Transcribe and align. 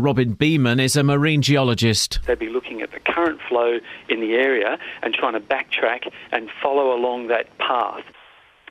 Robin 0.00 0.32
Beaman 0.32 0.80
is 0.80 0.96
a 0.96 1.02
marine 1.02 1.42
geologist. 1.42 2.18
They'd 2.26 2.38
be 2.38 2.48
looking 2.48 2.80
at 2.80 2.92
the 2.92 3.00
current 3.00 3.40
flow 3.46 3.78
in 4.08 4.20
the 4.20 4.32
area 4.32 4.78
and 5.02 5.12
trying 5.12 5.34
to 5.34 5.40
backtrack 5.40 6.10
and 6.30 6.48
follow 6.62 6.96
along 6.96 7.28
that 7.28 7.58
path 7.58 8.02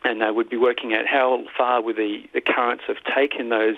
and 0.03 0.21
they 0.21 0.31
would 0.31 0.49
be 0.49 0.57
working 0.57 0.93
out 0.93 1.05
how 1.05 1.43
far 1.57 1.81
would 1.81 1.95
the, 1.95 2.23
the 2.33 2.41
currents 2.41 2.83
have 2.87 2.97
taken 3.15 3.49
those 3.49 3.75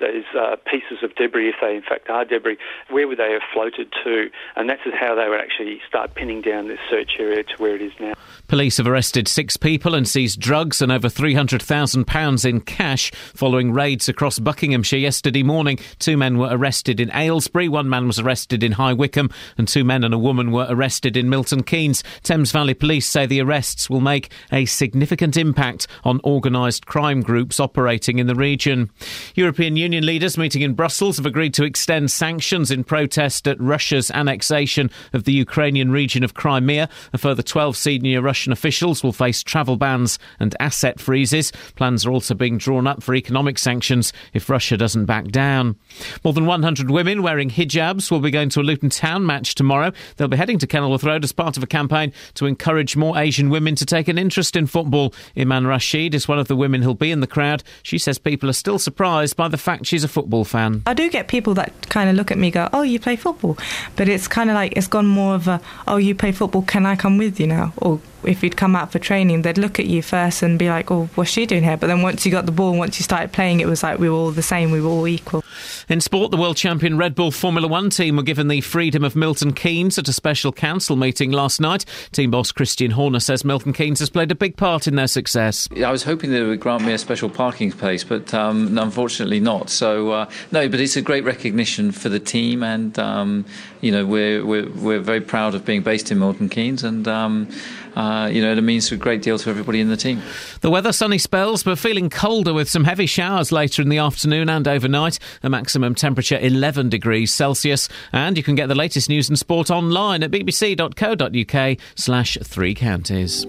those 0.00 0.24
uh, 0.38 0.56
pieces 0.66 1.02
of 1.02 1.14
debris, 1.14 1.48
if 1.48 1.56
they 1.60 1.76
in 1.76 1.82
fact 1.82 2.08
are 2.10 2.24
debris, 2.24 2.58
where 2.90 3.06
would 3.06 3.18
they 3.18 3.32
have 3.32 3.42
floated 3.52 3.92
to? 4.04 4.28
And 4.56 4.68
that's 4.68 4.82
how 4.92 5.14
they 5.14 5.28
would 5.28 5.40
actually 5.40 5.80
start 5.88 6.14
pinning 6.14 6.42
down 6.42 6.68
this 6.68 6.80
search 6.90 7.12
area 7.18 7.44
to 7.44 7.54
where 7.58 7.76
it 7.76 7.82
is 7.82 7.92
now. 8.00 8.14
Police 8.48 8.76
have 8.78 8.86
arrested 8.86 9.28
six 9.28 9.56
people 9.56 9.94
and 9.94 10.06
seized 10.08 10.40
drugs 10.40 10.82
and 10.82 10.90
over 10.90 11.08
£300,000 11.08 12.44
in 12.44 12.60
cash 12.60 13.10
following 13.34 13.72
raids 13.72 14.08
across 14.08 14.38
Buckinghamshire 14.38 14.98
yesterday 14.98 15.42
morning. 15.42 15.78
Two 15.98 16.16
men 16.16 16.38
were 16.38 16.48
arrested 16.50 17.00
in 17.00 17.10
Aylesbury, 17.12 17.68
one 17.68 17.88
man 17.88 18.06
was 18.06 18.18
arrested 18.18 18.62
in 18.62 18.72
High 18.72 18.92
Wycombe, 18.92 19.30
and 19.56 19.68
two 19.68 19.84
men 19.84 20.04
and 20.04 20.12
a 20.12 20.18
woman 20.18 20.50
were 20.50 20.66
arrested 20.68 21.16
in 21.16 21.30
Milton 21.30 21.62
Keynes. 21.62 22.02
Thames 22.22 22.52
Valley 22.52 22.74
Police 22.74 23.06
say 23.06 23.26
the 23.26 23.40
arrests 23.40 23.88
will 23.88 24.00
make 24.00 24.30
a 24.52 24.64
significant 24.66 25.36
impact 25.36 25.63
impact 25.64 25.86
on 26.04 26.20
organised 26.24 26.86
crime 26.86 27.22
groups 27.22 27.58
operating 27.58 28.18
in 28.18 28.26
the 28.26 28.34
region. 28.34 28.90
European 29.34 29.76
Union 29.76 30.04
leaders 30.04 30.36
meeting 30.36 30.60
in 30.62 30.74
Brussels 30.74 31.16
have 31.16 31.26
agreed 31.26 31.54
to 31.54 31.64
extend 31.64 32.10
sanctions 32.10 32.70
in 32.70 32.84
protest 32.84 33.48
at 33.48 33.60
Russia's 33.60 34.10
annexation 34.10 34.90
of 35.14 35.24
the 35.24 35.32
Ukrainian 35.32 35.90
region 35.90 36.22
of 36.22 36.34
Crimea. 36.34 36.88
A 37.14 37.18
further 37.18 37.42
12 37.42 37.76
senior 37.76 38.20
Russian 38.20 38.52
officials 38.52 39.02
will 39.02 39.12
face 39.12 39.42
travel 39.42 39.76
bans 39.76 40.18
and 40.38 40.54
asset 40.60 41.00
freezes. 41.00 41.50
Plans 41.76 42.04
are 42.04 42.10
also 42.10 42.34
being 42.34 42.58
drawn 42.58 42.86
up 42.86 43.02
for 43.02 43.14
economic 43.14 43.58
sanctions 43.58 44.12
if 44.34 44.50
Russia 44.50 44.76
doesn't 44.76 45.06
back 45.06 45.28
down. 45.28 45.76
More 46.24 46.34
than 46.34 46.46
100 46.46 46.90
women 46.90 47.22
wearing 47.22 47.48
hijabs 47.48 48.10
will 48.10 48.20
be 48.20 48.30
going 48.30 48.50
to 48.50 48.60
a 48.60 48.62
Luton 48.62 48.90
Town 48.90 49.24
match 49.24 49.54
tomorrow. 49.54 49.92
They'll 50.16 50.28
be 50.28 50.36
heading 50.36 50.58
to 50.58 50.66
Kenilworth 50.66 51.04
Road 51.04 51.24
as 51.24 51.32
part 51.32 51.56
of 51.56 51.62
a 51.62 51.66
campaign 51.66 52.12
to 52.34 52.46
encourage 52.46 52.96
more 52.96 53.16
Asian 53.16 53.48
women 53.48 53.74
to 53.76 53.86
take 53.86 54.08
an 54.08 54.18
interest 54.18 54.56
in 54.56 54.66
football. 54.66 55.14
Iman 55.54 55.68
Rashid 55.68 56.16
is 56.16 56.26
one 56.26 56.40
of 56.40 56.48
the 56.48 56.56
women 56.56 56.82
who'll 56.82 56.94
be 56.94 57.12
in 57.12 57.20
the 57.20 57.28
crowd. 57.28 57.62
She 57.84 57.96
says 57.96 58.18
people 58.18 58.50
are 58.50 58.54
still 58.54 58.76
surprised 58.76 59.36
by 59.36 59.46
the 59.46 59.56
fact 59.56 59.86
she's 59.86 60.02
a 60.02 60.08
football 60.08 60.44
fan. 60.44 60.82
I 60.84 60.94
do 60.94 61.08
get 61.08 61.28
people 61.28 61.54
that 61.54 61.88
kind 61.90 62.10
of 62.10 62.16
look 62.16 62.32
at 62.32 62.38
me 62.38 62.50
go, 62.50 62.68
"Oh, 62.72 62.82
you 62.82 62.98
play 62.98 63.14
football," 63.14 63.56
but 63.94 64.08
it's 64.08 64.26
kind 64.26 64.50
of 64.50 64.54
like 64.54 64.72
it's 64.74 64.88
gone 64.88 65.06
more 65.06 65.36
of 65.36 65.46
a, 65.46 65.60
"Oh, 65.86 65.96
you 65.96 66.16
play 66.16 66.32
football? 66.32 66.62
Can 66.62 66.86
I 66.86 66.96
come 66.96 67.18
with 67.18 67.38
you 67.38 67.46
now?" 67.46 67.72
Or 67.76 68.00
if 68.26 68.42
you'd 68.42 68.56
come 68.56 68.76
out 68.76 68.92
for 68.92 68.98
training, 68.98 69.42
they'd 69.42 69.58
look 69.58 69.78
at 69.78 69.86
you 69.86 70.02
first 70.02 70.42
and 70.42 70.58
be 70.58 70.68
like, 70.68 70.90
"Oh, 70.90 71.08
what's 71.14 71.30
she 71.30 71.46
doing 71.46 71.62
here?" 71.62 71.76
But 71.76 71.88
then 71.88 72.02
once 72.02 72.24
you 72.24 72.32
got 72.32 72.46
the 72.46 72.52
ball, 72.52 72.76
once 72.76 72.98
you 72.98 73.04
started 73.04 73.32
playing, 73.32 73.60
it 73.60 73.66
was 73.66 73.82
like 73.82 73.98
we 73.98 74.08
were 74.08 74.16
all 74.16 74.30
the 74.30 74.42
same, 74.42 74.70
we 74.70 74.80
were 74.80 74.90
all 74.90 75.06
equal. 75.06 75.44
In 75.88 76.00
sport, 76.00 76.30
the 76.30 76.36
world 76.36 76.56
champion 76.56 76.96
Red 76.96 77.14
Bull 77.14 77.30
Formula 77.30 77.68
One 77.68 77.90
team 77.90 78.16
were 78.16 78.22
given 78.22 78.48
the 78.48 78.60
freedom 78.60 79.04
of 79.04 79.14
Milton 79.14 79.52
Keynes 79.52 79.98
at 79.98 80.08
a 80.08 80.12
special 80.12 80.52
council 80.52 80.96
meeting 80.96 81.30
last 81.30 81.60
night. 81.60 81.84
Team 82.12 82.30
boss 82.30 82.52
Christian 82.52 82.92
Horner 82.92 83.20
says 83.20 83.44
Milton 83.44 83.72
Keynes 83.72 83.98
has 83.98 84.10
played 84.10 84.30
a 84.30 84.34
big 84.34 84.56
part 84.56 84.86
in 84.86 84.96
their 84.96 85.06
success. 85.06 85.68
I 85.76 85.90
was 85.90 86.02
hoping 86.02 86.30
they 86.30 86.42
would 86.42 86.60
grant 86.60 86.84
me 86.84 86.92
a 86.92 86.98
special 86.98 87.28
parking 87.28 87.70
space, 87.70 88.04
but 88.04 88.32
um, 88.32 88.78
unfortunately 88.78 89.40
not. 89.40 89.70
So 89.70 90.10
uh, 90.10 90.30
no, 90.52 90.68
but 90.68 90.80
it's 90.80 90.96
a 90.96 91.02
great 91.02 91.24
recognition 91.24 91.92
for 91.92 92.08
the 92.08 92.20
team, 92.20 92.62
and 92.62 92.98
um, 92.98 93.44
you 93.80 93.92
know 93.92 94.06
we're, 94.06 94.44
we're 94.44 94.70
we're 94.70 95.00
very 95.00 95.20
proud 95.20 95.54
of 95.54 95.64
being 95.64 95.82
based 95.82 96.10
in 96.10 96.18
Milton 96.18 96.48
Keynes, 96.48 96.84
and. 96.84 97.06
Um, 97.06 97.48
uh, 97.96 98.28
you 98.32 98.42
know, 98.42 98.52
it 98.52 98.60
means 98.62 98.90
a 98.92 98.96
great 98.96 99.22
deal 99.22 99.38
to 99.38 99.50
everybody 99.50 99.80
in 99.80 99.88
the 99.88 99.96
team. 99.96 100.22
The 100.60 100.70
weather 100.70 100.92
sunny 100.92 101.18
spells, 101.18 101.62
but 101.62 101.78
feeling 101.78 102.10
colder 102.10 102.52
with 102.52 102.68
some 102.68 102.84
heavy 102.84 103.06
showers 103.06 103.52
later 103.52 103.82
in 103.82 103.88
the 103.88 103.98
afternoon 103.98 104.48
and 104.48 104.66
overnight. 104.66 105.18
A 105.42 105.50
maximum 105.50 105.94
temperature 105.94 106.38
11 106.38 106.88
degrees 106.88 107.32
Celsius. 107.32 107.88
And 108.12 108.36
you 108.36 108.42
can 108.42 108.54
get 108.54 108.68
the 108.68 108.74
latest 108.74 109.08
news 109.08 109.28
and 109.28 109.38
sport 109.38 109.70
online 109.70 110.22
at 110.22 110.30
bbc.co.uk 110.30 111.78
slash 111.96 112.38
three 112.42 112.74
counties. 112.74 113.46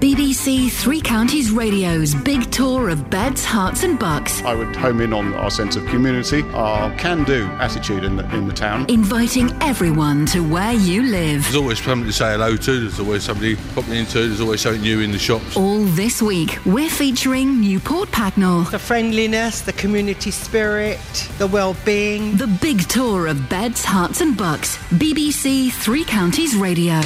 BBC 0.00 0.17
Three 0.48 1.02
Counties 1.02 1.50
Radio's 1.50 2.14
big 2.14 2.50
tour 2.50 2.88
of 2.88 3.10
beds, 3.10 3.44
Herts, 3.44 3.84
and 3.84 3.98
bucks. 3.98 4.42
I 4.44 4.54
would 4.54 4.74
home 4.74 5.02
in 5.02 5.12
on 5.12 5.34
our 5.34 5.50
sense 5.50 5.76
of 5.76 5.84
community, 5.88 6.40
our 6.54 6.90
can 6.96 7.22
do 7.24 7.44
attitude 7.60 8.02
in 8.02 8.16
the, 8.16 8.34
in 8.34 8.48
the 8.48 8.54
town. 8.54 8.86
Inviting 8.88 9.50
everyone 9.62 10.24
to 10.26 10.40
where 10.40 10.72
you 10.72 11.02
live. 11.02 11.42
There's 11.42 11.54
always 11.54 11.78
somebody 11.78 12.12
to 12.12 12.16
say 12.16 12.32
hello 12.32 12.56
to, 12.56 12.80
there's 12.80 12.98
always 12.98 13.24
somebody 13.24 13.56
popping 13.74 13.92
into, 13.92 14.26
there's 14.26 14.40
always 14.40 14.62
something 14.62 14.80
new 14.80 15.00
in 15.00 15.12
the 15.12 15.18
shops. 15.18 15.54
All 15.54 15.84
this 15.84 16.22
week, 16.22 16.58
we're 16.64 16.88
featuring 16.88 17.60
Newport 17.60 18.08
Pagnell. 18.08 18.70
The 18.70 18.78
friendliness, 18.78 19.60
the 19.60 19.74
community 19.74 20.30
spirit, 20.30 20.98
the 21.36 21.46
well 21.46 21.76
being. 21.84 22.38
The 22.38 22.46
big 22.46 22.88
tour 22.88 23.26
of 23.26 23.50
beds, 23.50 23.84
Herts, 23.84 24.22
and 24.22 24.34
bucks. 24.34 24.78
BBC 24.94 25.70
Three 25.72 26.04
Counties 26.04 26.56
Radio. 26.56 27.02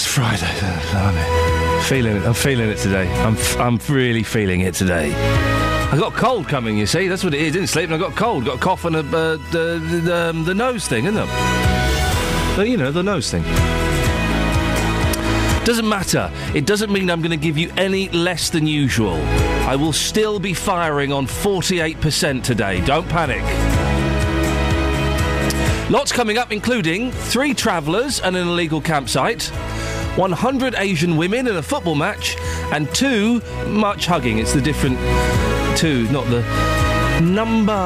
It's 0.00 0.08
Friday. 0.08 0.46
I'm 0.94 1.82
feeling 1.82 2.16
it. 2.16 2.24
I'm 2.24 2.32
feeling 2.32 2.70
it 2.70 2.78
today. 2.78 3.06
I'm, 3.22 3.36
f- 3.36 3.58
I'm 3.58 3.78
really 3.90 4.22
feeling 4.22 4.62
it 4.62 4.72
today. 4.72 5.12
I 5.12 5.96
got 5.98 6.14
a 6.14 6.16
cold 6.16 6.48
coming, 6.48 6.78
you 6.78 6.86
see. 6.86 7.06
That's 7.06 7.22
what 7.22 7.34
it 7.34 7.42
is. 7.42 7.52
Didn't 7.52 7.68
sleep 7.68 7.90
and 7.90 7.94
I 7.94 7.98
got 7.98 8.16
cold. 8.16 8.46
Got 8.46 8.56
a 8.56 8.60
cough 8.60 8.86
and 8.86 8.96
a, 8.96 9.00
uh, 9.00 9.36
the, 9.50 10.00
the, 10.02 10.16
um, 10.16 10.44
the 10.44 10.54
nose 10.54 10.88
thing, 10.88 11.04
isn't 11.04 11.22
it? 11.22 11.26
The, 12.56 12.66
you 12.66 12.78
know, 12.78 12.90
the 12.90 13.02
nose 13.02 13.30
thing. 13.30 13.42
Doesn't 15.66 15.86
matter. 15.86 16.30
It 16.54 16.64
doesn't 16.64 16.90
mean 16.90 17.10
I'm 17.10 17.20
going 17.20 17.30
to 17.30 17.36
give 17.36 17.58
you 17.58 17.70
any 17.76 18.08
less 18.08 18.48
than 18.48 18.66
usual. 18.66 19.16
I 19.68 19.76
will 19.76 19.92
still 19.92 20.40
be 20.40 20.54
firing 20.54 21.12
on 21.12 21.26
48% 21.26 22.42
today. 22.42 22.80
Don't 22.86 23.08
panic. 23.10 23.42
Lots 25.90 26.12
coming 26.12 26.38
up, 26.38 26.52
including 26.52 27.10
three 27.10 27.52
travellers 27.52 28.20
and 28.20 28.36
an 28.36 28.46
illegal 28.46 28.80
campsite, 28.80 29.50
100 30.16 30.74
Asian 30.76 31.16
women 31.16 31.46
in 31.46 31.56
a 31.56 31.62
football 31.62 31.94
match, 31.94 32.36
and 32.72 32.92
two 32.94 33.40
much 33.66 34.06
hugging. 34.06 34.38
It's 34.38 34.52
the 34.52 34.60
different 34.60 34.98
two, 35.76 36.08
not 36.10 36.26
the 36.26 36.42
number. 37.20 37.76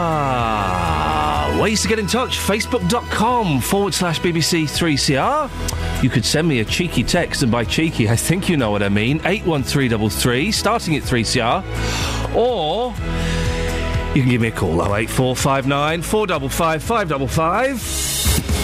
Ways 1.61 1.83
to 1.83 1.89
get 1.89 1.99
in 1.99 2.07
touch 2.07 2.39
facebook.com 2.39 3.61
forward 3.61 3.95
slash 3.95 4.21
BBC3CR. 4.21 6.03
You 6.03 6.11
could 6.11 6.25
send 6.25 6.49
me 6.49 6.61
a 6.61 6.65
cheeky 6.65 7.03
text, 7.05 7.43
and 7.43 7.53
by 7.53 7.65
cheeky, 7.65 8.09
I 8.09 8.17
think 8.17 8.49
you 8.49 8.56
know 8.56 8.71
what 8.71 8.83
I 8.83 8.89
mean 8.89 9.21
81333, 9.25 10.51
starting 10.51 10.97
at 10.97 11.03
3CR. 11.03 11.62
Or 12.35 12.93
you 14.15 14.23
can 14.23 14.31
give 14.31 14.41
me 14.41 14.49
a 14.49 14.53
call 14.53 14.83
08459 14.95 16.03
455 16.03 16.83
555. 16.83 18.63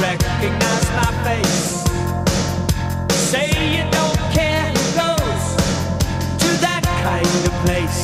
recognize 0.00 0.86
my 0.96 1.10
face. 1.24 1.84
Say 3.30 3.48
you 3.74 3.84
don't 3.90 4.18
care 4.32 4.66
who 4.74 4.84
goes 5.02 5.44
to 6.42 6.48
that 6.60 6.82
kind 7.02 7.46
of 7.48 7.54
place. 7.64 8.00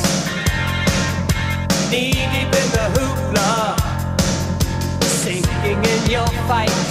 Knee 1.91 2.11
deep 2.33 2.53
in 2.61 2.67
the 2.77 2.87
hoopla, 2.95 3.51
sinking 5.03 5.83
in 5.83 6.09
your 6.09 6.27
fight. 6.47 6.82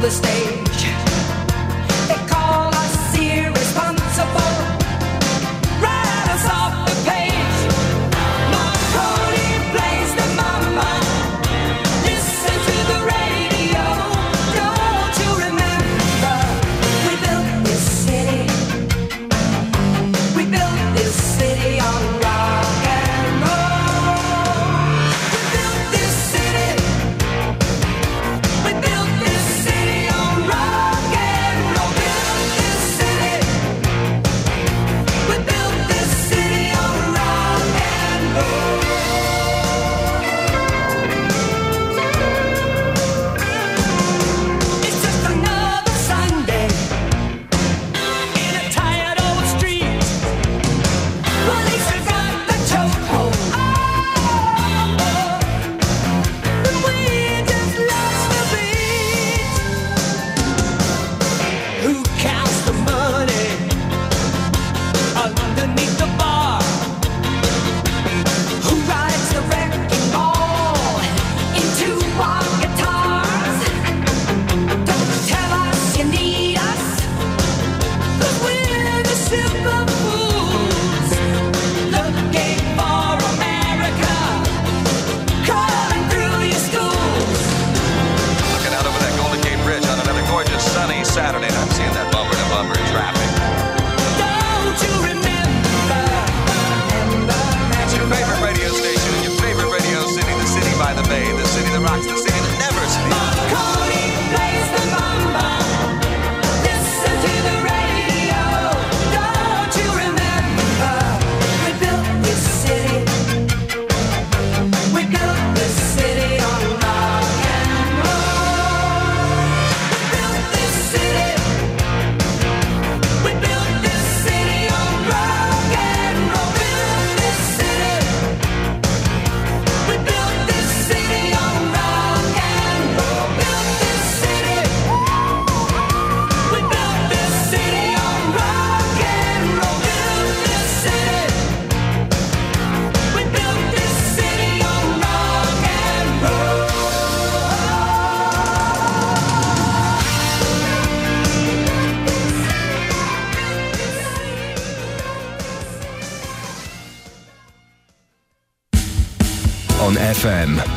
The 0.00 0.59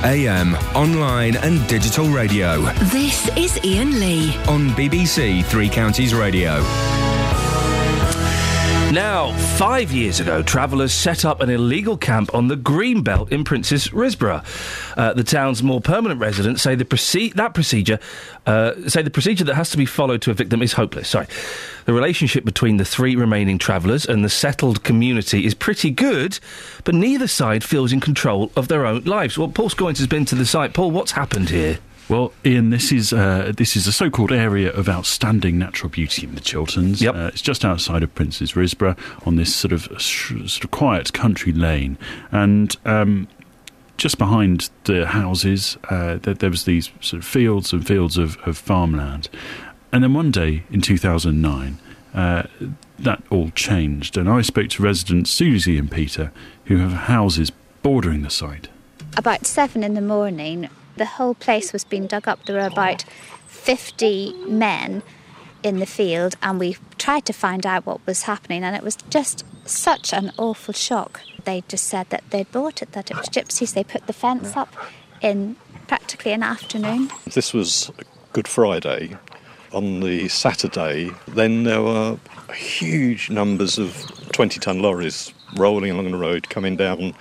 AM, 0.04 0.56
online, 0.76 1.38
and 1.38 1.66
digital 1.70 2.08
radio. 2.08 2.62
This 2.92 3.30
is 3.38 3.58
Iain 3.64 4.02
Lee. 4.02 4.36
On 4.48 4.70
BBC 4.72 5.46
Three 5.46 5.70
Counties 5.70 6.14
Radio. 6.14 6.62
Now, 8.92 9.32
five 9.58 9.92
years 9.92 10.20
ago, 10.20 10.44
travellers 10.44 10.94
set 10.94 11.26
up 11.26 11.42
an 11.42 11.50
illegal 11.50 11.98
camp 11.98 12.36
on 12.36 12.48
the 12.48 12.56
Greenbelt 12.56 13.32
in 13.32 13.44
Princes 13.44 13.88
Risborough. 13.88 14.44
Uh, 14.96 15.14
the 15.14 15.24
town's 15.24 15.64
more 15.64 15.82
permanent 15.82 16.20
residents 16.20 16.62
say 16.62 16.76
the 16.76 16.86
proce- 16.86 17.34
that 17.34 17.56
procedure 17.56 17.98
uh, 18.46 18.74
say 18.88 19.02
the 19.02 19.10
procedure 19.10 19.46
that 19.46 19.56
has 19.56 19.72
to 19.72 19.78
be 19.78 19.86
followed 19.86 20.22
to 20.24 20.32
evict 20.32 20.52
them 20.52 20.62
is 20.62 20.74
hopeless. 20.74 21.10
Sorry, 21.10 21.26
the 21.86 21.94
relationship 21.94 22.46
between 22.46 22.78
the 22.78 22.86
three 22.86 23.16
remaining 23.16 23.58
travellers 23.58 24.06
and 24.06 24.24
the 24.24 24.30
settled 24.30 24.84
community 24.84 25.46
is 25.46 25.56
pretty 25.56 25.90
good, 25.90 26.40
but 26.84 26.96
neither 26.96 27.28
side 27.28 27.64
feels 27.64 27.92
in 27.92 28.00
control 28.00 28.52
of 28.56 28.68
their 28.68 28.86
own 28.86 29.04
lives. 29.04 29.38
Well, 29.38 29.50
Paul 29.50 29.70
Scoins 29.70 29.98
has 30.00 30.08
been 30.08 30.26
to 30.26 30.36
the 30.36 30.46
site. 30.46 30.74
Paul, 30.74 30.92
what's 30.92 31.12
happened 31.12 31.50
here? 31.50 31.80
Well, 32.10 32.34
Iain, 32.46 32.70
this 32.70 32.92
is 32.92 33.14
uh, 33.14 33.54
this 33.56 33.76
is 33.76 33.88
a 33.88 33.94
so-called 33.94 34.32
area 34.32 34.72
of 34.72 34.90
outstanding 34.90 35.58
natural 35.58 35.90
beauty 35.90 36.28
in 36.28 36.36
the 36.36 36.42
Chilterns. 36.42 37.02
Yep. 37.02 37.16
Uh, 37.16 37.32
it's 37.32 37.42
just 37.42 37.64
outside 37.64 38.04
of 38.04 38.14
Princes 38.14 38.54
Risborough 38.54 38.98
on 39.26 39.38
this 39.38 39.56
sort 39.56 39.72
of 39.72 39.88
sh- 40.00 40.34
sort 40.46 40.66
of 40.66 40.72
quiet 40.72 41.14
country 41.14 41.54
lane, 41.54 41.98
and 42.30 42.76
um, 42.84 43.30
just 43.96 44.18
behind 44.18 44.70
the 44.84 45.08
houses, 45.08 45.78
uh, 45.90 46.18
there, 46.18 46.34
there 46.34 46.50
was 46.50 46.66
these 46.66 46.92
sort 47.00 47.22
of 47.22 47.26
fields 47.26 47.72
and 47.72 47.88
fields 47.88 48.18
of, 48.18 48.38
of 48.46 48.58
farmland, 48.58 49.30
and 49.94 50.04
then 50.04 50.14
one 50.14 50.30
day 50.32 50.64
in 50.72 50.82
2009. 50.82 51.80
Uh, 52.14 52.44
that 53.00 53.24
all 53.30 53.50
changed, 53.52 54.18
and 54.18 54.30
I 54.30 54.42
spoke 54.42 54.70
to 54.70 54.84
residents 54.84 55.32
Susie 55.32 55.78
and 55.78 55.92
Peter, 55.92 56.32
who 56.66 56.78
have 56.78 56.94
houses 56.94 57.52
bordering 57.82 58.22
the 58.22 58.30
site. 58.30 58.70
About 59.18 59.46
seven 59.46 59.84
in 59.84 59.94
the 59.94 60.02
morning, 60.02 60.70
the 60.96 61.06
whole 61.06 61.36
place 61.36 61.74
was 61.74 61.84
being 61.84 62.08
dug 62.08 62.28
up. 62.28 62.46
There 62.46 62.56
were 62.56 62.68
about 62.68 63.04
50 63.48 64.34
men 64.48 65.04
in 65.64 65.80
the 65.80 65.86
field, 65.86 66.36
and 66.42 66.60
we 66.60 66.78
tried 66.98 67.26
to 67.26 67.34
find 67.34 67.66
out 67.66 67.86
what 67.86 68.06
was 68.06 68.24
happening, 68.24 68.64
and 68.64 68.76
it 68.76 68.84
was 68.84 68.98
just 69.10 69.46
such 69.66 70.14
an 70.14 70.32
awful 70.38 70.74
shock. 70.74 71.22
They 71.46 71.64
just 71.68 71.86
said 71.86 72.10
that 72.10 72.24
they'd 72.30 72.52
bought 72.52 72.82
it, 72.82 72.92
that 72.92 73.12
it 73.12 73.18
was 73.18 73.28
gypsies. 73.28 73.74
They 73.74 73.84
put 73.84 74.08
the 74.08 74.14
fence 74.14 74.56
up 74.56 74.74
in 75.22 75.56
practically 75.88 76.32
an 76.32 76.44
afternoon. 76.44 77.10
This 77.34 77.54
was 77.54 77.92
Good 78.34 78.48
Friday. 78.48 79.18
On 79.74 80.02
the 80.02 80.28
Saturday, 80.28 81.10
then 81.28 81.64
there 81.64 81.82
were 81.82 82.20
huge 82.56 83.30
numbers 83.30 83.80
of 83.80 84.06
20 84.32 84.60
ton 84.60 84.80
lorries 84.80 85.34
rolling 85.56 85.92
along 85.92 86.12
the 86.12 86.18
road 86.18 86.50
coming 86.50 86.76
down 86.76 87.16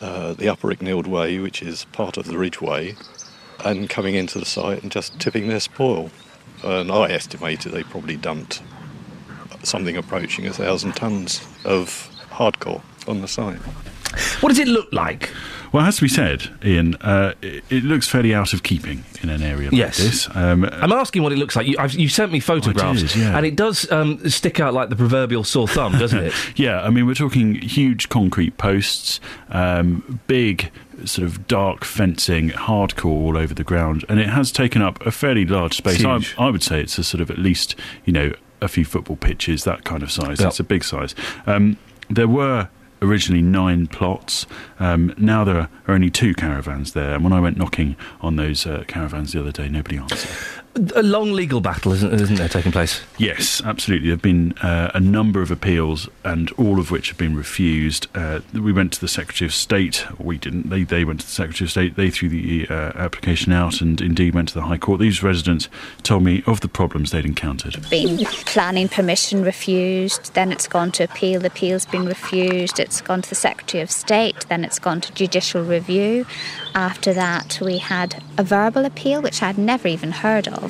uh, 0.00 0.34
the 0.34 0.48
Upper 0.48 0.68
Icknield 0.68 1.06
Way, 1.06 1.38
which 1.38 1.62
is 1.62 1.84
part 1.86 2.16
of 2.16 2.26
the 2.26 2.36
Ridgeway, 2.36 2.96
and 3.64 3.88
coming 3.88 4.14
into 4.14 4.38
the 4.38 4.44
site 4.44 4.82
and 4.82 4.90
just 4.90 5.18
tipping 5.20 5.48
their 5.48 5.60
spoil. 5.60 6.10
And 6.64 6.90
I 6.90 7.10
estimated 7.10 7.72
they 7.72 7.84
probably 7.84 8.16
dumped 8.16 8.62
something 9.62 9.96
approaching 9.96 10.46
a 10.46 10.52
thousand 10.52 10.94
tons 10.96 11.46
of 11.64 12.10
hardcore 12.30 12.82
on 13.06 13.20
the 13.20 13.28
site. 13.28 13.58
What 14.40 14.50
does 14.50 14.58
it 14.58 14.68
look 14.68 14.92
like? 14.92 15.30
Well, 15.72 15.82
it 15.82 15.86
has 15.86 15.96
to 15.96 16.02
be 16.02 16.08
said, 16.08 16.50
Iain, 16.64 16.94
uh, 16.96 17.34
it, 17.42 17.64
it 17.70 17.84
looks 17.84 18.08
fairly 18.08 18.34
out 18.34 18.52
of 18.52 18.62
keeping 18.62 19.04
in 19.22 19.28
an 19.30 19.42
area 19.42 19.66
like 19.70 19.78
Yes. 19.78 19.98
this. 19.98 20.28
Um, 20.34 20.64
I'm 20.64 20.92
asking 20.92 21.22
what 21.22 21.32
it 21.32 21.36
looks 21.38 21.56
like. 21.56 21.66
You, 21.66 21.76
I've, 21.78 21.94
you 21.94 22.08
sent 22.08 22.32
me 22.32 22.40
photographs, 22.40 23.02
did, 23.02 23.16
yeah. 23.16 23.36
and 23.36 23.44
it 23.44 23.56
does 23.56 23.90
um, 23.90 24.28
stick 24.28 24.60
out 24.60 24.74
like 24.74 24.88
the 24.88 24.96
proverbial 24.96 25.44
sore 25.44 25.68
thumb, 25.68 25.92
doesn't 25.92 26.24
it? 26.24 26.32
yeah, 26.56 26.82
I 26.82 26.90
mean, 26.90 27.06
we're 27.06 27.14
talking 27.14 27.54
huge 27.56 28.08
concrete 28.08 28.56
posts, 28.58 29.20
um, 29.50 30.20
big 30.26 30.70
sort 31.04 31.26
of 31.26 31.46
dark 31.46 31.84
fencing, 31.84 32.50
hardcore 32.50 33.06
all 33.06 33.36
over 33.36 33.52
the 33.52 33.64
ground, 33.64 34.04
and 34.08 34.18
it 34.18 34.28
has 34.28 34.50
taken 34.50 34.80
up 34.82 35.04
a 35.04 35.10
fairly 35.10 35.44
large 35.44 35.76
space. 35.76 36.04
I, 36.04 36.20
I 36.38 36.48
would 36.50 36.62
say 36.62 36.80
it's 36.80 36.98
a 36.98 37.04
sort 37.04 37.20
of 37.20 37.30
at 37.30 37.38
least, 37.38 37.74
you 38.04 38.12
know, 38.12 38.32
a 38.62 38.68
few 38.68 38.84
football 38.84 39.16
pitches, 39.16 39.64
that 39.64 39.84
kind 39.84 40.02
of 40.02 40.10
size. 40.10 40.40
Yep. 40.40 40.48
It's 40.48 40.60
a 40.60 40.64
big 40.64 40.84
size. 40.84 41.14
Um, 41.46 41.76
there 42.08 42.28
were 42.28 42.68
originally 43.02 43.42
nine 43.42 43.86
plots. 43.86 44.46
Um, 44.78 45.14
now 45.16 45.44
there 45.44 45.56
are 45.56 45.68
only 45.88 46.10
two 46.10 46.34
caravans 46.34 46.92
there. 46.92 47.14
And 47.14 47.24
when 47.24 47.32
I 47.32 47.40
went 47.40 47.56
knocking 47.56 47.96
on 48.20 48.36
those 48.36 48.66
uh, 48.66 48.84
caravans 48.86 49.32
the 49.32 49.40
other 49.40 49.52
day, 49.52 49.68
nobody 49.68 49.98
answered. 49.98 50.62
A 50.94 51.02
long 51.02 51.32
legal 51.32 51.60
battle, 51.60 51.92
isn't, 51.92 52.12
isn't 52.12 52.36
there, 52.36 52.48
taking 52.48 52.72
place? 52.72 53.00
Yes, 53.18 53.62
absolutely. 53.64 54.08
There 54.08 54.16
have 54.16 54.22
been 54.22 54.52
uh, 54.58 54.90
a 54.94 55.00
number 55.00 55.40
of 55.40 55.50
appeals, 55.50 56.08
and 56.24 56.50
all 56.52 56.78
of 56.78 56.90
which 56.90 57.08
have 57.08 57.18
been 57.18 57.36
refused. 57.36 58.06
Uh, 58.14 58.40
we 58.52 58.72
went 58.72 58.92
to 58.94 59.00
the 59.00 59.08
Secretary 59.08 59.46
of 59.46 59.54
State. 59.54 60.04
We 60.18 60.38
didn't. 60.38 60.68
They, 60.68 60.84
they 60.84 61.04
went 61.04 61.20
to 61.20 61.26
the 61.26 61.32
Secretary 61.32 61.66
of 61.66 61.70
State. 61.70 61.96
They 61.96 62.10
threw 62.10 62.28
the 62.28 62.66
uh, 62.68 62.92
application 62.96 63.52
out 63.52 63.80
and 63.80 64.00
indeed 64.00 64.34
went 64.34 64.48
to 64.48 64.54
the 64.54 64.62
High 64.62 64.78
Court. 64.78 65.00
These 65.00 65.22
residents 65.22 65.68
told 66.02 66.22
me 66.22 66.42
of 66.46 66.60
the 66.60 66.68
problems 66.68 67.10
they'd 67.10 67.24
encountered. 67.24 67.88
Been 67.88 68.18
planning 68.44 68.88
permission 68.88 69.42
refused, 69.42 70.34
then 70.34 70.52
it's 70.52 70.68
gone 70.68 70.92
to 70.92 71.04
appeal, 71.04 71.40
the 71.40 71.48
appeal's 71.48 71.86
been 71.86 72.06
refused, 72.06 72.78
it's 72.78 73.00
gone 73.00 73.22
to 73.22 73.28
the 73.28 73.34
Secretary 73.34 73.82
of 73.82 73.90
State, 73.90 74.46
then 74.48 74.64
it's 74.64 74.78
gone 74.78 75.00
to 75.00 75.12
judicial 75.12 75.62
review. 75.62 76.26
After 76.74 77.12
that, 77.14 77.58
we 77.62 77.78
had 77.78 78.22
a 78.36 78.42
verbal 78.42 78.84
appeal, 78.84 79.22
which 79.22 79.42
I'd 79.42 79.58
never 79.58 79.88
even 79.88 80.12
heard 80.12 80.48
of. 80.48 80.65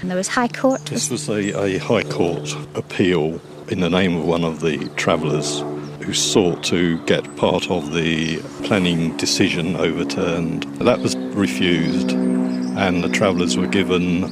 And 0.00 0.10
there 0.10 0.16
was 0.16 0.28
High 0.28 0.48
Court. 0.48 0.84
This 0.86 1.10
was 1.10 1.28
a, 1.28 1.58
a 1.58 1.78
High 1.78 2.04
Court 2.04 2.54
appeal 2.74 3.40
in 3.68 3.80
the 3.80 3.90
name 3.90 4.16
of 4.16 4.24
one 4.24 4.44
of 4.44 4.60
the 4.60 4.88
travellers 4.96 5.60
who 6.02 6.14
sought 6.14 6.62
to 6.64 6.98
get 7.04 7.36
part 7.36 7.70
of 7.70 7.92
the 7.92 8.38
planning 8.64 9.16
decision 9.16 9.76
overturned. 9.76 10.62
That 10.78 11.00
was 11.00 11.16
refused, 11.16 12.12
and 12.12 13.04
the 13.04 13.08
travellers 13.08 13.56
were 13.56 13.66
given 13.66 14.24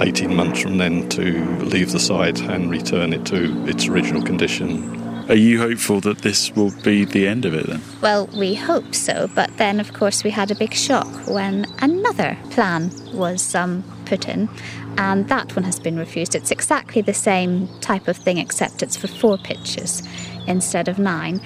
18 0.00 0.34
months 0.34 0.60
from 0.60 0.78
then 0.78 1.08
to 1.10 1.42
leave 1.60 1.92
the 1.92 1.98
site 1.98 2.40
and 2.42 2.70
return 2.70 3.12
it 3.12 3.24
to 3.26 3.66
its 3.66 3.86
original 3.86 4.22
condition. 4.22 5.05
Are 5.28 5.34
you 5.34 5.58
hopeful 5.58 6.00
that 6.02 6.18
this 6.18 6.54
will 6.54 6.70
be 6.84 7.04
the 7.04 7.26
end 7.26 7.44
of 7.44 7.52
it 7.52 7.66
then? 7.66 7.82
Well, 8.00 8.28
we 8.28 8.54
hope 8.54 8.94
so, 8.94 9.28
but 9.34 9.56
then, 9.56 9.80
of 9.80 9.92
course, 9.92 10.22
we 10.22 10.30
had 10.30 10.52
a 10.52 10.54
big 10.54 10.72
shock 10.72 11.08
when 11.26 11.66
another 11.80 12.38
plan 12.50 12.92
was 13.12 13.52
um, 13.56 13.82
put 14.04 14.28
in, 14.28 14.48
and 14.98 15.28
that 15.28 15.56
one 15.56 15.64
has 15.64 15.80
been 15.80 15.98
refused. 15.98 16.36
It's 16.36 16.52
exactly 16.52 17.02
the 17.02 17.12
same 17.12 17.66
type 17.80 18.06
of 18.06 18.16
thing, 18.16 18.38
except 18.38 18.84
it's 18.84 18.96
for 18.96 19.08
four 19.08 19.36
pitches 19.36 20.06
instead 20.46 20.86
of 20.86 21.00
nine. 21.00 21.40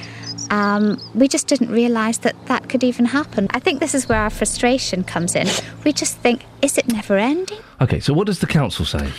Um, 0.50 1.00
we 1.14 1.26
just 1.26 1.46
didn't 1.46 1.70
realise 1.70 2.18
that 2.18 2.36
that 2.46 2.68
could 2.68 2.84
even 2.84 3.06
happen. 3.06 3.46
I 3.50 3.60
think 3.60 3.80
this 3.80 3.94
is 3.94 4.10
where 4.10 4.18
our 4.18 4.30
frustration 4.30 5.04
comes 5.04 5.34
in. 5.34 5.46
We 5.84 5.94
just 5.94 6.18
think, 6.18 6.44
is 6.60 6.76
it 6.76 6.86
never 6.88 7.16
ending? 7.16 7.60
Okay, 7.80 8.00
so 8.00 8.12
what 8.12 8.26
does 8.26 8.40
the 8.40 8.46
council 8.46 8.84
say? 8.84 9.10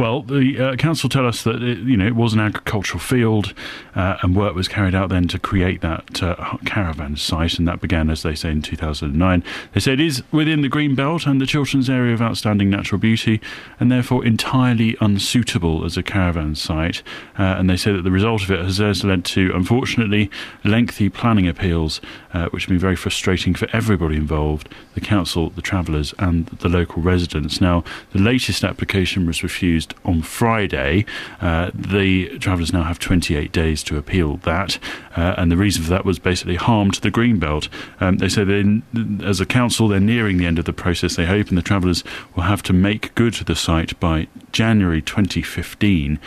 Well, 0.00 0.22
the 0.22 0.58
uh, 0.58 0.76
council 0.76 1.10
tell 1.10 1.26
us 1.26 1.42
that 1.42 1.62
it, 1.62 1.80
you 1.80 1.94
know 1.94 2.06
it 2.06 2.16
was 2.16 2.32
an 2.32 2.40
agricultural 2.40 3.00
field, 3.00 3.52
uh, 3.94 4.16
and 4.22 4.34
work 4.34 4.54
was 4.54 4.66
carried 4.66 4.94
out 4.94 5.10
then 5.10 5.28
to 5.28 5.38
create 5.38 5.82
that 5.82 6.22
uh, 6.22 6.56
caravan 6.64 7.16
site, 7.16 7.58
and 7.58 7.68
that 7.68 7.82
began, 7.82 8.08
as 8.08 8.22
they 8.22 8.34
say, 8.34 8.50
in 8.50 8.62
2009. 8.62 9.44
They 9.74 9.80
say 9.80 9.92
it 9.92 10.00
is 10.00 10.22
within 10.32 10.62
the 10.62 10.70
green 10.70 10.94
belt 10.94 11.26
and 11.26 11.38
the 11.38 11.44
Chilterns 11.44 11.90
area 11.90 12.14
of 12.14 12.22
outstanding 12.22 12.70
natural 12.70 12.98
beauty, 12.98 13.42
and 13.78 13.92
therefore 13.92 14.24
entirely 14.24 14.96
unsuitable 15.02 15.84
as 15.84 15.98
a 15.98 16.02
caravan 16.02 16.54
site. 16.54 17.02
Uh, 17.38 17.42
and 17.58 17.68
they 17.68 17.76
say 17.76 17.92
that 17.92 18.00
the 18.00 18.10
result 18.10 18.42
of 18.42 18.50
it 18.50 18.64
has, 18.64 19.04
led 19.04 19.26
to, 19.26 19.52
unfortunately, 19.54 20.30
lengthy 20.64 21.10
planning 21.10 21.46
appeals, 21.46 22.00
uh, 22.32 22.48
which 22.48 22.62
have 22.62 22.70
been 22.70 22.78
very 22.78 22.96
frustrating 22.96 23.52
for 23.52 23.68
everybody 23.74 24.16
involved: 24.16 24.70
the 24.94 25.00
council, 25.02 25.50
the 25.50 25.60
travellers, 25.60 26.14
and 26.18 26.46
the 26.46 26.70
local 26.70 27.02
residents. 27.02 27.60
Now, 27.60 27.84
the 28.12 28.18
latest 28.18 28.64
application 28.64 29.26
was 29.26 29.42
refused 29.42 29.89
on 30.04 30.22
Friday. 30.22 31.04
Uh, 31.40 31.70
the 31.74 32.38
travellers 32.38 32.72
now 32.72 32.82
have 32.84 32.98
28 32.98 33.52
days 33.52 33.82
to 33.84 33.96
appeal 33.96 34.36
that, 34.38 34.78
uh, 35.16 35.34
and 35.36 35.50
the 35.50 35.56
reason 35.56 35.82
for 35.82 35.90
that 35.90 36.04
was 36.04 36.18
basically 36.18 36.56
harm 36.56 36.90
to 36.90 37.00
the 37.00 37.10
greenbelt. 37.10 37.68
Um, 38.00 38.18
they 38.18 38.28
say 38.28 38.44
they, 38.44 38.82
as 39.24 39.40
a 39.40 39.46
council, 39.46 39.88
they're 39.88 40.00
nearing 40.00 40.36
the 40.38 40.46
end 40.46 40.58
of 40.58 40.64
the 40.64 40.72
process. 40.72 41.16
They 41.16 41.26
hope, 41.26 41.48
and 41.48 41.58
the 41.58 41.62
travellers 41.62 42.04
will 42.34 42.44
have 42.44 42.62
to 42.64 42.72
make 42.72 43.14
good 43.14 43.34
the 43.34 43.56
site 43.56 43.98
by 44.00 44.28
January 44.52 45.00
2015. 45.02 46.18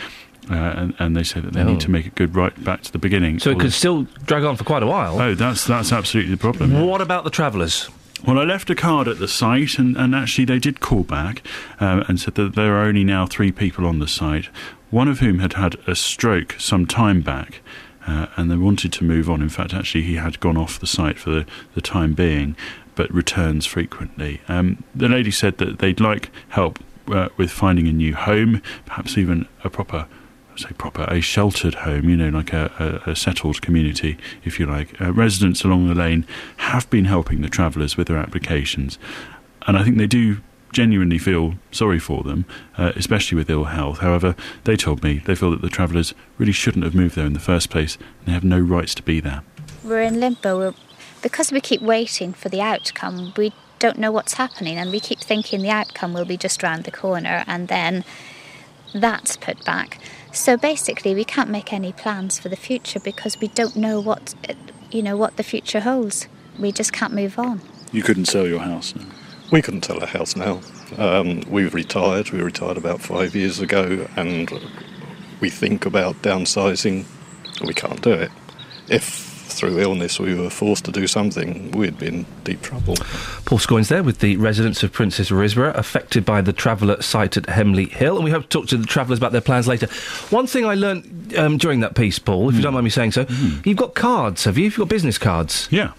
Uh, 0.49 0.53
and, 0.55 0.93
and, 0.99 1.15
they 1.15 1.23
say 1.23 1.39
that 1.39 1.53
they 1.53 1.61
Oh. 1.61 1.65
need 1.67 1.79
to 1.79 1.89
make 1.89 2.05
it 2.05 2.15
good 2.15 2.35
right 2.35 2.61
back 2.65 2.81
to 2.81 2.91
the 2.91 2.97
beginning. 2.97 3.39
So 3.39 3.51
it 3.51 3.59
could 3.61 3.71
still 3.71 4.03
drag 4.25 4.43
on 4.43 4.57
for 4.57 4.65
quite 4.65 4.83
a 4.83 4.87
while. 4.87 5.21
Oh, 5.21 5.35
that's 5.35 5.63
that's 5.65 5.93
absolutely 5.93 6.31
the 6.31 6.37
problem. 6.37 6.85
What 6.85 6.99
about 6.99 7.23
the 7.23 7.29
travellers? 7.29 7.89
Well, 8.25 8.39
I 8.39 8.45
left 8.45 8.69
a 8.69 8.75
card 8.75 9.09
at 9.09 9.19
the 9.19 9.27
site, 9.27 9.77
and, 9.77 9.97
and 9.97 10.15
actually 10.15 10.45
they 10.45 10.57
did 10.57 10.79
call 10.79 11.03
back 11.03 11.45
um, 11.81 12.05
and 12.07 12.17
said 12.17 12.35
that 12.35 12.55
there 12.55 12.77
are 12.77 12.85
only 12.85 13.03
now 13.03 13.25
three 13.25 13.51
people 13.51 13.85
on 13.85 13.99
the 13.99 14.07
site, 14.07 14.45
one 14.91 15.09
of 15.09 15.19
whom 15.19 15.39
had 15.39 15.53
had 15.53 15.75
a 15.87 15.93
stroke 15.93 16.55
some 16.57 16.85
time 16.85 17.21
back. 17.21 17.59
Uh, 18.07 18.27
and 18.37 18.49
they 18.49 18.55
wanted 18.55 18.93
to 18.93 19.03
move 19.03 19.29
on. 19.29 19.41
In 19.41 19.49
fact, 19.49 19.73
actually, 19.73 20.03
he 20.03 20.15
had 20.15 20.39
gone 20.39 20.55
off 20.55 20.79
the 20.79 20.87
site 20.87 21.19
for 21.19 21.31
the, 21.31 21.45
the 21.75 21.81
time 21.81 22.13
being, 22.13 22.55
but 22.95 23.13
returns 23.13 23.65
frequently. 23.65 24.39
Um, 24.47 24.85
the 24.95 25.09
lady 25.09 25.31
said 25.31 25.57
that 25.57 25.79
they'd 25.79 25.99
like 25.99 26.29
help 26.49 26.79
uh, 27.09 27.27
with 27.35 27.51
finding 27.51 27.89
a 27.89 27.93
new 27.93 28.15
home, 28.15 28.61
perhaps 28.85 29.17
even 29.17 29.49
a 29.65 29.69
proper 29.69 30.07
say 30.57 30.69
proper, 30.77 31.03
a 31.03 31.21
sheltered 31.21 31.75
home, 31.75 32.09
you 32.09 32.17
know, 32.17 32.29
like 32.29 32.53
a, 32.53 33.01
a, 33.05 33.11
a 33.11 33.15
settled 33.15 33.61
community, 33.61 34.17
if 34.43 34.59
you 34.59 34.65
like. 34.65 34.99
Uh, 35.01 35.11
residents 35.13 35.63
along 35.63 35.87
the 35.87 35.95
lane 35.95 36.25
have 36.57 36.89
been 36.89 37.05
helping 37.05 37.41
the 37.41 37.49
travellers 37.49 37.97
with 37.97 38.07
their 38.07 38.17
applications, 38.17 38.97
and 39.67 39.77
I 39.77 39.83
think 39.83 39.97
they 39.97 40.07
do 40.07 40.37
genuinely 40.73 41.19
feel 41.19 41.53
sorry 41.71 41.99
for 41.99 42.23
them, 42.23 42.45
uh, 42.77 42.91
especially 42.95 43.37
with 43.37 43.49
ill 43.49 43.65
health. 43.65 43.99
However, 43.99 44.35
they 44.63 44.75
told 44.75 45.03
me 45.03 45.21
they 45.25 45.35
feel 45.35 45.51
that 45.51 45.61
the 45.61 45.69
travellers 45.69 46.13
really 46.37 46.51
shouldn't 46.51 46.83
have 46.83 46.95
moved 46.95 47.15
there 47.15 47.25
in 47.25 47.33
the 47.33 47.39
first 47.39 47.69
place, 47.69 47.95
and 47.95 48.27
they 48.27 48.31
have 48.31 48.43
no 48.43 48.59
rights 48.59 48.95
to 48.95 49.03
be 49.03 49.19
there. 49.19 49.43
We're 49.83 50.01
in 50.01 50.19
limbo. 50.19 50.57
We're, 50.57 50.73
because 51.21 51.51
we 51.51 51.61
keep 51.61 51.81
waiting 51.81 52.33
for 52.33 52.49
the 52.49 52.61
outcome, 52.61 53.33
we 53.37 53.53
don't 53.79 53.97
know 53.97 54.11
what's 54.11 54.33
happening, 54.33 54.77
and 54.77 54.91
we 54.91 54.99
keep 54.99 55.19
thinking 55.19 55.61
the 55.61 55.69
outcome 55.69 56.13
will 56.13 56.25
be 56.25 56.37
just 56.37 56.63
round 56.63 56.83
the 56.83 56.91
corner, 56.91 57.43
and 57.47 57.67
then 57.67 58.03
that's 58.93 59.37
put 59.37 59.63
back. 59.63 59.99
So 60.33 60.57
basically, 60.57 61.13
we 61.13 61.23
can't 61.23 61.49
make 61.49 61.71
any 61.71 61.93
plans 61.93 62.39
for 62.39 62.49
the 62.49 62.55
future 62.55 62.99
because 62.99 63.39
we 63.39 63.49
don't 63.49 63.75
know 63.75 63.99
what, 63.99 64.33
uh, 64.49 64.53
you 64.91 65.03
know, 65.03 65.15
what 65.15 65.37
the 65.37 65.43
future 65.43 65.79
holds. 65.79 66.27
We 66.59 66.71
just 66.71 66.91
can't 66.91 67.13
move 67.13 67.37
on. 67.37 67.61
You 67.91 68.01
couldn't 68.01 68.25
sell 68.25 68.47
your 68.47 68.59
house 68.59 68.95
now. 68.95 69.05
We 69.51 69.61
couldn't 69.61 69.85
sell 69.85 69.99
our 70.01 70.07
house 70.07 70.35
now. 70.35 70.61
Um, 70.97 71.41
we've 71.47 71.75
retired. 71.75 72.31
We 72.31 72.41
retired 72.41 72.77
about 72.77 72.99
five 72.99 73.35
years 73.35 73.59
ago, 73.59 74.07
and 74.15 74.51
we 75.39 75.51
think 75.51 75.85
about 75.85 76.15
downsizing. 76.23 77.05
We 77.63 77.75
can't 77.75 78.01
do 78.01 78.13
it. 78.13 78.31
If 78.89 79.32
through 79.53 79.79
illness 79.79 80.19
we 80.19 80.35
were 80.35 80.49
forced 80.49 80.85
to 80.85 80.91
do 80.91 81.07
something, 81.07 81.71
we'd 81.71 81.97
be 81.97 82.07
in 82.07 82.25
deep 82.43 82.61
trouble. 82.61 82.95
Paul 83.45 83.59
Scoins 83.59 83.87
there 83.87 84.03
with 84.03 84.19
the 84.19 84.37
residents 84.37 84.83
of 84.83 84.91
Princes 84.91 85.29
Risborough 85.29 85.75
affected 85.75 86.25
by 86.25 86.41
the 86.41 86.53
traveller 86.53 87.01
site 87.01 87.37
at 87.37 87.47
Hemley 87.47 87.85
Hill, 87.85 88.15
and 88.15 88.25
we 88.25 88.31
hope 88.31 88.43
to 88.43 88.49
talk 88.49 88.67
to 88.67 88.77
the 88.77 88.85
travellers 88.85 89.19
about 89.19 89.31
their 89.31 89.41
plans 89.41 89.67
later. 89.67 89.87
One 90.29 90.47
thing 90.47 90.65
I 90.65 90.75
learnt 90.75 91.35
um, 91.37 91.57
during 91.57 91.79
that 91.81 91.95
piece, 91.95 92.19
Paul, 92.19 92.49
if 92.49 92.55
you 92.55 92.61
don't 92.61 92.73
mind 92.73 92.83
me 92.83 92.89
saying 92.89 93.11
so, 93.11 93.25
you've 93.63 93.77
got 93.77 93.95
cards, 93.95 94.43
have 94.45 94.57
you? 94.57 94.65
You've 94.65 94.77
got 94.77 94.89
business 94.89 95.17
cards. 95.17 95.67
Yeah. 95.71 95.93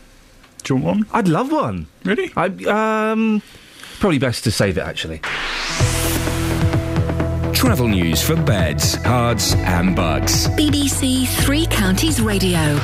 Do 0.64 0.74
you 0.74 0.80
want 0.80 0.98
one? 0.98 1.06
I'd 1.12 1.28
love 1.28 1.52
one. 1.52 1.86
Really? 2.04 2.32
I 2.36 2.46
um, 3.12 3.42
probably 4.00 4.18
best 4.18 4.44
to 4.44 4.50
save 4.50 4.78
it 4.78 4.82
actually. 4.82 5.20
Travel 7.52 7.88
news 7.88 8.22
for 8.22 8.36
beds, 8.36 8.96
cards, 8.98 9.54
and 9.54 9.96
bugs. 9.96 10.48
BBC 10.48 11.26
Three 11.44 11.66
Counties 11.66 12.20
Radio. 12.20 12.78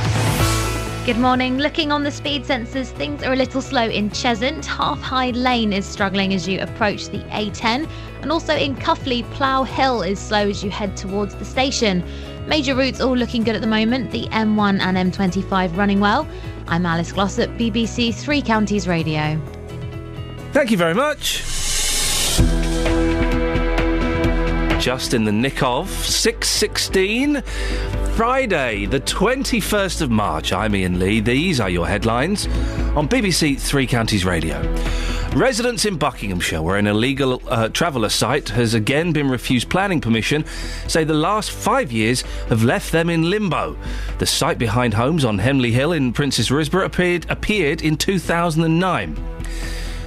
Good 1.10 1.18
morning. 1.18 1.58
Looking 1.58 1.90
on 1.90 2.04
the 2.04 2.12
speed 2.12 2.44
sensors, 2.44 2.86
things 2.92 3.24
are 3.24 3.32
a 3.32 3.36
little 3.36 3.60
slow 3.60 3.88
in 3.88 4.10
Cheshunt. 4.10 4.64
Halfhide 4.64 5.34
Lane 5.34 5.72
is 5.72 5.84
struggling 5.84 6.32
as 6.32 6.46
you 6.46 6.60
approach 6.60 7.08
the 7.08 7.18
A10. 7.30 7.90
And 8.22 8.30
also 8.30 8.54
in 8.54 8.76
Cuffley, 8.76 9.28
Plough 9.32 9.64
Hill 9.64 10.02
is 10.02 10.20
slow 10.20 10.48
as 10.48 10.62
you 10.62 10.70
head 10.70 10.96
towards 10.96 11.34
the 11.34 11.44
station. 11.44 12.04
Major 12.46 12.76
routes 12.76 13.00
all 13.00 13.16
looking 13.16 13.42
good 13.42 13.56
at 13.56 13.60
the 13.60 13.66
moment. 13.66 14.12
The 14.12 14.28
M1 14.28 14.78
and 14.78 15.12
M25 15.12 15.76
running 15.76 15.98
well. 15.98 16.28
I'm 16.68 16.86
Alice 16.86 17.10
Glossop, 17.10 17.50
BBC 17.58 18.14
Three 18.14 18.40
Counties 18.40 18.86
Radio. 18.86 19.36
Thank 20.52 20.70
you 20.70 20.76
very 20.76 20.94
much. 20.94 21.38
Just 24.80 25.12
in 25.12 25.24
the 25.24 25.32
nick 25.32 25.60
of 25.60 25.88
6.16, 25.88 27.42
Friday, 28.20 28.84
the 28.84 29.00
21st 29.00 30.02
of 30.02 30.10
March. 30.10 30.52
I'm 30.52 30.74
Iain 30.74 30.98
Lee. 30.98 31.20
These 31.20 31.58
are 31.58 31.70
your 31.70 31.88
headlines 31.88 32.48
on 32.94 33.08
BBC 33.08 33.58
Three 33.58 33.86
Counties 33.86 34.26
Radio. 34.26 34.60
Residents 35.34 35.86
in 35.86 35.96
Buckinghamshire, 35.96 36.60
where 36.60 36.76
an 36.76 36.86
illegal 36.86 37.40
uh, 37.48 37.70
traveller 37.70 38.10
site 38.10 38.50
has 38.50 38.74
again 38.74 39.14
been 39.14 39.30
refused 39.30 39.70
planning 39.70 40.02
permission, 40.02 40.44
say 40.86 41.02
the 41.02 41.14
last 41.14 41.50
five 41.50 41.90
years 41.90 42.20
have 42.50 42.62
left 42.62 42.92
them 42.92 43.08
in 43.08 43.30
limbo. 43.30 43.74
The 44.18 44.26
site 44.26 44.58
behind 44.58 44.92
homes 44.92 45.24
on 45.24 45.38
Hemley 45.38 45.72
Hill 45.72 45.92
in 45.92 46.12
Princes 46.12 46.50
Risborough 46.50 46.84
appeared, 46.84 47.24
appeared 47.30 47.80
in 47.80 47.96
2009. 47.96 49.16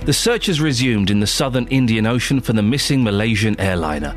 The 0.06 0.14
search 0.14 0.46
has 0.46 0.62
resumed 0.62 1.10
in 1.10 1.20
the 1.20 1.26
southern 1.26 1.66
Indian 1.70 2.06
Ocean 2.06 2.42
for 2.42 2.54
the 2.54 2.62
missing 2.62 3.04
Malaysian 3.04 3.60
airliner. 3.60 4.14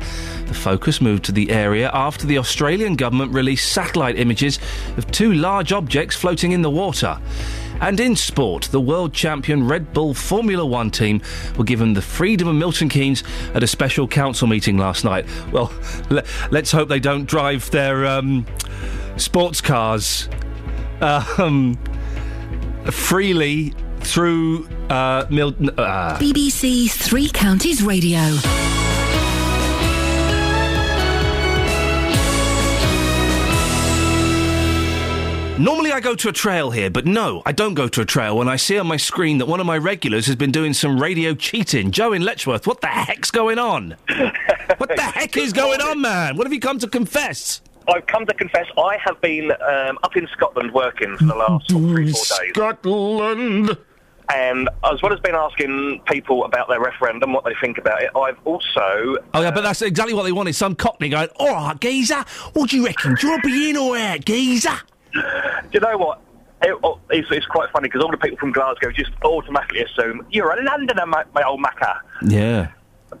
The 0.47 0.53
focus 0.53 1.01
moved 1.01 1.25
to 1.25 1.31
the 1.31 1.51
area 1.51 1.89
after 1.93 2.25
the 2.25 2.37
Australian 2.37 2.95
government 2.95 3.33
released 3.33 3.71
satellite 3.71 4.17
images 4.17 4.59
of 4.95 5.09
two 5.11 5.33
large 5.33 5.73
objects 5.73 6.15
floating 6.15 6.53
in 6.53 6.61
the 6.61 6.69
water. 6.69 7.19
And 7.79 7.99
in 7.99 8.15
sport, 8.15 8.63
the 8.71 8.81
world 8.81 9.13
champion 9.13 9.67
Red 9.67 9.93
Bull 9.93 10.13
Formula 10.13 10.65
One 10.65 10.89
team 10.89 11.21
were 11.57 11.63
given 11.63 11.93
the 11.93 12.01
freedom 12.01 12.47
of 12.47 12.55
Milton 12.55 12.89
Keynes 12.89 13.23
at 13.53 13.61
a 13.61 13.67
special 13.67 14.07
council 14.07 14.47
meeting 14.47 14.77
last 14.77 15.03
night. 15.03 15.25
Well, 15.51 15.71
le- 16.09 16.23
let's 16.49 16.71
hope 16.71 16.89
they 16.89 16.99
don't 16.99 17.25
drive 17.25 17.69
their 17.71 18.05
um, 18.05 18.45
sports 19.17 19.61
cars 19.61 20.27
um, 21.01 21.77
freely 22.85 23.73
through 23.99 24.67
uh, 24.89 25.25
Milton. 25.29 25.69
Uh, 25.77 26.17
BBC 26.19 26.89
Three 26.89 27.29
Counties 27.29 27.83
Radio. 27.83 28.37
Normally 35.59 35.91
I 35.91 35.99
go 35.99 36.13
to 36.13 36.29
a 36.29 36.31
trail 36.31 36.69
here, 36.69 36.91
but 36.91 37.07
no, 37.07 37.41
I 37.43 37.51
don't 37.51 37.73
go 37.73 37.87
to 37.87 38.01
a 38.01 38.05
trail 38.05 38.37
when 38.37 38.47
I 38.47 38.57
see 38.57 38.77
on 38.77 38.85
my 38.85 38.97
screen 38.97 39.39
that 39.39 39.47
one 39.47 39.59
of 39.59 39.65
my 39.65 39.77
regulars 39.77 40.27
has 40.27 40.35
been 40.35 40.51
doing 40.51 40.71
some 40.71 41.01
radio 41.01 41.33
cheating. 41.33 41.89
Joe 41.89 42.13
in 42.13 42.21
Letchworth, 42.21 42.67
what 42.67 42.79
the 42.81 42.87
heck's 42.87 43.31
going 43.31 43.57
on? 43.57 43.95
what 44.77 44.95
the 44.95 45.01
heck 45.01 45.35
is 45.35 45.53
going 45.53 45.81
on, 45.81 45.99
man? 45.99 46.37
What 46.37 46.45
have 46.45 46.53
you 46.53 46.59
come 46.59 46.77
to 46.77 46.87
confess? 46.87 47.61
I've 47.87 48.05
come 48.05 48.27
to 48.27 48.35
confess 48.35 48.67
I 48.77 48.97
have 49.03 49.19
been 49.21 49.51
um, 49.51 49.97
up 50.03 50.15
in 50.15 50.27
Scotland 50.27 50.73
working 50.73 51.17
for 51.17 51.25
the 51.25 51.33
last 51.35 51.71
sort 51.71 51.81
three, 51.81 52.11
four 52.11 52.21
days. 52.39 52.51
Scotland! 52.53 53.77
And 54.31 54.69
as 54.83 55.01
well 55.01 55.11
as 55.11 55.19
been 55.21 55.35
asking 55.35 56.01
people 56.05 56.45
about 56.45 56.67
their 56.67 56.81
referendum, 56.81 57.33
what 57.33 57.45
they 57.45 57.55
think 57.59 57.79
about 57.79 58.03
it, 58.03 58.11
I've 58.15 58.37
also 58.45 59.17
Oh 59.33 59.41
yeah, 59.41 59.49
but 59.49 59.61
that's 59.61 59.81
exactly 59.81 60.13
what 60.13 60.23
they 60.23 60.33
wanted. 60.33 60.53
Some 60.53 60.75
cockney 60.75 61.09
going, 61.09 61.29
all 61.37 61.47
right, 61.47 61.79
geezer, 61.79 62.23
what 62.53 62.69
do 62.69 62.77
you 62.77 62.85
reckon? 62.85 63.15
Do 63.15 63.25
you 63.25 63.31
want 63.31 63.43
to 63.43 63.49
be 63.49 63.69
in 63.71 63.77
or 63.77 63.97
out, 63.97 64.23
geezer? 64.23 64.77
Do 65.63 65.69
you 65.73 65.79
know 65.79 65.97
what? 65.97 66.21
It, 66.61 66.75
oh, 66.83 66.99
it's, 67.11 67.27
it's 67.31 67.45
quite 67.45 67.69
funny 67.71 67.87
because 67.87 68.01
all 68.03 68.09
the 68.11 68.17
people 68.17 68.37
from 68.37 68.51
Glasgow 68.51 68.91
just 68.91 69.11
automatically 69.23 69.83
assume 69.83 70.25
you're 70.31 70.51
a 70.51 70.63
Londoner, 70.63 71.05
my, 71.05 71.23
my 71.35 71.43
old 71.43 71.61
macker. 71.61 71.93
Yeah. 72.27 72.71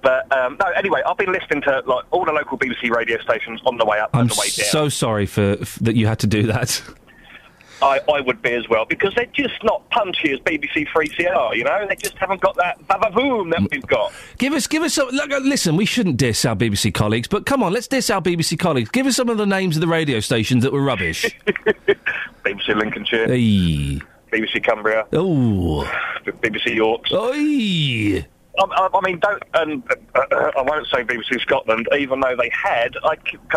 But 0.01 0.31
um, 0.35 0.57
no, 0.59 0.67
anyway, 0.71 1.01
I've 1.05 1.17
been 1.17 1.31
listening 1.31 1.61
to 1.63 1.83
like 1.85 2.05
all 2.11 2.25
the 2.25 2.31
local 2.31 2.57
BBC 2.57 2.89
radio 2.89 3.19
stations 3.21 3.61
on 3.65 3.77
the 3.77 3.85
way 3.85 3.99
up 3.99 4.09
I'm 4.13 4.21
and 4.21 4.29
the 4.29 4.35
way 4.39 4.47
down. 4.47 4.65
so 4.65 4.89
sorry 4.89 5.25
for 5.25 5.57
f- 5.61 5.77
that 5.81 5.95
you 5.95 6.07
had 6.07 6.19
to 6.19 6.27
do 6.27 6.43
that. 6.47 6.81
I, 7.81 7.99
I 8.11 8.21
would 8.21 8.41
be 8.41 8.53
as 8.53 8.67
well 8.69 8.85
because 8.85 9.13
they're 9.15 9.25
just 9.27 9.63
not 9.63 9.87
punchy 9.91 10.31
as 10.31 10.39
BBC 10.39 10.87
3CR. 10.87 11.55
You 11.55 11.63
know, 11.63 11.85
they 11.87 11.95
just 11.95 12.17
haven't 12.17 12.41
got 12.41 12.55
that 12.55 13.13
boom 13.13 13.49
that 13.51 13.67
we've 13.71 13.85
got. 13.85 14.11
Give 14.37 14.53
us, 14.53 14.67
give 14.67 14.83
us 14.83 14.93
some. 14.93 15.09
Look, 15.09 15.31
uh, 15.31 15.37
listen, 15.39 15.75
we 15.75 15.85
shouldn't 15.85 16.17
diss 16.17 16.45
our 16.45 16.55
BBC 16.55 16.93
colleagues, 16.93 17.27
but 17.27 17.45
come 17.45 17.61
on, 17.61 17.73
let's 17.73 17.87
diss 17.87 18.09
our 18.09 18.21
BBC 18.21 18.57
colleagues. 18.57 18.89
Give 18.89 19.05
us 19.05 19.15
some 19.15 19.29
of 19.29 19.37
the 19.37 19.45
names 19.45 19.77
of 19.77 19.81
the 19.81 19.87
radio 19.87 20.19
stations 20.19 20.63
that 20.63 20.73
were 20.73 20.81
rubbish. 20.83 21.25
BBC 22.43 22.75
Lincolnshire, 22.75 23.27
hey. 23.27 23.99
BBC 24.31 24.63
Cumbria, 24.63 25.05
Oh. 25.13 25.89
BBC 26.25 26.75
Yorks. 26.75 27.11
Oi. 27.13 28.25
I, 28.59 28.89
I, 28.93 29.01
mean, 29.03 29.19
don't. 29.19 29.43
Um, 29.53 29.83
uh, 30.15 30.19
uh, 30.19 30.51
I 30.57 30.61
won't 30.63 30.87
say 30.87 31.03
BBC 31.03 31.39
Scotland, 31.41 31.87
even 31.97 32.19
though 32.19 32.35
they 32.35 32.49
had. 32.51 32.95
I 33.03 33.15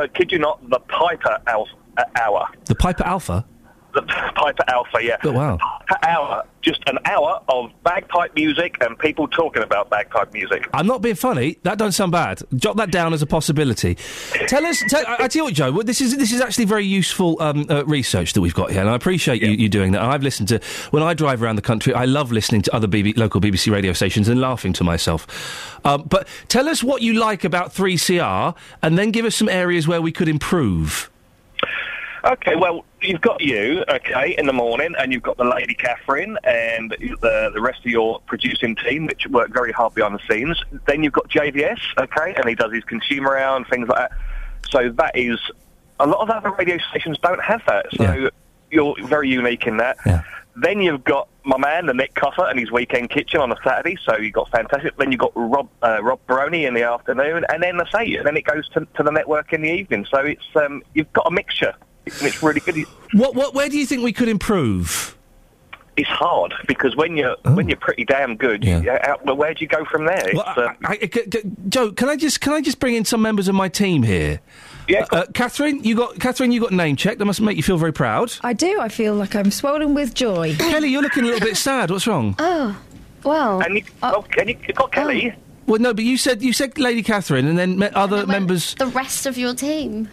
kid 0.08 0.30
you 0.30 0.38
not, 0.38 0.68
the 0.68 0.78
Piper 0.80 1.38
Alpha 1.46 1.72
uh, 1.96 2.04
hour. 2.20 2.48
The 2.66 2.74
Piper 2.74 3.04
Alpha. 3.04 3.46
The 3.92 4.02
Piper 4.02 4.64
Alpha, 4.68 4.98
yeah. 5.02 5.16
Oh, 5.24 5.32
wow. 5.32 5.58
Piper 5.88 6.06
hour, 6.06 6.44
just 6.62 6.82
an 6.86 6.98
hour 7.04 7.40
of 7.48 7.70
bagpipe 7.82 8.34
music 8.34 8.76
and 8.80 8.98
people 8.98 9.26
talking 9.28 9.62
about 9.62 9.90
bagpipe 9.90 10.32
music. 10.32 10.68
I'm 10.72 10.86
not 10.86 11.02
being 11.02 11.14
funny. 11.14 11.58
That 11.62 11.78
don't 11.78 11.92
sound 11.92 12.12
bad. 12.12 12.42
Jot 12.54 12.76
that 12.76 12.90
down 12.90 13.12
as 13.12 13.22
a 13.22 13.26
possibility. 13.26 13.96
Tell 14.46 14.64
us. 14.66 14.82
Tell, 14.88 15.04
I, 15.06 15.24
I 15.24 15.28
tell 15.28 15.40
you 15.40 15.44
what, 15.44 15.54
Joe. 15.54 15.82
This 15.82 16.00
is 16.00 16.16
this 16.16 16.32
is 16.32 16.40
actually 16.40 16.66
very 16.66 16.84
useful 16.84 17.40
um, 17.40 17.66
uh, 17.68 17.84
research 17.86 18.34
that 18.34 18.40
we've 18.40 18.54
got 18.54 18.70
here, 18.70 18.80
and 18.80 18.90
I 18.90 18.94
appreciate 18.94 19.42
you, 19.42 19.50
you 19.50 19.68
doing 19.68 19.92
that. 19.92 20.02
I've 20.02 20.22
listened 20.22 20.48
to 20.48 20.60
when 20.90 21.02
I 21.02 21.14
drive 21.14 21.42
around 21.42 21.56
the 21.56 21.62
country. 21.62 21.94
I 21.94 22.04
love 22.04 22.32
listening 22.32 22.62
to 22.62 22.74
other 22.74 22.88
BB, 22.88 23.16
local 23.16 23.40
BBC 23.40 23.72
radio 23.72 23.92
stations 23.92 24.28
and 24.28 24.40
laughing 24.40 24.72
to 24.74 24.84
myself. 24.84 25.26
Um, 25.84 26.02
but 26.02 26.28
tell 26.48 26.68
us 26.68 26.82
what 26.82 27.02
you 27.02 27.14
like 27.14 27.44
about 27.44 27.72
3CR, 27.72 28.54
and 28.82 28.98
then 28.98 29.10
give 29.10 29.24
us 29.24 29.36
some 29.36 29.48
areas 29.48 29.88
where 29.88 30.02
we 30.02 30.12
could 30.12 30.28
improve. 30.28 31.10
Okay, 32.22 32.54
well, 32.54 32.84
you've 33.00 33.20
got 33.20 33.40
you, 33.40 33.82
okay, 33.88 34.34
in 34.36 34.46
the 34.46 34.52
morning, 34.52 34.94
and 34.98 35.12
you've 35.12 35.22
got 35.22 35.38
the 35.38 35.44
lady 35.44 35.74
Catherine 35.74 36.36
and 36.44 36.90
the, 36.90 37.50
the 37.54 37.60
rest 37.60 37.80
of 37.80 37.86
your 37.86 38.20
producing 38.26 38.76
team, 38.76 39.06
which 39.06 39.26
work 39.28 39.52
very 39.52 39.72
hard 39.72 39.94
behind 39.94 40.14
the 40.14 40.20
scenes. 40.30 40.62
Then 40.86 41.02
you've 41.02 41.14
got 41.14 41.28
JVS, 41.30 41.78
okay, 41.98 42.34
and 42.34 42.46
he 42.48 42.54
does 42.54 42.72
his 42.72 42.84
consumer 42.84 43.36
hour 43.38 43.56
and 43.56 43.66
things 43.68 43.88
like 43.88 44.10
that. 44.10 44.18
So 44.70 44.90
that 44.90 45.16
is 45.16 45.38
a 45.98 46.06
lot 46.06 46.20
of 46.20 46.30
other 46.30 46.50
radio 46.50 46.78
stations 46.90 47.18
don't 47.18 47.42
have 47.42 47.62
that. 47.66 47.86
So 47.96 48.30
you're 48.70 48.94
very 49.06 49.28
unique 49.28 49.66
in 49.66 49.78
that. 49.78 49.96
Then 50.56 50.80
you've 50.80 51.04
got 51.04 51.28
my 51.44 51.56
man, 51.56 51.86
the 51.86 51.94
Nick 51.94 52.14
Coffer, 52.14 52.44
and 52.44 52.58
his 52.58 52.70
weekend 52.70 53.08
kitchen 53.10 53.40
on 53.40 53.50
a 53.50 53.56
Saturday. 53.64 53.96
So 54.04 54.16
you've 54.16 54.34
got 54.34 54.50
fantastic. 54.50 54.96
Then 54.98 55.10
you've 55.10 55.20
got 55.20 55.32
Rob 55.34 55.68
uh, 55.82 56.02
Rob 56.02 56.20
Baroni 56.26 56.66
in 56.66 56.74
the 56.74 56.82
afternoon, 56.82 57.44
and 57.48 57.62
then 57.62 57.80
I 57.80 57.90
say, 57.90 58.14
and 58.16 58.26
then 58.26 58.36
it 58.36 58.44
goes 58.44 58.68
to, 58.70 58.86
to 58.96 59.02
the 59.02 59.10
network 59.10 59.52
in 59.52 59.62
the 59.62 59.70
evening. 59.70 60.06
So 60.10 60.18
it's 60.18 60.44
um, 60.56 60.82
you've 60.92 61.12
got 61.12 61.26
a 61.26 61.30
mixture, 61.30 61.74
it's 62.06 62.42
really 62.42 62.60
good. 62.60 62.76
What, 63.12 63.34
what, 63.34 63.54
where 63.54 63.68
do 63.68 63.78
you 63.78 63.86
think 63.86 64.02
we 64.02 64.12
could 64.12 64.28
improve? 64.28 65.16
It's 65.96 66.08
hard 66.08 66.54
because 66.66 66.96
when 66.96 67.16
you're 67.16 67.36
when 67.44 67.68
you're 67.68 67.76
pretty 67.76 68.04
damn 68.06 68.36
good, 68.36 68.64
you, 68.64 68.76
uh, 68.90 69.16
well, 69.24 69.36
where 69.36 69.52
do 69.52 69.60
you 69.60 69.66
go 69.68 69.84
from 69.84 70.06
there? 70.06 70.22
Well, 70.32 70.44
It's, 70.48 70.58
uh, 70.58 70.72
I, 70.84 70.92
I- 71.02 71.10
c- 71.12 71.24
c- 71.30 71.42
Joe, 71.68 71.92
can 71.92 72.08
I 72.08 72.16
just 72.16 72.40
can 72.40 72.52
I 72.54 72.62
just 72.62 72.78
bring 72.80 72.94
in 72.94 73.04
some 73.04 73.20
members 73.20 73.48
of 73.48 73.54
my 73.54 73.68
team 73.68 74.02
here? 74.04 74.40
Yeah, 74.88 75.04
uh, 75.10 75.26
Catherine, 75.34 75.84
you 75.84 75.94
got 75.96 76.18
Catherine, 76.18 76.52
you 76.52 76.60
got 76.60 76.72
name 76.72 76.96
checked. 76.96 77.18
That 77.18 77.26
must 77.26 77.40
make 77.42 77.56
you 77.58 77.62
feel 77.62 77.76
very 77.76 77.92
proud. 77.92 78.32
I 78.42 78.54
do. 78.54 78.80
I 78.80 78.88
feel 78.88 79.14
like 79.14 79.34
I'm 79.36 79.50
swollen 79.50 79.92
with 79.92 80.14
joy. 80.14 80.54
Kelly, 80.58 80.88
you're 80.88 81.02
looking 81.02 81.24
a 81.24 81.26
little 81.26 81.46
bit 81.46 81.56
sad. 81.56 81.90
What's 81.90 82.06
wrong? 82.06 82.34
Oh, 82.38 82.80
well. 83.24 83.60
And 83.60 83.76
you, 83.76 83.82
oh, 84.02 84.22
can 84.30 84.48
you, 84.48 84.56
you 84.66 84.72
got 84.72 84.92
Kelly? 84.92 85.34
Well, 85.66 85.80
no, 85.80 85.92
but 85.92 86.04
you 86.04 86.16
said 86.16 86.40
you 86.40 86.52
said 86.54 86.78
Lady 86.78 87.02
Catherine, 87.02 87.46
and 87.46 87.58
then 87.58 87.78
met 87.78 87.94
other 87.94 88.26
members. 88.26 88.74
The 88.76 88.86
rest 88.86 89.26
of 89.26 89.36
your 89.36 89.54
team. 89.54 90.08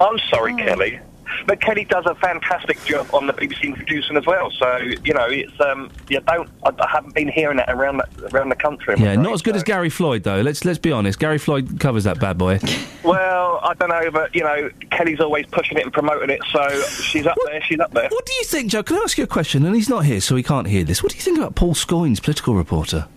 I'm 0.00 0.18
sorry, 0.30 0.52
Oh. 0.54 0.56
Kelly. 0.58 1.00
But 1.46 1.62
Kelly 1.62 1.84
does 1.84 2.04
a 2.04 2.14
fantastic 2.16 2.84
job 2.84 3.08
on 3.14 3.26
the 3.26 3.32
BBC 3.32 3.74
producing 3.74 4.18
as 4.18 4.26
well. 4.26 4.50
So 4.50 4.76
you 5.02 5.14
know, 5.14 5.24
it's 5.28 5.58
um, 5.60 5.90
you 6.10 6.20
don't. 6.20 6.48
I, 6.62 6.70
I 6.78 6.88
haven't 6.90 7.14
been 7.14 7.28
hearing 7.28 7.56
that 7.56 7.70
around 7.70 7.98
the, 7.98 8.28
around 8.34 8.50
the 8.50 8.54
country. 8.56 8.96
Yeah, 8.98 9.16
not 9.16 9.32
as 9.32 9.40
good 9.40 9.56
as 9.56 9.62
Gary 9.62 9.88
Floyd 9.88 10.24
though. 10.24 10.42
Let's 10.42 10.64
let's 10.66 10.78
be 10.78 10.92
honest. 10.92 11.18
Gary 11.18 11.38
Floyd 11.38 11.80
covers 11.80 12.04
that 12.04 12.20
bad 12.20 12.36
boy. 12.38 12.58
Well, 13.04 13.58
I 13.64 13.74
don't 13.74 13.88
know, 13.88 14.10
but 14.12 14.32
you 14.32 14.44
know, 14.44 14.70
Kelly's 14.92 15.18
always 15.18 15.44
pushing 15.46 15.76
it 15.76 15.82
and 15.82 15.92
promoting 15.92 16.30
it. 16.30 16.40
So 16.52 16.68
she's 16.84 17.26
up 17.26 17.36
there. 17.46 17.60
She's 17.62 17.80
up 17.80 17.92
there. 17.92 18.08
What 18.08 18.24
do 18.24 18.32
you 18.34 18.44
think, 18.44 18.70
Joe? 18.70 18.84
Can 18.84 18.96
I 18.96 19.00
ask 19.00 19.18
you 19.18 19.24
a 19.24 19.26
question? 19.26 19.66
And 19.66 19.74
he's 19.74 19.88
not 19.88 20.04
here, 20.04 20.20
so 20.20 20.36
he 20.36 20.42
can't 20.44 20.68
hear 20.68 20.84
this. 20.84 21.02
What 21.02 21.10
do 21.10 21.16
you 21.16 21.22
think 21.22 21.36
about 21.38 21.56
Paul 21.56 21.74
Scoins, 21.74 22.22
political 22.22 22.54
reporter? 22.54 23.08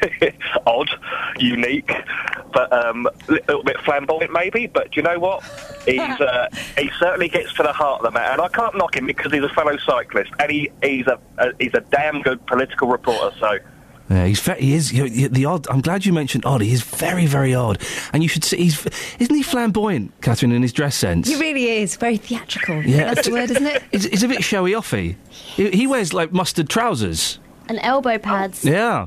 Odd, 0.66 0.90
unique, 1.38 1.92
but 2.52 2.72
um, 2.72 3.06
a 3.28 3.32
little 3.32 3.62
bit 3.62 3.78
flamboyant 3.80 4.32
maybe. 4.32 4.66
But 4.66 4.92
do 4.92 5.00
you 5.00 5.02
know 5.02 5.18
what? 5.18 5.42
He's 5.86 6.00
uh, 6.00 6.48
he 6.76 6.90
certainly 6.98 7.28
gets 7.28 7.52
to 7.54 7.62
the 7.62 7.72
heart 7.72 8.00
of 8.00 8.04
the 8.04 8.10
matter, 8.10 8.32
and 8.32 8.40
I 8.40 8.48
can't 8.48 8.76
knock 8.76 8.96
him 8.96 9.06
because 9.06 9.32
he's 9.32 9.42
a 9.42 9.48
fellow 9.50 9.76
cyclist, 9.78 10.32
and 10.38 10.50
he, 10.50 10.70
he's 10.82 11.06
a, 11.06 11.18
a 11.38 11.52
he's 11.58 11.74
a 11.74 11.80
damn 11.80 12.22
good 12.22 12.44
political 12.46 12.88
reporter. 12.88 13.34
So. 13.38 13.58
Yeah, 14.08 14.26
he's 14.26 14.40
ve- 14.40 14.58
he 14.58 14.74
is 14.74 14.92
you 14.92 15.08
know, 15.08 15.28
the 15.28 15.44
odd. 15.44 15.68
I'm 15.68 15.80
glad 15.80 16.04
you 16.04 16.12
mentioned 16.12 16.44
odd. 16.44 16.62
He 16.62 16.72
is 16.72 16.82
very 16.82 17.26
very 17.26 17.54
odd, 17.54 17.80
and 18.12 18.24
you 18.24 18.28
should 18.28 18.42
see. 18.42 18.56
He's 18.56 18.84
isn't 19.20 19.34
he 19.34 19.42
flamboyant, 19.42 20.20
Catherine, 20.20 20.50
in 20.50 20.62
his 20.62 20.72
dress 20.72 20.96
sense? 20.96 21.28
He 21.28 21.36
really 21.36 21.68
is 21.68 21.94
very 21.94 22.16
theatrical. 22.16 22.82
Yeah. 22.82 23.14
that's 23.14 23.28
the 23.28 23.32
word, 23.32 23.52
isn't 23.52 23.66
it? 23.66 23.84
He's, 23.92 24.06
he's 24.06 24.22
a 24.24 24.28
bit 24.28 24.42
showy 24.42 24.72
offy. 24.72 25.14
He, 25.28 25.70
he 25.70 25.86
wears 25.86 26.12
like 26.12 26.32
mustard 26.32 26.68
trousers. 26.68 27.38
And 27.68 27.78
elbow 27.82 28.18
pads. 28.18 28.64
Yeah. 28.64 29.06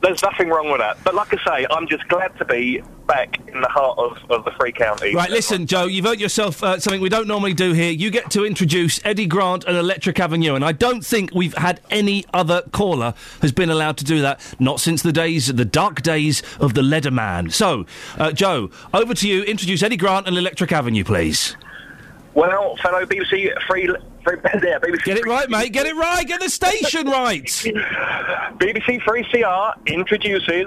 There's 0.00 0.22
nothing 0.22 0.48
wrong 0.48 0.70
with 0.70 0.80
that. 0.80 0.96
But 1.02 1.14
like 1.14 1.34
I 1.34 1.44
say, 1.44 1.66
I'm 1.70 1.88
just 1.88 2.06
glad 2.08 2.36
to 2.38 2.44
be 2.44 2.80
back 3.08 3.40
in 3.48 3.60
the 3.60 3.68
heart 3.68 3.98
of, 3.98 4.18
of 4.30 4.44
the 4.44 4.52
Free 4.52 4.70
County. 4.70 5.14
Right, 5.14 5.30
listen, 5.30 5.66
Joe, 5.66 5.86
you've 5.86 6.06
earned 6.06 6.20
yourself 6.20 6.62
uh, 6.62 6.78
something 6.78 7.00
we 7.00 7.08
don't 7.08 7.26
normally 7.26 7.54
do 7.54 7.72
here. 7.72 7.90
You 7.90 8.10
get 8.10 8.30
to 8.32 8.44
introduce 8.44 9.04
Eddie 9.04 9.26
Grant 9.26 9.64
and 9.64 9.76
Electric 9.76 10.20
Avenue, 10.20 10.54
and 10.54 10.64
I 10.64 10.72
don't 10.72 11.04
think 11.04 11.34
we've 11.34 11.56
had 11.56 11.80
any 11.90 12.24
other 12.32 12.62
caller 12.70 13.14
has 13.42 13.50
been 13.50 13.70
allowed 13.70 13.96
to 13.96 14.04
do 14.04 14.20
that, 14.20 14.40
not 14.60 14.78
since 14.78 15.02
the 15.02 15.12
days, 15.12 15.48
the 15.48 15.64
dark 15.64 16.02
days 16.02 16.42
of 16.60 16.74
the 16.74 16.82
Leatherman. 16.82 17.52
So, 17.52 17.86
uh, 18.18 18.30
Joe, 18.30 18.70
over 18.94 19.14
to 19.14 19.28
you. 19.28 19.42
Introduce 19.42 19.82
Eddie 19.82 19.96
Grant 19.96 20.28
and 20.28 20.36
Electric 20.36 20.70
Avenue, 20.70 21.02
please. 21.02 21.56
Well, 22.34 22.76
fellow 22.76 23.04
BBC 23.04 23.50
Free... 23.66 23.88
yeah, 24.62 24.78
BBC 24.78 25.04
Get 25.04 25.18
it 25.18 25.26
right, 25.26 25.48
mate. 25.48 25.72
Get 25.72 25.86
it 25.86 25.94
right. 25.94 26.26
Get 26.26 26.40
the 26.40 26.48
station 26.50 27.06
right. 27.10 27.44
BBC 27.44 29.00
3CR 29.02 29.86
introduces 29.86 30.66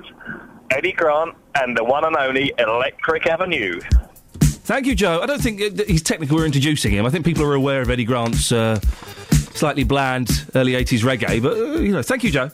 Eddie 0.71 0.93
Grant 0.93 1.35
and 1.55 1.77
the 1.77 1.83
one 1.83 2.05
and 2.05 2.15
only 2.15 2.53
Electric 2.57 3.27
Avenue. 3.27 3.79
Thank 4.39 4.85
you, 4.85 4.95
Joe. 4.95 5.21
I 5.21 5.25
don't 5.25 5.41
think 5.41 5.61
uh, 5.61 5.83
he's 5.85 6.01
technically 6.01 6.37
we're 6.37 6.45
introducing 6.45 6.93
him. 6.93 7.05
I 7.05 7.09
think 7.09 7.25
people 7.25 7.43
are 7.43 7.53
aware 7.53 7.81
of 7.81 7.89
Eddie 7.89 8.05
Grant's 8.05 8.51
uh, 8.51 8.79
slightly 9.53 9.83
bland 9.83 10.29
early 10.55 10.73
80s 10.73 11.01
reggae, 11.01 11.41
but, 11.41 11.57
uh, 11.57 11.79
you 11.79 11.91
know, 11.91 12.01
thank 12.01 12.23
you, 12.23 12.31
Joe. 12.31 12.51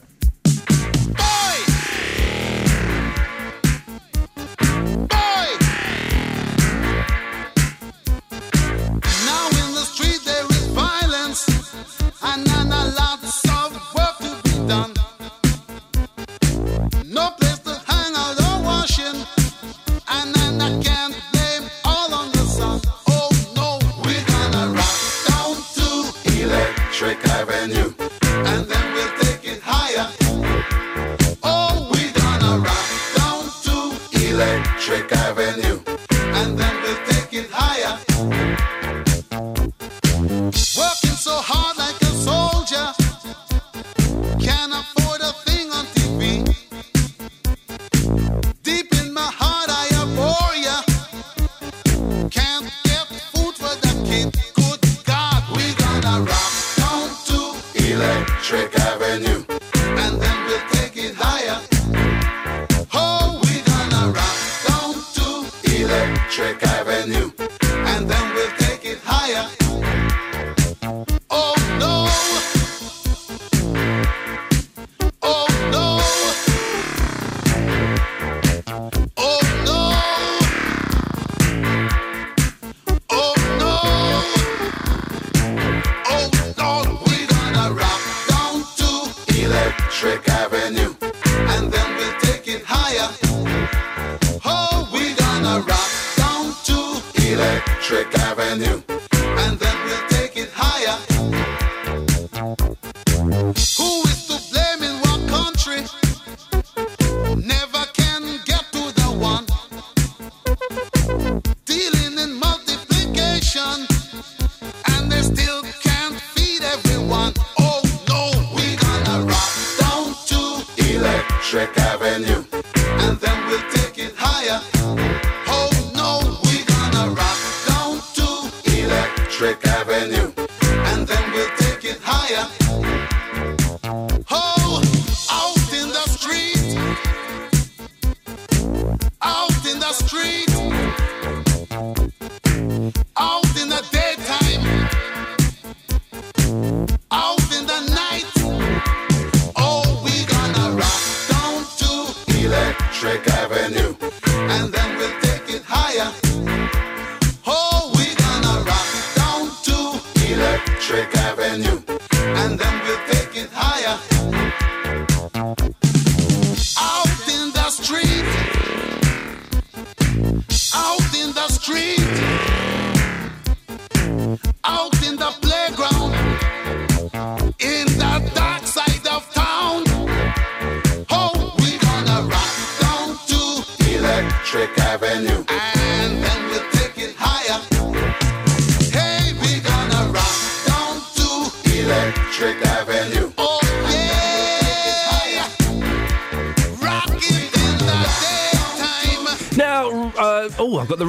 Electric 34.98 35.27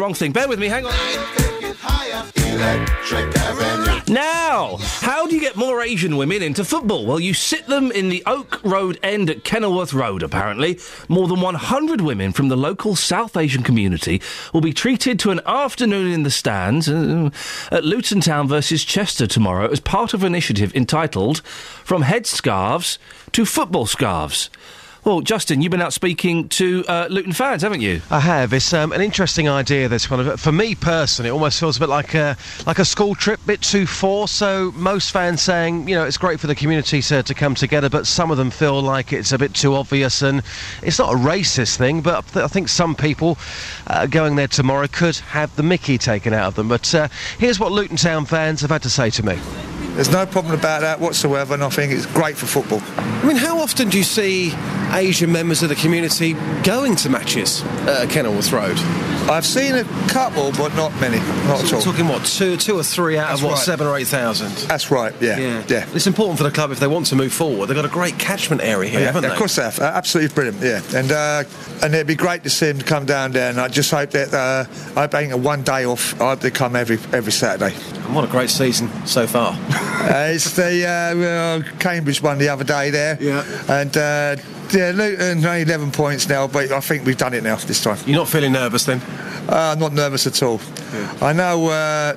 wrong 0.10 0.15
thing. 0.15 0.32
Bear 0.32 0.48
with 0.48 0.60
me, 0.60 0.67
hang 0.67 0.86
on. 0.86 0.93
Now, 4.08 4.78
how 5.02 5.28
do 5.28 5.36
you 5.36 5.41
get 5.41 5.56
more 5.56 5.84
Asian 5.84 6.17
women 6.17 6.41
into 6.41 6.65
football? 6.65 7.06
Well, 7.06 7.19
you 7.19 7.36
sit 7.36 7.67
them 7.67 7.91
in 7.91 8.10
the 8.10 8.24
Oak 8.26 8.60
Road 8.63 8.98
end 9.04 9.30
at 9.30 9.43
Kenilworth 9.43 9.93
Road, 9.93 10.24
apparently. 10.24 10.80
More 11.08 11.28
than 11.28 11.41
100 11.41 12.02
women 12.02 12.32
from 12.32 12.48
the 12.48 12.58
local 12.58 12.95
South 12.95 13.38
Asian 13.38 13.62
community 13.62 14.19
will 14.52 14.62
be 14.62 14.74
treated 14.74 15.19
to 15.19 15.30
an 15.30 15.41
afternoon 15.45 16.12
in 16.12 16.24
the 16.24 16.32
stands 16.32 16.89
uh, 16.89 17.30
at 17.72 17.86
Luton 17.86 18.19
Town 18.19 18.48
versus 18.48 18.84
Chester 18.84 19.28
tomorrow 19.28 19.67
as 19.67 19.80
part 19.80 20.15
of 20.15 20.24
an 20.24 20.34
initiative 20.34 20.76
entitled 20.76 21.41
From 21.43 22.02
Headscarves 22.02 22.98
to 23.34 23.45
Football 23.45 23.86
Scarves. 23.86 24.50
Well, 25.10 25.22
Justin, 25.22 25.63
you've 25.63 25.72
been 25.72 25.82
out 25.82 25.91
speaking 25.91 26.50
to 26.50 26.86
uh, 26.88 27.08
Luton 27.10 27.34
fans, 27.34 27.63
haven't 27.63 27.82
you? 27.82 28.00
I 28.12 28.19
have. 28.19 28.54
It's 28.54 28.72
um, 28.74 28.91
an 28.91 29.02
interesting 29.02 29.50
idea. 29.50 29.88
This 29.89 30.08
one, 30.08 30.38
for 30.38 30.52
me 30.52 30.76
personally, 30.76 31.30
it 31.30 31.32
almost 31.32 31.60
feels 31.60 31.78
a 31.78 31.80
bit 31.80 31.89
like 31.89 32.13
a 32.13 32.38
like 32.67 32.78
a 32.78 32.86
school 32.86 33.15
trip, 33.15 33.39
bit 33.48 33.60
too 33.63 33.88
forced. 33.88 34.36
So 34.36 34.72
most 34.76 35.10
fans 35.10 35.41
saying, 35.41 35.89
you 35.89 35.95
know, 35.95 36.06
it's 36.06 36.19
great 36.19 36.39
for 36.39 36.45
the 36.45 36.54
community 36.54 37.02
to, 37.02 37.24
to 37.24 37.34
come 37.34 37.56
together, 37.56 37.89
but 37.89 38.06
some 38.06 38.30
of 38.30 38.38
them 38.38 38.52
feel 38.52 38.84
like 38.84 39.12
it's 39.12 39.32
a 39.32 39.39
bit 39.39 39.56
too 39.56 39.74
obvious, 39.74 40.22
and 40.22 40.43
it's 40.84 41.00
not 41.00 41.12
a 41.12 41.17
racist 41.17 41.78
thing. 41.78 42.02
But 42.02 42.38
I 42.38 42.48
think 42.48 42.69
some 42.69 42.93
people 42.93 43.39
uh, 43.88 44.06
going 44.06 44.36
there 44.36 44.48
tomorrow 44.48 44.86
could 44.86 45.15
have 45.15 45.56
the 45.56 45.63
Mickey 45.63 45.98
taken 45.98 46.36
out 46.36 46.50
of 46.50 46.54
them. 46.54 46.67
But 46.67 46.93
uh, 46.93 47.08
here's 47.39 47.60
what 47.60 47.72
Luton 47.72 47.98
Town 47.98 48.26
fans 48.26 48.62
have 48.62 48.69
had 48.69 48.84
to 48.84 48.91
say 48.91 49.10
to 49.10 49.26
me. 49.26 49.39
There's 49.95 50.12
no 50.12 50.26
problem 50.26 50.54
about 50.54 50.82
that 50.82 51.00
whatsoever, 51.00 51.56
and 51.56 51.63
I 51.63 51.69
think 51.69 51.91
it's 51.91 52.06
great 52.06 52.38
for 52.38 52.45
football. 52.45 52.80
I 52.98 53.26
mean, 53.26 53.36
how 53.36 53.60
often 53.60 53.89
do 53.89 53.98
you 53.98 54.04
see 54.06 54.52
Asian 55.00 55.32
members 55.32 55.64
of 55.64 55.70
the 55.70 55.76
community 55.76 56.34
going 56.64 56.96
to 56.98 57.10
matches 57.10 57.64
at 57.88 58.10
Kenilworth 58.10 58.52
Road? 58.52 58.78
I've 59.30 59.46
seen 59.46 59.76
a 59.76 59.84
couple, 60.10 60.52
but 60.54 60.76
not 60.76 60.92
many. 61.00 61.18
Not 61.48 61.60
So 61.60 61.66
at 61.68 61.74
all. 61.74 61.82
talking 61.82 62.08
what 62.08 62.26
two, 62.26 62.58
two 62.58 62.78
or 62.78 62.84
three 62.84 63.18
out 63.18 63.30
That's 63.30 63.42
of 63.42 63.46
what 63.46 63.54
right. 63.54 63.60
seven 63.60 63.88
or 63.88 63.96
eight 63.98 64.08
thousand. 64.08 64.52
That's 64.68 64.90
right. 64.92 65.14
Yeah. 65.22 65.64
Yeah. 65.68 65.88
It's 65.94 66.08
important 66.08 66.38
for 66.38 66.44
the 66.44 66.52
club 66.52 66.72
if 66.72 66.80
they 66.80 66.88
want 66.88 67.06
to 67.08 67.16
move 67.16 67.32
forward. 67.32 67.68
They've 67.68 67.76
got 67.76 67.86
a 67.86 67.90
great 67.90 68.18
catchment 68.18 68.62
area 68.62 68.90
here, 68.90 69.00
Yeah, 69.02 69.06
haven't 69.08 69.26
of 69.26 69.32
they? 69.32 69.38
course 69.38 69.56
they 69.56 69.64
have. 69.64 69.80
Uh, 69.80 69.84
absolutely 69.84 70.34
brilliant. 70.34 70.62
Yeah, 70.64 70.82
and 71.00 71.12
uh, 71.12 71.44
and 71.84 71.94
it'd 71.94 72.08
be 72.08 72.16
great 72.16 72.44
to 72.44 72.50
see 72.50 72.68
him 72.68 72.80
come 72.82 73.06
down 73.06 73.32
there. 73.32 73.50
And 73.52 73.62
I 73.62 73.68
just 73.68 73.92
hope 73.92 74.10
that 74.12 74.34
uh, 74.34 75.00
I 75.00 75.08
they 75.08 75.28
can 75.28 75.44
one 75.44 75.62
day 75.62 75.86
off. 75.86 76.20
I 76.20 76.30
hope 76.30 76.40
they 76.40 76.52
come 76.52 76.76
every 76.76 76.98
every 77.14 77.32
Saturday. 77.32 77.76
And 78.06 78.16
what 78.16 78.24
a 78.26 78.28
great 78.28 78.50
season 78.50 78.90
so 79.06 79.28
far. 79.28 79.54
uh, 79.70 80.32
it's 80.34 80.56
the 80.56 81.64
uh, 81.66 81.78
Cambridge 81.78 82.22
one 82.24 82.40
the 82.40 82.50
other 82.50 82.64
day 82.64 82.90
there. 82.90 83.18
Yeah. 83.22 83.44
And 83.70 83.96
uh, 83.96 84.36
yeah, 84.73 84.91
Luton 84.93 85.45
only 85.45 85.62
eleven 85.62 85.91
points 85.91 86.27
now, 86.29 86.47
but 86.47 86.71
I 86.71 86.79
think 86.79 87.05
we've 87.05 87.17
done 87.17 87.34
it 87.34 87.43
now 87.43 87.55
this 87.55 87.84
time. 87.84 87.97
You're 88.05 88.17
not 88.17 88.27
feeling 88.27 88.51
nervous 88.53 88.86
then? 88.86 89.01
Uh, 89.47 89.73
I'm 89.73 89.79
not 89.79 89.93
nervous 89.93 90.27
at 90.27 90.41
all. 90.43 90.60
I 91.21 91.34
know 91.34 91.67
uh, 91.69 92.15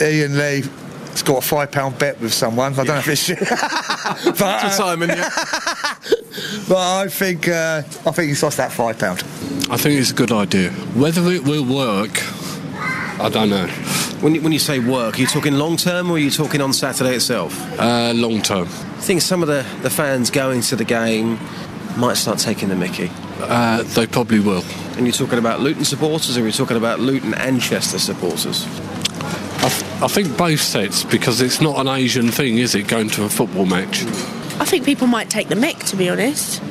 Iain 0.00 0.36
Lee. 0.38 0.62
has 1.10 1.22
got 1.22 1.38
a 1.38 1.46
five 1.46 1.72
pound 1.72 1.98
bet 1.98 2.20
with 2.20 2.32
someone. 2.32 2.72
I 2.74 2.76
don't 2.84 2.86
know 2.86 2.98
if 2.98 3.08
it's 3.08 3.28
but, 4.38 4.42
uh, 4.42 4.60
To 4.68 4.70
Simon, 4.70 5.08
yeah. 5.10 5.28
but 6.68 6.76
I 6.76 7.08
think 7.08 7.48
uh, 7.48 7.82
I 8.06 8.10
think 8.12 8.28
he's 8.28 8.42
lost 8.42 8.56
that 8.58 8.70
five 8.72 8.98
pound. 8.98 9.22
I 9.70 9.76
think 9.76 9.98
it's 10.00 10.10
a 10.12 10.14
good 10.14 10.32
idea. 10.32 10.70
Whether 10.94 11.22
it 11.32 11.44
will 11.44 11.64
work, 11.64 12.22
I 13.20 13.28
don't 13.32 13.50
know. 13.50 13.66
When 14.20 14.34
you, 14.34 14.42
when 14.42 14.52
you 14.52 14.58
say 14.58 14.78
work, 14.80 15.16
are 15.16 15.20
you 15.20 15.26
talking 15.26 15.54
long 15.54 15.76
term 15.76 16.10
or 16.10 16.14
are 16.14 16.18
you 16.18 16.30
talking 16.30 16.60
on 16.60 16.72
Saturday 16.72 17.14
itself? 17.16 17.54
Uh, 17.78 18.12
long 18.14 18.42
term. 18.42 18.66
I 18.66 19.00
think 19.00 19.20
some 19.22 19.42
of 19.42 19.48
the, 19.48 19.64
the 19.82 19.90
fans 19.90 20.30
going 20.30 20.60
to 20.62 20.76
the 20.76 20.84
game 20.84 21.38
might 21.98 22.16
start 22.16 22.38
taking 22.38 22.68
the 22.68 22.76
mickey. 22.76 23.10
Uh, 23.40 23.82
they 23.82 24.06
probably 24.06 24.40
will. 24.40 24.62
And 24.96 25.06
you're 25.06 25.12
talking 25.12 25.38
about 25.38 25.60
Luton 25.60 25.84
supporters 25.84 26.36
or 26.36 26.42
are 26.42 26.46
you 26.46 26.52
talking 26.52 26.76
about 26.76 27.00
Luton 27.00 27.34
and 27.34 27.60
Chester 27.60 27.98
supporters? 27.98 28.66
I, 28.66 29.68
th- 29.68 30.02
I 30.02 30.08
think 30.08 30.36
both 30.36 30.60
sets 30.60 31.04
because 31.04 31.40
it's 31.40 31.60
not 31.60 31.78
an 31.78 31.88
Asian 31.88 32.30
thing, 32.30 32.58
is 32.58 32.74
it? 32.74 32.88
Going 32.88 33.10
to 33.10 33.24
a 33.24 33.28
football 33.28 33.66
match. 33.66 34.04
I 34.60 34.64
think 34.64 34.84
people 34.84 35.06
might 35.06 35.30
take 35.30 35.48
the 35.48 35.54
mick, 35.54 35.84
to 35.90 35.96
be 35.96 36.08
honest, 36.08 36.62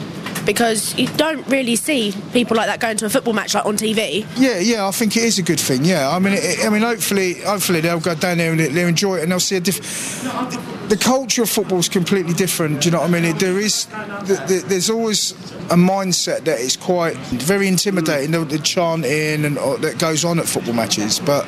because 0.47 0.95
you 0.97 1.07
don't 1.17 1.45
really 1.49 1.75
see 1.75 2.13
people 2.31 2.55
like 2.55 2.67
that 2.67 2.79
going 2.79 2.95
to 2.97 3.05
a 3.05 3.09
football 3.09 3.33
match 3.33 3.53
like 3.53 3.65
on 3.65 3.75
TV. 3.77 4.25
Yeah, 4.37 4.57
yeah, 4.59 4.87
I 4.87 4.91
think 4.91 5.15
it 5.17 5.23
is 5.23 5.37
a 5.37 5.43
good 5.43 5.59
thing. 5.59 5.83
Yeah, 5.83 6.09
I 6.09 6.17
mean, 6.19 6.33
it, 6.35 6.65
I 6.65 6.69
mean, 6.69 6.81
hopefully, 6.81 7.35
hopefully 7.41 7.81
they'll 7.81 7.99
go 7.99 8.15
down 8.15 8.37
there 8.37 8.51
and 8.51 8.59
they- 8.59 8.69
they'll 8.69 8.87
enjoy 8.87 9.17
it 9.17 9.23
and 9.23 9.31
they'll 9.31 9.41
see 9.41 9.57
a 9.57 9.59
different. 9.59 10.89
The 10.89 10.95
culture 10.95 11.43
of 11.43 11.49
football 11.49 11.79
is 11.79 11.89
completely 11.89 12.33
different. 12.33 12.79
Do 12.81 12.85
you 12.87 12.91
know 12.93 13.01
what 13.01 13.09
I 13.09 13.13
mean? 13.13 13.25
It, 13.25 13.39
there 13.39 13.59
is, 13.59 13.87
th 14.25 14.39
th 14.47 14.63
there's 14.71 14.89
always 14.89 15.33
a 15.69 15.75
mindset 15.75 16.45
that 16.45 16.59
is 16.61 16.77
quite 16.77 17.17
very 17.51 17.67
intimidating. 17.67 18.31
The, 18.31 18.45
the 18.45 18.59
chanting 18.59 19.43
and 19.45 19.57
uh, 19.57 19.75
that 19.83 19.99
goes 19.99 20.23
on 20.23 20.39
at 20.39 20.47
football 20.47 20.73
matches, 20.73 21.19
but 21.19 21.43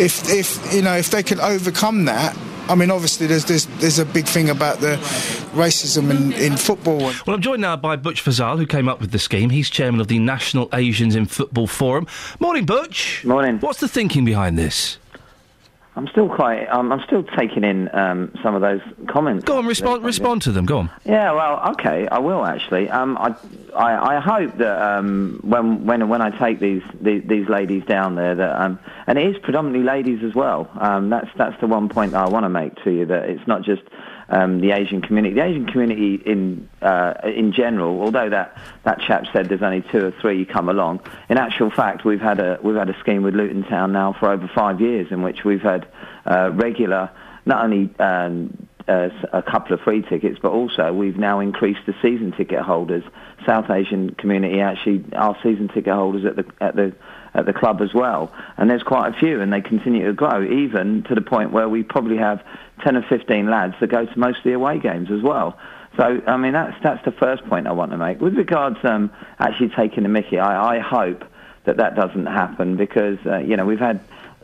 if 0.00 0.28
if 0.28 0.74
you 0.74 0.82
know 0.82 0.96
if 0.96 1.10
they 1.10 1.22
can 1.22 1.38
overcome 1.40 2.06
that. 2.06 2.36
I 2.68 2.74
mean, 2.74 2.90
obviously, 2.90 3.26
there's 3.26 3.44
there's, 3.46 3.66
there's 3.78 3.98
a 3.98 4.04
big 4.04 4.26
thing 4.26 4.50
about 4.50 4.80
the 4.80 4.96
racism 5.52 6.10
in, 6.10 6.32
in 6.34 6.56
football. 6.56 6.98
Well, 6.98 7.34
I'm 7.34 7.40
joined 7.40 7.62
now 7.62 7.76
by 7.76 7.96
Butch 7.96 8.22
Fazal, 8.22 8.58
who 8.58 8.66
came 8.66 8.88
up 8.88 9.00
with 9.00 9.10
the 9.10 9.18
scheme. 9.18 9.50
He's 9.50 9.70
chairman 9.70 10.00
of 10.00 10.08
the 10.08 10.18
National 10.18 10.68
Asians 10.72 11.16
in 11.16 11.26
Football 11.26 11.66
Forum. 11.66 12.06
Morning, 12.40 12.66
Butch. 12.66 13.24
Morning. 13.24 13.58
What's 13.60 13.80
the 13.80 13.88
thinking 13.88 14.24
behind 14.24 14.58
this? 14.58 14.98
I'm 15.98 16.06
still 16.06 16.28
quite. 16.28 16.66
Um, 16.66 16.92
I'm 16.92 17.00
still 17.00 17.24
taking 17.24 17.64
in 17.64 17.92
um, 17.92 18.32
some 18.40 18.54
of 18.54 18.60
those 18.60 18.80
comments. 19.08 19.44
Go 19.44 19.58
on, 19.58 19.66
respond 19.66 20.04
respond 20.04 20.42
to 20.42 20.52
them. 20.52 20.64
Go 20.64 20.78
on. 20.78 20.90
Yeah, 21.04 21.32
well, 21.32 21.72
okay, 21.72 22.06
I 22.06 22.20
will 22.20 22.46
actually. 22.46 22.88
Um, 22.88 23.18
I, 23.18 23.34
I, 23.74 24.16
I 24.16 24.20
hope 24.20 24.56
that 24.58 24.80
um, 24.80 25.40
when 25.42 25.84
when 25.84 26.08
when 26.08 26.22
I 26.22 26.30
take 26.30 26.60
these 26.60 26.84
these, 27.00 27.24
these 27.26 27.48
ladies 27.48 27.84
down 27.84 28.14
there, 28.14 28.36
that 28.36 28.60
um, 28.60 28.78
and 29.08 29.18
it 29.18 29.26
is 29.26 29.42
predominantly 29.42 29.84
ladies 29.84 30.22
as 30.22 30.36
well. 30.36 30.70
Um, 30.80 31.10
that's 31.10 31.30
that's 31.36 31.60
the 31.60 31.66
one 31.66 31.88
point 31.88 32.14
I 32.14 32.28
want 32.28 32.44
to 32.44 32.48
make 32.48 32.76
to 32.84 32.92
you 32.92 33.04
that 33.06 33.28
it's 33.28 33.48
not 33.48 33.62
just 33.62 33.82
um, 34.28 34.60
the 34.60 34.72
Asian 34.72 35.00
community. 35.00 35.34
The 35.34 35.44
Asian 35.44 35.66
community 35.66 36.14
in 36.14 36.68
uh, 36.82 37.14
in 37.24 37.52
general, 37.52 38.00
although 38.00 38.28
that, 38.28 38.56
that 38.84 39.00
chap 39.00 39.24
said 39.32 39.48
there's 39.48 39.62
only 39.62 39.82
two 39.90 40.06
or 40.06 40.12
three 40.20 40.44
come 40.44 40.68
along, 40.68 41.00
in 41.28 41.38
actual 41.38 41.70
fact 41.70 42.04
we've 42.04 42.20
had 42.20 42.40
a 42.40 42.58
we've 42.62 42.76
had 42.76 42.90
a 42.90 42.98
scheme 43.00 43.22
with 43.22 43.34
Luton 43.34 43.64
Town 43.64 43.92
now 43.92 44.12
for 44.12 44.30
over 44.30 44.50
five 44.54 44.80
years, 44.80 45.08
in 45.10 45.22
which 45.22 45.44
we've 45.44 45.62
had 45.62 45.88
uh, 46.26 46.50
regular 46.52 47.10
not 47.46 47.64
only 47.64 47.90
um, 47.98 48.68
uh, 48.88 49.08
a 49.32 49.42
couple 49.42 49.74
of 49.74 49.80
free 49.80 50.02
tickets, 50.02 50.38
but 50.40 50.50
also 50.50 50.92
we've 50.92 51.18
now 51.18 51.40
increased 51.40 51.80
the 51.86 51.94
season 52.00 52.32
ticket 52.32 52.60
holders. 52.60 53.04
South 53.46 53.70
Asian 53.70 54.14
community 54.14 54.60
actually 54.60 55.04
are 55.14 55.36
season 55.42 55.68
ticket 55.68 55.92
holders 55.92 56.24
at 56.24 56.36
the 56.36 56.44
at 56.60 56.76
the 56.76 56.94
at 57.34 57.44
the 57.44 57.52
club 57.52 57.82
as 57.82 57.92
well, 57.92 58.32
and 58.56 58.70
there's 58.70 58.82
quite 58.82 59.14
a 59.14 59.18
few, 59.18 59.40
and 59.40 59.52
they 59.52 59.60
continue 59.60 60.06
to 60.06 60.12
grow, 60.12 60.42
even 60.42 61.02
to 61.04 61.14
the 61.14 61.20
point 61.20 61.52
where 61.52 61.68
we 61.68 61.82
probably 61.82 62.16
have 62.16 62.42
10 62.80 62.96
or 62.96 63.02
15 63.08 63.50
lads 63.50 63.74
that 63.80 63.88
go 63.88 64.06
to 64.06 64.18
most 64.18 64.38
of 64.38 64.44
the 64.44 64.52
away 64.52 64.78
games 64.78 65.10
as 65.10 65.22
well. 65.22 65.58
So, 65.96 66.20
I 66.26 66.36
mean, 66.36 66.52
that's 66.52 66.76
that's 66.82 67.04
the 67.04 67.12
first 67.12 67.44
point 67.46 67.66
I 67.66 67.72
want 67.72 67.90
to 67.90 67.98
make. 67.98 68.20
With 68.20 68.36
regards 68.36 68.76
um, 68.84 69.10
actually 69.38 69.70
taking 69.70 70.04
the 70.04 70.08
Mickey, 70.08 70.38
I, 70.38 70.76
I 70.76 70.78
hope 70.78 71.24
that 71.64 71.78
that 71.78 71.96
doesn't 71.96 72.26
happen 72.26 72.76
because 72.76 73.18
uh, 73.26 73.38
you 73.38 73.56
know 73.56 73.66
we've 73.66 73.80
had 73.80 74.00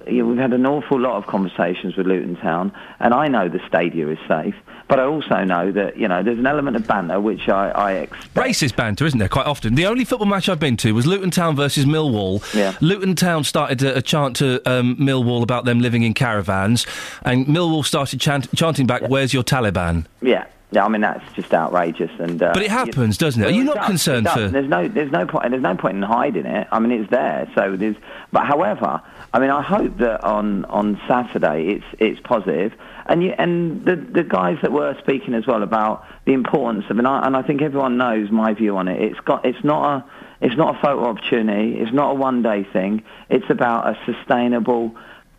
you 0.07 0.23
know, 0.23 0.27
we've 0.27 0.38
had 0.38 0.53
an 0.53 0.66
awful 0.66 1.01
lot 1.01 1.16
of 1.16 1.27
conversations 1.27 1.97
with 1.97 2.07
Luton 2.07 2.37
Town, 2.37 2.73
and 3.01 3.14
I 3.14 3.29
know 3.29 3.49
the 3.49 3.61
stadia 3.68 4.09
is 4.09 4.18
safe, 4.29 4.55
but 4.88 5.01
I 5.01 5.05
also 5.05 5.44
know 5.44 5.73
that 5.73 5.97
you 5.97 6.09
know 6.09 6.23
there's 6.23 6.38
an 6.38 6.47
element 6.47 6.77
of 6.77 6.87
banter 6.87 7.20
which 7.20 7.49
I, 7.49 7.70
I 7.70 7.92
expect. 7.92 8.35
Racist 8.35 8.77
banter, 8.77 9.07
isn't 9.07 9.18
there? 9.18 9.29
Quite 9.29 9.47
often. 9.47 9.75
The 9.75 9.87
only 9.87 10.05
football 10.05 10.27
match 10.27 10.49
I've 10.49 10.61
been 10.61 10.77
to 10.79 10.92
was 10.92 11.07
Luton 11.07 11.31
Town 11.31 11.57
versus 11.57 11.85
Millwall. 11.85 12.42
Yeah. 12.55 12.75
Luton 12.81 13.14
Town 13.16 13.44
started 13.44 13.83
a, 13.83 13.97
a 13.99 14.03
chant 14.03 14.37
to 14.37 14.61
um, 14.70 14.97
Millwall 14.97 15.42
about 15.42 15.64
them 15.64 15.81
living 15.81 16.03
in 16.03 16.14
caravans, 16.14 16.87
and 17.23 17.47
Millwall 17.47 17.85
started 17.85 18.20
chant- 18.20 18.55
chanting 18.57 18.87
back, 18.87 19.03
"Where's 19.09 19.33
your 19.33 19.42
Taliban?" 19.44 20.07
Yeah. 20.23 20.47
Yeah, 20.70 20.85
I 20.85 20.88
mean 20.88 21.03
that's 21.03 21.33
just 21.35 21.55
outrageous, 21.55 22.11
and 22.18 22.42
uh, 22.42 22.51
But 22.53 22.62
it 22.64 22.70
happens, 22.70 23.16
doesn't 23.16 23.40
it? 23.40 23.47
Are 23.47 23.51
you 23.51 23.62
not 23.62 23.77
does, 23.77 23.87
concerned 23.87 24.29
for- 24.29 24.49
There's 24.49 24.68
no, 24.68 24.88
there's 24.88 25.12
no 25.12 25.25
point, 25.25 25.51
there's 25.51 25.62
no 25.62 25.77
point 25.77 25.97
in 25.99 26.03
hiding 26.03 26.47
it. 26.47 26.66
I 26.73 26.81
mean, 26.81 26.90
it's 27.01 27.09
there. 27.11 27.49
So 27.55 27.77
there's, 27.77 27.94
but 28.33 28.44
however, 28.44 29.01
I 29.35 29.40
mean, 29.40 29.51
I 29.51 29.62
hope 29.62 29.99
that 29.99 30.23
on 30.23 30.64
on 30.66 31.01
Saturday 31.09 31.73
it's 31.73 31.85
it's 31.99 32.20
positive, 32.20 32.73
and 33.07 33.20
you, 33.20 33.35
and 33.37 33.85
the 33.85 33.97
the 33.97 34.23
guys 34.23 34.59
that 34.62 34.70
were 34.70 34.97
speaking 35.01 35.35
as 35.35 35.44
well 35.44 35.64
about 35.64 36.05
the 36.25 36.35
importance 36.35 36.85
of, 36.88 36.99
and 36.99 37.09
I, 37.09 37.27
and 37.27 37.37
I 37.37 37.42
think 37.42 37.61
everyone 37.61 37.97
knows 37.97 38.31
my 38.31 38.55
view 38.55 38.77
on 38.77 38.87
it. 38.87 39.03
It's 39.03 39.18
got, 39.18 39.44
it's 39.44 39.64
not 39.64 39.97
a, 39.97 40.05
it's 40.40 40.57
not 40.57 40.77
a 40.77 40.81
photo 40.81 41.07
opportunity. 41.07 41.81
It's 41.81 41.92
not 41.92 42.12
a 42.12 42.14
one 42.14 42.42
day 42.42 42.62
thing. 42.62 43.03
It's 43.29 43.51
about 43.51 43.88
a 43.88 43.99
sustainable. 44.07 44.97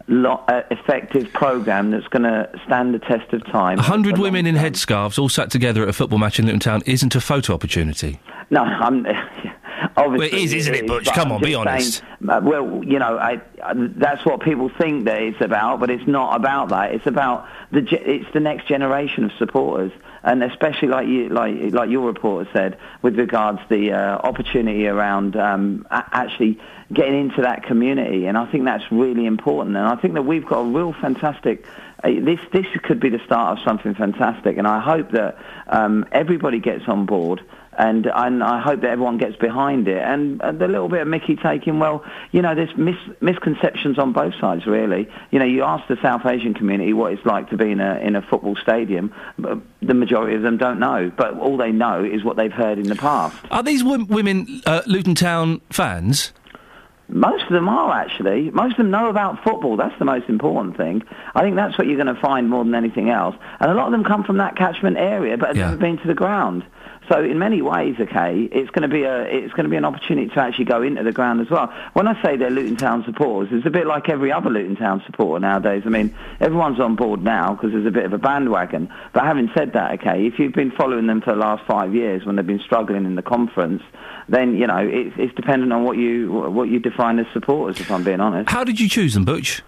Lo- 0.08 0.44
uh, 0.48 0.62
effective 0.70 1.34
program 1.34 1.90
that's 1.90 2.08
going 2.10 2.22
to 2.22 2.48
stand 2.68 2.94
the 2.94 3.00
test 3.00 3.34
of 3.34 3.44
time. 3.48 3.80
A 3.80 3.82
hundred 3.82 4.20
women 4.20 4.46
in 4.46 4.54
headscarves 4.54 5.18
all 5.18 5.30
sat 5.30 5.50
together 5.50 5.82
at 5.82 5.90
a 5.90 5.94
football 5.94 6.20
match 6.20 6.38
in 6.38 6.46
Luton 6.46 6.60
Town 6.60 6.84
isn't 6.86 7.16
a 7.16 7.20
photo 7.20 7.56
opportunity. 7.56 8.20
No, 8.52 8.62
I'm. 8.62 9.08
Obviously, 9.98 10.18
Well, 10.18 10.22
it 10.28 10.34
is, 10.34 10.54
isn't 10.54 10.74
it, 10.76 10.88
Butch? 10.88 11.06
but 11.06 11.14
Come 11.16 11.28
I'm 11.30 11.34
on, 11.34 11.42
be 11.42 11.56
honest. 11.56 12.00
saying, 12.00 12.30
uh, 12.30 12.42
well, 12.44 12.84
you 12.84 13.00
know, 13.00 13.18
I, 13.18 13.42
I, 13.64 13.74
that's 13.76 14.26
what 14.26 14.42
people 14.42 14.70
think 14.70 15.06
that 15.06 15.22
it's 15.22 15.42
about, 15.42 15.80
but 15.80 15.90
it's 15.90 16.08
not 16.08 16.36
about 16.36 16.70
that. 16.70 16.94
It's 16.94 17.06
about 17.08 17.48
the. 17.72 17.82
ge- 17.82 17.94
It's 17.94 18.32
the 18.34 18.40
next 18.40 18.68
generation 18.68 19.24
of 19.26 19.32
supporters, 19.38 19.92
and 20.24 20.44
especially 20.44 20.88
like 20.90 21.08
you, 21.08 21.30
like 21.30 21.56
like 21.74 21.90
your 21.90 22.06
reporter 22.08 22.50
said, 22.54 22.78
with 23.02 23.18
regards 23.18 23.60
the 23.70 23.92
uh, 23.94 24.18
opportunity 24.18 24.88
around 24.88 25.36
um, 25.36 25.86
a- 25.92 26.04
actually 26.12 26.60
getting 26.94 27.20
into 27.20 27.42
that 27.42 27.64
community, 27.64 28.28
and 28.28 28.38
I 28.38 28.46
think 28.52 28.66
that's 28.66 28.90
really 28.92 29.26
important. 29.26 29.76
And 29.76 29.86
I 29.88 29.96
think 29.96 30.14
that 30.14 30.24
we've 30.26 30.46
got 30.46 30.60
a 30.60 30.66
real 30.66 30.94
fantastic. 30.94 31.66
Uh, 32.04 32.10
this 32.22 32.40
this 32.52 32.66
could 32.84 33.00
be 33.00 33.10
the 33.10 33.20
start 33.26 33.58
of 33.58 33.64
something 33.64 33.94
fantastic, 33.96 34.58
and 34.58 34.68
I 34.68 34.80
hope 34.80 35.12
that 35.12 35.38
um, 35.68 36.06
everybody 36.12 36.60
gets 36.60 36.88
on 36.88 37.06
board 37.06 37.42
and 37.78 38.06
and 38.08 38.44
I 38.44 38.60
hope 38.62 38.82
that 38.82 38.90
everyone 38.90 39.18
gets 39.18 39.36
behind 39.36 39.88
it. 39.88 40.02
And, 40.02 40.42
and 40.42 40.60
the 40.60 40.68
little 40.68 40.90
bit 40.90 41.02
of 41.02 41.08
Mickey 41.08 41.36
taking, 41.36 41.80
well, 41.80 42.04
you 42.32 42.42
know, 42.42 42.56
there's 42.56 42.76
mis- 42.78 42.96
misconceptions 43.22 44.00
on 44.00 44.14
both 44.14 44.34
sides, 44.40 44.66
really. 44.66 45.10
You 45.32 45.40
know, 45.40 45.46
you 45.46 45.64
ask 45.64 45.88
the 45.88 45.98
South 46.02 46.26
Asian 46.26 46.54
community 46.54 46.94
what 46.94 47.14
it's 47.14 47.26
like 47.26 47.50
to 47.50 47.58
be 47.58 47.72
in 47.72 47.80
a 47.80 47.98
in 48.00 48.16
a 48.16 48.22
football 48.22 48.56
stadium, 48.56 49.14
but 49.38 49.60
the 49.82 49.94
majority 49.94 50.36
of 50.36 50.42
them 50.42 50.58
don't 50.58 50.80
know. 50.80 51.12
But 51.16 51.38
all 51.40 51.58
they 51.58 51.72
know 51.72 52.04
is 52.04 52.24
what 52.24 52.38
they've 52.38 52.52
heard 52.52 52.78
in 52.78 52.88
the 52.88 52.96
past. 52.96 53.38
Are 53.52 53.64
these 53.64 53.84
w- 53.84 54.06
women 54.06 54.62
uh, 54.66 54.82
Luton 54.86 55.16
Town 55.16 55.62
fans? 55.70 56.32
Most 57.08 57.44
of 57.44 57.50
them 57.52 57.70
are 57.70 57.92
actually. 57.92 58.50
Most 58.50 58.72
of 58.72 58.78
them 58.78 58.90
know 58.90 59.10
about 59.10 59.44
football. 59.44 59.78
That's 59.78 59.98
the 60.00 60.06
most 60.06 60.28
important 60.28 60.76
thing. 60.76 61.04
I 61.36 61.42
think 61.44 61.56
that's 61.56 61.78
what 61.78 61.86
you're 61.86 62.04
going 62.04 62.14
to 62.16 62.20
find 62.20 62.50
more 62.50 62.64
than 62.64 62.74
anything 62.74 63.12
else. 63.12 63.36
And 63.60 63.70
a 63.70 63.76
lot 63.76 63.86
of 63.86 63.92
them 63.92 64.04
come 64.04 64.24
from 64.24 64.38
that 64.38 64.56
catchment 64.56 64.98
area, 64.98 65.38
but 65.38 65.50
have 65.50 65.58
Yeah. 65.58 65.66
never 65.66 65.78
been 65.78 66.00
to 66.00 66.08
the 66.08 66.16
ground. 66.16 66.66
So 67.10 67.24
in 67.24 67.38
many 67.38 67.62
ways, 67.62 67.96
okay, 68.00 68.50
it's 68.52 68.70
going 68.72 68.82
to 68.82 68.88
be 68.88 69.04
a 69.04 69.24
it's 69.24 69.54
going 69.54 69.65
to 69.65 69.70
be 69.70 69.76
an 69.76 69.86
opportunity 69.86 70.28
to 70.30 70.39
actually 70.39 70.65
go 70.65 70.82
into 70.82 71.04
the 71.04 71.12
ground 71.12 71.41
as 71.41 71.50
well. 71.50 71.72
When 71.94 72.08
I 72.08 72.22
say 72.24 72.36
they're 72.36 72.50
Luton 72.50 72.78
Town 72.78 73.04
supporters, 73.06 73.50
it's 73.52 73.65
a 73.65 73.70
bit 73.70 73.86
like 73.86 74.10
every 74.10 74.32
other 74.32 74.50
Luton 74.50 74.76
Town 74.76 75.04
supporter 75.06 75.39
nowadays. 75.39 75.84
I 75.86 75.89
mean, 75.89 76.15
everyone's 76.39 76.80
on 76.80 76.96
board 76.96 77.24
now 77.24 77.54
because 77.54 77.72
there's 77.72 77.86
a 77.86 77.91
bit 77.91 78.06
of 78.06 78.13
a 78.13 78.18
bandwagon. 78.18 78.91
But 79.13 79.24
having 79.24 79.52
said 79.56 79.74
that, 79.74 80.00
okay, 80.00 80.26
if 80.26 80.39
you've 80.39 80.54
been 80.54 80.72
following 80.72 81.08
them 81.08 81.22
for 81.22 81.32
the 81.32 81.39
last 81.39 81.65
five 81.68 81.94
years 81.94 82.26
when 82.26 82.36
they've 82.36 82.48
been 82.48 82.60
struggling 82.60 83.06
in 83.06 83.15
the 83.15 83.22
conference, 83.22 83.84
then 84.28 84.56
you 84.56 84.65
know 84.65 84.78
it's, 84.78 85.15
it's 85.18 85.36
dependent 85.36 85.72
on 85.74 85.84
what 85.84 85.98
you 85.98 86.32
what 86.32 86.70
you 86.70 86.80
define 86.80 87.20
as 87.20 87.28
supporters. 87.34 87.80
If 87.80 87.91
I'm 87.91 88.04
being 88.04 88.20
honest. 88.20 88.50
How 88.50 88.63
did 88.63 88.80
you 88.80 88.89
choose 88.89 89.13
them, 89.13 89.26
Butch? 89.26 89.62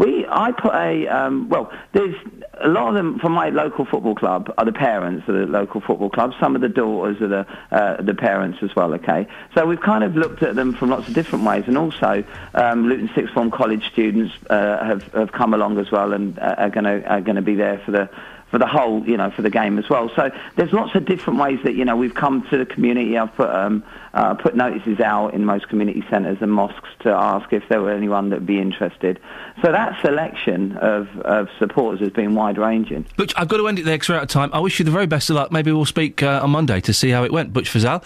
We, 0.00 0.24
I 0.30 0.52
put 0.52 0.72
a, 0.72 1.06
um, 1.08 1.50
well, 1.50 1.70
there's 1.92 2.14
a 2.60 2.68
lot 2.68 2.88
of 2.88 2.94
them 2.94 3.18
from 3.18 3.32
my 3.32 3.48
local 3.50 3.84
football 3.84 4.14
club 4.14 4.52
are 4.58 4.64
the 4.64 4.72
parents 4.72 5.28
of 5.28 5.34
the 5.34 5.46
local 5.46 5.80
football 5.80 6.10
club. 6.10 6.32
Some 6.38 6.54
of 6.54 6.60
the 6.60 6.68
daughters 6.68 7.20
are 7.20 7.28
the, 7.28 7.46
uh, 7.70 8.02
the 8.02 8.14
parents 8.14 8.58
as 8.62 8.74
well, 8.76 8.94
okay? 8.94 9.26
So 9.54 9.66
we've 9.66 9.80
kind 9.80 10.04
of 10.04 10.16
looked 10.16 10.42
at 10.42 10.54
them 10.54 10.74
from 10.74 10.90
lots 10.90 11.08
of 11.08 11.14
different 11.14 11.44
ways. 11.44 11.64
And 11.66 11.78
also, 11.78 12.24
um, 12.54 12.88
Luton 12.88 13.10
Sixth 13.14 13.32
Form 13.32 13.50
College 13.50 13.84
students 13.90 14.34
uh, 14.48 14.84
have, 14.84 15.02
have 15.12 15.32
come 15.32 15.54
along 15.54 15.78
as 15.78 15.90
well 15.90 16.12
and 16.12 16.38
uh, 16.38 16.54
are 16.58 16.70
going 16.70 16.84
to 16.84 17.06
are 17.10 17.20
going 17.20 17.36
to 17.36 17.42
be 17.42 17.54
there 17.54 17.78
for 17.78 17.90
the 17.92 18.10
for 18.50 18.58
the 18.58 18.66
whole, 18.66 19.06
you 19.06 19.16
know, 19.16 19.30
for 19.30 19.42
the 19.42 19.50
game 19.50 19.78
as 19.78 19.88
well. 19.88 20.10
So 20.16 20.30
there's 20.56 20.72
lots 20.72 20.94
of 20.94 21.04
different 21.04 21.38
ways 21.38 21.60
that 21.64 21.74
you 21.74 21.84
know 21.84 21.96
we've 21.96 22.14
come 22.14 22.46
to 22.50 22.58
the 22.58 22.66
community. 22.66 23.16
I've 23.16 23.34
put 23.34 23.50
um, 23.50 23.84
uh, 24.12 24.34
put 24.34 24.56
notices 24.56 25.00
out 25.00 25.34
in 25.34 25.44
most 25.44 25.68
community 25.68 26.04
centres 26.10 26.38
and 26.40 26.52
mosques 26.52 26.88
to 27.00 27.10
ask 27.10 27.52
if 27.52 27.62
there 27.68 27.80
were 27.80 27.92
anyone 27.92 28.30
that 28.30 28.40
would 28.40 28.46
be 28.46 28.58
interested. 28.58 29.20
So 29.62 29.70
that 29.72 30.00
selection 30.02 30.76
of, 30.78 31.08
of 31.20 31.48
supporters 31.58 32.00
has 32.00 32.10
been 32.10 32.34
wide 32.34 32.58
ranging. 32.58 33.06
Butch, 33.16 33.32
I've 33.36 33.48
got 33.48 33.58
to 33.58 33.68
end 33.68 33.78
it 33.78 33.84
there 33.84 33.94
because 33.94 34.08
we're 34.08 34.16
out 34.16 34.24
of 34.24 34.28
time. 34.28 34.50
I 34.52 34.58
wish 34.58 34.78
you 34.78 34.84
the 34.84 34.90
very 34.90 35.06
best 35.06 35.30
of 35.30 35.36
luck. 35.36 35.52
Maybe 35.52 35.70
we'll 35.70 35.84
speak 35.84 36.22
uh, 36.22 36.40
on 36.42 36.50
Monday 36.50 36.80
to 36.80 36.92
see 36.92 37.10
how 37.10 37.24
it 37.24 37.32
went. 37.32 37.52
Butch 37.52 37.70
Fazal, 37.70 38.02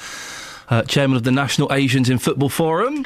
uh, 0.68 0.83
chairman 0.83 1.16
of 1.16 1.22
the 1.22 1.33
National 1.33 1.72
Asians 1.72 2.11
in 2.11 2.18
Football 2.18 2.50
Forum. 2.50 3.04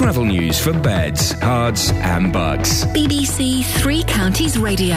Travel 0.00 0.24
news 0.24 0.58
for 0.58 0.72
beds, 0.72 1.34
Herts, 1.34 1.92
and 1.92 2.32
Bucks. 2.32 2.84
BBC 2.86 3.62
Three 3.82 4.02
Counties 4.04 4.56
Radio. 4.56 4.96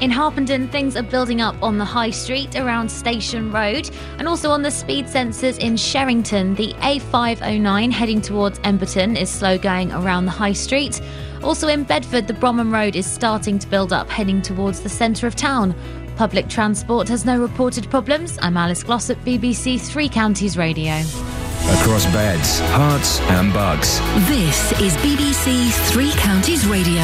In 0.00 0.12
Harpenden, 0.12 0.68
things 0.68 0.96
are 0.96 1.02
building 1.02 1.40
up 1.40 1.60
on 1.60 1.76
the 1.78 1.84
High 1.84 2.10
Street 2.10 2.54
around 2.54 2.88
Station 2.88 3.50
Road 3.50 3.90
and 4.18 4.28
also 4.28 4.52
on 4.52 4.62
the 4.62 4.70
speed 4.70 5.06
sensors 5.06 5.58
in 5.58 5.74
Sherrington. 5.74 6.54
The 6.54 6.72
A509 6.74 7.90
heading 7.90 8.20
towards 8.20 8.60
Emberton 8.60 9.20
is 9.20 9.28
slow 9.28 9.58
going 9.58 9.90
around 9.90 10.26
the 10.26 10.30
High 10.30 10.52
Street. 10.52 11.00
Also 11.42 11.66
in 11.66 11.82
Bedford, 11.82 12.28
the 12.28 12.34
Bromham 12.34 12.72
Road 12.72 12.94
is 12.94 13.10
starting 13.10 13.58
to 13.58 13.66
build 13.66 13.92
up 13.92 14.08
heading 14.08 14.40
towards 14.40 14.82
the 14.82 14.88
centre 14.88 15.26
of 15.26 15.34
town. 15.34 15.74
Public 16.14 16.48
transport 16.48 17.08
has 17.08 17.24
no 17.24 17.40
reported 17.40 17.90
problems. 17.90 18.38
I'm 18.40 18.56
Alice 18.56 18.84
Glossop, 18.84 19.18
BBC 19.24 19.80
Three 19.80 20.08
Counties 20.08 20.56
Radio. 20.56 21.02
Across 21.68 22.06
beds, 22.12 22.60
Herts, 22.60 23.20
and 23.22 23.52
Bucks. 23.52 23.98
This 24.28 24.72
is 24.80 24.96
BBC 24.98 25.72
Three 25.90 26.12
Counties 26.12 26.64
Radio. 26.66 27.02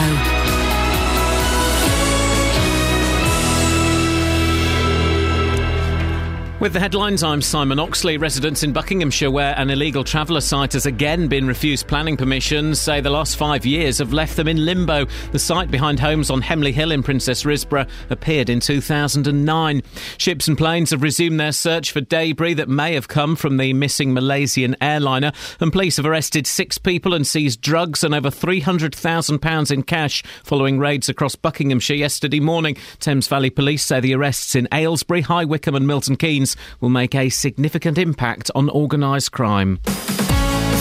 With 6.63 6.75
the 6.75 6.79
headlines, 6.79 7.25
I'm 7.25 7.43
Simon 7.43 7.81
Oxley. 7.81 8.19
Residents 8.19 8.63
in 8.63 8.73
Buckinghamshire, 8.73 9.33
where 9.33 9.53
an 9.59 9.69
illegal 9.69 10.05
traveller 10.05 10.41
site 10.41 10.75
has 10.75 10.87
again 10.87 11.27
been 11.27 11.49
refused 11.49 11.89
planning 11.89 12.17
permission, 12.17 12.77
say 12.77 13.01
the 13.01 13.11
last 13.11 13.37
five 13.37 13.67
years 13.67 13.99
have 13.99 14.13
left 14.13 14.37
them 14.37 14.47
in 14.47 14.65
limbo. 14.65 15.07
The 15.33 15.41
site 15.41 15.73
behind 15.73 15.99
homes 15.99 16.31
on 16.31 16.41
Hemley 16.41 16.71
Hill 16.71 16.93
in 16.93 17.03
Princes 17.03 17.43
Risborough 17.43 17.89
appeared 18.11 18.49
in 18.49 18.61
2009. 18.61 19.83
Ships 20.19 20.47
and 20.47 20.57
planes 20.57 20.93
have 20.93 21.03
resumed 21.03 21.41
their 21.41 21.51
search 21.51 21.91
for 21.91 22.01
debris 22.01 22.55
that 22.55 22.69
may 22.69 22.95
have 22.95 23.09
come 23.09 23.35
from 23.35 23.57
the 23.57 23.73
missing 23.73 24.15
Malaysian 24.15 24.77
airliner, 24.81 25.33
and 25.59 25.73
police 25.73 25.97
have 25.97 26.07
arrested 26.07 26.47
six 26.47 26.79
people 26.79 27.13
and 27.13 27.27
seized 27.27 27.61
drugs 27.61 28.05
and 28.05 28.15
over 28.15 28.31
£300,000 28.31 29.73
in 29.73 29.83
cash 29.83 30.23
following 30.45 30.79
raids 30.79 31.09
across 31.09 31.35
Buckinghamshire 31.35 31.97
yesterday 31.97 32.39
morning. 32.39 32.77
Thames 33.01 33.27
Valley 33.27 33.51
Police 33.51 33.85
say 33.85 33.99
the 33.99 34.15
arrests 34.15 34.55
in 34.55 34.69
Aylesbury, 34.73 35.23
High 35.23 35.45
Wycombe, 35.45 35.75
and 35.75 35.89
Milton 35.89 36.15
Keynes 36.15 36.52
will 36.81 36.89
make 36.89 37.15
a 37.15 37.29
significant 37.29 37.99
impact 37.99 38.51
on 38.55 38.71
organised 38.71 39.33
crime. 39.33 39.79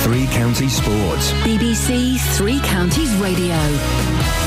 Three 0.03 0.25
Counties 0.27 0.75
Sports. 0.75 1.31
BBC 1.43 2.19
Three 2.35 2.59
Counties 2.61 3.13
Radio. 3.17 4.40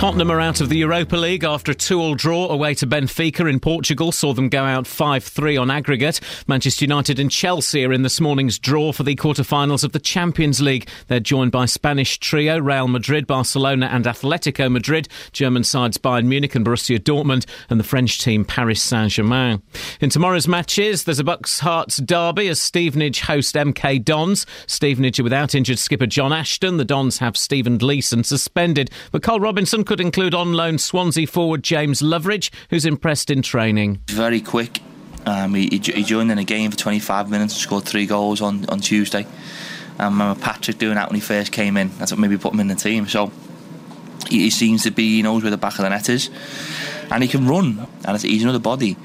Tottenham 0.00 0.30
are 0.30 0.40
out 0.40 0.62
of 0.62 0.70
the 0.70 0.78
Europa 0.78 1.14
League 1.14 1.44
after 1.44 1.72
a 1.72 1.74
2-all 1.74 2.14
draw 2.14 2.48
away 2.48 2.72
to 2.72 2.86
Benfica 2.86 3.46
in 3.46 3.60
Portugal 3.60 4.12
saw 4.12 4.32
them 4.32 4.48
go 4.48 4.64
out 4.64 4.86
5-3 4.86 5.60
on 5.60 5.70
aggregate. 5.70 6.20
Manchester 6.46 6.86
United 6.86 7.18
and 7.18 7.30
Chelsea 7.30 7.84
are 7.84 7.92
in 7.92 8.00
this 8.00 8.18
morning's 8.18 8.58
draw 8.58 8.92
for 8.92 9.02
the 9.02 9.14
quarter-finals 9.14 9.84
of 9.84 9.92
the 9.92 9.98
Champions 9.98 10.62
League. 10.62 10.88
They're 11.08 11.20
joined 11.20 11.52
by 11.52 11.66
Spanish 11.66 12.18
trio 12.18 12.58
Real 12.58 12.88
Madrid, 12.88 13.26
Barcelona 13.26 13.90
and 13.92 14.06
Atletico 14.06 14.72
Madrid, 14.72 15.06
German 15.32 15.64
sides 15.64 15.98
Bayern 15.98 16.24
Munich 16.24 16.54
and 16.54 16.64
Borussia 16.64 16.98
Dortmund 16.98 17.44
and 17.68 17.78
the 17.78 17.84
French 17.84 18.22
team 18.22 18.46
Paris 18.46 18.80
Saint-Germain. 18.80 19.60
In 20.00 20.08
tomorrow's 20.08 20.48
matches, 20.48 21.04
there's 21.04 21.18
a 21.18 21.24
Bucks 21.24 21.60
Hearts 21.60 21.98
derby 21.98 22.48
as 22.48 22.58
Stevenage 22.58 23.20
host 23.20 23.54
MK 23.54 24.02
Dons. 24.02 24.46
Stevenage 24.66 25.20
are 25.20 25.24
without 25.24 25.54
injured 25.54 25.78
skipper 25.78 26.06
John 26.06 26.32
Ashton. 26.32 26.78
The 26.78 26.86
Dons 26.86 27.18
have 27.18 27.36
Stephen 27.36 27.76
Gleeson 27.76 28.24
suspended, 28.24 28.90
but 29.12 29.22
Karl 29.22 29.40
Robinson 29.40 29.84
could 29.90 30.00
include 30.00 30.36
on 30.36 30.52
loan 30.52 30.78
Swansea 30.78 31.26
forward 31.26 31.64
James 31.64 32.00
Loveridge, 32.00 32.52
who's 32.68 32.86
impressed 32.86 33.28
in 33.28 33.42
training. 33.42 34.00
Very 34.06 34.40
quick. 34.40 34.78
Um, 35.26 35.52
he, 35.54 35.66
he 35.66 36.04
joined 36.04 36.30
in 36.30 36.38
a 36.38 36.44
game 36.44 36.70
for 36.70 36.76
25 36.76 37.28
minutes 37.28 37.54
and 37.54 37.60
scored 37.60 37.86
three 37.86 38.06
goals 38.06 38.40
on, 38.40 38.66
on 38.66 38.78
Tuesday. 38.78 39.24
Um, 39.98 40.20
I 40.22 40.26
remember 40.26 40.40
Patrick 40.40 40.78
doing 40.78 40.94
that 40.94 41.08
when 41.08 41.16
he 41.16 41.20
first 41.20 41.50
came 41.50 41.76
in. 41.76 41.90
That's 41.98 42.12
what 42.12 42.20
maybe 42.20 42.38
put 42.38 42.52
him 42.52 42.60
in 42.60 42.68
the 42.68 42.76
team. 42.76 43.08
So 43.08 43.32
he, 44.28 44.42
he 44.42 44.50
seems 44.50 44.84
to 44.84 44.92
be, 44.92 45.16
he 45.16 45.22
knows 45.22 45.42
where 45.42 45.50
the 45.50 45.58
back 45.58 45.72
of 45.72 45.82
the 45.82 45.88
net 45.88 46.08
is. 46.08 46.30
And 47.10 47.24
he 47.24 47.28
can 47.28 47.48
run. 47.48 47.84
And 48.04 48.22
he's 48.22 48.44
another 48.44 48.60
body. 48.60 48.96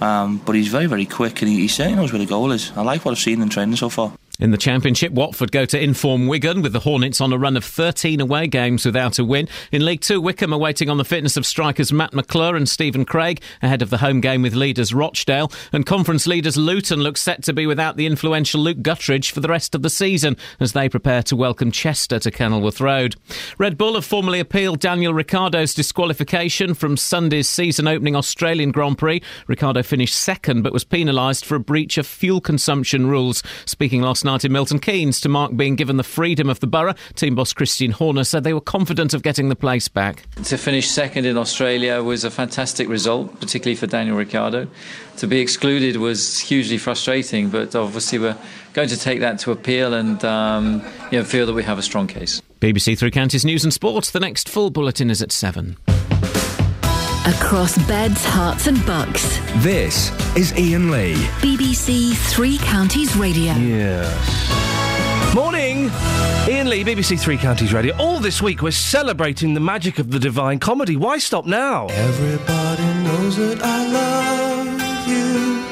Um, 0.00 0.38
but 0.44 0.56
he's 0.56 0.66
very, 0.66 0.86
very 0.86 1.06
quick 1.06 1.40
and 1.40 1.48
he, 1.48 1.60
he 1.60 1.68
certainly 1.68 2.00
knows 2.00 2.10
where 2.10 2.18
the 2.18 2.26
goal 2.26 2.50
is. 2.50 2.72
I 2.72 2.82
like 2.82 3.04
what 3.04 3.12
I've 3.12 3.18
seen 3.18 3.40
in 3.40 3.48
training 3.48 3.76
so 3.76 3.90
far. 3.90 4.12
In 4.38 4.50
the 4.50 4.58
Championship, 4.58 5.12
Watford 5.12 5.50
go 5.50 5.64
to 5.64 5.82
inform 5.82 6.26
Wigan 6.26 6.60
with 6.60 6.74
the 6.74 6.80
Hornets 6.80 7.22
on 7.22 7.32
a 7.32 7.38
run 7.38 7.56
of 7.56 7.64
13 7.64 8.20
away 8.20 8.46
games 8.46 8.84
without 8.84 9.18
a 9.18 9.24
win. 9.24 9.48
In 9.72 9.82
League 9.82 10.02
Two, 10.02 10.20
Wycombe 10.20 10.52
are 10.52 10.58
waiting 10.58 10.90
on 10.90 10.98
the 10.98 11.06
fitness 11.06 11.38
of 11.38 11.46
strikers 11.46 11.90
Matt 11.90 12.12
McClure 12.12 12.54
and 12.54 12.68
Stephen 12.68 13.06
Craig 13.06 13.40
ahead 13.62 13.80
of 13.80 13.88
the 13.88 13.96
home 13.96 14.20
game 14.20 14.42
with 14.42 14.52
leaders 14.52 14.92
Rochdale. 14.92 15.50
And 15.72 15.86
conference 15.86 16.26
leaders 16.26 16.58
Luton 16.58 17.00
look 17.00 17.16
set 17.16 17.44
to 17.44 17.54
be 17.54 17.66
without 17.66 17.96
the 17.96 18.04
influential 18.04 18.60
Luke 18.60 18.78
Guttridge 18.78 19.30
for 19.30 19.40
the 19.40 19.48
rest 19.48 19.74
of 19.74 19.80
the 19.80 19.88
season 19.88 20.36
as 20.60 20.74
they 20.74 20.90
prepare 20.90 21.22
to 21.22 21.36
welcome 21.36 21.70
Chester 21.70 22.18
to 22.18 22.30
Kenilworth 22.30 22.82
Road. 22.82 23.16
Red 23.56 23.78
Bull 23.78 23.94
have 23.94 24.04
formally 24.04 24.38
appealed 24.38 24.80
Daniel 24.80 25.14
Ricciardo's 25.14 25.72
disqualification 25.72 26.74
from 26.74 26.98
Sunday's 26.98 27.48
season 27.48 27.88
opening 27.88 28.14
Australian 28.14 28.70
Grand 28.70 28.98
Prix. 28.98 29.22
Ricciardo 29.46 29.82
finished 29.82 30.14
second 30.14 30.60
but 30.60 30.74
was 30.74 30.84
penalised 30.84 31.46
for 31.46 31.54
a 31.54 31.60
breach 31.60 31.96
of 31.96 32.06
fuel 32.06 32.42
consumption 32.42 33.06
rules. 33.06 33.42
Speaking 33.64 34.02
last 34.02 34.25
night 34.26 34.44
in 34.44 34.52
Milton 34.52 34.78
Keynes 34.78 35.20
to 35.22 35.30
mark 35.30 35.56
being 35.56 35.76
given 35.76 35.96
the 35.96 36.04
freedom 36.04 36.50
of 36.50 36.60
the 36.60 36.66
borough, 36.66 36.94
team 37.14 37.34
boss 37.34 37.54
Christian 37.54 37.92
Horner 37.92 38.24
said 38.24 38.44
they 38.44 38.52
were 38.52 38.60
confident 38.60 39.14
of 39.14 39.22
getting 39.22 39.48
the 39.48 39.56
place 39.56 39.88
back. 39.88 40.24
To 40.44 40.58
finish 40.58 40.90
second 40.90 41.24
in 41.24 41.38
Australia 41.38 42.02
was 42.02 42.24
a 42.24 42.30
fantastic 42.30 42.88
result, 42.88 43.40
particularly 43.40 43.76
for 43.76 43.86
Daniel 43.86 44.16
Ricciardo. 44.16 44.68
To 45.18 45.26
be 45.26 45.40
excluded 45.40 45.96
was 45.96 46.38
hugely 46.38 46.76
frustrating, 46.76 47.48
but 47.48 47.74
obviously 47.74 48.18
we're 48.18 48.36
going 48.74 48.88
to 48.88 48.98
take 48.98 49.20
that 49.20 49.38
to 49.40 49.52
appeal 49.52 49.94
and 49.94 50.22
um, 50.24 50.84
you 51.10 51.18
know, 51.18 51.24
feel 51.24 51.46
that 51.46 51.54
we 51.54 51.62
have 51.62 51.78
a 51.78 51.82
strong 51.82 52.06
case. 52.06 52.42
BBC 52.60 52.98
Three 52.98 53.10
Counties 53.10 53.44
News 53.44 53.64
and 53.64 53.72
Sports. 53.72 54.10
The 54.10 54.20
next 54.20 54.48
full 54.48 54.70
bulletin 54.70 55.10
is 55.10 55.22
at 55.22 55.32
7. 55.32 55.78
Across 57.26 57.76
beds, 57.88 58.24
Herts, 58.24 58.68
and 58.68 58.86
bucks. 58.86 59.40
This 59.56 60.12
is 60.36 60.52
Iain 60.52 60.92
Lee. 60.92 61.14
BBC 61.42 62.14
Three 62.14 62.56
Counties 62.58 63.16
Radio. 63.16 63.52
Yes. 63.54 65.34
Morning! 65.34 65.90
Iain 66.48 66.70
Lee, 66.70 66.84
BBC 66.84 67.18
Three 67.18 67.36
Counties 67.36 67.72
Radio. 67.74 67.96
All 67.96 68.20
this 68.20 68.40
week 68.40 68.62
we're 68.62 68.70
celebrating 68.70 69.54
the 69.54 69.60
magic 69.60 69.98
of 69.98 70.12
the 70.12 70.20
Divine 70.20 70.60
Comedy. 70.60 70.94
Why 70.96 71.18
stop 71.18 71.46
now? 71.46 71.88
Everybody 71.88 72.84
knows 73.02 73.36
that 73.38 73.60
I 73.60 73.86
love 73.88 75.08
you. 75.08 75.64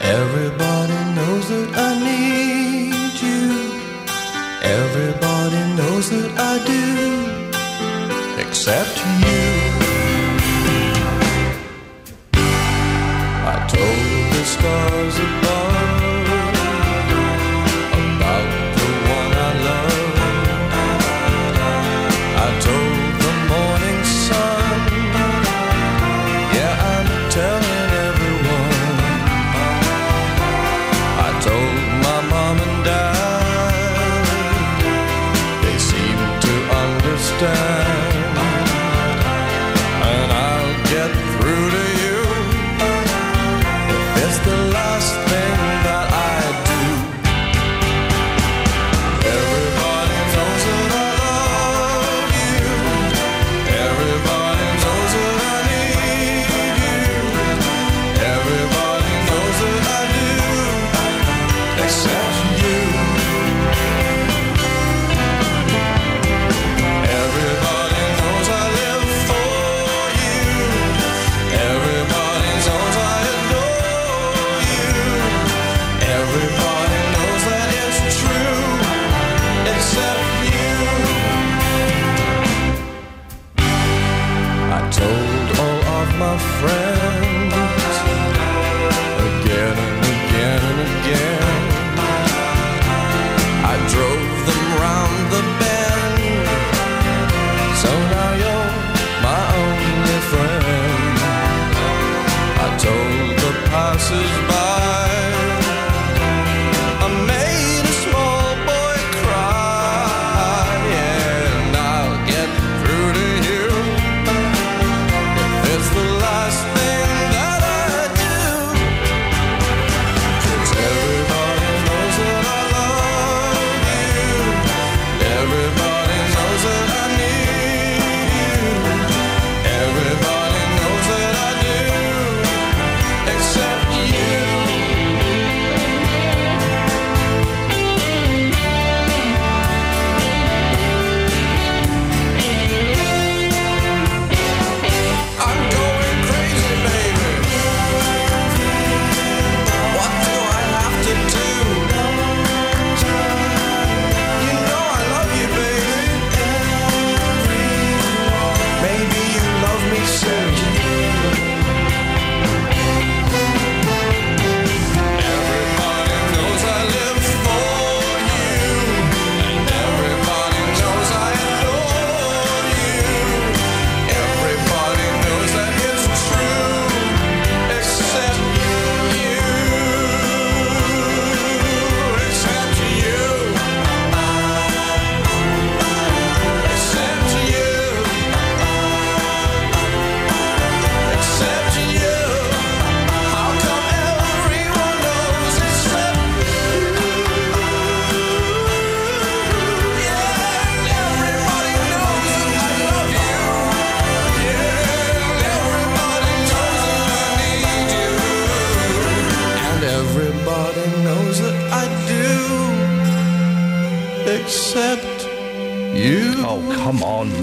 Everybody 0.00 1.14
knows 1.16 1.48
that 1.48 1.70
I 1.74 1.98
need 2.06 3.20
you. 3.20 3.50
Everybody 4.62 5.74
knows 5.74 6.08
that 6.10 6.38
I 6.38 6.58
do. 8.38 8.46
Except 8.48 8.96
you. 9.26 9.67
Stars 14.58 15.18
above 15.18 15.57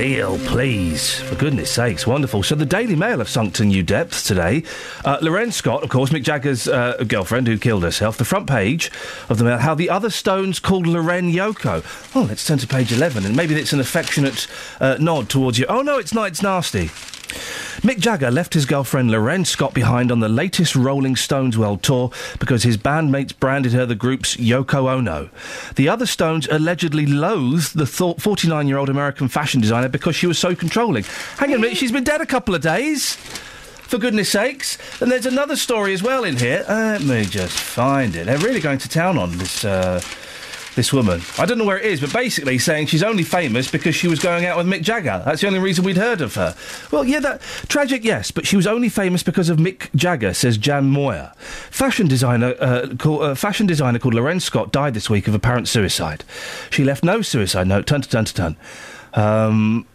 please. 0.06 1.20
For 1.22 1.36
goodness 1.36 1.72
sakes, 1.72 2.06
wonderful. 2.06 2.44
So 2.44 2.54
the 2.54 2.66
Daily 2.66 2.96
Mail 2.96 3.18
have 3.18 3.30
sunk 3.30 3.56
to 3.56 3.66
new 3.66 3.82
depths 3.82 4.22
today. 4.22 4.64
Uh, 5.04 5.18
L'Wren 5.22 5.52
Scott, 5.52 5.82
of 5.82 5.90
course, 5.90 6.12
Mick 6.12 6.22
Jagger's 6.22 6.68
uh, 6.68 7.04
girlfriend 7.08 7.48
who 7.48 7.58
killed 7.58 7.82
herself. 7.82 8.18
The 8.18 8.26
front 8.26 8.48
page 8.48 8.92
of 9.30 9.40
the 9.40 9.44
Mail, 9.44 9.58
how 9.58 9.74
the 9.74 9.90
other 9.90 10.12
Stones 10.12 10.60
called 10.60 10.86
L'Wren 10.86 11.34
Yoko. 11.34 11.84
Oh, 12.16 12.22
let's 12.22 12.46
turn 12.46 12.60
to 12.60 12.68
page 12.68 12.92
11, 12.92 13.26
and 13.26 13.36
maybe 13.36 13.56
it's 13.56 13.74
an 13.74 13.80
affectionate 13.80 14.46
uh, 14.80 14.98
nod 15.00 15.28
towards 15.28 15.58
you. 15.58 15.66
Oh, 15.68 15.82
no, 15.82 15.98
it's 15.98 16.14
not, 16.14 16.28
it's 16.28 16.44
nasty. 16.44 16.92
Mick 17.86 18.00
Jagger 18.00 18.32
left 18.32 18.56
his 18.56 18.66
girlfriend 18.66 19.12
Lorraine 19.12 19.46
Scott 19.46 19.76
behind 19.76 20.12
on 20.12 20.20
the 20.20 20.28
latest 20.28 20.76
Rolling 20.76 21.16
Stones 21.16 21.56
World 21.56 21.84
Tour 21.84 22.10
because 22.40 22.64
his 22.64 22.78
bandmates 22.78 23.40
branded 23.40 23.74
her 23.74 23.86
the 23.86 23.94
group's 23.94 24.38
Yoko 24.38 24.92
Ono. 24.92 25.30
The 25.76 25.88
other 25.88 26.08
Stones 26.08 26.48
allegedly 26.48 27.06
loathed 27.06 27.78
the 27.78 27.86
49 27.86 28.68
year 28.68 28.80
old 28.80 28.90
American 28.90 29.28
fashion 29.28 29.62
designer 29.62 29.88
because 29.88 30.16
she 30.16 30.26
was 30.26 30.40
so 30.40 30.56
controlling. 30.56 31.04
Hang 31.38 31.52
on 31.52 31.58
a 31.58 31.60
minute, 31.60 31.78
she's 31.78 31.92
been 31.92 32.04
dead 32.04 32.22
a 32.22 32.26
couple 32.26 32.56
of 32.56 32.64
days. 32.64 33.18
For 33.86 34.00
goodness 34.00 34.30
sakes. 34.30 34.80
And 35.00 35.12
there's 35.12 35.28
another 35.28 35.56
story 35.56 35.94
as 35.94 36.02
well 36.02 36.24
in 36.24 36.38
here. 36.38 36.66
Let 36.68 37.04
me 37.04 37.24
just 37.24 37.56
find 37.56 38.16
it. 38.16 38.26
They're 38.26 38.40
really 38.40 38.62
going 38.62 38.80
to 38.80 38.90
town 38.90 39.20
on 39.20 39.38
this. 39.38 39.64
Uh, 39.64 40.02
this 40.76 40.94
woman. 40.94 41.22
I 41.40 41.46
don't 41.46 41.58
know 41.58 41.66
where 41.66 41.80
it 41.80 41.86
is, 41.86 42.02
but 42.02 42.14
basically 42.14 42.58
saying 42.60 42.88
she's 42.88 43.04
only 43.04 43.24
famous 43.24 43.72
because 43.72 43.96
she 43.96 44.08
was 44.08 44.20
going 44.20 44.46
out 44.46 44.58
with 44.58 44.68
Mick 44.68 44.82
Jagger. 44.82 45.22
That's 45.26 45.42
the 45.42 45.48
only 45.48 45.60
reason 45.60 45.84
we'd 45.86 45.98
heard 45.98 46.22
of 46.22 46.36
her. 46.36 46.56
Well, 46.92 47.06
yeah, 47.06 47.20
that 47.22 47.42
tragic, 47.68 48.04
yes, 48.04 48.32
but 48.32 48.46
she 48.46 48.56
was 48.56 48.68
only 48.68 48.90
famous 48.90 49.24
because 49.24 49.50
of 49.50 49.58
Mick 49.58 49.90
Jagger, 49.96 50.34
says 50.34 50.58
Jan 50.58 50.86
Moir. 50.86 51.34
Fashion 51.38 52.08
designer, 52.08 52.56
uh, 52.60 52.88
call, 53.00 53.24
uh, 53.24 53.36
fashion 53.36 53.66
designer 53.66 54.00
called 54.00 54.14
L'Wren 54.14 54.42
Scott 54.42 54.72
died 54.72 54.94
this 54.94 55.10
week 55.10 55.28
of 55.28 55.34
apparent 55.34 55.68
suicide. 55.68 56.24
She 56.70 56.84
left 56.84 57.04
no 57.04 57.22
suicide 57.22 57.68
note. 57.68 57.88
Turn 57.88 58.02
to 58.02 58.10
turn 58.10 58.26
to 58.26 58.34
turn. 58.34 58.56
Um, 59.14 59.86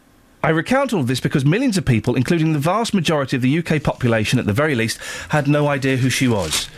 I 0.42 0.48
recount 0.48 0.94
all 0.94 1.00
of 1.00 1.06
this 1.06 1.20
because 1.20 1.44
millions 1.44 1.76
of 1.76 1.84
people, 1.84 2.14
including 2.14 2.54
the 2.54 2.58
vast 2.58 2.94
majority 2.94 3.36
of 3.36 3.42
the 3.42 3.58
UK 3.58 3.82
population 3.82 4.38
at 4.38 4.46
the 4.46 4.54
very 4.54 4.74
least, 4.74 4.98
had 5.28 5.46
no 5.46 5.68
idea 5.68 5.98
who 5.98 6.08
she 6.08 6.28
was. 6.28 6.70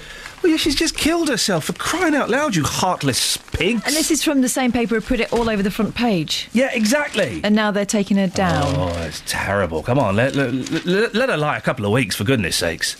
Well, 0.42 0.50
yeah, 0.50 0.56
she's 0.58 0.74
just 0.74 0.96
killed 0.96 1.28
herself 1.28 1.66
for 1.66 1.72
crying 1.74 2.14
out 2.14 2.28
loud, 2.28 2.56
you 2.56 2.64
heartless 2.64 3.36
pigs. 3.36 3.82
And 3.86 3.94
this 3.94 4.10
is 4.10 4.24
from 4.24 4.40
the 4.40 4.48
same 4.48 4.72
paper 4.72 4.96
who 4.96 5.00
put 5.00 5.20
it 5.20 5.32
all 5.32 5.48
over 5.48 5.62
the 5.62 5.70
front 5.70 5.94
page. 5.94 6.48
Yeah, 6.52 6.70
exactly. 6.72 7.40
And 7.44 7.54
now 7.54 7.70
they're 7.70 7.86
taking 7.86 8.16
her 8.16 8.26
down. 8.26 8.74
Oh, 8.76 8.88
it's 9.02 9.22
terrible. 9.26 9.82
Come 9.82 9.98
on, 9.98 10.16
let, 10.16 10.34
let, 10.34 10.52
let, 10.84 11.14
let 11.14 11.28
her 11.28 11.36
lie 11.36 11.56
a 11.56 11.60
couple 11.60 11.86
of 11.86 11.92
weeks, 11.92 12.16
for 12.16 12.24
goodness 12.24 12.56
sakes. 12.56 12.96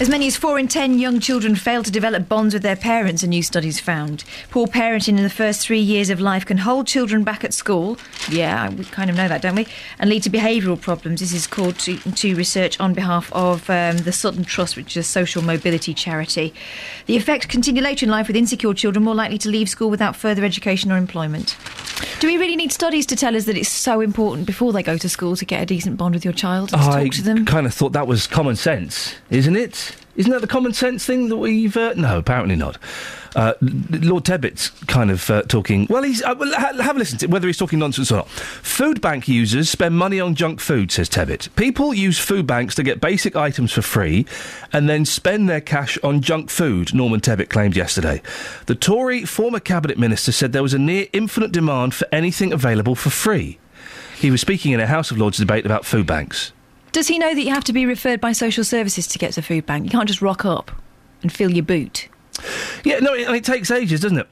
As 0.00 0.08
many 0.08 0.26
as 0.26 0.36
four 0.36 0.58
in 0.58 0.66
ten 0.66 0.98
young 0.98 1.20
children 1.20 1.54
fail 1.54 1.84
to 1.84 1.90
develop 1.90 2.28
bonds 2.28 2.52
with 2.52 2.64
their 2.64 2.74
parents, 2.74 3.22
a 3.22 3.28
new 3.28 3.44
study's 3.44 3.78
found. 3.78 4.24
Poor 4.50 4.66
parenting 4.66 5.16
in 5.16 5.22
the 5.22 5.30
first 5.30 5.64
three 5.64 5.78
years 5.78 6.10
of 6.10 6.20
life 6.20 6.44
can 6.44 6.58
hold 6.58 6.88
children 6.88 7.22
back 7.22 7.44
at 7.44 7.54
school. 7.54 7.96
Yeah, 8.28 8.70
we 8.70 8.84
kind 8.86 9.08
of 9.08 9.14
know 9.14 9.28
that, 9.28 9.40
don't 9.40 9.54
we? 9.54 9.68
And 10.00 10.10
lead 10.10 10.24
to 10.24 10.30
behavioural 10.30 10.80
problems. 10.80 11.20
This 11.20 11.32
is 11.32 11.46
called 11.46 11.78
to, 11.78 11.96
to 11.96 12.34
research 12.34 12.78
on 12.80 12.92
behalf 12.92 13.32
of 13.32 13.70
um, 13.70 13.98
the 13.98 14.10
Sutton 14.10 14.42
Trust, 14.42 14.76
which 14.76 14.96
is 14.96 15.06
a 15.06 15.08
social 15.08 15.42
mobility 15.42 15.94
charity. 15.94 16.52
The 17.06 17.16
effect 17.16 17.48
continue 17.48 17.80
later 17.80 18.04
in 18.04 18.10
life 18.10 18.26
with 18.26 18.34
insecure 18.34 18.74
children 18.74 19.04
more 19.04 19.14
likely 19.14 19.38
to 19.38 19.48
leave 19.48 19.68
school 19.68 19.90
without 19.90 20.16
further 20.16 20.44
education 20.44 20.90
or 20.90 20.96
employment. 20.96 21.56
Do 22.24 22.28
we 22.28 22.38
really 22.38 22.56
need 22.56 22.72
studies 22.72 23.04
to 23.08 23.16
tell 23.16 23.36
us 23.36 23.44
that 23.44 23.54
it's 23.54 23.68
so 23.68 24.00
important 24.00 24.46
before 24.46 24.72
they 24.72 24.82
go 24.82 24.96
to 24.96 25.10
school 25.10 25.36
to 25.36 25.44
get 25.44 25.60
a 25.60 25.66
decent 25.66 25.98
bond 25.98 26.14
with 26.14 26.24
your 26.24 26.32
child 26.32 26.72
and 26.72 26.80
to 26.80 26.88
I 26.88 27.04
talk 27.04 27.12
to 27.12 27.22
them? 27.22 27.44
kind 27.44 27.66
of 27.66 27.74
thought 27.74 27.92
that 27.92 28.06
was 28.06 28.26
common 28.26 28.56
sense, 28.56 29.14
isn't 29.28 29.56
it? 29.56 29.94
Isn't 30.16 30.30
that 30.30 30.40
the 30.40 30.46
common 30.46 30.72
sense 30.72 31.04
thing 31.04 31.28
that 31.28 31.36
we've? 31.36 31.76
Uh, 31.76 31.94
no, 31.94 32.18
apparently 32.18 32.56
not. 32.56 32.78
Uh, 33.34 33.54
Lord 33.60 34.24
Tebbit's 34.24 34.70
kind 34.86 35.10
of 35.10 35.28
uh, 35.28 35.42
talking. 35.42 35.88
Well, 35.90 36.04
he's 36.04 36.22
uh, 36.22 36.36
well, 36.38 36.52
ha- 36.54 36.80
have 36.82 36.94
a 36.94 36.98
listen 37.00 37.18
to 37.18 37.26
whether 37.26 37.48
he's 37.48 37.58
talking 37.58 37.80
nonsense 37.80 38.12
or 38.12 38.16
not. 38.16 38.28
Food 38.30 39.00
bank 39.00 39.26
users 39.26 39.68
spend 39.68 39.96
money 39.96 40.20
on 40.20 40.36
junk 40.36 40.60
food, 40.60 40.92
says 40.92 41.08
Tebbit. 41.08 41.54
People 41.56 41.92
use 41.92 42.18
food 42.18 42.46
banks 42.46 42.76
to 42.76 42.84
get 42.84 43.00
basic 43.00 43.34
items 43.34 43.72
for 43.72 43.82
free, 43.82 44.24
and 44.72 44.88
then 44.88 45.04
spend 45.04 45.48
their 45.48 45.60
cash 45.60 45.98
on 46.04 46.20
junk 46.20 46.48
food. 46.48 46.94
Norman 46.94 47.20
Tebbit 47.20 47.48
claimed 47.48 47.76
yesterday. 47.76 48.22
The 48.66 48.76
Tory 48.76 49.24
former 49.24 49.60
cabinet 49.60 49.98
minister 49.98 50.30
said 50.30 50.52
there 50.52 50.62
was 50.62 50.74
a 50.74 50.78
near 50.78 51.06
infinite 51.12 51.50
demand 51.50 51.94
for 51.94 52.06
anything 52.12 52.52
available 52.52 52.94
for 52.94 53.10
free. 53.10 53.58
He 54.16 54.30
was 54.30 54.40
speaking 54.40 54.70
in 54.72 54.80
a 54.80 54.86
House 54.86 55.10
of 55.10 55.18
Lords 55.18 55.38
debate 55.38 55.66
about 55.66 55.84
food 55.84 56.06
banks. 56.06 56.52
Does 56.94 57.08
he 57.08 57.18
know 57.18 57.34
that 57.34 57.42
you 57.42 57.50
have 57.50 57.64
to 57.64 57.72
be 57.72 57.86
referred 57.86 58.20
by 58.20 58.30
social 58.30 58.62
services 58.62 59.08
to 59.08 59.18
get 59.18 59.32
to 59.32 59.42
food 59.42 59.66
bank? 59.66 59.84
You 59.84 59.90
can't 59.90 60.06
just 60.06 60.22
rock 60.22 60.44
up 60.44 60.70
and 61.22 61.32
fill 61.32 61.50
your 61.50 61.64
boot. 61.64 62.08
Yeah, 62.84 63.00
no, 63.00 63.14
it, 63.14 63.28
it 63.28 63.44
takes 63.44 63.72
ages, 63.72 64.00
doesn't 64.00 64.18
it? 64.18 64.28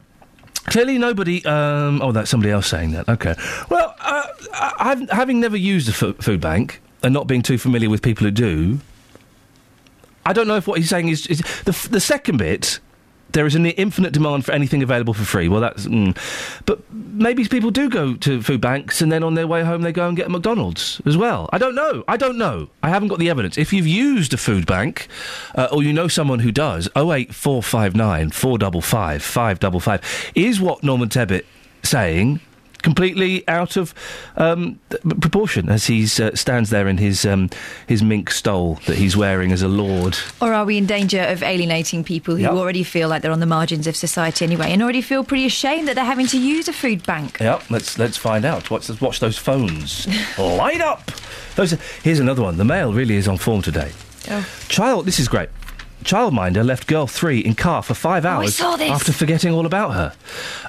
Clearly, 0.66 0.96
nobody. 0.96 1.44
Um, 1.44 2.00
oh, 2.00 2.12
that's 2.12 2.30
somebody 2.30 2.52
else 2.52 2.68
saying 2.68 2.92
that. 2.92 3.08
Okay. 3.08 3.34
Well, 3.68 3.96
uh, 3.98 4.26
I, 4.52 5.06
having 5.10 5.40
never 5.40 5.56
used 5.56 5.88
a 5.88 5.92
fo- 5.92 6.12
food 6.12 6.40
bank 6.40 6.80
and 7.02 7.12
not 7.12 7.26
being 7.26 7.42
too 7.42 7.58
familiar 7.58 7.90
with 7.90 8.00
people 8.00 8.24
who 8.26 8.30
do, 8.30 8.78
I 10.24 10.32
don't 10.32 10.46
know 10.46 10.54
if 10.54 10.68
what 10.68 10.78
he's 10.78 10.88
saying 10.88 11.08
is, 11.08 11.26
is 11.26 11.40
the 11.64 11.72
f- 11.72 11.88
the 11.88 11.98
second 11.98 12.36
bit. 12.36 12.78
There 13.32 13.46
is 13.46 13.54
an 13.54 13.66
infinite 13.66 14.12
demand 14.12 14.44
for 14.44 14.52
anything 14.52 14.82
available 14.82 15.14
for 15.14 15.24
free. 15.24 15.48
Well, 15.48 15.60
that's. 15.60 15.86
Mm. 15.86 16.16
But 16.66 16.80
maybe 16.92 17.46
people 17.46 17.70
do 17.70 17.88
go 17.88 18.14
to 18.14 18.42
food 18.42 18.60
banks 18.60 19.00
and 19.00 19.10
then 19.10 19.22
on 19.22 19.34
their 19.34 19.46
way 19.46 19.62
home 19.62 19.82
they 19.82 19.92
go 19.92 20.08
and 20.08 20.16
get 20.16 20.26
a 20.26 20.30
McDonald's 20.30 21.00
as 21.06 21.16
well. 21.16 21.48
I 21.52 21.58
don't 21.58 21.74
know. 21.74 22.04
I 22.08 22.16
don't 22.16 22.38
know. 22.38 22.68
I 22.82 22.88
haven't 22.88 23.08
got 23.08 23.18
the 23.18 23.30
evidence. 23.30 23.58
If 23.58 23.72
you've 23.72 23.86
used 23.86 24.32
a 24.34 24.36
food 24.36 24.66
bank 24.66 25.08
uh, 25.54 25.68
or 25.72 25.82
you 25.82 25.92
know 25.92 26.08
someone 26.08 26.40
who 26.40 26.52
does, 26.52 26.88
08459 26.96 28.30
455 28.30 29.22
555 29.22 30.32
is 30.34 30.60
what 30.60 30.82
Norman 30.82 31.08
Tebbit 31.08 31.44
saying. 31.82 32.40
Completely 32.82 33.46
out 33.48 33.76
of 33.76 33.94
um, 34.36 34.78
proportion 35.20 35.68
as 35.68 35.86
he 35.86 36.04
uh, 36.22 36.34
stands 36.34 36.70
there 36.70 36.88
in 36.88 36.98
his 36.98 37.24
um, 37.24 37.48
his 37.86 38.02
mink 38.02 38.30
stole 38.30 38.74
that 38.86 38.96
he's 38.98 39.16
wearing 39.16 39.52
as 39.52 39.62
a 39.62 39.68
lord. 39.68 40.18
Or 40.40 40.52
are 40.52 40.64
we 40.64 40.76
in 40.78 40.86
danger 40.86 41.20
of 41.22 41.42
alienating 41.42 42.04
people 42.04 42.34
who 42.36 42.42
Yep. 42.42 42.52
already 42.52 42.82
feel 42.82 43.08
like 43.08 43.22
they're 43.22 43.32
on 43.32 43.40
the 43.40 43.46
margins 43.46 43.86
of 43.86 43.94
society 43.96 44.44
anyway 44.44 44.70
and 44.72 44.82
already 44.82 45.00
feel 45.02 45.22
pretty 45.24 45.46
ashamed 45.46 45.86
that 45.88 45.94
they're 45.94 46.04
having 46.04 46.26
to 46.28 46.38
use 46.38 46.68
a 46.68 46.72
food 46.72 47.04
bank? 47.06 47.38
Yep, 47.40 47.70
let's 47.70 47.98
let's 47.98 48.16
find 48.16 48.44
out. 48.44 48.70
Watch, 48.70 48.88
let's 48.88 49.00
watch 49.00 49.20
those 49.20 49.38
phones 49.38 50.06
light 50.38 50.80
up. 50.80 51.10
Those. 51.54 51.72
Are, 51.74 51.78
here's 52.02 52.18
another 52.20 52.42
one. 52.42 52.56
The 52.56 52.64
Mail 52.64 52.92
really 52.92 53.16
is 53.16 53.28
on 53.28 53.36
form 53.38 53.62
today. 53.62 53.92
Oh. 54.30 54.46
Child, 54.68 55.06
this 55.06 55.18
is 55.18 55.28
great. 55.28 55.48
Childminder 56.04 56.64
left 56.64 56.86
girl 56.86 57.06
three 57.06 57.38
in 57.38 57.54
car 57.54 57.82
for 57.82 57.94
five 57.94 58.24
oh, 58.24 58.28
hours 58.28 58.56
saw 58.56 58.76
this. 58.76 58.90
after 58.90 59.12
forgetting 59.12 59.52
all 59.52 59.66
about 59.66 59.94
her. 59.94 60.14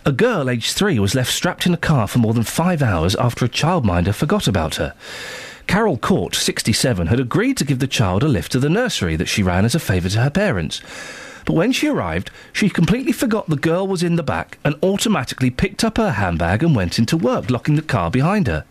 A 0.05 0.11
girl 0.11 0.49
aged 0.49 0.75
three 0.75 0.99
was 0.99 1.15
left 1.15 1.31
strapped 1.31 1.65
in 1.65 1.73
a 1.73 1.77
car 1.77 2.07
for 2.07 2.19
more 2.19 2.33
than 2.33 2.43
five 2.43 2.81
hours 2.81 3.15
after 3.15 3.45
a 3.45 3.49
childminder 3.49 4.13
forgot 4.13 4.47
about 4.47 4.75
her. 4.75 4.93
Carol 5.67 5.97
Court, 5.97 6.35
67, 6.35 7.07
had 7.07 7.19
agreed 7.19 7.57
to 7.57 7.65
give 7.65 7.79
the 7.79 7.87
child 7.87 8.23
a 8.23 8.27
lift 8.27 8.51
to 8.51 8.59
the 8.59 8.69
nursery 8.69 9.15
that 9.15 9.27
she 9.27 9.43
ran 9.43 9.65
as 9.65 9.75
a 9.75 9.79
favour 9.79 10.09
to 10.09 10.21
her 10.21 10.29
parents. 10.29 10.81
But 11.45 11.55
when 11.55 11.71
she 11.71 11.87
arrived, 11.87 12.31
she 12.51 12.69
completely 12.69 13.11
forgot 13.11 13.49
the 13.49 13.55
girl 13.55 13.87
was 13.87 14.03
in 14.03 14.15
the 14.15 14.23
back 14.23 14.57
and 14.63 14.75
automatically 14.83 15.49
picked 15.49 15.83
up 15.83 15.97
her 15.97 16.11
handbag 16.11 16.63
and 16.63 16.75
went 16.75 16.99
into 16.99 17.17
work, 17.17 17.49
locking 17.49 17.75
the 17.75 17.81
car 17.81 18.09
behind 18.09 18.47
her. 18.47 18.65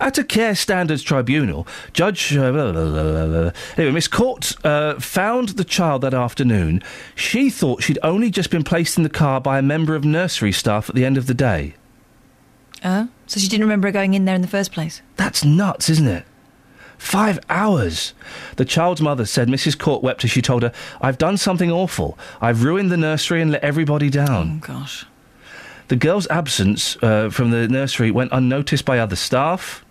At 0.00 0.18
a 0.18 0.24
care 0.24 0.54
standards 0.54 1.02
tribunal, 1.02 1.66
Judge 1.92 2.36
uh, 2.36 2.52
blah, 2.52 2.72
blah, 2.72 2.90
blah, 2.90 3.50
anyway, 3.76 3.92
Miss 3.92 4.08
Court 4.08 4.54
uh, 4.64 4.98
found 5.00 5.50
the 5.50 5.64
child 5.64 6.02
that 6.02 6.14
afternoon. 6.14 6.82
She 7.14 7.50
thought 7.50 7.82
she'd 7.82 7.98
only 8.02 8.30
just 8.30 8.50
been 8.50 8.64
placed 8.64 8.96
in 8.96 9.02
the 9.02 9.08
car 9.10 9.40
by 9.40 9.58
a 9.58 9.62
member 9.62 9.94
of 9.94 10.04
nursery 10.04 10.52
staff 10.52 10.88
at 10.88 10.94
the 10.94 11.04
end 11.04 11.16
of 11.16 11.26
the 11.26 11.34
day. 11.34 11.74
Oh? 12.84 13.08
So 13.26 13.40
she 13.40 13.48
didn't 13.48 13.64
remember 13.64 13.90
going 13.90 14.14
in 14.14 14.24
there 14.24 14.34
in 14.34 14.42
the 14.42 14.48
first 14.48 14.72
place? 14.72 15.02
That's 15.16 15.44
nuts, 15.44 15.88
isn't 15.90 16.06
it? 16.06 16.24
Five 16.96 17.38
hours. 17.48 18.12
The 18.56 18.64
child's 18.64 19.00
mother 19.00 19.24
said 19.24 19.48
Mrs. 19.48 19.78
Court 19.78 20.02
wept 20.02 20.24
as 20.24 20.30
she 20.30 20.42
told 20.42 20.62
her, 20.64 20.72
I've 21.00 21.18
done 21.18 21.36
something 21.36 21.70
awful. 21.70 22.18
I've 22.40 22.64
ruined 22.64 22.90
the 22.90 22.96
nursery 22.96 23.40
and 23.40 23.52
let 23.52 23.62
everybody 23.62 24.10
down. 24.10 24.60
Oh, 24.62 24.66
gosh. 24.66 25.06
The 25.86 25.96
girl's 25.96 26.26
absence 26.28 26.96
uh, 27.02 27.30
from 27.30 27.50
the 27.50 27.68
nursery 27.68 28.10
went 28.10 28.32
unnoticed 28.32 28.84
by 28.84 28.98
other 28.98 29.16
staff. 29.16 29.84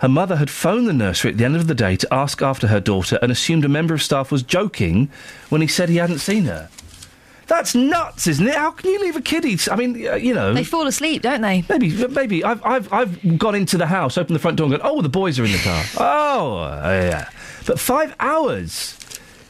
Her 0.00 0.08
mother 0.08 0.36
had 0.36 0.50
phoned 0.50 0.88
the 0.88 0.92
nursery 0.92 1.32
at 1.32 1.38
the 1.38 1.44
end 1.44 1.56
of 1.56 1.66
the 1.66 1.74
day 1.74 1.96
to 1.96 2.14
ask 2.14 2.42
after 2.42 2.66
her 2.68 2.80
daughter 2.80 3.18
and 3.22 3.30
assumed 3.32 3.64
a 3.64 3.68
member 3.68 3.94
of 3.94 4.02
staff 4.02 4.30
was 4.30 4.42
joking 4.42 5.08
when 5.48 5.60
he 5.60 5.66
said 5.66 5.88
he 5.88 5.96
hadn't 5.96 6.18
seen 6.18 6.44
her. 6.44 6.68
That's 7.46 7.74
nuts, 7.74 8.26
isn't 8.26 8.46
it? 8.46 8.54
How 8.54 8.72
can 8.72 8.90
you 8.90 9.00
leave 9.00 9.14
a 9.16 9.20
kiddie? 9.20 9.56
I 9.70 9.76
mean, 9.76 10.06
uh, 10.06 10.14
you 10.16 10.34
know. 10.34 10.52
They 10.52 10.64
fall 10.64 10.86
asleep, 10.86 11.22
don't 11.22 11.42
they? 11.42 11.64
Maybe, 11.68 11.90
maybe 12.08 12.42
I've, 12.42 12.64
I've, 12.64 12.92
I've 12.92 13.38
gone 13.38 13.54
into 13.54 13.78
the 13.78 13.86
house, 13.86 14.18
opened 14.18 14.34
the 14.34 14.40
front 14.40 14.56
door, 14.56 14.66
and 14.66 14.80
gone, 14.80 14.80
"Oh, 14.82 15.00
the 15.00 15.08
boys 15.08 15.38
are 15.38 15.44
in 15.44 15.52
the 15.52 15.58
car." 15.58 15.84
oh, 15.98 16.58
uh, 16.58 17.08
yeah. 17.08 17.28
But 17.64 17.78
five 17.78 18.16
hours, 18.18 18.98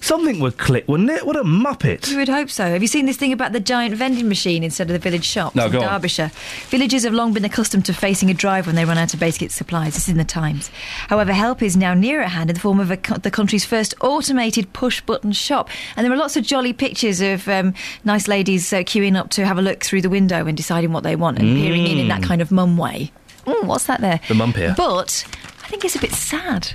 something 0.01 0.39
would 0.41 0.57
click, 0.59 0.87
wouldn't 0.89 1.11
it? 1.11 1.27
What 1.27 1.37
a 1.37 1.43
muppet! 1.45 2.09
You 2.11 2.17
would 2.19 2.29
hope 2.29 2.51
so. 2.51 2.65
Have 2.65 2.83
you 2.83 2.89
seen 2.89 3.07
this 3.07 3.17
thing 3.17 3.33
about 3.33 3.53
the 3.53 3.61
giant 3.61 3.95
vending 3.97 4.29
machine 4.29 4.63
instead 4.63 4.89
of 4.89 4.93
the 4.93 4.99
village 4.99 5.25
shops 5.25 5.57
No, 5.57 5.67
in 5.67 5.73
go 5.73 5.81
on. 5.83 5.89
Derbyshire? 5.89 6.31
Villagers 6.69 7.03
have 7.05 7.13
long 7.13 7.33
been 7.33 7.45
accustomed 7.45 7.85
to 7.87 7.93
facing 7.93 8.31
a 8.31 8.35
drive 8.35 8.67
when 8.67 8.77
they 8.77 8.85
run 8.85 8.99
out 8.99 9.13
of 9.15 9.21
basic 9.21 9.51
supplies. 9.51 9.95
This 9.95 10.05
is 10.05 10.09
in 10.11 10.19
the 10.19 10.25
Times. 10.25 10.71
However, 11.09 11.33
help 11.33 11.63
is 11.63 11.77
now 11.77 11.95
near 11.95 12.21
at 12.21 12.31
hand 12.31 12.51
in 12.51 12.55
the 12.55 12.61
form 12.61 12.79
of 12.81 13.03
co- 13.03 13.17
the 13.17 13.31
country's 13.31 13.65
first 13.65 13.95
automated 14.01 14.73
push-button 14.73 15.33
shop. 15.33 15.69
And 15.97 16.05
there 16.05 16.13
are 16.13 16.17
lots 16.17 16.37
of 16.37 16.45
jolly 16.45 16.73
pictures 16.73 17.21
of 17.21 17.49
um, 17.49 17.75
nice 18.05 18.29
ladies 18.29 18.73
uh, 18.73 18.79
queuing 18.79 19.17
up 19.17 19.31
to 19.31 19.45
have 19.47 19.59
a 19.59 19.63
look 19.63 19.83
through 19.83 20.03
the 20.03 20.11
window 20.11 20.47
and 20.47 20.57
deciding 20.57 20.93
what 20.93 21.03
they 21.03 21.17
want 21.17 21.39
and 21.39 21.57
peering 21.57 21.87
in 21.87 21.99
in 21.99 22.09
that 22.09 22.21
Mm. 22.21 22.25
kind 22.29 22.43
of 22.43 22.51
mum 22.51 22.77
way. 22.77 23.11
Mm, 23.47 23.65
what's 23.65 23.85
that 23.87 24.01
there? 24.01 24.21
The 24.29 24.35
mum 24.35 24.53
peer. 24.53 24.75
But 24.77 25.25
I 25.65 25.69
think 25.69 25.85
it's 25.85 25.95
a 25.97 26.01
bit 26.01 26.13
sad. 26.13 26.73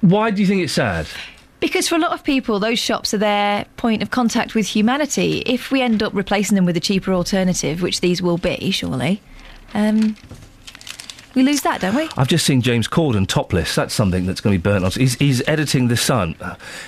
Why 0.00 0.30
do 0.30 0.40
you 0.40 0.46
think 0.46 0.62
it's 0.62 0.72
sad? 0.72 1.06
Because 1.60 1.88
for 1.88 1.94
a 1.94 1.98
lot 1.98 2.12
of 2.12 2.24
people, 2.24 2.58
those 2.58 2.78
shops 2.78 3.12
are 3.12 3.18
their 3.18 3.66
point 3.76 4.02
of 4.02 4.10
contact 4.10 4.54
with 4.54 4.66
humanity. 4.66 5.42
If 5.44 5.70
we 5.70 5.82
end 5.82 6.02
up 6.02 6.14
replacing 6.14 6.54
them 6.56 6.64
with 6.64 6.76
a 6.76 6.80
cheaper 6.80 7.12
alternative, 7.12 7.82
which 7.82 8.00
these 8.00 8.22
will 8.22 8.38
be, 8.38 8.70
surely, 8.70 9.20
um, 9.74 10.16
we 11.34 11.42
lose 11.42 11.60
that, 11.60 11.80
don't 11.80 11.94
we? 11.94 12.08
I've 12.16 12.28
just 12.28 12.44
seen 12.44 12.60
James 12.60 12.88
Corden 12.88 13.26
topless. 13.26 13.74
That's 13.74 13.94
something 13.94 14.26
that's 14.26 14.40
going 14.40 14.54
to 14.54 14.58
be 14.58 14.62
burnt 14.62 14.84
on. 14.84 14.90
He's, 14.90 15.14
he's 15.14 15.46
editing 15.46 15.88
The 15.88 15.96
Sun. 15.96 16.34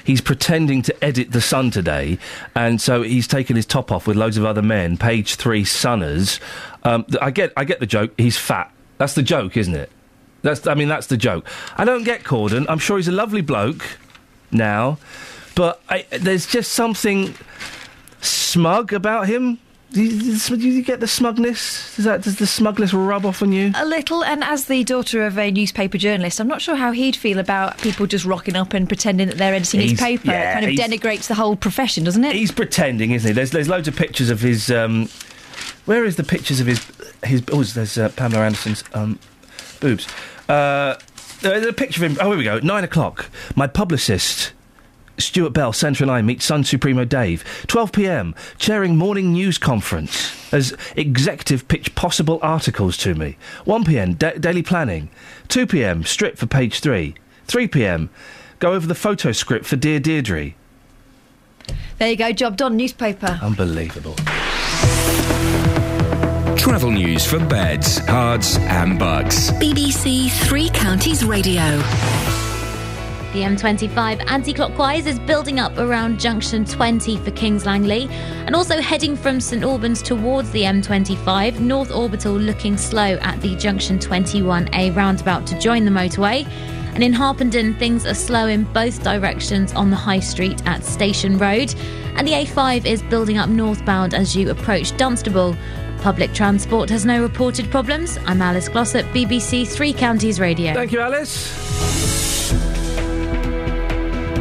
He's 0.05 0.21
pretending 0.21 0.83
to 0.83 1.05
edit 1.05 1.31
The 1.31 1.41
Sun 1.41 1.71
today, 1.71 2.19
and 2.57 2.81
so 2.81 3.03
he's 3.03 3.29
taken 3.29 3.55
his 3.55 3.67
top 3.67 3.93
off 3.93 4.07
with 4.07 4.17
loads 4.17 4.39
of 4.39 4.45
other 4.45 4.63
men. 4.63 4.97
Page 4.97 5.37
three 5.37 5.65
Sunners. 5.65 6.41
Um, 6.83 7.07
I 7.21 7.31
get, 7.31 7.53
I 7.57 7.65
get 7.65 7.79
the 7.79 7.87
joke. 7.87 8.15
He's 8.17 8.37
fat. 8.37 8.73
That's 8.99 9.15
the 9.15 9.23
joke, 9.23 9.57
isn't 9.57 9.75
it? 9.75 9.91
That's, 10.43 10.67
I 10.67 10.75
mean, 10.75 10.89
that's 10.89 11.07
the 11.07 11.17
joke. 11.17 11.47
I 11.77 11.85
don't 11.85 12.03
get 12.03 12.25
Corden. 12.25 12.67
I'm 12.69 12.81
sure 12.81 12.97
he's 12.97 13.07
a 13.07 13.13
lovely 13.13 13.43
bloke 13.43 13.85
now, 14.53 14.99
but 15.55 15.81
I, 15.89 16.07
there's 16.11 16.47
just 16.47 16.73
something 16.73 17.35
smug 18.21 18.93
about 18.93 19.27
him. 19.27 19.59
Do 19.93 20.03
you, 20.03 20.39
do 20.39 20.69
you 20.69 20.83
get 20.83 21.01
the 21.01 21.07
smugness? 21.07 21.95
Does 21.97 22.07
that 22.07 22.23
does 22.23 22.37
the 22.37 22.47
smugness 22.47 22.95
rub 22.95 23.27
off 23.27 23.43
on 23.43 23.53
you? 23.53 23.73
A 23.75 23.85
little, 23.85 24.25
and 24.25 24.43
as 24.43 24.65
the 24.65 24.85
daughter 24.85 25.27
of 25.27 25.39
a 25.39 25.51
newspaper 25.51 25.99
journalist, 25.99 26.41
I'm 26.41 26.49
not 26.49 26.63
sure 26.63 26.77
how 26.77 26.93
he'd 26.93 27.15
feel 27.15 27.39
about 27.39 27.77
people 27.79 28.07
just 28.07 28.25
rocking 28.25 28.57
up 28.57 28.73
and 28.73 28.89
pretending 28.89 29.29
that 29.29 29.37
they're 29.37 29.55
editing 29.55 29.81
his 29.81 30.01
paper. 30.01 30.29
yeah, 30.29 30.59
it 30.59 30.63
kind 30.63 30.67
of 30.67 30.87
denigrates 30.87 31.27
the 31.27 31.35
whole 31.35 31.57
profession, 31.57 32.05
doesn't 32.05 32.25
it? 32.25 32.35
He's 32.35 32.53
pretending, 32.53 33.11
isn't 33.11 33.29
he? 33.29 33.35
There's 33.35 33.51
there's 33.51 33.69
loads 33.69 33.87
of 33.87 33.95
pictures 33.95 34.31
of 34.31 34.41
his. 34.41 34.71
Um, 34.71 35.11
where 35.85 36.07
is 36.07 36.17
the 36.17 36.25
pictures 36.25 36.61
of 36.61 36.69
his 36.69 36.83
his? 37.23 37.43
Oh, 37.53 37.63
there's 37.63 37.99
uh, 37.99 38.09
Pamela 38.11 38.47
Anderson's 38.47 38.85
um, 38.95 39.19
boobs. 39.81 40.09
Uh, 40.49 40.97
there's 41.43 41.67
a 41.67 41.73
picture 41.73 42.05
of 42.05 42.13
him. 42.13 42.19
Oh, 42.21 42.31
here 42.31 42.39
we 42.39 42.45
go. 42.45 42.59
Nine 42.61 42.85
o'clock. 42.85 43.31
My 43.55 43.67
publicist. 43.67 44.53
Stuart 45.19 45.51
Bell, 45.51 45.73
Central 45.73 46.11
I 46.11 46.23
meet 46.23 46.41
Sun 46.43 46.65
Supremo 46.65 47.05
Dave. 47.05 47.45
12 47.67 47.93
pm, 47.93 48.35
chairing 48.59 48.97
morning 48.97 49.33
news 49.33 49.59
conference 49.59 50.53
as 50.53 50.75
executive 50.97 51.69
pitch 51.69 51.95
possible 51.95 52.39
articles 52.43 52.97
to 52.99 53.15
me. 53.15 53.37
1 53.67 53.85
pm, 53.85 54.15
da- 54.15 54.39
daily 54.39 54.63
planning. 54.63 55.11
2 55.49 55.67
pm, 55.67 56.03
strip 56.05 56.39
for 56.39 56.47
page 56.47 56.81
3. 56.81 57.15
3 57.47 57.69
pm, 57.69 58.11
go 58.59 58.73
over 58.73 58.87
the 58.87 58.95
photo 58.95 59.33
script 59.33 59.67
for 59.67 59.77
Dear 59.77 60.01
Deirdre. 60.01 60.55
There 61.99 62.09
you 62.11 62.17
go, 62.17 62.33
job 62.33 62.57
done, 62.57 62.77
newspaper. 62.77 63.39
Unbelievable. 63.43 64.17
Travel 66.63 66.93
news 66.93 67.27
for 67.27 67.41
beds, 67.41 67.99
Herts, 68.03 68.57
and 68.57 68.97
Bucks. 68.97 69.51
BBC 69.51 70.31
Three 70.47 70.69
Counties 70.69 71.25
Radio. 71.25 71.61
The 73.33 73.43
M25 73.43 74.31
anti 74.31 74.53
clockwise 74.53 75.07
is 75.07 75.19
building 75.19 75.59
up 75.59 75.77
around 75.77 76.21
junction 76.21 76.65
20 76.65 77.17
for 77.17 77.33
Kings 77.33 77.67
Langley 77.67 78.07
and 78.47 78.55
also 78.55 78.81
heading 78.81 79.17
from 79.17 79.41
St 79.41 79.65
Albans 79.65 80.03
towards 80.03 80.53
the 80.53 80.63
M25. 80.63 81.59
North 81.59 81.91
Orbital 81.91 82.35
looking 82.35 82.77
slow 82.77 83.17
at 83.17 83.41
the 83.41 83.57
junction 83.57 83.99
21A 83.99 84.95
roundabout 84.95 85.45
to 85.49 85.59
join 85.59 85.85
the 85.85 85.91
motorway. 85.91 86.47
And 86.95 87.03
in 87.03 87.13
Harpenden, 87.13 87.75
things 87.75 88.07
are 88.07 88.15
slow 88.15 88.47
in 88.47 88.63
both 88.73 89.03
directions 89.03 89.73
on 89.73 89.91
the 89.91 89.97
High 89.97 90.21
Street 90.21 90.63
at 90.65 90.85
Station 90.85 91.39
Road. 91.39 91.75
And 92.15 92.29
the 92.29 92.33
A5 92.33 92.87
is 92.87 93.03
building 93.03 93.37
up 93.37 93.49
northbound 93.49 94.15
as 94.15 94.37
you 94.37 94.49
approach 94.51 94.97
Dunstable. 94.97 95.57
Public 96.03 96.33
transport 96.35 96.91
has 96.91 97.07
no 97.07 97.23
reported 97.23 97.71
problems. 97.71 98.19
I'm 98.27 98.43
Alice 98.43 98.69
Glossop, 98.69 99.07
BBC 99.15 99.69
Three 99.69 99.93
Counties 99.93 100.41
Radio. 100.41 100.75
Thank 100.75 100.91
you, 100.91 101.01
Alice. 101.01 101.73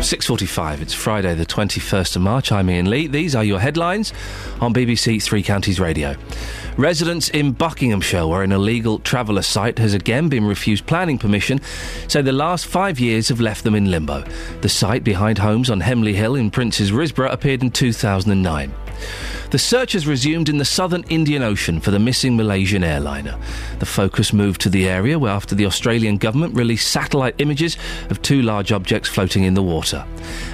6.45, 0.02 0.82
it's 0.82 0.96
Friday 0.96 1.36
the 1.36 1.46
21st 1.46 2.16
of 2.16 2.24
March. 2.24 2.52
I'm 2.52 2.68
Iain 2.68 2.90
Lee. 2.90 3.06
These 3.06 3.36
are 3.36 3.44
your 3.44 3.60
headlines 3.60 4.12
on 4.60 4.74
BBC 4.74 5.22
Three 5.22 5.44
Counties 5.44 5.80
Radio. 5.80 6.16
Residents 6.78 7.30
in 7.30 7.52
Buckinghamshire, 7.52 8.26
where 8.26 8.42
an 8.42 8.52
illegal 8.52 8.98
traveller 8.98 9.44
site 9.44 9.78
has 9.78 9.94
again 9.94 10.30
been 10.30 10.46
refused 10.46 10.88
planning 10.88 11.20
permission, 11.20 11.62
say 12.08 12.24
the 12.24 12.32
last 12.32 12.66
five 12.66 13.00
years 13.00 13.30
have 13.30 13.40
left 13.40 13.64
them 13.64 13.76
in 13.76 13.92
limbo. 13.92 14.24
The 14.62 14.70
site 14.70 15.04
behind 15.04 15.38
homes 15.38 15.70
on 15.70 15.82
Hemley 15.82 16.16
Hill 16.16 16.34
in 16.34 16.50
Princes 16.50 16.92
Risborough 16.92 17.32
appeared 17.32 17.62
in 17.62 17.70
2009. 17.70 18.74
The 19.52 19.60
search 19.60 19.92
has 19.92 20.08
resumed 20.08 20.48
in 20.48 20.60
the 20.60 20.66
southern 20.66 21.04
Indian 21.10 21.44
Ocean 21.44 21.82
for 21.82 21.92
the 21.92 22.00
missing 22.00 22.38
Malaysian 22.38 22.86
airliner. 22.86 23.38
The 23.80 23.86
focus 23.86 24.32
moved 24.32 24.62
to 24.62 24.70
the 24.70 24.88
area 24.88 25.20
where 25.20 25.34
after 25.34 25.56
the 25.56 25.66
Australian 25.66 26.18
government 26.18 26.56
released 26.56 26.90
satellite 26.90 27.36
images 27.38 27.76
of 28.10 28.22
two 28.22 28.42
large 28.42 28.72
objects 28.72 29.10
floating 29.10 29.44
in 29.44 29.54
the 29.54 29.62
water. 29.62 30.06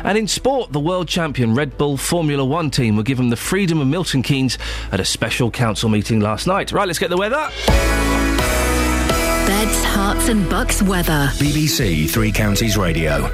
And 0.03 0.17
in 0.17 0.27
sport, 0.27 0.73
the 0.73 0.79
world 0.79 1.07
champion 1.07 1.53
Red 1.53 1.77
Bull 1.77 1.95
Formula 1.95 2.43
One 2.43 2.71
team 2.71 2.97
were 2.97 3.03
given 3.03 3.29
the 3.29 3.35
freedom 3.35 3.79
of 3.79 3.87
Milton 3.87 4.23
Keynes 4.23 4.57
at 4.91 4.99
a 4.99 5.05
special 5.05 5.51
council 5.51 5.89
meeting 5.89 6.19
last 6.19 6.47
night. 6.47 6.71
Right, 6.71 6.87
let's 6.87 6.97
get 6.97 7.11
the 7.11 7.17
weather. 7.17 7.51
Beds, 9.45 9.85
Herts, 9.85 10.29
and 10.29 10.49
bucks 10.49 10.81
weather. 10.81 11.29
BBC 11.35 12.09
Three 12.09 12.31
Counties 12.31 12.75
Radio. 12.77 13.31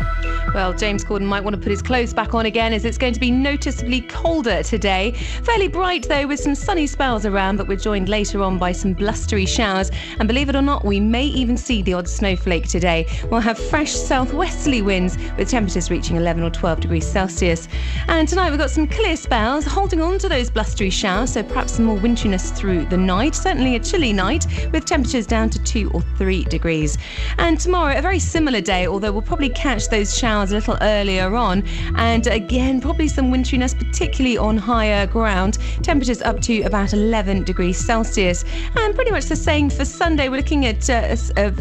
Well, 0.53 0.71
James 0.71 1.03
Corden 1.03 1.25
might 1.25 1.43
want 1.43 1.55
to 1.55 1.59
put 1.59 1.71
his 1.71 1.81
clothes 1.81 2.13
back 2.13 2.35
on 2.35 2.45
again 2.45 2.73
as 2.73 2.85
it's 2.85 2.99
going 2.99 3.13
to 3.13 3.19
be 3.19 3.31
noticeably 3.31 4.01
colder 4.01 4.61
today. 4.61 5.13
Fairly 5.41 5.67
bright 5.67 6.07
though, 6.07 6.27
with 6.27 6.39
some 6.39 6.53
sunny 6.53 6.85
spells 6.85 7.25
around, 7.25 7.57
but 7.57 7.67
we're 7.67 7.75
joined 7.75 8.07
later 8.07 8.43
on 8.43 8.59
by 8.59 8.71
some 8.71 8.93
blustery 8.93 9.47
showers. 9.47 9.89
And 10.19 10.27
believe 10.27 10.49
it 10.49 10.55
or 10.55 10.61
not, 10.61 10.85
we 10.85 10.99
may 10.99 11.25
even 11.25 11.57
see 11.57 11.81
the 11.81 11.93
odd 11.93 12.07
snowflake 12.07 12.67
today. 12.67 13.07
We'll 13.31 13.39
have 13.39 13.57
fresh 13.57 13.93
southwesterly 13.93 14.83
winds 14.83 15.17
with 15.39 15.49
temperatures 15.49 15.89
reaching 15.89 16.17
11 16.17 16.43
or 16.43 16.51
12 16.51 16.81
degrees 16.81 17.07
Celsius. 17.07 17.67
And 18.07 18.27
tonight 18.27 18.51
we've 18.51 18.59
got 18.59 18.69
some 18.69 18.87
clear 18.87 19.17
spells, 19.17 19.65
holding 19.65 20.01
on 20.01 20.19
to 20.19 20.29
those 20.29 20.51
blustery 20.51 20.91
showers, 20.91 21.33
so 21.33 21.41
perhaps 21.41 21.73
some 21.73 21.85
more 21.85 21.97
winteriness 21.97 22.51
through 22.51 22.85
the 22.85 22.97
night. 22.97 23.33
Certainly 23.33 23.75
a 23.75 23.79
chilly 23.79 24.13
night 24.13 24.45
with 24.71 24.85
temperatures 24.85 25.25
down 25.25 25.49
to 25.49 25.63
2 25.63 25.89
or 25.95 26.01
3 26.19 26.43
degrees. 26.43 26.99
And 27.39 27.59
tomorrow, 27.59 27.97
a 27.97 28.03
very 28.03 28.19
similar 28.19 28.61
day, 28.61 28.85
although 28.85 29.11
we'll 29.11 29.23
probably 29.23 29.49
catch 29.49 29.87
those 29.87 30.15
showers 30.15 30.42
a 30.51 30.55
little 30.55 30.77
earlier 30.81 31.35
on. 31.35 31.63
And 31.95 32.25
again, 32.27 32.81
probably 32.81 33.07
some 33.07 33.31
winteriness, 33.31 33.77
particularly 33.77 34.37
on 34.37 34.57
higher 34.57 35.05
ground. 35.07 35.57
Temperatures 35.81 36.21
up 36.21 36.39
to 36.41 36.61
about 36.63 36.93
11 36.93 37.43
degrees 37.43 37.77
Celsius. 37.77 38.43
And 38.75 38.95
pretty 38.95 39.11
much 39.11 39.25
the 39.25 39.35
same 39.35 39.69
for 39.69 39.85
Sunday. 39.85 40.29
We're 40.29 40.37
looking 40.37 40.65
at 40.65 40.89
uh, 40.89 41.15
a 41.37 41.43
a- 41.43 41.53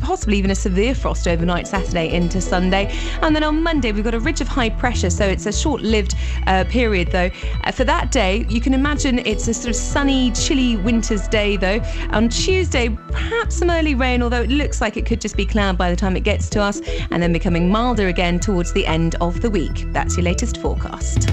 possibly 0.00 0.38
even 0.38 0.50
a 0.50 0.54
severe 0.54 0.94
frost 0.94 1.26
overnight 1.26 1.66
Saturday 1.66 2.12
into 2.12 2.40
Sunday. 2.40 2.92
And 3.22 3.34
then 3.34 3.42
on 3.42 3.62
Monday, 3.62 3.92
we've 3.92 4.04
got 4.04 4.14
a 4.14 4.20
ridge 4.20 4.40
of 4.40 4.48
high 4.48 4.70
pressure, 4.70 5.10
so 5.10 5.26
it's 5.26 5.46
a 5.46 5.52
short 5.52 5.82
lived 5.82 6.14
uh, 6.46 6.64
period 6.68 7.10
though. 7.10 7.30
Uh, 7.64 7.72
for 7.72 7.84
that 7.84 8.10
day, 8.12 8.46
you 8.48 8.60
can 8.60 8.74
imagine 8.74 9.18
it's 9.20 9.48
a 9.48 9.54
sort 9.54 9.68
of 9.68 9.76
sunny, 9.76 10.30
chilly 10.32 10.76
winter's 10.76 11.26
day 11.28 11.56
though. 11.56 11.80
On 12.10 12.28
Tuesday, 12.28 12.88
perhaps 12.88 13.56
some 13.56 13.70
early 13.70 13.94
rain, 13.94 14.22
although 14.22 14.42
it 14.42 14.50
looks 14.50 14.80
like 14.80 14.96
it 14.96 15.06
could 15.06 15.20
just 15.20 15.36
be 15.36 15.46
cloud 15.46 15.76
by 15.76 15.90
the 15.90 15.96
time 15.96 16.16
it 16.16 16.24
gets 16.24 16.48
to 16.50 16.60
us, 16.60 16.80
and 17.10 17.22
then 17.22 17.32
becoming 17.32 17.68
milder 17.68 18.08
again 18.08 18.25
towards 18.34 18.72
the 18.72 18.86
end 18.86 19.14
of 19.20 19.40
the 19.40 19.48
week. 19.48 19.86
That's 19.92 20.16
your 20.16 20.24
latest 20.24 20.58
forecast. 20.58 21.28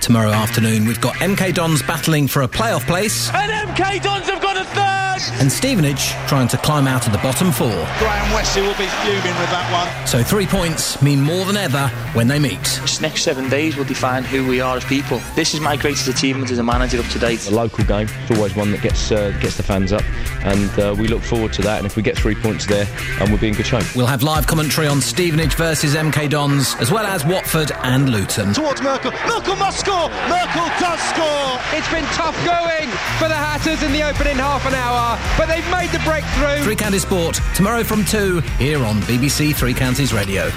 Tomorrow 0.00 0.32
afternoon, 0.32 0.86
we've 0.86 1.00
got 1.00 1.14
MK 1.14 1.54
Dons 1.54 1.82
battling 1.82 2.28
for 2.28 2.42
a 2.42 2.48
playoff 2.48 2.86
place 2.86 3.30
And 3.32 3.50
MK 3.70 4.02
Dons 4.02 4.28
have 4.28 4.43
got 4.54 4.66
a 4.66 4.68
third! 4.70 4.94
and 5.40 5.50
Stevenage 5.50 6.10
trying 6.26 6.48
to 6.48 6.56
climb 6.58 6.86
out 6.86 7.06
of 7.06 7.12
the 7.12 7.18
bottom 7.18 7.52
four. 7.52 7.68
Graham 7.68 8.32
Westley 8.32 8.62
will 8.62 8.76
be 8.76 8.86
fuming 8.86 9.36
with 9.38 9.50
that 9.50 9.70
one. 9.72 10.06
So 10.06 10.22
three 10.22 10.46
points 10.46 11.00
mean 11.02 11.20
more 11.20 11.44
than 11.44 11.56
ever 11.56 11.88
when 12.14 12.28
they 12.28 12.38
meet. 12.38 12.62
This 12.82 13.00
next 13.00 13.22
seven 13.22 13.48
days 13.48 13.76
will 13.76 13.84
define 13.84 14.24
who 14.24 14.46
we 14.46 14.60
are 14.60 14.76
as 14.76 14.84
people. 14.84 15.20
This 15.34 15.54
is 15.54 15.60
my 15.60 15.76
greatest 15.76 16.08
achievement 16.08 16.50
as 16.50 16.58
a 16.58 16.62
manager 16.62 16.98
up 17.00 17.06
to 17.06 17.18
date. 17.18 17.46
A 17.48 17.54
local 17.54 17.84
game, 17.84 18.08
it's 18.22 18.36
always 18.36 18.54
one 18.56 18.70
that 18.72 18.82
gets 18.82 19.12
uh, 19.12 19.30
gets 19.40 19.56
the 19.56 19.62
fans 19.62 19.92
up, 19.92 20.04
and 20.44 20.70
uh, 20.78 20.94
we 20.98 21.08
look 21.08 21.22
forward 21.22 21.52
to 21.54 21.62
that. 21.62 21.78
And 21.78 21.86
if 21.86 21.96
we 21.96 22.02
get 22.02 22.16
three 22.16 22.34
points 22.34 22.66
there, 22.66 22.86
um, 23.20 23.30
we'll 23.30 23.40
be 23.40 23.48
in 23.48 23.54
good 23.54 23.66
shape. 23.66 23.84
We'll 23.94 24.06
have 24.06 24.22
live 24.22 24.46
commentary 24.46 24.86
on 24.86 25.00
Stevenage 25.00 25.54
versus 25.54 25.94
MK 25.94 26.30
Dons, 26.30 26.74
as 26.80 26.90
well 26.90 27.06
as 27.06 27.24
Watford 27.24 27.72
and 27.82 28.10
Luton. 28.10 28.52
Towards 28.52 28.82
Merkel. 28.82 29.12
Merkel 29.26 29.56
must 29.56 29.80
score. 29.80 30.08
Merkel 30.28 30.68
does 30.80 31.00
score. 31.00 31.60
It's 31.72 31.90
been 31.90 32.04
tough 32.14 32.36
going 32.44 32.88
for 33.18 33.28
the 33.28 33.34
Hatters 33.34 33.82
in 33.82 33.92
the 33.92 34.02
opening 34.02 34.40
half 34.44 34.66
an 34.66 34.74
hour, 34.74 35.18
but 35.38 35.46
they've 35.46 35.68
made 35.70 35.88
the 35.90 35.98
breakthrough. 36.04 36.62
Three 36.64 36.76
Counties 36.76 37.00
Sport, 37.02 37.40
tomorrow 37.54 37.82
from 37.82 38.04
2, 38.04 38.40
here 38.58 38.84
on 38.84 38.96
BBC 39.02 39.54
Three 39.54 39.72
Counties 39.72 40.12
Radio. 40.12 40.50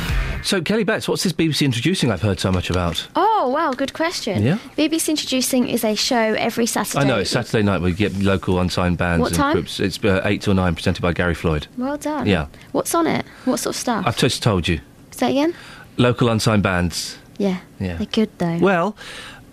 So, 0.43 0.61
Kelly 0.61 0.83
Betts, 0.83 1.07
what's 1.07 1.23
this 1.23 1.31
BBC 1.31 1.63
introducing 1.63 2.11
I've 2.11 2.21
heard 2.21 2.37
so 2.39 2.51
much 2.51 2.69
about? 2.69 3.07
Oh, 3.15 3.47
wow, 3.53 3.71
good 3.71 3.93
question. 3.93 4.43
Yeah? 4.43 4.57
BBC 4.77 5.09
Introducing 5.09 5.69
is 5.69 5.85
a 5.85 5.95
show 5.95 6.17
every 6.17 6.65
Saturday. 6.65 6.99
I 6.99 7.07
know, 7.07 7.19
it's 7.19 7.29
Saturday 7.31 7.63
night. 7.63 7.81
We 7.81 7.93
get 7.93 8.13
local 8.17 8.59
unsigned 8.59 8.97
bands 8.97 9.21
What 9.21 9.27
and 9.31 9.37
time? 9.37 9.53
groups. 9.53 9.79
It's 9.79 10.03
uh, 10.03 10.21
8 10.25 10.41
till 10.41 10.53
9, 10.53 10.75
presented 10.75 11.01
by 11.01 11.13
Gary 11.13 11.33
Floyd. 11.33 11.67
Well 11.77 11.97
done. 11.97 12.27
Yeah. 12.27 12.47
What's 12.73 12.93
on 12.93 13.07
it? 13.07 13.25
What 13.45 13.57
sort 13.61 13.73
of 13.75 13.79
stuff? 13.79 14.05
I've 14.05 14.17
just 14.17 14.43
told 14.43 14.67
you. 14.67 14.81
Say 15.11 15.31
again? 15.31 15.53
Local 15.95 16.27
unsigned 16.29 16.63
bands. 16.63 17.17
Yeah. 17.37 17.59
Yeah. 17.79 17.95
They're 17.97 18.05
good, 18.07 18.29
though. 18.37 18.57
Well, 18.59 18.95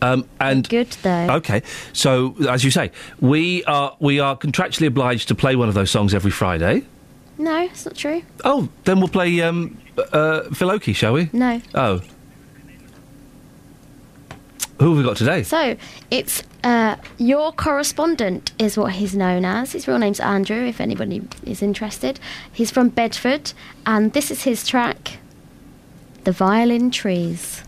um, 0.03 0.29
and 0.41 0.69
good 0.69 0.91
though. 1.03 1.29
Okay, 1.37 1.63
so 1.93 2.35
as 2.49 2.65
you 2.65 2.71
say, 2.71 2.91
we 3.21 3.65
are 3.65 3.97
we 4.01 4.21
are 4.21 4.37
contractually 4.37 4.87
obliged 4.87 5.29
to 5.29 5.35
play 5.35 5.57
one 5.57 5.69
of 5.69 5.75
those 5.75 5.91
songs 5.91 6.15
every 6.15 6.31
Friday. 6.31 6.85
No, 7.39 7.63
it's 7.63 7.85
not 7.85 7.97
true. 7.97 8.23
Oh, 8.45 8.69
then 8.85 8.99
we'll 8.99 9.09
play 9.09 9.41
um, 9.41 9.79
uh, 10.13 10.43
Phil 10.51 10.71
Oakey, 10.71 10.93
shall 10.93 11.15
we? 11.15 11.31
No. 11.33 11.61
Oh. 11.75 12.01
Who 14.81 14.89
have 14.89 14.99
we 14.99 15.05
got 15.05 15.17
today? 15.17 15.45
So 15.45 15.77
it's 16.11 16.43
uh, 16.65 16.97
your 17.19 17.53
correspondent 17.53 18.53
is 18.59 18.77
what 18.77 18.93
he's 18.95 19.15
known 19.15 19.45
as. 19.45 19.73
His 19.73 19.87
real 19.87 19.99
name's 19.99 20.21
Andrew. 20.21 20.65
If 20.65 20.81
anybody 20.81 21.23
is 21.45 21.63
interested, 21.63 22.19
he's 22.53 22.71
from 22.71 22.89
Bedford, 22.89 23.53
and 23.87 24.13
this 24.13 24.31
is 24.31 24.43
his 24.43 24.67
track, 24.67 25.19
"The 26.25 26.33
Violin 26.33 26.91
Trees." 26.91 27.63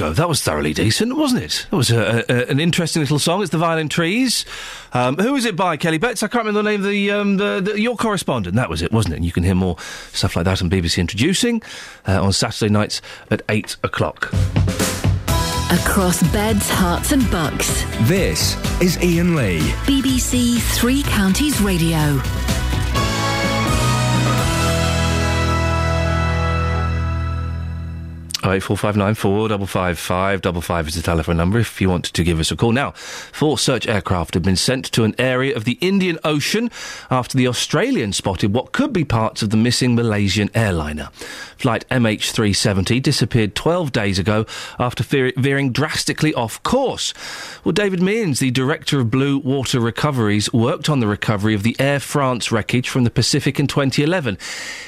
Go. 0.00 0.14
That 0.14 0.30
was 0.30 0.42
thoroughly 0.42 0.72
decent, 0.72 1.14
wasn't 1.14 1.42
it? 1.42 1.66
That 1.70 1.76
was 1.76 1.90
a, 1.90 2.24
a, 2.26 2.46
an 2.50 2.58
interesting 2.58 3.02
little 3.02 3.18
song. 3.18 3.42
It's 3.42 3.50
the 3.50 3.58
Violin 3.58 3.90
Trees. 3.90 4.46
Um, 4.94 5.16
who 5.16 5.36
is 5.36 5.44
it 5.44 5.56
by, 5.56 5.76
Kelly 5.76 5.98
Betts? 5.98 6.22
I 6.22 6.28
can't 6.28 6.46
remember 6.46 6.62
the 6.62 6.70
name 6.70 6.80
of 6.80 6.86
the, 6.86 7.10
um, 7.10 7.36
the, 7.36 7.60
the 7.60 7.78
your 7.78 7.98
correspondent. 7.98 8.56
That 8.56 8.70
was 8.70 8.80
it, 8.80 8.92
wasn't 8.92 9.12
it? 9.12 9.16
And 9.18 9.26
you 9.26 9.32
can 9.32 9.42
hear 9.42 9.54
more 9.54 9.76
stuff 10.12 10.36
like 10.36 10.46
that 10.46 10.62
on 10.62 10.70
BBC 10.70 10.96
Introducing 11.00 11.60
uh, 12.08 12.24
on 12.24 12.32
Saturday 12.32 12.72
nights 12.72 13.02
at 13.30 13.42
eight 13.50 13.76
o'clock. 13.82 14.32
Across 15.70 16.22
beds, 16.32 16.66
Herts, 16.70 17.12
and 17.12 17.30
bucks. 17.30 17.84
This 18.08 18.56
is 18.80 18.96
Iain 19.02 19.36
Lee. 19.36 19.58
BBC 19.84 20.60
Three 20.78 21.02
Counties 21.02 21.60
Radio. 21.60 22.18
Oh 28.50 28.52
eight 28.52 28.64
four 28.64 28.76
five 28.76 28.96
nine 28.96 29.14
four 29.14 29.46
double 29.46 29.68
five 29.68 29.96
five 29.96 30.42
double 30.42 30.60
five 30.60 30.88
is 30.88 30.96
the 30.96 31.02
telephone 31.02 31.36
number 31.36 31.60
if 31.60 31.80
you 31.80 31.88
want 31.88 32.06
to 32.06 32.24
give 32.24 32.40
us 32.40 32.50
a 32.50 32.56
call. 32.56 32.72
Now, 32.72 32.90
four 32.90 33.56
search 33.56 33.86
aircraft 33.86 34.34
have 34.34 34.42
been 34.42 34.56
sent 34.56 34.86
to 34.86 35.04
an 35.04 35.14
area 35.20 35.54
of 35.54 35.64
the 35.64 35.78
Indian 35.80 36.18
Ocean 36.24 36.68
after 37.12 37.38
the 37.38 37.46
Australian 37.46 38.12
spotted 38.12 38.52
what 38.52 38.72
could 38.72 38.92
be 38.92 39.04
parts 39.04 39.42
of 39.42 39.50
the 39.50 39.56
missing 39.56 39.94
Malaysian 39.94 40.50
airliner. 40.52 41.10
Flight 41.58 41.86
MH370 41.90 43.00
disappeared 43.00 43.54
12 43.54 43.92
days 43.92 44.18
ago 44.18 44.46
after 44.80 45.04
veer- 45.04 45.32
veering 45.36 45.70
drastically 45.70 46.34
off 46.34 46.60
course. 46.64 47.14
Well, 47.62 47.72
David 47.72 48.00
Mearns, 48.00 48.40
the 48.40 48.50
director 48.50 48.98
of 48.98 49.12
Blue 49.12 49.38
Water 49.38 49.78
Recoveries, 49.78 50.52
worked 50.52 50.88
on 50.88 50.98
the 50.98 51.06
recovery 51.06 51.54
of 51.54 51.62
the 51.62 51.76
Air 51.78 52.00
France 52.00 52.50
wreckage 52.50 52.88
from 52.88 53.04
the 53.04 53.10
Pacific 53.10 53.60
in 53.60 53.68
2011. 53.68 54.38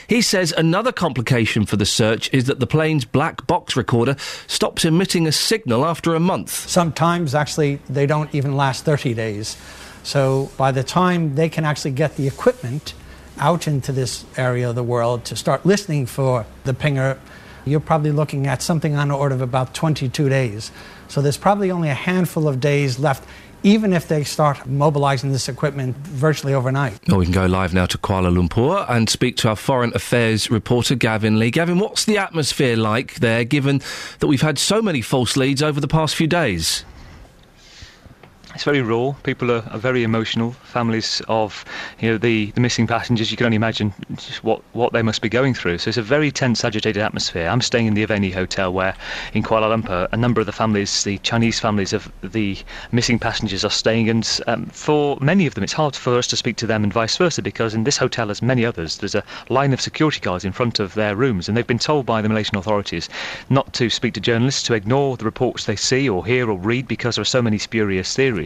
He 0.09 0.21
says 0.21 0.53
another 0.57 0.91
complication 0.91 1.65
for 1.65 1.77
the 1.77 1.87
search 1.87 2.33
is 2.33 2.47
that 2.47 2.59
the 2.59 2.67
plane's 2.67 3.05
black 3.05 3.47
box 3.53 3.77
recorder 3.77 4.17
stops 4.47 4.83
emitting 4.83 5.27
a 5.27 5.33
signal 5.33 5.85
after 5.85 6.15
a 6.15 6.21
month. 6.33 6.49
Sometimes, 6.49 7.35
actually, 7.35 7.81
they 7.87 8.07
don't 8.07 8.35
even 8.35 8.57
last 8.57 8.83
30 8.87 9.13
days. 9.13 9.59
So 10.03 10.51
by 10.57 10.73
the 10.73 10.83
time 10.83 11.35
they 11.35 11.51
can 11.51 11.67
actually 11.67 11.91
get 11.91 12.17
the 12.17 12.27
equipment 12.27 12.95
out 13.39 13.69
into 13.69 13.93
this 13.93 14.25
area 14.39 14.71
of 14.71 14.75
the 14.75 14.83
world 14.83 15.27
to 15.27 15.37
start 15.37 15.67
listening 15.67 16.07
for 16.07 16.47
the 16.65 16.73
pinger, 16.73 17.19
you're 17.67 17.87
probably 17.93 18.11
looking 18.11 18.47
at 18.47 18.63
something 18.63 18.97
on 18.97 19.09
the 19.09 19.15
order 19.15 19.35
of 19.35 19.43
about 19.43 19.75
22 19.75 20.31
days. 20.31 20.73
So 21.09 21.21
there's 21.21 21.37
probably 21.37 21.71
only 21.71 21.91
a 21.91 21.95
handful 21.95 22.49
of 22.49 22.59
days 22.59 22.99
left, 22.99 23.23
even 23.63 23.93
if 23.93 24.09
they 24.09 24.25
start 24.25 24.67
mobilizing 24.67 25.33
this 25.33 25.49
equipment 25.49 25.97
virtually 25.97 26.55
overnight. 26.55 26.99
Well, 27.09 27.19
we 27.19 27.27
can 27.27 27.33
go 27.33 27.47
live 27.47 27.75
now 27.75 27.87
to 27.87 27.99
Kuala 27.99 28.33
Lumpur 28.35 28.85
and 28.89 29.09
speak 29.09 29.37
to 29.39 29.49
our 29.49 29.57
foreign 29.57 29.93
affairs 29.95 30.51
reporter, 30.51 30.95
Gavin 30.95 31.39
Lee. 31.39 31.51
Gavin, 31.51 31.79
what's 31.79 32.05
the 32.05 32.19
atmosphere 32.19 32.77
like 32.77 33.17
there, 33.17 33.45
given 33.45 33.81
that 34.19 34.27
we've 34.27 34.43
had 34.43 34.59
so 34.59 34.83
many 34.83 35.01
false 35.01 35.37
leads 35.37 35.63
over 35.63 35.81
the 35.81 35.89
past 35.89 36.15
few 36.17 36.27
days? 36.27 36.85
It's 38.55 38.65
very 38.65 38.83
raw. 38.83 39.13
People 39.23 39.51
are, 39.51 39.65
are 39.71 39.79
very 39.79 40.03
emotional. 40.03 40.53
Families 40.53 41.23
of 41.27 41.65
you 42.01 42.11
know 42.11 42.19
the, 42.19 42.51
the 42.51 42.61
missing 42.61 42.87
passengers. 42.87 43.31
You 43.31 43.37
can 43.39 43.47
only 43.47 43.57
imagine 43.57 43.95
what, 44.43 44.61
what 44.73 44.93
they 44.93 45.01
must 45.01 45.23
be 45.23 45.31
going 45.31 45.55
through. 45.55 45.79
So 45.79 45.89
it's 45.89 45.97
a 45.97 46.03
very 46.03 46.31
tense, 46.31 46.63
agitated 46.63 47.03
atmosphere. 47.03 47.49
I'm 47.49 47.63
staying 47.63 47.87
in 47.87 47.95
the 47.95 48.07
Aveni 48.07 48.33
Hotel, 48.33 48.71
where 48.71 48.95
in 49.33 49.43
Kuala 49.43 49.75
Lumpur, 49.75 50.07
a 50.13 50.17
number 50.19 50.41
of 50.41 50.47
the 50.47 50.53
families, 50.53 51.03
the 51.03 51.17
Chinese 51.19 51.61
families 51.61 51.95
of 51.95 52.13
the 52.23 52.59
missing 52.93 53.19
passengers, 53.19 53.65
are 53.65 53.71
staying. 53.71 54.11
And 54.11 54.41
um, 54.47 54.67
for 54.67 55.17
many 55.21 55.47
of 55.47 55.55
them, 55.55 55.65
it's 55.65 55.73
hard 55.73 55.97
for 55.97 56.19
us 56.19 56.27
to 56.27 56.37
speak 56.37 56.57
to 56.57 56.67
them, 56.67 56.85
and 56.85 56.93
vice 56.93 57.17
versa, 57.17 57.41
because 57.41 57.73
in 57.73 57.85
this 57.85 57.97
hotel, 57.97 58.31
as 58.31 58.43
many 58.43 58.67
others, 58.67 58.99
there's 58.99 59.15
a 59.15 59.25
line 59.49 59.73
of 59.73 59.81
security 59.81 60.21
guards 60.21 60.45
in 60.45 60.53
front 60.53 60.79
of 60.79 60.93
their 60.93 61.17
rooms, 61.17 61.49
and 61.49 61.57
they've 61.57 61.67
been 61.67 61.79
told 61.79 62.05
by 62.05 62.21
the 62.21 62.29
Malaysian 62.29 62.59
authorities 62.59 63.09
not 63.49 63.73
to 63.73 63.89
speak 63.89 64.13
to 64.13 64.21
journalists, 64.21 64.63
to 64.65 64.75
ignore 64.75 65.17
the 65.17 65.25
reports 65.25 65.65
they 65.65 65.77
see 65.77 66.07
or 66.07 66.27
hear 66.27 66.51
or 66.51 66.59
read, 66.59 66.87
because 66.87 67.17
there 67.17 67.23
are 67.23 67.25
so 67.25 67.41
many 67.41 67.57
spurious 67.57 68.15
theories. 68.15 68.42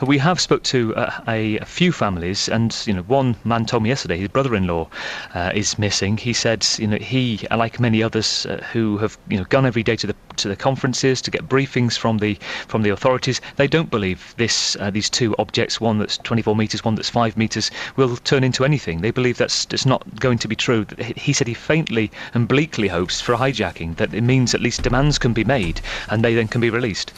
We 0.00 0.18
have 0.18 0.40
spoke 0.40 0.62
to 0.64 0.94
uh, 0.96 1.22
a, 1.28 1.58
a, 1.58 1.64
few 1.64 1.92
families, 1.92 2.48
and 2.48 2.76
you 2.86 2.92
know, 2.92 3.02
one 3.02 3.36
man 3.44 3.66
told 3.66 3.82
me 3.82 3.88
yesterday 3.88 4.18
his 4.18 4.28
brother-in-law 4.28 4.88
uh, 5.34 5.52
is 5.54 5.78
missing. 5.78 6.16
He 6.16 6.32
said, 6.32 6.66
you 6.78 6.86
know, 6.86 6.96
he, 6.96 7.46
like 7.50 7.80
many 7.80 8.02
others 8.02 8.46
uh, 8.46 8.64
who 8.72 8.98
have 8.98 9.16
you 9.28 9.38
know 9.38 9.44
gone 9.44 9.66
every 9.66 9.82
day 9.82 9.96
to 9.96 10.06
the 10.06 10.16
to 10.36 10.48
the 10.48 10.56
conferences 10.56 11.20
to 11.22 11.30
get 11.30 11.48
briefings 11.48 11.96
from 11.98 12.18
the 12.18 12.38
from 12.66 12.82
the 12.82 12.90
authorities, 12.90 13.40
they 13.56 13.66
don't 13.66 13.90
believe 13.90 14.34
this 14.36 14.76
uh, 14.80 14.90
these 14.90 15.10
two 15.10 15.34
objects, 15.38 15.80
one 15.80 15.98
that's 15.98 16.18
24 16.18 16.56
meters, 16.56 16.84
one 16.84 16.94
that's 16.94 17.10
five 17.10 17.36
meters, 17.36 17.70
will 17.96 18.16
turn 18.16 18.44
into 18.44 18.64
anything. 18.64 19.00
They 19.00 19.10
believe 19.10 19.38
that's 19.38 19.66
it's 19.70 19.86
not 19.86 20.02
going 20.20 20.38
to 20.38 20.48
be 20.48 20.56
true. 20.56 20.86
He 21.16 21.32
said 21.32 21.46
he 21.46 21.54
faintly 21.54 22.10
and 22.34 22.48
bleakly 22.48 22.88
hopes 22.88 23.20
for 23.20 23.34
a 23.34 23.38
hijacking 23.38 23.96
that 23.96 24.14
it 24.14 24.22
means 24.22 24.54
at 24.54 24.60
least 24.60 24.82
demands 24.82 25.18
can 25.18 25.32
be 25.32 25.44
made 25.44 25.80
and 26.08 26.24
they 26.24 26.34
then 26.34 26.48
can 26.48 26.60
be 26.60 26.70
released. 26.70 27.16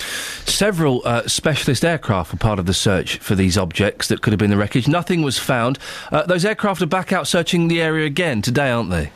Several 0.49 1.03
uh, 1.05 1.27
specialist 1.27 1.85
aircraft 1.85 2.12
were 2.13 2.39
part 2.39 2.59
of 2.59 2.67
the 2.67 2.75
search 2.75 3.17
for 3.19 3.35
these 3.35 3.57
objects 3.57 4.09
that 4.09 4.21
could 4.21 4.33
have 4.33 4.39
been 4.39 4.51
the 4.51 4.57
wreckage. 4.57 4.87
Nothing 4.87 5.23
was 5.23 5.39
found. 5.39 5.79
Uh, 6.11 6.25
those 6.25 6.45
aircraft 6.45 6.83
are 6.83 6.87
back 6.87 7.13
out 7.13 7.27
searching 7.27 7.69
the 7.69 7.81
area 7.81 8.07
again 8.07 8.43
today, 8.43 8.71
aren't 8.71 8.91
they? 8.91 9.11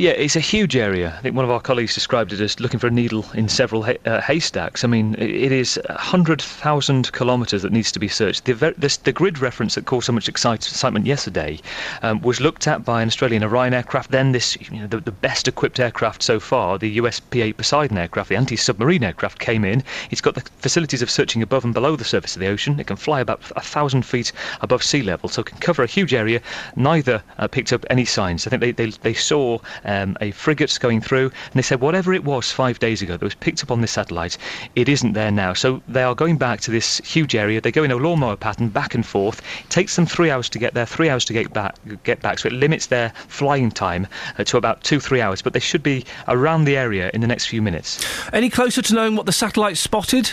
Yeah, 0.00 0.12
it's 0.12 0.34
a 0.34 0.40
huge 0.40 0.76
area. 0.76 1.14
I 1.18 1.20
think 1.20 1.36
one 1.36 1.44
of 1.44 1.50
our 1.50 1.60
colleagues 1.60 1.92
described 1.92 2.32
it 2.32 2.40
as 2.40 2.58
looking 2.58 2.80
for 2.80 2.86
a 2.86 2.90
needle 2.90 3.26
in 3.34 3.50
several 3.50 3.82
hay- 3.82 3.98
uh, 4.06 4.22
haystacks. 4.22 4.82
I 4.82 4.86
mean, 4.86 5.14
it 5.18 5.52
is 5.52 5.78
100,000 5.90 7.12
kilometres 7.12 7.60
that 7.60 7.70
needs 7.70 7.92
to 7.92 7.98
be 7.98 8.08
searched. 8.08 8.46
The, 8.46 8.54
ver- 8.54 8.74
this, 8.78 8.96
the 8.96 9.12
grid 9.12 9.40
reference 9.40 9.74
that 9.74 9.84
caused 9.84 10.06
so 10.06 10.14
much 10.14 10.26
excite- 10.26 10.66
excitement 10.66 11.04
yesterday 11.04 11.60
um, 12.00 12.22
was 12.22 12.40
looked 12.40 12.66
at 12.66 12.82
by 12.82 13.02
an 13.02 13.08
Australian 13.08 13.44
Orion 13.44 13.74
aircraft, 13.74 14.10
then 14.10 14.32
this, 14.32 14.56
you 14.70 14.80
know, 14.80 14.86
the, 14.86 15.00
the 15.00 15.12
best 15.12 15.46
equipped 15.46 15.78
aircraft 15.78 16.22
so 16.22 16.40
far, 16.40 16.78
the 16.78 16.92
US 16.92 17.20
P-8 17.20 17.58
Poseidon 17.58 17.98
aircraft, 17.98 18.30
the 18.30 18.36
anti-submarine 18.36 19.04
aircraft, 19.04 19.38
came 19.38 19.66
in. 19.66 19.82
It's 20.10 20.22
got 20.22 20.34
the 20.34 20.40
facilities 20.60 21.02
of 21.02 21.10
searching 21.10 21.42
above 21.42 21.62
and 21.62 21.74
below 21.74 21.94
the 21.94 22.04
surface 22.06 22.36
of 22.36 22.40
the 22.40 22.48
ocean. 22.48 22.80
It 22.80 22.86
can 22.86 22.96
fly 22.96 23.20
about 23.20 23.42
a 23.54 23.60
thousand 23.60 24.06
feet 24.06 24.32
above 24.62 24.82
sea 24.82 25.02
level, 25.02 25.28
so 25.28 25.42
it 25.42 25.48
can 25.48 25.58
cover 25.58 25.82
a 25.82 25.86
huge 25.86 26.14
area. 26.14 26.40
Neither 26.74 27.22
uh, 27.36 27.48
picked 27.48 27.74
up 27.74 27.84
any 27.90 28.06
signs. 28.06 28.46
I 28.46 28.50
think 28.50 28.60
they, 28.62 28.72
they, 28.72 28.88
they 29.02 29.12
saw 29.12 29.58
um, 29.90 30.16
a 30.20 30.30
frigate's 30.30 30.78
going 30.78 31.00
through, 31.00 31.26
and 31.26 31.54
they 31.54 31.62
said 31.62 31.80
whatever 31.80 32.12
it 32.14 32.24
was 32.24 32.52
five 32.52 32.78
days 32.78 33.02
ago 33.02 33.16
that 33.16 33.24
was 33.24 33.34
picked 33.34 33.62
up 33.62 33.70
on 33.70 33.80
this 33.80 33.90
satellite, 33.90 34.38
it 34.76 34.88
isn't 34.88 35.14
there 35.14 35.32
now. 35.32 35.52
So 35.52 35.82
they 35.88 36.02
are 36.02 36.14
going 36.14 36.38
back 36.38 36.60
to 36.62 36.70
this 36.70 36.98
huge 36.98 37.34
area. 37.34 37.60
They 37.60 37.72
go 37.72 37.82
in 37.82 37.90
a 37.90 37.96
lawnmower 37.96 38.36
pattern 38.36 38.68
back 38.68 38.94
and 38.94 39.04
forth. 39.04 39.42
It 39.64 39.70
takes 39.70 39.96
them 39.96 40.06
three 40.06 40.30
hours 40.30 40.48
to 40.50 40.58
get 40.58 40.74
there, 40.74 40.86
three 40.86 41.10
hours 41.10 41.24
to 41.26 41.32
get 41.32 41.52
back. 41.52 41.74
Get 42.04 42.20
back. 42.22 42.38
So 42.38 42.48
it 42.48 42.52
limits 42.52 42.86
their 42.86 43.12
flying 43.28 43.70
time 43.70 44.06
uh, 44.38 44.44
to 44.44 44.56
about 44.56 44.84
two, 44.84 45.00
three 45.00 45.20
hours. 45.20 45.42
But 45.42 45.52
they 45.52 45.60
should 45.60 45.82
be 45.82 46.04
around 46.28 46.64
the 46.64 46.76
area 46.76 47.10
in 47.12 47.20
the 47.20 47.26
next 47.26 47.46
few 47.46 47.62
minutes. 47.62 48.04
Any 48.32 48.50
closer 48.50 48.82
to 48.82 48.94
knowing 48.94 49.16
what 49.16 49.26
the 49.26 49.32
satellite 49.32 49.76
spotted? 49.76 50.30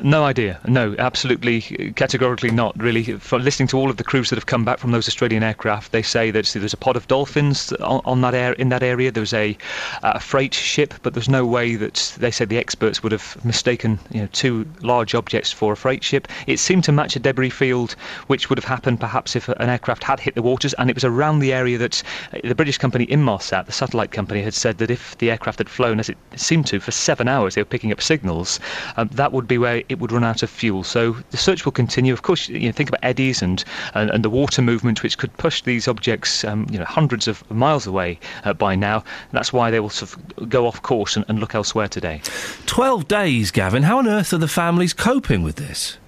No 0.00 0.24
idea. 0.24 0.60
No, 0.64 0.94
absolutely, 0.96 1.60
categorically 1.96 2.52
not. 2.52 2.80
Really, 2.80 3.02
from 3.02 3.42
listening 3.42 3.66
to 3.68 3.78
all 3.78 3.90
of 3.90 3.96
the 3.96 4.04
crews 4.04 4.30
that 4.30 4.36
have 4.36 4.46
come 4.46 4.64
back 4.64 4.78
from 4.78 4.92
those 4.92 5.08
Australian 5.08 5.42
aircraft, 5.42 5.90
they 5.90 6.02
say 6.02 6.30
that 6.30 6.46
there's 6.46 6.72
a 6.72 6.76
pod 6.76 6.94
of 6.94 7.08
dolphins 7.08 7.72
on, 7.74 8.00
on 8.04 8.20
that 8.20 8.32
air 8.32 8.52
in 8.52 8.68
that 8.68 8.84
area. 8.84 9.10
There's 9.10 9.34
a, 9.34 9.56
a 10.04 10.20
freight 10.20 10.54
ship, 10.54 10.94
but 11.02 11.14
there's 11.14 11.28
no 11.28 11.44
way 11.44 11.74
that 11.74 12.16
they 12.20 12.30
said 12.30 12.48
the 12.48 12.58
experts 12.58 13.02
would 13.02 13.10
have 13.10 13.44
mistaken 13.44 13.98
you 14.10 14.20
know, 14.20 14.28
two 14.30 14.68
large 14.82 15.16
objects 15.16 15.50
for 15.50 15.72
a 15.72 15.76
freight 15.76 16.04
ship. 16.04 16.28
It 16.46 16.60
seemed 16.60 16.84
to 16.84 16.92
match 16.92 17.16
a 17.16 17.18
debris 17.18 17.50
field, 17.50 17.96
which 18.28 18.48
would 18.48 18.58
have 18.58 18.64
happened 18.64 19.00
perhaps 19.00 19.34
if 19.34 19.48
an 19.48 19.68
aircraft 19.68 20.04
had 20.04 20.20
hit 20.20 20.36
the 20.36 20.42
waters, 20.42 20.74
and 20.74 20.90
it 20.90 20.94
was 20.96 21.04
around 21.04 21.40
the 21.40 21.52
area 21.52 21.76
that 21.76 22.04
the 22.44 22.54
British 22.54 22.78
company 22.78 23.06
Inmarsat, 23.06 23.66
the 23.66 23.72
satellite 23.72 24.12
company, 24.12 24.42
had 24.42 24.54
said 24.54 24.78
that 24.78 24.92
if 24.92 25.18
the 25.18 25.32
aircraft 25.32 25.58
had 25.58 25.68
flown 25.68 25.98
as 25.98 26.08
it 26.08 26.18
seemed 26.36 26.66
to 26.68 26.78
for 26.78 26.92
seven 26.92 27.26
hours, 27.26 27.56
they 27.56 27.62
were 27.62 27.66
picking 27.66 27.90
up 27.90 28.00
signals. 28.00 28.60
Um, 28.96 29.08
that 29.14 29.32
would 29.32 29.48
be 29.48 29.58
where 29.58 29.82
it 29.88 29.98
would 29.98 30.12
run 30.12 30.24
out 30.24 30.42
of 30.42 30.50
fuel. 30.50 30.84
So 30.84 31.12
the 31.30 31.36
search 31.36 31.64
will 31.64 31.72
continue. 31.72 32.12
Of 32.12 32.22
course, 32.22 32.48
you 32.48 32.68
know, 32.68 32.72
think 32.72 32.88
about 32.88 33.02
eddies 33.02 33.42
and, 33.42 33.64
and, 33.94 34.10
and 34.10 34.24
the 34.24 34.30
water 34.30 34.62
movement, 34.62 35.02
which 35.02 35.18
could 35.18 35.36
push 35.36 35.62
these 35.62 35.88
objects, 35.88 36.44
um, 36.44 36.66
you 36.70 36.78
know, 36.78 36.84
hundreds 36.84 37.28
of 37.28 37.48
miles 37.50 37.86
away 37.86 38.18
uh, 38.44 38.52
by 38.52 38.74
now. 38.74 39.04
That's 39.32 39.52
why 39.52 39.70
they 39.70 39.80
will 39.80 39.90
sort 39.90 40.14
of 40.14 40.48
go 40.48 40.66
off 40.66 40.82
course 40.82 41.16
and, 41.16 41.24
and 41.28 41.40
look 41.40 41.54
elsewhere 41.54 41.88
today. 41.88 42.20
Twelve 42.66 43.08
days, 43.08 43.50
Gavin. 43.50 43.82
How 43.82 43.98
on 43.98 44.08
earth 44.08 44.32
are 44.32 44.38
the 44.38 44.48
families 44.48 44.92
coping 44.92 45.42
with 45.42 45.56
this? 45.56 45.98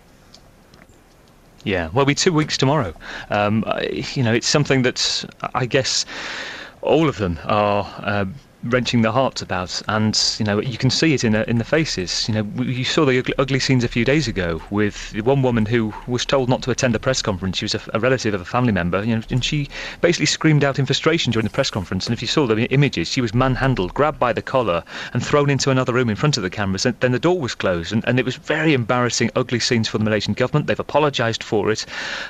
Yeah, 1.63 1.91
well, 1.93 2.07
we 2.07 2.15
two 2.15 2.33
weeks 2.33 2.57
tomorrow. 2.57 2.95
Um, 3.29 3.65
you 4.15 4.23
know, 4.23 4.33
it's 4.33 4.47
something 4.49 4.83
that 4.83 5.25
I 5.55 5.67
guess 5.67 6.07
all 6.81 7.09
of 7.09 7.19
them 7.19 7.39
are. 7.45 7.87
Uh, 7.99 8.25
wrenching 8.65 9.03
their 9.03 9.13
hearts 9.13 9.41
about, 9.41 9.81
and 9.89 10.37
you 10.39 10.45
know 10.45 10.61
you 10.61 10.77
can 10.77 10.91
see 10.91 11.15
it 11.15 11.25
in 11.25 11.33
the, 11.33 11.49
in 11.49 11.59
the 11.59 11.65
faces. 11.65 12.29
You 12.29 12.35
know, 12.35 12.63
you 12.63 12.85
saw 12.85 13.05
the 13.05 13.19
ugly, 13.19 13.35
ugly 13.39 13.61
scenes 13.61 13.85
a 13.85 13.89
few 13.89 14.05
days 14.05 14.29
ago 14.29 14.61
with 14.71 15.15
one 15.23 15.43
woman 15.43 15.67
who 15.67 15.95
was 16.07 16.25
told 16.25 16.49
not 16.49 16.63
to 16.63 16.71
attend 16.71 16.95
a 16.95 16.99
press 16.99 17.23
conference. 17.23 17.59
She 17.59 17.65
was 17.65 17.75
a, 17.75 17.81
a 17.95 18.01
relative 18.01 18.35
of 18.35 18.41
a 18.41 18.45
family 18.45 18.73
member, 18.73 19.03
you 19.03 19.17
know, 19.17 19.23
and 19.31 19.45
she 19.45 19.69
basically 20.01 20.27
screamed 20.27 20.65
out 20.65 20.79
in 20.79 20.87
frustration 20.87 21.33
during 21.33 21.45
the 21.45 21.53
press 21.53 21.71
conference. 21.71 22.07
And 22.07 22.13
if 22.13 22.21
you 22.21 22.29
saw 22.29 22.47
the 22.47 22.67
images, 22.71 23.09
she 23.09 23.21
was 23.21 23.35
manhandled, 23.35 23.95
grabbed 23.95 24.19
by 24.19 24.33
the 24.33 24.43
collar, 24.43 24.85
and 25.13 25.25
thrown 25.25 25.51
into 25.51 25.71
another 25.71 25.93
room 25.93 26.11
in 26.11 26.17
front 26.17 26.37
of 26.37 26.43
the 26.43 26.51
cameras. 26.51 26.85
And 26.85 26.99
then 27.01 27.13
the 27.13 27.19
door 27.19 27.41
was 27.41 27.55
closed, 27.55 27.93
and, 27.93 28.05
and 28.07 28.19
it 28.19 28.25
was 28.25 28.37
very 28.37 28.75
embarrassing, 28.75 29.31
ugly 29.37 29.61
scenes 29.61 29.89
for 29.89 29.99
the 29.99 30.05
Malaysian 30.05 30.35
government. 30.35 30.67
They've 30.67 30.79
apologised 30.79 31.43
for 31.43 31.71
it, 31.71 31.87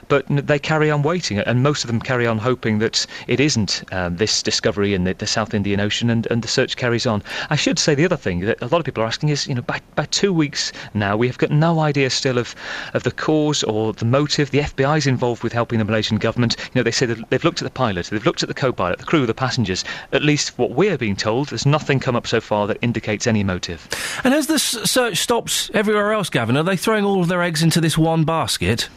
but 0.09 0.25
they 0.29 0.59
carry 0.59 0.91
on 0.91 1.03
waiting, 1.03 1.39
and 1.39 1.63
most 1.63 1.85
of 1.85 1.89
them 1.89 2.01
carry 2.01 2.27
on 2.27 2.39
hoping 2.39 2.79
that 2.79 3.07
it 3.27 3.41
isn't 3.41 3.83
um, 3.93 4.17
this 4.17 4.43
discovery 4.43 4.95
in 4.95 5.05
the, 5.05 5.15
the 5.15 5.27
South 5.27 5.55
Indian 5.55 5.81
Ocean, 5.81 6.11
and, 6.11 6.20
and 6.27 6.43
the 6.43 6.49
search 6.49 6.77
carries 6.77 7.07
on. 7.07 7.23
I 7.51 7.57
should 7.57 7.79
say 7.79 7.95
the 7.95 8.05
other 8.05 8.17
thing 8.17 8.41
that 8.41 8.61
a 8.63 8.67
lot 8.67 8.79
of 8.79 8.85
people 8.85 9.03
are 9.03 9.07
asking 9.07 9.29
is, 9.31 9.47
you 9.47 9.55
know, 9.55 9.63
by, 9.63 9.81
by 9.95 10.07
two 10.07 10.33
weeks 10.33 10.73
now, 10.95 11.17
we 11.17 11.27
have 11.27 11.39
got 11.39 11.51
no 11.51 11.81
idea 11.81 12.11
still 12.11 12.39
of, 12.39 12.55
of 12.95 13.03
the 13.03 13.11
cause 13.11 13.63
or 13.63 13.93
the 13.93 14.05
motive. 14.05 14.51
The 14.51 14.61
FBI 14.61 14.99
is 14.99 15.07
involved 15.07 15.43
with 15.43 15.53
helping 15.53 15.79
the 15.79 15.85
Malaysian 15.85 16.19
government. 16.19 16.57
You 16.59 16.81
know, 16.81 16.83
they 16.83 16.91
say 16.91 17.07
they've 17.07 17.45
looked 17.45 17.63
at 17.63 17.65
the 17.65 17.71
pilot, 17.71 18.07
they've 18.07 18.25
looked 18.25 18.43
at 18.43 18.49
the 18.49 18.55
co-pilot, 18.55 18.99
the 18.99 19.05
crew, 19.05 19.27
the 19.27 19.35
passengers. 19.35 19.85
At 20.13 20.23
least 20.23 20.59
what 20.59 20.73
we're 20.73 20.99
being 20.99 21.17
told, 21.17 21.49
there's 21.49 21.67
nothing 21.67 22.01
come 22.01 22.17
up 22.17 22.27
so 22.27 22.41
far 22.41 22.67
that 22.67 22.79
indicates 22.83 23.27
any 23.27 23.45
motive. 23.45 23.89
And 24.25 24.35
as 24.35 24.47
this 24.47 24.63
search 24.63 25.19
stops 25.19 25.71
everywhere 25.75 26.13
else, 26.13 26.31
Gavin, 26.31 26.57
are 26.57 26.63
they 26.63 26.77
throwing 26.77 27.05
all 27.05 27.21
of 27.21 27.29
their 27.29 27.43
eggs 27.43 27.63
into 27.63 27.81
this 27.81 27.97
one 27.97 28.25
basket? 28.25 28.89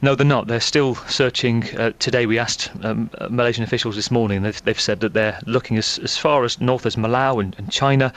No, 0.00 0.14
they're 0.14 0.26
not. 0.26 0.46
They're 0.46 0.60
still 0.60 0.94
searching. 1.08 1.64
Uh, 1.76 1.92
today, 1.98 2.26
we 2.26 2.38
asked 2.38 2.70
um, 2.82 3.10
Malaysian 3.30 3.64
officials 3.64 3.96
this 3.96 4.10
morning. 4.10 4.42
They've, 4.42 4.62
they've 4.64 4.80
said 4.80 5.00
that 5.00 5.12
they're 5.12 5.38
looking 5.46 5.76
as, 5.78 5.98
as 5.98 6.16
far 6.16 6.44
as 6.44 6.60
north 6.60 6.86
as 6.86 6.96
Malau 6.96 7.40
and, 7.40 7.54
and 7.58 7.70
China. 7.70 8.12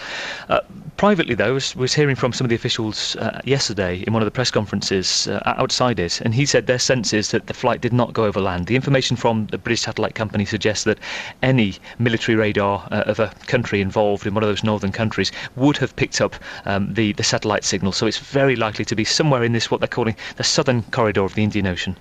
Uh, 0.49 0.61
privately, 0.97 1.35
though, 1.35 1.53
was, 1.53 1.75
was 1.75 1.93
hearing 1.93 2.15
from 2.15 2.33
some 2.33 2.45
of 2.45 2.49
the 2.49 2.55
officials 2.55 3.15
uh, 3.17 3.39
yesterday 3.45 4.03
in 4.05 4.13
one 4.13 4.21
of 4.21 4.25
the 4.25 4.31
press 4.31 4.51
conferences 4.51 5.27
uh, 5.27 5.41
outside 5.45 5.99
it, 5.99 6.21
and 6.21 6.35
he 6.35 6.45
said 6.45 6.67
their 6.67 6.79
sense 6.79 7.13
is 7.13 7.31
that 7.31 7.47
the 7.47 7.53
flight 7.53 7.81
did 7.81 7.93
not 7.93 8.13
go 8.13 8.25
over 8.25 8.41
land. 8.41 8.67
The 8.67 8.75
information 8.75 9.15
from 9.15 9.47
the 9.47 9.57
British 9.57 9.81
satellite 9.81 10.15
company 10.15 10.45
suggests 10.45 10.83
that 10.85 10.99
any 11.41 11.75
military 11.99 12.35
radar 12.35 12.87
uh, 12.91 13.03
of 13.05 13.19
a 13.19 13.31
country 13.47 13.79
involved 13.81 14.25
in 14.25 14.33
one 14.33 14.43
of 14.43 14.49
those 14.49 14.63
northern 14.63 14.91
countries 14.91 15.31
would 15.55 15.77
have 15.77 15.95
picked 15.95 16.19
up 16.19 16.35
um, 16.65 16.93
the, 16.93 17.13
the 17.13 17.23
satellite 17.23 17.63
signal. 17.63 17.91
So 17.91 18.07
it's 18.07 18.17
very 18.17 18.55
likely 18.55 18.85
to 18.85 18.95
be 18.95 19.05
somewhere 19.05 19.43
in 19.43 19.53
this, 19.53 19.71
what 19.71 19.79
they're 19.79 19.87
calling 19.87 20.15
the 20.35 20.43
southern 20.43 20.83
corridor 20.83 21.23
of 21.23 21.35
the 21.35 21.43
Indian 21.43 21.54
Ocean. 21.63 21.95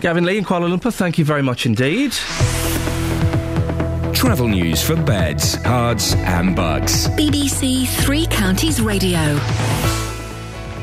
Gavin 0.00 0.24
Lee 0.24 0.38
in 0.38 0.44
Kuala 0.44 0.68
Lumpur, 0.68 0.94
thank 0.94 1.18
you 1.18 1.24
very 1.24 1.42
much 1.42 1.66
indeed. 1.66 2.12
Travel 4.14 4.48
news 4.48 4.82
for 4.82 4.96
beds, 4.96 5.56
Herts, 5.56 6.16
and 6.16 6.56
Bucks. 6.56 7.08
BBC 7.08 7.86
Three 7.86 8.26
Counties 8.26 8.80
Radio. 8.80 9.38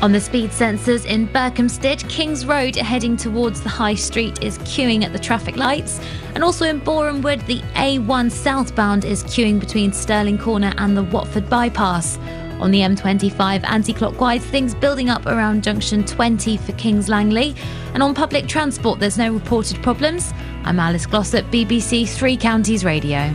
On 0.02 0.12
the 0.12 0.20
speed 0.20 0.50
sensors 0.50 1.06
in 1.06 1.26
Berkhamsted, 1.28 2.06
Kings 2.10 2.44
Road 2.44 2.76
heading 2.76 3.16
towards 3.16 3.62
the 3.62 3.70
High 3.70 3.94
Street 3.94 4.42
is 4.42 4.58
queuing 4.58 5.02
at 5.02 5.12
the 5.14 5.18
traffic 5.18 5.56
lights. 5.56 5.98
And 6.34 6.44
also 6.44 6.66
in 6.66 6.82
Borehamwood, 6.82 7.46
the 7.46 7.60
A1 7.74 8.30
southbound 8.30 9.06
is 9.06 9.24
queuing 9.24 9.58
between 9.58 9.92
Stirling 9.92 10.36
Corner 10.36 10.74
and 10.76 10.96
the 10.96 11.02
Watford 11.02 11.48
bypass. 11.48 12.18
On 12.60 12.70
the 12.70 12.80
M25 12.80 13.64
anti 13.68 13.92
clockwise, 13.92 14.44
things 14.44 14.74
building 14.74 15.10
up 15.10 15.26
around 15.26 15.62
junction 15.62 16.04
20 16.04 16.56
for 16.56 16.72
Kings 16.72 17.08
Langley. 17.08 17.54
And 17.94 18.02
on 18.02 18.14
public 18.14 18.46
transport, 18.46 18.98
there's 18.98 19.18
no 19.18 19.32
reported 19.32 19.82
problems. 19.82 20.32
I'm 20.64 20.80
Alice 20.80 21.06
Glossop, 21.06 21.46
BBC 21.46 22.08
Three 22.08 22.36
Counties 22.36 22.84
Radio. 22.84 23.34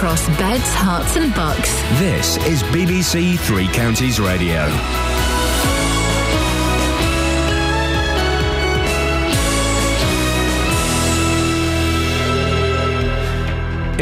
Across 0.00 0.28
beds, 0.38 0.62
Herts, 0.76 1.22
and 1.22 1.34
bucks. 1.34 1.74
This 1.98 2.38
is 2.46 2.62
BBC 2.72 3.38
Three 3.38 3.68
Counties 3.68 4.18
Radio. 4.18 4.66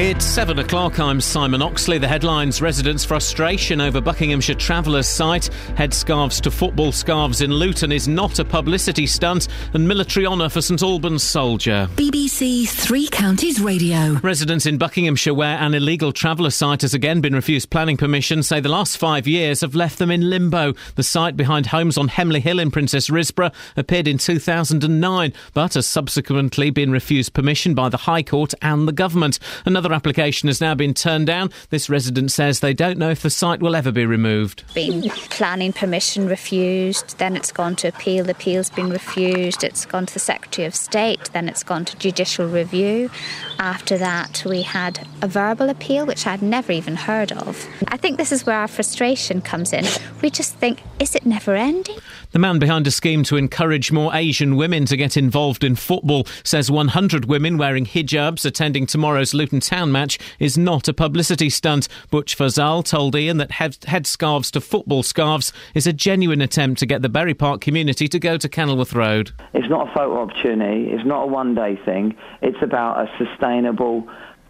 It's 0.00 0.24
seven 0.24 0.60
o'clock. 0.60 1.00
I'm 1.00 1.20
Simon 1.20 1.60
Oxley. 1.60 1.98
The 1.98 2.06
headlines 2.06 2.62
residents' 2.62 3.04
frustration 3.04 3.80
over 3.80 4.00
Buckinghamshire 4.00 4.54
Travellers 4.54 5.08
site. 5.08 5.50
Headscarves 5.74 6.40
to 6.42 6.52
football 6.52 6.92
scarves 6.92 7.40
in 7.40 7.50
Luton 7.50 7.90
is 7.90 8.06
not 8.06 8.38
a 8.38 8.44
publicity 8.44 9.08
stunt, 9.08 9.48
and 9.74 9.88
military 9.88 10.24
honour 10.24 10.50
for 10.50 10.62
St 10.62 10.84
Albans 10.84 11.24
soldier. 11.24 11.88
BBC 11.96 12.68
Three 12.68 13.08
Counties 13.08 13.60
Radio. 13.60 14.20
Residents 14.22 14.66
in 14.66 14.78
Buckinghamshire, 14.78 15.34
where 15.34 15.58
an 15.58 15.74
illegal 15.74 16.12
traveller 16.12 16.50
site 16.50 16.82
has 16.82 16.94
again 16.94 17.20
been 17.20 17.34
refused 17.34 17.68
planning 17.68 17.96
permission, 17.96 18.44
say 18.44 18.60
the 18.60 18.68
last 18.68 18.98
five 18.98 19.26
years 19.26 19.62
have 19.62 19.74
left 19.74 19.98
them 19.98 20.12
in 20.12 20.30
limbo. 20.30 20.74
The 20.94 21.02
site 21.02 21.36
behind 21.36 21.66
homes 21.66 21.98
on 21.98 22.06
Hemley 22.06 22.38
Hill 22.38 22.60
in 22.60 22.70
Princes 22.70 23.08
Risborough 23.08 23.52
appeared 23.76 24.06
in 24.06 24.18
2009, 24.18 25.32
but 25.54 25.74
has 25.74 25.88
subsequently 25.88 26.70
been 26.70 26.92
refused 26.92 27.34
permission 27.34 27.74
by 27.74 27.88
the 27.88 27.96
High 27.96 28.22
Court 28.22 28.54
and 28.62 28.86
the 28.86 28.92
government. 28.92 29.40
Another 29.66 29.87
application 29.92 30.48
has 30.48 30.60
now 30.60 30.74
been 30.74 30.94
turned 30.94 31.26
down. 31.26 31.50
This 31.70 31.88
resident 31.88 32.32
says 32.32 32.60
they 32.60 32.74
don't 32.74 32.98
know 32.98 33.10
if 33.10 33.22
the 33.22 33.30
site 33.30 33.60
will 33.60 33.76
ever 33.76 33.92
be 33.92 34.06
removed. 34.06 34.64
been 34.74 35.02
planning 35.30 35.72
permission 35.72 36.28
refused, 36.28 37.18
then 37.18 37.36
it's 37.36 37.52
gone 37.52 37.76
to 37.76 37.88
appeal, 37.88 38.24
the 38.24 38.32
appeal's 38.32 38.70
been 38.70 38.90
refused, 38.90 39.64
it's 39.64 39.86
gone 39.86 40.06
to 40.06 40.14
the 40.14 40.20
Secretary 40.20 40.66
of 40.66 40.74
State, 40.74 41.30
then 41.32 41.48
it's 41.48 41.62
gone 41.62 41.84
to 41.84 41.96
judicial 41.98 42.46
review. 42.46 43.10
After 43.58 43.98
that, 43.98 44.42
we 44.46 44.62
had 44.62 45.06
a 45.22 45.28
verbal 45.28 45.68
appeal, 45.68 46.06
which 46.06 46.26
I'd 46.26 46.42
never 46.42 46.72
even 46.72 46.96
heard 46.96 47.32
of. 47.32 47.66
I 47.88 47.96
think 47.96 48.16
this 48.16 48.32
is 48.32 48.46
where 48.46 48.56
our 48.56 48.68
frustration 48.68 49.40
comes 49.40 49.72
in. 49.72 49.84
We 50.22 50.30
just 50.30 50.54
think, 50.56 50.82
is 50.98 51.14
it 51.14 51.26
never 51.26 51.54
ending? 51.54 51.98
The 52.38 52.42
man 52.42 52.60
behind 52.60 52.86
a 52.86 52.92
scheme 52.92 53.24
to 53.24 53.36
encourage 53.36 53.90
more 53.90 54.14
Asian 54.14 54.54
women 54.54 54.84
to 54.84 54.96
get 54.96 55.16
involved 55.16 55.64
in 55.64 55.74
football 55.74 56.24
says 56.44 56.70
100 56.70 57.24
women 57.24 57.58
wearing 57.58 57.84
hijabs 57.84 58.46
attending 58.46 58.86
tomorrow's 58.86 59.34
Luton 59.34 59.58
Town 59.58 59.90
match 59.90 60.20
is 60.38 60.56
not 60.56 60.86
a 60.86 60.94
publicity 60.94 61.50
stunt. 61.50 61.88
Butch 62.12 62.38
Fazal 62.38 62.84
told 62.84 63.16
Iain 63.16 63.38
that 63.38 63.50
head- 63.50 63.80
headscarves 63.80 64.52
to 64.52 64.60
football 64.60 65.02
scarves 65.02 65.52
is 65.74 65.88
a 65.88 65.92
genuine 65.92 66.40
attempt 66.40 66.78
to 66.78 66.86
get 66.86 67.02
the 67.02 67.08
Bury 67.08 67.34
Park 67.34 67.60
community 67.60 68.06
to 68.06 68.20
go 68.20 68.36
to 68.36 68.48
Kenilworth 68.48 68.94
Road. 68.94 69.32
It's 69.52 69.68
not 69.68 69.88
a 69.88 69.92
photo 69.92 70.22
opportunity. 70.22 70.92
It's 70.92 71.04
not 71.04 71.24
a 71.24 71.26
one-day 71.26 71.80
thing. 71.84 72.14
It's 72.40 72.62
about 72.62 73.00
a 73.00 73.10
sustainable, 73.18 74.08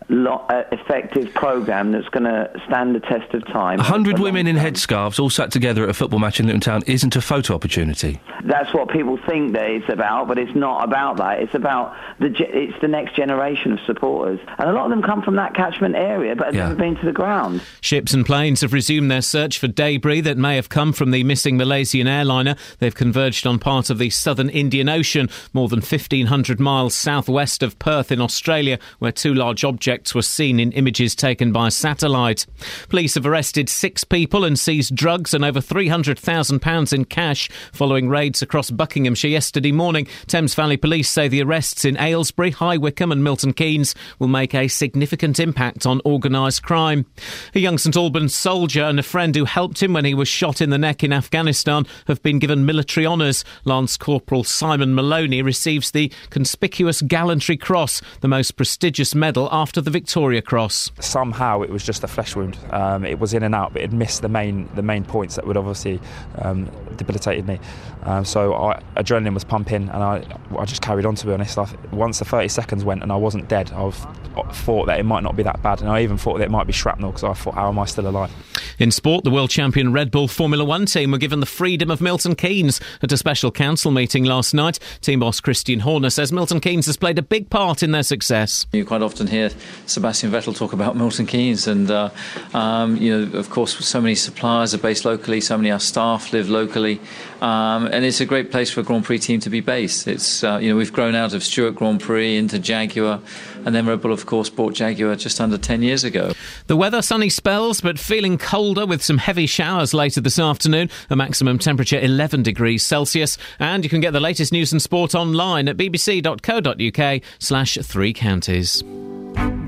lo- 0.09 0.45
uh, 0.49 0.63
effective 0.73 1.33
program 1.35 1.93
that's 1.93 2.09
going 2.09 2.25
to 2.25 2.51
stand 2.67 2.95
the 2.95 3.01
test 3.01 3.33
of 3.35 3.47
time. 3.47 3.79
A 3.81 3.83
hundred 3.83 4.19
women 4.19 4.47
in 4.47 4.57
headscarves 4.57 5.19
all 5.21 5.31
sat 5.31 5.51
together 5.51 5.83
at 5.85 5.91
a 5.91 5.95
football 5.95 6.19
match 6.19 6.41
in 6.41 6.47
Luton 6.47 6.61
Town 6.61 6.83
isn't 6.87 7.15
a 7.17 7.21
photo 7.21 7.55
opportunity. 7.55 8.21
That's 8.45 8.73
what 8.73 8.89
people 8.91 9.19
think 9.29 9.53
that 9.53 9.69
it's 9.71 9.89
about, 9.89 10.29
but 10.29 10.39
it's 10.39 10.55
not 10.55 10.85
about 10.85 11.17
that. 11.19 11.41
It's 11.41 11.55
about 11.55 11.95
the 12.21 12.31
ge- 12.31 12.41
it's 12.49 12.81
the 12.81 12.89
next 12.89 13.15
generation 13.17 13.73
of 13.73 13.81
supporters, 13.87 14.41
and 14.59 14.69
a 14.69 14.73
lot 14.73 14.85
of 14.85 14.91
them 14.91 15.03
come 15.03 15.23
from 15.23 15.37
that 15.37 15.55
catchment 15.55 15.95
area, 15.97 16.35
but 16.37 16.47
have 16.47 16.55
Yeah. 16.55 16.63
never 16.69 16.75
been 16.77 16.97
to 16.97 17.05
the 17.05 17.13
ground. 17.13 17.61
Ships 17.81 18.15
and 18.15 18.25
planes 18.25 18.61
have 18.63 18.73
resumed 18.73 19.11
their 19.11 19.23
search 19.23 19.59
for 19.59 19.69
debris 19.69 20.21
that 20.23 20.39
may 20.39 20.57
have 20.57 20.69
come 20.69 20.93
from 20.93 21.11
the 21.11 21.25
missing 21.25 21.57
Malaysian 21.57 22.07
airliner. 22.07 22.55
They've 22.79 22.95
converged 22.95 23.47
on 23.47 23.59
part 23.59 23.91
of 23.91 23.99
the 23.99 24.11
southern 24.11 24.49
Indian 24.49 24.89
Ocean, 24.89 25.29
more 25.53 25.69
than 25.69 25.81
1,500 25.81 26.59
miles 26.61 26.95
southwest 26.95 27.63
of 27.63 27.79
Perth 27.79 28.11
in 28.13 28.21
Australia, 28.21 28.79
where 28.99 29.13
two 29.13 29.35
large 29.35 29.65
objects 29.65 29.98
were 30.15 30.23
seen 30.23 30.61
in 30.61 30.73
images 30.73 31.15
taken 31.15 31.53
by 31.53 31.69
satellite. 31.69 32.47
Police 32.89 33.15
have 33.15 33.27
arrested 33.27 33.69
six 33.69 34.05
people 34.05 34.45
and 34.45 34.59
seized 34.59 34.95
drugs 34.95 35.35
and 35.35 35.45
over 35.45 35.61
£300,000 35.61 36.93
in 36.93 37.05
cash 37.05 37.51
following 37.73 38.09
raids 38.09 38.43
across 38.43 38.71
Buckinghamshire 38.71 39.31
yesterday 39.31 39.73
morning. 39.73 40.07
Thames 40.27 40.55
Valley 40.55 40.77
Police 40.77 41.09
say 41.09 41.29
the 41.29 41.43
arrests 41.43 41.85
in 41.85 41.99
Aylesbury, 41.99 42.51
High 42.51 42.77
Wycombe, 42.77 43.13
and 43.13 43.25
Milton 43.25 43.53
Keynes 43.53 43.95
will 44.19 44.29
make 44.29 44.55
a 44.55 44.69
significant 44.69 45.41
impact 45.41 45.87
on 45.87 46.01
organised 46.05 46.63
crime. 46.63 47.07
A 47.55 47.59
young 47.59 47.79
St 47.79 47.97
Albans 47.97 48.35
soldier 48.35 48.85
and 48.85 48.99
a 48.99 49.03
friend 49.03 49.35
who 49.35 49.45
helped 49.45 49.83
him 49.83 49.93
when 49.93 50.05
he 50.05 50.15
was 50.15 50.29
shot 50.29 50.61
in 50.61 50.71
the 50.71 50.79
neck 50.79 51.03
in 51.03 51.13
Afghanistan 51.13 51.87
have 52.07 52.23
been 52.23 52.39
given 52.39 52.67
military 52.67 53.07
honours. 53.07 53.45
Lance 53.65 53.97
Corporal 53.97 54.45
Simon 54.45 54.95
Maloney 54.95 55.43
receives 55.43 55.91
the 55.91 56.13
Conspicuous 56.31 57.03
Gallantry 57.03 57.57
Cross, 57.57 58.03
the 58.21 58.29
most 58.29 58.57
prestigious 58.57 59.15
medal 59.15 59.49
after 59.53 59.81
the 59.81 59.88
the 59.89 59.99
Victoria 59.99 60.43
Cross. 60.43 60.91
Somehow 61.01 61.63
it 61.63 61.71
was 61.71 61.83
just 61.83 62.05
a 62.05 62.07
flesh 62.07 62.37
wound. 62.37 62.59
Um, 62.73 63.07
it 63.07 63.19
was 63.19 63.33
in 63.33 63.43
and 63.43 63.55
out, 63.55 63.73
but 63.73 63.81
it 63.81 63.91
missed 63.91 64.21
the 64.21 64.29
main 64.29 64.69
the 64.75 64.83
main 64.83 65.03
points 65.03 65.37
that 65.37 65.47
would 65.47 65.57
obviously 65.57 65.99
um, 66.37 66.71
debilitated 66.97 67.47
me. 67.47 67.59
Um, 68.03 68.27
so 68.27 68.55
I, 68.55 68.83
adrenaline 68.97 69.33
was 69.33 69.45
pumping, 69.45 69.89
and 69.89 70.03
I 70.03 70.23
I 70.59 70.67
just 70.67 70.83
carried 70.83 71.07
on. 71.07 71.15
To 71.15 71.27
be 71.27 71.33
honest, 71.33 71.57
I, 71.59 71.67
once 71.91 72.19
the 72.19 72.27
30 72.27 72.49
seconds 72.49 72.85
went 72.85 73.03
and 73.03 73.11
I 73.11 73.17
wasn't 73.17 73.49
dead, 73.49 73.73
I, 73.73 73.83
was, 73.83 73.99
I 74.37 74.43
thought 74.53 74.87
that 74.87 75.01
it 75.01 75.05
might 75.05 75.23
not 75.23 75.37
be 75.37 75.43
that 75.43 75.63
bad, 75.63 75.81
and 75.81 75.89
I 75.89 76.03
even 76.03 76.19
thought 76.19 76.37
that 76.37 76.45
it 76.45 76.51
might 76.51 76.67
be 76.67 76.73
shrapnel 76.75 77.13
because 77.13 77.25
I 77.25 77.33
thought, 77.33 77.55
how 77.55 77.69
am 77.69 77.79
I 77.79 77.87
still 77.87 78.07
alive? 78.07 78.31
In 78.79 78.91
sport, 78.91 79.25
the 79.25 79.31
world 79.31 79.51
champion 79.51 79.93
Red 79.93 80.11
Bull 80.11 80.29
Formula 80.29 80.65
One 80.65 80.85
team 80.85 81.13
were 81.13 81.19
given 81.19 81.41
the 81.41 81.47
freedom 81.47 81.91
of 81.91 82.01
Milton 82.01 82.35
Keynes 82.35 82.81
at 83.03 83.11
a 83.11 83.17
special 83.17 83.51
council 83.51 83.91
meeting 83.91 84.25
last 84.25 84.53
night. 84.53 84.79
Team 85.01 85.21
boss 85.21 85.41
Christian 85.41 85.81
Horner 85.81 86.11
says 86.11 86.31
Milton 86.31 86.61
Keynes 86.61 86.87
has 86.87 86.97
played 86.97 87.19
a 87.19 87.23
big 87.23 87.49
part 87.49 87.83
in 87.83 87.93
their 87.93 88.03
success. 88.03 88.67
You 88.73 88.85
quite 88.85 89.03
often 89.03 89.27
hear 89.27 89.51
Sebastian 89.87 90.31
Vettel 90.31 90.57
talk 90.57 90.73
about 90.73 90.97
Milton 90.97 91.27
Keynes, 91.27 91.67
and 91.67 91.91
uh, 91.91 92.11
um, 92.55 92.97
you 92.97 93.17
know, 93.17 93.39
of 93.39 93.51
course, 93.51 93.77
so 93.85 94.01
many 94.01 94.15
suppliers 94.15 94.75
are 94.75 94.79
based 94.79 95.05
locally, 95.05 95.41
so 95.41 95.57
many 95.57 95.71
of 95.71 95.75
our 95.75 95.81
staff 95.81 96.33
live 96.33 96.49
locally, 96.49 97.01
um, 97.41 97.87
and 97.87 98.05
it's 98.05 98.21
a 98.21 98.27
great 98.27 98.51
place 98.51 98.71
for 98.71 98.81
a 98.81 98.83
Grand 98.83 99.05
Prix 99.05 99.19
team 99.19 99.41
to 99.41 99.51
be 99.51 99.61
based. 99.61 100.09
It's 100.09 100.45
uh, 100.45 100.59
you 100.61 100.71
know, 100.71 100.77
we've 100.77 100.93
grown 100.93 101.15
out 101.15 101.35
of 101.35 101.43
Stewart 101.43 101.75
Grand 101.75 102.01
Prix 102.01 102.37
into 102.37 102.59
Jaguar, 102.59 103.21
and 103.65 103.75
then 103.75 103.87
Red 103.87 104.01
Bull, 104.01 104.13
of 104.13 104.27
course, 104.27 104.51
bought 104.51 104.75
Jaguar 104.75 105.15
just 105.17 105.41
under 105.41 105.59
ten 105.59 105.83
years 105.83 106.05
ago. 106.05 106.33
The 106.67 106.77
weather 106.77 107.03
sunny 107.03 107.29
spells, 107.29 107.81
but 107.81 107.99
feeling 107.99 108.39
colder 108.39 108.87
with 108.87 109.03
some 109.03 109.19
heavy 109.19 109.47
showers 109.47 109.95
later 109.95 110.21
this 110.21 110.39
afternoon. 110.39 110.91
A 111.11 111.17
maximum 111.17 111.59
temperature 111.59 111.99
11 111.99 112.43
degrees 112.43 112.85
Celsius, 112.85 113.39
and 113.59 113.85
you 113.85 113.91
can 113.91 114.01
get 114.01 114.13
the 114.13 114.21
latest 114.21 114.53
news 114.53 114.73
and 114.73 114.83
sport 114.83 115.15
online 115.15 115.69
at 115.69 115.77
bbc.co.uk/slash 115.77 117.79
three 117.83 118.13
counties. 118.13 118.83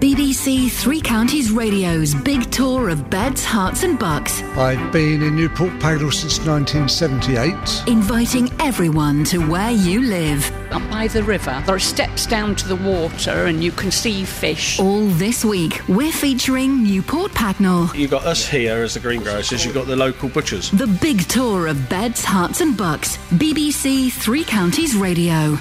BBC 0.01 0.71
Three 0.71 1.03
Counties 1.03 1.51
Radio's 1.51 2.15
big 2.15 2.51
tour 2.51 2.89
of 2.89 3.11
beds, 3.11 3.45
Herts, 3.45 3.85
and 3.85 3.99
bucks. 3.99 4.41
I've 4.57 4.91
been 4.91 5.23
in 5.23 5.37
Newport 5.37 5.73
Pagnell 5.73 6.11
since 6.11 6.39
1978. 6.39 7.87
Inviting 7.87 8.51
everyone 8.63 9.25
to 9.25 9.47
where 9.47 9.73
you 9.73 10.01
live. 10.01 10.51
Up 10.71 10.89
by 10.91 11.07
the 11.07 11.23
river, 11.23 11.63
there 11.67 11.75
are 11.75 11.79
steps 11.79 12.25
down 12.25 12.57
to 12.57 12.69
the 12.69 12.77
water 12.77 13.45
and 13.45 13.63
you 13.63 13.73
can 13.73 13.91
see 13.91 14.25
fish. 14.25 14.81
All 14.81 15.05
this 15.05 15.45
week, 15.45 15.87
we're 15.87 16.13
featuring 16.13 16.83
Newport 16.83 17.33
Pagnell. 17.33 17.95
You've 17.95 18.13
got 18.13 18.25
us 18.25 18.49
here 18.49 18.83
as 18.83 18.95
the 18.95 19.01
greengrocers, 19.01 19.67
you've 19.67 19.75
got 19.75 19.87
the 19.87 19.97
local 19.97 20.31
butchers. 20.31 20.71
The 20.71 20.87
big 20.87 21.29
tour 21.29 21.67
of 21.67 21.91
beds, 21.91 22.25
Herts, 22.25 22.63
and 22.63 22.75
bucks. 22.75 23.19
BBC 23.35 24.11
Three 24.11 24.45
Counties 24.45 24.97
Radio. 24.97 25.59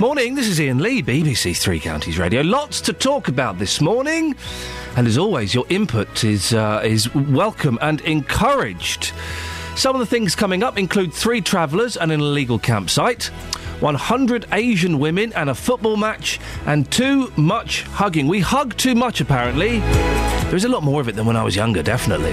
Morning, 0.00 0.36
this 0.36 0.46
is 0.46 0.60
Iain 0.60 0.78
Lee, 0.78 1.02
BBC 1.02 1.56
Three 1.56 1.80
Counties 1.80 2.20
Radio. 2.20 2.42
Lots 2.42 2.80
to 2.82 2.92
talk 2.92 3.26
about 3.26 3.58
this 3.58 3.80
morning, 3.80 4.36
and 4.94 5.08
as 5.08 5.18
always, 5.18 5.52
your 5.52 5.64
input 5.70 6.22
is 6.22 6.54
uh, 6.54 6.80
is 6.84 7.12
welcome 7.12 7.80
and 7.82 8.00
encouraged. 8.02 9.10
Some 9.74 9.96
of 9.96 9.98
the 9.98 10.06
things 10.06 10.36
coming 10.36 10.62
up 10.62 10.78
include 10.78 11.12
three 11.12 11.40
travellers 11.40 11.96
and 11.96 12.12
an 12.12 12.20
illegal 12.20 12.60
campsite, 12.60 13.24
100 13.80 14.46
Asian 14.52 15.00
women 15.00 15.32
and 15.32 15.50
a 15.50 15.54
football 15.54 15.96
match, 15.96 16.38
and 16.64 16.88
too 16.92 17.32
much 17.36 17.82
hugging. 17.82 18.28
We 18.28 18.38
hug 18.38 18.76
too 18.76 18.94
much, 18.94 19.20
apparently. 19.20 19.80
There's 20.48 20.64
a 20.64 20.68
lot 20.68 20.84
more 20.84 21.00
of 21.00 21.08
it 21.08 21.16
than 21.16 21.26
when 21.26 21.36
I 21.36 21.42
was 21.42 21.56
younger, 21.56 21.82
definitely. 21.82 22.30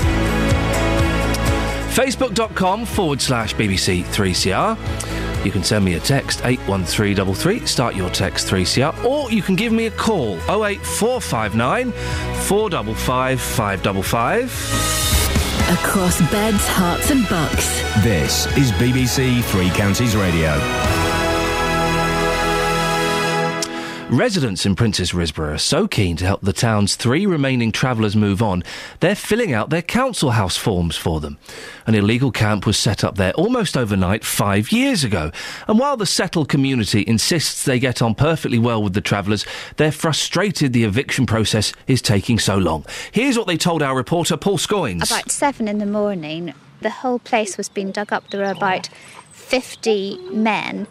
Facebook.com 1.96 2.86
forward 2.86 3.22
slash 3.22 3.56
BBC 3.56 4.04
3CR. 4.04 5.15
You 5.46 5.52
can 5.52 5.64
send 5.64 5.86
me 5.86 5.94
a 5.94 6.00
text 6.00 6.42
81333, 6.44 7.68
start 7.68 7.96
your 7.96 8.10
text 8.10 8.48
3CR, 8.48 9.06
or 9.06 9.32
you 9.32 9.44
can 9.44 9.56
give 9.56 9.72
me 9.72 9.86
a 9.86 9.92
call 9.92 10.38
08459 10.50 11.92
455 11.92 13.40
555. 13.40 14.46
Across 15.70 16.32
beds, 16.32 16.66
Herts, 16.68 17.12
and 17.12 17.30
bucks. 17.30 17.82
This 18.04 18.48
is 18.58 18.72
BBC 18.74 19.44
Three 19.44 19.70
Counties 19.70 20.16
Radio. 20.16 21.15
Residents 24.12 24.68
in 24.68 24.76
Princes 24.76 25.14
Risborough 25.14 25.56
are 25.56 25.58
so 25.58 25.88
keen 25.88 26.16
to 26.18 26.26
help 26.26 26.42
the 26.42 26.54
town's 26.54 26.96
three 26.96 27.26
remaining 27.26 27.72
travellers 27.72 28.16
move 28.16 28.40
on, 28.40 28.64
they're 29.00 29.16
filling 29.16 29.52
out 29.52 29.72
their 29.72 29.82
council 29.82 30.32
house 30.32 30.56
forms 30.56 30.96
for 30.96 31.20
them. 31.20 31.40
An 31.88 31.96
illegal 31.96 32.32
camp 32.32 32.68
was 32.68 32.78
set 32.78 33.04
up 33.04 33.16
there 33.16 33.34
almost 33.34 33.76
overnight 33.76 34.24
five 34.24 34.72
years 34.72 35.04
ago. 35.04 35.32
And 35.68 35.80
while 35.80 35.98
the 35.98 36.06
settled 36.06 36.50
community 36.50 37.04
insists 37.08 37.66
they 37.66 37.80
get 37.80 38.00
on 38.00 38.14
perfectly 38.14 38.60
well 38.60 38.82
with 38.82 38.94
the 38.94 39.02
travellers, 39.02 39.44
they're 39.78 39.92
frustrated 39.92 40.72
the 40.72 40.84
eviction 40.84 41.26
process 41.26 41.74
is 41.88 42.00
taking 42.00 42.38
so 42.38 42.60
long. 42.60 42.86
Here's 43.12 43.40
what 43.40 43.48
they 43.48 43.58
told 43.58 43.82
our 43.82 43.96
reporter, 43.96 44.38
Paul 44.38 44.60
Scoins. 44.60 45.10
About 45.10 45.32
seven 45.32 45.68
in 45.68 45.80
the 45.80 45.86
morning, 45.88 46.54
the 46.80 46.92
whole 46.92 47.18
place 47.18 47.58
was 47.58 47.70
being 47.70 47.92
dug 47.92 48.14
up. 48.14 48.30
There 48.30 48.42
were 48.42 48.52
about 48.52 48.88
50 49.32 50.20
men 50.30 50.86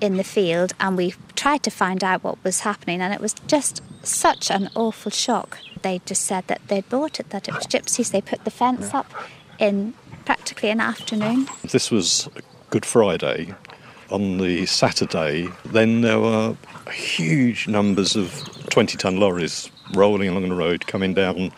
in 0.00 0.16
the 0.16 0.24
field, 0.24 0.72
and 0.80 0.96
we 0.96 1.14
tried 1.36 1.62
to 1.64 1.70
find 1.70 2.02
out 2.02 2.24
what 2.24 2.42
was 2.44 2.60
happening, 2.60 3.00
and 3.00 3.12
it 3.12 3.20
was 3.20 3.34
just 3.46 3.82
such 4.02 4.50
an 4.50 4.70
awful 4.74 5.10
shock. 5.10 5.58
They 5.82 6.00
just 6.06 6.22
said 6.22 6.46
that 6.48 6.60
they'd 6.68 6.88
bought 6.88 7.20
it, 7.20 7.30
that 7.30 7.48
it 7.48 7.54
was 7.54 7.66
gypsies. 7.66 8.10
They 8.10 8.20
put 8.20 8.44
the 8.44 8.50
fence 8.50 8.94
up 8.94 9.12
in 9.58 9.94
practically 10.24 10.70
an 10.70 10.80
afternoon. 10.80 11.48
This 11.62 11.90
was 11.90 12.28
Good 12.70 12.84
Friday. 12.84 13.54
On 14.10 14.38
the 14.38 14.64
Saturday, 14.64 15.48
then 15.66 16.00
there 16.00 16.18
were 16.18 16.56
huge 16.90 17.68
numbers 17.68 18.16
of 18.16 18.42
20 18.70 18.96
ton 18.96 19.18
lorries 19.18 19.70
rolling 19.94 20.30
along 20.30 20.48
the 20.48 20.54
road, 20.54 20.86
coming 20.86 21.12
down 21.12 21.52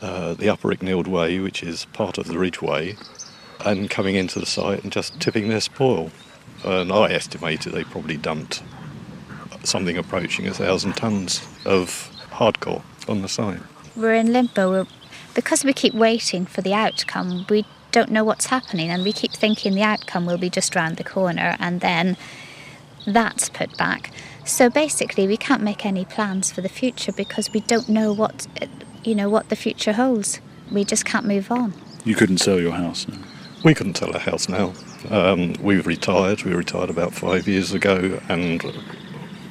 uh, 0.00 0.34
the 0.34 0.48
Upper 0.48 0.68
Icknield 0.68 1.06
Way, 1.06 1.38
which 1.40 1.62
is 1.62 1.84
part 1.86 2.18
of 2.18 2.26
the 2.26 2.38
Ridgeway, 2.38 2.96
and 3.64 3.90
coming 3.90 4.14
into 4.14 4.38
the 4.38 4.46
site 4.46 4.82
and 4.82 4.92
just 4.92 5.20
tipping 5.20 5.48
their 5.48 5.60
spoil. 5.60 6.10
And 6.64 6.90
I 6.90 7.12
estimated 7.12 7.72
they 7.72 7.84
probably 7.84 8.16
dumped 8.16 8.62
something 9.64 9.96
approaching 9.96 10.46
a 10.46 10.54
thousand 10.54 10.94
tons 10.94 11.46
of 11.64 12.10
hardcore 12.30 12.82
on 13.08 13.22
the 13.22 13.28
site. 13.28 13.60
We're 13.96 14.14
in 14.14 14.32
limbo. 14.32 14.70
We're, 14.70 14.86
because 15.34 15.64
we 15.64 15.72
keep 15.72 15.94
waiting 15.94 16.46
for 16.46 16.62
the 16.62 16.74
outcome, 16.74 17.46
we 17.48 17.64
don't 17.92 18.10
know 18.10 18.24
what's 18.24 18.46
happening, 18.46 18.90
and 18.90 19.04
we 19.04 19.12
keep 19.12 19.32
thinking 19.32 19.74
the 19.74 19.82
outcome 19.82 20.26
will 20.26 20.38
be 20.38 20.50
just 20.50 20.74
round 20.74 20.96
the 20.96 21.04
corner, 21.04 21.56
and 21.60 21.80
then 21.80 22.16
that's 23.06 23.48
put 23.48 23.76
back. 23.76 24.10
So 24.44 24.68
basically, 24.68 25.26
we 25.26 25.36
can't 25.36 25.62
make 25.62 25.86
any 25.86 26.04
plans 26.04 26.50
for 26.50 26.60
the 26.60 26.68
future 26.68 27.12
because 27.12 27.52
we 27.52 27.60
don't 27.60 27.88
know 27.88 28.12
what, 28.12 28.46
you 29.04 29.14
know, 29.14 29.28
what 29.28 29.48
the 29.48 29.56
future 29.56 29.92
holds. 29.92 30.40
We 30.70 30.84
just 30.84 31.04
can't 31.04 31.26
move 31.26 31.50
on. 31.50 31.74
You 32.04 32.14
couldn't 32.14 32.38
sell 32.38 32.60
your 32.60 32.72
house 32.72 33.06
now? 33.08 33.18
We 33.64 33.74
couldn't 33.74 33.96
sell 33.96 34.12
our 34.12 34.20
house 34.20 34.48
now. 34.48 34.74
Um, 35.10 35.54
we've 35.60 35.86
retired. 35.86 36.42
We 36.44 36.54
retired 36.54 36.90
about 36.90 37.14
five 37.14 37.46
years 37.46 37.72
ago, 37.72 38.20
and 38.28 38.62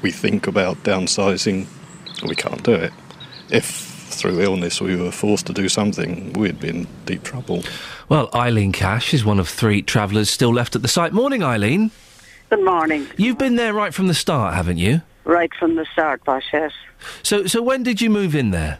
we 0.01 0.11
think 0.11 0.47
about 0.47 0.77
downsizing. 0.83 1.67
We 2.27 2.35
can't 2.35 2.63
do 2.63 2.73
it. 2.73 2.93
If 3.49 3.65
through 3.65 4.41
illness 4.41 4.79
we 4.79 4.95
were 4.95 5.11
forced 5.11 5.47
to 5.47 5.53
do 5.53 5.67
something, 5.67 6.33
we'd 6.33 6.59
be 6.59 6.69
in 6.69 6.87
deep 7.05 7.23
trouble. 7.23 7.63
Well, 8.09 8.29
Eileen 8.33 8.71
Cash 8.71 9.13
is 9.13 9.25
one 9.25 9.39
of 9.39 9.49
three 9.49 9.81
travellers 9.81 10.29
still 10.29 10.53
left 10.53 10.75
at 10.75 10.81
the 10.81 10.87
site. 10.87 11.13
Morning, 11.13 11.43
Eileen. 11.43 11.91
Good 12.49 12.63
morning. 12.63 13.07
You've 13.17 13.37
been 13.37 13.55
there 13.55 13.73
right 13.73 13.93
from 13.93 14.07
the 14.07 14.13
start, 14.13 14.53
haven't 14.53 14.77
you? 14.77 15.01
Right 15.25 15.51
from 15.55 15.75
the 15.75 15.85
start, 15.93 16.23
Bosh, 16.25 16.45
yes. 16.53 16.71
So, 17.23 17.47
so 17.47 17.61
when 17.61 17.81
did 17.83 18.01
you 18.01 18.09
move 18.09 18.35
in 18.35 18.51
there? 18.51 18.79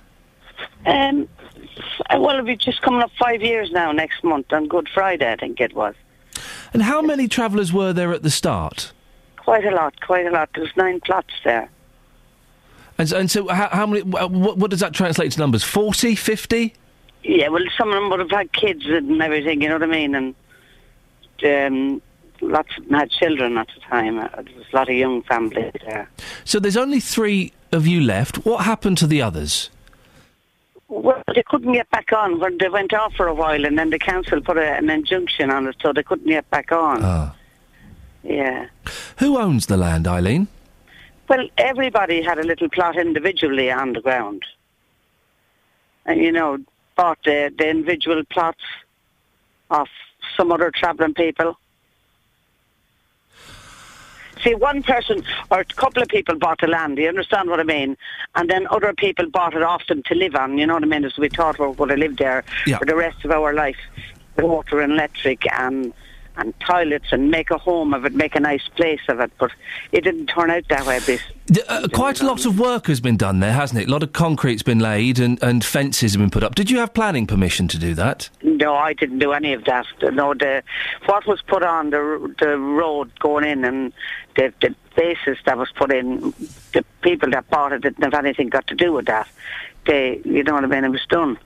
Um, 0.86 1.28
f- 1.63 2.19
well, 2.19 2.30
it'll 2.32 2.45
be 2.45 2.55
just 2.55 2.82
coming 2.82 3.01
up 3.01 3.11
five 3.17 3.41
years 3.41 3.71
now 3.71 3.91
next 3.91 4.24
month 4.24 4.51
on 4.51 4.67
Good 4.67 4.89
Friday, 4.93 5.32
I 5.32 5.36
think 5.38 5.59
it 5.59 5.74
was. 5.74 5.95
And 6.74 6.82
how 6.82 7.01
many 7.01 7.28
travellers 7.28 7.71
were 7.71 7.93
there 7.93 8.11
at 8.11 8.24
the 8.24 8.32
start? 8.32 8.91
Quite 9.38 9.65
a 9.65 9.71
lot, 9.71 9.99
quite 10.01 10.26
a 10.26 10.32
lot. 10.32 10.49
There's 10.55 10.76
nine 10.76 10.99
plots 11.01 11.34
there. 11.43 11.69
And 12.97 13.09
so, 13.09 13.17
and 13.17 13.30
so 13.30 13.47
how, 13.47 13.69
how 13.69 13.86
many? 13.86 14.01
What, 14.03 14.57
what 14.57 14.71
does 14.71 14.80
that 14.80 14.93
translate 14.93 15.32
to 15.34 15.39
numbers? 15.39 15.63
40, 15.63 16.15
50? 16.15 16.74
Yeah, 17.24 17.47
well, 17.49 17.63
some 17.78 17.89
of 17.89 17.95
them 17.95 18.09
would 18.09 18.19
have 18.19 18.32
had 18.32 18.51
kids 18.53 18.84
and 18.86 19.21
everything, 19.21 19.61
you 19.61 19.69
know 19.69 19.76
what 19.76 19.84
I 19.84 19.88
mean? 19.88 20.13
And 20.15 20.36
um, 21.45 22.01
lots 22.41 22.69
of 22.78 22.86
them 22.86 22.99
had 22.99 23.09
children 23.09 23.57
at 23.57 23.67
the 23.74 23.80
time. 23.82 24.19
Uh, 24.19 24.28
There 24.36 24.43
was 24.57 24.65
a 24.71 24.76
lot 24.76 24.89
of 24.89 24.95
young 24.95 25.21
families 25.24 25.71
there. 25.86 26.09
So 26.43 26.59
there's 26.59 26.78
only 26.78 26.99
three 26.99 27.53
of 27.71 27.88
you 27.88 28.01
left. 28.01 28.45
What 28.45 28.65
happened 28.65 28.97
to 28.99 29.07
the 29.07 29.21
others? 29.21 29.69
Well, 31.02 31.24
they 31.34 31.44
couldn't 31.44 31.74
get 31.74 31.89
back 31.89 32.14
on. 32.14 32.39
When 32.39 32.58
they 32.60 32.70
went 32.70 32.94
off 32.94 33.14
for 33.16 33.28
a 33.28 33.34
while, 33.34 33.66
and 33.66 33.80
then 33.80 33.89
the 33.89 33.98
council 33.98 34.41
put 34.41 34.58
a, 34.58 34.74
an 34.74 34.89
injunction 34.89 35.50
on 35.50 35.68
it, 35.68 35.76
so 35.82 35.91
they 35.91 36.04
couldn't 36.04 36.28
get 36.28 36.48
back 36.52 36.72
on. 36.72 37.00
Ah. 37.04 37.36
Yeah. 38.22 38.68
Who 39.18 39.38
owns 39.38 39.66
the 39.66 39.76
land, 39.76 40.08
Eileen? 40.08 40.48
Well, 41.28 41.48
everybody 41.58 42.22
had 42.22 42.38
a 42.38 42.44
little 42.44 42.70
plot 42.70 42.96
individually 42.96 43.72
on 43.72 43.94
the 43.94 44.02
ground. 44.02 44.44
And, 46.06 46.22
you 46.22 46.32
know, 46.32 46.60
bought 46.96 47.18
the, 47.26 47.52
the 47.58 47.70
individual 47.70 48.24
plots 48.30 48.62
off 49.72 49.89
some 50.38 50.52
other 50.52 50.72
travelling 50.72 51.16
people. 51.16 51.58
See, 54.44 54.56
one 54.56 54.84
person 54.84 55.24
or 55.52 55.62
a 55.62 55.66
couple 55.66 56.02
of 56.04 56.10
people 56.10 56.36
bought 56.38 56.60
the 56.62 56.68
land. 56.68 56.98
You 56.98 57.08
understand 57.08 57.50
what 57.50 57.60
I 57.60 57.64
mean? 57.64 57.98
And 58.36 58.50
then 58.50 58.68
other 58.70 58.94
people 58.94 59.30
bought 59.30 59.54
it 59.56 59.64
off 59.64 59.88
them 59.88 60.04
to 60.04 60.16
live 60.16 60.36
on. 60.36 60.58
You 60.58 60.68
know 60.68 60.76
what 60.76 60.84
I 60.84 60.88
mean? 60.88 61.10
So 61.10 61.22
we 61.22 61.30
thought 61.30 61.60
we 61.60 61.68
were 61.68 61.74
going 61.74 61.89
to 61.89 61.98
live 61.98 62.18
there 62.18 62.44
Yeah. 62.68 62.78
for 62.78 62.86
the 62.86 62.96
rest 62.96 63.24
of 63.26 63.32
our 63.32 63.54
life, 63.54 63.78
water 64.38 64.82
and 64.82 64.94
electric 64.94 65.52
and 65.52 65.94
and 66.38 66.54
toilets 66.60 67.08
and 67.12 67.30
make 67.30 67.52
a 67.52 67.58
home 67.58 67.94
of 67.94 68.06
it, 68.06 68.14
make 68.14 68.36
a 68.36 68.40
nice 68.40 68.68
place 68.76 69.02
of 69.08 69.20
it. 69.20 69.32
But 69.38 69.52
it 69.92 70.04
didn't 70.04 70.28
turn 70.28 70.50
out 70.50 70.68
that 70.70 70.86
way. 70.86 71.00
This 71.00 71.22
uh, 71.68 71.88
quite 71.94 72.22
a 72.22 72.26
lot 72.26 72.46
of 72.46 72.60
work 72.60 72.88
has 72.88 73.02
been 73.02 73.18
done 73.18 73.40
there, 73.40 73.52
hasn't 73.52 73.82
it? 73.82 73.88
A 73.88 73.92
lot 73.92 74.04
of 74.04 74.14
concrete's 74.14 74.64
been 74.64 74.80
laid 74.80 75.20
and, 75.20 75.42
and 75.44 75.64
fences 75.64 76.14
have 76.14 76.22
been 76.22 76.30
put 76.30 76.44
up. 76.44 76.56
Did 76.56 76.72
you 76.72 76.80
have 76.80 76.94
planning 76.94 77.28
permission 77.28 77.68
to 77.70 77.78
do 77.78 77.94
that? 77.96 78.30
No, 78.42 78.76
I 78.76 78.94
didn't 78.94 79.20
do 79.20 79.34
any 79.34 79.54
of 79.54 79.66
that. 79.66 79.86
No, 80.02 80.34
the 80.34 80.64
what 81.06 81.28
was 81.28 81.42
put 81.42 81.64
on 81.64 81.90
the 81.90 82.36
the 82.40 82.58
road 82.58 83.12
going 83.20 83.46
in 83.46 83.66
and 83.66 83.94
the 84.36 84.54
the 84.62 84.76
basis 84.96 85.38
that 85.46 85.58
was 85.58 85.70
put 85.76 85.92
in, 85.92 86.34
the 86.74 86.86
people 87.02 87.30
that 87.32 87.50
bought 87.50 87.74
it 87.74 87.82
didn't 87.82 88.04
have 88.04 88.14
anything 88.14 88.50
got 88.50 88.68
to 88.68 88.76
do 88.76 88.94
with 88.94 89.06
that. 89.06 89.28
They, 89.86 90.22
you 90.24 90.44
know 90.44 90.54
what 90.54 90.64
I 90.64 90.68
mean? 90.68 90.84
It 90.84 90.90
was 90.90 91.06
done. 91.10 91.38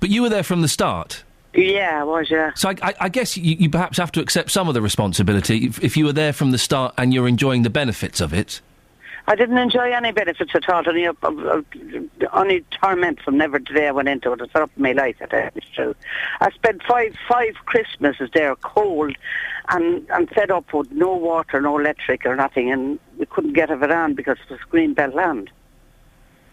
But 0.00 0.08
you 0.08 0.22
were 0.22 0.30
there 0.30 0.42
from 0.42 0.62
the 0.62 0.68
start. 0.68 1.22
Yeah, 1.54 2.00
I 2.00 2.04
was. 2.04 2.30
Yeah. 2.30 2.52
So 2.54 2.68
I, 2.68 2.76
I, 2.82 2.94
I 3.00 3.08
guess 3.08 3.36
you, 3.36 3.56
you 3.56 3.70
perhaps 3.70 3.98
have 3.98 4.12
to 4.12 4.20
accept 4.20 4.50
some 4.50 4.68
of 4.68 4.74
the 4.74 4.82
responsibility 4.82 5.66
if, 5.66 5.82
if 5.82 5.96
you 5.96 6.04
were 6.04 6.12
there 6.12 6.32
from 6.32 6.52
the 6.52 6.58
start 6.58 6.94
and 6.96 7.12
you're 7.12 7.28
enjoying 7.28 7.62
the 7.62 7.70
benefits 7.70 8.20
of 8.20 8.32
it. 8.32 8.60
I 9.26 9.36
didn't 9.36 9.58
enjoy 9.58 9.92
any 9.92 10.12
benefits 10.12 10.52
at 10.54 10.68
all. 10.68 10.82
Only, 10.86 11.06
uh, 11.06 11.12
uh, 11.22 11.62
only 12.32 12.64
torment 12.80 13.20
from 13.20 13.36
never 13.36 13.60
today 13.60 13.88
I 13.88 13.92
went 13.92 14.08
into 14.08 14.32
it. 14.32 14.40
It's 14.40 14.54
up 14.54 14.70
my 14.76 14.92
life. 14.92 15.16
I 15.20 15.50
It's 15.54 15.68
true. 15.68 15.94
I 16.40 16.50
spent 16.50 16.82
five 16.82 17.14
five 17.28 17.54
Christmases 17.66 18.30
there, 18.34 18.56
cold, 18.56 19.16
and 19.68 20.04
and 20.10 20.28
fed 20.30 20.50
up 20.50 20.72
with 20.72 20.90
no 20.90 21.14
water, 21.14 21.60
no 21.60 21.78
electric 21.78 22.26
or 22.26 22.34
nothing, 22.34 22.72
and 22.72 22.98
we 23.18 23.26
couldn't 23.26 23.52
get 23.52 23.70
of 23.70 23.82
it 23.82 23.90
on 23.90 24.14
because 24.14 24.38
it 24.48 24.50
was 24.50 24.60
green 24.68 24.94
belt 24.94 25.14
land. 25.14 25.50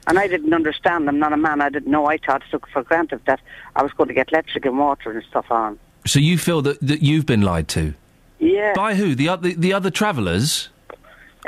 And 0.07 0.17
I 0.17 0.27
didn't 0.27 0.53
understand. 0.53 1.07
I'm 1.07 1.19
not 1.19 1.33
a 1.33 1.37
man. 1.37 1.61
I 1.61 1.69
didn't 1.69 1.91
know. 1.91 2.05
I 2.05 2.17
thought 2.17 2.41
took 2.49 2.67
for 2.69 2.83
granted 2.83 3.21
that 3.27 3.41
I 3.75 3.83
was 3.83 3.91
going 3.93 4.07
to 4.07 4.13
get 4.13 4.31
electric 4.31 4.65
and 4.65 4.79
water 4.79 5.11
and 5.11 5.23
stuff 5.29 5.51
on. 5.51 5.77
So 6.05 6.19
you 6.19 6.37
feel 6.37 6.61
that, 6.61 6.79
that 6.81 7.03
you've 7.03 7.25
been 7.25 7.41
lied 7.41 7.67
to? 7.69 7.93
Yeah. 8.39 8.73
By 8.73 8.95
who? 8.95 9.15
The 9.15 9.29
other 9.29 9.53
the 9.53 9.73
other 9.73 9.91
travellers? 9.91 10.69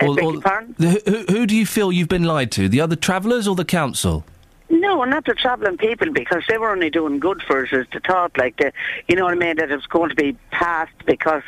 Uh, 0.02 0.14
beg 0.14 0.24
your 0.24 0.42
the, 0.78 1.02
who, 1.06 1.34
who 1.34 1.46
do 1.46 1.56
you 1.56 1.66
feel 1.66 1.92
you've 1.92 2.10
been 2.10 2.24
lied 2.24 2.52
to? 2.54 2.68
The 2.68 2.82
other 2.82 2.96
travellers 2.96 3.48
or 3.48 3.56
the 3.56 3.66
council? 3.66 4.26
No, 4.70 5.04
not 5.04 5.26
the 5.26 5.34
travelling 5.34 5.78
people 5.78 6.12
because 6.12 6.44
they 6.48 6.58
were 6.58 6.72
only 6.72 6.90
doing 6.90 7.20
good 7.20 7.42
for 7.42 7.64
us. 7.64 7.70
As 7.72 7.86
the 7.92 8.00
thought, 8.00 8.38
like 8.38 8.58
the, 8.58 8.72
you 9.08 9.16
know 9.16 9.26
what 9.26 9.34
I 9.34 9.38
mean, 9.38 9.58
that 9.58 9.72
it 9.72 9.76
was 9.76 9.88
going 9.88 10.10
to 10.10 10.16
be 10.16 10.34
passed 10.52 10.94
because 11.06 11.44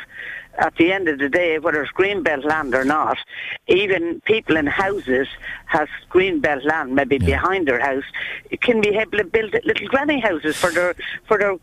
at 0.58 0.74
the 0.76 0.92
end 0.92 1.08
of 1.08 1.18
the 1.18 1.28
day, 1.28 1.58
whether 1.58 1.82
it's 1.82 1.92
greenbelt 1.92 2.44
land 2.44 2.74
or 2.74 2.84
not, 2.84 3.16
even 3.68 4.20
people 4.22 4.56
in 4.56 4.66
houses 4.66 5.26
has 5.66 5.88
greenbelt 6.10 6.64
land 6.64 6.94
maybe 6.94 7.18
behind 7.18 7.66
their 7.68 7.80
house. 7.80 8.04
It 8.50 8.60
can 8.60 8.80
be 8.80 8.90
able 8.90 9.18
to 9.18 9.24
build 9.24 9.54
little 9.64 9.88
granny 9.88 10.20
houses 10.20 10.56
for 10.56 10.70
their 10.70 10.94
for 11.26 11.38
their 11.38 11.56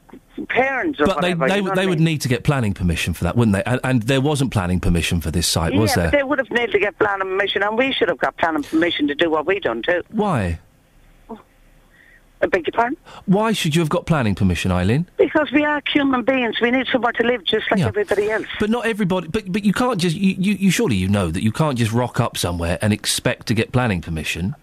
parents 0.47 0.99
or 0.99 1.05
But 1.05 1.21
they, 1.21 1.33
whatever. 1.33 1.47
they, 1.49 1.55
you 1.55 1.61
know 1.61 1.63
would- 1.63 1.69
what 1.69 1.75
they 1.75 1.81
I 1.83 1.85
would 1.85 1.99
mean? 1.99 2.05
need 2.05 2.21
to 2.21 2.27
get 2.29 2.43
planning 2.43 2.73
permission 2.73 3.13
for 3.13 3.25
that, 3.25 3.35
wouldn't 3.35 3.55
they? 3.55 3.63
And, 3.65 3.79
and 3.83 4.03
there 4.03 4.21
wasn't 4.21 4.51
planning 4.51 4.79
permission 4.79 5.21
for 5.21 5.31
this 5.31 5.47
site, 5.47 5.73
was 5.75 5.93
there? 5.95 6.11
they 6.11 6.23
would 6.23 6.39
have 6.39 6.49
needed 6.49 6.71
to 6.71 6.79
get 6.79 6.97
planning 6.97 7.27
permission, 7.27 7.61
and 7.63 7.77
we 7.77 7.91
should 7.91 8.09
have 8.09 8.17
got 8.19 8.37
planning 8.37 8.63
permission 8.63 9.07
to 9.09 9.15
do 9.15 9.29
what 9.29 9.45
we've 9.45 9.61
done 9.61 9.81
too. 9.83 10.01
Why? 10.11 10.59
I 12.41 12.47
beg 12.47 12.65
your 12.67 12.71
pardon? 12.73 12.97
Why 13.25 13.51
should 13.51 13.75
you 13.75 13.81
have 13.81 13.89
got 13.89 14.05
planning 14.05 14.33
permission, 14.33 14.71
Eileen? 14.71 15.07
Because 15.17 15.51
we 15.51 15.65
are 15.65 15.81
human 15.91 16.23
beings. 16.23 16.61
We 16.61 16.71
need 16.71 16.87
somewhere 16.87 17.11
to 17.13 17.23
live 17.23 17.43
just 17.43 17.69
like 17.69 17.81
everybody 17.81 18.31
else. 18.31 18.45
But 18.59 18.69
not 18.69 18.85
everybody. 18.85 19.27
But 19.27 19.51
but 19.51 19.65
you 19.65 19.73
can't 19.73 19.99
just 19.99 20.15
you, 20.15 20.35
you, 20.37 20.53
you 20.53 20.71
surely 20.71 20.95
you 20.95 21.09
know 21.09 21.31
that 21.31 21.43
you 21.43 21.51
can't 21.51 21.77
just 21.77 21.91
rock 21.91 22.19
up 22.19 22.37
somewhere 22.37 22.77
and 22.81 22.93
expect 22.93 23.47
to 23.47 23.53
get 23.53 23.71
planning 23.73 24.01
permission. 24.01 24.55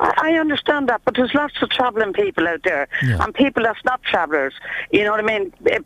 I, 0.00 0.12
I 0.22 0.32
understand 0.38 0.88
that, 0.88 1.02
but 1.04 1.16
there's 1.16 1.34
lots 1.34 1.54
of 1.60 1.68
travelling 1.70 2.12
people 2.14 2.48
out 2.48 2.62
there, 2.62 2.88
Yeah. 3.02 3.22
and 3.22 3.34
people 3.34 3.64
that's 3.64 3.84
not 3.84 4.02
travellers. 4.04 4.54
You 4.90 5.04
know 5.04 5.10
what 5.10 5.20
I 5.20 5.24
mean? 5.24 5.52
Eh, 5.66 5.80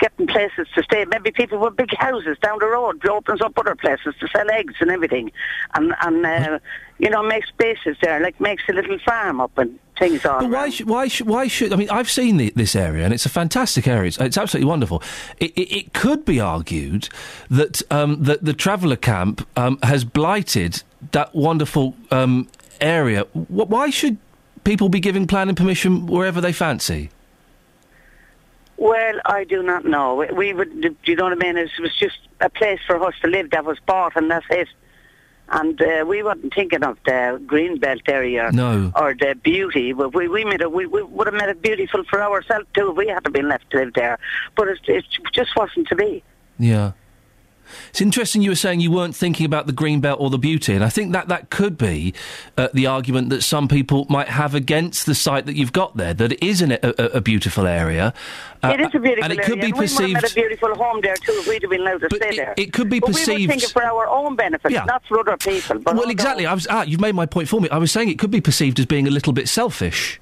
Getting 0.00 0.26
places 0.26 0.66
to 0.74 0.82
stay. 0.82 1.04
Maybe 1.04 1.30
people 1.30 1.58
with 1.58 1.76
big 1.76 1.94
houses 1.96 2.36
down 2.42 2.58
the 2.58 2.66
road 2.66 3.06
opens 3.06 3.40
up 3.40 3.56
other 3.56 3.74
places 3.76 4.14
to 4.20 4.28
sell 4.28 4.50
eggs 4.50 4.74
and 4.80 4.90
everything, 4.90 5.30
and 5.74 5.94
and 6.02 6.26
uh, 6.26 6.58
you 6.98 7.08
know 7.08 7.22
makes 7.22 7.48
spaces 7.48 7.96
there, 8.02 8.18
like 8.20 8.38
makes 8.40 8.62
a 8.68 8.72
little 8.72 8.98
farm 8.98 9.40
up 9.40 9.56
and 9.58 9.78
things 10.00 10.24
all. 10.26 10.40
But 10.40 10.50
why 10.50 10.70
should 10.70 10.88
why 10.88 11.06
should 11.06 11.28
why 11.28 11.46
should 11.46 11.72
I 11.72 11.76
mean 11.76 11.90
I've 11.90 12.10
seen 12.10 12.38
the, 12.38 12.52
this 12.56 12.74
area 12.74 13.04
and 13.04 13.14
it's 13.14 13.26
a 13.26 13.28
fantastic 13.28 13.86
area. 13.86 14.08
It's, 14.08 14.18
it's 14.18 14.38
absolutely 14.38 14.68
wonderful. 14.68 15.02
It, 15.38 15.52
it, 15.52 15.76
it 15.76 15.92
could 15.92 16.24
be 16.24 16.40
argued 16.40 17.08
that 17.48 17.82
um, 17.92 18.24
that 18.24 18.44
the 18.44 18.54
traveller 18.54 18.96
camp 18.96 19.46
um, 19.56 19.78
has 19.84 20.02
blighted 20.04 20.82
that 21.12 21.32
wonderful 21.34 21.94
um, 22.10 22.48
area. 22.80 23.22
Wh- 23.32 23.70
Why 23.70 23.90
should 23.90 24.16
people 24.64 24.88
be 24.88 25.00
giving 25.00 25.26
planning 25.28 25.54
permission 25.54 26.06
wherever 26.06 26.40
they 26.40 26.52
fancy? 26.52 27.10
Well, 28.76 29.20
I 29.26 29.44
do 29.44 29.62
not 29.62 29.84
know. 29.84 30.14
We, 30.14 30.26
we 30.32 30.52
would, 30.54 30.80
do 30.80 30.96
you 31.04 31.16
know 31.16 31.24
what 31.24 31.32
I 31.32 31.36
mean? 31.36 31.58
It 31.58 31.70
was 31.78 31.94
just 31.98 32.18
a 32.40 32.48
place 32.48 32.80
for 32.86 32.96
us 33.04 33.14
to 33.20 33.28
live 33.28 33.50
that 33.50 33.64
was 33.64 33.78
bought, 33.84 34.16
and 34.16 34.30
that's 34.30 34.46
it. 34.48 34.68
And 35.52 35.80
uh, 35.82 36.04
we 36.06 36.22
weren't 36.22 36.52
thinking 36.54 36.84
of 36.84 36.96
the 37.04 37.42
green 37.46 37.78
belt 37.78 38.02
area 38.06 38.50
No. 38.52 38.92
or 38.94 39.14
the 39.14 39.34
beauty. 39.42 39.92
But 39.92 40.14
we 40.14 40.28
we 40.28 40.44
made 40.44 40.60
it. 40.60 40.70
We, 40.70 40.86
we 40.86 41.02
would 41.02 41.26
have 41.26 41.34
made 41.34 41.48
it 41.48 41.60
beautiful 41.60 42.04
for 42.04 42.22
ourselves 42.22 42.66
too 42.74 42.90
if 42.90 42.96
we 42.96 43.08
had 43.08 43.24
been 43.32 43.48
left 43.48 43.68
to 43.70 43.78
live 43.78 43.94
there. 43.94 44.18
But 44.56 44.68
it, 44.68 44.78
it 44.86 45.04
just 45.32 45.56
wasn't 45.56 45.88
to 45.88 45.96
be. 45.96 46.22
Yeah. 46.58 46.92
It's 47.90 48.00
interesting 48.00 48.42
you 48.42 48.50
were 48.50 48.56
saying 48.56 48.80
you 48.80 48.90
weren't 48.90 49.14
thinking 49.16 49.46
about 49.46 49.66
the 49.66 49.72
green 49.72 50.00
belt 50.00 50.20
or 50.20 50.30
the 50.30 50.38
beauty, 50.38 50.74
and 50.74 50.84
I 50.84 50.88
think 50.88 51.12
that 51.12 51.28
that 51.28 51.50
could 51.50 51.76
be 51.78 52.14
uh, 52.56 52.68
the 52.74 52.86
argument 52.86 53.30
that 53.30 53.42
some 53.42 53.68
people 53.68 54.06
might 54.08 54.28
have 54.28 54.54
against 54.54 55.06
the 55.06 55.14
site 55.14 55.46
that 55.46 55.56
you've 55.56 55.72
got 55.72 55.96
there, 55.96 56.14
that 56.14 56.32
it 56.32 56.42
is 56.44 56.60
an, 56.62 56.72
a, 56.72 56.78
a, 56.98 57.20
beautiful 57.20 57.66
area. 57.66 58.12
uh, 58.62 58.68
it 58.68 58.80
is 58.80 58.94
a 58.94 58.98
beautiful 58.98 59.24
and 59.24 59.32
it 59.32 59.38
area. 59.38 59.48
could 59.48 59.60
be 59.60 59.66
and 59.66 59.74
we 59.74 59.80
would 59.80 59.90
have 59.90 60.00
made 60.00 60.14
perceived. 60.14 60.32
a 60.32 60.34
beautiful 60.34 60.74
home 60.74 61.00
there 61.02 61.16
too 61.16 61.32
if 61.32 61.46
we'd 61.48 61.62
have 61.62 61.70
been 61.70 61.80
allowed 61.80 62.00
to 62.00 62.08
stay 62.16 62.36
there. 62.36 62.54
it 62.56 62.72
could 62.72 62.88
be 62.90 63.00
but 63.00 63.08
We 63.08 63.14
perceived- 63.14 63.40
were 63.42 63.48
thinking 63.48 63.68
for 63.70 63.82
our 63.84 64.06
own 64.08 64.36
benefit, 64.36 64.72
Yeah. 64.72 64.84
not 64.84 65.02
for 65.06 65.20
other 65.20 65.36
people. 65.36 65.78
But 65.78 65.96
well, 65.96 66.10
exactly. 66.10 66.46
I 66.46 66.54
was, 66.54 66.66
ah, 66.70 66.82
you've 66.82 67.00
made 67.00 67.14
my 67.14 67.26
point 67.26 67.48
for 67.48 67.60
me. 67.60 67.68
I 67.70 67.78
was 67.78 67.90
saying 67.92 68.08
it 68.08 68.18
could 68.18 68.30
be 68.30 68.40
perceived 68.40 68.78
as 68.78 68.86
being 68.86 69.06
a 69.06 69.10
little 69.10 69.32
bit 69.32 69.48
selfish. 69.48 70.20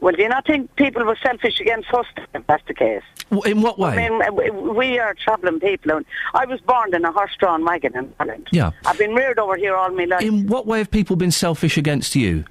Well, 0.00 0.14
do 0.14 0.22
you 0.22 0.28
not 0.30 0.46
think 0.46 0.74
people 0.76 1.04
were 1.04 1.16
selfish 1.22 1.60
against 1.60 1.92
us 1.92 2.06
if 2.34 2.46
that's 2.46 2.66
the 2.66 2.74
case? 2.74 3.02
In 3.44 3.60
what 3.60 3.78
way? 3.78 3.90
I 3.90 4.08
mean, 4.08 4.34
we- 4.34 4.50
we 4.50 4.98
are 4.98 5.14
travelling 5.14 5.60
people. 5.60 5.92
and 5.92 6.06
I 6.34 6.46
was 6.46 6.60
born 6.62 6.94
in 6.94 7.04
a 7.04 7.12
horse-drawn 7.12 7.64
wagon 7.64 7.94
in 7.96 8.12
Ireland. 8.18 8.48
yeah. 8.50 8.70
I've 8.86 8.98
been 8.98 9.14
reared 9.14 9.38
over 9.38 9.56
here 9.56 9.74
all 9.76 9.90
my 9.90 10.04
life. 10.06 10.22
In 10.22 10.46
what 10.46 10.66
way 10.66 10.78
have 10.78 10.90
people 10.90 11.16
been 11.16 11.30
selfish 11.30 11.76
against 11.76 12.16
you? 12.16 12.44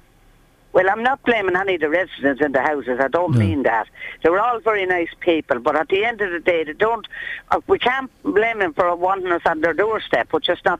Well, 0.72 0.88
I'm 0.88 1.02
not 1.02 1.20
blaming 1.24 1.56
any 1.56 1.74
of 1.74 1.80
the 1.80 1.90
residents 1.90 2.40
in 2.40 2.52
the 2.52 2.62
houses. 2.62 3.00
I 3.00 3.08
don't 3.08 3.36
mean 3.36 3.64
that. 3.64 3.88
They 4.22 4.30
were 4.30 4.38
all 4.38 4.60
very 4.60 4.86
nice 4.86 5.08
people, 5.18 5.58
but 5.58 5.74
at 5.74 5.88
the 5.88 6.04
end 6.04 6.20
of 6.20 6.30
the 6.30 6.38
day, 6.38 6.62
they 6.62 6.74
don't. 6.74 7.04
Uh, 7.50 7.60
we 7.66 7.80
can't 7.80 8.08
blame 8.22 8.60
them 8.60 8.72
for 8.74 8.94
wanting 8.94 9.32
us 9.32 9.42
on 9.46 9.62
their 9.62 9.74
doorstep, 9.74 10.32
which 10.32 10.48
is 10.48 10.58
not 10.64 10.78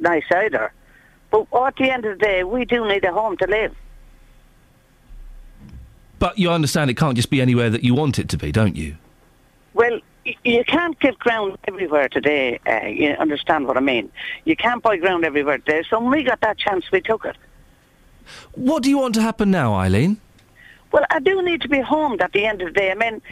nice 0.00 0.24
either. 0.34 0.72
But 1.30 1.46
at 1.54 1.76
the 1.76 1.88
end 1.88 2.04
of 2.04 2.18
the 2.18 2.24
day, 2.24 2.42
we 2.42 2.64
do 2.64 2.84
need 2.88 3.04
a 3.04 3.12
home 3.12 3.36
to 3.36 3.46
live. 3.46 3.72
But 6.18 6.38
you 6.38 6.50
understand 6.50 6.90
it 6.90 6.94
can't 6.96 7.16
just 7.16 7.30
be 7.30 7.40
anywhere 7.40 7.70
that 7.70 7.84
you 7.84 7.94
want 7.94 8.18
it 8.18 8.28
to 8.30 8.36
be, 8.38 8.50
don't 8.52 8.76
you? 8.76 8.96
Well, 9.74 10.00
y- 10.26 10.34
you 10.44 10.64
can't 10.64 10.98
get 10.98 11.18
ground 11.18 11.58
everywhere 11.68 12.08
today. 12.08 12.58
Uh, 12.66 12.86
you 12.86 13.10
understand 13.10 13.66
what 13.66 13.76
I 13.76 13.80
mean? 13.80 14.10
You 14.44 14.56
can't 14.56 14.82
buy 14.82 14.96
ground 14.96 15.24
everywhere 15.24 15.58
today. 15.58 15.84
So 15.88 16.00
when 16.00 16.10
we 16.10 16.22
got 16.24 16.40
that 16.40 16.58
chance, 16.58 16.84
we 16.90 17.00
took 17.00 17.24
it. 17.24 17.36
What 18.54 18.82
do 18.82 18.90
you 18.90 18.98
want 18.98 19.14
to 19.14 19.22
happen 19.22 19.50
now, 19.50 19.74
Eileen? 19.74 20.20
Well, 20.92 21.04
I 21.10 21.20
do 21.20 21.42
need 21.42 21.60
to 21.62 21.68
be 21.68 21.80
homed 21.80 22.20
at 22.20 22.32
the 22.32 22.46
end 22.46 22.62
of 22.62 22.68
the 22.74 22.80
day. 22.80 22.90
I 22.90 22.94
mean, 22.94 23.22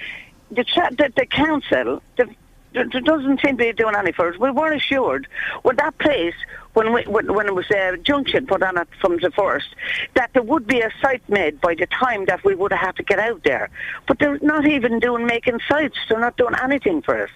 the, 0.50 0.62
tra- 0.64 0.94
the, 0.94 1.12
the 1.16 1.26
council 1.26 2.02
the, 2.16 2.28
the, 2.76 2.84
the 2.92 3.00
doesn't 3.00 3.40
seem 3.40 3.56
to 3.56 3.64
be 3.64 3.72
doing 3.72 3.96
any 3.96 4.12
for 4.12 4.28
us. 4.28 4.38
We 4.38 4.50
were 4.50 4.72
assured 4.72 5.26
with 5.64 5.78
that 5.78 5.98
place 5.98 6.34
when 6.74 6.92
we, 6.92 7.02
when, 7.04 7.32
when 7.32 7.46
it 7.46 7.54
was 7.54 7.70
a 7.70 7.96
junction 7.96 8.46
put 8.46 8.62
on 8.62 8.76
it 8.76 8.86
from 9.00 9.16
the 9.16 9.30
first 9.30 9.68
that 10.14 10.30
there 10.34 10.42
would 10.42 10.66
be 10.66 10.80
a 10.80 10.90
site 11.00 11.26
made 11.28 11.60
by 11.60 11.74
the 11.74 11.86
time 11.86 12.26
that 12.26 12.44
we 12.44 12.54
would 12.54 12.72
have 12.72 12.94
to 12.96 13.02
get 13.02 13.18
out 13.18 13.42
there. 13.44 13.70
But 14.06 14.18
they're 14.18 14.38
not 14.40 14.68
even 14.68 15.00
doing 15.00 15.26
making 15.26 15.60
sites. 15.66 15.96
They're 16.08 16.20
not 16.20 16.36
doing 16.36 16.54
anything 16.62 17.00
for 17.00 17.22
us. 17.22 17.30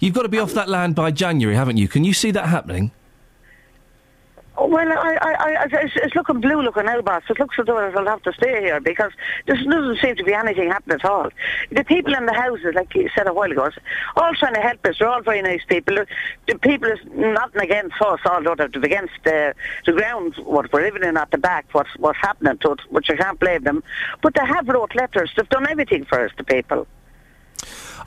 You've 0.00 0.14
got 0.14 0.22
to 0.22 0.28
be 0.28 0.38
off 0.38 0.52
that 0.54 0.68
land 0.68 0.94
by 0.94 1.10
January, 1.10 1.56
haven't 1.56 1.76
you? 1.76 1.88
Can 1.88 2.04
you 2.04 2.14
see 2.14 2.30
that 2.30 2.46
happening? 2.46 2.92
Well, 4.58 4.90
I, 4.90 5.18
I, 5.20 5.34
I, 5.34 5.64
it's, 5.82 5.92
it's 5.96 6.14
looking 6.14 6.40
blue 6.40 6.62
looking 6.62 6.86
now, 6.86 7.00
boss. 7.02 7.22
It 7.28 7.38
looks 7.38 7.58
as 7.58 7.66
though 7.66 7.76
I'll 7.78 8.06
have 8.06 8.22
to 8.22 8.32
stay 8.32 8.60
here 8.62 8.80
because 8.80 9.12
there 9.46 9.56
doesn't 9.56 9.98
seem 10.00 10.16
to 10.16 10.24
be 10.24 10.32
anything 10.32 10.68
happening 10.70 10.98
at 11.02 11.04
all. 11.04 11.28
The 11.70 11.84
people 11.84 12.14
in 12.14 12.24
the 12.26 12.32
houses, 12.32 12.74
like 12.74 12.94
you 12.94 13.10
said 13.14 13.26
a 13.28 13.34
while 13.34 13.52
ago, 13.52 13.68
all 14.16 14.32
trying 14.34 14.54
to 14.54 14.60
help 14.60 14.84
us. 14.86 14.96
They're 14.98 15.08
all 15.08 15.20
very 15.22 15.42
nice 15.42 15.60
people. 15.68 15.96
The- 15.96 16.06
The 16.46 16.58
people 16.58 16.88
is 16.90 16.98
nothing 17.14 17.60
against 17.62 18.00
us, 18.00 18.20
although 18.24 18.54
they're 18.54 18.66
against 18.82 19.12
the, 19.24 19.54
the 19.84 19.92
ground, 19.92 20.34
what 20.44 20.72
we're 20.72 20.82
living 20.82 21.04
in 21.04 21.16
at 21.16 21.30
the 21.30 21.38
back, 21.38 21.66
what's, 21.72 21.90
what's 21.98 22.18
happening 22.18 22.56
to 22.58 22.72
it, 22.72 22.80
which 22.90 23.10
I 23.10 23.16
can't 23.16 23.38
blame 23.38 23.62
them. 23.64 23.82
But 24.22 24.34
they 24.34 24.46
have 24.46 24.66
wrote 24.68 24.94
letters. 24.94 25.30
They've 25.36 25.48
done 25.48 25.68
everything 25.68 26.04
for 26.06 26.24
us, 26.24 26.30
the 26.38 26.44
people. 26.44 26.86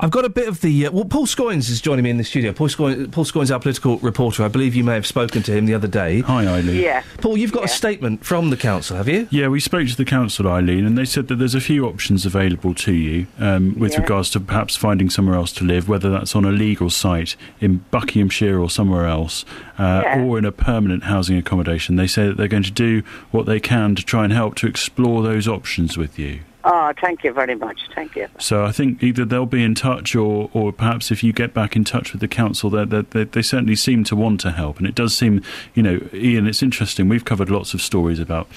I've 0.02 0.12
got 0.12 0.24
a 0.24 0.30
bit 0.30 0.48
of 0.48 0.62
the. 0.62 0.86
Uh, 0.86 0.92
well, 0.92 1.04
Paul 1.04 1.26
Scoins 1.26 1.70
is 1.70 1.82
joining 1.82 2.04
me 2.04 2.10
in 2.10 2.16
the 2.16 2.24
studio. 2.24 2.54
Paul 2.54 2.70
Scoins, 2.70 3.12
Paul 3.12 3.26
Scoins, 3.26 3.52
our 3.52 3.60
political 3.60 3.98
reporter. 3.98 4.44
I 4.44 4.48
believe 4.48 4.74
you 4.74 4.84
may 4.86 4.94
have 4.94 5.06
spoken 5.06 5.44
to 5.44 5.52
him 5.52 5.66
the 5.66 5.74
other 5.74 5.90
day. 5.90 6.22
Hi, 6.22 6.48
Eileen. 6.48 6.82
Yeah. 6.82 7.04
Paul, 7.18 7.36
you've 7.36 7.52
got 7.52 7.66
a 7.66 7.68
statement 7.68 8.24
from 8.24 8.50
the 8.50 8.56
council, 8.56 8.96
have 8.96 9.10
you? 9.10 9.28
Yeah, 9.30 9.50
we 9.50 9.60
spoke 9.60 9.90
to 9.90 9.98
the 9.98 10.06
council, 10.06 10.48
Eileen, 10.48 10.86
and 10.86 10.98
they 10.98 11.04
said 11.04 11.28
that 11.28 11.36
there's 11.36 11.54
a 11.54 11.60
few 11.60 11.86
options 11.86 12.26
available 12.26 12.74
to 12.76 12.94
you 12.94 13.28
um, 13.40 13.78
with 13.78 13.92
Yeah. 13.94 14.00
regards 14.02 14.30
to 14.32 14.40
perhaps 14.40 14.78
finding 14.78 15.10
somewhere 15.10 15.36
else 15.36 15.52
to 15.54 15.66
live, 15.66 15.90
whether 15.90 16.10
that's 16.10 16.34
on 16.34 16.46
a 16.46 16.52
legal 16.52 16.90
site 16.90 17.36
in 17.60 17.84
Buckinghamshire 17.92 18.58
or 18.58 18.70
somewhere 18.70 19.06
else, 19.06 19.44
uh, 19.78 20.02
Yeah. 20.06 20.22
or 20.24 20.38
in 20.38 20.46
a 20.46 20.54
permanent 20.54 21.04
housing 21.04 21.36
accommodation. 21.38 21.98
They 21.98 22.08
say 22.08 22.26
that 22.28 22.38
they're 22.38 22.48
going 22.48 22.64
to 22.64 22.72
do 22.72 23.04
what 23.32 23.46
they 23.48 23.60
can 23.60 23.96
to 23.96 24.04
try 24.06 24.24
and 24.24 24.32
help 24.32 24.56
to 24.56 24.68
explore 24.68 25.24
those 25.24 25.46
options 25.46 25.98
with 25.98 26.18
you. 26.18 26.40
Oh, 26.64 26.92
thank 27.00 27.24
you 27.24 27.32
very 27.32 27.56
much. 27.56 27.80
Thank 27.96 28.16
you. 28.16 28.28
So 28.38 28.66
I 28.66 28.72
think 28.74 29.02
either 29.02 29.24
they'll 29.24 29.46
be 29.46 29.64
in 29.64 29.76
touch, 29.76 30.14
or, 30.16 30.50
or 30.54 30.74
perhaps 30.74 31.10
if 31.10 31.24
you 31.24 31.32
get 31.32 31.54
back 31.54 31.76
in 31.76 31.86
touch 31.86 32.12
with 32.12 32.20
the 32.20 32.28
council, 32.28 32.70
they, 32.70 32.84
they, 32.84 33.02
they, 33.02 33.24
they 33.24 33.42
certainly 33.42 33.76
seem 33.76 34.04
to 34.06 34.16
want 34.16 34.42
to 34.42 34.52
help. 34.52 34.78
And 34.78 34.86
it 34.86 34.94
does 34.94 35.16
seem, 35.16 35.42
you 35.74 35.82
know, 35.82 36.00
Iain, 36.14 36.48
it's 36.48 36.62
interesting. 36.62 37.08
We've 37.08 37.24
covered 37.24 37.50
lots 37.50 37.74
of 37.74 37.82
stories 37.82 38.20
about 38.20 38.48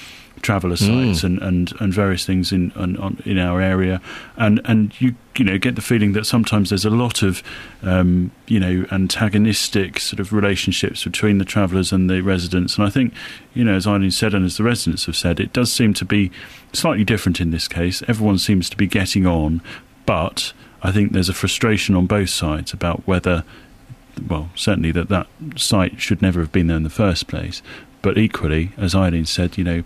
traveller 0.43 0.75
Mm. 0.75 1.09
sites 1.09 1.23
and, 1.23 1.41
and, 1.41 1.73
and 1.79 1.93
various 1.93 2.25
things 2.25 2.51
in 2.51 2.71
on, 2.75 2.95
on, 2.97 3.21
in 3.25 3.39
our 3.39 3.59
area, 3.61 3.99
and 4.37 4.61
and 4.65 4.93
you 5.01 5.15
you 5.37 5.43
know 5.45 5.57
get 5.57 5.75
the 5.75 5.81
feeling 5.81 6.13
that 6.13 6.25
sometimes 6.25 6.69
there's 6.69 6.85
a 6.85 6.89
lot 6.91 7.23
of 7.23 7.41
um, 7.81 8.29
you 8.47 8.59
know 8.59 8.85
antagonistic 8.91 9.99
sort 9.99 10.19
of 10.19 10.31
relationships 10.33 11.03
between 11.03 11.37
the 11.39 11.45
travellers 11.45 11.91
and 11.91 12.09
the 12.09 12.21
residents. 12.21 12.77
And 12.77 12.85
I 12.85 12.89
think 12.91 13.13
you 13.55 13.63
know, 13.63 13.73
as 13.73 13.87
Eileen 13.87 14.11
said 14.11 14.33
and 14.33 14.45
as 14.45 14.57
the 14.57 14.63
residents 14.63 15.05
have 15.07 15.15
said, 15.15 15.39
it 15.39 15.53
does 15.53 15.71
seem 15.73 15.93
to 15.95 16.05
be 16.05 16.29
slightly 16.73 17.03
different 17.03 17.39
in 17.39 17.51
this 17.51 17.67
case. 17.67 18.03
Everyone 18.07 18.37
seems 18.37 18.69
to 18.69 18.77
be 18.77 18.87
getting 18.87 19.25
on, 19.25 19.61
but 20.05 20.53
I 20.83 20.91
think 20.91 21.11
there's 21.13 21.29
a 21.29 21.33
frustration 21.33 21.95
on 21.95 22.05
both 22.05 22.29
sides 22.29 22.73
about 22.73 23.07
whether 23.07 23.43
well, 24.27 24.49
certainly 24.55 24.91
that 24.91 25.09
that 25.09 25.27
site 25.55 25.99
should 25.99 26.21
never 26.21 26.39
have 26.39 26.51
been 26.51 26.67
there 26.67 26.77
in 26.77 26.83
the 26.83 26.89
first 26.89 27.27
place. 27.27 27.61
But 28.03 28.17
equally, 28.17 28.71
as 28.77 28.93
Eileen 28.93 29.25
said, 29.25 29.57
you 29.57 29.63
know, 29.63 29.83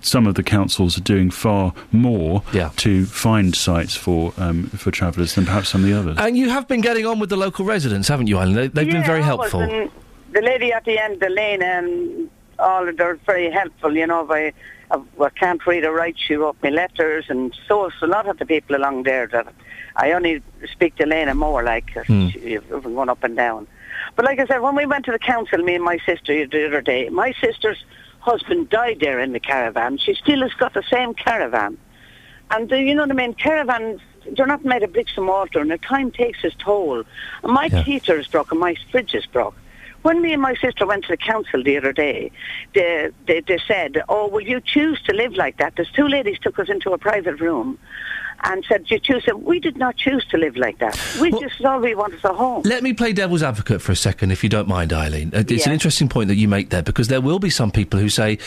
some 0.00 0.26
of 0.26 0.34
the 0.34 0.42
councils 0.42 0.96
are 0.98 1.02
doing 1.02 1.30
far 1.30 1.72
more 1.92 2.42
to 2.76 3.06
find 3.06 3.54
sites 3.54 3.94
for 3.96 4.32
um, 4.38 4.64
for 4.68 4.90
travellers 4.90 5.34
than 5.34 5.44
perhaps 5.44 5.68
some 5.70 5.82
of 5.82 5.86
the 5.90 5.98
others. 5.98 6.16
And 6.18 6.36
you 6.36 6.48
have 6.50 6.66
been 6.68 6.80
getting 6.80 7.06
on 7.06 7.18
with 7.18 7.30
the 7.30 7.36
local 7.36 7.64
residents, 7.64 8.08
haven't 8.08 8.26
you, 8.26 8.38
Eileen? 8.38 8.54
They, 8.54 8.68
they've 8.68 8.90
been 8.92 9.04
very 9.04 9.22
I 9.22 9.34
was, 9.34 9.50
helpful. 9.52 9.90
the 10.32 10.42
lady 10.42 10.72
at 10.72 10.84
the 10.84 10.98
end, 10.98 11.22
Elaine, 11.22 11.62
and 11.62 12.30
all 12.58 12.84
they're 12.92 13.16
very 13.26 13.50
helpful. 13.50 13.96
You 13.96 14.06
know, 14.06 14.26
I, 14.30 14.52
I, 14.90 15.00
I 15.20 15.28
can't 15.30 15.64
read 15.66 15.84
or 15.84 15.92
write. 15.92 16.16
She 16.18 16.34
wrote 16.34 16.56
me 16.62 16.70
letters, 16.70 17.26
and 17.28 17.56
so 17.68 17.86
is 17.86 17.94
a 18.02 18.06
lot 18.06 18.28
of 18.28 18.38
the 18.38 18.46
people 18.46 18.76
along 18.76 19.04
there 19.04 19.26
that 19.28 19.52
I 19.96 20.12
only 20.12 20.42
speak 20.72 20.96
to 20.96 21.04
Elena 21.04 21.34
more, 21.34 21.62
like 21.62 21.90
Hmm. 22.06 22.28
she- 22.28 22.58
we've 22.58 22.68
been 22.68 22.94
going 22.94 23.08
up 23.08 23.22
and 23.24 23.36
down. 23.36 23.66
But 24.16 24.24
like 24.24 24.38
I 24.40 24.46
said, 24.46 24.60
when 24.60 24.74
we 24.74 24.86
went 24.86 25.04
to 25.06 25.12
the 25.12 25.18
council, 25.18 25.58
me 25.58 25.74
and 25.76 25.84
my 25.84 25.98
sister 26.06 26.46
the 26.46 26.66
other 26.66 26.80
day, 26.80 27.08
my 27.10 27.32
sister's 27.40 27.78
husband 28.20 28.70
died 28.70 28.98
there 29.00 29.18
in 29.18 29.32
the 29.32 29.40
caravan. 29.40 29.98
She 29.98 30.14
still 30.14 30.40
has 30.42 30.52
got 30.54 30.74
the 30.74 30.84
same 30.90 31.14
caravan. 31.14 31.78
And 32.50 32.72
uh, 32.72 32.76
you 32.76 32.94
know 32.94 33.02
what 33.02 33.10
I 33.10 33.14
mean? 33.14 33.34
Caravans, 33.34 34.00
they're 34.36 34.46
not 34.46 34.64
made 34.64 34.82
of 34.82 34.92
bricks 34.92 35.12
and 35.16 35.26
mortar, 35.26 35.60
and 35.60 35.70
the 35.70 35.78
time 35.78 36.10
takes 36.10 36.44
its 36.44 36.56
toll. 36.58 37.04
And 37.42 37.52
my 37.52 37.68
heater 37.68 38.18
is 38.18 38.26
broke, 38.26 38.50
and 38.50 38.60
my 38.60 38.76
fridge 38.90 39.14
is 39.14 39.26
broke. 39.26 39.56
When 40.02 40.22
me 40.22 40.32
and 40.32 40.40
my 40.40 40.54
sister 40.54 40.86
went 40.86 41.04
to 41.04 41.10
the 41.10 41.16
council 41.16 41.62
the 41.62 41.76
other 41.76 41.92
day, 41.92 42.32
they, 42.74 43.10
they, 43.26 43.40
they 43.40 43.58
said, 43.68 44.02
oh, 44.08 44.28
will 44.28 44.40
you 44.40 44.60
choose 44.60 45.00
to 45.02 45.12
live 45.12 45.34
like 45.34 45.58
that? 45.58 45.74
There's 45.76 45.90
two 45.90 46.08
ladies 46.08 46.38
took 46.38 46.58
us 46.58 46.70
into 46.70 46.92
a 46.92 46.98
private 46.98 47.38
room 47.38 47.78
and 48.44 48.64
said, 48.68 48.90
you 48.90 48.98
choose 48.98 49.24
it. 49.26 49.40
We 49.42 49.60
did 49.60 49.76
not 49.76 49.96
choose 49.96 50.24
to 50.30 50.36
live 50.38 50.56
like 50.56 50.78
that. 50.78 50.98
We 51.20 51.30
just 51.32 51.62
all 51.64 51.80
we 51.80 51.94
want 51.94 52.14
is 52.14 52.24
a 52.24 52.32
home. 52.32 52.62
Let 52.64 52.82
me 52.82 52.92
play 52.92 53.12
devil's 53.12 53.42
advocate 53.42 53.82
for 53.82 53.92
a 53.92 53.96
second, 53.96 54.30
if 54.30 54.42
you 54.42 54.48
don't 54.48 54.68
mind, 54.68 54.92
Eileen. 54.92 55.30
Uh, 55.34 55.42
It's 55.48 55.66
an 55.66 55.72
interesting 55.72 56.08
point 56.08 56.28
that 56.28 56.36
you 56.36 56.48
make 56.48 56.70
there 56.70 56.82
because 56.82 57.08
there 57.08 57.20
will 57.20 57.38
be 57.38 57.50
some 57.50 57.70
people 57.70 57.98
who 58.00 58.08
say 58.08 58.38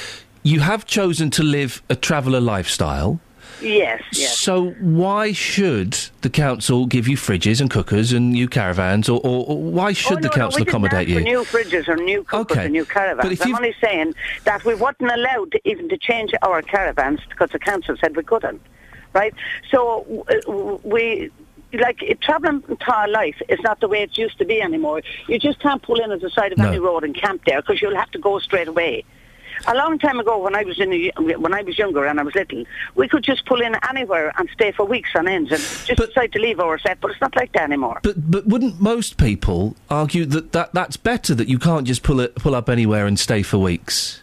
you 0.44 0.60
have 0.62 0.86
chosen 0.86 1.30
to 1.32 1.44
live 1.44 1.82
a 1.90 1.96
traveller 1.96 2.42
lifestyle. 2.42 3.20
Yes, 3.62 4.02
yes. 4.12 4.38
So 4.38 4.72
why 4.82 5.32
should 5.32 5.94
the 6.20 6.30
council 6.30 6.86
give 6.86 7.08
you 7.08 7.16
fridges 7.16 7.62
and 7.62 7.70
cookers 7.70 8.12
and 8.12 8.32
new 8.34 8.50
caravans, 8.50 9.08
or, 9.08 9.22
or, 9.24 9.46
or 9.48 9.58
why 9.64 9.94
should 9.94 10.18
oh, 10.18 10.22
the 10.22 10.30
council 10.30 10.60
no, 10.60 10.64
accommodate 10.70 11.08
you? 11.08 11.22
new 11.22 11.44
fridges 11.46 11.88
or 11.88 11.96
new 11.96 12.24
cookers 12.26 12.58
Okay. 12.58 12.66
or 12.66 12.70
new 12.70 12.84
caravans. 12.84 13.24
But 13.24 13.32
if 13.32 13.42
I'm 13.42 13.48
you've- 13.50 13.58
only 13.58 13.76
saying 13.82 14.16
that 14.44 14.66
we 14.66 14.76
weren't 14.76 15.00
allowed 15.00 15.52
to, 15.54 15.62
even 15.64 15.88
to 15.90 15.98
change 15.98 16.32
our 16.42 16.62
caravans 16.62 17.22
because 17.30 17.52
the 17.52 17.60
council 17.60 17.96
said 18.02 18.18
we 18.18 18.24
couldn't. 18.24 18.62
Right? 19.14 19.34
So 19.72 20.26
uh, 20.30 20.34
w- 20.46 20.80
we. 20.84 21.32
Like 21.76 22.04
it, 22.04 22.22
traveling 22.22 22.64
entire 22.70 23.08
life 23.08 23.42
is 23.50 23.60
not 23.64 23.80
the 23.80 23.88
way 23.88 24.04
it 24.04 24.16
used 24.16 24.38
to 24.38 24.46
be 24.46 24.62
anymore. 24.62 25.02
You 25.28 25.40
just 25.40 25.60
can't 25.60 25.82
pull 25.82 26.00
in 26.00 26.12
at 26.12 26.22
the 26.22 26.30
side 26.30 26.52
of 26.52 26.60
No. 26.60 26.68
any 26.68 26.78
road 26.78 27.04
and 27.04 27.16
camp 27.20 27.42
there 27.48 27.62
because 27.64 27.82
you'll 27.82 27.96
have 27.96 28.12
to 28.12 28.20
go 28.20 28.38
straight 28.38 28.68
away. 28.68 29.04
A 29.66 29.74
long 29.74 29.98
time 29.98 30.20
ago, 30.20 30.38
when 30.38 30.56
I 30.56 30.64
was 30.66 30.80
in 30.80 30.92
the, 30.92 31.12
when 31.18 31.52
I 31.52 31.64
was 31.64 31.76
younger 31.80 32.06
and 32.06 32.20
I 32.20 32.24
was 32.24 32.36
little, 32.36 32.64
we 32.94 33.08
could 33.08 33.24
just 33.24 33.48
pull 33.48 33.60
in 33.62 33.76
anywhere 33.90 34.32
and 34.38 34.48
stay 34.54 34.72
for 34.72 34.86
weeks 34.86 35.10
on 35.16 35.28
ends 35.28 35.52
and 35.52 35.60
just 35.62 35.96
decide 36.10 36.32
to 36.34 36.40
leave 36.40 36.60
our 36.60 36.78
set. 36.78 37.02
But 37.02 37.10
it's 37.12 37.22
not 37.22 37.36
like 37.36 37.54
that 37.54 37.64
anymore. 37.64 38.00
But 38.04 38.30
but 38.30 38.46
wouldn't 38.46 38.80
most 38.80 39.18
people 39.18 39.76
argue 39.90 40.26
that, 40.26 40.52
that 40.52 40.74
that's 40.74 40.98
better 40.98 41.34
that 41.34 41.48
you 41.48 41.58
can't 41.58 41.88
just 41.88 42.04
pull 42.04 42.20
it 42.20 42.36
pull 42.36 42.54
up 42.54 42.70
anywhere 42.70 43.08
and 43.08 43.18
stay 43.20 43.42
for 43.42 43.58
weeks? 43.58 44.22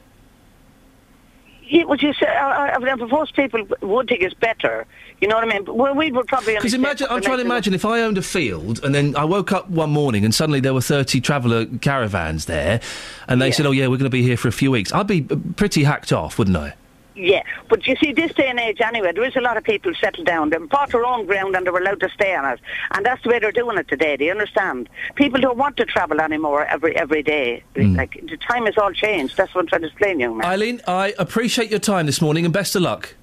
Yeah, 1.71 1.85
well, 1.85 1.99
you 1.99 2.13
say, 2.15 2.27
I, 2.27 2.75
I, 2.75 2.95
most 2.97 3.37
people 3.37 3.65
would 3.81 4.09
think 4.09 4.23
it's 4.23 4.35
better. 4.35 4.87
You 5.21 5.29
know 5.29 5.37
what 5.37 5.45
I 5.45 5.47
mean? 5.47 5.65
But 5.65 5.75
we, 5.97 6.11
would 6.11 6.27
probably 6.27 6.57
Because 6.57 6.75
imagine, 6.75 7.07
I'm 7.09 7.21
trying 7.21 7.39
to 7.39 7.45
imagine 7.45 7.75
if 7.75 7.85
I 7.85 8.01
owned 8.03 8.19
a 8.19 8.23
field 8.23 8.83
and 8.83 8.93
then 8.93 9.15
I 9.15 9.25
woke 9.25 9.53
up 9.53 9.71
one 9.71 9.91
morning 9.91 10.25
and 10.25 10.35
suddenly 10.35 10.59
there 10.59 10.75
were 10.75 10.81
30 10.81 11.21
traveller 11.21 11.67
caravans 11.67 12.47
there, 12.47 12.81
and 13.29 13.41
they 13.41 13.53
said, 13.53 13.67
"Oh 13.67 13.71
yeah, 13.71 13.87
we're 13.87 13.99
going 13.99 14.05
to 14.05 14.11
be 14.11 14.23
here 14.23 14.37
for 14.37 14.49
a 14.49 14.53
few 14.53 14.73
weeks." 14.73 14.93
I'd 14.93 15.07
be 15.07 15.23
pretty 15.23 15.85
hacked 15.85 16.13
off, 16.13 16.39
wouldn't 16.39 16.57
I? 16.57 16.75
Yeah, 17.21 17.43
but 17.69 17.87
you 17.87 17.97
see, 17.97 18.13
this 18.13 18.33
day 18.33 18.49
and 18.49 18.59
age, 18.59 18.81
anyway, 18.81 19.13
there 19.13 19.25
is 19.25 19.37
a 19.37 19.41
lot 19.41 19.57
of 19.57 19.65
people 19.65 19.93
settled 20.01 20.27
down. 20.27 20.51
They 20.51 20.59
bought 20.59 20.91
their 20.91 21.05
own 21.05 21.27
ground 21.27 21.55
and 21.55 21.67
they 21.67 21.71
were 21.71 21.81
allowed 21.81 22.01
to 22.01 22.09
stay 22.11 22.35
on 22.35 22.45
it, 22.53 22.61
and 22.93 23.05
that's 23.05 23.23
the 23.23 23.29
way 23.29 23.39
they're 23.39 23.53
doing 23.53 23.79
it 23.79 23.89
today. 23.89 24.17
Do 24.17 24.25
you 24.25 24.31
understand? 24.31 24.89
People 25.15 25.41
don't 25.41 25.59
want 25.59 25.77
to 25.79 25.85
travel 25.85 26.21
anymore 26.21 26.65
every 26.65 26.97
every 26.97 27.23
day. 27.23 27.63
Hmm. 27.77 27.95
Like 27.95 28.21
the 28.23 28.37
time 28.37 28.67
has 28.67 28.79
all 28.79 28.93
changed. 28.93 29.37
That's 29.37 29.55
what 29.55 29.63
I'm 29.63 29.67
trying 29.67 29.83
to 29.83 29.89
explain, 29.89 30.21
young 30.21 30.39
man. 30.39 30.49
Eileen, 30.49 30.81
I 30.87 31.15
appreciate 31.19 31.71
your 31.71 31.81
time 31.81 32.07
this 32.07 32.21
morning 32.21 32.45
and 32.45 32.55
best 32.55 32.75
of 32.75 32.83
luck. 32.83 33.15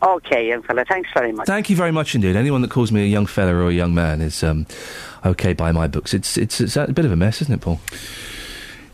Okay, 0.00 0.48
young 0.48 0.62
fella. 0.62 0.84
Thanks 0.84 1.10
very 1.12 1.32
much. 1.32 1.46
Thank 1.46 1.70
you 1.70 1.76
very 1.76 1.90
much 1.90 2.14
indeed. 2.14 2.36
Anyone 2.36 2.62
that 2.62 2.70
calls 2.70 2.92
me 2.92 3.02
a 3.02 3.06
young 3.06 3.26
fella 3.26 3.52
or 3.54 3.68
a 3.68 3.72
young 3.72 3.94
man 3.94 4.20
is 4.20 4.44
um, 4.44 4.66
okay 5.24 5.52
by 5.54 5.72
my 5.72 5.88
books. 5.88 6.14
It's, 6.14 6.36
it's 6.36 6.60
it's 6.60 6.76
a 6.76 6.86
bit 6.86 7.04
of 7.04 7.10
a 7.10 7.16
mess, 7.16 7.42
isn't 7.42 7.54
it, 7.54 7.60
Paul? 7.60 7.80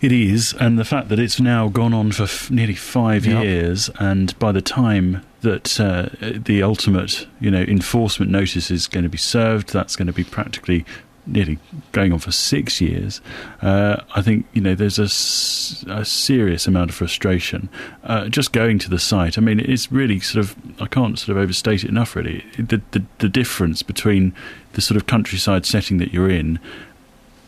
It 0.05 0.13
is, 0.13 0.53
and 0.61 0.79
the 0.79 0.85
fact 0.85 1.09
that 1.09 1.19
it's 1.19 1.41
now 1.41 1.69
gone 1.69 1.95
on 1.95 2.13
for 2.13 2.25
f- 2.25 2.51
nearly 2.51 2.75
five 2.75 3.25
Yep. 3.25 3.43
years, 3.43 3.89
and 3.99 4.39
by 4.39 4.53
the 4.53 4.61
time 4.61 5.23
that 5.41 5.81
uh, 5.81 6.09
the 6.21 6.63
ultimate, 6.63 7.27
you 7.41 7.51
know, 7.51 7.63
enforcement 7.63 8.31
notice 8.31 8.71
is 8.71 8.87
going 8.87 9.05
to 9.05 9.09
be 9.09 9.17
served, 9.19 9.73
that's 9.73 9.97
going 9.97 10.07
to 10.07 10.13
be 10.13 10.25
practically 10.25 10.85
nearly 11.27 11.59
going 11.93 12.13
on 12.13 12.19
for 12.19 12.31
six 12.33 12.83
years. 12.83 13.23
Uh, 13.63 13.97
I 14.15 14.21
think 14.21 14.45
you 14.53 14.61
know 14.61 14.75
there's 14.75 14.99
a, 14.99 15.05
s- 15.05 15.83
a 15.89 16.05
serious 16.05 16.67
amount 16.67 16.91
of 16.91 16.97
frustration 16.97 17.71
uh, 18.03 18.29
just 18.29 18.53
going 18.53 18.79
to 18.81 18.91
the 18.91 18.99
site. 18.99 19.39
I 19.39 19.41
mean, 19.41 19.59
it's 19.59 19.91
really 19.91 20.21
sort 20.21 20.45
of 20.45 20.55
I 20.83 20.87
can't 20.87 21.19
sort 21.19 21.35
of 21.35 21.43
overstate 21.43 21.83
it 21.83 21.89
enough. 21.89 22.15
Really, 22.15 22.45
the 22.59 22.83
the, 22.91 23.03
the 23.21 23.29
difference 23.31 23.83
between 23.83 24.35
the 24.75 24.83
sort 24.83 24.97
of 24.99 25.07
countryside 25.07 25.65
setting 25.65 25.97
that 25.97 26.13
you're 26.13 26.29
in 26.29 26.59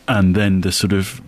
and 0.08 0.34
then 0.34 0.62
the 0.62 0.72
sort 0.72 0.94
of 0.94 1.20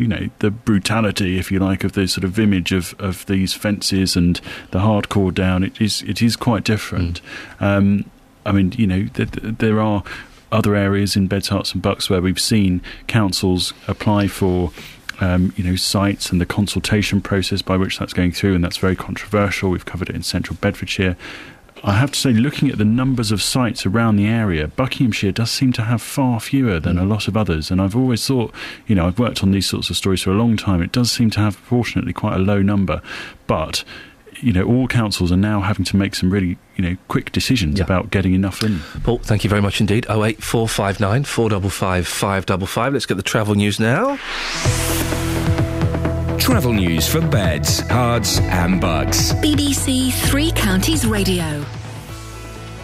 you 0.00 0.08
know 0.08 0.30
the 0.38 0.50
brutality, 0.50 1.38
if 1.38 1.52
you 1.52 1.58
like, 1.58 1.84
of 1.84 1.92
the 1.92 2.08
sort 2.08 2.24
of 2.24 2.38
image 2.38 2.72
of, 2.72 2.94
of 2.98 3.26
these 3.26 3.52
fences 3.52 4.16
and 4.16 4.40
the 4.70 4.78
hardcore 4.78 5.32
down. 5.32 5.62
It 5.62 5.78
is 5.80 6.02
it 6.02 6.22
is 6.22 6.36
quite 6.36 6.64
different. 6.64 7.20
Um, 7.60 8.10
I 8.46 8.52
mean, 8.52 8.72
you 8.72 8.86
know, 8.86 9.06
th- 9.06 9.30
th- 9.30 9.58
there 9.58 9.80
are 9.80 10.02
other 10.50 10.74
areas 10.74 11.16
in 11.16 11.26
Beds, 11.26 11.50
Herts 11.50 11.74
and 11.74 11.82
Bucks 11.82 12.08
where 12.08 12.22
we've 12.22 12.40
seen 12.40 12.80
councils 13.06 13.74
apply 13.86 14.28
for. 14.28 14.72
Um, 15.22 15.52
you 15.54 15.62
know, 15.62 15.76
sites 15.76 16.32
and 16.32 16.40
the 16.40 16.46
consultation 16.46 17.20
process 17.20 17.60
by 17.60 17.76
which 17.76 17.98
that's 17.98 18.14
going 18.14 18.32
through, 18.32 18.54
and 18.54 18.64
that's 18.64 18.78
very 18.78 18.96
controversial. 18.96 19.68
We've 19.68 19.84
covered 19.84 20.08
it 20.08 20.16
in 20.16 20.22
central 20.22 20.56
Bedfordshire. 20.62 21.14
I 21.82 21.92
have 21.92 22.12
to 22.12 22.18
say, 22.18 22.32
looking 22.32 22.68
at 22.68 22.78
the 22.78 22.84
numbers 22.84 23.32
of 23.32 23.42
sites 23.42 23.86
around 23.86 24.16
the 24.16 24.26
area, 24.26 24.68
Buckinghamshire 24.68 25.32
does 25.32 25.50
seem 25.50 25.72
to 25.74 25.82
have 25.82 26.02
far 26.02 26.38
fewer 26.40 26.78
than 26.78 26.98
a 26.98 27.02
mm. 27.02 27.08
lot 27.08 27.26
of 27.28 27.36
others. 27.36 27.70
And 27.70 27.80
I've 27.80 27.96
always 27.96 28.26
thought, 28.26 28.54
you 28.86 28.94
know, 28.94 29.06
I've 29.06 29.18
worked 29.18 29.42
on 29.42 29.50
these 29.50 29.66
sorts 29.66 29.88
of 29.90 29.96
stories 29.96 30.22
for 30.22 30.30
a 30.30 30.34
long 30.34 30.56
time. 30.56 30.82
It 30.82 30.92
does 30.92 31.10
seem 31.10 31.30
to 31.30 31.40
have 31.40 31.56
proportionately 31.56 32.12
quite 32.12 32.34
a 32.34 32.38
low 32.38 32.60
number. 32.60 33.00
But, 33.46 33.84
you 34.40 34.52
know, 34.52 34.64
all 34.64 34.88
councils 34.88 35.32
are 35.32 35.36
now 35.36 35.60
having 35.60 35.84
to 35.86 35.96
make 35.96 36.14
some 36.14 36.30
really, 36.30 36.58
you 36.76 36.84
know, 36.84 36.96
quick 37.08 37.32
decisions 37.32 37.80
about 37.80 38.10
getting 38.10 38.34
enough 38.34 38.62
in. 38.62 38.80
Paul, 39.02 39.18
thank 39.18 39.44
you 39.44 39.50
very 39.50 39.62
much 39.62 39.80
indeed. 39.80 40.06
Oh 40.08 40.24
eight 40.24 40.42
four 40.42 40.68
five 40.68 41.00
nine 41.00 41.24
four 41.24 41.48
double 41.48 41.70
five 41.70 42.06
five 42.06 42.46
double 42.46 42.66
five. 42.66 42.92
Let's 42.92 43.06
get 43.06 43.16
the 43.16 43.22
travel 43.22 43.54
news 43.54 43.80
now. 43.80 44.18
Travel 46.40 46.72
news 46.72 47.06
for 47.06 47.20
beds, 47.20 47.82
cards, 47.82 48.38
and 48.44 48.80
Bucks. 48.80 49.34
BBC 49.34 50.10
Three 50.10 50.50
Counties 50.52 51.06
Radio. 51.06 51.64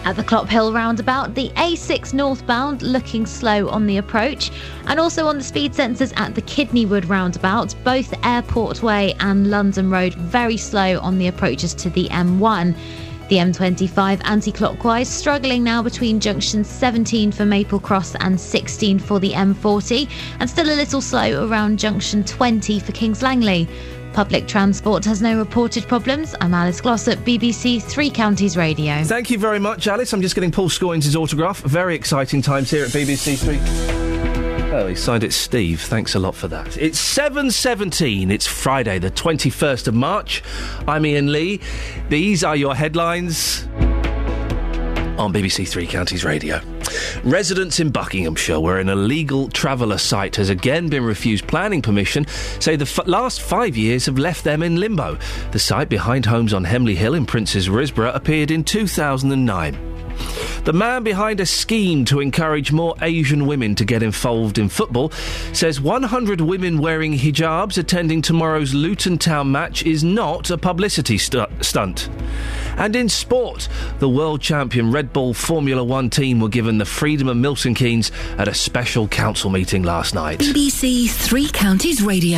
At 0.05 0.15
the 0.15 0.23
Clop 0.23 0.47
Hill 0.47 0.71
roundabout, 0.71 1.33
the 1.33 1.49
A6 1.55 2.13
northbound 2.13 2.83
looking 2.83 3.25
slow 3.25 3.67
on 3.67 3.87
the 3.87 3.97
approach, 3.97 4.51
and 4.85 4.99
also 4.99 5.25
on 5.25 5.39
the 5.39 5.43
speed 5.43 5.73
sensors 5.73 6.17
at 6.17 6.35
the 6.35 6.41
Kidneywood 6.43 7.09
roundabout, 7.09 7.73
both 7.83 8.13
Airport 8.23 8.83
Way 8.83 9.15
and 9.19 9.49
London 9.49 9.89
Road 9.89 10.13
very 10.13 10.55
slow 10.55 10.99
on 10.99 11.17
the 11.17 11.27
approaches 11.27 11.73
to 11.73 11.89
the 11.89 12.07
M1. 12.09 12.77
The 13.29 13.35
M25 13.35 14.21
anti 14.23 14.53
clockwise 14.53 15.09
struggling 15.09 15.61
now 15.61 15.83
between 15.83 16.19
junction 16.19 16.63
17 16.63 17.33
for 17.33 17.45
Maple 17.45 17.79
Cross 17.79 18.15
and 18.15 18.39
16 18.39 18.99
for 18.99 19.19
the 19.19 19.33
M40, 19.33 20.09
and 20.39 20.49
still 20.49 20.69
a 20.69 20.75
little 20.75 21.01
slow 21.01 21.45
around 21.45 21.77
junction 21.77 22.23
20 22.23 22.79
for 22.79 22.93
Kings 22.93 23.21
Langley. 23.21 23.67
Public 24.13 24.47
transport 24.47 25.03
has 25.03 25.21
no 25.21 25.37
reported 25.37 25.87
problems. 25.87 26.35
I'm 26.39 26.53
Alice 26.53 26.79
Glossop, 26.79 27.19
BBC 27.19 27.83
Three 27.83 28.09
Counties 28.09 28.55
Radio. 28.55 29.03
Thank 29.03 29.29
you 29.29 29.37
very 29.37 29.59
much, 29.59 29.87
Alice. 29.87 30.13
I'm 30.13 30.21
just 30.21 30.33
getting 30.33 30.51
Paul 30.51 30.69
Scoins' 30.69 31.13
autograph. 31.15 31.59
Very 31.59 31.95
exciting 31.95 32.41
times 32.41 32.71
here 32.71 32.85
at 32.85 32.91
BBC 32.91 33.37
Three. 33.37 34.26
Oh, 34.69 34.85
he 34.85 34.95
signed 34.95 35.23
it 35.23 35.31
Steve. 35.31 35.81
Thanks 35.81 36.13
a 36.13 36.19
lot 36.19 36.35
for 36.35 36.49
that. 36.49 36.77
It's 36.77 36.99
7.17. 36.99 38.29
It's 38.29 38.45
Friday, 38.45 38.99
the 38.99 39.09
21st 39.09 39.87
of 39.87 39.93
March. 39.93 40.43
I'm 40.87 41.05
Iain 41.05 41.31
Lee. 41.31 41.61
These 42.09 42.43
are 42.43 42.55
your 42.55 42.75
headlines 42.75 43.65
on 45.17 45.33
BBC 45.33 45.67
Three 45.67 45.87
Counties 45.87 46.25
Radio. 46.25 46.59
Residents 47.23 47.79
in 47.79 47.91
Buckinghamshire, 47.91 48.59
where 48.59 48.77
an 48.77 48.89
illegal 48.89 49.47
traveller 49.49 49.97
site 49.97 50.35
has 50.35 50.49
again 50.49 50.89
been 50.89 51.03
refused 51.03 51.47
planning 51.47 51.81
permission, 51.81 52.27
say 52.59 52.75
the 52.75 52.83
f- 52.83 53.07
last 53.07 53.41
five 53.41 53.77
years 53.77 54.05
have 54.05 54.19
left 54.19 54.43
them 54.43 54.61
in 54.61 54.75
limbo. 54.75 55.17
The 55.51 55.59
site 55.59 55.87
behind 55.89 56.25
homes 56.25 56.53
on 56.53 56.65
Hemley 56.65 56.95
Hill 56.95 57.13
in 57.15 57.25
Princes 57.25 57.69
Risborough 57.69 58.13
appeared 58.13 58.51
in 58.51 58.63
2009. 58.65 59.96
The 60.63 60.73
man 60.73 61.03
behind 61.03 61.39
a 61.39 61.45
scheme 61.45 62.03
to 62.05 62.19
encourage 62.19 62.71
more 62.71 62.95
Asian 63.01 63.47
women 63.47 63.75
to 63.75 63.85
get 63.85 64.03
involved 64.03 64.57
in 64.57 64.69
football 64.69 65.11
says 65.53 65.79
100 65.79 66.41
women 66.41 66.79
wearing 66.79 67.13
hijabs 67.13 67.77
attending 67.77 68.21
tomorrow's 68.21 68.73
Luton 68.73 69.17
Town 69.17 69.51
match 69.51 69.83
is 69.83 70.03
not 70.03 70.49
a 70.49 70.57
publicity 70.57 71.17
stu- 71.17 71.45
stunt. 71.61 72.09
And 72.77 72.95
in 72.95 73.09
sport, 73.09 73.67
the 73.99 74.09
world 74.09 74.41
champion 74.41 74.91
Red 74.91 75.13
Bull 75.13 75.33
Formula 75.33 75.83
One 75.83 76.09
team 76.09 76.39
were 76.39 76.49
given 76.49 76.77
the 76.77 76.85
freedom 76.85 77.27
of 77.27 77.37
Milton 77.37 77.73
Keynes 77.73 78.11
at 78.37 78.47
a 78.47 78.53
special 78.53 79.07
council 79.07 79.49
meeting 79.49 79.83
last 79.83 80.13
night. 80.13 80.39
BBC 80.39 81.09
Three 81.09 81.49
Counties 81.49 82.01
Radio. 82.01 82.37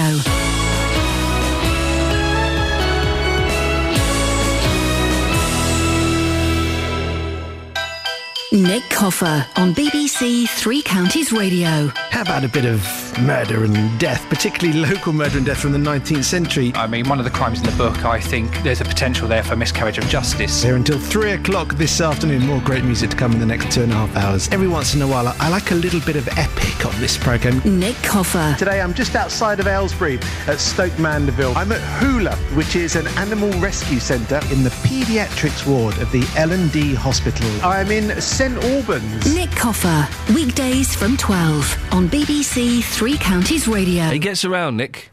Nick 8.52 8.90
Coffer 8.90 9.46
on 9.58 9.76
BBC 9.76 10.50
Three 10.50 10.82
Counties 10.82 11.32
Radio. 11.32 11.92
How 12.10 12.22
about 12.24 12.44
a 12.44 12.48
bit 12.48 12.66
of 12.66 12.82
murder 13.22 13.64
and 13.64 14.00
death, 14.00 14.28
particularly 14.28 14.80
local 14.80 15.14
murder 15.14 15.38
and 15.38 15.46
death 15.46 15.60
from 15.60 15.72
the 15.72 15.78
19th 15.78 16.24
century? 16.24 16.72
I 16.74 16.88
mean, 16.88 17.08
one 17.08 17.20
of 17.20 17.26
the 17.26 17.32
crimes 17.32 17.60
in 17.60 17.66
the 17.68 17.78
book, 17.78 18.06
I 18.06 18.20
think 18.20 18.52
there's 18.64 18.82
a 18.82 18.86
potential 18.86 19.28
there 19.28 19.44
for 19.44 19.56
miscarriage 19.56 20.00
of 20.00 20.06
justice. 20.06 20.64
Here 20.64 20.76
until 20.76 20.98
three 20.98 21.34
o'clock 21.34 21.76
this 21.76 22.02
afternoon. 22.02 22.48
More 22.48 22.60
great 22.62 22.84
music 22.84 23.12
to 23.12 23.16
come 23.16 23.34
in 23.34 23.40
the 23.40 23.46
next 23.46 23.72
two 23.72 23.84
and 23.84 23.92
a 23.92 23.96
half 23.96 24.16
hours. 24.18 24.50
Every 24.50 24.68
once 24.68 24.96
in 24.96 25.04
a 25.04 25.08
while, 25.08 25.28
I 25.28 25.50
like 25.50 25.70
a 25.70 25.76
little 25.76 26.02
bit 26.02 26.16
of 26.16 26.28
epic 26.30 26.88
on 26.88 27.00
this 27.00 27.18
programme. 27.18 27.62
Nick 27.80 27.98
Coffer. 27.98 28.56
Today, 28.58 28.82
I'm 28.82 28.96
just 28.96 29.16
outside 29.16 29.60
of 29.60 29.68
Aylesbury 29.68 30.18
at 30.48 30.60
Stoke 30.60 30.98
Mandeville. 30.98 31.56
I'm 31.56 31.72
at 31.72 31.82
Hula, 32.02 32.36
which 32.56 32.76
is 32.76 32.96
an 32.96 33.06
animal 33.10 33.52
rescue 33.60 34.00
centre 34.00 34.42
in 34.52 34.64
the 34.64 34.72
paediatrics 34.82 35.68
ward 35.68 35.96
of 36.00 36.12
the 36.12 36.28
L&D 36.36 36.96
Hospital. 36.96 37.48
I'm 37.64 37.92
in 37.92 38.20
St 38.40 38.64
Albans. 38.64 39.36
Nick 39.36 39.52
Coffer. 39.52 40.08
Weekdays 40.34 40.96
from 40.96 41.18
12 41.18 41.78
on 41.92 42.08
BBC 42.08 42.82
Three 42.82 43.18
Counties 43.18 43.68
Radio. 43.68 44.06
He 44.06 44.18
gets 44.18 44.46
around, 44.46 44.78
Nick. 44.78 45.12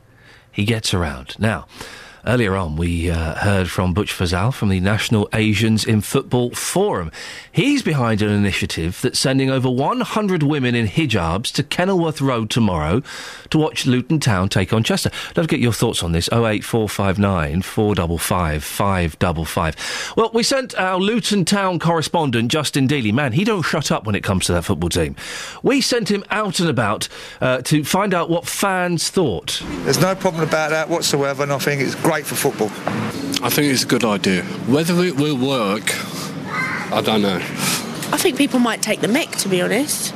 He 0.53 0.65
gets 0.65 0.95
around. 0.95 1.37
Now, 1.37 1.67
earlier 2.27 2.57
on, 2.57 2.77
we 2.77 3.11
uh, 3.11 3.35
heard 3.35 3.71
from 3.71 3.95
Butch 3.95 4.13
Fazal 4.13 4.53
from 4.53 4.69
the 4.69 4.81
National 4.81 5.29
Asians 5.33 5.85
in 5.85 6.01
Football 6.01 6.51
Forum. 6.51 7.11
He's 7.53 7.83
behind 7.83 8.23
an 8.23 8.31
initiative 8.31 9.01
that's 9.03 9.19
sending 9.19 9.51
over 9.51 9.71
100 9.71 10.43
women 10.43 10.75
in 10.75 10.87
hijabs 10.87 11.53
to 11.53 11.63
Kenilworth 11.63 12.21
Road 12.21 12.51
tomorrow 12.51 13.03
to 13.51 13.59
watch 13.59 13.87
Luton 13.87 14.21
Town 14.21 14.49
take 14.49 14.73
on 14.73 14.83
Chester. 14.83 15.11
Love 15.37 15.47
to 15.47 15.51
get 15.51 15.61
your 15.61 15.73
thoughts 15.73 16.03
on 16.03 16.13
this. 16.13 16.29
08459 16.33 17.63
455 17.63 18.65
555. 18.65 20.15
Well, 20.17 20.31
we 20.33 20.43
sent 20.43 20.75
our 20.79 20.99
Luton 20.99 21.45
Town 21.45 21.79
correspondent, 21.79 22.51
Justin 22.51 22.89
Dealey. 22.89 23.13
Man, 23.13 23.33
he 23.33 23.45
don't 23.45 23.63
shut 23.63 23.93
up 23.93 24.07
when 24.07 24.15
it 24.15 24.23
comes 24.23 24.47
to 24.47 24.53
that 24.53 24.63
football 24.63 24.91
team. 24.91 25.17
We 25.63 25.81
sent 25.81 26.11
him 26.11 26.25
out 26.31 26.61
and 26.61 26.69
about 26.69 27.09
uh, 27.41 27.63
to 27.63 27.85
find 27.85 28.15
out 28.15 28.31
what 28.31 28.47
fans 28.47 29.11
thought. 29.11 29.63
There's 29.85 30.01
no 30.01 30.15
problem 30.15 30.43
about 30.43 30.71
that 30.71 30.89
whatsoever, 30.89 31.43
and 31.43 31.53
I 31.53 31.59
think 31.59 31.81
it's 31.81 31.95
great 31.95 32.16
for 32.25 32.37
football. 32.37 32.71
I 33.45 33.51
think 33.51 33.73
it's 33.73 33.83
a 33.83 33.87
good 33.87 34.05
idea. 34.05 34.43
Whether 34.67 35.05
it 35.05 35.17
will 35.17 35.37
work, 35.37 35.95
I 36.93 37.03
don't 37.05 37.23
know. 37.23 37.37
I 37.37 38.17
think 38.17 38.39
people 38.39 38.61
might 38.61 38.81
take 38.81 39.01
the 39.01 39.09
mick, 39.09 39.33
to 39.43 39.49
be 39.49 39.61
honest, 39.61 40.15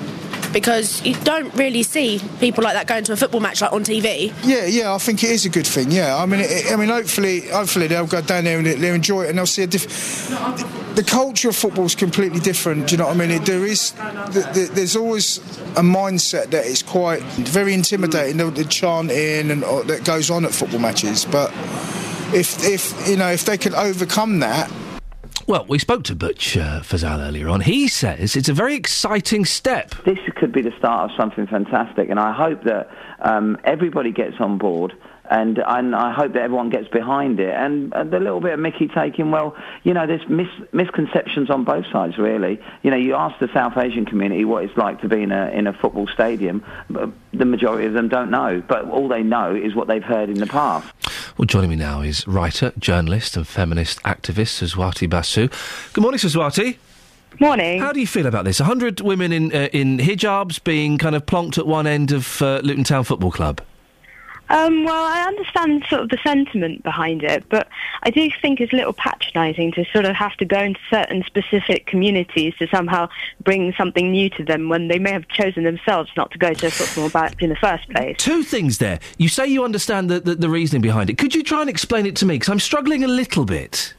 because 0.52 1.04
you 1.04 1.14
don't 1.22 1.52
really 1.54 1.82
see 1.82 2.20
people 2.38 2.64
like 2.64 2.74
that 2.74 2.86
going 2.86 3.04
to 3.04 3.12
a 3.12 3.16
football 3.16 3.40
match 3.40 3.60
like 3.60 3.72
on 3.72 3.84
TV. 3.84 4.32
Yeah, 4.44 4.66
yeah, 4.66 4.94
I 4.94 4.98
think 4.98 5.22
it 5.22 5.30
is 5.30 5.46
a 5.46 5.48
good 5.48 5.66
thing. 5.66 5.90
Yeah, 5.90 6.16
I 6.16 6.26
mean, 6.26 6.40
it, 6.40 6.72
I 6.72 6.76
mean, 6.76 6.88
hopefully, 6.88 7.42
hopefully 7.48 7.86
they'll 7.86 8.06
go 8.06 8.20
down 8.20 8.44
there 8.44 8.58
and 8.58 8.66
they'll 8.66 8.94
enjoy 8.94 9.24
it 9.24 9.30
and 9.30 9.38
they'll 9.38 9.46
see 9.46 9.62
a 9.62 9.66
different. 9.66 10.96
The 10.96 11.04
culture 11.04 11.48
of 11.48 11.56
football 11.56 11.84
is 11.84 11.94
completely 11.94 12.40
different. 12.40 12.88
Do 12.88 12.94
you 12.94 12.98
know 12.98 13.06
what 13.06 13.16
I 13.16 13.18
mean? 13.18 13.30
It, 13.30 13.46
there 13.46 13.64
is, 13.64 13.92
the, 13.92 14.50
the, 14.52 14.70
there's 14.74 14.96
always 14.96 15.38
a 15.76 15.82
mindset 15.82 16.50
that 16.50 16.66
is 16.66 16.82
quite 16.82 17.22
very 17.22 17.74
intimidating. 17.74 18.36
The, 18.38 18.50
the 18.50 18.64
chanting 18.64 19.50
and 19.50 19.64
uh, 19.64 19.82
that 19.84 20.04
goes 20.04 20.30
on 20.30 20.44
at 20.44 20.52
football 20.52 20.80
matches, 20.80 21.24
but 21.24 21.50
if 22.32 22.64
if 22.64 23.08
you 23.08 23.16
know 23.16 23.30
if 23.30 23.44
they 23.44 23.58
can 23.58 23.74
overcome 23.74 24.40
that. 24.40 24.70
Well, 25.50 25.66
we 25.66 25.80
spoke 25.80 26.04
to 26.04 26.14
Butch 26.14 26.56
uh, 26.56 26.78
Fazal 26.78 27.18
earlier 27.18 27.48
on. 27.48 27.62
He 27.62 27.88
says 27.88 28.36
it's 28.36 28.48
a 28.48 28.52
very 28.52 28.76
exciting 28.76 29.44
step. 29.44 29.96
This 30.04 30.16
could 30.36 30.52
be 30.52 30.62
the 30.62 30.70
start 30.78 31.10
of 31.10 31.16
something 31.18 31.48
fantastic, 31.48 32.08
and 32.08 32.20
I 32.20 32.32
hope 32.32 32.62
that 32.62 32.88
um, 33.18 33.58
everybody 33.64 34.12
gets 34.12 34.36
on 34.38 34.58
board. 34.58 34.92
And, 35.30 35.62
and 35.64 35.94
I 35.94 36.12
hope 36.12 36.32
that 36.32 36.42
everyone 36.42 36.70
gets 36.70 36.88
behind 36.88 37.38
it. 37.38 37.54
And 37.54 37.92
the 37.92 38.18
little 38.18 38.40
bit 38.40 38.54
of 38.54 38.58
Mickey 38.58 38.88
taking, 38.88 39.30
well, 39.30 39.56
you 39.84 39.94
know, 39.94 40.04
there's 40.04 40.28
mis- 40.28 40.48
misconceptions 40.72 41.50
on 41.50 41.62
both 41.64 41.86
sides, 41.92 42.18
really. 42.18 42.60
You 42.82 42.90
know, 42.90 42.96
you 42.96 43.14
ask 43.14 43.38
the 43.38 43.48
South 43.54 43.76
Asian 43.76 44.04
community 44.04 44.44
what 44.44 44.64
it's 44.64 44.76
like 44.76 45.00
to 45.02 45.08
be 45.08 45.22
in 45.22 45.30
a 45.30 45.48
in 45.50 45.68
a 45.68 45.72
football 45.72 46.08
stadium. 46.08 46.64
But 46.90 47.10
the 47.32 47.44
majority 47.44 47.86
of 47.86 47.92
them 47.92 48.08
don't 48.08 48.30
know, 48.30 48.60
but 48.66 48.90
all 48.90 49.06
they 49.06 49.22
know 49.22 49.54
is 49.54 49.74
what 49.74 49.86
they've 49.86 50.02
heard 50.02 50.28
in 50.28 50.38
the 50.38 50.46
past. 50.46 50.92
Well, 51.38 51.46
joining 51.46 51.70
me 51.70 51.76
now 51.76 52.02
is 52.02 52.26
writer, 52.26 52.72
journalist, 52.78 53.36
and 53.36 53.46
feminist 53.46 54.02
activist 54.02 54.60
Suswati 54.60 55.08
Basu. 55.08 55.48
Good 55.92 56.02
morning, 56.02 56.18
Suswati. 56.18 56.76
Morning. 57.38 57.80
How 57.80 57.92
do 57.92 58.00
you 58.00 58.06
feel 58.06 58.26
about 58.26 58.44
this? 58.44 58.58
A 58.58 58.64
hundred 58.64 59.00
women 59.00 59.32
in 59.32 59.54
uh, 59.54 59.68
in 59.72 59.98
hijabs 59.98 60.62
being 60.64 60.98
kind 60.98 61.14
of 61.14 61.24
plonked 61.24 61.56
at 61.56 61.66
one 61.66 61.86
end 61.86 62.10
of 62.10 62.42
uh, 62.42 62.60
Luton 62.64 62.82
Town 62.84 63.04
Football 63.04 63.30
Club. 63.30 63.60
Um, 64.50 64.82
well, 64.82 65.04
I 65.04 65.22
understand 65.22 65.84
sort 65.88 66.02
of 66.02 66.08
the 66.08 66.18
sentiment 66.24 66.82
behind 66.82 67.22
it, 67.22 67.44
but 67.48 67.68
I 68.02 68.10
do 68.10 68.28
think 68.42 68.60
it's 68.60 68.72
a 68.72 68.76
little 68.76 68.92
patronising 68.92 69.72
to 69.72 69.84
sort 69.92 70.06
of 70.06 70.16
have 70.16 70.36
to 70.38 70.44
go 70.44 70.58
into 70.58 70.80
certain 70.90 71.22
specific 71.24 71.86
communities 71.86 72.54
to 72.58 72.66
somehow 72.66 73.08
bring 73.44 73.72
something 73.78 74.10
new 74.10 74.28
to 74.30 74.44
them 74.44 74.68
when 74.68 74.88
they 74.88 74.98
may 74.98 75.12
have 75.12 75.28
chosen 75.28 75.62
themselves 75.62 76.10
not 76.16 76.32
to 76.32 76.38
go 76.38 76.52
to 76.52 76.66
a 76.66 76.70
football 76.70 77.10
match 77.20 77.40
in 77.40 77.50
the 77.50 77.56
first 77.56 77.88
place. 77.90 78.16
Two 78.18 78.42
things 78.42 78.78
there. 78.78 78.98
You 79.18 79.28
say 79.28 79.46
you 79.46 79.64
understand 79.64 80.10
the, 80.10 80.18
the, 80.18 80.34
the 80.34 80.50
reasoning 80.50 80.82
behind 80.82 81.10
it. 81.10 81.16
Could 81.16 81.32
you 81.34 81.44
try 81.44 81.60
and 81.60 81.70
explain 81.70 82.04
it 82.04 82.16
to 82.16 82.26
me? 82.26 82.34
Because 82.34 82.48
I'm 82.48 82.60
struggling 82.60 83.04
a 83.04 83.08
little 83.08 83.44
bit. 83.44 83.94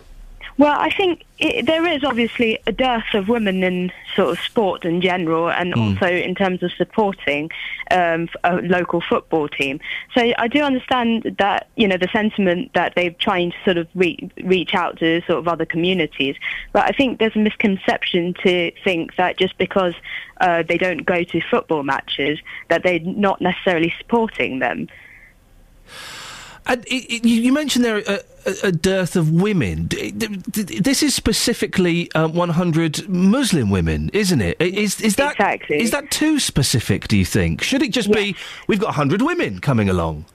Well, 0.62 0.80
I 0.80 0.92
think 0.92 1.24
it, 1.40 1.66
there 1.66 1.88
is 1.88 2.04
obviously 2.04 2.60
a 2.68 2.72
dearth 2.72 3.16
of 3.16 3.28
women 3.28 3.64
in 3.64 3.92
sort 4.16 4.30
of 4.30 4.40
sport 4.46 4.86
in 4.86 5.02
general, 5.02 5.50
and 5.50 5.74
Hmm. 5.74 5.80
also 5.80 6.06
in 6.06 6.36
terms 6.36 6.62
of 6.62 6.72
supporting 6.74 7.50
um, 7.90 8.30
a 8.44 8.58
local 8.58 9.02
football 9.02 9.48
team. 9.48 9.80
So 10.16 10.22
I 10.38 10.48
do 10.48 10.62
understand 10.62 11.36
that 11.40 11.68
you 11.78 11.88
know 11.88 11.98
the 11.98 12.10
sentiment 12.14 12.74
that 12.76 12.94
they're 12.96 13.10
trying 13.10 13.54
to 13.54 13.58
sort 13.66 13.78
of 13.78 13.88
re- 13.96 14.30
reach 14.44 14.76
out 14.76 15.00
to 15.00 15.22
sort 15.22 15.40
of 15.40 15.48
other 15.48 15.66
communities, 15.66 16.36
but 16.74 16.84
I 16.84 16.92
think 16.92 17.18
there's 17.18 17.36
a 17.36 17.40
misconception 17.40 18.36
to 18.44 18.72
think 18.84 19.16
that 19.16 19.40
just 19.40 19.58
because 19.58 19.96
uh, 20.42 20.62
they 20.62 20.78
don't 20.78 21.06
go 21.08 21.24
to 21.24 21.42
football 21.42 21.82
matches 21.82 22.38
that 22.70 22.84
they're 22.84 23.00
not 23.00 23.42
necessarily 23.42 23.92
supporting 23.98 24.60
them. 24.60 24.90
And 26.68 26.86
it, 26.86 27.12
it, 27.14 27.26
you 27.26 27.52
mentioned 27.52 27.84
there 27.84 27.98
a, 27.98 28.20
a, 28.46 28.54
a 28.66 28.72
dearth 28.72 29.16
of 29.16 29.32
women. 29.32 29.88
This 29.90 31.02
is 31.04 31.16
specifically 31.16 32.12
um, 32.14 32.34
100 32.34 33.10
Muslim 33.10 33.70
women, 33.70 34.10
isn't 34.14 34.42
it? 34.42 34.58
I- 34.60 34.66
Is, 34.66 35.02
is 35.02 35.16
that 35.16 36.08
too 36.12 36.40
specific? 36.40 37.08
Do 37.08 37.18
you 37.18 37.26
think? 37.26 37.62
Should 37.64 37.82
it 37.82 37.92
just 37.92 38.12
be 38.12 38.36
we've 38.68 38.80
got 38.80 38.88
100 38.88 39.22
women 39.22 39.60
coming 39.60 39.90
along? 39.90 40.26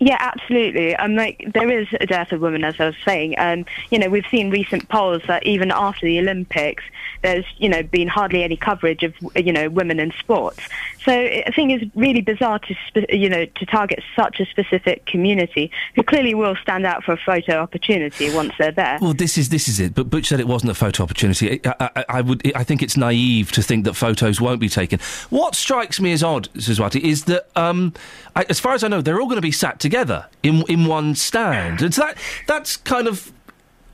Yeah, 0.00 0.16
absolutely. 0.20 0.94
Um, 0.94 1.16
like 1.16 1.44
there 1.54 1.68
is 1.76 1.88
a 2.00 2.06
dearth 2.06 2.30
of 2.30 2.40
women, 2.40 2.62
as 2.62 2.78
I 2.78 2.86
was 2.86 2.94
saying. 3.04 3.34
Um, 3.36 3.64
you 3.90 3.98
know, 3.98 4.08
we've 4.08 4.26
seen 4.30 4.48
recent 4.48 4.88
polls 4.88 5.22
that 5.26 5.44
even 5.44 5.72
after 5.72 6.06
the 6.06 6.20
Olympics, 6.20 6.84
there's 7.22 7.44
you 7.56 7.68
know 7.68 7.82
been 7.82 8.06
hardly 8.06 8.44
any 8.44 8.56
coverage 8.56 9.02
of 9.02 9.12
you 9.34 9.52
know 9.52 9.68
women 9.68 9.98
in 9.98 10.12
sports. 10.12 10.60
So 11.08 11.14
I 11.14 11.50
think 11.56 11.72
it's 11.72 11.96
really 11.96 12.20
bizarre 12.20 12.58
to 12.58 13.16
you 13.16 13.30
know 13.30 13.46
to 13.46 13.64
target 13.64 14.02
such 14.14 14.40
a 14.40 14.44
specific 14.44 15.06
community 15.06 15.70
who 15.94 16.02
clearly 16.02 16.34
will 16.34 16.54
stand 16.56 16.84
out 16.84 17.02
for 17.02 17.12
a 17.12 17.16
photo 17.16 17.60
opportunity 17.60 18.30
once 18.34 18.52
they're 18.58 18.72
there. 18.72 18.98
Well, 19.00 19.14
this 19.14 19.38
is 19.38 19.48
this 19.48 19.68
is 19.68 19.80
it. 19.80 19.94
But 19.94 20.10
Butch 20.10 20.26
said 20.26 20.38
it 20.38 20.46
wasn't 20.46 20.70
a 20.70 20.74
photo 20.74 21.02
opportunity. 21.02 21.62
I, 21.64 21.90
I, 21.96 22.04
I 22.10 22.20
would. 22.20 22.54
I 22.54 22.62
think 22.62 22.82
it's 22.82 22.94
naive 22.94 23.52
to 23.52 23.62
think 23.62 23.86
that 23.86 23.94
photos 23.94 24.38
won't 24.38 24.60
be 24.60 24.68
taken. 24.68 25.00
What 25.30 25.54
strikes 25.54 25.98
me 25.98 26.12
as 26.12 26.22
odd, 26.22 26.50
Suswati, 26.52 27.00
is 27.00 27.24
that 27.24 27.48
um, 27.56 27.94
I, 28.36 28.44
as 28.50 28.60
far 28.60 28.74
as 28.74 28.84
I 28.84 28.88
know, 28.88 29.00
they're 29.00 29.18
all 29.18 29.28
going 29.28 29.36
to 29.36 29.40
be 29.40 29.50
sat 29.50 29.80
together 29.80 30.26
in 30.42 30.62
in 30.68 30.84
one 30.84 31.14
stand, 31.14 31.80
and 31.80 31.94
so 31.94 32.02
that 32.02 32.18
that's 32.46 32.76
kind 32.76 33.08
of 33.08 33.32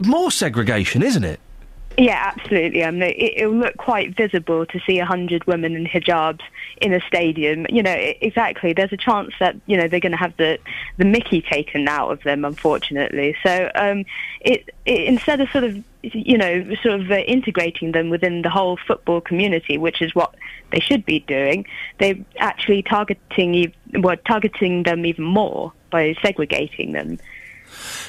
more 0.00 0.32
segregation, 0.32 1.00
isn't 1.00 1.22
it? 1.22 1.38
Yeah, 1.96 2.32
absolutely. 2.36 2.82
Um, 2.82 3.02
it, 3.02 3.16
it'll 3.18 3.54
look 3.54 3.76
quite 3.76 4.16
visible 4.16 4.66
to 4.66 4.80
see 4.80 4.98
a 4.98 5.04
hundred 5.06 5.46
women 5.46 5.76
in 5.76 5.86
hijabs 5.86 6.40
in 6.80 6.92
a 6.92 7.00
stadium. 7.02 7.66
You 7.68 7.82
know, 7.82 7.92
i 7.92 8.16
exactly. 8.20 8.72
There's 8.72 8.92
a 8.92 8.96
chance 8.96 9.32
that 9.38 9.56
you 9.66 9.76
know 9.76 9.86
they're 9.86 10.00
going 10.00 10.12
to 10.12 10.18
have 10.18 10.36
the 10.36 10.58
the 10.96 11.04
Mickey 11.04 11.40
taken 11.40 11.86
out 11.86 12.10
of 12.10 12.22
them, 12.24 12.44
unfortunately. 12.44 13.36
So 13.44 13.70
um, 13.76 14.04
it, 14.40 14.74
it 14.84 15.04
instead 15.04 15.40
of 15.40 15.48
sort 15.50 15.64
of 15.64 15.84
you 16.02 16.36
know 16.36 16.74
sort 16.82 17.00
of 17.00 17.10
uh, 17.10 17.14
integrating 17.14 17.92
them 17.92 18.10
within 18.10 18.42
the 18.42 18.50
whole 18.50 18.76
football 18.76 19.20
community, 19.20 19.78
which 19.78 20.02
is 20.02 20.14
what 20.16 20.34
they 20.72 20.80
should 20.80 21.04
be 21.04 21.20
doing, 21.20 21.64
they're 21.98 22.18
actually 22.38 22.82
targeting 22.82 23.72
well, 23.92 24.16
targeting 24.26 24.82
them 24.82 25.06
even 25.06 25.24
more 25.24 25.72
by 25.90 26.16
segregating 26.22 26.90
them. 26.90 27.18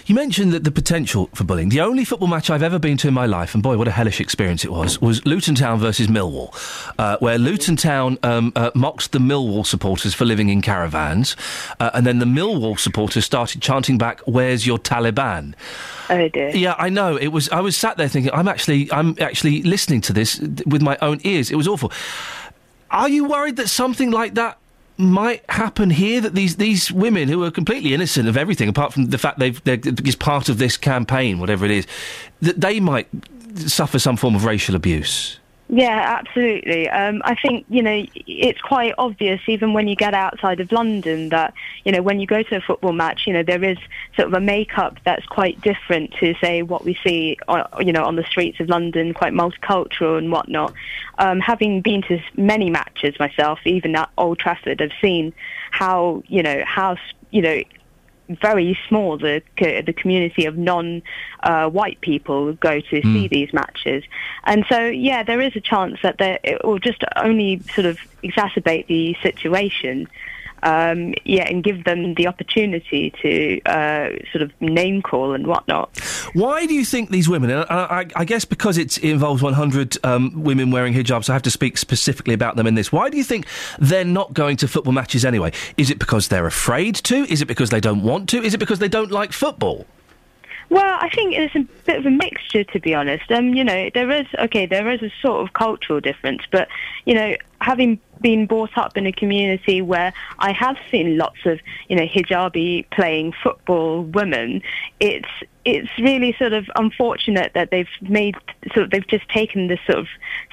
You 0.07 0.14
mentioned 0.14 0.53
that 0.53 0.64
the 0.64 0.72
potential 0.72 1.32
for 1.34 1.45
bullying. 1.45 1.69
The 1.69 1.82
only 1.82 2.06
football 2.06 2.27
match 2.27 2.52
I've 2.52 2.61
ever 2.61 2.77
been 2.77 2.95
to 2.98 3.07
in 3.07 3.14
my 3.15 3.26
life, 3.26 3.56
and 3.56 3.64
boy, 3.64 3.76
what 3.76 3.88
a 3.88 3.91
hellish 3.91 4.22
experience 4.22 4.64
it 4.64 4.72
was, 4.72 5.02
was 5.02 5.26
Luton 5.26 5.56
Town 5.56 5.80
versus 5.80 6.06
Millwall, 6.06 6.53
uh, 6.99 7.18
where 7.18 7.40
Luton 7.40 7.76
Town 7.76 8.19
um, 8.22 8.53
uh, 8.56 8.69
mocked 8.76 9.14
the 9.14 9.18
Millwall 9.18 9.65
supporters 9.65 10.14
for 10.14 10.23
living 10.23 10.49
in 10.49 10.61
caravans, 10.61 11.36
uh, 11.80 11.90
and 11.95 12.06
then 12.06 12.19
the 12.19 12.26
Millwall 12.26 12.77
supporters 12.77 13.26
started 13.26 13.64
chanting 13.64 13.98
back, 13.98 14.22
"Where's 14.27 14.68
your 14.68 14.77
Taliban?" 14.77 15.56
Oh 16.11 16.27
dear. 16.27 16.49
Yeah, 16.49 16.76
I 16.77 16.90
know. 16.90 17.18
It 17.18 17.30
was. 17.30 17.49
I 17.49 17.61
was 17.61 17.76
sat 17.76 17.98
there 17.98 18.07
thinking, 18.07 18.32
I'm 18.32 18.48
actually, 18.48 18.91
I'm 18.91 19.15
actually 19.19 19.64
listening 19.64 20.02
to 20.02 20.14
this 20.14 20.40
with 20.68 20.84
my 20.84 20.99
own 21.02 21.19
ears. 21.23 21.49
It 21.49 21.56
was 21.56 21.68
awful. 21.68 21.91
Are 22.91 23.10
you 23.10 23.26
worried 23.26 23.56
that 23.56 23.69
something 23.69 24.11
like 24.11 24.36
that 24.36 24.60
might 24.98 25.44
happen 25.50 25.90
here? 25.90 26.22
That 26.22 26.36
these 26.36 26.56
these 26.58 26.92
women 26.92 27.28
who 27.28 27.44
are 27.44 27.52
completely 27.52 27.94
innocent 27.94 28.28
of 28.28 28.38
everything, 28.38 28.70
apart 28.70 28.94
from 28.94 29.08
the 29.08 29.18
fact 29.18 29.40
they've 29.40 29.64
they're 29.64 29.80
is 30.04 30.16
part 30.16 30.50
of 30.50 30.58
this 30.58 30.78
campaign, 30.78 31.40
whatever 31.40 31.66
it 31.66 31.72
is, 31.72 31.88
that 32.42 32.62
they 32.62 32.80
might 32.80 33.08
suffer 33.56 34.00
some 34.00 34.18
form 34.18 34.36
of 34.36 34.46
racial 34.46 34.76
abuse. 34.76 35.40
Yeah, 35.76 36.20
absolutely. 36.20 36.90
Um, 36.90 37.22
I 37.26 37.36
think 37.36 37.66
you 37.68 37.84
know 37.84 38.06
it's 38.16 38.62
quite 38.62 38.94
obvious 38.98 39.42
even 39.46 39.74
when 39.74 39.90
you 39.90 39.96
get 39.98 40.14
outside 40.14 40.62
of 40.62 40.72
London 40.72 41.28
that 41.30 41.54
you 41.84 41.92
know 41.92 42.02
when 42.02 42.22
you 42.22 42.26
go 42.26 42.42
to 42.44 42.56
a 42.56 42.62
football 42.62 42.94
match, 42.94 43.28
you 43.28 43.34
know 43.34 43.44
there 43.44 43.62
is 43.62 43.78
sort 44.16 44.30
of 44.30 44.34
a 44.36 44.40
makeup 44.40 44.98
that's 45.04 45.26
quite 45.26 45.60
different 45.60 46.14
to 46.22 46.34
say 46.42 46.62
what 46.62 46.86
we 46.86 46.98
see, 47.06 47.38
uh, 47.50 47.66
you 47.82 47.92
know, 47.92 48.06
on 48.06 48.16
the 48.16 48.24
streets 48.24 48.62
of 48.62 48.70
London, 48.70 49.14
quite 49.14 49.34
multicultural 49.34 50.18
and 50.18 50.32
whatnot. 50.32 50.74
Um, 51.18 51.42
having 51.42 51.82
been 51.82 52.02
to 52.04 52.22
many 52.38 52.70
matches 52.70 53.20
myself, 53.20 53.60
even 53.66 53.98
at 53.98 54.10
Old 54.18 54.40
Trafford, 54.40 54.82
I've 54.82 54.94
seen 55.02 55.34
how 55.72 56.24
you 56.28 56.42
know 56.42 56.64
how 56.66 56.96
you 57.32 57.42
know 57.42 57.62
very 58.30 58.78
small. 58.88 59.18
The 59.18 59.42
the 59.58 59.94
community 59.94 60.46
of 60.46 60.58
non 60.58 61.02
uh, 61.44 61.70
white 61.70 62.02
people 62.02 62.54
go 62.54 62.82
to 62.82 63.02
see 63.02 63.28
these 63.28 63.54
matches, 63.54 64.04
and 64.44 64.66
so 64.70 64.86
yeah, 64.86 65.24
there 65.24 65.42
is 65.42 65.56
a 65.56 65.62
chance 65.62 66.00
that 66.04 66.18
there, 66.18 66.40
it 66.44 66.64
will 66.64 66.80
just 66.80 67.04
only 67.16 67.62
sort 67.74 67.86
of 67.86 68.00
exacerbate 68.24 68.88
the 68.88 69.16
situation. 69.22 70.08
Um, 70.66 71.14
yeah, 71.26 71.48
and 71.48 71.64
give 71.64 71.84
them 71.84 72.16
the 72.16 72.26
opportunity 72.26 73.14
to 73.22 73.62
uh, 73.66 74.10
sort 74.32 74.42
of 74.42 74.52
name 74.60 75.04
call 75.04 75.34
and 75.34 75.46
whatnot. 75.46 75.96
Why 76.34 76.66
do 76.66 76.74
you 76.74 76.84
think 76.84 77.12
these 77.12 77.30
women? 77.30 77.52
And 77.52 77.66
I, 77.70 78.08
I, 78.16 78.26
guess 78.26 78.46
because 78.46 78.80
it 78.80 78.98
involves 78.98 79.44
100 79.44 80.04
um, 80.04 80.32
women 80.44 80.72
wearing 80.72 80.96
hijabs, 80.96 81.30
I 81.30 81.34
have 81.34 81.44
to 81.44 81.52
speak 81.52 81.78
specifically 81.78 82.34
about 82.34 82.56
them 82.56 82.66
in 82.66 82.74
this. 82.74 82.92
Why 82.92 83.12
do 83.12 83.18
you 83.18 83.24
think 83.24 83.46
they're 83.78 84.04
not 84.04 84.34
going 84.34 84.58
to 84.58 84.68
football 84.68 84.92
matches 84.92 85.24
anyway? 85.24 85.52
Is 85.78 85.92
it 85.92 86.00
because 86.00 86.30
they're 86.30 86.48
afraid 86.48 86.96
to? 86.96 87.32
Is 87.32 87.44
it 87.44 87.46
because 87.46 87.70
they 87.70 87.80
don't 87.80 88.02
want 88.02 88.28
to? 88.30 88.42
Is 88.42 88.56
it 88.56 88.58
because 88.58 88.80
they 88.80 88.90
don't 88.90 89.12
like 89.12 89.34
football? 89.34 89.86
Well, 90.76 90.98
I 91.00 91.08
think 91.08 91.34
it's 91.34 91.56
a 91.56 91.62
bit 91.86 92.00
of 92.00 92.06
a 92.06 92.12
mixture, 92.12 92.66
to 92.66 92.80
be 92.82 92.94
honest. 92.94 93.32
Um, 93.32 93.54
you 93.54 93.64
know, 93.64 93.90
there 93.94 94.12
is 94.12 94.26
okay, 94.38 94.66
there 94.66 94.92
is 94.92 95.02
a 95.02 95.10
sort 95.22 95.48
of 95.48 95.54
cultural 95.54 96.02
difference, 96.02 96.42
but 96.52 96.68
you 97.06 97.14
know, 97.14 97.34
having 97.62 97.98
been 98.20 98.46
brought 98.46 98.78
up 98.78 98.98
in 98.98 99.06
a 99.06 99.14
community 99.14 99.82
where 99.82 100.14
I 100.40 100.52
have 100.52 100.76
seen 100.92 101.18
lots 101.18 101.38
of 101.46 101.62
you 101.88 101.96
know 101.96 102.06
hijabi 102.06 102.90
playing 102.90 103.34
football 103.42 104.04
women, 104.04 104.62
it's 105.00 105.30
it's 105.64 105.90
really 105.98 106.36
sort 106.38 106.52
of 106.52 106.70
unfortunate 106.76 107.54
that 107.54 107.72
they've 107.72 107.88
made 108.02 108.36
sort 108.74 108.84
of 108.84 108.92
they've 108.92 109.08
just 109.08 109.30
taken 109.30 109.68
this 109.68 109.80
sort 109.86 110.00
of 110.00 110.08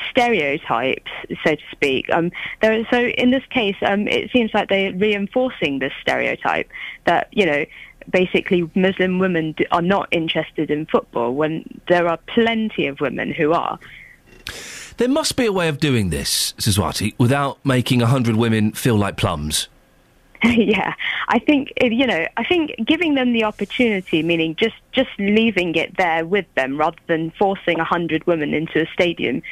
stereotypes, 0.09 1.11
so 1.43 1.57
to 1.57 1.63
speak. 1.73 2.09
Um, 2.11 2.31
there, 2.61 2.87
so 2.93 2.99
in 3.01 3.33
this 3.33 3.45
case, 3.51 3.77
um, 3.83 4.07
it 4.07 4.31
seems 4.31 4.55
like 4.55 4.69
they're 4.69 4.93
reinforcing 4.93 5.81
this 5.81 5.93
stereotype 6.01 6.71
that 7.07 7.27
you 7.33 7.45
know 7.45 7.65
basically 8.11 8.71
Muslim 8.75 9.19
women 9.19 9.55
are 9.71 9.83
not 9.83 10.09
interested 10.11 10.71
in 10.71 10.87
football 10.87 11.35
when 11.35 11.81
there 11.89 12.09
are 12.09 12.19
plenty 12.27 12.87
of 12.87 13.01
women 13.01 13.33
who 13.33 13.53
are. 13.53 13.79
There 14.99 15.09
must 15.09 15.37
be 15.37 15.47
a 15.47 15.53
way 15.53 15.69
of 15.69 15.79
doing 15.79 16.11
this, 16.11 16.53
Siswati, 16.59 17.15
without 17.19 17.65
making 17.65 18.01
100 18.01 18.37
women 18.37 18.73
feel 18.73 18.97
like 18.97 19.17
plums. 19.17 19.69
yeah, 20.45 20.95
I 21.29 21.39
think 21.39 21.73
uh, 21.81 21.87
you 21.87 22.05
know. 22.05 22.27
I 22.37 22.43
think 22.43 22.75
giving 22.85 23.15
them 23.15 23.33
the 23.33 23.45
opportunity, 23.45 24.25
meaning 24.25 24.57
just 24.57 24.75
just 24.91 25.11
leaving 25.19 25.77
it 25.77 25.97
there 25.97 26.27
with 26.27 26.47
them, 26.57 26.77
rather 26.77 26.99
than 27.07 27.31
forcing 27.39 27.79
a 27.79 27.85
hundred 27.85 28.27
women 28.27 28.53
into 28.53 28.83
a 28.83 28.87
stadium. 28.93 29.43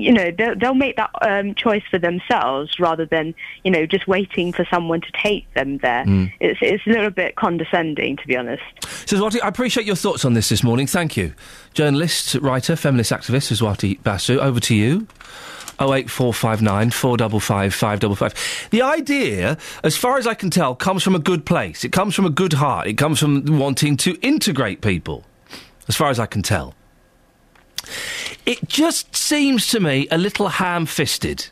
You 0.00 0.12
know, 0.12 0.30
they'll, 0.30 0.56
they'll 0.56 0.74
make 0.74 0.96
that 0.96 1.10
um, 1.22 1.54
choice 1.54 1.82
for 1.90 1.98
themselves 1.98 2.78
rather 2.78 3.06
than 3.06 3.34
you 3.64 3.70
know 3.70 3.86
just 3.86 4.06
waiting 4.06 4.52
for 4.52 4.66
someone 4.70 5.00
to 5.00 5.12
take 5.12 5.52
them 5.54 5.78
there. 5.78 6.04
Mm. 6.04 6.32
It's 6.40 6.58
it's 6.62 6.86
a 6.86 6.90
little 6.90 7.10
bit 7.10 7.36
condescending, 7.36 8.16
to 8.16 8.26
be 8.26 8.36
honest. 8.36 8.62
Siswati, 8.82 9.42
I 9.42 9.48
appreciate 9.48 9.86
your 9.86 9.96
thoughts 9.96 10.24
on 10.24 10.34
this 10.34 10.48
this 10.48 10.62
morning. 10.62 10.86
Thank 10.86 11.16
you. 11.16 11.34
Journalist, 11.74 12.34
writer, 12.36 12.76
feminist 12.76 13.12
activist, 13.12 13.52
Siswati 13.52 14.02
Basu, 14.02 14.38
over 14.38 14.60
to 14.60 14.74
you. 14.74 15.06
08459 15.80 16.90
455 16.90 17.74
555. 17.74 18.68
The 18.70 18.82
idea, 18.82 19.56
as 19.82 19.96
far 19.96 20.18
as 20.18 20.26
I 20.26 20.34
can 20.34 20.50
tell, 20.50 20.74
comes 20.74 21.02
from 21.02 21.14
a 21.14 21.18
good 21.18 21.44
place. 21.44 21.84
It 21.84 21.92
comes 21.92 22.14
from 22.14 22.26
a 22.26 22.30
good 22.30 22.52
heart. 22.52 22.86
It 22.86 22.94
comes 22.94 23.18
from 23.18 23.58
wanting 23.58 23.96
to 23.98 24.14
integrate 24.20 24.80
people, 24.80 25.24
as 25.88 25.96
far 25.96 26.10
as 26.10 26.20
I 26.20 26.26
can 26.26 26.42
tell. 26.42 26.74
It 28.46 28.68
just 28.68 29.14
seems 29.14 29.68
to 29.68 29.80
me 29.80 30.08
a 30.10 30.18
little 30.18 30.48
ham 30.48 30.86
fisted. 30.86 31.46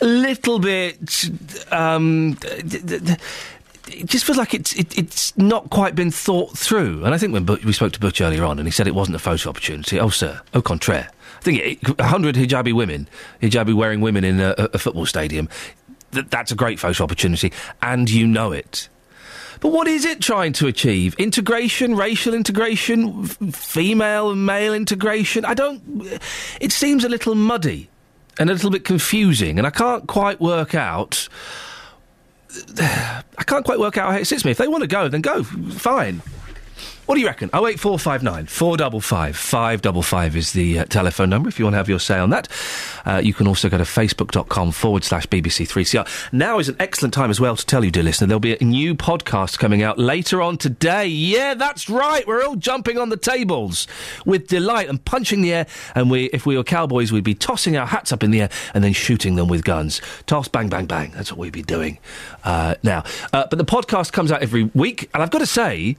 A 0.00 0.06
little 0.06 0.58
bit. 0.58 1.24
Um, 1.70 2.36
it 2.42 4.06
just 4.06 4.24
feels 4.24 4.38
like 4.38 4.54
it's 4.54 4.72
it, 4.74 4.96
it's 4.98 5.36
not 5.36 5.70
quite 5.70 5.94
been 5.94 6.10
thought 6.10 6.56
through. 6.56 7.04
And 7.04 7.14
I 7.14 7.18
think 7.18 7.32
when 7.32 7.44
Butch, 7.44 7.64
we 7.64 7.72
spoke 7.72 7.92
to 7.92 8.00
Butch 8.00 8.20
earlier 8.20 8.44
on, 8.44 8.58
and 8.58 8.66
he 8.66 8.72
said 8.72 8.86
it 8.88 8.94
wasn't 8.94 9.16
a 9.16 9.20
photo 9.20 9.50
opportunity. 9.50 10.00
Oh, 10.00 10.08
sir, 10.08 10.40
au 10.54 10.62
contraire. 10.62 11.10
I 11.38 11.42
think 11.42 11.58
it- 11.60 12.00
a 12.00 12.04
hundred 12.04 12.34
hijabi 12.36 12.72
women, 12.72 13.08
hijabi 13.40 13.74
wearing 13.74 14.00
women 14.00 14.24
in 14.24 14.40
a, 14.40 14.54
a 14.72 14.78
football 14.78 15.06
stadium. 15.06 15.48
Th- 16.12 16.26
that's 16.30 16.50
a 16.52 16.54
great 16.56 16.78
photo 16.80 17.04
opportunity, 17.04 17.52
and 17.80 18.10
you 18.10 18.26
know 18.26 18.52
it. 18.52 18.88
But 19.62 19.70
what 19.70 19.86
is 19.86 20.04
it 20.04 20.20
trying 20.20 20.52
to 20.54 20.66
achieve? 20.66 21.14
Integration, 21.14 21.94
racial 21.94 22.34
integration, 22.34 23.22
f- 23.22 23.54
female 23.54 24.32
and 24.32 24.44
male 24.44 24.74
integration? 24.74 25.44
I 25.44 25.54
don't. 25.54 25.80
It 26.60 26.72
seems 26.72 27.04
a 27.04 27.08
little 27.08 27.36
muddy 27.36 27.88
and 28.40 28.50
a 28.50 28.54
little 28.54 28.70
bit 28.70 28.84
confusing, 28.84 29.58
and 29.58 29.66
I 29.66 29.70
can't 29.70 30.08
quite 30.08 30.40
work 30.40 30.74
out. 30.74 31.28
I 32.76 33.44
can't 33.46 33.64
quite 33.64 33.78
work 33.78 33.96
out 33.96 34.10
how 34.10 34.18
it 34.18 34.24
sits 34.24 34.44
me. 34.44 34.50
If 34.50 34.58
they 34.58 34.66
want 34.66 34.82
to 34.82 34.88
go, 34.88 35.06
then 35.06 35.20
go. 35.20 35.44
Fine. 35.44 36.22
What 37.06 37.16
do 37.16 37.20
you 37.20 37.26
reckon? 37.26 37.48
08459 37.52 38.46
455 38.46 39.36
555 39.36 40.36
is 40.36 40.52
the 40.52 40.78
uh, 40.78 40.84
telephone 40.84 41.30
number 41.30 41.48
if 41.48 41.58
you 41.58 41.64
want 41.64 41.74
to 41.74 41.78
have 41.78 41.88
your 41.88 41.98
say 41.98 42.16
on 42.16 42.30
that. 42.30 42.46
Uh, 43.04 43.20
you 43.22 43.34
can 43.34 43.48
also 43.48 43.68
go 43.68 43.76
to 43.76 43.82
facebook.com 43.82 44.70
forward 44.70 45.02
slash 45.02 45.26
BBC3CR. 45.26 46.06
Now 46.32 46.60
is 46.60 46.68
an 46.68 46.76
excellent 46.78 47.12
time 47.12 47.28
as 47.30 47.40
well 47.40 47.56
to 47.56 47.66
tell 47.66 47.84
you, 47.84 47.90
dear 47.90 48.04
listener, 48.04 48.28
there'll 48.28 48.38
be 48.38 48.56
a 48.56 48.64
new 48.64 48.94
podcast 48.94 49.58
coming 49.58 49.82
out 49.82 49.98
later 49.98 50.40
on 50.40 50.58
today. 50.58 51.06
Yeah, 51.06 51.54
that's 51.54 51.90
right. 51.90 52.24
We're 52.24 52.44
all 52.44 52.54
jumping 52.54 52.98
on 52.98 53.08
the 53.08 53.16
tables 53.16 53.88
with 54.24 54.46
delight 54.46 54.88
and 54.88 55.04
punching 55.04 55.42
the 55.42 55.52
air. 55.52 55.66
And 55.96 56.08
we, 56.08 56.26
if 56.26 56.46
we 56.46 56.56
were 56.56 56.64
cowboys, 56.64 57.10
we'd 57.10 57.24
be 57.24 57.34
tossing 57.34 57.76
our 57.76 57.86
hats 57.86 58.12
up 58.12 58.22
in 58.22 58.30
the 58.30 58.42
air 58.42 58.50
and 58.74 58.84
then 58.84 58.92
shooting 58.92 59.34
them 59.34 59.48
with 59.48 59.64
guns. 59.64 60.00
Toss, 60.26 60.46
bang, 60.46 60.68
bang, 60.68 60.86
bang. 60.86 61.10
That's 61.10 61.32
what 61.32 61.38
we'd 61.38 61.52
be 61.52 61.62
doing 61.62 61.98
uh, 62.44 62.74
now. 62.82 63.04
Uh, 63.32 63.46
but 63.48 63.56
the 63.58 63.64
podcast 63.64 64.12
comes 64.12 64.32
out 64.32 64.42
every 64.42 64.64
week. 64.74 65.08
And 65.14 65.22
I've 65.22 65.30
got 65.30 65.38
to 65.38 65.46
say, 65.46 65.96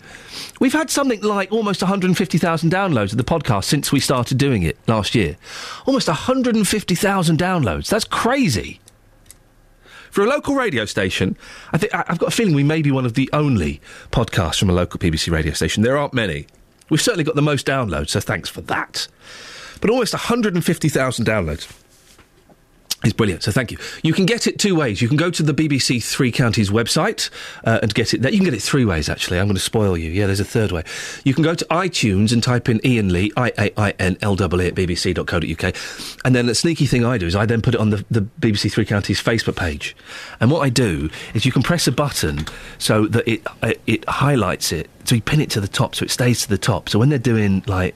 we've 0.59 0.73
had 0.73 0.89
something 0.89 1.21
like 1.21 1.51
almost 1.51 1.81
150,000 1.81 2.69
downloads 2.71 3.11
of 3.11 3.17
the 3.17 3.23
podcast 3.23 3.65
since 3.65 3.91
we 3.91 3.99
started 3.99 4.37
doing 4.37 4.63
it 4.63 4.77
last 4.87 5.15
year. 5.15 5.37
Almost 5.85 6.07
150,000 6.07 7.37
downloads. 7.39 7.89
That's 7.89 8.05
crazy. 8.05 8.79
For 10.11 10.23
a 10.23 10.27
local 10.27 10.53
radio 10.55 10.85
station, 10.85 11.35
I 11.71 11.77
think 11.79 11.95
I- 11.95 12.03
I've 12.07 12.19
got 12.19 12.27
a 12.27 12.31
feeling 12.31 12.53
we 12.53 12.63
may 12.63 12.81
be 12.83 12.91
one 12.91 13.05
of 13.05 13.15
the 13.15 13.29
only 13.33 13.81
podcasts 14.11 14.59
from 14.59 14.69
a 14.69 14.73
local 14.73 14.99
BBC 14.99 15.31
radio 15.31 15.53
station. 15.53 15.81
There 15.81 15.97
aren't 15.97 16.13
many. 16.13 16.45
We've 16.89 17.01
certainly 17.01 17.23
got 17.23 17.33
the 17.35 17.41
most 17.41 17.65
downloads, 17.65 18.09
so 18.09 18.19
thanks 18.19 18.47
for 18.49 18.61
that. 18.61 19.07
But 19.81 19.89
almost 19.89 20.13
150,000 20.13 21.25
downloads. 21.25 21.67
It's 23.03 23.11
brilliant, 23.11 23.43
so 23.43 23.51
thank 23.51 23.69
you. 23.69 23.77
You 24.01 24.13
can 24.13 24.25
get 24.25 24.47
it 24.47 24.57
two 24.57 24.75
ways. 24.75 25.01
You 25.01 25.09
can 25.09 25.17
go 25.17 25.29
to 25.29 25.43
the 25.43 25.53
BBC 25.53 26.01
Three 26.01 26.31
Counties 26.31 26.69
website 26.69 27.29
uh, 27.65 27.79
and 27.81 27.93
get 27.93 28.13
it 28.13 28.21
there. 28.21 28.31
You 28.31 28.37
can 28.37 28.45
get 28.45 28.53
it 28.53 28.61
three 28.61 28.85
ways, 28.85 29.09
actually. 29.09 29.39
I'm 29.39 29.47
going 29.47 29.55
to 29.55 29.61
spoil 29.61 29.97
you. 29.97 30.09
Yeah, 30.09 30.25
there's 30.25 30.39
a 30.39 30.45
third 30.45 30.71
way. 30.71 30.83
You 31.25 31.33
can 31.33 31.43
go 31.43 31.53
to 31.53 31.65
iTunes 31.65 32.31
and 32.31 32.41
type 32.41 32.69
in 32.69 32.79
Iain 32.85 33.11
Lee, 33.11 33.33
I 33.35 33.51
A 33.57 33.71
I 33.77 33.89
N 33.99 34.17
L 34.21 34.35
E 34.39 34.67
at 34.67 34.75
bbc.co.uk. 34.75 35.75
And 36.23 36.33
then 36.33 36.45
the 36.45 36.55
sneaky 36.55 36.85
thing 36.85 37.03
I 37.03 37.17
do 37.17 37.27
is 37.27 37.35
I 37.35 37.45
then 37.45 37.61
put 37.61 37.75
it 37.75 37.81
on 37.81 37.89
the, 37.89 38.05
the 38.09 38.21
BBC 38.21 38.71
Three 38.71 38.85
Counties 38.85 39.21
Facebook 39.21 39.57
page. 39.57 39.97
And 40.39 40.49
what 40.49 40.61
I 40.61 40.69
do 40.69 41.09
is 41.33 41.45
you 41.45 41.51
can 41.51 41.61
press 41.61 41.87
a 41.87 41.91
button 41.91 42.45
so 42.77 43.05
that 43.07 43.27
it, 43.29 43.41
it, 43.63 43.81
it 43.85 44.09
highlights 44.09 44.71
it. 44.71 44.89
So 45.03 45.15
you 45.15 45.21
pin 45.21 45.41
it 45.41 45.49
to 45.51 45.59
the 45.59 45.67
top 45.67 45.95
so 45.95 46.05
it 46.05 46.11
stays 46.11 46.43
to 46.43 46.49
the 46.49 46.57
top. 46.57 46.87
So 46.87 46.99
when 46.99 47.09
they're 47.09 47.19
doing 47.19 47.63
like 47.67 47.95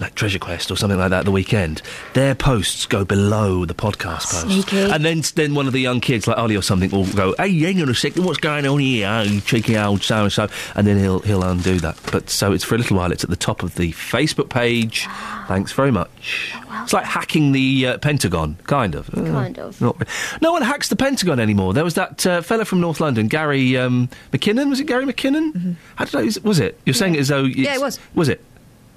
like 0.00 0.14
Treasure 0.16 0.38
Quest 0.40 0.70
or 0.70 0.76
something 0.76 0.98
like 0.98 1.10
that 1.10 1.24
the 1.24 1.30
weekend, 1.30 1.80
their 2.14 2.34
posts 2.34 2.84
go 2.86 3.04
below 3.04 3.64
the 3.64 3.74
podcast 3.74 4.30
posts. 4.32 4.40
Sneaky. 4.42 4.78
And 4.90 5.04
then 5.04 5.22
then 5.36 5.54
one 5.54 5.66
of 5.68 5.72
the 5.72 5.78
young 5.80 6.00
kids, 6.00 6.26
like 6.26 6.36
Ollie 6.36 6.56
or 6.56 6.62
something, 6.62 6.90
will 6.90 7.06
go, 7.12 7.34
"Hey, 7.38 7.56
hang 7.60 7.80
on 7.80 7.88
a 7.88 7.94
second, 7.94 8.24
what's 8.24 8.38
going 8.38 8.66
on 8.66 8.78
here? 8.80 9.08
Oh, 9.08 9.22
you 9.22 9.40
cheeky 9.40 9.76
old 9.78 10.02
so 10.02 10.24
and 10.24 10.32
so," 10.32 10.48
and 10.74 10.86
then 10.86 10.98
he'll 10.98 11.20
he'll 11.20 11.44
undo 11.44 11.78
that. 11.80 11.96
But 12.10 12.28
so 12.28 12.52
it's 12.52 12.64
for 12.64 12.74
a 12.74 12.78
little 12.78 12.96
while. 12.96 13.12
It's 13.12 13.22
at 13.24 13.30
the 13.30 13.36
top 13.36 13.62
of 13.62 13.76
the 13.76 13.92
Facebook 13.92 14.48
page. 14.50 15.06
Thanks 15.46 15.72
very 15.72 15.90
much. 15.92 16.54
It's 16.82 16.92
like 16.92 17.04
hacking 17.04 17.52
the 17.52 17.86
uh, 17.86 17.98
Pentagon, 17.98 18.56
kind 18.64 18.94
of. 18.94 19.08
Uh, 19.14 19.22
Kind 19.24 19.58
of. 19.58 19.80
Not, 19.80 19.96
no 20.42 20.52
one 20.52 20.62
hacks 20.62 20.88
the 20.88 20.96
Pentagon 20.96 21.38
anymore. 21.38 21.72
There 21.72 21.84
was 21.84 21.94
that 21.94 22.26
uh, 22.26 22.40
fella 22.40 22.64
from 22.64 22.80
North 22.80 23.00
London, 23.00 23.28
Gary 23.28 23.76
um, 23.76 24.08
McKinnon. 24.32 24.70
Was 24.70 24.80
it 24.80 24.84
Gary 24.84 25.04
McKinnon? 25.06 25.76
How 25.96 26.04
did 26.04 26.14
I? 26.16 26.22
Was 26.24 26.36
it- 26.38 26.44
Was 26.44 26.58
it? 26.60 26.80
You're 26.84 26.94
saying 26.94 27.14
it 27.14 27.20
as 27.20 27.28
though. 27.28 27.44
It's, 27.44 27.54
Mm-hmm. 27.54 27.62
Yeah, 27.62 27.74
it 27.76 27.80
was. 27.80 28.00
Was 28.14 28.28
it? 28.28 28.44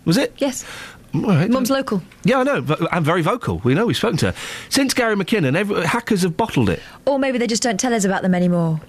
Was 0.07 0.17
it? 0.17 0.33
Yes. 0.37 0.65
Mum's 1.13 1.69
local. 1.69 2.01
Yeah, 2.23 2.39
I 2.39 2.43
know. 2.43 2.61
But 2.61 2.93
I'm 2.93 3.03
very 3.03 3.21
vocal. 3.21 3.59
We 3.59 3.73
know 3.73 3.85
we've 3.85 3.97
spoken 3.97 4.17
to 4.17 4.31
her. 4.31 4.37
Since 4.69 4.93
Gary 4.93 5.15
McKinnon, 5.15 5.55
every, 5.55 5.85
hackers 5.85 6.21
have 6.21 6.37
bottled 6.37 6.69
it. 6.69 6.81
Or 7.05 7.19
maybe 7.19 7.37
they 7.37 7.47
just 7.47 7.63
don't 7.63 7.79
tell 7.79 7.93
us 7.93 8.05
about 8.05 8.21
them 8.21 8.33
anymore. 8.33 8.79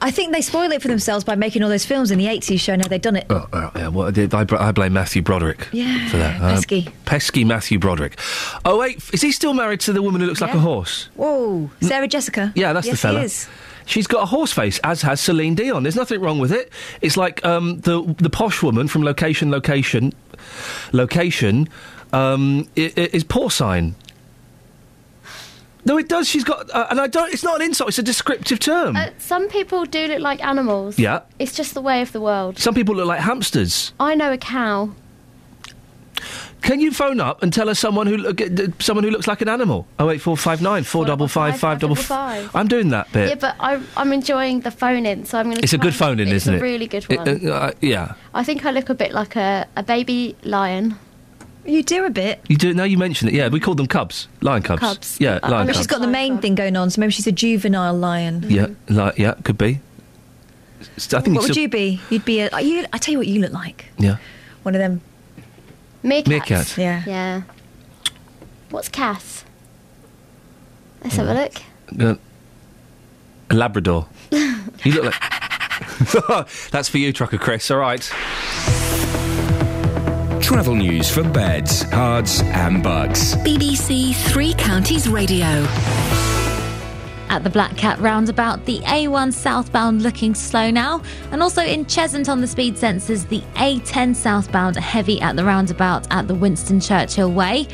I 0.00 0.10
think 0.10 0.32
they 0.32 0.40
spoil 0.40 0.70
it 0.72 0.82
for 0.82 0.88
themselves 0.88 1.24
by 1.24 1.36
making 1.36 1.62
all 1.62 1.68
those 1.68 1.84
films 1.84 2.10
in 2.10 2.18
the 2.18 2.26
80s 2.26 2.60
showing 2.60 2.80
how 2.80 2.88
they'd 2.88 3.02
done 3.02 3.16
it. 3.16 3.26
Oh, 3.30 3.46
oh, 3.52 3.70
yeah, 3.76 3.88
well, 3.88 4.12
I, 4.16 4.46
I, 4.68 4.72
blame 4.72 4.92
Matthew 4.92 5.22
Broderick 5.22 5.68
Yeah, 5.72 6.08
for 6.08 6.16
that. 6.16 6.40
pesky. 6.40 6.88
pesky 7.04 7.44
Matthew 7.44 7.78
Broderick. 7.78 8.18
Oh, 8.64 8.78
wait, 8.78 9.02
is 9.12 9.22
he 9.22 9.32
still 9.32 9.54
married 9.54 9.80
to 9.80 9.92
the 9.92 10.02
woman 10.02 10.20
who 10.20 10.26
looks 10.26 10.40
like 10.40 10.54
a 10.54 10.60
horse? 10.60 11.08
Whoa, 11.16 11.70
Sarah 11.80 12.08
Jessica. 12.08 12.52
Yeah, 12.54 12.72
that's 12.72 12.86
yes, 12.86 12.94
the 12.96 13.08
fella. 13.08 13.18
He 13.20 13.26
is. 13.26 13.48
She's 13.86 14.06
got 14.06 14.22
a 14.22 14.26
horse 14.26 14.52
face, 14.52 14.78
as 14.82 15.02
has 15.02 15.20
Celine 15.20 15.54
Dion. 15.54 15.82
There's 15.82 15.96
nothing 15.96 16.20
wrong 16.20 16.38
with 16.38 16.52
it. 16.52 16.72
It's 17.02 17.16
like 17.16 17.44
um, 17.44 17.80
the 17.80 18.14
the 18.18 18.30
posh 18.30 18.62
woman 18.62 18.88
from 18.88 19.02
Location, 19.02 19.50
Location, 19.50 20.12
Location 20.92 21.68
um, 22.12 22.68
is 22.76 23.24
porcine. 23.24 23.94
No, 25.86 25.98
it 25.98 26.08
does. 26.08 26.26
She's 26.28 26.44
got, 26.44 26.70
uh, 26.70 26.86
and 26.90 26.98
I 26.98 27.06
don't. 27.06 27.32
It's 27.32 27.44
not 27.44 27.56
an 27.60 27.66
insult. 27.66 27.90
It's 27.90 27.98
a 27.98 28.02
descriptive 28.02 28.58
term. 28.58 28.96
Uh, 28.96 29.10
some 29.18 29.48
people 29.48 29.84
do 29.84 30.06
look 30.06 30.20
like 30.20 30.42
animals. 30.42 30.98
yeah. 30.98 31.20
It's 31.38 31.54
just 31.54 31.74
the 31.74 31.82
way 31.82 32.00
of 32.00 32.12
the 32.12 32.20
world. 32.20 32.58
Some 32.58 32.74
people 32.74 32.94
look 32.94 33.06
like 33.06 33.20
hamsters. 33.20 33.92
I 34.00 34.14
know 34.14 34.32
a 34.32 34.38
cow. 34.38 34.90
Can 36.64 36.80
you 36.80 36.92
phone 36.92 37.20
up 37.20 37.42
and 37.42 37.52
tell 37.52 37.68
us 37.68 37.78
someone 37.78 38.06
who 38.06 38.26
uh, 38.26 38.32
someone 38.78 39.04
who 39.04 39.10
looks 39.10 39.26
like 39.26 39.40
an 39.42 39.48
animal? 39.48 39.86
Oh 39.98 40.10
eight 40.10 40.20
four 40.20 40.36
five 40.36 40.62
nine 40.62 40.82
four 40.82 41.04
double 41.04 41.28
five 41.28 41.58
five 41.60 41.78
double 41.78 41.94
five. 41.94 42.50
I'm 42.56 42.68
doing 42.68 42.88
that 42.88 43.12
bit. 43.12 43.28
Yeah, 43.28 43.34
but 43.36 43.54
I, 43.60 43.80
I'm 43.96 44.12
enjoying 44.12 44.60
the 44.60 44.70
phone 44.70 45.04
in, 45.06 45.26
so 45.26 45.38
I'm 45.38 45.44
going 45.46 45.58
to. 45.58 45.62
it's 45.62 45.74
a 45.74 45.78
good 45.78 45.94
phone 45.94 46.18
in, 46.20 46.28
isn't 46.28 46.52
a 46.54 46.56
it? 46.56 46.60
really 46.62 46.86
good 46.86 47.06
It- 47.08 47.18
one. 47.18 47.46
uh, 47.48 47.52
uh, 47.54 47.72
yeah. 47.80 48.14
I 48.32 48.44
think 48.44 48.64
I 48.64 48.70
look 48.70 48.88
a 48.88 48.94
bit 48.94 49.12
like 49.12 49.36
a, 49.36 49.66
a 49.76 49.82
baby 49.82 50.36
lion. 50.42 50.96
You 51.66 51.82
do 51.82 52.04
a 52.04 52.10
bit. 52.10 52.40
You 52.48 52.56
do 52.56 52.72
now. 52.74 52.84
You 52.84 52.98
mention 52.98 53.28
it. 53.28 53.34
Yeah, 53.34 53.48
we 53.48 53.60
call 53.60 53.74
them 53.74 53.86
cubs, 53.86 54.28
lion 54.40 54.62
cubs. 54.62 54.80
Cubs. 54.80 55.20
Yeah, 55.20 55.40
I 55.42 55.48
lion 55.48 55.66
mean, 55.66 55.74
cubs. 55.74 55.78
she's 55.78 55.86
got 55.86 56.00
the 56.00 56.06
main 56.06 56.38
thing 56.38 56.54
going 56.54 56.76
on, 56.76 56.88
so 56.90 57.00
maybe 57.00 57.12
she's 57.12 57.26
a 57.26 57.32
juvenile 57.32 57.94
lion. 57.94 58.44
Yeah, 58.48 58.68
like 58.88 59.18
yeah, 59.18 59.34
could 59.44 59.56
be. 59.58 59.80
S- 60.96 61.12
I 61.14 61.20
think 61.20 61.36
what 61.36 61.46
would 61.48 61.56
a- 61.56 61.60
you 61.60 61.68
be? 61.68 62.00
You'd 62.10 62.24
be 62.24 62.40
a. 62.40 62.58
You, 62.60 62.84
I 62.92 62.98
tell 62.98 63.12
you 63.12 63.18
what 63.18 63.26
you 63.28 63.40
look 63.40 63.52
like. 63.52 63.86
Yeah. 63.98 64.16
One 64.62 64.74
of 64.74 64.78
them. 64.78 65.00
Meerkats. 66.04 66.28
Meerkat. 66.28 66.78
Yeah. 66.78 67.02
Yeah. 67.06 67.42
What's 68.70 68.88
Cass? 68.88 69.44
Let's 71.02 71.16
have 71.16 71.28
a 71.28 71.34
look. 71.34 71.52
Uh, 72.00 72.14
a 73.50 73.54
Labrador. 73.54 74.06
you 74.30 74.92
look 74.92 75.04
like. 75.04 76.48
That's 76.70 76.88
for 76.88 76.98
you, 76.98 77.12
Trucker 77.12 77.38
Chris. 77.38 77.70
All 77.70 77.78
right. 77.78 78.02
Travel 80.40 80.74
news 80.74 81.10
for 81.10 81.22
beds, 81.24 81.84
cards, 81.84 82.42
and 82.42 82.82
Bucks. 82.82 83.34
BBC 83.36 84.14
Three 84.14 84.54
Counties 84.54 85.08
Radio. 85.08 85.66
At 87.28 87.42
the 87.42 87.50
Black 87.50 87.76
Cat 87.76 87.98
roundabout, 88.00 88.64
the 88.64 88.78
A1 88.80 89.32
southbound 89.32 90.02
looking 90.02 90.34
slow 90.34 90.70
now, 90.70 91.02
and 91.32 91.42
also 91.42 91.62
in 91.62 91.84
Cheshunt 91.84 92.28
on 92.28 92.40
the 92.40 92.46
speed 92.46 92.76
sensors, 92.76 93.28
the 93.28 93.40
A10 93.54 94.14
southbound 94.14 94.76
heavy 94.76 95.20
at 95.20 95.36
the 95.36 95.44
roundabout 95.44 96.06
at 96.10 96.28
the 96.28 96.34
Winston 96.34 96.80
Churchill 96.80 97.32
Way. 97.32 97.66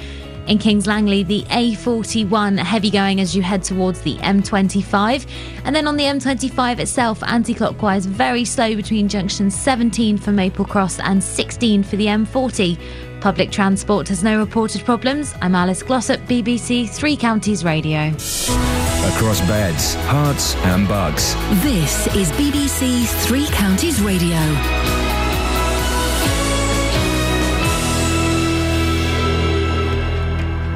In 0.46 0.58
Kings 0.58 0.86
Langley, 0.86 1.22
the 1.22 1.42
A41 1.42 2.58
heavy 2.58 2.90
going 2.90 3.20
as 3.20 3.36
you 3.36 3.42
head 3.42 3.62
towards 3.62 4.00
the 4.00 4.16
M25. 4.16 5.28
And 5.64 5.76
then 5.76 5.86
on 5.86 5.96
the 5.96 6.04
M25 6.04 6.80
itself, 6.80 7.22
anti 7.22 7.54
clockwise, 7.54 8.06
very 8.06 8.44
slow 8.44 8.74
between 8.74 9.08
junctions 9.08 9.54
17 9.54 10.18
for 10.18 10.32
Maple 10.32 10.64
Cross 10.64 10.98
and 11.00 11.22
16 11.22 11.84
for 11.84 11.96
the 11.96 12.06
M40. 12.06 13.09
Public 13.20 13.50
transport 13.50 14.08
has 14.08 14.24
no 14.24 14.38
reported 14.38 14.84
problems. 14.84 15.34
I'm 15.42 15.54
Alice 15.54 15.82
Glossop, 15.82 16.20
BBC 16.22 16.88
Three 16.88 17.16
Counties 17.16 17.64
Radio. 17.64 18.08
Across 18.08 19.40
beds, 19.42 19.94
Herts, 20.06 20.56
and 20.64 20.88
Bucks. 20.88 21.34
This 21.62 22.06
is 22.16 22.30
BBC 22.32 23.06
Three 23.26 23.46
Counties 23.48 24.00
Radio. 24.00 24.99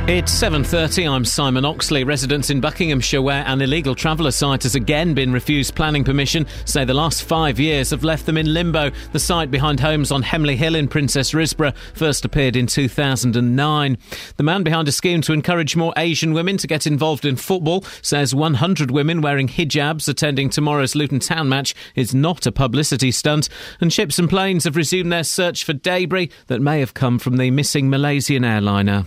It's 0.06 0.35
7.30, 0.35 1.10
I'm 1.10 1.24
Simon 1.24 1.64
Oxley. 1.64 2.05
Residents 2.05 2.51
in 2.51 2.60
Buckinghamshire 2.60 3.22
where 3.22 3.43
an 3.47 3.62
illegal 3.62 3.94
traveller 3.94 4.32
site 4.32 4.64
has 4.64 4.74
again 4.74 5.14
been 5.14 5.32
refused 5.32 5.74
planning 5.74 6.05
permission 6.05 6.47
say 6.66 6.85
the 6.85 6.93
last 6.93 7.22
five 7.22 7.59
years 7.59 7.89
have 7.89 8.05
left 8.05 8.26
them 8.26 8.36
in 8.36 8.52
limbo. 8.52 8.90
The 9.12 9.18
site 9.18 9.51
behind 9.51 9.81
homes 9.81 10.12
on 10.12 10.20
Hemley 10.20 10.56
Hill 10.56 10.74
in 10.74 10.89
Princes 10.89 11.32
Risborough 11.32 11.74
first 11.94 12.26
appeared 12.26 12.55
in 12.55 12.66
2009. 12.66 13.98
The 14.36 14.43
man 14.43 14.62
behind 14.62 14.89
a 14.89 14.93
scheme 14.93 15.22
to 15.22 15.32
encourage 15.32 15.74
more 15.74 15.94
Asian 15.97 16.35
women 16.35 16.59
to 16.59 16.66
get 16.66 16.86
involved 16.86 17.24
in 17.24 17.36
football 17.36 17.82
says 18.02 18.35
100 18.35 18.90
women 18.90 19.22
wearing 19.22 19.48
hijabs 19.48 20.06
attending 20.06 20.51
tomorrow's 20.51 20.94
Luton 20.94 21.18
Town 21.18 21.48
match 21.48 21.74
is 21.94 22.14
not 22.14 22.44
a 22.44 22.52
publicity 22.52 23.10
stunt. 23.10 23.48
And 23.81 23.90
ships 23.90 24.18
and 24.18 24.28
planes 24.28 24.64
have 24.64 24.76
resumed 24.76 25.10
their 25.10 25.24
search 25.24 25.64
for 25.64 25.72
debris 25.72 26.28
that 26.48 26.60
may 26.60 26.81
have 26.81 26.93
come 26.93 27.18
from 27.18 27.39
the 27.39 27.51
missing 27.51 27.89
Malaysian 27.89 28.44
airliner. 28.44 29.06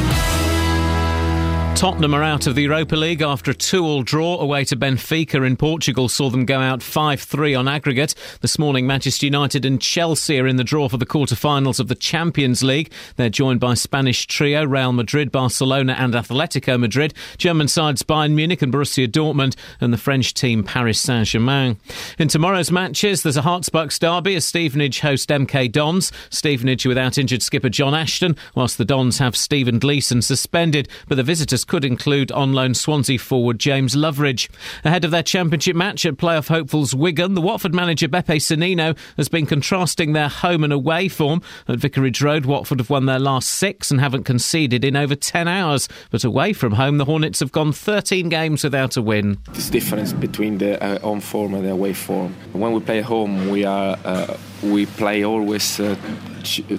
Tottenham 1.81 2.13
are 2.13 2.21
out 2.21 2.45
of 2.45 2.53
the 2.53 2.61
Europa 2.61 2.95
League 2.95 3.23
after 3.23 3.49
a 3.49 3.55
2 3.55 3.83
all 3.83 4.03
draw 4.03 4.39
away 4.39 4.63
to 4.65 4.75
Benfica 4.75 5.43
in 5.43 5.57
Portugal 5.57 6.07
saw 6.07 6.29
them 6.29 6.45
go 6.45 6.59
out 6.59 6.83
5 6.83 7.19
3 7.19 7.55
on 7.55 7.67
aggregate. 7.67 8.13
This 8.41 8.59
morning, 8.59 8.85
Manchester 8.85 9.25
United 9.25 9.65
and 9.65 9.81
Chelsea 9.81 10.39
are 10.39 10.45
in 10.45 10.57
the 10.57 10.63
draw 10.63 10.89
for 10.89 10.97
the 10.97 11.07
quarter-finals 11.07 11.79
of 11.79 11.87
the 11.87 11.95
Champions 11.95 12.61
League. 12.61 12.91
They're 13.15 13.31
joined 13.31 13.61
by 13.61 13.73
Spanish 13.73 14.27
trio 14.27 14.63
Real 14.63 14.91
Madrid, 14.91 15.31
Barcelona, 15.31 15.95
and 15.97 16.13
Atletico 16.13 16.79
Madrid, 16.79 17.15
German 17.39 17.67
sides 17.67 18.03
Bayern 18.03 18.33
Munich 18.33 18.61
and 18.61 18.71
Borussia 18.71 19.07
Dortmund, 19.07 19.55
and 19.79 19.91
the 19.91 19.97
French 19.97 20.35
team 20.35 20.63
Paris 20.63 20.99
Saint 20.99 21.29
Germain. 21.29 21.79
In 22.19 22.27
tomorrow's 22.27 22.71
matches, 22.71 23.23
there's 23.23 23.37
a 23.37 23.41
Herts 23.41 23.71
Bucks 23.71 23.97
derby 23.97 24.35
as 24.35 24.45
Stevenage 24.45 24.99
host 24.99 25.29
MK 25.29 25.71
Dons. 25.71 26.11
Stevenage 26.29 26.85
without 26.85 27.17
injured 27.17 27.41
skipper 27.41 27.69
Jon 27.69 27.95
Ashton, 27.95 28.37
whilst 28.53 28.77
the 28.77 28.85
Dons 28.85 29.17
have 29.17 29.35
Stephen 29.35 29.79
Gleeson 29.79 30.21
suspended, 30.21 30.87
but 31.07 31.15
the 31.15 31.23
visitors 31.23 31.65
could 31.71 31.85
include 31.85 32.33
on 32.33 32.51
loan 32.51 32.73
Swansea 32.73 33.17
forward 33.17 33.57
James 33.57 33.95
Loveridge. 33.95 34.49
Ahead 34.83 35.05
of 35.05 35.11
their 35.11 35.23
championship 35.23 35.73
match 35.73 36.05
at 36.05 36.17
playoff 36.17 36.49
hopefuls 36.49 36.93
Wigan, 36.93 37.33
the 37.33 37.39
Watford 37.39 37.73
manager 37.73 38.09
Beppe 38.09 38.41
Sannino 38.41 38.97
has 39.15 39.29
been 39.29 39.45
contrasting 39.45 40.11
their 40.11 40.27
home 40.27 40.65
and 40.65 40.73
away 40.73 41.07
form. 41.07 41.41
At 41.69 41.79
Vicarage 41.79 42.21
Road, 42.21 42.45
Watford 42.45 42.79
have 42.79 42.89
won 42.89 43.05
their 43.05 43.19
last 43.19 43.47
six 43.47 43.89
and 43.89 44.01
haven't 44.01 44.25
conceded 44.25 44.83
in 44.83 44.97
over 44.97 45.15
10 45.15 45.47
hours. 45.47 45.87
But 46.09 46.25
away 46.25 46.51
from 46.51 46.73
home, 46.73 46.97
the 46.97 47.05
Hornets 47.05 47.39
have 47.39 47.53
gone 47.53 47.71
13 47.71 48.27
games 48.27 48.65
without 48.65 48.97
a 48.97 49.01
win. 49.01 49.37
This 49.53 49.69
difference 49.69 50.11
between 50.11 50.57
the 50.57 50.83
uh, 50.83 50.99
home 50.99 51.21
form 51.21 51.53
and 51.53 51.63
the 51.63 51.71
away 51.71 51.93
form. 51.93 52.35
When 52.51 52.73
we 52.73 52.81
play 52.81 52.99
home, 52.99 53.47
we 53.47 53.63
are 53.63 53.97
uh, 54.03 54.35
we 54.63 54.85
play 54.85 55.23
always 55.23 55.79
uh, 55.79 55.95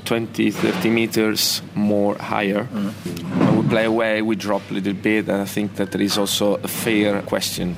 20, 0.05 0.51
30 0.51 0.91
meters 0.91 1.63
more 1.75 2.17
higher. 2.17 2.65
When 2.65 3.63
we 3.63 3.69
play 3.69 3.85
away, 3.85 4.23
we 4.23 4.37
drop 4.37 4.63
a 4.71 4.75
little 4.75 4.95
bit, 4.95 5.29
and 5.29 5.43
I 5.43 5.47
think 5.47 5.77
that 5.77 5.93
there 5.93 6.03
is 6.03 6.19
also 6.19 6.55
a 6.57 6.69
fair 6.69 7.23
question. 7.23 7.77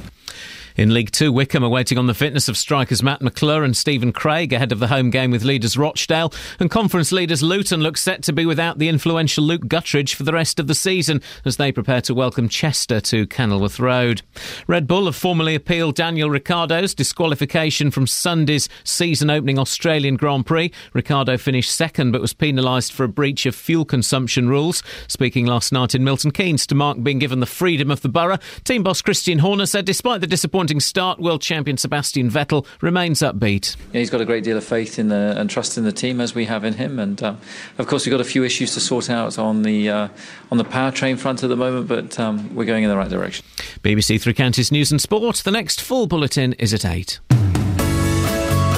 In 0.77 0.93
League 0.93 1.13
Two, 1.13 1.33
Wycombe 1.33 1.63
are 1.63 1.69
waiting 1.69 1.99
on 1.99 2.09
the 2.09 2.15
fitness 2.15 2.49
of 2.49 2.57
strikers 2.57 3.01
Matt 3.01 3.23
McClure 3.23 3.63
and 3.63 3.77
Stephen 3.77 4.13
Craig 4.13 4.53
ahead 4.53 4.73
of 4.73 4.81
the 4.81 4.89
home 4.89 5.09
game 5.09 5.31
with 5.31 5.45
leaders 5.45 5.77
Rochdale. 5.77 6.33
And 6.59 6.69
conference 6.69 7.13
leaders 7.13 7.45
Luton 7.45 7.81
look 7.81 7.97
set 7.97 8.25
to 8.25 8.33
be 8.33 8.45
without 8.45 8.79
the 8.79 8.89
influential 8.89 9.45
Luke 9.45 9.67
Guttridge 9.67 10.17
for 10.17 10.25
the 10.25 10.33
rest 10.33 10.59
of 10.59 10.67
the 10.67 10.75
season 10.75 11.23
as 11.45 11.59
they 11.59 11.71
prepare 11.71 12.01
to 12.01 12.13
welcome 12.15 12.49
Chester 12.49 13.01
to 13.03 13.25
Kenilworth 13.29 13.79
Road. 13.79 14.23
Red 14.67 14.89
Bull 14.89 15.05
have 15.05 15.15
formally 15.15 15.55
appealed 15.55 15.95
Daniel 15.95 16.29
Ricciardo's 16.29 16.93
disqualification 16.93 17.93
from 17.93 18.09
Sunday's 18.09 18.69
season 18.83 19.31
opening 19.31 19.61
Australian 19.61 20.17
Grand 20.17 20.45
Prix. 20.45 20.73
Ricciardo 20.93 21.39
finished 21.39 21.73
second 21.73 22.11
but 22.11 22.21
was 22.21 22.33
penalised 22.33 22.93
for 22.93 23.05
a 23.05 23.09
breach 23.09 23.47
of 23.47 23.55
fuel 23.55 23.85
consumption 23.85 24.49
rules. 24.49 24.83
Speaking 25.07 25.47
last 25.47 25.73
night 25.73 25.95
in 25.95 26.03
Milton 26.03 26.33
Keynes 26.33 26.67
to 26.67 26.75
Mark 26.75 27.01
being 27.01 27.21
given 27.21 27.39
the 27.39 27.47
freedom 27.47 27.93
of 27.93 28.01
the 28.01 28.09
borough, 28.09 28.39
team 28.65 28.83
boss 28.83 29.03
Christian 29.03 29.39
Horner 29.39 29.67
said 29.67 29.85
despite 29.85 30.21
the 30.21 30.27
disappointing 30.65 30.81
start, 30.81 31.21
world 31.21 31.43
champion 31.43 31.77
Sebastian 31.77 32.31
Vettel 32.31 32.67
remains 32.81 33.21
upbeat. 33.21 33.77
Yeah, 33.93 34.01
he's 34.01 34.09
got 34.09 34.23
a 34.23 34.25
great 34.25 34.45
deal 34.45 34.57
of 34.57 34.65
faith 34.65 34.99
in 34.99 35.09
the, 35.09 35.35
and 35.37 35.51
trust 35.51 35.77
in 35.77 35.85
the 35.85 35.93
team 35.93 36.21
as 36.21 36.35
we 36.35 36.47
have 36.47 36.65
in 36.65 36.75
him, 36.75 36.99
and 36.99 37.23
um, 37.23 37.39
of 37.77 37.87
course 37.87 38.07
we've 38.07 38.11
got 38.11 38.21
a 38.21 38.25
few 38.25 38.45
issues 38.45 38.73
to 38.75 38.81
sort 38.81 39.11
out 39.11 39.39
on 39.39 39.63
the 39.63 39.91
uh, 39.91 40.09
on 40.51 40.59
the 40.59 40.65
powertrain 40.65 41.19
front 41.19 41.43
at 41.43 41.49
the 41.49 41.57
moment, 41.57 41.87
but 41.87 42.19
um, 42.19 42.55
we're 42.55 42.65
going 42.65 42.83
in 42.83 42.91
the 42.91 42.97
right 42.97 43.11
direction. 43.11 43.45
BBC 43.83 44.21
Three 44.21 44.33
Counties 44.33 44.73
News 44.73 44.91
and 44.91 45.01
Sport. 45.01 45.37
The 45.37 45.51
next 45.51 45.83
full 45.83 46.07
bulletin 46.07 46.55
is 46.55 46.73
at 46.73 46.87
eight. 46.87 47.21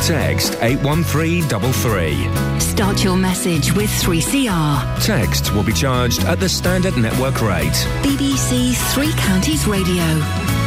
Text 0.03 0.55
81333. 0.63 2.61
Start 2.61 3.03
your 3.03 3.17
message 3.17 3.73
with 3.73 3.91
3CR. 3.91 5.05
Text 5.05 5.53
will 5.55 5.65
be 5.65 5.73
charged 5.73 6.23
at 6.25 6.39
the 6.39 6.49
standard 6.49 6.97
network 6.97 7.43
rate. 7.43 7.73
BBC 8.03 8.77
Three 8.93 9.13
Counties 9.15 9.67
Radio. 9.67 10.66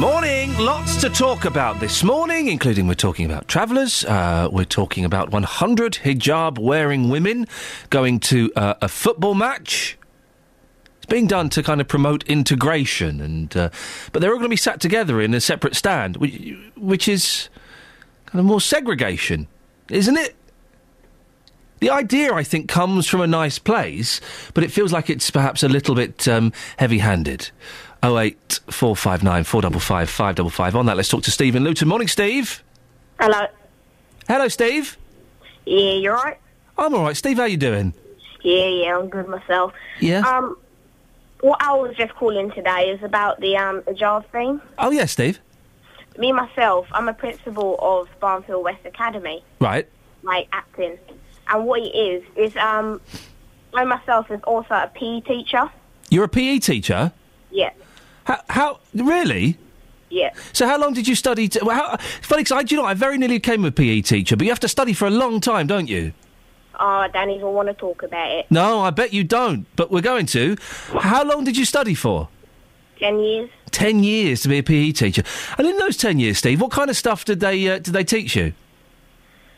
Morning, 0.00 0.56
lots 0.56 0.98
to 1.02 1.10
talk 1.10 1.44
about 1.44 1.78
this 1.78 2.02
morning, 2.02 2.48
including 2.48 2.86
we're 2.86 2.94
talking 2.94 3.26
about 3.26 3.48
travellers, 3.48 4.02
uh, 4.06 4.48
we're 4.50 4.64
talking 4.64 5.04
about 5.04 5.28
100 5.30 5.98
hijab 6.04 6.58
wearing 6.58 7.10
women 7.10 7.46
going 7.90 8.18
to 8.20 8.50
uh, 8.56 8.76
a 8.80 8.88
football 8.88 9.34
match. 9.34 9.98
It's 10.96 11.06
being 11.06 11.26
done 11.26 11.50
to 11.50 11.62
kind 11.62 11.82
of 11.82 11.88
promote 11.88 12.22
integration, 12.22 13.20
and 13.20 13.54
uh, 13.54 13.68
but 14.10 14.22
they're 14.22 14.30
all 14.30 14.38
going 14.38 14.46
to 14.46 14.48
be 14.48 14.56
sat 14.56 14.80
together 14.80 15.20
in 15.20 15.34
a 15.34 15.40
separate 15.40 15.76
stand, 15.76 16.16
which, 16.16 16.56
which 16.78 17.06
is 17.06 17.50
kind 18.24 18.40
of 18.40 18.46
more 18.46 18.62
segregation, 18.62 19.48
isn't 19.90 20.16
it? 20.16 20.34
The 21.80 21.90
idea, 21.90 22.32
I 22.32 22.42
think, 22.42 22.70
comes 22.70 23.06
from 23.06 23.20
a 23.20 23.26
nice 23.26 23.58
place, 23.58 24.22
but 24.54 24.64
it 24.64 24.70
feels 24.70 24.94
like 24.94 25.10
it's 25.10 25.30
perhaps 25.30 25.62
a 25.62 25.68
little 25.68 25.94
bit 25.94 26.26
um, 26.26 26.54
heavy-handed. 26.78 27.50
08459 28.02 29.44
455 29.44 30.08
555. 30.10 30.76
On 30.76 30.86
that, 30.86 30.96
let's 30.96 31.08
talk 31.08 31.22
to 31.24 31.30
Stephen 31.30 31.64
Luton. 31.64 31.88
Morning, 31.88 32.08
Steve. 32.08 32.62
Hello. 33.18 33.46
Hello, 34.28 34.48
Steve. 34.48 34.96
Yeah, 35.66 35.92
you're 35.92 36.14
right. 36.14 36.38
I'm 36.78 36.94
all 36.94 37.02
right. 37.04 37.16
Steve, 37.16 37.36
how 37.36 37.44
you 37.44 37.56
doing? 37.58 37.92
Yeah, 38.42 38.66
yeah, 38.66 38.96
I'm 38.98 39.08
good 39.08 39.28
myself. 39.28 39.74
Yeah? 40.00 40.20
Um, 40.26 40.56
what 41.40 41.60
I 41.62 41.74
was 41.74 41.94
just 41.96 42.14
calling 42.14 42.50
today 42.52 42.90
is 42.90 43.02
about 43.02 43.40
the 43.40 43.56
um 43.56 43.82
hijab 43.82 44.24
thing. 44.26 44.60
Oh, 44.78 44.90
yes, 44.90 45.12
Steve. 45.12 45.40
Me 46.18 46.32
myself, 46.32 46.86
I'm 46.92 47.08
a 47.08 47.14
principal 47.14 47.76
of 47.80 48.08
Barnfield 48.20 48.64
West 48.64 48.84
Academy, 48.84 49.42
Right. 49.58 49.86
like 50.22 50.48
acting, 50.52 50.98
and 51.48 51.64
what 51.66 51.80
it 51.80 51.94
is 51.94 52.22
is 52.36 52.56
um, 52.56 53.00
I 53.74 53.84
myself 53.84 54.30
is 54.30 54.40
also 54.44 54.74
a 54.74 54.90
PE 54.94 55.20
teacher. 55.20 55.70
You're 56.10 56.24
a 56.24 56.28
PE 56.28 56.58
teacher? 56.58 57.12
Yeah, 57.50 57.70
How? 58.30 58.40
how 58.48 58.80
really? 58.94 59.56
yeah. 60.08 60.30
So, 60.52 60.66
how 60.66 60.78
long 60.78 60.92
did 60.92 61.08
you 61.08 61.14
study? 61.14 61.48
T- 61.48 61.60
well, 61.62 61.76
how, 61.76 61.96
funny, 62.22 62.44
'cause 62.44 62.52
I, 62.52 62.62
do 62.62 62.74
you 62.74 62.80
know, 62.80 62.86
I 62.86 62.94
very 62.94 63.18
nearly 63.18 63.38
became 63.38 63.64
a 63.64 63.70
PE 63.72 64.02
teacher, 64.02 64.36
but 64.36 64.44
you 64.44 64.50
have 64.50 64.60
to 64.60 64.68
study 64.68 64.92
for 64.92 65.06
a 65.06 65.10
long 65.10 65.40
time, 65.40 65.66
don't 65.66 65.88
you? 65.88 66.12
Oh, 66.78 66.86
I 66.86 67.08
don't 67.08 67.30
even 67.30 67.48
want 67.48 67.68
to 67.68 67.74
talk 67.74 68.02
about 68.02 68.30
it. 68.30 68.46
No, 68.50 68.80
I 68.80 68.90
bet 68.90 69.12
you 69.12 69.22
don't, 69.24 69.66
but 69.76 69.90
we're 69.90 70.00
going 70.00 70.26
to. 70.26 70.56
How 71.00 71.24
long 71.24 71.44
did 71.44 71.56
you 71.56 71.64
study 71.64 71.94
for? 71.94 72.28
Ten 72.98 73.18
years. 73.18 73.50
Ten 73.70 74.02
years 74.02 74.42
to 74.42 74.48
be 74.48 74.58
a 74.58 74.62
PE 74.62 74.92
teacher. 74.92 75.22
And 75.58 75.66
in 75.66 75.76
those 75.78 75.96
ten 75.96 76.18
years, 76.18 76.38
Steve, 76.38 76.60
what 76.60 76.70
kind 76.70 76.88
of 76.88 76.96
stuff 76.96 77.24
did 77.24 77.40
they 77.40 77.68
uh, 77.68 77.78
did 77.78 77.92
they 77.94 78.04
teach 78.04 78.34
you? 78.36 78.52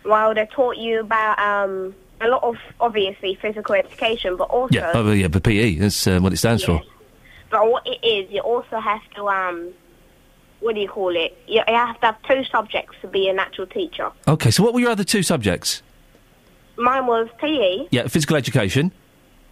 Well, 0.05 0.35
they 0.35 0.47
taught 0.47 0.77
you 0.79 1.01
about 1.01 1.39
um 1.39 1.95
a 2.21 2.29
lot 2.29 2.43
of 2.43 2.57
obviously 2.81 3.35
physical 3.37 3.75
education, 3.75 4.37
but 4.37 4.45
also 4.51 4.75
Yeah, 4.75 4.93
oh, 4.95 5.13
yeah, 5.13 5.29
but 5.29 5.43
PE, 5.43 5.77
that's 5.77 6.07
uh, 6.07 6.19
what 6.21 6.33
it 6.33 6.37
stands 6.37 6.65
for. 6.65 6.83
But 7.53 7.71
what 7.71 7.87
it 7.87 8.05
is, 8.05 8.29
you 8.33 8.41
also 8.41 8.81
have 8.81 9.03
to, 9.15 9.29
um, 9.29 9.73
what 10.61 10.75
do 10.75 10.81
you 10.81 10.89
call 10.89 11.15
it? 11.15 11.39
You, 11.47 11.61
you 11.69 11.75
have 11.75 12.01
to 12.01 12.07
have 12.07 12.23
two 12.23 12.43
subjects 12.51 12.97
to 13.03 13.09
be 13.09 13.29
a 13.29 13.33
natural 13.35 13.67
teacher. 13.69 14.11
Okay, 14.27 14.51
so 14.51 14.65
what 14.65 14.73
were 14.75 14.81
your 14.81 14.91
other 14.91 15.05
two 15.05 15.23
subjects? 15.23 15.83
Mine 16.79 17.07
was 17.07 17.29
PE, 17.39 17.89
Yeah, 17.91 18.07
physical 18.09 18.37
education. 18.37 18.91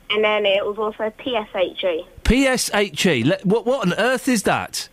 and 0.09 0.25
then 0.25 0.47
it 0.47 0.65
was 0.65 0.79
also 0.79 1.13
PSHE. 1.19 2.07
PSHE. 2.25 3.25
Le- 3.27 3.39
what, 3.45 3.67
what 3.67 3.87
on 3.87 3.93
earth 3.99 4.27
is 4.29 4.45
that? 4.45 4.89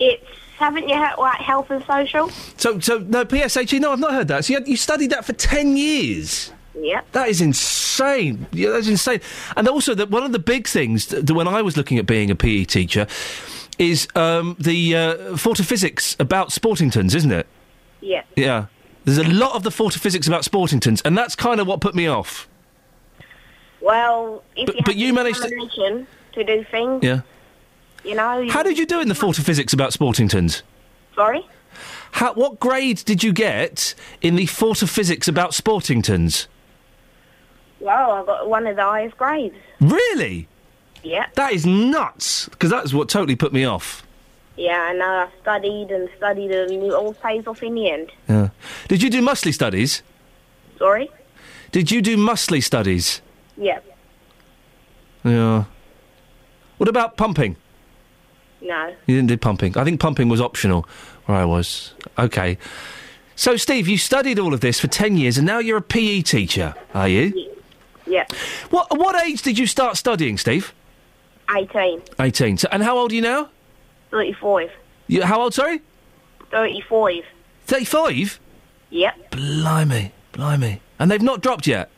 It's, 0.00 0.26
haven't 0.58 0.88
you 0.88 0.96
heard, 0.96 1.14
like, 1.18 1.40
health 1.40 1.70
and 1.70 1.84
social? 1.84 2.28
So, 2.56 2.80
so 2.80 2.98
no, 2.98 3.24
PSHE, 3.24 3.78
no, 3.80 3.92
I've 3.92 4.00
not 4.00 4.12
heard 4.12 4.26
that. 4.28 4.44
So 4.44 4.52
you, 4.54 4.58
had, 4.58 4.66
you 4.68 4.76
studied 4.76 5.10
that 5.10 5.24
for 5.24 5.32
10 5.32 5.76
years? 5.76 6.52
Yep. 6.74 7.12
That 7.12 7.28
is 7.28 7.40
insane. 7.40 8.46
Yeah, 8.52 8.70
that's 8.70 8.88
insane. 8.88 9.20
And 9.56 9.68
also, 9.68 9.94
that 9.94 10.10
one 10.10 10.22
of 10.24 10.32
the 10.32 10.38
big 10.38 10.66
things 10.66 11.06
that, 11.06 11.26
that 11.26 11.34
when 11.34 11.46
I 11.48 11.60
was 11.62 11.76
looking 11.76 11.98
at 11.98 12.06
being 12.06 12.30
a 12.30 12.34
PE 12.34 12.64
teacher 12.64 13.06
is 13.78 14.08
um, 14.14 14.56
the 14.58 14.96
uh, 14.96 15.36
physics 15.64 16.16
about 16.18 16.48
Sportingtons, 16.48 17.14
isn't 17.14 17.32
it? 17.32 17.46
Yeah. 18.00 18.22
Yeah. 18.36 18.66
There's 19.04 19.18
a 19.18 19.24
lot 19.24 19.54
of 19.54 19.64
the 19.64 19.70
physics 19.98 20.26
about 20.26 20.42
Sportingtons, 20.42 21.02
and 21.04 21.18
that's 21.18 21.34
kind 21.34 21.60
of 21.60 21.66
what 21.66 21.80
put 21.80 21.94
me 21.94 22.06
off. 22.06 22.48
Well, 23.80 24.42
if 24.56 24.66
But- 24.66 24.74
you 24.76 24.82
but 24.84 24.96
you 24.96 25.12
managed 25.12 25.42
to- 25.42 25.48
to 26.34 26.44
do 26.44 26.64
things, 26.70 27.02
Yeah. 27.02 27.20
you 28.04 28.14
know... 28.14 28.38
You, 28.40 28.50
How 28.52 28.62
did 28.62 28.78
you 28.78 28.86
do 28.86 29.00
in 29.00 29.08
the 29.08 29.14
physics 29.42 29.72
about 29.72 29.90
Sportingtons? 29.92 30.62
Sorry? 31.14 31.44
How, 32.12 32.32
what 32.34 32.60
grade 32.60 33.02
did 33.04 33.22
you 33.22 33.32
get 33.32 33.94
in 34.20 34.36
the 34.36 34.46
physics 34.86 35.26
about 35.28 35.50
Sportingtons? 35.50 36.46
Well, 37.82 38.12
I 38.12 38.24
got 38.24 38.48
one 38.48 38.66
of 38.66 38.76
the 38.76 38.82
highest 38.82 39.18
grades. 39.18 39.56
Really? 39.80 40.48
Yeah. 41.02 41.26
That 41.34 41.52
is 41.52 41.66
nuts. 41.66 42.48
Because 42.48 42.70
that's 42.70 42.94
what 42.94 43.08
totally 43.08 43.34
put 43.34 43.52
me 43.52 43.64
off. 43.64 44.06
Yeah, 44.56 44.88
I 44.90 44.92
know. 44.92 45.04
I 45.04 45.28
studied 45.40 45.90
and 45.90 46.08
studied 46.16 46.52
and 46.52 46.70
it 46.70 46.92
all 46.92 47.14
pays 47.14 47.46
off 47.46 47.62
in 47.62 47.74
the 47.74 47.90
end. 47.90 48.12
Yeah. 48.28 48.50
Did 48.86 49.02
you 49.02 49.10
do 49.10 49.20
muscly 49.20 49.52
studies? 49.52 50.02
Sorry? 50.78 51.10
Did 51.72 51.90
you 51.90 52.02
do 52.02 52.16
muscly 52.16 52.62
studies? 52.62 53.20
Yeah. 53.56 53.80
Yeah. 55.24 55.64
What 56.76 56.88
about 56.88 57.16
pumping? 57.16 57.56
No. 58.60 58.94
You 59.06 59.16
didn't 59.16 59.28
do 59.28 59.36
pumping. 59.38 59.76
I 59.76 59.82
think 59.82 59.98
pumping 60.00 60.28
was 60.28 60.40
optional 60.40 60.86
where 61.26 61.38
I 61.38 61.44
was. 61.44 61.94
Okay. 62.16 62.58
So, 63.34 63.56
Steve, 63.56 63.88
you 63.88 63.98
studied 63.98 64.38
all 64.38 64.54
of 64.54 64.60
this 64.60 64.78
for 64.78 64.86
10 64.86 65.16
years 65.16 65.38
and 65.38 65.46
now 65.46 65.58
you're 65.58 65.78
a 65.78 65.82
PE 65.82 66.22
teacher, 66.22 66.74
are 66.94 67.08
you? 67.08 67.50
Yep. 68.12 68.32
What 68.68 68.98
what 68.98 69.16
age 69.26 69.40
did 69.40 69.58
you 69.58 69.66
start 69.66 69.96
studying, 69.96 70.36
Steve? 70.36 70.74
18. 71.50 72.02
18. 72.20 72.58
So, 72.58 72.68
and 72.70 72.82
how 72.82 72.98
old 72.98 73.10
are 73.10 73.14
you 73.14 73.22
now? 73.22 73.48
35. 74.10 74.70
You, 75.06 75.22
how 75.22 75.40
old, 75.40 75.54
sorry? 75.54 75.80
35. 76.50 77.24
35? 77.66 78.38
Yep. 78.90 79.30
Blimey, 79.30 80.12
blimey. 80.32 80.80
And 80.98 81.10
they've 81.10 81.22
not 81.22 81.40
dropped 81.40 81.66
yet? 81.66 81.90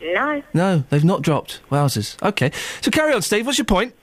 No. 0.00 0.42
No, 0.54 0.84
they've 0.90 1.04
not 1.04 1.22
dropped. 1.22 1.60
Wowzers. 1.70 2.20
Okay. 2.22 2.52
So 2.80 2.92
carry 2.92 3.12
on, 3.12 3.22
Steve. 3.22 3.44
What's 3.44 3.58
your 3.58 3.64
point? 3.64 3.94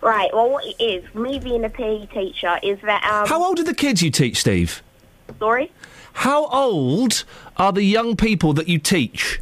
Right, 0.00 0.30
well, 0.32 0.48
what 0.48 0.64
it 0.64 0.82
is, 0.82 1.14
me 1.14 1.38
being 1.38 1.62
a 1.62 1.68
PE 1.68 2.06
teacher, 2.06 2.58
is 2.62 2.78
that, 2.84 3.04
um... 3.04 3.28
How 3.28 3.44
old 3.44 3.60
are 3.60 3.64
the 3.64 3.74
kids 3.74 4.00
you 4.00 4.10
teach, 4.10 4.40
Steve? 4.40 4.82
Sorry? 5.38 5.70
How 6.14 6.46
old 6.46 7.24
are 7.58 7.70
the 7.70 7.82
young 7.82 8.16
people 8.16 8.54
that 8.54 8.66
you 8.66 8.78
teach? 8.78 9.40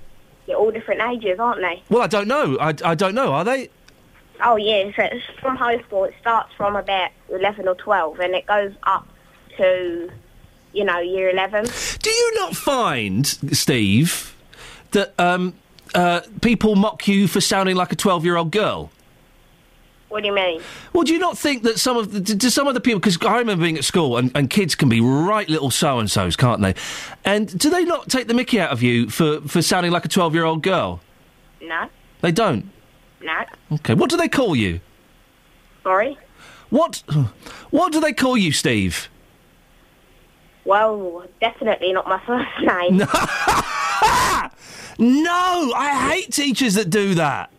They're 0.49 0.57
all 0.57 0.71
different 0.71 1.03
ages, 1.03 1.39
aren't 1.39 1.61
they? 1.61 1.83
Well, 1.91 2.03
I 2.03 2.07
don't 2.07 2.27
know. 2.27 2.57
I, 2.59 2.75
I 2.83 2.95
don't 2.95 3.15
know. 3.15 3.35
Are 3.35 3.45
they? 3.45 3.69
Oh, 4.43 4.57
yeah, 4.57 4.91
so 4.97 5.03
it's 5.03 5.25
from 5.41 5.57
high 5.57 5.81
school, 5.83 6.05
it 6.05 6.15
starts 6.21 6.53
from 6.55 6.75
about 6.75 7.11
11 7.29 7.69
or 7.69 7.75
12, 7.75 8.19
and 8.21 8.35
it 8.35 8.47
goes 8.47 8.73
up 8.85 9.07
to, 9.59 10.11
you 10.73 10.85
know, 10.85 11.01
year 11.01 11.29
11. 11.29 11.67
Do 12.01 12.11
you 12.11 12.35
not 12.37 12.57
find, 12.57 13.27
Steve, 13.27 14.35
that 14.93 15.13
um, 15.21 15.55
uh, 15.95 16.23
people 16.41 16.77
mock 16.77 17.07
you 17.07 17.29
for 17.29 17.43
sounding 17.43 17.77
like 17.77 17.93
a 17.93 17.97
12 17.97 18.25
year 18.25 18.37
old 18.37 18.51
girl? 18.51 18.91
What 20.09 20.23
do 20.23 20.27
you 20.29 20.35
mean? 20.35 20.63
Well, 20.95 21.03
do 21.05 21.13
you 21.13 21.19
not 21.19 21.37
think 21.37 21.65
that 21.65 21.79
some 21.79 21.97
of 21.99 22.13
the, 22.13 22.21
do- 22.21 22.49
some 22.51 22.67
of 22.67 22.73
the 22.75 22.81
people 22.81 22.99
because 22.99 23.19
I 23.23 23.39
remember 23.39 23.63
being 23.65 23.77
at 23.77 23.85
school 23.85 24.17
and, 24.17 24.31
and 24.35 24.49
kids 24.49 24.75
can 24.75 24.89
be 24.89 25.01
right 25.03 25.47
little 25.49 25.71
so 25.71 25.99
and 25.99 26.11
so's, 26.11 26.35
can't 26.35 26.63
they? 26.63 26.75
And 27.27 27.59
do 27.59 27.69
they 27.69 27.85
not 27.85 28.09
take 28.09 28.27
the 28.27 28.33
Mickey 28.35 28.59
out 28.59 28.71
of 28.71 28.83
you 28.83 29.11
for, 29.11 29.41
for 29.43 29.61
sounding 29.61 29.93
like 29.93 30.05
a 30.07 30.09
twelve 30.09 30.35
year 30.35 30.45
old 30.45 30.63
girl? 30.63 31.01
No, 31.61 31.89
They 32.23 32.33
don't. 32.33 32.71
no, 33.21 33.45
Okay, 33.73 33.93
what 33.95 34.09
do 34.09 34.17
they 34.17 34.29
call 34.29 34.57
you? 34.57 34.81
sorry. 35.83 36.17
What 36.71 37.03
what 37.71 37.93
do 37.93 38.01
they 38.01 38.13
call 38.13 38.37
you, 38.37 38.53
Steve? 38.53 39.09
Well, 40.65 41.25
definitely 41.41 41.93
not 41.93 42.07
my 42.07 42.21
first 42.27 42.51
name. 42.63 43.03
No, 45.01 45.73
I 45.77 46.11
hate 46.11 46.33
teachers 46.33 46.75
that 46.75 46.91
do 46.91 47.15
that. 47.15 47.51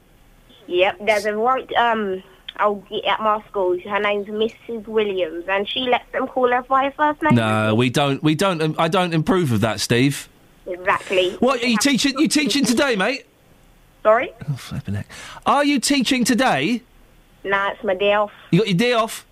Yep, 0.68 0.98
there's 1.06 1.26
a 1.26 1.34
right, 1.36 1.72
um, 1.76 2.22
oh, 2.60 2.84
at 3.08 3.20
my 3.20 3.42
school, 3.48 3.80
her 3.80 4.00
name's 4.00 4.28
Mrs. 4.28 4.88
Williams, 4.88 5.46
and 5.48 5.68
she 5.68 5.82
lets 5.82 6.12
them 6.12 6.28
call 6.28 6.50
her 6.52 6.62
by 6.64 6.86
her 6.86 6.92
first 6.92 7.22
name. 7.22 7.36
No, 7.36 7.76
we 7.76 7.90
don't. 7.90 8.22
We 8.24 8.36
don't. 8.36 8.62
um, 8.62 8.76
I 8.78 8.88
don't 8.88 9.14
improve 9.14 9.52
of 9.52 9.62
that, 9.62 9.80
Steve. 9.80 10.30
Exactly. 10.66 11.32
What 11.40 11.64
are 11.64 11.68
you 11.68 11.78
teaching? 11.78 12.18
You 12.20 12.28
teaching 12.28 12.66
today, 12.66 12.96
mate? 12.96 13.26
Sorry? 14.04 14.32
Oh, 14.50 14.54
flipping 14.54 14.96
heck. 14.96 15.08
Are 15.46 15.66
you 15.66 15.80
teaching 15.80 16.24
today? 16.24 16.82
No, 17.44 17.70
it's 17.72 17.84
my 17.84 17.96
day 17.96 18.14
off. 18.14 18.32
You 18.52 18.60
got 18.60 18.68
your 18.68 18.78
day 18.78 18.94
off? 18.94 19.26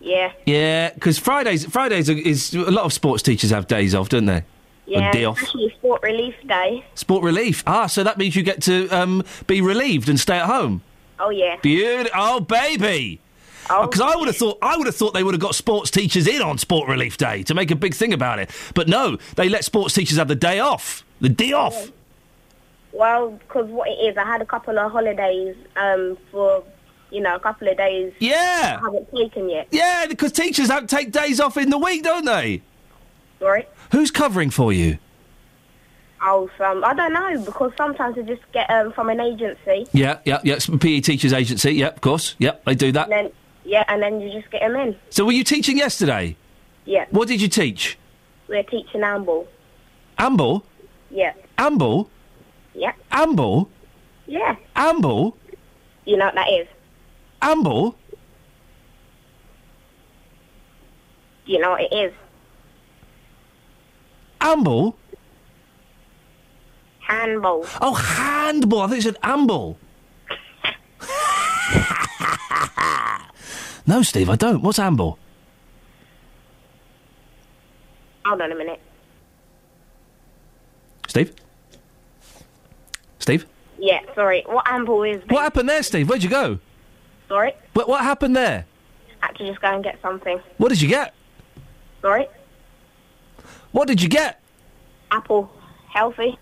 Yeah. 0.00 0.32
Yeah, 0.46 0.90
because 0.94 1.18
Fridays 1.18 1.64
Fridays 1.66 2.10
are, 2.10 2.16
is 2.16 2.54
a 2.54 2.70
lot 2.70 2.84
of 2.84 2.92
sports 2.92 3.22
teachers 3.22 3.50
have 3.50 3.66
days 3.66 3.94
off, 3.94 4.08
don't 4.08 4.26
they? 4.26 4.44
Yeah, 4.86 5.10
day 5.12 5.24
off. 5.24 5.40
especially 5.40 5.70
Sport 5.78 6.02
Relief 6.02 6.34
Day. 6.46 6.84
Sport 6.94 7.22
relief. 7.22 7.62
Ah, 7.66 7.86
so 7.86 8.04
that 8.04 8.18
means 8.18 8.36
you 8.36 8.42
get 8.42 8.60
to 8.62 8.86
um, 8.88 9.24
be 9.46 9.62
relieved 9.62 10.08
and 10.10 10.20
stay 10.20 10.36
at 10.36 10.46
home. 10.46 10.82
Oh, 11.24 11.30
yeah. 11.30 11.56
Beautiful. 11.62 12.10
Oh, 12.14 12.40
baby. 12.40 13.20
Because 13.62 14.00
I 14.02 14.14
would 14.14 14.28
have 14.28 14.36
thought 14.36 14.58
I 14.60 14.76
would 14.76 14.86
have 14.86 14.94
thought 14.94 15.14
they 15.14 15.22
would 15.22 15.32
have 15.32 15.40
got 15.40 15.54
sports 15.54 15.90
teachers 15.90 16.26
in 16.26 16.42
on 16.42 16.58
Sport 16.58 16.86
Relief 16.86 17.16
Day 17.16 17.42
to 17.44 17.54
make 17.54 17.70
a 17.70 17.76
big 17.76 17.94
thing 17.94 18.12
about 18.12 18.38
it, 18.38 18.50
but 18.74 18.88
no, 18.88 19.16
they 19.36 19.48
let 19.48 19.64
sports 19.64 19.94
teachers 19.94 20.18
have 20.18 20.28
the 20.28 20.34
day 20.34 20.60
off. 20.60 21.02
The 21.22 21.30
day 21.30 21.52
off. 21.52 21.90
Well, 22.92 23.30
because 23.30 23.66
what 23.70 23.88
it 23.88 23.92
is, 23.92 24.18
I 24.18 24.24
had 24.24 24.42
a 24.42 24.44
couple 24.44 24.78
of 24.78 24.92
holidays 24.92 25.56
um, 25.76 26.18
for, 26.30 26.62
you 27.10 27.22
know, 27.22 27.34
a 27.36 27.40
couple 27.40 27.66
of 27.66 27.78
days. 27.78 28.12
Yeah. 28.18 28.78
I 28.80 28.84
haven't 28.84 29.10
taken 29.10 29.48
yet. 29.48 29.68
Yeah, 29.70 30.06
because 30.08 30.32
teachers 30.32 30.68
don't 30.68 30.88
take 30.88 31.10
days 31.10 31.40
off 31.40 31.56
in 31.56 31.70
the 31.70 31.78
week, 31.78 32.02
don't 32.02 32.26
they? 32.26 32.60
Sorry? 33.38 33.66
Who's 33.92 34.10
covering 34.10 34.50
for 34.50 34.74
you? 34.74 34.98
Oh, 36.26 36.48
some, 36.56 36.82
I 36.84 36.94
don't 36.94 37.12
know, 37.12 37.38
because 37.44 37.72
sometimes 37.76 38.16
I 38.16 38.22
just 38.22 38.40
get 38.52 38.70
um, 38.70 38.92
from 38.92 39.10
an 39.10 39.20
agency, 39.20 39.86
Yeah, 39.92 40.18
yeah, 40.24 40.40
yeah. 40.42 40.54
it's 40.54 40.66
PE 40.66 41.00
Teachers 41.00 41.34
Agency. 41.34 41.72
Yeah, 41.72 41.88
of 41.88 42.00
course. 42.00 42.34
Yeah, 42.38 42.52
they 42.64 42.74
do 42.74 42.90
that. 42.92 43.10
and 43.10 43.12
then, 43.26 43.32
yeah, 43.64 43.84
and 43.88 44.02
then 44.02 44.22
you 44.22 44.32
just 44.32 44.50
get 44.50 44.60
them 44.62 44.74
in. 44.74 44.96
So, 45.10 45.26
were 45.26 45.32
you 45.32 45.44
teaching 45.44 45.76
yesterday? 45.76 46.36
Yeah. 46.86 47.04
What 47.10 47.28
did 47.28 47.42
you 47.42 47.48
teach? 47.48 47.98
We're 48.48 48.62
teaching 48.62 49.02
Amble. 49.02 49.46
Amble? 50.18 50.64
Yeah. 51.10 51.34
Amble? 51.58 52.08
Yeah. 52.74 52.92
Amble? 53.12 53.68
Yeah. 54.26 54.56
Amble? 54.76 55.36
You 56.06 56.16
know 56.16 56.26
what 56.26 56.34
that 56.36 56.48
is? 56.48 56.66
Amble? 57.42 57.96
You 61.46 61.58
know 61.60 61.70
what 61.72 61.82
it 61.82 61.92
is? 61.94 62.12
Amble? 64.40 64.96
Handball. 67.06 67.66
Oh, 67.80 67.94
handball. 67.94 68.82
I 68.82 68.86
think 68.88 68.96
you 68.96 69.02
said 69.02 69.16
amble. 69.22 69.78
no, 73.86 74.02
Steve, 74.02 74.30
I 74.30 74.36
don't. 74.36 74.62
What's 74.62 74.78
amble? 74.78 75.18
Hold 78.24 78.40
on 78.40 78.52
a 78.52 78.54
minute. 78.54 78.80
Steve? 81.08 81.34
Steve? 83.18 83.46
Yeah, 83.78 84.00
sorry. 84.14 84.44
What 84.46 84.66
Amble 84.66 85.02
is... 85.02 85.22
What 85.28 85.42
happened 85.42 85.68
there, 85.68 85.82
Steve? 85.82 86.08
Where'd 86.08 86.22
you 86.22 86.30
go? 86.30 86.58
Sorry? 87.28 87.52
What, 87.74 87.88
what 87.88 88.02
happened 88.02 88.36
there? 88.36 88.64
I 89.22 89.26
Had 89.26 89.36
to 89.36 89.46
just 89.46 89.60
go 89.60 89.74
and 89.74 89.84
get 89.84 89.98
something. 90.00 90.40
What 90.58 90.68
did 90.70 90.80
you 90.80 90.88
get? 90.88 91.12
Sorry? 92.00 92.26
What 93.72 93.88
did 93.88 94.00
you 94.00 94.08
get? 94.08 94.40
Apple. 95.10 95.50
Healthy. 95.92 96.38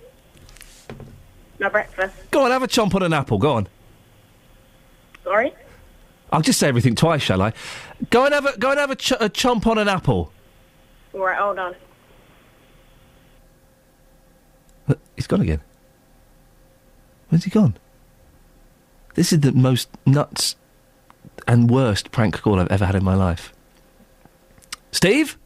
My 1.62 1.68
breakfast. 1.68 2.12
Go 2.32 2.44
on, 2.44 2.50
have 2.50 2.64
a 2.64 2.66
chomp 2.66 2.92
on 2.96 3.04
an 3.04 3.12
apple. 3.12 3.38
Go 3.38 3.52
on. 3.52 3.68
Sorry? 5.22 5.54
I'll 6.32 6.40
just 6.40 6.58
say 6.58 6.66
everything 6.66 6.96
twice, 6.96 7.22
shall 7.22 7.40
I? 7.40 7.52
Go 8.10 8.24
and 8.24 8.34
have 8.34 8.46
a 8.46 8.58
go 8.58 8.70
and 8.70 8.80
have 8.80 8.90
a, 8.90 8.96
ch- 8.96 9.12
a 9.12 9.28
chomp 9.28 9.64
on 9.68 9.78
an 9.78 9.86
apple. 9.86 10.32
All 11.14 11.20
right, 11.20 11.38
hold 11.38 11.58
on. 11.58 11.76
He's 15.14 15.28
gone 15.28 15.40
again. 15.40 15.60
Where's 17.28 17.44
he 17.44 17.50
gone? 17.50 17.76
This 19.14 19.32
is 19.32 19.40
the 19.40 19.52
most 19.52 19.88
nuts 20.04 20.56
and 21.46 21.70
worst 21.70 22.10
prank 22.10 22.40
call 22.42 22.58
I've 22.58 22.72
ever 22.72 22.86
had 22.86 22.96
in 22.96 23.04
my 23.04 23.14
life. 23.14 23.52
Steve? 24.90 25.38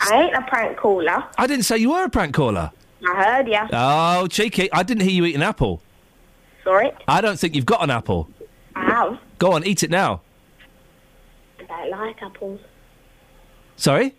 I 0.00 0.24
ain't 0.24 0.34
a 0.34 0.42
prank 0.42 0.76
caller. 0.76 1.24
I 1.38 1.46
didn't 1.46 1.64
say 1.64 1.78
you 1.78 1.92
were 1.92 2.04
a 2.04 2.10
prank 2.10 2.34
caller. 2.34 2.70
I 3.08 3.14
heard 3.24 3.48
ya. 3.48 3.68
Oh, 3.72 4.26
cheeky. 4.26 4.72
I 4.72 4.82
didn't 4.82 5.02
hear 5.02 5.12
you 5.12 5.24
eat 5.24 5.34
an 5.34 5.42
apple. 5.42 5.82
Sorry? 6.62 6.90
I 7.06 7.20
don't 7.20 7.38
think 7.38 7.54
you've 7.54 7.66
got 7.66 7.82
an 7.82 7.90
apple. 7.90 8.28
I 8.74 8.84
have. 8.86 9.18
Go 9.38 9.52
on, 9.52 9.64
eat 9.64 9.82
it 9.82 9.90
now. 9.90 10.22
I 11.60 11.64
don't 11.64 11.90
like 11.90 12.22
apples. 12.22 12.60
Sorry? 13.76 14.14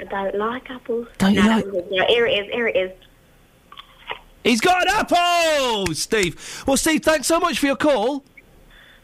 I 0.00 0.04
don't 0.04 0.34
like 0.36 0.70
apples. 0.70 1.08
Don't 1.18 1.34
you 1.34 1.42
No, 1.42 1.48
like- 1.48 1.64
Yeah, 1.90 2.06
here 2.08 2.26
it 2.26 2.32
is, 2.46 2.52
here 2.52 2.66
it 2.68 2.76
is. 2.76 2.90
He's 4.44 4.60
got 4.60 4.82
an 4.82 4.88
apple! 4.94 5.92
Steve. 5.94 6.62
Well, 6.66 6.76
Steve, 6.76 7.02
thanks 7.02 7.26
so 7.26 7.40
much 7.40 7.58
for 7.58 7.66
your 7.66 7.76
call. 7.76 8.24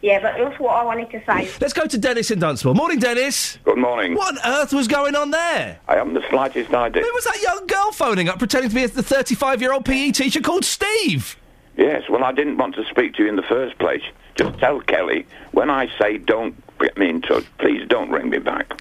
Yeah, 0.02 0.18
but 0.20 0.34
that's 0.36 0.58
what 0.58 0.74
I 0.74 0.84
wanted 0.84 1.10
to 1.12 1.22
say. 1.24 1.48
Let's 1.60 1.72
go 1.72 1.86
to 1.86 1.96
Dennis 1.96 2.32
in 2.32 2.40
Dunstable. 2.40 2.74
Morning, 2.74 2.98
Dennis. 2.98 3.58
Good 3.64 3.78
morning. 3.78 4.16
What 4.16 4.36
on 4.44 4.52
earth 4.52 4.72
was 4.72 4.88
going 4.88 5.14
on 5.14 5.30
there? 5.30 5.78
I 5.86 5.94
haven't 5.94 6.14
the 6.14 6.28
slightest 6.28 6.74
idea. 6.74 7.02
Who 7.04 7.12
was 7.14 7.24
that 7.24 7.40
young 7.40 7.68
girl 7.68 7.92
phoning 7.92 8.28
up 8.28 8.40
pretending 8.40 8.70
to 8.70 8.74
be 8.74 8.84
the 8.86 9.02
35 9.02 9.60
year 9.60 9.72
old 9.72 9.84
PE 9.84 10.10
teacher 10.10 10.40
called 10.40 10.64
Steve? 10.64 11.36
Yes, 11.76 12.02
well, 12.10 12.24
I 12.24 12.32
didn't 12.32 12.58
want 12.58 12.74
to 12.74 12.84
speak 12.84 13.14
to 13.14 13.22
you 13.22 13.28
in 13.28 13.36
the 13.36 13.42
first 13.42 13.78
place. 13.78 14.02
Just 14.34 14.58
tell 14.58 14.80
Kelly, 14.80 15.24
when 15.52 15.70
I 15.70 15.88
say 15.98 16.18
don't 16.18 16.56
get 16.80 16.98
me 16.98 17.08
in 17.08 17.22
touch, 17.22 17.44
please 17.58 17.86
don't 17.88 18.10
ring 18.10 18.28
me 18.28 18.38
back. 18.38 18.80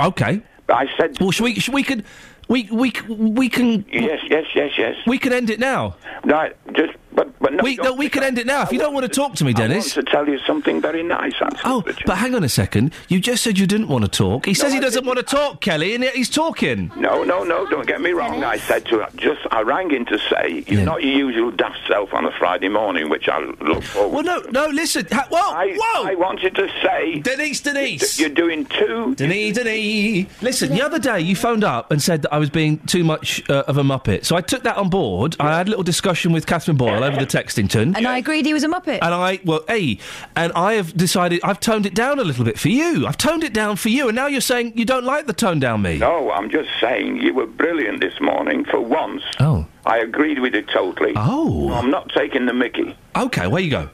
Okay. 0.00 0.42
But 0.68 0.74
I 0.74 0.96
said. 0.96 1.18
Well, 1.20 1.32
should 1.32 1.44
we? 1.44 1.54
Should 1.56 1.74
we 1.74 1.82
could. 1.82 2.04
We 2.48 2.68
we 2.70 2.92
we 3.08 3.48
can. 3.48 3.84
Yes, 3.90 4.20
yes, 4.28 4.46
yes, 4.54 4.72
yes. 4.78 4.96
We 5.06 5.18
can 5.18 5.32
end 5.32 5.50
it 5.50 5.58
now. 5.58 5.96
Right, 6.24 6.56
just 6.74 6.92
but 7.16 7.26
but 7.40 7.46
But 7.46 7.52
no, 7.54 7.62
we, 7.62 7.76
no, 7.76 7.92
we 7.94 8.08
can 8.08 8.24
end 8.24 8.38
it 8.38 8.46
now. 8.46 8.62
If 8.62 8.72
you 8.72 8.78
don't 8.78 8.92
want 8.92 9.04
to 9.04 9.08
talk 9.08 9.34
to 9.36 9.44
me, 9.44 9.52
I 9.54 9.60
want 9.60 9.70
Dennis. 9.70 9.94
to 9.94 10.02
tell 10.02 10.28
you 10.28 10.38
something 10.40 10.80
very 10.80 11.02
nice, 11.02 11.34
actually. 11.40 11.60
Oh, 11.64 11.84
but 12.04 12.18
hang 12.18 12.34
on 12.34 12.42
a 12.42 12.48
second. 12.48 12.92
You 13.08 13.20
just 13.20 13.44
said 13.44 13.56
you 13.56 13.66
didn't 13.66 13.86
want 13.88 14.04
to 14.04 14.10
talk. 14.10 14.46
He 14.46 14.54
says 14.54 14.72
he 14.72 14.80
doesn't 14.80 15.06
want 15.06 15.18
to 15.18 15.22
talk, 15.22 15.60
Kelly, 15.60 15.94
and 15.94 16.02
yet 16.02 16.14
he's 16.16 16.28
talking. 16.28 16.90
No, 16.96 17.22
no, 17.22 17.44
no, 17.44 17.64
don't 17.66 17.86
get 17.86 18.00
me 18.00 18.10
wrong. 18.10 18.42
I 18.42 18.58
said 18.58 18.84
to 18.86 18.98
her, 18.98 19.08
just, 19.16 19.40
I 19.50 19.62
rang 19.62 19.92
in 19.92 20.04
to 20.06 20.18
say, 20.18 20.64
you're 20.66 20.84
not 20.84 21.02
your 21.04 21.12
usual 21.12 21.50
daft 21.52 21.78
self 21.86 22.12
on 22.12 22.24
a 22.24 22.32
Friday 22.32 22.68
morning, 22.68 23.08
which 23.08 23.28
I 23.28 23.38
look 23.38 23.84
forward 23.84 24.12
Well, 24.12 24.24
no, 24.24 24.40
no, 24.50 24.66
listen. 24.66 25.06
Ha- 25.12 25.28
whoa, 25.30 25.38
I, 25.38 25.76
whoa! 25.78 26.08
I 26.10 26.14
wanted 26.16 26.54
to 26.56 26.68
say... 26.82 27.20
Denise, 27.20 27.60
Denise! 27.60 28.18
You're 28.18 28.28
doing 28.28 28.64
too. 28.66 29.14
Denise, 29.14 29.56
Denise! 29.56 30.26
Listen, 30.42 30.70
the 30.70 30.82
other 30.82 30.98
day 30.98 31.20
you 31.20 31.36
phoned 31.36 31.64
up 31.64 31.90
and 31.90 32.02
said 32.02 32.22
that 32.22 32.32
I 32.32 32.38
was 32.38 32.50
being 32.50 32.78
too 32.86 33.04
much 33.04 33.48
uh, 33.48 33.64
of 33.66 33.78
a 33.78 33.82
muppet. 33.82 34.24
So 34.24 34.36
I 34.36 34.40
took 34.40 34.64
that 34.64 34.76
on 34.76 34.90
board. 34.90 35.36
I 35.40 35.56
had 35.56 35.66
a 35.66 35.70
little 35.70 35.84
discussion 35.84 36.32
with 36.32 36.46
Catherine 36.46 36.76
Boyle 36.76 37.04
over 37.06 37.18
the 37.24 37.26
textington. 37.26 37.96
And 37.96 38.06
I 38.06 38.18
agreed 38.18 38.46
he 38.46 38.52
was 38.54 38.64
a 38.64 38.68
muppet. 38.68 38.98
And 39.02 39.14
I, 39.14 39.40
well, 39.44 39.64
A, 39.68 39.98
and 40.34 40.52
I 40.54 40.74
have 40.74 40.96
decided 40.96 41.40
I've 41.42 41.60
toned 41.60 41.86
it 41.86 41.94
down 41.94 42.18
a 42.18 42.24
little 42.24 42.44
bit 42.44 42.58
for 42.58 42.68
you. 42.68 43.06
I've 43.06 43.16
toned 43.18 43.44
it 43.44 43.52
down 43.52 43.76
for 43.76 43.88
you, 43.88 44.08
and 44.08 44.16
now 44.16 44.26
you're 44.26 44.40
saying 44.40 44.72
you 44.76 44.84
don't 44.84 45.04
like 45.04 45.26
the 45.26 45.32
tone 45.32 45.58
down 45.60 45.82
me. 45.82 45.98
No, 45.98 46.30
I'm 46.30 46.50
just 46.50 46.68
saying 46.80 47.18
you 47.18 47.34
were 47.34 47.46
brilliant 47.46 48.00
this 48.00 48.20
morning 48.20 48.64
for 48.64 48.80
once. 48.80 49.22
Oh. 49.40 49.66
I 49.84 49.98
agreed 49.98 50.40
with 50.40 50.54
it 50.54 50.68
totally. 50.68 51.12
Oh. 51.16 51.72
I'm 51.72 51.90
not 51.90 52.08
taking 52.10 52.46
the 52.46 52.52
mickey. 52.52 52.96
Okay, 53.16 53.46
where 53.46 53.62
you 53.62 53.70
go? 53.70 53.88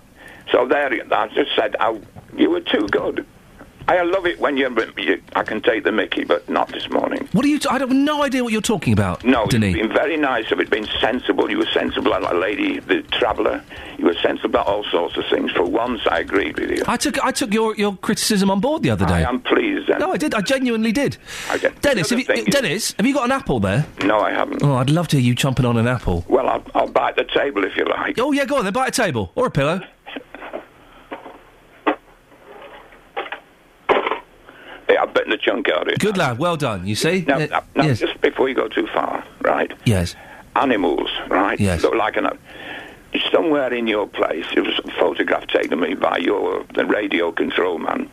So 0.51 0.67
there, 0.67 0.93
you- 0.95 1.05
I 1.11 1.29
just 1.29 1.55
said 1.55 1.77
I, 1.81 1.99
you 2.37 2.51
were 2.51 2.61
too 2.61 2.87
good. 2.91 3.27
I 3.89 4.03
love 4.03 4.27
it 4.27 4.39
when 4.41 4.57
you're, 4.57 4.73
you, 4.99 5.23
I 5.35 5.43
can 5.43 5.61
take 5.61 5.85
the 5.85 5.93
mickey, 5.93 6.25
but 6.25 6.49
not 6.49 6.69
this 6.69 6.89
morning. 6.91 7.29
What 7.33 7.45
are 7.45 7.49
you? 7.49 7.59
T- 7.59 7.69
I 7.69 7.79
have 7.79 7.91
no 7.91 8.23
idea 8.23 8.43
what 8.43 8.53
you're 8.53 8.61
talking 8.63 8.93
about. 8.93 9.25
No, 9.25 9.47
Denise. 9.47 9.77
you've 9.77 9.89
been 9.89 9.97
very 9.97 10.17
nice 10.17 10.51
of 10.51 10.61
it, 10.61 10.71
been 10.71 10.89
sensible. 11.01 11.51
You 11.51 11.59
were 11.59 11.67
sensible 11.67 12.11
like 12.11 12.23
a 12.31 12.35
lady, 12.35 12.79
the 12.81 13.03
traveller. 13.03 13.63
You 13.99 14.07
were 14.07 14.15
sensible 14.15 14.51
about 14.51 14.67
all 14.67 14.85
sorts 14.85 15.17
of 15.17 15.25
things. 15.31 15.51
For 15.53 15.65
once, 15.65 16.01
I 16.11 16.21
agreed 16.21 16.59
with 16.59 16.71
you. 16.71 16.83
I 16.87 16.97
took 16.97 17.23
I 17.25 17.31
took 17.33 17.53
your, 17.53 17.75
your 17.77 17.97
criticism 17.97 18.51
on 18.51 18.61
board 18.61 18.83
the 18.83 18.91
other 18.91 19.07
day. 19.07 19.15
I 19.15 19.29
am 19.29 19.41
pleased. 19.41 19.89
Then. 19.89 19.99
No, 20.01 20.13
I 20.13 20.17
did. 20.17 20.35
I 20.35 20.41
genuinely 20.41 20.93
did. 20.93 21.17
Okay. 21.53 21.71
Dennis, 21.81 22.11
have 22.11 22.19
you, 22.19 22.27
is- 22.33 22.45
Dennis, 22.47 22.93
have 22.97 23.07
you 23.07 23.15
got 23.15 23.25
an 23.25 23.33
apple 23.33 23.61
there? 23.61 23.87
No, 24.05 24.21
I 24.21 24.31
haven't. 24.31 24.63
Oh, 24.63 24.77
I'd 24.77 24.91
love 24.91 25.09
to 25.09 25.17
hear 25.21 25.27
you 25.27 25.35
chomping 25.35 25.69
on 25.69 25.77
an 25.77 25.87
apple. 25.89 26.25
Well, 26.29 26.49
I'll, 26.49 26.65
I'll 26.75 26.89
bite 26.89 27.17
the 27.17 27.25
table 27.25 27.65
if 27.65 27.77
you 27.77 27.85
like. 27.85 28.19
Oh 28.19 28.33
yeah, 28.33 28.45
go 28.45 28.57
on 28.59 28.65
then. 28.65 28.73
Bite 28.73 28.89
a 28.89 29.03
table 29.03 29.33
or 29.35 29.47
a 29.47 29.51
pillow. 29.51 29.81
Yeah, 35.03 35.09
I've 35.09 35.15
bitten 35.15 35.31
the 35.31 35.39
chunk 35.39 35.69
out 35.69 35.83
of 35.83 35.89
it. 35.89 35.99
Good 35.99 36.17
lad. 36.17 36.39
Well 36.39 36.57
done. 36.57 36.87
You 36.87 36.95
see? 36.95 37.25
Now, 37.27 37.37
Uh, 37.37 37.47
now, 37.47 37.63
now, 37.75 37.85
yes. 37.85 37.99
just 38.01 38.21
before 38.21 38.49
you 38.49 38.55
go 38.55 38.69
too 38.69 38.87
far, 38.89 39.25
right? 39.43 39.73
Yes. 39.85 40.15
Animals, 40.57 41.11
right? 41.29 41.59
Yes. 41.59 41.83
Look 41.83 41.95
like 41.95 42.17
an. 42.17 42.29
Somewhere 43.31 43.73
in 43.75 43.87
your 43.87 44.07
place, 44.07 44.47
it 44.57 44.61
was 44.61 44.79
a 44.85 44.91
photograph 44.93 45.47
taken 45.49 45.75
of 45.75 45.79
me 45.81 45.95
by 45.95 46.17
your 46.17 46.65
the 46.75 46.87
radio 46.87 47.31
control 47.31 47.79
man, 47.79 48.09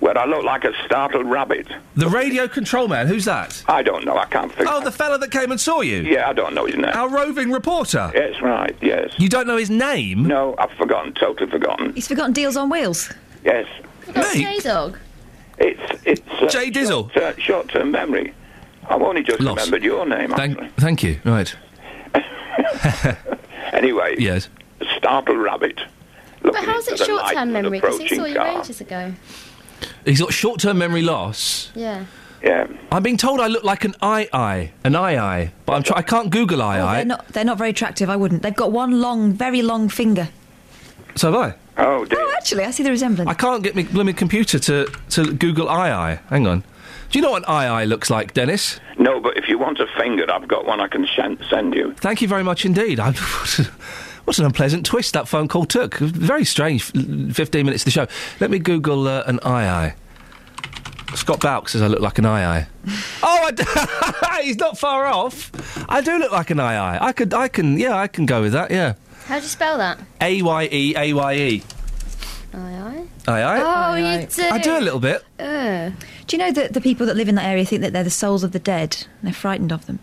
where 0.00 0.16
I 0.18 0.24
look 0.24 0.42
like 0.44 0.64
a 0.64 0.72
startled 0.84 1.26
rabbit. 1.26 1.68
The 1.94 2.08
radio 2.08 2.48
control 2.48 2.88
man. 2.88 3.06
Who's 3.06 3.24
that? 3.26 3.62
I 3.68 3.82
don't 3.82 4.04
know. 4.04 4.16
I 4.16 4.24
can't 4.26 4.50
figure. 4.50 4.66
Oh, 4.72 4.80
the 4.80 4.90
fella 4.90 5.18
that 5.18 5.30
came 5.30 5.52
and 5.52 5.60
saw 5.60 5.82
you. 5.82 5.98
Yeah, 6.02 6.28
I 6.28 6.32
don't 6.32 6.52
know 6.54 6.66
his 6.66 6.74
name. 6.76 6.90
Our 6.92 7.08
roving 7.08 7.52
reporter. 7.52 8.10
Yes, 8.12 8.40
right. 8.42 8.74
Yes. 8.80 9.12
You 9.18 9.28
don't 9.28 9.46
know 9.46 9.56
his 9.56 9.70
name? 9.70 10.24
No, 10.24 10.56
I've 10.58 10.72
forgotten. 10.72 11.12
Totally 11.14 11.48
forgotten. 11.50 11.92
He's 11.94 12.08
forgotten 12.08 12.32
deals 12.32 12.56
on 12.56 12.70
wheels. 12.70 13.12
Yes. 13.44 13.66
J 14.34 14.58
Dog. 14.60 14.98
It's 15.60 16.02
it's 16.06 16.22
uh, 16.42 16.46
Jay 16.48 16.70
Dizzle. 16.70 17.12
short- 17.12 17.16
uh, 17.16 17.38
short-term 17.38 17.90
memory. 17.90 18.32
I've 18.88 19.02
only 19.02 19.22
just 19.22 19.40
Lost. 19.40 19.58
remembered 19.58 19.84
your 19.84 20.06
name. 20.06 20.30
Thank, 20.30 20.74
thank 20.76 21.02
you. 21.02 21.20
Right. 21.24 21.54
Anyway. 23.72 24.16
Yes. 24.18 24.48
A 24.80 24.84
startled 24.96 25.38
rabbit. 25.38 25.80
But 26.42 26.56
how's 26.56 26.88
it 26.88 26.98
short-term 26.98 27.52
memory? 27.52 27.78
Because 27.80 27.98
he 27.98 28.08
saw 28.08 28.24
you 28.24 28.34
car. 28.34 28.60
ages 28.60 28.80
ago. 28.80 29.14
He's 30.04 30.20
got 30.20 30.32
short-term 30.32 30.76
memory 30.78 31.02
loss. 31.02 31.70
Yeah. 31.74 32.04
Yeah. 32.42 32.66
I'm 32.90 33.02
being 33.02 33.16
told 33.16 33.38
I 33.40 33.46
look 33.46 33.64
like 33.64 33.84
an 33.84 33.94
eye 34.02 34.28
eye, 34.32 34.72
an 34.82 34.96
eye 34.96 35.16
eye, 35.18 35.52
but 35.66 35.74
I'm 35.74 35.82
try- 35.82 35.98
I 35.98 36.02
can't 36.02 36.30
Google 36.30 36.62
eye 36.62 36.80
Oh, 36.80 36.86
eye. 36.86 36.96
they're 36.96 37.04
not. 37.04 37.28
They're 37.28 37.44
not 37.44 37.58
very 37.58 37.70
attractive. 37.70 38.08
I 38.10 38.16
wouldn't. 38.16 38.42
They've 38.42 38.54
got 38.54 38.72
one 38.72 39.00
long, 39.00 39.32
very 39.34 39.62
long 39.62 39.88
finger. 39.88 40.28
So 41.16 41.32
have 41.32 41.40
I. 41.76 41.82
Oh, 41.82 42.04
dear. 42.04 42.18
Oh, 42.20 42.32
actually, 42.36 42.64
I 42.64 42.70
see 42.70 42.82
the 42.82 42.90
resemblance. 42.90 43.28
I 43.30 43.34
can't 43.34 43.62
get 43.62 43.74
my 43.74 43.82
blooming 43.84 44.14
computer 44.14 44.58
to, 44.58 44.86
to 45.10 45.32
Google 45.32 45.68
eye 45.68 45.90
eye. 45.90 46.20
Hang 46.28 46.46
on. 46.46 46.62
Do 47.10 47.18
you 47.18 47.22
know 47.22 47.30
what 47.32 47.42
an 47.42 47.48
eye 47.48 47.66
eye 47.66 47.84
looks 47.84 48.10
like, 48.10 48.34
Dennis? 48.34 48.78
No, 48.98 49.18
but 49.18 49.36
if 49.36 49.48
you 49.48 49.58
want 49.58 49.80
a 49.80 49.86
finger, 49.98 50.30
I've 50.30 50.46
got 50.46 50.64
one 50.66 50.80
I 50.80 50.86
can 50.88 51.06
shen- 51.06 51.38
send 51.48 51.74
you. 51.74 51.94
Thank 51.94 52.22
you 52.22 52.28
very 52.28 52.44
much 52.44 52.64
indeed. 52.64 53.00
I, 53.00 53.12
what 54.24 54.38
an 54.38 54.44
unpleasant 54.44 54.86
twist 54.86 55.14
that 55.14 55.26
phone 55.26 55.48
call 55.48 55.64
took. 55.64 55.96
Very 55.96 56.44
strange. 56.44 56.82
f- 56.94 57.34
Fifteen 57.34 57.64
minutes 57.66 57.82
of 57.82 57.86
the 57.86 57.90
show. 57.90 58.06
Let 58.38 58.50
me 58.50 58.58
Google 58.60 59.08
uh, 59.08 59.24
an 59.26 59.40
eye 59.42 59.68
eye. 59.68 59.94
Scott 61.16 61.40
Bowk 61.40 61.68
says 61.68 61.82
I 61.82 61.88
look 61.88 62.00
like 62.00 62.18
an 62.18 62.26
eye 62.26 62.58
eye. 62.60 62.66
oh, 63.24 63.48
I 63.48 63.50
d- 63.50 64.44
he's 64.46 64.58
not 64.58 64.78
far 64.78 65.06
off. 65.06 65.50
I 65.88 66.00
do 66.02 66.16
look 66.18 66.30
like 66.30 66.50
an 66.50 66.60
eye 66.60 66.76
eye. 66.76 66.98
I 67.04 67.10
could, 67.12 67.34
I 67.34 67.48
can, 67.48 67.78
yeah, 67.78 67.96
I 67.96 68.06
can 68.06 68.26
go 68.26 68.40
with 68.42 68.52
that. 68.52 68.70
Yeah. 68.70 68.94
How 69.30 69.36
do 69.36 69.42
you 69.42 69.48
spell 69.48 69.78
that? 69.78 69.96
A 70.20 70.42
y 70.42 70.68
e 70.72 70.94
a 70.96 71.12
y 71.12 71.34
e. 71.34 71.62
Aye 72.52 72.58
aye. 72.58 73.04
Aye 73.28 73.42
aye. 73.44 73.60
Oh, 73.62 73.94
you 73.94 74.26
do. 74.26 74.42
I 74.42 74.58
do 74.58 74.76
a 74.76 74.80
little 74.80 74.98
bit. 74.98 75.24
Uh. 75.38 75.90
Do 76.26 76.36
you 76.36 76.38
know 76.38 76.50
that 76.50 76.72
the 76.74 76.80
people 76.80 77.06
that 77.06 77.14
live 77.14 77.28
in 77.28 77.36
that 77.36 77.44
area 77.44 77.64
think 77.64 77.82
that 77.82 77.92
they're 77.92 78.02
the 78.02 78.10
souls 78.10 78.42
of 78.42 78.50
the 78.50 78.58
dead? 78.58 79.06
And 79.20 79.28
they're 79.28 79.32
frightened 79.32 79.70
of 79.70 79.86
them. 79.86 80.00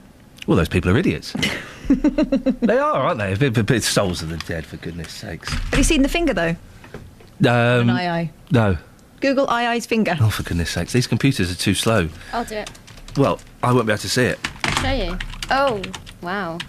Well, 0.47 0.55
those 0.55 0.69
people 0.69 0.89
are 0.91 0.97
idiots. 0.97 1.33
they 1.89 2.77
are, 2.77 3.01
aren't 3.01 3.19
they? 3.19 3.35
Bit, 3.35 3.51
bit, 3.51 3.65
bit 3.65 3.83
souls 3.83 4.21
of 4.21 4.29
the 4.29 4.37
dead, 4.37 4.65
for 4.65 4.77
goodness 4.77 5.11
sakes. 5.11 5.51
Have 5.51 5.77
you 5.77 5.83
seen 5.83 6.03
the 6.03 6.07
finger 6.07 6.33
though? 6.33 6.55
Um, 7.41 7.89
An 7.89 7.89
eye 7.89 8.19
eye. 8.19 8.31
No. 8.51 8.77
Google 9.19 9.49
eye 9.49 9.67
eye's 9.67 9.85
finger. 9.85 10.15
Oh, 10.21 10.29
for 10.29 10.43
goodness 10.43 10.69
sakes, 10.69 10.93
these 10.93 11.05
computers 11.05 11.51
are 11.51 11.55
too 11.55 11.73
slow. 11.73 12.07
I'll 12.31 12.45
do 12.45 12.55
it. 12.55 12.71
Well, 13.17 13.41
I 13.61 13.73
won't 13.73 13.87
be 13.87 13.91
able 13.91 13.99
to 14.03 14.09
see 14.09 14.23
it. 14.23 14.39
I'll 14.63 14.83
show 14.83 14.93
you. 14.93 15.17
Oh, 15.51 15.81
wow. 16.21 16.59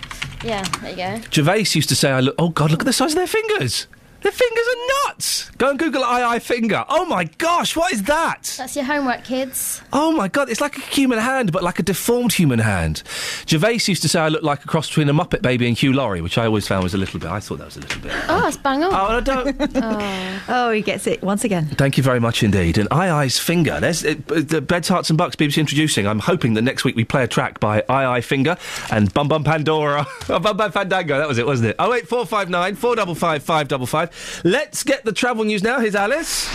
Yeah, 0.45 0.63
there 0.81 0.91
you 0.91 0.97
go. 0.97 1.21
Gervais 1.33 1.67
used 1.75 1.89
to 1.89 1.97
say, 1.97 2.11
"I 2.11 2.21
look. 2.21 2.35
Oh 2.39 2.51
God, 2.51 2.71
look 2.71 2.81
at 2.81 2.87
the 2.87 2.93
size 2.93 3.13
of 3.13 3.17
their 3.17 3.27
fingers. 3.27 3.87
Their 4.21 4.33
fingers 4.33 4.65
are 4.67 5.07
nuts. 5.09 5.51
Go 5.59 5.71
and 5.71 5.79
Google 5.79 6.03
eye 6.05 6.23
eye 6.35 6.39
finger. 6.39 6.85
Oh 6.89 7.05
my 7.05 7.25
gosh, 7.25 7.77
what 7.77 7.93
is 7.93 8.03
that? 8.05 8.55
That's 8.59 8.75
your 8.77 8.85
homework, 8.85 9.25
kids. 9.25 9.81
Oh 9.93 10.13
my 10.13 10.29
God, 10.29 10.49
it's 10.51 10.61
like 10.61 10.77
a 10.77 10.81
human 10.81 11.19
hand, 11.19 11.53
but 11.53 11.63
like 11.63 11.79
a 11.79 11.83
deformed 11.83 12.33
human 12.33 12.59
hand. 12.59 13.03
Gervais 13.47 13.81
used 13.87 14.03
to 14.03 14.09
say 14.09 14.21
I 14.21 14.29
look 14.29 14.43
like 14.43 14.65
a 14.65 14.69
cross 14.69 14.89
between 14.89 15.09
a 15.09 15.15
Muppet 15.15 15.43
Baby 15.43 15.69
and 15.69 15.77
Hugh 15.77 15.93
Laurie, 15.93 16.21
which 16.21 16.39
I 16.39 16.47
always 16.47 16.67
found 16.67 16.83
was 16.85 16.95
a 16.95 16.99
little 16.99 17.21
bit. 17.21 17.29
I 17.31 17.41
thought 17.41 17.59
that 17.59 17.67
was 17.67 17.77
a 17.77 17.81
little 17.81 18.01
bit. 18.01 18.13
Oh, 18.29 18.43
that's 18.43 18.57
bang 18.57 18.83
on. 18.83 18.93
Oh, 18.93 19.17
I 19.17 19.21
don't. 19.21 19.57
oh. 19.77 20.43
Oh, 20.49 20.71
he 20.73 20.83
gets 20.83 21.07
it 21.07 21.23
once 21.23 21.45
again. 21.45 21.67
Thank 21.67 21.97
you 21.97 22.03
very 22.03 22.21
much 22.21 22.43
indeed. 22.43 22.79
And 22.79 22.89
Aye 22.91 23.11
Aye's 23.11 23.39
Finger. 23.39 23.79
There's 23.81 24.05
uh, 24.05 24.15
the 24.27 24.61
Beds, 24.61 24.89
Herts 24.89 25.11
and 25.11 25.19
Bucks 25.19 25.37
BBC 25.37 25.59
introducing. 25.59 26.07
I'm 26.07 26.19
hoping 26.21 26.55
that 26.55 26.63
next 26.63 26.85
week 26.85 26.97
we 26.97 27.05
play 27.05 27.25
a 27.25 27.29
track 27.29 27.61
by 27.61 27.83
Aye 27.89 28.07
Aye 28.07 28.21
Finger 28.21 28.57
and 28.91 29.13
Bum 29.15 29.29
Bum 29.29 29.45
Pandora. 29.45 30.07
oh, 30.29 30.39
Bum 30.41 30.57
Bum 30.57 30.73
Fandango. 30.73 31.19
That 31.19 31.29
was 31.29 31.39
it, 31.39 31.47
wasn't 31.47 31.71
it? 31.71 31.77
Oh 31.79 31.91
wait, 31.91 31.99
Oh 31.99 32.01
eight 32.01 32.09
four 32.09 32.27
five 32.27 32.49
nine 32.49 32.75
four 32.75 32.95
double 32.97 33.15
five 33.15 33.43
five 33.43 33.69
double 33.69 33.87
five. 33.87 34.08
Let's 34.45 34.83
get 34.83 35.05
the 35.05 35.13
travel 35.13 35.45
news 35.45 35.63
now. 35.63 35.81
Here's 35.81 35.95
Alice. 35.95 36.49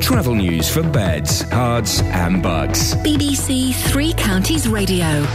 Travel 0.00 0.34
news 0.34 0.70
for 0.70 0.82
beds, 0.82 1.42
cards, 1.44 2.00
and 2.02 2.42
bugs. 2.42 2.94
BBC 2.96 3.74
Three 3.90 4.12
Counties 4.14 4.68
Radio. 4.68 5.26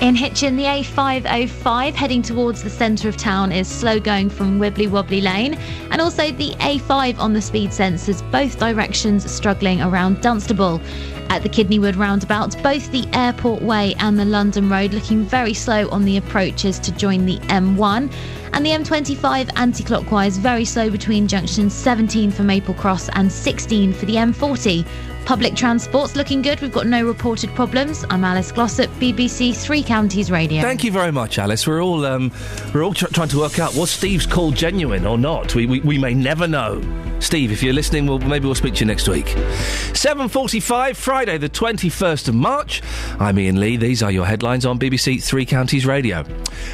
In 0.00 0.14
Hitchin, 0.14 0.56
the 0.56 0.64
A505 0.64 1.94
heading 1.94 2.20
towards 2.20 2.62
the 2.62 2.68
centre 2.68 3.08
of 3.08 3.16
town 3.16 3.50
is 3.50 3.66
slow 3.66 3.98
going 3.98 4.28
from 4.28 4.60
Wibbly 4.60 4.88
Wobbly 4.88 5.22
Lane, 5.22 5.54
and 5.90 6.02
also 6.02 6.30
the 6.30 6.50
A5 6.60 7.18
on 7.18 7.32
the 7.32 7.40
speed 7.40 7.70
sensors, 7.70 8.20
both 8.30 8.58
directions 8.58 9.28
struggling 9.28 9.80
around 9.80 10.20
Dunstable. 10.20 10.80
At 11.28 11.42
the 11.42 11.48
Kidneywood 11.48 11.96
roundabout, 11.96 12.60
both 12.62 12.90
the 12.92 13.06
Airport 13.12 13.60
Way 13.60 13.94
and 13.98 14.18
the 14.18 14.24
London 14.24 14.68
Road 14.68 14.94
looking 14.94 15.24
very 15.24 15.52
slow 15.54 15.88
on 15.90 16.04
the 16.04 16.16
approaches 16.16 16.78
to 16.80 16.92
join 16.92 17.26
the 17.26 17.38
M1. 17.48 18.12
And 18.52 18.64
the 18.64 18.70
M25 18.70 19.50
anti 19.56 19.84
clockwise 19.84 20.38
very 20.38 20.64
slow 20.64 20.88
between 20.88 21.28
junctions 21.28 21.74
17 21.74 22.30
for 22.30 22.42
Maple 22.42 22.74
Cross 22.74 23.10
and 23.10 23.30
16 23.30 23.92
for 23.92 24.06
the 24.06 24.14
M40. 24.14 24.86
Public 25.26 25.56
transport's 25.56 26.14
looking 26.14 26.40
good. 26.40 26.60
We've 26.60 26.70
got 26.72 26.86
no 26.86 27.04
reported 27.04 27.52
problems. 27.56 28.04
I'm 28.10 28.22
Alice 28.22 28.52
Glossop, 28.52 28.88
BBC 29.00 29.56
Three 29.56 29.82
Counties 29.82 30.30
Radio. 30.30 30.62
Thank 30.62 30.84
you 30.84 30.92
very 30.92 31.10
much, 31.10 31.40
Alice. 31.40 31.66
We're 31.66 31.82
all 31.82 32.06
um, 32.06 32.30
we're 32.72 32.84
all 32.84 32.94
tr- 32.94 33.08
trying 33.08 33.30
to 33.30 33.40
work 33.40 33.58
out 33.58 33.74
was 33.74 33.90
Steve's 33.90 34.24
call 34.24 34.52
genuine 34.52 35.04
or 35.04 35.18
not. 35.18 35.52
We, 35.56 35.66
we 35.66 35.80
we 35.80 35.98
may 35.98 36.14
never 36.14 36.46
know. 36.46 36.80
Steve, 37.18 37.50
if 37.50 37.60
you're 37.60 37.74
listening, 37.74 38.06
we'll, 38.06 38.20
maybe 38.20 38.44
we'll 38.44 38.54
speak 38.54 38.74
to 38.74 38.80
you 38.80 38.86
next 38.86 39.08
week. 39.08 39.26
7:45, 39.26 40.94
Friday, 40.94 41.38
the 41.38 41.48
21st 41.48 42.28
of 42.28 42.36
March. 42.36 42.80
I'm 43.18 43.36
Iain 43.36 43.58
Lee. 43.58 43.76
These 43.76 44.04
are 44.04 44.12
your 44.12 44.26
headlines 44.26 44.64
on 44.64 44.78
BBC 44.78 45.20
Three 45.20 45.44
Counties 45.44 45.86
Radio. 45.86 46.24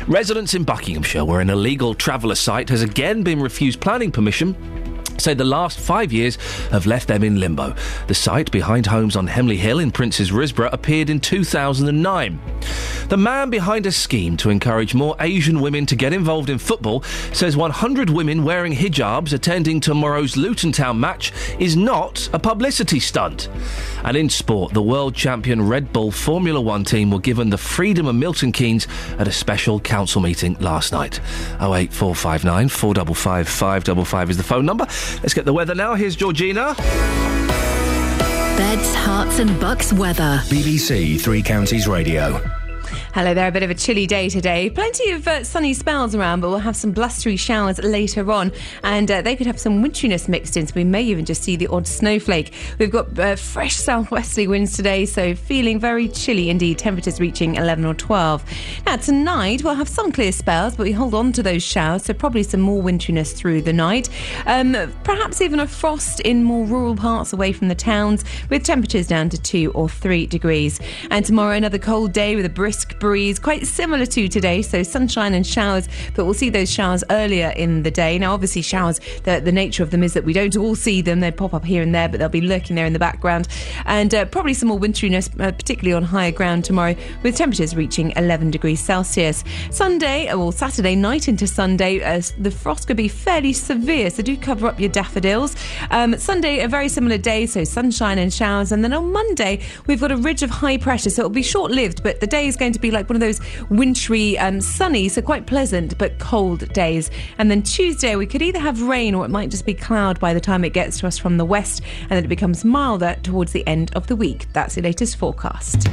Residents 0.06 0.52
in 0.52 0.64
Buckinghamshire, 0.64 1.24
where 1.24 1.40
an 1.40 1.48
illegal 1.48 1.94
traveller 1.94 2.34
site 2.34 2.68
has 2.68 2.82
again 2.82 3.22
been 3.22 3.40
refused 3.40 3.80
planning 3.80 4.12
permission 4.12 4.54
say 5.22 5.34
the 5.34 5.44
last 5.44 5.78
five 5.78 6.12
years 6.12 6.36
have 6.70 6.86
left 6.86 7.08
them 7.08 7.22
in 7.22 7.40
limbo. 7.40 7.74
The 8.08 8.14
site 8.14 8.50
behind 8.50 8.86
homes 8.86 9.16
on 9.16 9.26
Hemley 9.26 9.56
Hill 9.56 9.78
in 9.78 9.90
Princes 9.90 10.30
Risborough 10.30 10.72
appeared 10.72 11.10
in 11.10 11.20
2009. 11.20 12.40
The 13.08 13.16
man 13.16 13.50
behind 13.50 13.86
a 13.86 13.92
scheme 13.92 14.36
to 14.38 14.50
encourage 14.50 14.94
more 14.94 15.16
Asian 15.20 15.60
women 15.60 15.84
to 15.86 15.96
get 15.96 16.12
involved 16.12 16.48
in 16.48 16.58
football 16.58 17.02
says 17.32 17.56
100 17.56 18.08
women 18.08 18.42
wearing 18.42 18.72
hijabs 18.72 19.32
attending 19.32 19.80
tomorrow's 19.80 20.36
Luton 20.36 20.72
Town 20.72 20.98
match 20.98 21.32
is 21.58 21.76
not 21.76 22.28
a 22.32 22.38
publicity 22.38 23.00
stunt. 23.00 23.48
And 24.04 24.16
in 24.16 24.30
sport, 24.30 24.72
the 24.72 24.82
world 24.82 25.14
champion 25.14 25.68
Red 25.68 25.92
Bull 25.92 26.10
Formula 26.10 26.60
One 26.60 26.84
team 26.84 27.10
were 27.10 27.20
given 27.20 27.50
the 27.50 27.58
freedom 27.58 28.06
of 28.06 28.14
Milton 28.14 28.50
Keynes 28.50 28.88
at 29.18 29.28
a 29.28 29.32
special 29.32 29.78
council 29.78 30.20
meeting 30.20 30.54
last 30.60 30.92
night. 30.92 31.20
08459 31.60 32.68
455 32.68 33.48
555 33.48 34.30
is 34.30 34.36
the 34.36 34.42
phone 34.42 34.64
number. 34.64 34.86
Let's 35.22 35.34
get 35.34 35.44
the 35.44 35.52
weather 35.52 35.74
now. 35.74 35.94
Here's 35.94 36.16
Georgina. 36.16 36.74
Beds, 38.56 38.94
Herts 38.94 39.38
and 39.40 39.58
Bucks 39.60 39.92
weather. 39.92 40.40
BBC 40.46 41.20
Three 41.20 41.42
Counties 41.42 41.88
Radio. 41.88 42.40
Hello 43.14 43.34
there, 43.34 43.48
a 43.48 43.52
bit 43.52 43.62
of 43.62 43.68
a 43.68 43.74
chilly 43.74 44.06
day 44.06 44.30
today. 44.30 44.70
Plenty 44.70 45.10
of 45.10 45.28
uh, 45.28 45.44
sunny 45.44 45.74
spells 45.74 46.14
around, 46.14 46.40
but 46.40 46.48
we'll 46.48 46.58
have 46.60 46.74
some 46.74 46.92
blustery 46.92 47.36
showers 47.36 47.78
later 47.80 48.32
on, 48.32 48.50
and 48.84 49.10
uh, 49.10 49.20
they 49.20 49.36
could 49.36 49.46
have 49.46 49.60
some 49.60 49.82
winteriness 49.82 50.28
mixed 50.28 50.56
in, 50.56 50.66
so 50.66 50.72
we 50.74 50.82
may 50.82 51.02
even 51.02 51.26
just 51.26 51.42
see 51.42 51.54
the 51.54 51.66
odd 51.66 51.86
snowflake. 51.86 52.54
We've 52.78 52.90
got 52.90 53.18
uh, 53.18 53.36
fresh 53.36 53.76
southwesterly 53.76 54.46
winds 54.46 54.74
today, 54.74 55.04
so 55.04 55.34
feeling 55.34 55.78
very 55.78 56.08
chilly 56.08 56.48
indeed, 56.48 56.78
temperatures 56.78 57.20
reaching 57.20 57.56
11 57.56 57.84
or 57.84 57.92
12. 57.92 58.44
Now, 58.86 58.96
tonight 58.96 59.62
we'll 59.62 59.74
have 59.74 59.90
some 59.90 60.10
clear 60.10 60.32
spells, 60.32 60.74
but 60.74 60.84
we 60.84 60.92
hold 60.92 61.12
on 61.12 61.32
to 61.32 61.42
those 61.42 61.62
showers, 61.62 62.04
so 62.04 62.14
probably 62.14 62.42
some 62.42 62.62
more 62.62 62.80
winteriness 62.80 63.34
through 63.34 63.60
the 63.60 63.74
night. 63.74 64.08
Um, 64.46 64.72
perhaps 65.04 65.42
even 65.42 65.60
a 65.60 65.66
frost 65.66 66.20
in 66.20 66.44
more 66.44 66.64
rural 66.64 66.96
parts 66.96 67.34
away 67.34 67.52
from 67.52 67.68
the 67.68 67.74
towns, 67.74 68.24
with 68.48 68.64
temperatures 68.64 69.06
down 69.06 69.28
to 69.28 69.38
2 69.38 69.72
or 69.72 69.90
3 69.90 70.24
degrees. 70.28 70.80
And 71.10 71.26
tomorrow, 71.26 71.54
another 71.54 71.78
cold 71.78 72.14
day 72.14 72.36
with 72.36 72.46
a 72.46 72.48
brisk 72.48 72.98
breeze, 73.02 73.40
quite 73.40 73.66
similar 73.66 74.06
to 74.06 74.28
today. 74.28 74.62
So 74.62 74.84
sunshine 74.84 75.34
and 75.34 75.44
showers, 75.44 75.88
but 76.14 76.24
we'll 76.24 76.34
see 76.34 76.50
those 76.50 76.70
showers 76.70 77.02
earlier 77.10 77.52
in 77.56 77.82
the 77.82 77.90
day. 77.90 78.16
Now, 78.16 78.32
obviously, 78.32 78.62
showers, 78.62 79.00
the, 79.24 79.40
the 79.40 79.50
nature 79.50 79.82
of 79.82 79.90
them 79.90 80.04
is 80.04 80.14
that 80.14 80.22
we 80.22 80.32
don't 80.32 80.56
all 80.56 80.76
see 80.76 81.02
them. 81.02 81.18
They 81.18 81.32
pop 81.32 81.52
up 81.52 81.64
here 81.64 81.82
and 81.82 81.92
there, 81.92 82.08
but 82.08 82.20
they'll 82.20 82.28
be 82.28 82.40
lurking 82.40 82.76
there 82.76 82.86
in 82.86 82.92
the 82.92 83.00
background. 83.00 83.48
And 83.86 84.14
uh, 84.14 84.26
probably 84.26 84.54
some 84.54 84.68
more 84.68 84.78
winteriness, 84.78 85.28
uh, 85.40 85.50
particularly 85.50 85.94
on 85.94 86.04
higher 86.04 86.30
ground 86.30 86.64
tomorrow, 86.64 86.94
with 87.24 87.36
temperatures 87.36 87.74
reaching 87.74 88.12
11 88.14 88.52
degrees 88.52 88.78
Celsius. 88.78 89.42
Sunday, 89.72 90.32
or 90.32 90.52
Saturday 90.52 90.94
night 90.94 91.26
into 91.26 91.48
Sunday, 91.48 92.00
uh, 92.04 92.22
the 92.38 92.52
frost 92.52 92.86
could 92.86 92.96
be 92.96 93.08
fairly 93.08 93.52
severe, 93.52 94.10
so 94.10 94.22
do 94.22 94.36
cover 94.36 94.68
up 94.68 94.78
your 94.78 94.90
daffodils. 94.90 95.56
Um, 95.90 96.16
Sunday, 96.18 96.60
a 96.60 96.68
very 96.68 96.88
similar 96.88 97.18
day, 97.18 97.46
so 97.46 97.64
sunshine 97.64 98.20
and 98.20 98.32
showers. 98.32 98.70
And 98.70 98.84
then 98.84 98.92
on 98.92 99.10
Monday, 99.10 99.58
we've 99.88 100.00
got 100.00 100.12
a 100.12 100.16
ridge 100.16 100.44
of 100.44 100.50
high 100.50 100.78
pressure, 100.78 101.10
so 101.10 101.22
it'll 101.22 101.30
be 101.30 101.42
short 101.42 101.72
lived, 101.72 102.04
but 102.04 102.20
the 102.20 102.28
day 102.28 102.46
is 102.46 102.56
going 102.56 102.72
to 102.74 102.78
be 102.78 102.91
like 102.92 103.08
one 103.08 103.16
of 103.16 103.20
those 103.20 103.40
wintry, 103.68 104.38
um, 104.38 104.60
sunny, 104.60 105.08
so 105.08 105.22
quite 105.22 105.46
pleasant 105.46 105.96
but 105.98 106.18
cold 106.18 106.68
days. 106.72 107.10
And 107.38 107.50
then 107.50 107.62
Tuesday, 107.62 108.16
we 108.16 108.26
could 108.26 108.42
either 108.42 108.58
have 108.58 108.82
rain 108.82 109.14
or 109.14 109.24
it 109.24 109.30
might 109.30 109.50
just 109.50 109.66
be 109.66 109.74
cloud 109.74 110.20
by 110.20 110.34
the 110.34 110.40
time 110.40 110.64
it 110.64 110.72
gets 110.72 111.00
to 111.00 111.06
us 111.06 111.18
from 111.18 111.36
the 111.36 111.44
west, 111.44 111.82
and 112.02 112.10
then 112.10 112.24
it 112.24 112.28
becomes 112.28 112.64
milder 112.64 113.16
towards 113.22 113.52
the 113.52 113.66
end 113.66 113.94
of 113.94 114.06
the 114.06 114.16
week. 114.16 114.46
That's 114.52 114.74
the 114.74 114.82
latest 114.82 115.16
forecast. 115.16 115.88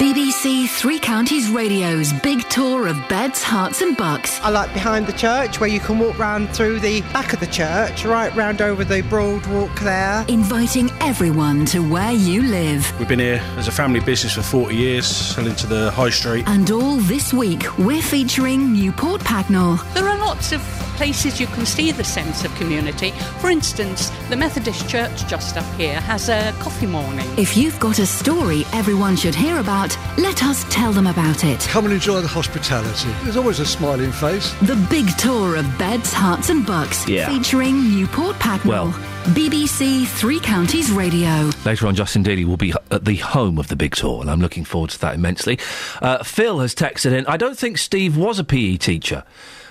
BBC 0.00 0.66
Three 0.66 0.98
Counties 0.98 1.50
Radio's 1.50 2.10
big 2.22 2.48
tour 2.48 2.86
of 2.86 2.96
beds, 3.10 3.44
Herts 3.44 3.82
and 3.82 3.94
bucks. 3.94 4.40
I 4.40 4.48
like 4.48 4.72
behind 4.72 5.06
the 5.06 5.12
church 5.12 5.60
where 5.60 5.68
you 5.68 5.78
can 5.78 5.98
walk 5.98 6.18
round 6.18 6.48
through 6.56 6.80
the 6.80 7.02
back 7.12 7.34
of 7.34 7.40
the 7.40 7.46
church, 7.46 8.06
right 8.06 8.34
round 8.34 8.62
over 8.62 8.82
the 8.82 9.02
broad 9.02 9.44
walk 9.48 9.78
there. 9.80 10.24
Inviting 10.26 10.90
everyone 11.02 11.66
to 11.66 11.80
where 11.80 12.12
you 12.12 12.40
live. 12.44 12.98
We've 12.98 13.08
been 13.08 13.18
here 13.18 13.42
as 13.58 13.68
a 13.68 13.72
family 13.72 14.00
business 14.00 14.32
for 14.32 14.42
40 14.42 14.74
years, 14.74 15.06
selling 15.06 15.54
to 15.56 15.66
the 15.66 15.90
high 15.90 16.08
street. 16.08 16.44
And 16.48 16.70
all 16.70 16.96
this 16.96 17.34
week, 17.34 17.66
we're 17.76 18.00
featuring 18.00 18.72
Newport 18.72 19.20
Pagnell. 19.20 19.84
There 19.92 20.08
are 20.08 20.16
lots 20.16 20.52
of 20.52 20.62
places 21.00 21.40
you 21.40 21.46
can 21.46 21.64
see 21.64 21.90
the 21.92 22.04
sense 22.04 22.44
of 22.44 22.54
community. 22.56 23.10
For 23.40 23.48
instance, 23.48 24.10
the 24.28 24.36
Methodist 24.36 24.86
Church 24.86 25.26
just 25.26 25.56
up 25.56 25.64
here 25.80 25.98
has 26.02 26.28
a 26.28 26.52
coffee 26.60 26.86
morning. 26.86 27.26
If 27.38 27.56
you've 27.56 27.80
got 27.80 27.98
a 27.98 28.04
story 28.04 28.64
everyone 28.74 29.16
should 29.16 29.34
hear 29.34 29.60
about, 29.60 29.96
let 30.18 30.42
us 30.44 30.66
tell 30.68 30.92
them 30.92 31.06
about 31.06 31.42
it. 31.42 31.60
Come 31.70 31.86
and 31.86 31.94
enjoy 31.94 32.20
the 32.20 32.28
hospitality. 32.28 33.08
There's 33.24 33.38
always 33.38 33.60
a 33.60 33.64
smiling 33.64 34.12
face. 34.12 34.52
The 34.60 34.76
big 34.90 35.06
tour 35.16 35.56
of 35.56 35.64
beds, 35.78 36.12
Herts 36.12 36.50
and 36.50 36.66
bucks, 36.66 37.08
Yeah. 37.08 37.30
featuring 37.30 37.80
Newport 37.94 38.36
Pagnell. 38.36 38.66
Well- 38.66 38.94
BBC 39.32 40.04
Three 40.06 40.38
Counties 40.40 40.90
Radio. 40.90 41.50
Later 41.64 41.86
on, 41.86 41.94
Justin 41.94 42.24
Dealey 42.24 42.44
will 42.44 42.56
be 42.58 42.74
at 42.90 43.06
the 43.06 43.16
home 43.16 43.58
of 43.58 43.68
the 43.68 43.76
big 43.76 43.94
tour, 43.94 44.20
and 44.20 44.30
I'm 44.30 44.40
looking 44.40 44.64
forward 44.66 44.90
to 44.90 44.98
that 45.00 45.14
immensely. 45.14 45.58
Uh, 46.02 46.22
Phil 46.24 46.58
has 46.60 46.74
texted 46.74 47.12
in. 47.12 47.24
I 47.26 47.38
don't 47.38 47.56
think 47.58 47.78
Steve 47.78 48.18
was 48.18 48.38
a 48.38 48.44
PE 48.44 48.76
teacher. 48.76 49.24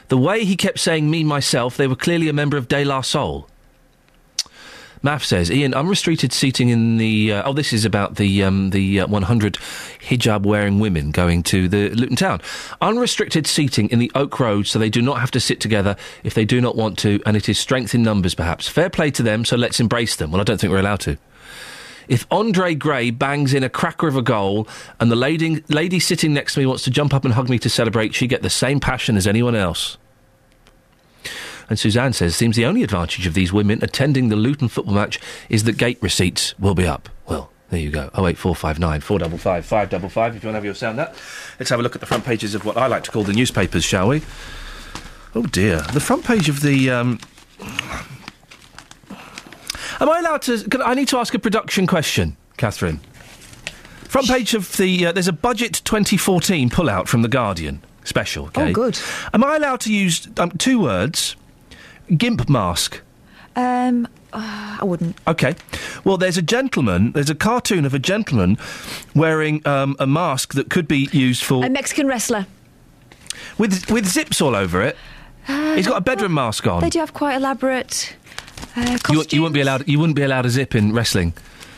The 0.09 0.17
way 0.17 0.43
he 0.43 0.55
kept 0.55 0.79
saying 0.79 1.09
me, 1.09 1.23
myself, 1.23 1.77
they 1.77 1.87
were 1.87 1.95
clearly 1.95 2.29
a 2.29 2.33
member 2.33 2.57
of 2.57 2.67
De 2.67 2.83
La 2.83 3.01
Soul. 3.01 3.47
Math 5.01 5.23
says, 5.23 5.49
Iain, 5.49 5.73
unrestricted 5.73 6.33
seating 6.33 6.69
in 6.69 6.97
the. 6.97 7.31
Uh, 7.31 7.43
oh, 7.45 7.53
this 7.53 7.71
is 7.71 7.85
about 7.85 8.15
the 8.15 8.43
um, 8.43 8.71
the 8.71 9.01
uh, 9.01 9.07
100 9.07 9.53
hijab 10.01 10.43
wearing 10.43 10.79
women 10.79 11.11
going 11.11 11.41
to 11.43 11.69
the 11.69 11.89
Luton 11.91 12.17
Town. 12.17 12.41
Unrestricted 12.81 13.47
seating 13.47 13.87
in 13.91 13.99
the 13.99 14.11
Oak 14.13 14.39
Road 14.39 14.67
so 14.67 14.77
they 14.77 14.89
do 14.89 15.01
not 15.01 15.21
have 15.21 15.31
to 15.31 15.39
sit 15.39 15.61
together 15.61 15.95
if 16.23 16.33
they 16.33 16.43
do 16.43 16.59
not 16.59 16.75
want 16.75 16.99
to, 16.99 17.21
and 17.25 17.37
it 17.37 17.47
is 17.47 17.57
strength 17.57 17.95
in 17.95 18.03
numbers, 18.03 18.35
perhaps. 18.35 18.67
Fair 18.67 18.89
play 18.89 19.09
to 19.11 19.23
them, 19.23 19.45
so 19.45 19.55
let's 19.55 19.79
embrace 19.79 20.17
them. 20.17 20.31
Well, 20.31 20.41
I 20.41 20.43
don't 20.43 20.59
think 20.59 20.71
we're 20.71 20.79
allowed 20.79 20.99
to. 21.01 21.17
If 22.09 22.25
Andre 22.31 22.73
Gray 22.73 23.11
bangs 23.11 23.53
in 23.53 23.63
a 23.63 23.69
cracker 23.69 24.07
of 24.07 24.17
a 24.17 24.21
goal 24.23 24.67
and 24.99 25.11
the 25.11 25.15
lady, 25.15 25.63
lady 25.69 25.99
sitting 25.99 26.33
next 26.33 26.55
to 26.55 26.59
me 26.59 26.65
wants 26.65 26.83
to 26.83 26.89
jump 26.89 27.13
up 27.13 27.23
and 27.23 27.35
hug 27.35 27.49
me 27.49 27.59
to 27.59 27.69
celebrate, 27.69 28.15
she 28.15 28.25
get 28.25 28.41
the 28.41 28.49
same 28.49 28.79
passion 28.79 29.15
as 29.15 29.27
anyone 29.27 29.55
else. 29.55 29.97
And 31.69 31.77
Suzanne 31.77 32.13
says, 32.13 32.35
seems 32.35 32.55
the 32.55 32.65
only 32.65 32.81
advantage 32.81 33.27
of 33.27 33.35
these 33.35 33.53
women 33.53 33.83
attending 33.83 34.29
the 34.29 34.35
Luton 34.35 34.69
football 34.69 34.95
match 34.95 35.19
is 35.49 35.65
that 35.65 35.77
gate 35.77 35.99
receipts 36.01 36.57
will 36.57 36.73
be 36.73 36.87
up. 36.87 37.09
Well, 37.27 37.51
there 37.69 37.79
you 37.79 37.91
go. 37.91 38.09
08459 38.15 39.01
455 39.01 39.65
555 39.65 40.35
if 40.35 40.43
you 40.43 40.47
want 40.47 40.53
to 40.53 40.57
have 40.57 40.65
your 40.65 40.73
sound 40.73 40.97
that. 40.97 41.15
Let's 41.59 41.69
have 41.69 41.79
a 41.79 41.83
look 41.83 41.93
at 41.93 42.01
the 42.01 42.07
front 42.07 42.25
pages 42.25 42.55
of 42.55 42.65
what 42.65 42.75
I 42.75 42.87
like 42.87 43.03
to 43.03 43.11
call 43.11 43.23
the 43.23 43.33
newspapers, 43.33 43.83
shall 43.85 44.07
we? 44.07 44.23
Oh 45.35 45.43
dear. 45.43 45.81
The 45.93 45.99
front 45.99 46.25
page 46.25 46.49
of 46.49 46.61
the. 46.61 46.89
Um, 46.89 47.19
Am 49.99 50.09
I 50.09 50.19
allowed 50.19 50.41
to? 50.43 50.63
Can, 50.69 50.81
I 50.81 50.93
need 50.93 51.07
to 51.09 51.17
ask 51.17 51.33
a 51.33 51.39
production 51.39 51.85
question, 51.87 52.37
Catherine. 52.57 52.99
Front 54.03 54.27
page 54.27 54.53
of 54.53 54.75
the. 54.77 55.07
Uh, 55.07 55.11
there's 55.11 55.27
a 55.27 55.33
budget 55.33 55.81
2014 55.83 56.69
pullout 56.69 57.07
from 57.07 57.21
the 57.21 57.27
Guardian 57.27 57.83
special. 58.05 58.45
Okay? 58.47 58.69
Oh, 58.69 58.73
good. 58.73 58.97
Am 59.33 59.43
I 59.43 59.55
allowed 59.57 59.81
to 59.81 59.93
use 59.93 60.27
um, 60.37 60.51
two 60.51 60.79
words? 60.81 61.35
Gimp 62.17 62.49
mask. 62.49 63.01
Um, 63.55 64.07
uh, 64.33 64.77
I 64.81 64.83
wouldn't. 64.85 65.15
Okay. 65.27 65.55
Well, 66.03 66.17
there's 66.17 66.37
a 66.37 66.41
gentleman. 66.41 67.11
There's 67.11 67.29
a 67.29 67.35
cartoon 67.35 67.85
of 67.85 67.93
a 67.93 67.99
gentleman 67.99 68.57
wearing 69.13 69.65
um, 69.67 69.95
a 69.99 70.07
mask 70.07 70.53
that 70.53 70.69
could 70.69 70.87
be 70.87 71.09
used 71.11 71.43
for 71.43 71.63
A 71.65 71.69
Mexican 71.69 72.07
wrestler. 72.07 72.47
with 73.57 73.91
with 73.91 74.07
zips 74.07 74.41
all 74.41 74.55
over 74.55 74.81
it. 74.81 74.95
He's 75.75 75.87
got 75.87 75.97
a 75.97 76.01
bedroom 76.01 76.33
mask 76.33 76.67
on. 76.67 76.81
They 76.81 76.89
do 76.89 76.99
have 76.99 77.13
quite 77.13 77.35
elaborate 77.35 78.15
uh, 78.75 78.81
You, 78.91 78.97
costumes. 78.99 79.33
you 79.33 79.41
wouldn't 79.41 79.53
be 79.55 79.61
allowed. 79.61 79.87
You 79.87 79.99
wouldn't 79.99 80.15
be 80.15 80.21
allowed 80.23 80.45
a 80.45 80.49
zip 80.49 80.75
in 80.75 80.93
wrestling, 80.93 81.33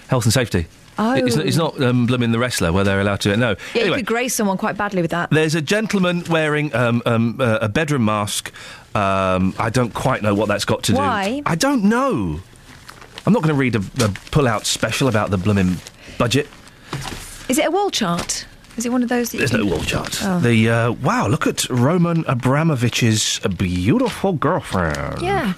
health 0.09 0.25
and 0.25 0.33
safety. 0.33 0.67
Oh. 0.99 1.13
It's, 1.13 1.35
not- 1.37 1.45
it's 1.45 1.57
not 1.57 1.81
um, 1.81 2.05
blooming 2.05 2.31
the 2.31 2.37
wrestler 2.39 2.71
where 2.73 2.83
they're 2.83 2.99
allowed 2.99 3.21
to. 3.21 3.35
No. 3.37 3.55
Yeah, 3.73 3.81
anyway, 3.83 3.87
you 3.87 4.03
could 4.03 4.05
graze 4.07 4.35
someone 4.35 4.57
quite 4.57 4.77
badly 4.77 5.01
with 5.01 5.11
that. 5.11 5.29
there's 5.31 5.55
a 5.55 5.61
gentleman 5.61 6.23
wearing 6.29 6.73
um, 6.75 7.01
um, 7.05 7.37
uh, 7.39 7.59
a 7.61 7.69
bedroom 7.69 8.05
mask. 8.05 8.51
Um, 8.93 9.55
I 9.57 9.69
don't 9.69 9.93
quite 9.93 10.21
know 10.21 10.35
what 10.35 10.47
that's 10.49 10.65
got 10.65 10.83
to 10.83 10.93
Why? 10.93 11.37
do. 11.37 11.43
I 11.45 11.55
don't 11.55 11.85
know. 11.85 12.41
I'm 13.25 13.33
not 13.33 13.41
going 13.41 13.53
to 13.55 13.59
read 13.59 13.75
a, 13.75 13.79
a 14.03 14.09
pull-out 14.31 14.65
special 14.65 15.07
about 15.07 15.29
the 15.31 15.37
blooming 15.37 15.77
budget. 16.17 16.47
Is 17.47 17.57
it 17.57 17.65
a 17.65 17.71
wall 17.71 17.89
chart? 17.89 18.45
Is 18.81 18.87
it 18.87 18.91
one 18.91 19.03
of 19.03 19.09
those? 19.09 19.29
That 19.29 19.37
There's 19.37 19.51
can- 19.51 19.59
no 19.59 19.67
wall 19.67 19.83
chart. 19.83 20.17
Oh. 20.23 20.39
The 20.39 20.67
uh, 20.67 20.91
wow, 20.93 21.27
look 21.27 21.45
at 21.45 21.69
Roman 21.69 22.23
Abramovich's 22.25 23.37
beautiful 23.57 24.33
girlfriend. 24.33 25.21
Yeah. 25.21 25.53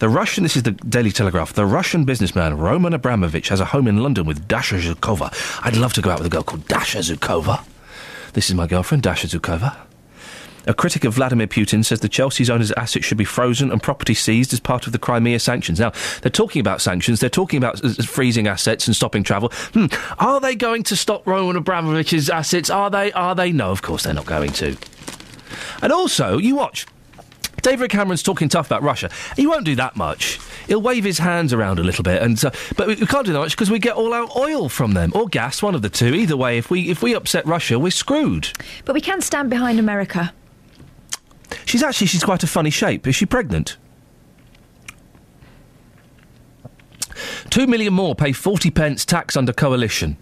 The 0.00 0.08
Russian, 0.08 0.42
this 0.42 0.56
is 0.56 0.64
the 0.64 0.72
Daily 0.72 1.12
Telegraph. 1.12 1.52
The 1.52 1.66
Russian 1.66 2.04
businessman 2.04 2.58
Roman 2.58 2.92
Abramovich 2.92 3.48
has 3.48 3.60
a 3.60 3.64
home 3.66 3.86
in 3.86 3.98
London 4.02 4.26
with 4.26 4.48
Dasha 4.48 4.74
Zhukova. 4.74 5.32
I'd 5.64 5.76
love 5.76 5.92
to 5.92 6.02
go 6.02 6.10
out 6.10 6.18
with 6.18 6.26
a 6.26 6.30
girl 6.30 6.42
called 6.42 6.66
Dasha 6.66 6.98
Zhukova. 6.98 7.64
This 8.32 8.48
is 8.50 8.56
my 8.56 8.66
girlfriend, 8.66 9.04
Dasha 9.04 9.28
Zhukova. 9.28 9.76
A 10.66 10.74
critic 10.74 11.04
of 11.04 11.14
Vladimir 11.14 11.46
Putin 11.46 11.84
says 11.84 12.00
the 12.00 12.08
Chelsea's 12.08 12.50
owner's 12.50 12.72
assets 12.72 13.04
should 13.04 13.18
be 13.18 13.24
frozen 13.24 13.70
and 13.70 13.82
property 13.82 14.14
seized 14.14 14.52
as 14.52 14.60
part 14.60 14.86
of 14.86 14.92
the 14.92 14.98
Crimea 14.98 15.38
sanctions. 15.38 15.78
Now, 15.78 15.92
they're 16.22 16.30
talking 16.30 16.60
about 16.60 16.80
sanctions, 16.80 17.20
they're 17.20 17.30
talking 17.30 17.58
about 17.58 17.78
freezing 18.04 18.46
assets 18.46 18.86
and 18.86 18.96
stopping 18.96 19.22
travel. 19.22 19.50
Hmm, 19.72 19.86
are 20.18 20.40
they 20.40 20.54
going 20.54 20.82
to 20.84 20.96
stop 20.96 21.26
Roman 21.26 21.62
Abramovich's 21.62 22.30
assets? 22.30 22.70
Are 22.70 22.90
they? 22.90 23.12
Are 23.12 23.34
they? 23.34 23.52
No, 23.52 23.70
of 23.70 23.82
course 23.82 24.04
they're 24.04 24.14
not 24.14 24.26
going 24.26 24.52
to. 24.52 24.76
And 25.82 25.92
also, 25.92 26.38
you 26.38 26.56
watch. 26.56 26.86
David 27.62 27.90
Cameron's 27.90 28.22
talking 28.22 28.50
tough 28.50 28.66
about 28.66 28.82
Russia. 28.82 29.10
He 29.36 29.46
won't 29.46 29.64
do 29.64 29.74
that 29.76 29.96
much. 29.96 30.38
He'll 30.66 30.82
wave 30.82 31.02
his 31.02 31.18
hands 31.18 31.52
around 31.52 31.78
a 31.78 31.82
little 31.82 32.02
bit, 32.02 32.20
and 32.22 32.42
uh, 32.44 32.50
but 32.76 32.86
we 32.86 32.94
we 32.96 33.06
can't 33.06 33.24
do 33.24 33.32
that 33.32 33.38
much 33.38 33.52
because 33.52 33.70
we 33.70 33.78
get 33.78 33.96
all 33.96 34.12
our 34.12 34.28
oil 34.36 34.68
from 34.68 34.92
them 34.92 35.12
or 35.14 35.28
gas, 35.28 35.62
one 35.62 35.74
of 35.74 35.80
the 35.80 35.88
two. 35.88 36.14
Either 36.14 36.36
way, 36.36 36.58
if 36.58 36.70
we 36.70 36.90
if 36.90 37.02
we 37.02 37.14
upset 37.14 37.46
Russia, 37.46 37.78
we're 37.78 37.90
screwed. 37.90 38.50
But 38.84 38.94
we 38.94 39.00
can 39.00 39.22
stand 39.22 39.48
behind 39.48 39.78
America. 39.78 40.32
She's 41.64 41.82
actually 41.82 42.06
she's 42.08 42.24
quite 42.24 42.42
a 42.42 42.46
funny 42.46 42.70
shape. 42.70 43.06
Is 43.06 43.16
she 43.16 43.26
pregnant? 43.26 43.76
Two 47.50 47.66
million 47.66 47.92
more 47.92 48.14
pay 48.14 48.32
forty 48.32 48.70
pence 48.70 49.04
tax 49.04 49.36
under 49.36 49.52
coalition. 49.52 50.16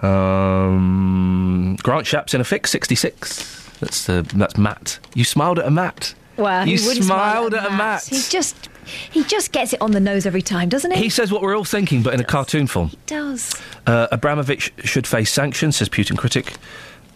Um, 0.00 1.76
Grant 1.82 2.06
Shapps 2.06 2.34
in 2.34 2.40
a 2.40 2.44
fix, 2.44 2.70
sixty 2.70 2.94
six. 2.94 3.68
That's 3.80 4.06
that's 4.06 4.56
Matt. 4.56 4.98
You 5.14 5.24
smiled 5.24 5.58
at 5.58 5.66
a 5.66 5.70
Matt. 5.70 6.14
Well, 6.36 6.66
you 6.66 6.72
he 6.72 6.78
smiled 6.78 7.52
smile 7.52 7.54
at 7.56 7.66
a 7.66 7.70
Matt. 7.76 8.04
He 8.04 8.20
just 8.28 8.68
he 8.84 9.24
just 9.24 9.52
gets 9.52 9.72
it 9.72 9.80
on 9.80 9.90
the 9.90 10.00
nose 10.00 10.24
every 10.26 10.42
time, 10.42 10.68
doesn't 10.68 10.92
he? 10.92 11.04
He 11.04 11.08
says 11.08 11.32
what 11.32 11.42
we're 11.42 11.56
all 11.56 11.64
thinking, 11.64 12.02
but 12.02 12.14
in 12.14 12.20
a 12.20 12.24
cartoon 12.24 12.66
form. 12.66 12.88
He 12.88 12.98
does. 13.06 13.54
Uh, 13.86 14.06
Abramovich 14.12 14.72
should 14.84 15.06
face 15.06 15.32
sanctions, 15.32 15.76
says 15.76 15.88
Putin 15.88 16.16
critic. 16.16 16.54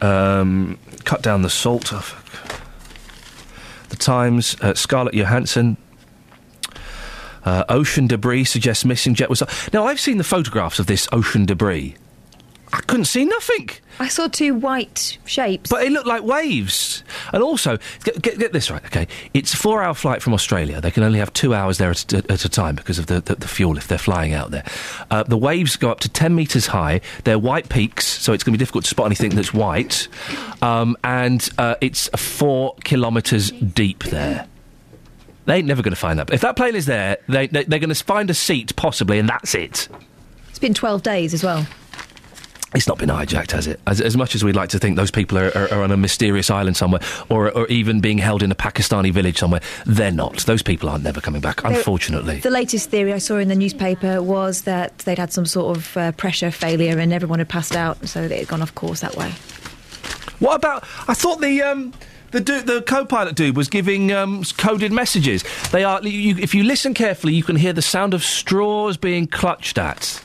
Um, 0.01 0.79
cut 1.05 1.23
down 1.23 1.43
the 1.43 1.51
salt. 1.51 1.93
Oh. 1.93 2.19
The 3.93 3.97
Times, 3.97 4.57
uh, 4.61 4.75
Scarlett 4.75 5.15
Johansson. 5.15 5.77
Uh, 7.45 7.65
ocean 7.69 8.07
debris 8.07 8.45
suggests 8.45 8.85
missing 8.85 9.15
jet 9.15 9.31
was. 9.31 9.43
Now, 9.73 9.87
I've 9.87 10.01
seen 10.01 10.19
the 10.19 10.25
photographs 10.25 10.79
of 10.79 10.87
this 10.87 11.09
ocean 11.13 11.45
debris. 11.45 11.97
I 12.75 12.81
couldn't 12.81 13.05
see 13.05 13.27
nothing. 13.27 13.69
I 14.01 14.09
saw 14.09 14.29
two 14.29 14.55
white 14.55 15.19
shapes. 15.27 15.69
But 15.69 15.85
it 15.85 15.93
looked 15.93 16.07
like 16.07 16.23
waves. 16.23 17.05
And 17.35 17.43
also, 17.43 17.79
get, 18.05 18.23
get, 18.23 18.39
get 18.39 18.53
this 18.55 18.71
right, 18.71 18.83
okay? 18.87 19.07
It's 19.35 19.53
a 19.53 19.57
four 19.59 19.83
hour 19.83 19.93
flight 19.93 20.23
from 20.23 20.33
Australia. 20.33 20.81
They 20.81 20.91
can 20.91 21.03
only 21.03 21.19
have 21.19 21.33
two 21.35 21.53
hours 21.55 21.77
there 21.77 21.91
at, 21.91 22.11
a- 22.15 22.33
at 22.33 22.47
a 22.47 22.49
time 22.49 22.75
because 22.75 22.99
of 22.99 23.07
the, 23.09 23.21
the, 23.21 23.35
the 23.35 23.47
fuel 23.49 23.77
if 23.77 23.89
they're 23.89 23.99
flying 23.99 24.33
out 24.33 24.53
there. 24.53 24.65
Uh, 25.11 25.23
the 25.23 25.37
waves 25.37 25.77
go 25.77 25.91
up 25.91 26.01
to 26.01 26.09
10 26.09 26.35
metres 26.35 26.69
high. 26.69 27.03
They're 27.25 27.39
white 27.39 27.69
peaks, 27.69 28.07
so 28.07 28.33
it's 28.33 28.43
going 28.43 28.53
to 28.55 28.59
be 28.59 28.63
difficult 28.63 28.85
to 28.85 28.91
spot 28.91 29.05
anything 29.07 29.31
that's 29.37 29.53
white. 29.53 30.09
Um, 30.63 30.97
and 31.05 31.47
uh, 31.59 31.75
it's 31.83 32.09
four 32.17 32.75
kilometres 32.85 33.51
deep 33.51 34.05
there. 34.05 34.47
They 35.45 35.57
ain't 35.57 35.67
never 35.67 35.83
going 35.83 35.93
to 35.93 36.01
find 36.01 36.19
that. 36.19 36.33
If 36.33 36.41
that 36.41 36.57
plane 36.57 36.75
is 36.77 36.87
there, 36.87 37.19
they, 37.29 37.49
they, 37.49 37.65
they're 37.65 37.81
going 37.81 37.93
to 37.93 38.05
find 38.05 38.31
a 38.31 38.35
seat, 38.35 38.75
possibly, 38.77 39.19
and 39.19 39.29
that's 39.29 39.55
it. 39.55 39.89
It's 40.49 40.59
been 40.59 40.73
12 40.73 41.03
days 41.03 41.35
as 41.35 41.45
well. 41.45 41.67
It's 42.75 42.87
not 42.87 42.99
been 42.99 43.11
hijacked, 43.11 43.51
has 43.53 43.67
it? 43.67 43.81
As, 43.87 44.01
as 44.01 44.17
much 44.17 44.35
as 44.35 44.43
we'd 44.43 44.57
like 44.57 44.71
to 44.71 44.79
think 44.79 44.97
those 44.97 45.11
people 45.11 45.39
are, 45.39 45.57
are, 45.57 45.73
are 45.73 45.83
on 45.83 45.91
a 45.91 45.97
mysterious 45.97 46.51
island 46.51 46.77
somewhere, 46.77 47.01
or, 47.29 47.51
or 47.51 47.67
even 47.67 48.01
being 48.01 48.19
held 48.19 48.43
in 48.43 48.51
a 48.51 48.55
Pakistani 48.55 49.13
village 49.13 49.39
somewhere, 49.39 49.61
they're 49.85 50.11
not. 50.11 50.39
Those 50.39 50.63
people 50.63 50.89
aren't 50.89 51.05
never 51.05 51.21
coming 51.21 51.41
back, 51.41 51.65
unfortunately. 51.65 52.41
The 52.41 52.51
latest 52.51 52.91
theory 52.91 53.13
I 53.13 53.19
saw 53.19 53.37
in 53.37 53.49
the 53.49 53.55
newspaper 53.55 54.23
was 54.23 54.63
that 54.63 54.99
they'd 54.99 55.19
had 55.19 55.33
some 55.33 55.47
sort 55.47 55.77
of 55.77 55.97
uh, 55.97 56.13
pressure 56.13 56.51
failure 56.51 56.99
and 56.99 57.13
everyone 57.13 57.41
had 57.41 57.49
passed 57.49 57.77
out, 57.77 58.09
so 58.09 58.27
they 58.27 58.39
had 58.39 58.49
gone 58.49 58.63
off 58.63 58.75
course 58.75 59.01
that 59.01 59.17
way. 59.17 59.33
What 60.39 60.57
about? 60.57 60.83
I 61.07 61.15
thought 61.15 61.41
the 61.41 61.63
um, 61.63 61.93
the 62.33 62.41
du- 62.41 62.63
the 62.63 62.83
co-pilot 62.83 63.37
dude 63.37 63.57
was 63.57 63.69
giving 63.69 64.11
um, 64.11 64.43
coded 64.57 64.91
messages. 64.91 65.45
They 65.71 65.85
are. 65.85 66.03
You, 66.03 66.37
if 66.39 66.55
you 66.55 66.65
listen 66.65 66.95
carefully, 66.95 67.35
you 67.35 67.45
can 67.45 67.55
hear 67.55 67.73
the 67.73 67.83
sound 67.83 68.13
of 68.13 68.25
straws 68.25 68.97
being 68.97 69.29
clutched 69.29 69.79
at. 69.79 70.21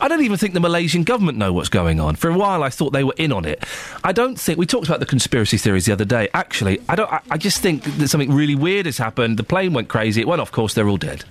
I 0.00 0.08
don't 0.08 0.22
even 0.22 0.36
think 0.36 0.54
the 0.54 0.60
Malaysian 0.60 1.04
government 1.04 1.38
know 1.38 1.52
what's 1.52 1.68
going 1.68 2.00
on. 2.00 2.16
For 2.16 2.28
a 2.28 2.36
while, 2.36 2.62
I 2.62 2.68
thought 2.68 2.92
they 2.92 3.04
were 3.04 3.14
in 3.16 3.32
on 3.32 3.44
it. 3.44 3.64
I 4.02 4.12
don't 4.12 4.38
think 4.38 4.58
we 4.58 4.66
talked 4.66 4.86
about 4.88 5.00
the 5.00 5.06
conspiracy 5.06 5.56
theories 5.56 5.86
the 5.86 5.92
other 5.92 6.04
day. 6.04 6.28
Actually, 6.34 6.80
I 6.88 6.96
don't. 6.96 7.10
I, 7.12 7.20
I 7.30 7.38
just 7.38 7.60
think 7.62 7.84
that 7.98 8.08
something 8.08 8.32
really 8.32 8.54
weird 8.54 8.86
has 8.86 8.98
happened. 8.98 9.36
The 9.38 9.44
plane 9.44 9.72
went 9.72 9.88
crazy. 9.88 10.20
It 10.20 10.28
went 10.28 10.40
off 10.40 10.52
course. 10.52 10.74
They're 10.74 10.88
all 10.88 10.96
dead. 10.96 11.24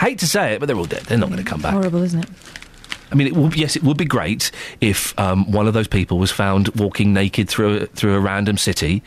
hate 0.00 0.18
to 0.18 0.26
say 0.26 0.54
it, 0.54 0.60
but 0.60 0.66
they're 0.66 0.76
all 0.76 0.84
dead. 0.84 1.02
They're 1.04 1.18
not 1.18 1.30
going 1.30 1.42
to 1.42 1.48
come 1.48 1.60
back. 1.62 1.72
Horrible, 1.72 2.02
isn't 2.02 2.24
it? 2.24 2.30
I 3.10 3.14
mean, 3.14 3.26
it 3.26 3.36
would, 3.36 3.54
yes, 3.56 3.76
it 3.76 3.82
would 3.82 3.98
be 3.98 4.06
great 4.06 4.50
if 4.80 5.18
um, 5.18 5.50
one 5.52 5.68
of 5.68 5.74
those 5.74 5.86
people 5.86 6.18
was 6.18 6.30
found 6.30 6.68
walking 6.68 7.12
naked 7.12 7.48
through 7.48 7.76
a, 7.76 7.86
through 7.86 8.14
a 8.14 8.20
random 8.20 8.56
city 8.56 9.02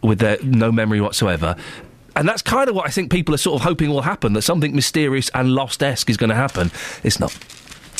with 0.00 0.20
their, 0.20 0.38
no 0.42 0.70
memory 0.70 1.00
whatsoever. 1.00 1.56
And 2.14 2.28
that's 2.28 2.40
kind 2.42 2.68
of 2.68 2.76
what 2.76 2.86
I 2.86 2.90
think 2.90 3.10
people 3.10 3.34
are 3.34 3.38
sort 3.38 3.60
of 3.60 3.66
hoping 3.66 3.90
will 3.90 4.02
happen 4.02 4.32
that 4.34 4.42
something 4.42 4.74
mysterious 4.74 5.28
and 5.34 5.54
lost 5.54 5.82
esque 5.82 6.08
is 6.08 6.16
going 6.16 6.30
to 6.30 6.36
happen. 6.36 6.70
It's 7.02 7.18
not. 7.18 7.36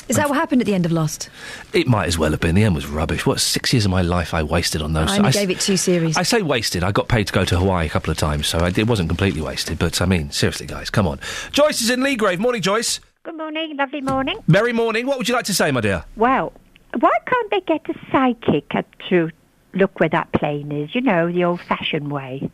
Is 0.08 0.16
that 0.16 0.28
what 0.28 0.36
happened 0.36 0.62
at 0.62 0.66
the 0.66 0.74
end 0.74 0.86
of 0.86 0.92
Lost? 0.92 1.28
It 1.72 1.86
might 1.86 2.06
as 2.06 2.18
well 2.18 2.30
have 2.30 2.40
been. 2.40 2.54
The 2.54 2.64
end 2.64 2.74
was 2.74 2.86
rubbish. 2.86 3.26
What, 3.26 3.40
six 3.40 3.72
years 3.72 3.84
of 3.84 3.90
my 3.90 4.00
life 4.02 4.32
I 4.32 4.42
wasted 4.42 4.80
on 4.80 4.94
those? 4.94 5.10
I 5.10 5.18
only 5.18 5.28
I, 5.28 5.32
gave 5.32 5.50
it 5.50 5.60
two 5.60 5.76
series. 5.76 6.16
I 6.16 6.22
say 6.22 6.40
wasted. 6.40 6.82
I 6.82 6.92
got 6.92 7.08
paid 7.08 7.26
to 7.26 7.32
go 7.32 7.44
to 7.44 7.58
Hawaii 7.58 7.86
a 7.86 7.90
couple 7.90 8.10
of 8.10 8.16
times, 8.16 8.46
so 8.46 8.58
I, 8.58 8.68
it 8.68 8.86
wasn't 8.86 9.10
completely 9.10 9.42
wasted. 9.42 9.78
But 9.78 10.00
I 10.00 10.06
mean, 10.06 10.30
seriously, 10.30 10.66
guys, 10.66 10.88
come 10.88 11.06
on. 11.06 11.20
Joyce 11.52 11.82
is 11.82 11.90
in 11.90 12.00
Leagrave. 12.00 12.38
Morning, 12.38 12.62
Joyce. 12.62 13.00
Good 13.22 13.36
morning, 13.36 13.76
lovely 13.76 14.00
morning. 14.00 14.38
Merry 14.46 14.72
morning. 14.72 15.06
What 15.06 15.18
would 15.18 15.28
you 15.28 15.34
like 15.34 15.44
to 15.46 15.54
say, 15.54 15.70
my 15.70 15.82
dear? 15.82 16.04
Well, 16.16 16.54
why 16.98 17.12
can't 17.26 17.50
they 17.50 17.60
get 17.60 17.88
a 17.90 17.98
psychic 18.10 18.74
up 18.74 18.86
to 19.10 19.30
look 19.74 20.00
where 20.00 20.08
that 20.08 20.32
plane 20.32 20.72
is? 20.72 20.94
You 20.94 21.02
know, 21.02 21.30
the 21.30 21.44
old-fashioned 21.44 22.10
way. 22.10 22.50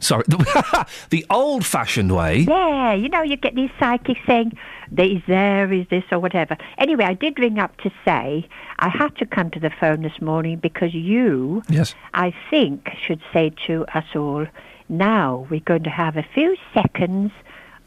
Sorry, 0.00 0.24
the 1.10 1.26
old-fashioned 1.28 2.14
way. 2.14 2.38
Yeah, 2.40 2.92
you 2.94 3.08
know, 3.08 3.22
you 3.22 3.36
get 3.36 3.54
these 3.56 3.70
psychics 3.80 4.20
saying, 4.26 4.56
is 4.96 5.22
there, 5.26 5.72
is 5.72 5.86
this, 5.88 6.04
or 6.12 6.18
whatever. 6.20 6.56
Anyway, 6.78 7.04
I 7.04 7.14
did 7.14 7.38
ring 7.38 7.58
up 7.58 7.76
to 7.78 7.90
say 8.04 8.48
I 8.78 8.88
had 8.88 9.16
to 9.16 9.26
come 9.26 9.50
to 9.50 9.60
the 9.60 9.70
phone 9.70 10.02
this 10.02 10.20
morning 10.20 10.58
because 10.58 10.94
you, 10.94 11.62
Yes. 11.68 11.94
I 12.14 12.32
think, 12.50 12.88
should 13.04 13.20
say 13.32 13.52
to 13.66 13.84
us 13.94 14.04
all, 14.14 14.46
now 14.88 15.46
we're 15.50 15.60
going 15.60 15.82
to 15.82 15.90
have 15.90 16.16
a 16.16 16.24
few 16.34 16.56
seconds 16.72 17.32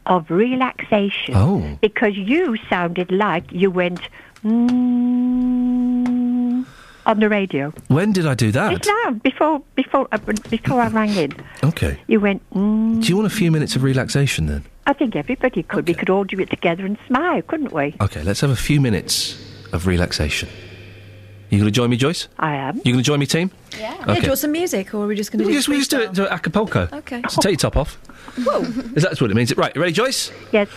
of 0.06 0.30
relaxation. 0.30 1.34
Oh. 1.34 1.78
Because 1.80 2.16
you 2.16 2.56
sounded 2.68 3.10
like 3.10 3.50
you 3.50 3.70
went, 3.70 4.00
mm, 4.44 6.06
on 7.06 7.20
the 7.20 7.28
radio. 7.28 7.72
When 7.88 8.12
did 8.12 8.26
I 8.26 8.34
do 8.34 8.50
that? 8.52 8.70
Just 8.70 8.90
now, 9.04 9.10
before, 9.12 9.62
before, 9.74 10.08
uh, 10.12 10.18
before 10.50 10.80
I 10.80 10.88
rang 10.88 11.10
in. 11.10 11.32
Okay. 11.64 11.98
You 12.06 12.20
went, 12.20 12.42
mm, 12.52 13.02
Do 13.02 13.08
you 13.08 13.16
want 13.16 13.26
a 13.26 13.34
few 13.34 13.50
minutes 13.50 13.76
of 13.76 13.82
relaxation 13.82 14.46
then? 14.46 14.64
I 14.86 14.92
think 14.92 15.14
everybody 15.14 15.62
could. 15.62 15.86
We 15.86 15.94
could 15.94 16.10
all 16.10 16.24
do 16.24 16.40
it 16.40 16.50
together 16.50 16.84
and 16.84 16.98
smile, 17.06 17.42
couldn't 17.42 17.72
we? 17.72 17.94
Okay, 18.00 18.22
let's 18.22 18.40
have 18.40 18.50
a 18.50 18.56
few 18.56 18.80
minutes 18.80 19.38
of 19.72 19.86
relaxation. 19.86 20.48
You 21.50 21.58
going 21.58 21.66
to 21.70 21.70
join 21.70 21.90
me, 21.90 21.96
Joyce? 21.98 22.28
I 22.38 22.54
am. 22.56 22.78
You 22.78 22.92
going 22.92 22.96
to 22.96 23.02
join 23.02 23.20
me, 23.20 23.26
team? 23.26 23.50
Yeah. 23.78 23.92
Okay. 23.92 23.98
Yeah, 24.06 24.14
do 24.14 24.22
you 24.22 24.28
want 24.28 24.38
some 24.38 24.52
music, 24.52 24.94
or 24.94 25.04
are 25.04 25.06
we 25.06 25.14
just 25.14 25.30
going 25.30 25.40
to 25.40 25.44
do 25.44 25.52
Yes, 25.52 25.68
we 25.68 25.76
just 25.76 25.90
do 25.90 26.00
it 26.00 26.14
to 26.14 26.32
Acapulco. 26.32 26.88
Okay. 26.92 27.22
So 27.28 27.42
take 27.42 27.52
your 27.52 27.70
top 27.70 27.76
off. 27.76 27.94
Whoa. 28.38 28.62
Is 28.96 29.02
that 29.02 29.20
what 29.20 29.30
it 29.30 29.34
means? 29.34 29.54
Right, 29.56 29.74
you 29.74 29.80
ready, 29.80 29.92
Joyce? 29.92 30.32
Yes. 30.50 30.68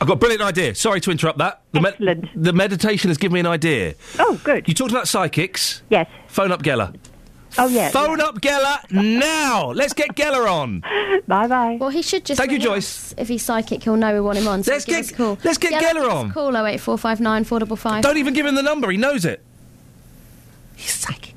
I've 0.00 0.06
got 0.06 0.14
a 0.14 0.16
brilliant 0.16 0.42
idea. 0.42 0.74
Sorry 0.74 1.00
to 1.00 1.10
interrupt 1.10 1.38
that. 1.38 1.62
The 1.72 1.80
Excellent. 1.86 2.28
the 2.44 2.52
meditation 2.52 3.08
has 3.10 3.18
given 3.18 3.34
me 3.34 3.40
an 3.40 3.46
idea. 3.46 3.94
Oh, 4.18 4.40
good. 4.44 4.66
You 4.68 4.74
talked 4.74 4.90
about 4.90 5.08
psychics. 5.08 5.82
Yes. 5.90 6.08
Phone 6.28 6.52
up 6.52 6.62
Geller. 6.62 6.94
Oh, 7.58 7.68
yes. 7.68 7.92
Phone 7.92 8.20
up 8.20 8.40
Geller 8.40 8.78
now. 8.92 9.70
Let's 9.70 9.94
get 9.94 10.10
Geller 10.14 10.46
on. 10.50 10.80
Bye 11.26 11.46
bye. 11.46 11.78
Well, 11.80 11.88
he 11.88 12.02
should 12.02 12.24
just. 12.24 12.38
Thank 12.38 12.50
you, 12.50 12.58
ring 12.58 12.64
Joyce. 12.66 13.12
us. 13.12 13.14
If 13.16 13.28
he's 13.28 13.42
psychic, 13.42 13.82
he'll 13.82 13.96
know 13.96 14.12
we 14.12 14.20
want 14.20 14.36
him 14.38 14.46
on. 14.46 14.62
So 14.62 14.72
Let's 14.72 14.84
give 14.84 14.96
get- 14.96 15.04
us 15.06 15.10
a 15.10 15.14
call. 15.14 15.38
let's 15.42 15.58
get 15.58 15.72
Geller, 15.72 15.80
Geller 15.80 15.94
give 15.94 16.04
us 16.04 16.12
on. 16.12 16.30
Call 16.32 16.48
08459 16.56 17.44
455. 17.44 18.02
Don't 18.02 18.18
even 18.18 18.34
give 18.34 18.44
him 18.46 18.54
the 18.54 18.62
number. 18.62 18.90
He 18.90 18.98
knows 18.98 19.24
it. 19.24 19.42
He's 20.76 20.90
psychic. 20.92 21.34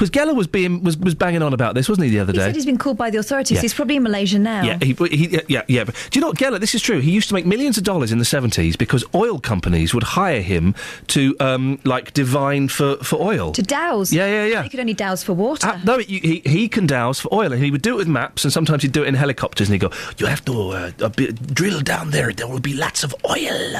Because 0.00 0.10
Geller 0.10 0.34
was 0.34 0.46
being 0.46 0.82
was, 0.82 0.96
was 0.96 1.14
banging 1.14 1.42
on 1.42 1.52
about 1.52 1.74
this, 1.74 1.86
wasn't 1.86 2.06
he, 2.06 2.10
the 2.10 2.20
other 2.20 2.32
He 2.32 2.38
day? 2.38 2.46
said 2.46 2.54
he's 2.54 2.64
been 2.64 2.78
called 2.78 2.96
by 2.96 3.10
the 3.10 3.18
authorities. 3.18 3.56
Yeah. 3.56 3.60
He's 3.60 3.74
probably 3.74 3.96
in 3.96 4.02
Malaysia 4.02 4.38
now. 4.38 4.62
Yeah, 4.62 4.78
he, 4.80 4.94
he, 4.94 5.42
yeah, 5.46 5.60
yeah. 5.68 5.84
But 5.84 5.94
do 6.10 6.18
you 6.18 6.22
know 6.22 6.28
what, 6.28 6.38
Geller? 6.38 6.58
This 6.58 6.74
is 6.74 6.80
true. 6.80 7.00
He 7.00 7.10
used 7.10 7.28
to 7.28 7.34
make 7.34 7.44
millions 7.44 7.76
of 7.76 7.84
dollars 7.84 8.10
in 8.10 8.18
the 8.18 8.24
seventies 8.24 8.76
because 8.76 9.04
oil 9.14 9.38
companies 9.38 9.92
would 9.92 10.02
hire 10.02 10.40
him 10.40 10.74
to, 11.08 11.36
um, 11.38 11.80
like, 11.84 12.14
divine 12.14 12.68
for, 12.68 12.96
for 13.04 13.20
oil. 13.20 13.52
To 13.52 13.62
douse. 13.62 14.10
Yeah, 14.10 14.24
yeah, 14.26 14.46
yeah. 14.46 14.62
He 14.62 14.70
could 14.70 14.80
only 14.80 14.94
douse 14.94 15.22
for 15.22 15.34
water. 15.34 15.66
Uh, 15.66 15.80
no, 15.84 15.98
he, 15.98 16.18
he 16.20 16.42
he 16.48 16.66
can 16.66 16.86
douse 16.86 17.20
for 17.20 17.28
oil, 17.34 17.52
and 17.52 17.62
he 17.62 17.70
would 17.70 17.82
do 17.82 17.92
it 17.92 17.96
with 17.96 18.08
maps, 18.08 18.44
and 18.44 18.50
sometimes 18.50 18.82
he'd 18.82 18.92
do 18.92 19.02
it 19.02 19.08
in 19.08 19.14
helicopters, 19.14 19.68
and 19.68 19.74
he'd 19.74 19.86
go, 19.86 19.92
"You 20.16 20.24
have 20.24 20.42
to 20.46 20.70
uh, 20.70 21.08
bit, 21.10 21.52
drill 21.52 21.82
down 21.82 22.10
there. 22.10 22.32
There 22.32 22.48
will 22.48 22.58
be 22.58 22.72
lots 22.72 23.04
of 23.04 23.14
oil." 23.28 23.76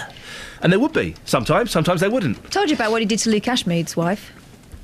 And 0.60 0.70
there 0.70 0.80
would 0.80 0.92
be 0.92 1.14
sometimes. 1.24 1.70
Sometimes 1.70 2.02
they 2.02 2.08
wouldn't. 2.08 2.50
Told 2.50 2.68
you 2.68 2.74
about 2.76 2.90
what 2.90 3.00
he 3.00 3.06
did 3.06 3.20
to 3.20 3.30
Luke 3.30 3.44
Ashmead's 3.48 3.96
wife. 3.96 4.32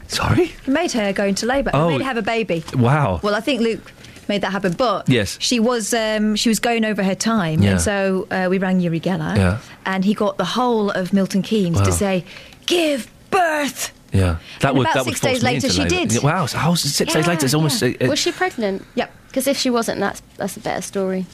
Sorry. 0.09 0.47
He 0.65 0.71
made 0.71 0.93
her 0.93 1.13
go 1.13 1.25
into 1.25 1.47
labour. 1.47 1.71
Oh. 1.75 1.89
He 1.89 1.95
made 1.99 2.03
her 2.05 2.09
have 2.09 2.17
a 2.17 2.23
baby. 2.23 2.65
Wow. 2.75 3.21
Well, 3.23 3.35
I 3.35 3.41
think 3.41 3.61
Luke 3.61 3.93
made 4.29 4.41
that 4.43 4.51
happen, 4.53 4.73
but 4.73 5.09
Yes. 5.09 5.37
she 5.41 5.61
was 5.61 5.93
um, 5.95 6.35
she 6.37 6.49
was 6.49 6.59
going 6.59 6.85
over 6.85 7.03
her 7.03 7.15
time, 7.15 7.63
Yeah. 7.63 7.71
and 7.73 7.81
so 7.81 8.27
uh, 8.31 8.49
we 8.51 8.59
rang 8.59 8.81
Uri 8.81 9.01
Geller, 9.01 9.37
Yeah. 9.37 9.59
and 9.85 10.05
he 10.05 10.15
got 10.15 10.37
the 10.37 10.45
whole 10.45 10.91
of 10.91 11.13
Milton 11.13 11.43
Keynes 11.43 11.79
Wow. 11.79 11.85
to 11.85 11.93
say, 11.93 12.25
"Give 12.67 13.09
birth." 13.31 13.93
Yeah, 14.13 14.37
that 14.61 14.69
And 14.71 14.79
would 14.79 14.87
about 14.87 14.95
that 14.95 15.05
would 15.07 15.15
six 15.17 15.21
force 15.21 15.33
days 15.35 15.43
later 15.43 15.69
she 15.69 15.83
labour. 15.83 16.07
did. 16.15 16.23
Wow, 16.23 16.47
so 16.47 16.59
how, 16.59 16.75
six 16.75 17.13
days 17.13 17.27
later, 17.27 17.45
it's 17.45 17.55
almost. 17.55 17.83
yeah. 17.83 17.93
Uh, 18.01 18.07
Was 18.09 18.19
she 18.19 18.33
pregnant? 18.33 18.85
Yep. 18.95 19.11
Because 19.29 19.47
if 19.47 19.59
she 19.59 19.69
wasn't, 19.71 20.01
that's 20.01 20.23
that's 20.39 20.57
a 20.57 20.61
better 20.61 20.81
story. 20.83 21.27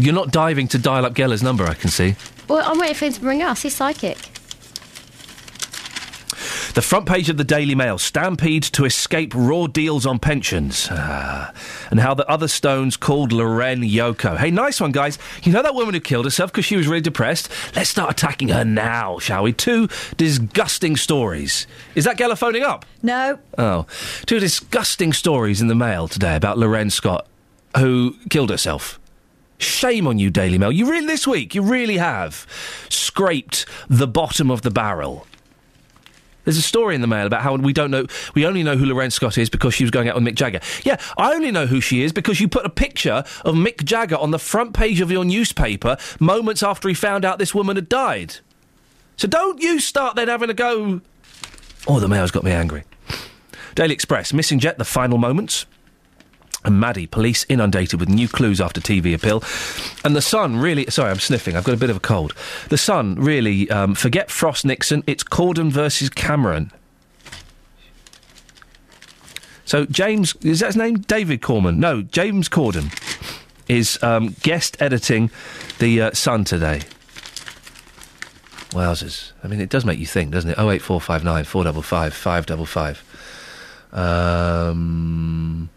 You're 0.00 0.14
not 0.14 0.30
diving 0.30 0.68
to 0.68 0.78
dial 0.78 1.06
up 1.06 1.14
Geller's 1.14 1.42
number, 1.42 1.64
I 1.64 1.74
can 1.74 1.88
see. 1.90 2.16
Well, 2.48 2.62
I'm 2.68 2.78
waiting 2.78 2.94
for 2.96 3.06
him 3.06 3.12
to 3.14 3.20
bring 3.20 3.42
us. 3.42 3.62
He's 3.62 3.74
psychic. 3.74 4.18
The 6.76 6.82
front 6.82 7.06
page 7.06 7.30
of 7.30 7.38
the 7.38 7.42
Daily 7.42 7.74
Mail 7.74 7.96
stampede 7.96 8.64
to 8.64 8.84
escape 8.84 9.32
raw 9.34 9.66
deals 9.66 10.04
on 10.04 10.18
pensions. 10.18 10.88
Ah. 10.90 11.50
and 11.90 11.98
how 11.98 12.12
the 12.12 12.28
other 12.28 12.48
Stones 12.48 12.98
called 12.98 13.32
L'Wren 13.32 13.82
Yoko. 13.82 14.36
Hey, 14.36 14.50
nice 14.50 14.78
one, 14.78 14.92
guys. 14.92 15.18
You 15.42 15.52
know 15.52 15.62
that 15.62 15.74
woman 15.74 15.94
who 15.94 16.00
killed 16.00 16.26
herself 16.26 16.52
because 16.52 16.66
she 16.66 16.76
was 16.76 16.86
really 16.86 17.00
depressed? 17.00 17.48
Let's 17.74 17.88
start 17.88 18.10
attacking 18.10 18.48
her 18.48 18.62
now, 18.62 19.18
shall 19.20 19.44
we? 19.44 19.54
Two 19.54 19.88
disgusting 20.18 20.96
stories. 20.96 21.66
Is 21.94 22.04
that 22.04 22.18
Geller 22.18 22.36
phoning 22.36 22.62
up? 22.62 22.84
No. 23.02 23.38
Oh. 23.56 23.86
Two 24.26 24.38
disgusting 24.38 25.14
stories 25.14 25.62
in 25.62 25.68
the 25.68 25.74
Mail 25.74 26.08
today 26.08 26.36
about 26.36 26.58
L'Wren 26.58 26.92
Scott, 26.92 27.26
who 27.78 28.16
killed 28.28 28.50
herself. 28.50 29.00
Shame 29.56 30.06
on 30.06 30.18
you, 30.18 30.28
Daily 30.28 30.58
Mail. 30.58 30.72
You 30.72 30.90
really, 30.90 31.06
this 31.06 31.26
week, 31.26 31.54
you 31.54 31.62
really 31.62 31.96
have 31.96 32.46
scraped 32.90 33.64
the 33.88 34.06
bottom 34.06 34.50
of 34.50 34.60
the 34.60 34.70
barrel. 34.70 35.26
There's 36.46 36.56
a 36.56 36.62
story 36.62 36.94
in 36.94 37.00
the 37.00 37.08
mail 37.08 37.26
about 37.26 37.42
how 37.42 37.56
we 37.56 37.72
don't 37.72 37.90
know, 37.90 38.06
we 38.34 38.46
only 38.46 38.62
know 38.62 38.76
who 38.76 38.86
L'Wren 38.86 39.10
Scott 39.10 39.36
is 39.36 39.50
because 39.50 39.74
she 39.74 39.82
was 39.82 39.90
going 39.90 40.08
out 40.08 40.14
with 40.14 40.22
Mick 40.22 40.36
Jagger. 40.36 40.60
Yeah, 40.84 40.96
I 41.18 41.34
only 41.34 41.50
know 41.50 41.66
who 41.66 41.80
she 41.80 42.02
is 42.02 42.12
because 42.12 42.40
you 42.40 42.46
put 42.46 42.64
a 42.64 42.70
picture 42.70 43.24
of 43.44 43.56
Mick 43.56 43.84
Jagger 43.84 44.16
on 44.16 44.30
the 44.30 44.38
front 44.38 44.72
page 44.72 45.00
of 45.00 45.10
your 45.10 45.24
newspaper 45.24 45.96
moments 46.20 46.62
after 46.62 46.88
he 46.88 46.94
found 46.94 47.24
out 47.24 47.40
this 47.40 47.52
woman 47.52 47.74
had 47.74 47.88
died. 47.88 48.36
So 49.16 49.26
don't 49.26 49.60
you 49.60 49.80
start 49.80 50.14
then 50.14 50.28
having 50.28 50.48
a 50.48 50.54
go. 50.54 51.00
Oh, 51.88 51.98
the 51.98 52.08
mail's 52.08 52.30
got 52.30 52.44
me 52.44 52.52
angry. 52.52 52.84
Daily 53.74 53.92
Express, 53.92 54.32
missing 54.32 54.60
jet, 54.60 54.78
the 54.78 54.84
final 54.84 55.18
moments. 55.18 55.66
And 56.66 56.80
Maddie, 56.80 57.06
police 57.06 57.46
inundated 57.48 58.00
with 58.00 58.08
new 58.08 58.26
clues 58.26 58.60
after 58.60 58.80
TV 58.80 59.14
appeal. 59.14 59.42
And 60.04 60.16
the 60.16 60.20
Sun 60.20 60.56
really. 60.56 60.84
Sorry, 60.90 61.10
I'm 61.10 61.20
sniffing. 61.20 61.56
I've 61.56 61.62
got 61.62 61.74
a 61.74 61.78
bit 61.78 61.90
of 61.90 61.96
a 61.96 62.00
cold. 62.00 62.34
The 62.70 62.76
Sun 62.76 63.14
really. 63.14 63.70
Um, 63.70 63.94
forget 63.94 64.32
Frost 64.32 64.64
Nixon. 64.64 65.04
It's 65.06 65.22
Corden 65.22 65.70
versus 65.70 66.10
Cameron. 66.10 66.72
So 69.64 69.86
James. 69.86 70.34
Is 70.42 70.58
that 70.58 70.66
his 70.66 70.76
name? 70.76 70.98
David 70.98 71.40
Corman. 71.40 71.78
No, 71.78 72.02
James 72.02 72.48
Corden 72.48 72.92
is 73.68 74.02
um, 74.02 74.34
guest 74.42 74.76
editing 74.82 75.30
the 75.78 76.02
uh, 76.02 76.10
Sun 76.14 76.44
today. 76.44 76.80
Wowzers. 78.70 79.30
I 79.44 79.46
mean, 79.46 79.60
it 79.60 79.70
does 79.70 79.84
make 79.84 80.00
you 80.00 80.06
think, 80.06 80.32
doesn't 80.32 80.50
it? 80.50 80.58
08459 80.58 81.44
455 81.44 82.12
555. 82.12 83.04
Um. 83.92 85.70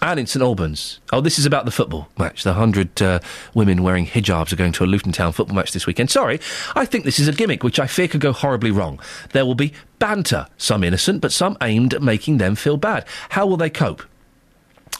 And 0.00 0.20
in 0.20 0.26
St 0.26 0.42
Albans. 0.42 1.00
Oh, 1.12 1.20
this 1.20 1.38
is 1.38 1.46
about 1.46 1.64
the 1.64 1.72
football 1.72 2.08
match. 2.18 2.44
The 2.44 2.50
100 2.50 3.02
uh, 3.02 3.18
women 3.54 3.82
wearing 3.82 4.06
hijabs 4.06 4.52
are 4.52 4.56
going 4.56 4.72
to 4.72 4.84
a 4.84 4.86
Luton 4.86 5.10
Town 5.10 5.32
football 5.32 5.56
match 5.56 5.72
this 5.72 5.86
weekend. 5.86 6.10
Sorry, 6.10 6.38
I 6.76 6.84
think 6.84 7.04
this 7.04 7.18
is 7.18 7.26
a 7.26 7.32
gimmick 7.32 7.64
which 7.64 7.80
I 7.80 7.88
fear 7.88 8.06
could 8.06 8.20
go 8.20 8.32
horribly 8.32 8.70
wrong. 8.70 9.00
There 9.32 9.44
will 9.44 9.56
be 9.56 9.72
banter, 9.98 10.46
some 10.56 10.84
innocent, 10.84 11.20
but 11.20 11.32
some 11.32 11.56
aimed 11.62 11.94
at 11.94 12.02
making 12.02 12.38
them 12.38 12.54
feel 12.54 12.76
bad. 12.76 13.06
How 13.30 13.44
will 13.46 13.56
they 13.56 13.70
cope? 13.70 14.04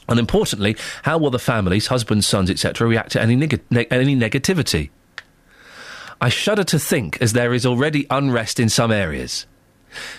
And 0.08 0.18
importantly, 0.18 0.76
how 1.02 1.18
will 1.18 1.30
the 1.30 1.38
families, 1.38 1.88
husbands, 1.88 2.26
sons, 2.26 2.50
etc., 2.50 2.88
react 2.88 3.12
to 3.12 3.20
any, 3.20 3.36
neg- 3.36 3.62
ne- 3.70 3.86
any 3.90 4.16
negativity? 4.16 4.90
I 6.20 6.28
shudder 6.28 6.64
to 6.64 6.78
think, 6.78 7.22
as 7.22 7.34
there 7.34 7.54
is 7.54 7.64
already 7.64 8.06
unrest 8.10 8.58
in 8.58 8.68
some 8.68 8.90
areas. 8.90 9.46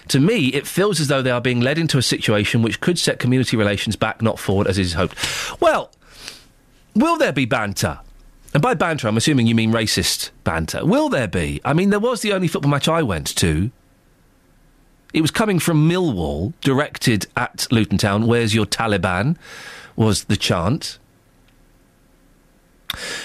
To 0.09 0.19
me, 0.19 0.47
it 0.47 0.67
feels 0.67 0.99
as 0.99 1.07
though 1.07 1.21
they 1.21 1.31
are 1.31 1.41
being 1.41 1.61
led 1.61 1.77
into 1.77 1.97
a 1.97 2.01
situation 2.01 2.61
which 2.61 2.81
could 2.81 2.99
set 2.99 3.19
community 3.19 3.57
relations 3.57 3.95
back, 3.95 4.21
not 4.21 4.39
forward, 4.39 4.67
as 4.67 4.77
is 4.77 4.93
hoped. 4.93 5.15
Well, 5.61 5.91
will 6.95 7.17
there 7.17 7.33
be 7.33 7.45
banter? 7.45 7.99
And 8.53 8.63
by 8.63 8.73
banter, 8.73 9.07
I'm 9.07 9.17
assuming 9.17 9.47
you 9.47 9.55
mean 9.55 9.71
racist 9.71 10.31
banter. 10.43 10.85
Will 10.85 11.09
there 11.09 11.27
be? 11.27 11.61
I 11.63 11.73
mean, 11.73 11.91
there 11.91 11.99
was 11.99 12.21
the 12.21 12.33
only 12.33 12.47
football 12.47 12.71
match 12.71 12.87
I 12.87 13.03
went 13.03 13.35
to. 13.37 13.71
It 15.13 15.21
was 15.21 15.31
coming 15.31 15.59
from 15.59 15.89
Millwall, 15.89 16.53
directed 16.61 17.27
at 17.35 17.67
Luton 17.71 17.97
Town. 17.97 18.27
Where's 18.27 18.53
your 18.53 18.65
Taliban? 18.65 19.37
Was 19.95 20.25
the 20.25 20.37
chant. 20.37 20.97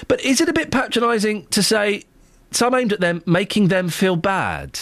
But 0.08 0.20
is 0.22 0.40
it 0.40 0.48
a 0.48 0.52
bit 0.52 0.70
patronising 0.70 1.46
to 1.46 1.62
say 1.62 2.04
some 2.50 2.74
aimed 2.74 2.92
at 2.92 3.00
them, 3.00 3.22
making 3.26 3.68
them 3.68 3.88
feel 3.88 4.16
bad? 4.16 4.78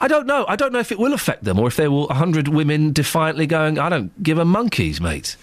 I 0.00 0.08
don't 0.08 0.26
know. 0.26 0.44
I 0.48 0.56
don't 0.56 0.72
know 0.72 0.78
if 0.78 0.92
it 0.92 0.98
will 0.98 1.12
affect 1.12 1.44
them 1.44 1.58
or 1.58 1.66
if 1.66 1.76
there 1.76 1.90
will 1.90 2.06
100 2.06 2.48
women 2.48 2.92
defiantly 2.92 3.46
going, 3.46 3.78
I 3.78 3.88
don't 3.88 4.22
give 4.22 4.38
a 4.38 4.44
monkeys, 4.44 5.00
mate. 5.00 5.36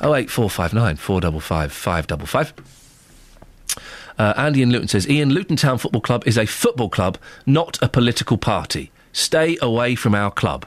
08459 0.00 0.96
455 0.96 1.72
555. 1.72 2.54
Uh, 4.18 4.34
Andy 4.36 4.62
in 4.62 4.70
Luton 4.70 4.88
says, 4.88 5.06
Iain, 5.08 5.30
Luton 5.30 5.56
Town 5.56 5.78
Football 5.78 6.00
Club 6.00 6.26
is 6.26 6.36
a 6.36 6.46
football 6.46 6.88
club, 6.88 7.18
not 7.46 7.80
a 7.80 7.88
political 7.88 8.36
party. 8.36 8.90
Stay 9.12 9.56
away 9.62 9.94
from 9.94 10.14
our 10.14 10.30
club. 10.30 10.66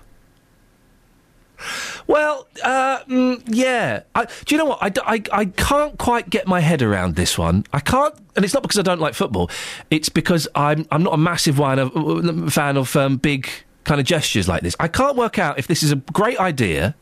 Well, 2.07 2.47
uh, 2.63 2.99
mm, 3.03 3.41
yeah. 3.47 4.01
I, 4.15 4.25
do 4.25 4.55
you 4.55 4.57
know 4.57 4.65
what? 4.65 4.79
I, 4.81 4.89
d- 4.89 5.01
I, 5.05 5.21
I 5.31 5.45
can't 5.45 5.97
quite 5.97 6.29
get 6.29 6.47
my 6.47 6.59
head 6.59 6.81
around 6.81 7.15
this 7.15 7.37
one. 7.37 7.65
I 7.73 7.79
can't, 7.79 8.13
and 8.35 8.43
it's 8.45 8.53
not 8.53 8.63
because 8.63 8.79
I 8.79 8.83
don't 8.83 9.01
like 9.01 9.13
football. 9.13 9.49
It's 9.89 10.09
because 10.09 10.47
I'm 10.55 10.85
I'm 10.91 11.03
not 11.03 11.13
a 11.13 11.17
massive 11.17 11.59
one 11.59 11.79
of, 11.79 12.53
fan 12.53 12.77
of 12.77 12.95
um, 12.95 13.17
big 13.17 13.49
kind 13.83 13.99
of 13.99 14.05
gestures 14.05 14.47
like 14.47 14.61
this. 14.61 14.75
I 14.79 14.87
can't 14.87 15.15
work 15.15 15.39
out 15.39 15.57
if 15.57 15.67
this 15.67 15.83
is 15.83 15.91
a 15.91 15.95
great 15.95 16.39
idea 16.39 16.95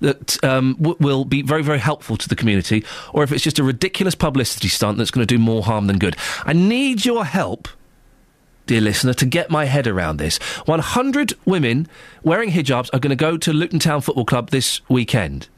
that 0.00 0.42
um, 0.42 0.76
w- 0.80 0.96
will 1.00 1.24
be 1.24 1.42
very, 1.42 1.62
very 1.62 1.78
helpful 1.78 2.16
to 2.16 2.28
the 2.28 2.36
community, 2.36 2.84
or 3.12 3.22
if 3.22 3.32
it's 3.32 3.44
just 3.44 3.58
a 3.58 3.62
ridiculous 3.64 4.14
publicity 4.14 4.68
stunt 4.68 4.98
that's 4.98 5.10
going 5.10 5.26
to 5.26 5.34
do 5.34 5.38
more 5.38 5.62
harm 5.62 5.86
than 5.86 5.98
good. 5.98 6.16
I 6.44 6.52
need 6.52 7.04
your 7.04 7.24
help 7.24 7.68
dear 8.70 8.80
listener, 8.80 9.12
to 9.12 9.26
get 9.26 9.50
my 9.50 9.64
head 9.64 9.88
around 9.88 10.18
this. 10.18 10.38
100 10.66 11.32
women 11.44 11.88
wearing 12.22 12.52
hijabs 12.52 12.88
are 12.92 13.00
going 13.00 13.10
to 13.10 13.16
go 13.16 13.36
to 13.36 13.52
Luton 13.52 13.80
Town 13.80 14.00
Football 14.00 14.24
Club 14.24 14.50
this 14.50 14.80
weekend. 14.88 15.48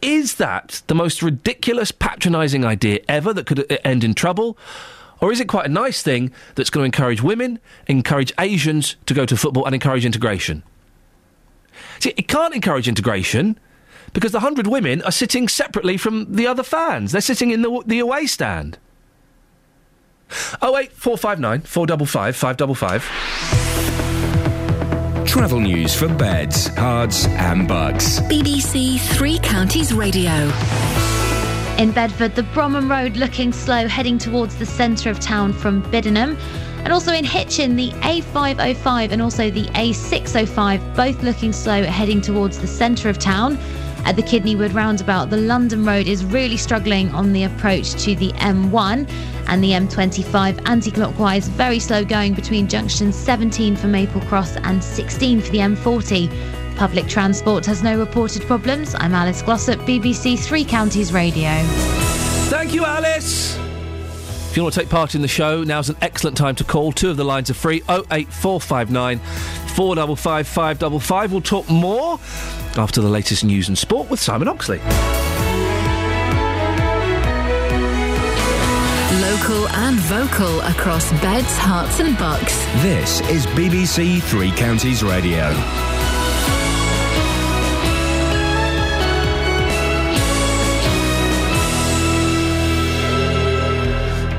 Is 0.00 0.36
that 0.36 0.82
the 0.86 0.94
most 0.94 1.24
ridiculous, 1.24 1.90
patronising 1.90 2.64
idea 2.64 3.00
ever 3.08 3.32
that 3.32 3.46
could 3.46 3.68
uh, 3.68 3.78
end 3.84 4.04
in 4.04 4.14
trouble? 4.14 4.56
Or 5.20 5.32
is 5.32 5.40
it 5.40 5.48
quite 5.48 5.66
a 5.66 5.68
nice 5.68 6.04
thing 6.04 6.30
that's 6.54 6.70
going 6.70 6.82
to 6.82 6.86
encourage 6.86 7.20
women, 7.20 7.58
encourage 7.88 8.32
Asians 8.38 8.94
to 9.06 9.12
go 9.12 9.26
to 9.26 9.36
football, 9.36 9.64
and 9.64 9.74
encourage 9.74 10.06
integration? 10.06 10.62
See, 11.98 12.14
it 12.16 12.28
can't 12.28 12.54
encourage 12.54 12.86
integration 12.86 13.58
because 14.12 14.30
the 14.30 14.38
100 14.38 14.68
women 14.68 15.02
are 15.02 15.10
sitting 15.10 15.48
separately 15.48 15.96
from 15.96 16.32
the 16.32 16.46
other 16.46 16.62
fans. 16.62 17.10
They're 17.10 17.20
sitting 17.20 17.50
in 17.50 17.62
the, 17.62 17.82
the 17.84 17.98
away 17.98 18.26
stand. 18.26 18.78
08459 20.62 21.62
455 21.62 22.36
555. 22.36 25.26
Travel 25.26 25.60
news 25.60 25.94
for 25.94 26.08
beds, 26.08 26.68
cards, 26.70 27.26
and 27.26 27.66
bugs. 27.66 28.20
BBC 28.20 29.00
Three 29.16 29.38
Counties 29.38 29.94
Radio. 29.94 30.52
In 31.78 31.90
Bedford, 31.90 32.34
the 32.34 32.42
Bromham 32.42 32.90
Road 32.90 33.16
looking 33.16 33.50
slow, 33.50 33.88
heading 33.88 34.18
towards 34.18 34.56
the 34.56 34.66
centre 34.66 35.08
of 35.08 35.18
town 35.20 35.54
from 35.54 35.82
Biddenham. 35.84 36.36
And 36.84 36.92
also 36.92 37.12
in 37.12 37.24
Hitchin, 37.24 37.76
the 37.76 37.92
A505 38.02 39.10
and 39.10 39.22
also 39.22 39.50
the 39.50 39.64
A605 39.68 40.94
both 40.94 41.22
looking 41.22 41.52
slow, 41.52 41.82
heading 41.82 42.20
towards 42.20 42.58
the 42.58 42.66
centre 42.66 43.08
of 43.08 43.18
town. 43.18 43.56
At 44.04 44.16
the 44.16 44.22
Kidneywood 44.22 44.74
roundabout, 44.74 45.30
the 45.30 45.36
London 45.36 45.84
Road 45.84 46.08
is 46.08 46.24
really 46.24 46.56
struggling 46.56 47.08
on 47.10 47.32
the 47.32 47.44
approach 47.44 47.92
to 48.04 48.16
the 48.16 48.30
M1 48.32 49.08
and 49.48 49.62
the 49.62 49.70
M25 49.70 50.68
anti 50.68 50.90
clockwise, 50.90 51.48
very 51.48 51.78
slow 51.78 52.04
going 52.04 52.34
between 52.34 52.68
junctions 52.68 53.14
17 53.16 53.76
for 53.76 53.86
Maple 53.86 54.20
Cross 54.22 54.56
and 54.56 54.82
16 54.82 55.40
for 55.40 55.50
the 55.50 55.58
M40. 55.58 56.76
Public 56.76 57.06
transport 57.06 57.64
has 57.66 57.82
no 57.82 57.98
reported 57.98 58.42
problems. 58.42 58.94
I'm 58.98 59.14
Alice 59.14 59.42
Glossop, 59.42 59.78
BBC 59.80 60.38
Three 60.38 60.64
Counties 60.64 61.12
Radio. 61.12 61.50
Thank 62.50 62.74
you, 62.74 62.84
Alice. 62.84 63.56
If 64.52 64.58
you 64.58 64.64
want 64.64 64.74
to 64.74 64.80
take 64.80 64.90
part 64.90 65.14
in 65.14 65.22
the 65.22 65.28
show, 65.28 65.64
now's 65.64 65.88
an 65.88 65.96
excellent 66.02 66.36
time 66.36 66.54
to 66.56 66.64
call. 66.64 66.92
Two 66.92 67.08
of 67.08 67.16
the 67.16 67.24
lines 67.24 67.48
are 67.48 67.54
free 67.54 67.76
08459 67.88 69.18
455 69.18 70.46
555. 70.46 71.32
We'll 71.32 71.40
talk 71.40 71.70
more 71.70 72.20
after 72.76 73.00
the 73.00 73.08
latest 73.08 73.44
news 73.44 73.68
and 73.68 73.78
sport 73.78 74.10
with 74.10 74.20
Simon 74.20 74.48
Oxley. 74.48 74.76
Local 79.22 79.68
and 79.68 79.96
vocal 80.00 80.60
across 80.60 81.10
beds, 81.22 81.56
Herts, 81.56 82.04
and 82.04 82.18
bucks. 82.18 82.54
This 82.82 83.22
is 83.30 83.46
BBC 83.46 84.22
Three 84.22 84.50
Counties 84.50 85.02
Radio. 85.02 85.48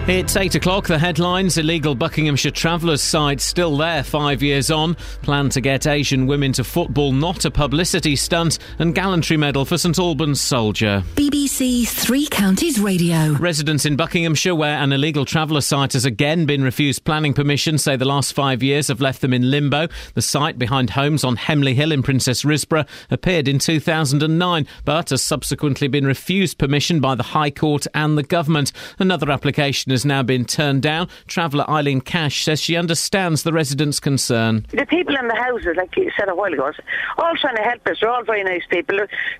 It's 0.05 0.35
8 0.35 0.55
o'clock. 0.55 0.87
The 0.87 0.99
headlines 0.99 1.57
illegal 1.57 1.95
Buckinghamshire 1.95 2.51
travellers 2.51 3.01
site 3.01 3.39
still 3.39 3.77
there 3.77 4.03
five 4.03 4.43
years 4.43 4.69
on. 4.69 4.95
Plan 5.21 5.47
to 5.51 5.61
get 5.61 5.87
Asian 5.87 6.27
women 6.27 6.51
to 6.53 6.65
football, 6.65 7.13
not 7.13 7.45
a 7.45 7.51
publicity 7.51 8.17
stunt. 8.17 8.59
And 8.79 8.93
gallantry 8.93 9.37
medal 9.37 9.63
for 9.63 9.77
St 9.77 9.97
Albans 9.97 10.41
soldier. 10.41 11.05
BBC 11.15 11.87
Three 11.87 12.27
Counties 12.27 12.81
Radio. 12.81 13.31
Residents 13.35 13.85
in 13.85 13.95
Buckinghamshire, 13.95 14.53
where 14.53 14.75
an 14.75 14.91
illegal 14.91 15.23
traveller 15.23 15.61
site 15.61 15.93
has 15.93 16.03
again 16.03 16.45
been 16.45 16.65
refused 16.65 17.05
planning 17.05 17.33
permission, 17.33 17.77
say 17.77 17.95
the 17.95 18.03
last 18.03 18.33
five 18.33 18.61
years 18.61 18.89
have 18.89 18.99
left 18.99 19.21
them 19.21 19.31
in 19.31 19.49
limbo. 19.49 19.87
The 20.15 20.21
site 20.21 20.59
behind 20.59 20.89
homes 20.89 21.23
on 21.23 21.37
Hemley 21.37 21.75
Hill 21.75 21.93
in 21.93 22.03
Princes 22.03 22.43
Risborough 22.43 22.85
appeared 23.09 23.47
in 23.47 23.57
2009, 23.57 24.67
but 24.83 25.11
has 25.11 25.21
subsequently 25.21 25.87
been 25.87 26.05
refused 26.05 26.57
permission 26.57 26.99
by 26.99 27.15
the 27.15 27.23
High 27.23 27.51
Court 27.51 27.87
and 27.93 28.17
the 28.17 28.23
government. 28.23 28.73
Another 28.99 29.31
application 29.31 29.92
has 29.93 30.05
now 30.05 30.23
been 30.23 30.45
turned 30.45 30.81
down. 30.81 31.07
Traveller 31.27 31.69
Eileen 31.69 32.01
Cash 32.01 32.43
says 32.43 32.59
she 32.59 32.75
understands 32.75 33.43
the 33.43 33.53
residents' 33.53 33.99
concern. 33.99 34.65
The 34.71 34.85
people 34.85 35.15
in 35.15 35.27
the 35.27 35.35
houses, 35.35 35.75
like 35.77 35.95
you 35.95 36.11
said 36.17 36.29
a 36.29 36.35
while 36.35 36.53
ago, 36.53 36.71
all 37.17 37.35
trying 37.37 37.55
to 37.55 37.61
help 37.61 37.87
us. 37.87 37.97
They're 38.01 38.09
all 38.09 38.23
very 38.23 38.43
nice 38.43 38.63
people. 38.69 38.99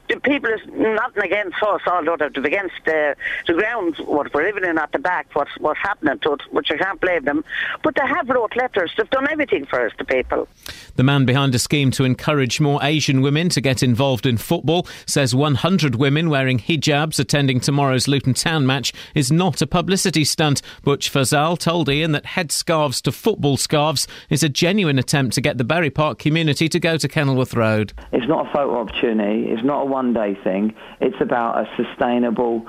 The 0.10 0.20
people 0.22 0.50
is 0.50 0.62
nothing 0.74 1.24
against 1.24 1.62
us, 1.62 1.82
although 1.88 2.16
they're 2.18 2.28
against 2.28 2.88
uh, 2.88 3.16
the 3.48 3.54
ground, 3.54 3.96
what 4.06 4.34
we're 4.34 4.46
living 4.46 4.64
in 4.64 4.78
at 4.78 4.92
the 4.92 5.00
back, 5.00 5.28
what's, 5.34 5.52
what's 5.60 5.80
happening 5.80 6.20
to 6.20 6.34
it, 6.34 6.42
which 6.52 6.72
I 6.72 6.78
can't 6.78 7.02
blame 7.02 7.26
them. 7.26 7.44
But 7.84 7.96
they 7.96 8.08
have 8.08 8.30
wrote 8.30 8.56
letters. 8.56 8.92
They've 8.98 9.10
done 9.10 9.28
everything 9.30 9.66
for 9.66 9.86
us, 9.86 9.92
the 9.98 10.06
people. 10.06 10.48
The 10.96 11.04
man 11.04 11.26
behind 11.26 11.56
a 11.56 11.60
scheme 11.60 11.92
to 11.92 12.04
encourage 12.04 12.60
more 12.60 12.80
Asian 12.84 13.22
women 13.22 13.50
to 13.50 13.62
get 13.62 13.82
involved 13.82 14.26
in 14.26 14.38
football 14.38 14.88
says 15.06 15.34
100 15.34 15.96
women 15.96 16.30
wearing 16.30 16.60
hijabs 16.60 17.20
attending 17.20 17.60
tomorrow's 17.60 18.08
Luton 18.08 18.34
Town 18.34 18.66
match 18.66 18.94
is 19.16 19.32
not 19.32 19.62
a 19.62 19.68
publicity 19.68 20.24
stunt. 20.24 20.43
Butch 20.84 21.12
Fazal 21.12 21.58
told 21.58 21.90
Iain 21.90 22.12
that 22.12 22.26
headscarves 22.26 23.02
to 23.04 23.12
football 23.12 23.56
scarves 23.56 24.08
is 24.30 24.44
a 24.44 24.50
genuine 24.50 25.00
attempt 25.00 25.36
to 25.36 25.42
get 25.42 25.58
the 25.58 25.64
Bury 25.64 25.90
Park 25.90 26.20
community 26.20 26.68
to 26.68 26.80
go 26.80 26.98
to 26.98 27.08
Kenilworth 27.08 27.54
Road. 27.54 27.94
It's 28.12 28.28
not 28.28 28.48
a 28.48 28.52
photo 28.52 28.80
opportunity. 28.80 29.50
It's 29.50 29.64
not 29.64 29.84
a 29.84 29.86
one-day 29.86 30.38
thing. 30.44 30.74
It's 31.00 31.16
about 31.22 31.60
a 31.60 31.70
sustainable, 31.78 32.68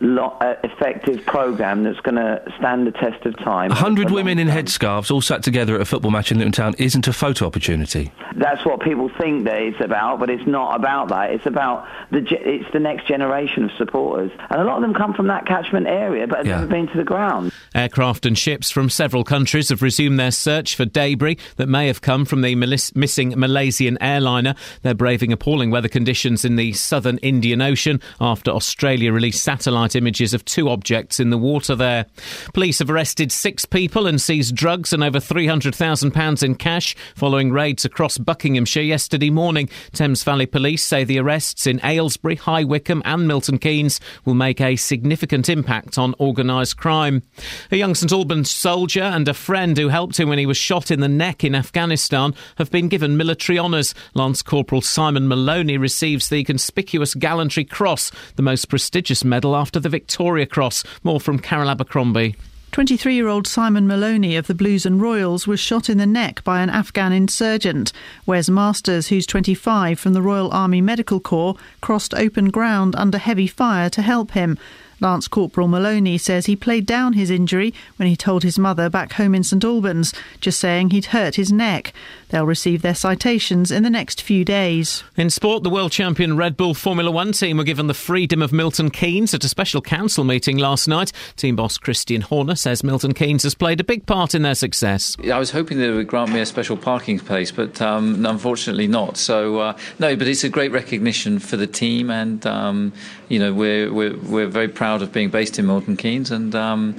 lo- 0.00 0.36
uh, 0.40 0.54
effective 0.64 1.24
program 1.26 1.84
that's 1.84 2.00
going 2.00 2.16
to 2.16 2.42
stand 2.58 2.86
the 2.86 2.92
test 2.92 3.24
of 3.26 3.36
time. 3.38 3.70
A 3.70 3.74
hundred 3.74 4.10
women 4.10 4.38
in 4.38 4.48
headscarves 4.48 5.10
all 5.10 5.20
sat 5.20 5.42
together 5.42 5.74
at 5.74 5.80
a 5.80 5.84
football 5.84 6.10
match 6.10 6.30
in 6.30 6.38
Luton 6.38 6.52
Town 6.52 6.74
isn't 6.78 7.06
a 7.08 7.12
photo 7.12 7.46
opportunity. 7.46 8.12
That's 8.36 8.64
what 8.66 8.80
people 8.80 9.10
think 9.18 9.44
that 9.44 9.56
it's 9.62 9.80
about, 9.80 10.20
but 10.20 10.28
it's 10.30 10.46
not 10.46 10.76
about 10.76 11.08
that. 11.08 11.30
It's 11.30 11.46
about 11.46 11.86
the 12.10 12.20
ge- 12.20 12.32
it's 12.32 12.70
the 12.72 12.80
next 12.80 13.06
generation 13.08 13.64
of 13.64 13.70
supporters, 13.78 14.30
and 14.50 14.60
a 14.60 14.64
lot 14.64 14.76
of 14.76 14.82
them 14.82 14.94
come 14.94 15.14
from 15.14 15.28
that 15.28 15.46
catchment 15.46 15.86
area, 15.86 16.26
but 16.26 16.38
have 16.38 16.46
Yeah. 16.46 16.56
never 16.56 16.66
been 16.66 16.88
to 16.88 16.96
the 16.96 17.04
ground. 17.04 17.52
Aircraft 17.74 18.26
and 18.26 18.36
ships 18.36 18.70
from 18.70 18.90
several 18.90 19.24
countries 19.24 19.68
have 19.70 19.82
resumed 19.82 20.18
their 20.18 20.30
search 20.30 20.74
for 20.74 20.84
debris 20.84 21.38
that 21.56 21.68
may 21.68 21.86
have 21.86 22.00
come 22.00 22.24
from 22.24 22.42
the 22.42 22.54
Malis- 22.54 22.94
missing 22.96 23.32
Malaysian 23.36 23.96
airliner. 24.02 24.54
They're 24.82 24.94
braving 24.94 25.32
appalling 25.32 25.70
weather 25.70 25.88
conditions 25.88 26.44
in 26.44 26.56
the 26.56 26.72
southern 26.72 27.18
Indian 27.18 27.60
Ocean 27.62 28.00
after 28.20 28.50
Australia 28.50 29.12
released 29.12 29.42
satellite 29.42 29.85
images 29.94 30.34
of 30.34 30.44
two 30.44 30.68
objects 30.68 31.20
in 31.20 31.30
the 31.30 31.38
water 31.38 31.76
there. 31.76 32.06
Police 32.54 32.78
have 32.80 32.90
arrested 32.90 33.30
six 33.30 33.64
people 33.64 34.06
and 34.06 34.20
seized 34.20 34.56
drugs 34.56 34.92
and 34.92 35.04
over 35.04 35.18
£300,000 35.18 36.42
in 36.42 36.54
cash 36.54 36.96
following 37.14 37.52
raids 37.52 37.84
across 37.84 38.18
Buckinghamshire 38.18 38.82
yesterday 38.82 39.30
morning. 39.30 39.68
Thames 39.92 40.24
Valley 40.24 40.46
Police 40.46 40.84
say 40.84 41.04
the 41.04 41.18
arrests 41.18 41.66
in 41.66 41.80
Aylesbury, 41.84 42.36
High 42.36 42.64
Wycombe, 42.64 43.02
and 43.04 43.28
Milton 43.28 43.58
Keynes 43.58 44.00
will 44.24 44.34
make 44.34 44.60
a 44.60 44.76
significant 44.76 45.48
impact 45.48 45.98
on 45.98 46.14
organised 46.18 46.76
crime. 46.76 47.22
A 47.70 47.76
young 47.76 47.94
St 47.94 48.10
Albans 48.12 48.50
soldier 48.50 49.02
and 49.02 49.28
a 49.28 49.34
friend 49.34 49.76
who 49.76 49.88
helped 49.88 50.18
him 50.18 50.28
when 50.28 50.38
he 50.38 50.46
was 50.46 50.56
shot 50.56 50.90
in 50.90 51.00
the 51.00 51.08
neck 51.08 51.44
in 51.44 51.54
Afghanistan 51.54 52.34
have 52.56 52.70
been 52.70 52.88
given 52.88 53.16
military 53.16 53.58
honours. 53.58 53.94
Lance 54.14 54.42
Corporal 54.42 54.80
Simon 54.80 55.28
Maloney 55.28 55.76
receives 55.76 56.28
the 56.28 56.44
Conspicuous 56.44 57.14
Gallantry 57.14 57.64
Cross, 57.64 58.12
the 58.36 58.42
most 58.42 58.68
prestigious 58.68 59.24
medal 59.24 59.54
after 59.56 59.75
the 59.80 59.88
Victoria 59.88 60.46
Cross. 60.46 60.84
More 61.02 61.20
from 61.20 61.38
Carol 61.38 61.70
Abercrombie. 61.70 62.36
23 62.76 63.14
year 63.14 63.28
old 63.28 63.46
Simon 63.46 63.86
Maloney 63.86 64.36
of 64.36 64.48
the 64.48 64.54
Blues 64.54 64.84
and 64.84 65.00
Royals 65.00 65.46
was 65.46 65.58
shot 65.58 65.88
in 65.88 65.96
the 65.96 66.04
neck 66.04 66.44
by 66.44 66.60
an 66.60 66.68
Afghan 66.68 67.10
insurgent. 67.10 67.90
Wes 68.26 68.50
Masters, 68.50 69.08
who's 69.08 69.26
25 69.26 69.98
from 69.98 70.12
the 70.12 70.20
Royal 70.20 70.52
Army 70.52 70.82
Medical 70.82 71.18
Corps, 71.18 71.56
crossed 71.80 72.12
open 72.12 72.50
ground 72.50 72.94
under 72.96 73.16
heavy 73.16 73.46
fire 73.46 73.88
to 73.88 74.02
help 74.02 74.32
him. 74.32 74.58
Lance 75.00 75.28
Corporal 75.28 75.68
Maloney 75.68 76.18
says 76.18 76.46
he 76.46 76.56
played 76.56 76.86
down 76.86 77.14
his 77.14 77.30
injury 77.30 77.72
when 77.96 78.08
he 78.08 78.16
told 78.16 78.42
his 78.42 78.58
mother 78.58 78.88
back 78.90 79.12
home 79.12 79.34
in 79.34 79.42
St 79.42 79.64
Albans, 79.64 80.12
just 80.40 80.58
saying 80.58 80.90
he'd 80.90 81.06
hurt 81.06 81.36
his 81.36 81.52
neck. 81.52 81.92
They'll 82.28 82.46
receive 82.46 82.82
their 82.82 82.94
citations 82.94 83.70
in 83.70 83.82
the 83.82 83.90
next 83.90 84.22
few 84.22 84.44
days. 84.44 85.04
In 85.16 85.30
sport, 85.30 85.62
the 85.62 85.70
world 85.70 85.92
champion 85.92 86.36
Red 86.36 86.56
Bull 86.56 86.74
Formula 86.74 87.10
One 87.10 87.32
team 87.32 87.56
were 87.56 87.64
given 87.64 87.86
the 87.86 87.94
freedom 87.94 88.42
of 88.42 88.52
Milton 88.52 88.90
Keynes 88.90 89.32
at 89.34 89.44
a 89.44 89.48
special 89.48 89.80
council 89.80 90.24
meeting 90.24 90.58
last 90.58 90.88
night. 90.88 91.12
Team 91.36 91.56
boss 91.56 91.78
Christian 91.78 92.22
Horner 92.22 92.56
says 92.56 92.82
Milton 92.82 93.14
Keynes 93.14 93.44
has 93.44 93.54
played 93.54 93.80
a 93.80 93.84
big 93.84 94.06
part 94.06 94.34
in 94.34 94.42
their 94.42 94.54
success. 94.54 95.16
I 95.32 95.38
was 95.38 95.50
hoping 95.50 95.78
they 95.78 95.90
would 95.90 96.06
grant 96.06 96.32
me 96.32 96.40
a 96.40 96.46
special 96.46 96.76
parking 96.76 97.18
space, 97.18 97.50
but 97.52 97.80
um, 97.80 98.24
unfortunately 98.26 98.86
not. 98.86 99.16
So 99.16 99.60
uh, 99.60 99.78
no, 99.98 100.16
but 100.16 100.26
it's 100.26 100.44
a 100.44 100.48
great 100.48 100.72
recognition 100.72 101.38
for 101.38 101.56
the 101.56 101.66
team, 101.66 102.10
and 102.10 102.44
um, 102.46 102.92
you 103.28 103.38
know 103.38 103.52
we're, 103.52 103.92
we're 103.92 104.16
we're 104.16 104.46
very 104.46 104.68
proud 104.68 105.02
of 105.02 105.12
being 105.12 105.30
based 105.30 105.58
in 105.58 105.66
Milton 105.66 105.96
Keynes, 105.96 106.30
and 106.30 106.54
um, 106.54 106.96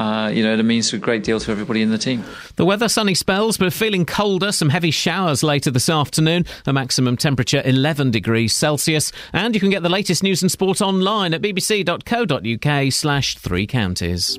uh, 0.00 0.28
you 0.28 0.42
know 0.42 0.54
it 0.54 0.62
means 0.62 0.92
a 0.94 0.98
great 0.98 1.22
deal 1.22 1.38
to 1.38 1.50
everybody 1.50 1.82
in 1.82 1.90
the 1.90 1.98
team. 1.98 2.24
The 2.56 2.64
weather 2.64 2.88
sunny 2.88 3.14
spells, 3.14 3.58
but 3.58 3.70
feeling 3.72 4.06
colder. 4.06 4.50
Some 4.50 4.70
heavy 4.70 4.90
showers 4.90 5.42
later 5.42 5.70
this 5.70 5.90
afternoon. 5.90 6.46
A 6.66 6.72
maximum 6.72 7.18
temperature 7.18 7.60
11 7.64 8.10
degrees 8.10 8.56
Celsius. 8.56 9.12
And 9.34 9.54
you 9.54 9.60
can 9.60 9.68
get 9.68 9.82
the 9.82 9.90
latest 9.90 10.22
news 10.22 10.40
and 10.40 10.50
sport 10.50 10.80
online 10.80 11.34
at 11.34 11.42
bbc.co.uk 11.42 12.92
slash 12.92 13.36
three 13.36 13.66
counties. 13.66 14.38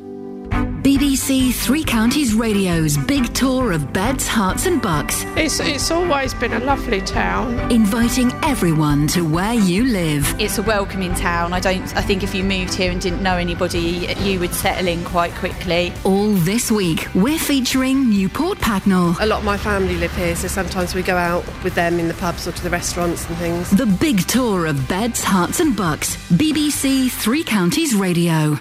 BBC 0.81 1.53
Three 1.53 1.83
Counties 1.83 2.33
Radio's 2.33 2.97
big 2.97 3.31
tour 3.35 3.71
of 3.71 3.93
beds, 3.93 4.27
Herts, 4.27 4.65
and 4.65 4.81
Bucks. 4.81 5.23
It's, 5.37 5.59
it's 5.59 5.91
always 5.91 6.33
been 6.33 6.53
a 6.53 6.59
lovely 6.59 7.01
town. 7.01 7.71
Inviting 7.71 8.31
everyone 8.43 9.05
to 9.09 9.21
where 9.21 9.53
you 9.53 9.85
live. 9.85 10.33
It's 10.39 10.57
a 10.57 10.63
welcoming 10.63 11.13
town. 11.13 11.53
I 11.53 11.59
don't. 11.59 11.95
I 11.95 12.01
think 12.01 12.23
if 12.23 12.33
you 12.33 12.43
moved 12.43 12.73
here 12.73 12.91
and 12.91 12.99
didn't 12.99 13.21
know 13.21 13.37
anybody, 13.37 14.11
you 14.21 14.39
would 14.39 14.55
settle 14.55 14.87
in 14.87 15.03
quite 15.05 15.31
quickly. 15.33 15.93
All 16.03 16.31
this 16.31 16.71
week, 16.71 17.07
we're 17.13 17.37
featuring 17.37 18.09
Newport 18.09 18.57
Pagnell. 18.57 19.15
A 19.19 19.25
lot 19.27 19.39
of 19.39 19.45
my 19.45 19.57
family 19.57 19.97
live 19.97 20.15
here, 20.15 20.35
so 20.35 20.47
sometimes 20.47 20.95
we 20.95 21.03
go 21.03 21.15
out 21.15 21.45
with 21.63 21.75
them 21.75 21.99
in 21.99 22.07
the 22.07 22.15
pubs 22.15 22.47
or 22.47 22.53
to 22.53 22.63
the 22.63 22.71
restaurants 22.71 23.29
and 23.29 23.37
things. 23.37 23.69
The 23.69 23.85
big 23.85 24.25
tour 24.27 24.65
of 24.65 24.87
beds, 24.89 25.23
Herts, 25.23 25.59
and 25.59 25.77
Bucks. 25.77 26.15
BBC 26.31 27.11
Three 27.11 27.43
Counties 27.43 27.93
Radio. 27.93 28.57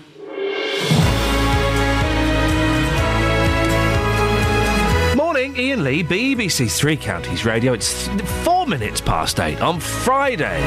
Morning, 5.50 5.70
Iain 5.70 5.82
Lee, 5.84 6.04
BBC 6.04 6.70
Three 6.70 6.96
Counties 6.96 7.44
Radio. 7.44 7.72
It's 7.72 8.06
th- 8.06 8.20
four 8.44 8.66
minutes 8.66 9.00
past 9.00 9.40
eight 9.40 9.60
on 9.60 9.80
Friday. 9.80 10.60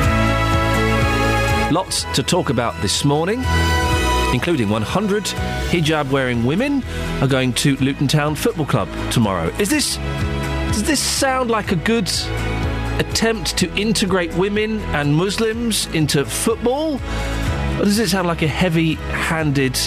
Lots 1.71 2.03
to 2.15 2.21
talk 2.21 2.49
about 2.49 2.75
this 2.81 3.05
morning, 3.05 3.45
including 4.33 4.67
100 4.69 5.23
hijab 5.23 6.09
wearing 6.11 6.43
women 6.43 6.83
are 7.21 7.27
going 7.27 7.53
to 7.53 7.77
Luton 7.77 8.09
Town 8.09 8.35
Football 8.35 8.65
Club 8.65 8.89
tomorrow. 9.09 9.47
Is 9.57 9.69
this. 9.69 9.95
Does 10.73 10.83
this 10.83 10.99
sound 10.99 11.49
like 11.49 11.71
a 11.71 11.77
good 11.77 12.11
attempt 12.99 13.55
to 13.59 13.73
integrate 13.75 14.33
women 14.33 14.81
and 14.95 15.15
Muslims 15.15 15.85
into 15.93 16.25
football? 16.25 16.95
Or 17.79 17.85
does 17.85 17.99
it 17.99 18.09
sound 18.09 18.27
like 18.27 18.41
a 18.41 18.47
heavy 18.47 18.95
handed 18.95 19.79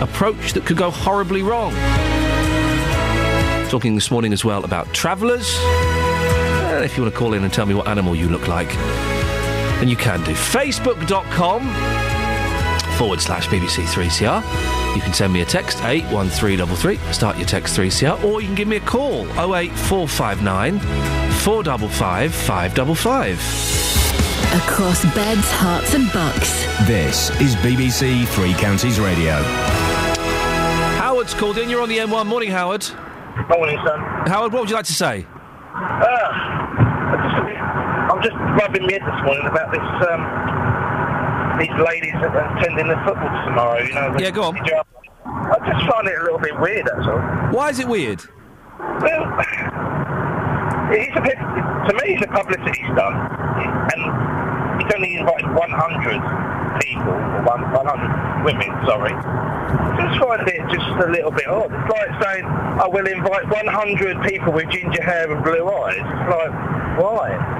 approach 0.00 0.54
that 0.54 0.64
could 0.64 0.78
go 0.78 0.90
horribly 0.90 1.42
wrong? 1.42 1.74
Talking 3.68 3.94
this 3.94 4.10
morning 4.10 4.32
as 4.32 4.44
well 4.46 4.64
about 4.64 4.92
travellers. 4.94 5.46
Uh, 5.60 6.80
if 6.82 6.96
you 6.96 7.02
want 7.02 7.12
to 7.14 7.18
call 7.18 7.34
in 7.34 7.44
and 7.44 7.52
tell 7.52 7.66
me 7.66 7.74
what 7.74 7.86
animal 7.86 8.16
you 8.16 8.26
look 8.30 8.48
like, 8.48 8.70
then 9.78 9.88
you 9.88 9.96
can 9.96 10.24
do. 10.24 10.32
Facebook.com 10.32 11.60
forward 12.96 13.20
slash 13.20 13.46
BBC3CR. 13.48 14.96
You 14.96 15.02
can 15.02 15.12
send 15.12 15.34
me 15.34 15.42
a 15.42 15.44
text, 15.44 15.84
81333, 15.84 17.12
start 17.12 17.36
your 17.36 17.46
text 17.46 17.76
3CR, 17.76 18.24
or 18.24 18.40
you 18.40 18.46
can 18.46 18.54
give 18.56 18.68
me 18.68 18.76
a 18.76 18.80
call, 18.80 19.26
08459 19.32 20.78
455 21.40 22.34
555. 22.34 23.38
Across 24.62 25.14
beds, 25.14 25.46
Herts, 25.52 25.94
and 25.94 26.10
Bucks. 26.14 26.64
This 26.86 27.28
is 27.38 27.54
BBC 27.56 28.26
Three 28.28 28.54
Counties 28.54 28.98
Radio. 28.98 29.34
Howard's 30.96 31.34
called 31.34 31.58
in. 31.58 31.68
You're 31.68 31.82
on 31.82 31.90
the 31.90 31.98
M1. 31.98 32.26
Morning, 32.26 32.50
Howard. 32.50 32.86
Morning, 33.46 33.78
son. 33.86 34.00
Howard, 34.26 34.52
what 34.52 34.60
would 34.62 34.70
you 34.70 34.76
like 34.76 34.84
to 34.86 34.92
say? 34.92 35.24
Uh, 35.74 36.28
just, 37.22 37.36
I'm 38.10 38.22
just 38.22 38.36
rubbing 38.58 38.82
my 38.82 38.92
head 38.92 39.02
this 39.06 39.20
morning 39.24 39.46
about 39.46 39.70
this, 39.70 39.86
um, 40.10 40.26
these 41.58 41.86
ladies 41.86 42.14
attending 42.18 42.88
the 42.88 42.98
football 43.06 43.30
tomorrow, 43.46 43.78
you 43.82 43.94
know. 43.94 44.16
Yeah, 44.18 44.30
go 44.30 44.42
on. 44.44 44.58
I 44.58 45.56
just 45.70 45.86
find 45.86 46.08
it 46.08 46.18
a 46.18 46.22
little 46.24 46.38
bit 46.38 46.58
weird, 46.60 46.86
that's 46.86 47.06
all. 47.06 47.20
Why 47.54 47.70
is 47.70 47.78
it 47.78 47.86
weird? 47.88 48.20
Well, 48.78 49.24
it's 50.90 51.16
a 51.16 51.22
bit, 51.22 51.38
to 51.38 51.92
me, 52.02 52.14
it's 52.18 52.24
a 52.24 52.28
publicity 52.28 52.82
stunt. 52.92 53.16
And 53.94 54.82
he's 54.82 54.92
only 54.94 55.16
invited 55.16 55.54
100 55.54 56.57
people, 56.80 57.12
or 57.12 57.42
100 57.42 58.44
women, 58.44 58.70
sorry. 58.86 59.12
Just 60.00 60.20
find 60.20 60.48
it 60.48 60.60
just 60.72 60.88
a 61.04 61.10
little 61.10 61.30
bit 61.30 61.46
odd. 61.46 61.72
It's 61.72 61.92
like 61.92 62.22
saying, 62.22 62.44
I 62.44 62.86
will 62.86 63.06
invite 63.06 63.48
100 63.48 64.22
people 64.28 64.52
with 64.52 64.68
ginger 64.70 65.02
hair 65.02 65.30
and 65.30 65.44
blue 65.44 65.68
eyes. 65.68 65.96
It's 65.96 66.30
like, 66.30 66.52
why? 67.00 67.58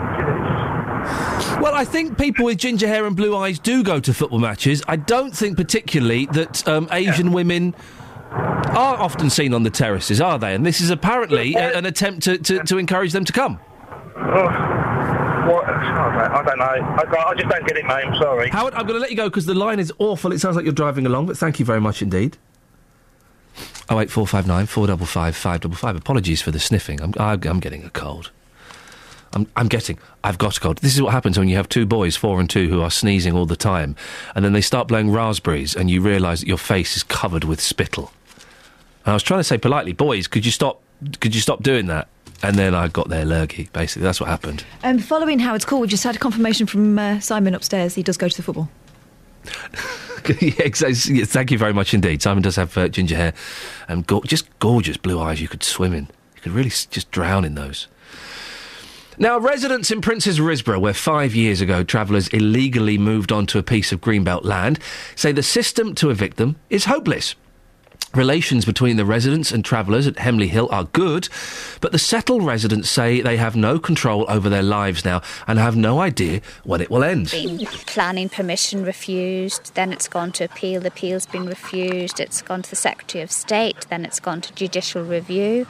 Well, 1.60 1.74
I 1.74 1.85
think 1.85 2.18
people 2.18 2.44
with 2.44 2.59
ginger 2.59 2.86
hair 2.86 3.06
and 3.06 3.16
blue 3.16 3.36
eyes 3.36 3.59
do 3.59 3.82
go 3.82 4.01
to 4.01 4.14
football 4.14 4.39
matches. 4.39 4.82
I 4.86 4.97
don't 4.97 5.35
think 5.35 5.56
particularly 5.56 6.26
that 6.26 6.66
um, 6.68 6.89
Asian 6.93 7.32
women 7.32 7.74
are 8.30 8.97
often 8.97 9.30
seen 9.30 9.55
on 9.55 9.62
the 9.62 9.70
terraces, 9.70 10.20
are 10.20 10.39
they? 10.39 10.55
And 10.55 10.64
this 10.64 10.80
is 10.80 10.90
apparently 10.90 11.55
a, 11.55 11.76
an 11.76 11.86
attempt 11.86 12.22
to, 12.24 12.39
to, 12.39 12.62
to 12.64 12.78
encourage 12.78 13.12
them 13.12 13.24
to 13.24 13.32
come. 13.32 13.60
What? 15.49 15.65
Oh, 15.66 15.70
I 15.70 16.43
don't 16.45 16.59
know. 16.59 16.65
I, 16.65 17.29
I 17.31 17.35
just 17.35 17.49
don't 17.49 17.66
get 17.66 17.77
it, 17.77 17.85
mate. 17.85 18.05
I'm 18.05 18.15
sorry. 18.20 18.51
Howard, 18.51 18.75
I'm 18.75 18.87
going 18.87 18.97
to 18.97 19.01
let 19.01 19.11
you 19.11 19.16
go 19.16 19.29
because 19.29 19.47
the 19.47 19.55
line 19.55 19.79
is 19.79 19.93
awful. 19.99 20.33
It 20.33 20.41
sounds 20.41 20.57
like 20.57 20.65
you're 20.65 20.75
driving 20.75 21.07
along, 21.07 21.27
but 21.27 21.39
thank 21.39 21.59
you 21.59 21.65
very 21.65 21.81
much 21.81 22.03
indeed. 22.03 22.37
Oh 23.91 23.99
eight 24.01 24.11
four 24.11 24.27
five 24.27 24.47
nine 24.47 24.66
four 24.66 24.87
double 24.87 25.07
five 25.07 25.35
five 25.35 25.62
double 25.62 25.77
five. 25.77 25.97
Apologies 25.97 26.43
for 26.43 26.51
the 26.51 26.61
sniffing. 26.61 27.01
I'm 27.01 27.15
I'm, 27.16 27.41
I'm 27.45 27.61
getting 27.61 27.85
a 27.85 27.91
cold. 27.91 28.31
I'm 29.33 29.47
I'm 29.57 29.69
getting. 29.69 29.99
I've 30.23 30.39
got 30.39 30.59
a 30.59 30.61
cold. 30.61 30.79
This 30.79 30.95
is 30.95 31.03
what 31.03 31.12
happens 31.12 31.39
when 31.39 31.49
you 31.49 31.57
have 31.57 31.69
two 31.69 31.87
boys, 31.87 32.15
four 32.15 32.39
and 32.41 32.49
two, 32.49 32.69
who 32.69 32.83
are 32.83 32.91
sneezing 32.91 33.35
all 33.35 33.47
the 33.47 33.57
time, 33.57 33.97
and 34.35 34.45
then 34.45 34.53
they 34.53 34.61
start 34.61 34.89
blowing 34.89 35.11
raspberries, 35.11 35.75
and 35.75 35.91
you 35.91 36.03
realise 36.03 36.41
that 36.41 36.49
your 36.49 36.59
face 36.59 36.97
is 36.97 37.03
covered 37.03 37.45
with 37.45 37.61
spittle. 37.61 38.12
And 39.05 39.12
I 39.12 39.15
was 39.15 39.23
trying 39.23 39.41
to 39.41 39.45
say 39.45 39.57
politely, 39.57 39.95
boys, 39.95 40.29
could 40.29 40.45
you 40.45 40.53
stop? 40.53 40.83
Could 41.20 41.35
you 41.35 41.41
stop 41.41 41.62
doing 41.62 41.87
that? 41.87 42.09
And 42.43 42.56
then 42.56 42.74
I 42.74 42.89
got 42.89 43.09
their 43.09 43.24
lurgy. 43.24 43.69
Basically, 43.73 44.02
that's 44.02 44.20
what 44.20 44.28
happened. 44.28 44.65
Um, 44.85 44.98
following 44.98 45.40
Howard's 45.40 45.65
call, 45.65 45.81
we 45.81 45.89
just 45.89 46.05
had 46.05 46.15
a 46.16 46.19
confirmation 46.19 46.66
from 46.66 46.98
uh, 46.98 47.19
Simon 47.20 47.55
upstairs. 47.55 47.94
He 47.94 48.02
does 48.02 48.16
go 48.16 48.28
to 48.28 48.36
the 48.36 48.43
football. 48.43 48.69
yeah, 50.40 50.52
exactly. 50.60 51.24
Thank 51.24 51.51
you 51.51 51.59
very 51.59 51.73
much 51.73 51.94
indeed. 51.94 52.23
Simon 52.23 52.43
does 52.43 52.56
have 52.56 52.77
uh, 52.78 52.89
ginger 52.89 53.16
hair 53.16 53.35
and 53.89 54.06
go- 54.06 54.23
just 54.23 54.47
gorgeous 54.60 54.97
blue 54.97 55.20
eyes 55.20 55.40
you 55.40 55.48
could 55.48 55.62
swim 55.65 55.93
in. 55.93 56.09
You 56.36 56.43
could 56.43 56.52
really 56.52 56.70
s- 56.70 56.86
just 56.86 57.10
drown 57.10 57.44
in 57.44 57.55
those. 57.55 57.89
Now, 59.20 59.36
residents 59.39 59.90
in 59.90 60.01
Princes 60.01 60.39
Risborough, 60.39 60.81
where 60.81 60.94
five 60.94 61.35
years 61.35 61.60
ago 61.60 61.82
travellers 61.82 62.28
illegally 62.28 62.98
moved 62.98 63.32
onto 63.32 63.59
a 63.59 63.65
piece 63.65 63.90
of 63.90 64.01
Greenbelt 64.01 64.44
land, 64.44 64.78
say 65.16 65.32
the 65.32 65.43
system 65.43 65.93
to 65.97 66.10
evict 66.10 66.36
them 66.36 66.55
is 66.70 66.85
hopeless. 66.85 67.35
Relations 68.15 68.65
between 68.65 68.97
the 68.97 69.05
residents 69.05 69.53
and 69.53 69.62
travellers 69.62 70.07
at 70.07 70.19
Hemley 70.19 70.49
Hill 70.49 70.66
are 70.73 70.85
good, 70.85 71.29
but 71.83 71.93
the 71.93 71.99
settled 71.99 72.43
residents 72.43 72.89
say 72.89 73.20
they 73.20 73.37
have 73.37 73.55
no 73.55 73.79
control 73.79 74.25
over 74.31 74.49
their 74.49 74.62
lives 74.62 75.05
now 75.05 75.20
and 75.47 75.59
have 75.59 75.77
no 75.77 76.01
idea 76.01 76.41
when 76.65 76.81
it 76.81 76.91
will 76.91 77.05
end. 77.05 77.31
been 77.31 77.59
planning 77.87 78.31
permission 78.31 78.83
refused, 78.83 79.75
then 79.75 79.93
it's 79.93 80.09
gone 80.09 80.33
to 80.33 80.45
appeal, 80.45 80.81
the 80.81 80.89
appeal's 80.89 81.27
been 81.27 81.45
refused, 81.45 82.19
it's 82.19 82.41
gone 82.41 82.62
to 82.62 82.70
the 82.70 82.77
Secretary 82.77 83.23
of 83.23 83.31
State, 83.31 83.87
then 83.91 84.07
it's 84.07 84.20
gone 84.20 84.41
to 84.41 84.55
judicial 84.55 85.03
review. 85.03 85.66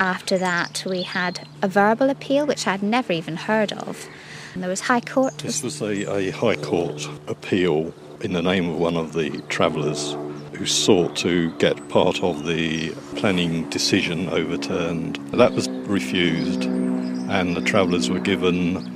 After 0.00 0.38
that, 0.38 0.84
we 0.88 1.02
had 1.02 1.46
a 1.60 1.68
verbal 1.68 2.08
appeal, 2.08 2.46
which 2.46 2.66
I'd 2.66 2.82
never 2.82 3.12
even 3.12 3.36
heard 3.36 3.70
of. 3.74 4.08
And 4.54 4.62
there 4.62 4.70
was 4.70 4.80
High 4.80 5.00
Court. 5.00 5.36
This 5.38 5.62
was 5.62 5.82
a, 5.82 6.10
a 6.10 6.30
High 6.30 6.56
Court 6.56 7.06
appeal 7.28 7.92
in 8.22 8.32
the 8.32 8.42
name 8.42 8.70
of 8.70 8.78
one 8.78 8.96
of 8.96 9.12
the 9.12 9.42
travellers 9.50 10.16
who 10.54 10.66
sought 10.66 11.16
to 11.16 11.50
get 11.58 11.88
part 11.88 12.22
of 12.22 12.46
the 12.46 12.90
planning 13.16 13.68
decision 13.70 14.28
overturned. 14.28 15.16
That 15.32 15.52
was 15.52 15.68
refused, 15.68 16.64
and 16.64 17.56
the 17.56 17.62
travellers 17.62 18.10
were 18.10 18.20
given 18.20 18.88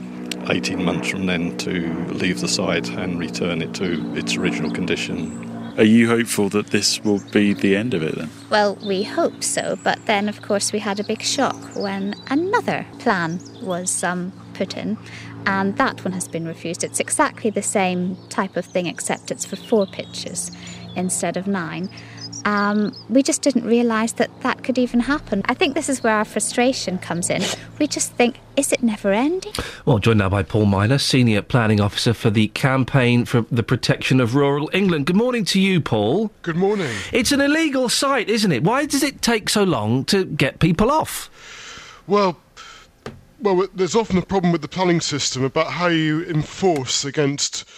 18 0.49 0.85
months 0.85 1.09
from 1.09 1.27
then 1.27 1.57
to 1.59 1.93
leave 2.09 2.41
the 2.41 2.49
site 2.49 2.89
and 2.91 3.19
return 3.19 3.62
it 3.62 3.74
to 3.74 4.15
its 4.16 4.37
original 4.37 4.70
condition. 4.70 5.45
Are 5.77 5.85
you 5.85 6.09
hopeful 6.09 6.49
that 6.51 6.69
this 6.69 7.05
will 7.05 7.20
be 7.33 7.53
the 7.53 7.77
end 7.77 7.93
of 7.93 8.03
it 8.03 8.15
then? 8.15 8.31
Well, 8.49 8.77
we 8.87 9.03
hope 9.03 9.45
so, 9.45 9.78
but 9.83 10.05
then, 10.07 10.28
of 10.28 10.41
course, 10.41 10.73
we 10.73 10.78
had 10.78 11.01
a 11.01 11.05
big 11.05 11.20
shock 11.20 11.57
when 11.77 12.15
another 12.31 12.87
plan 12.99 13.41
was 13.61 14.03
um, 14.03 14.33
put 14.55 14.77
in, 14.77 14.97
and 15.45 15.77
that 15.77 16.03
one 16.03 16.12
has 16.12 16.28
been 16.28 16.47
refused. 16.47 16.83
It's 16.83 16.99
exactly 16.99 17.51
the 17.51 17.62
same 17.62 18.16
type 18.31 18.57
of 18.57 18.65
thing, 18.65 18.87
except 18.87 19.31
it's 19.31 19.45
for 19.45 19.57
four 19.57 19.87
pitches 19.87 20.51
instead 20.97 21.36
of 21.36 21.47
nine. 21.47 21.89
Um, 22.44 22.94
we 23.09 23.24
just 23.24 23.43
didn't 23.43 23.64
realise 23.64 24.12
that 24.12 24.31
that 24.43 24.62
could 24.62 24.78
even 24.78 25.01
happen. 25.01 25.43
I 25.47 25.55
think 25.55 25.74
this 25.74 25.89
is 25.89 26.02
where 26.02 26.14
our 26.14 26.24
frustration 26.24 26.98
comes 26.98 27.28
in. 27.28 27.43
We 27.81 27.89
just 27.89 28.12
think, 28.12 28.39
is 28.56 28.73
it 28.73 28.82
never 28.85 29.12
ending? 29.12 29.52
Well, 29.85 29.98
joined 29.98 30.18
now 30.18 30.28
by 30.28 30.44
Paul 30.44 30.66
Miner, 30.66 30.98
Senior 30.98 31.43
Planning 31.43 31.81
Officer 31.81 32.14
for 32.14 32.31
the 32.31 32.48
Campaign 32.48 33.24
for 33.24 33.43
the 33.51 33.64
Protection 33.64 34.20
of 34.20 34.36
Rural 34.36 34.70
England. 34.73 35.06
Good 35.06 35.16
morning 35.16 35.44
to 35.47 35.60
you, 35.60 35.81
Paul. 35.81 36.31
Good 36.43 36.56
morning. 36.56 36.94
It's 37.12 37.32
an 37.32 37.40
illegal 37.40 37.89
site, 37.89 38.28
isn't 38.28 38.52
it? 38.52 38.62
Why 38.62 38.86
does 38.86 39.02
it 39.02 39.23
take 39.23 39.48
so 39.48 39.64
long 39.64 40.05
to 40.06 40.24
get 40.24 40.60
people 40.60 40.93
off? 40.93 41.28
Well, 42.06 42.39
well, 43.40 43.66
there's 43.74 43.97
often 43.97 44.18
a 44.18 44.23
problem 44.23 44.52
with 44.52 44.62
the 44.62 44.68
planning 44.68 45.01
system 45.01 45.43
about 45.43 45.73
how 45.73 45.89
you 45.89 46.24
enforce 46.24 47.05
against 47.05 47.68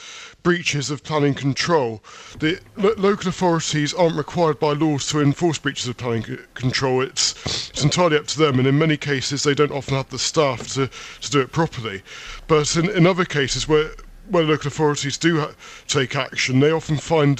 breaches 0.43 0.91
of 0.91 1.03
planning 1.03 1.35
control. 1.35 2.03
The 2.39 2.61
lo- 2.77 2.95
local 2.97 3.29
authorities 3.29 3.93
aren't 3.93 4.17
required 4.17 4.59
by 4.59 4.73
laws 4.73 5.07
to 5.09 5.21
enforce 5.21 5.59
breaches 5.59 5.89
of 5.89 5.97
planning 5.97 6.25
c- 6.25 6.39
control. 6.55 7.03
It's, 7.03 7.35
it's 7.71 7.83
entirely 7.83 8.17
up 8.17 8.27
to 8.29 8.39
them, 8.39 8.59
and 8.59 8.67
in 8.67 8.79
many 8.79 8.97
cases, 8.97 9.43
they 9.43 9.55
don't 9.55 9.73
often 9.73 9.95
have 9.95 10.11
the 10.11 10.19
staff 10.19 10.69
to, 10.75 10.89
to 11.21 11.31
do 11.31 11.41
it 11.41 11.53
properly. 11.53 12.03
But 12.47 12.77
in, 12.77 12.89
in 12.91 13.07
other 13.07 13.25
cases 13.25 13.69
where 13.69 13.91
where 14.31 14.45
local 14.45 14.69
authorities 14.69 15.17
do 15.17 15.41
ha- 15.41 15.53
take 15.87 16.15
action, 16.15 16.61
they 16.61 16.71
often 16.71 16.99
find 16.99 17.39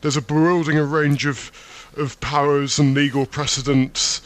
there's 0.00 0.16
a 0.16 0.22
bewildering 0.22 0.78
range 0.78 1.26
of 1.26 1.52
of 1.96 2.18
powers 2.20 2.78
and 2.78 2.94
legal 2.94 3.26
precedents 3.26 4.22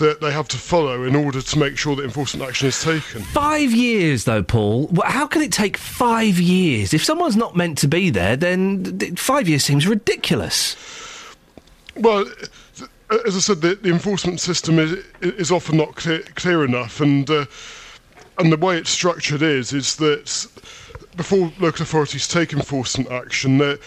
that 0.00 0.20
they 0.20 0.32
have 0.32 0.48
to 0.48 0.58
follow 0.58 1.04
in 1.04 1.14
order 1.14 1.40
to 1.40 1.58
make 1.58 1.78
sure 1.78 1.94
that 1.94 2.04
enforcement 2.04 2.46
action 2.48 2.68
is 2.68 2.82
taken. 2.82 3.22
Five 3.22 3.72
years, 3.72 4.24
though, 4.24 4.42
Paul. 4.42 4.90
How 5.04 5.26
can 5.26 5.42
it 5.42 5.52
take 5.52 5.76
five 5.76 6.40
years? 6.40 6.92
If 6.92 7.04
someone's 7.04 7.36
not 7.36 7.54
meant 7.54 7.78
to 7.78 7.88
be 7.88 8.10
there, 8.10 8.36
then 8.36 9.16
five 9.16 9.48
years 9.48 9.64
seems 9.64 9.86
ridiculous. 9.86 10.76
Well, 11.96 12.24
as 13.26 13.36
I 13.36 13.40
said, 13.40 13.60
the, 13.60 13.74
the 13.76 13.90
enforcement 13.90 14.40
system 14.40 14.78
is, 14.78 15.04
is 15.20 15.50
often 15.50 15.76
not 15.76 15.94
clear, 15.96 16.20
clear 16.34 16.64
enough, 16.64 17.00
and 17.00 17.28
uh, 17.30 17.46
and 18.38 18.52
the 18.52 18.56
way 18.56 18.78
it's 18.78 18.90
structured 18.90 19.42
is 19.42 19.72
is 19.72 19.96
that 19.96 20.46
before 21.16 21.52
local 21.58 21.82
authorities 21.82 22.26
take 22.28 22.52
enforcement 22.52 23.10
action, 23.10 23.58
they're, 23.58 23.78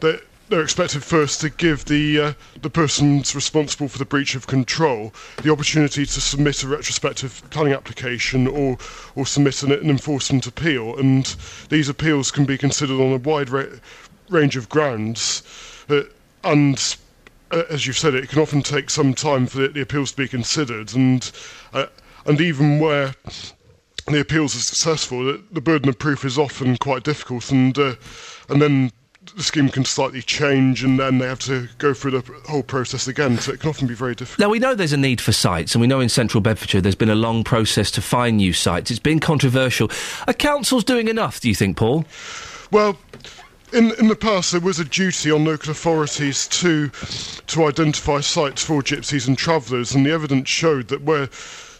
they're, 0.00 0.20
they're 0.48 0.62
expected 0.62 1.02
first 1.02 1.40
to 1.40 1.50
give 1.50 1.84
the 1.86 2.20
uh, 2.20 2.32
the 2.62 2.70
persons 2.70 3.34
responsible 3.34 3.88
for 3.88 3.98
the 3.98 4.04
breach 4.04 4.34
of 4.34 4.46
control 4.46 5.12
the 5.42 5.50
opportunity 5.50 6.06
to 6.06 6.20
submit 6.20 6.62
a 6.62 6.68
retrospective 6.68 7.42
planning 7.50 7.72
application 7.72 8.46
or 8.46 8.78
or 9.14 9.26
submit 9.26 9.62
an, 9.62 9.72
an 9.72 9.90
enforcement 9.90 10.46
appeal, 10.46 10.96
and 10.98 11.36
these 11.68 11.88
appeals 11.88 12.30
can 12.30 12.44
be 12.44 12.56
considered 12.56 13.00
on 13.00 13.12
a 13.12 13.18
wide 13.18 13.50
ra- 13.50 13.64
range 14.28 14.56
of 14.56 14.68
grounds, 14.68 15.42
uh, 15.88 16.02
and 16.44 16.96
uh, 17.50 17.62
as 17.70 17.86
you've 17.86 17.98
said, 17.98 18.14
it 18.14 18.28
can 18.28 18.40
often 18.40 18.62
take 18.62 18.90
some 18.90 19.14
time 19.14 19.46
for 19.46 19.58
the, 19.58 19.68
the 19.68 19.80
appeals 19.80 20.12
to 20.12 20.16
be 20.16 20.28
considered, 20.28 20.94
and 20.94 21.30
uh, 21.72 21.86
and 22.24 22.40
even 22.40 22.78
where 22.78 23.14
the 24.06 24.20
appeals 24.20 24.54
are 24.54 24.60
successful, 24.60 25.24
the, 25.24 25.42
the 25.50 25.60
burden 25.60 25.88
of 25.88 25.98
proof 25.98 26.24
is 26.24 26.38
often 26.38 26.76
quite 26.76 27.02
difficult, 27.02 27.50
and 27.50 27.76
uh, 27.78 27.94
and 28.48 28.62
then 28.62 28.92
the 29.36 29.42
scheme 29.42 29.68
can 29.68 29.84
slightly 29.84 30.22
change, 30.22 30.82
and 30.82 30.98
then 30.98 31.18
they 31.18 31.26
have 31.26 31.38
to 31.40 31.68
go 31.76 31.92
through 31.92 32.12
the 32.12 32.32
whole 32.48 32.62
process 32.62 33.06
again. 33.06 33.36
So 33.38 33.52
it 33.52 33.60
can 33.60 33.68
often 33.68 33.86
be 33.86 33.94
very 33.94 34.14
difficult. 34.14 34.38
Now, 34.38 34.48
we 34.48 34.58
know 34.58 34.74
there's 34.74 34.94
a 34.94 34.96
need 34.96 35.20
for 35.20 35.32
sites, 35.32 35.74
and 35.74 35.80
we 35.82 35.86
know 35.86 36.00
in 36.00 36.08
central 36.08 36.40
Bedfordshire 36.40 36.80
there's 36.80 36.94
been 36.94 37.10
a 37.10 37.14
long 37.14 37.44
process 37.44 37.90
to 37.92 38.02
find 38.02 38.38
new 38.38 38.54
sites. 38.54 38.90
It's 38.90 38.98
been 38.98 39.20
controversial. 39.20 39.90
Are 40.26 40.32
councils 40.32 40.84
doing 40.84 41.08
enough, 41.08 41.40
do 41.40 41.48
you 41.48 41.54
think, 41.54 41.76
Paul? 41.76 42.06
Well, 42.70 42.98
in 43.72 43.92
in 43.96 44.08
the 44.08 44.16
past 44.16 44.52
there 44.52 44.60
was 44.60 44.78
a 44.78 44.84
duty 44.84 45.30
on 45.30 45.44
local 45.44 45.70
authorities 45.70 46.48
to 46.48 46.88
to 47.46 47.64
identify 47.66 48.20
sites 48.20 48.62
for 48.62 48.80
gypsies 48.80 49.28
and 49.28 49.36
travellers, 49.36 49.94
and 49.94 50.06
the 50.06 50.12
evidence 50.12 50.48
showed 50.48 50.88
that 50.88 51.02
where 51.02 51.26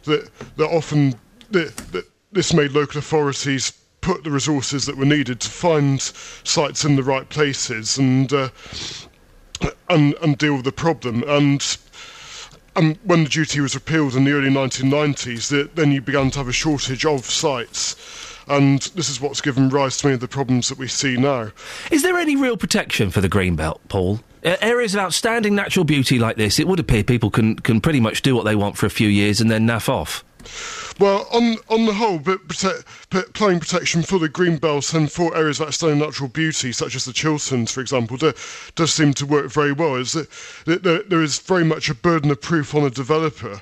that 0.04 0.28
that 0.56 0.68
often 0.68 1.14
that, 1.52 1.74
that 1.92 2.04
this 2.32 2.52
made 2.52 2.72
local 2.72 2.98
authorities 2.98 3.72
put 4.06 4.22
the 4.22 4.30
resources 4.30 4.86
that 4.86 4.96
were 4.96 5.04
needed 5.04 5.40
to 5.40 5.48
find 5.48 6.00
sites 6.00 6.84
in 6.84 6.94
the 6.94 7.02
right 7.02 7.28
places 7.28 7.98
and 7.98 8.32
uh, 8.32 8.48
and 9.88 10.14
and 10.22 10.38
deal 10.38 10.54
with 10.54 10.64
the 10.64 10.72
problem 10.72 11.24
and. 11.26 11.76
And 12.78 12.98
when 13.04 13.24
the 13.24 13.30
duty 13.30 13.60
was 13.60 13.74
repealed 13.74 14.14
in 14.14 14.24
the 14.24 14.32
early 14.32 14.50
1990s, 14.50 15.48
the, 15.48 15.70
then 15.76 15.92
you 15.92 16.02
began 16.02 16.30
to 16.32 16.40
have 16.40 16.48
a 16.48 16.52
shortage 16.52 17.06
of 17.06 17.24
sites, 17.24 17.96
and 18.48 18.82
this 18.94 19.08
is 19.08 19.18
what's 19.18 19.40
given 19.40 19.70
rise 19.70 19.96
to 19.96 20.08
many 20.08 20.14
of 20.16 20.20
the 20.20 20.28
problems 20.28 20.68
that 20.68 20.76
we 20.76 20.86
see 20.86 21.16
now. 21.16 21.52
Is 21.90 22.02
there 22.02 22.18
any 22.18 22.36
real 22.36 22.58
protection 22.58 23.10
for 23.10 23.22
the 23.22 23.30
green 23.30 23.56
belt, 23.56 23.80
Paul? 23.88 24.20
areas 24.42 24.94
of 24.94 25.00
outstanding 25.00 25.54
natural 25.54 25.86
beauty 25.86 26.18
like 26.18 26.36
this, 26.36 26.58
it 26.58 26.68
would 26.68 26.78
appear 26.78 27.02
people 27.02 27.30
can 27.30 27.56
can 27.56 27.80
pretty 27.80 27.98
much 27.98 28.20
do 28.20 28.36
what 28.36 28.44
they 28.44 28.54
want 28.54 28.76
for 28.76 28.84
a 28.84 28.90
few 28.90 29.08
years 29.08 29.40
and 29.40 29.50
then 29.50 29.66
naff 29.66 29.88
off. 29.88 30.22
Well, 30.98 31.28
on 31.30 31.56
on 31.68 31.84
the 31.84 31.92
whole, 31.92 32.18
but 32.18 32.48
prote- 32.48 33.32
planning 33.34 33.60
protection 33.60 34.02
for 34.02 34.18
the 34.18 34.30
green 34.30 34.56
belt 34.56 34.94
and 34.94 35.12
for 35.12 35.36
areas 35.36 35.60
of 35.60 35.66
outstanding 35.66 35.98
natural 35.98 36.30
beauty, 36.30 36.72
such 36.72 36.94
as 36.96 37.04
the 37.04 37.12
Chilterns, 37.12 37.70
for 37.70 37.82
example, 37.82 38.16
do, 38.16 38.32
does 38.76 38.94
seem 38.94 39.12
to 39.14 39.26
work 39.26 39.50
very 39.50 39.72
well. 39.72 39.96
Is 39.96 40.12
that 40.12 40.30
that 40.64 41.10
there, 41.10 41.22
is 41.22 41.38
very 41.38 41.64
much 41.64 41.90
a 41.90 41.94
burden 41.94 42.30
of 42.30 42.40
proof 42.40 42.74
on 42.74 42.82
a 42.84 42.90
developer 42.90 43.60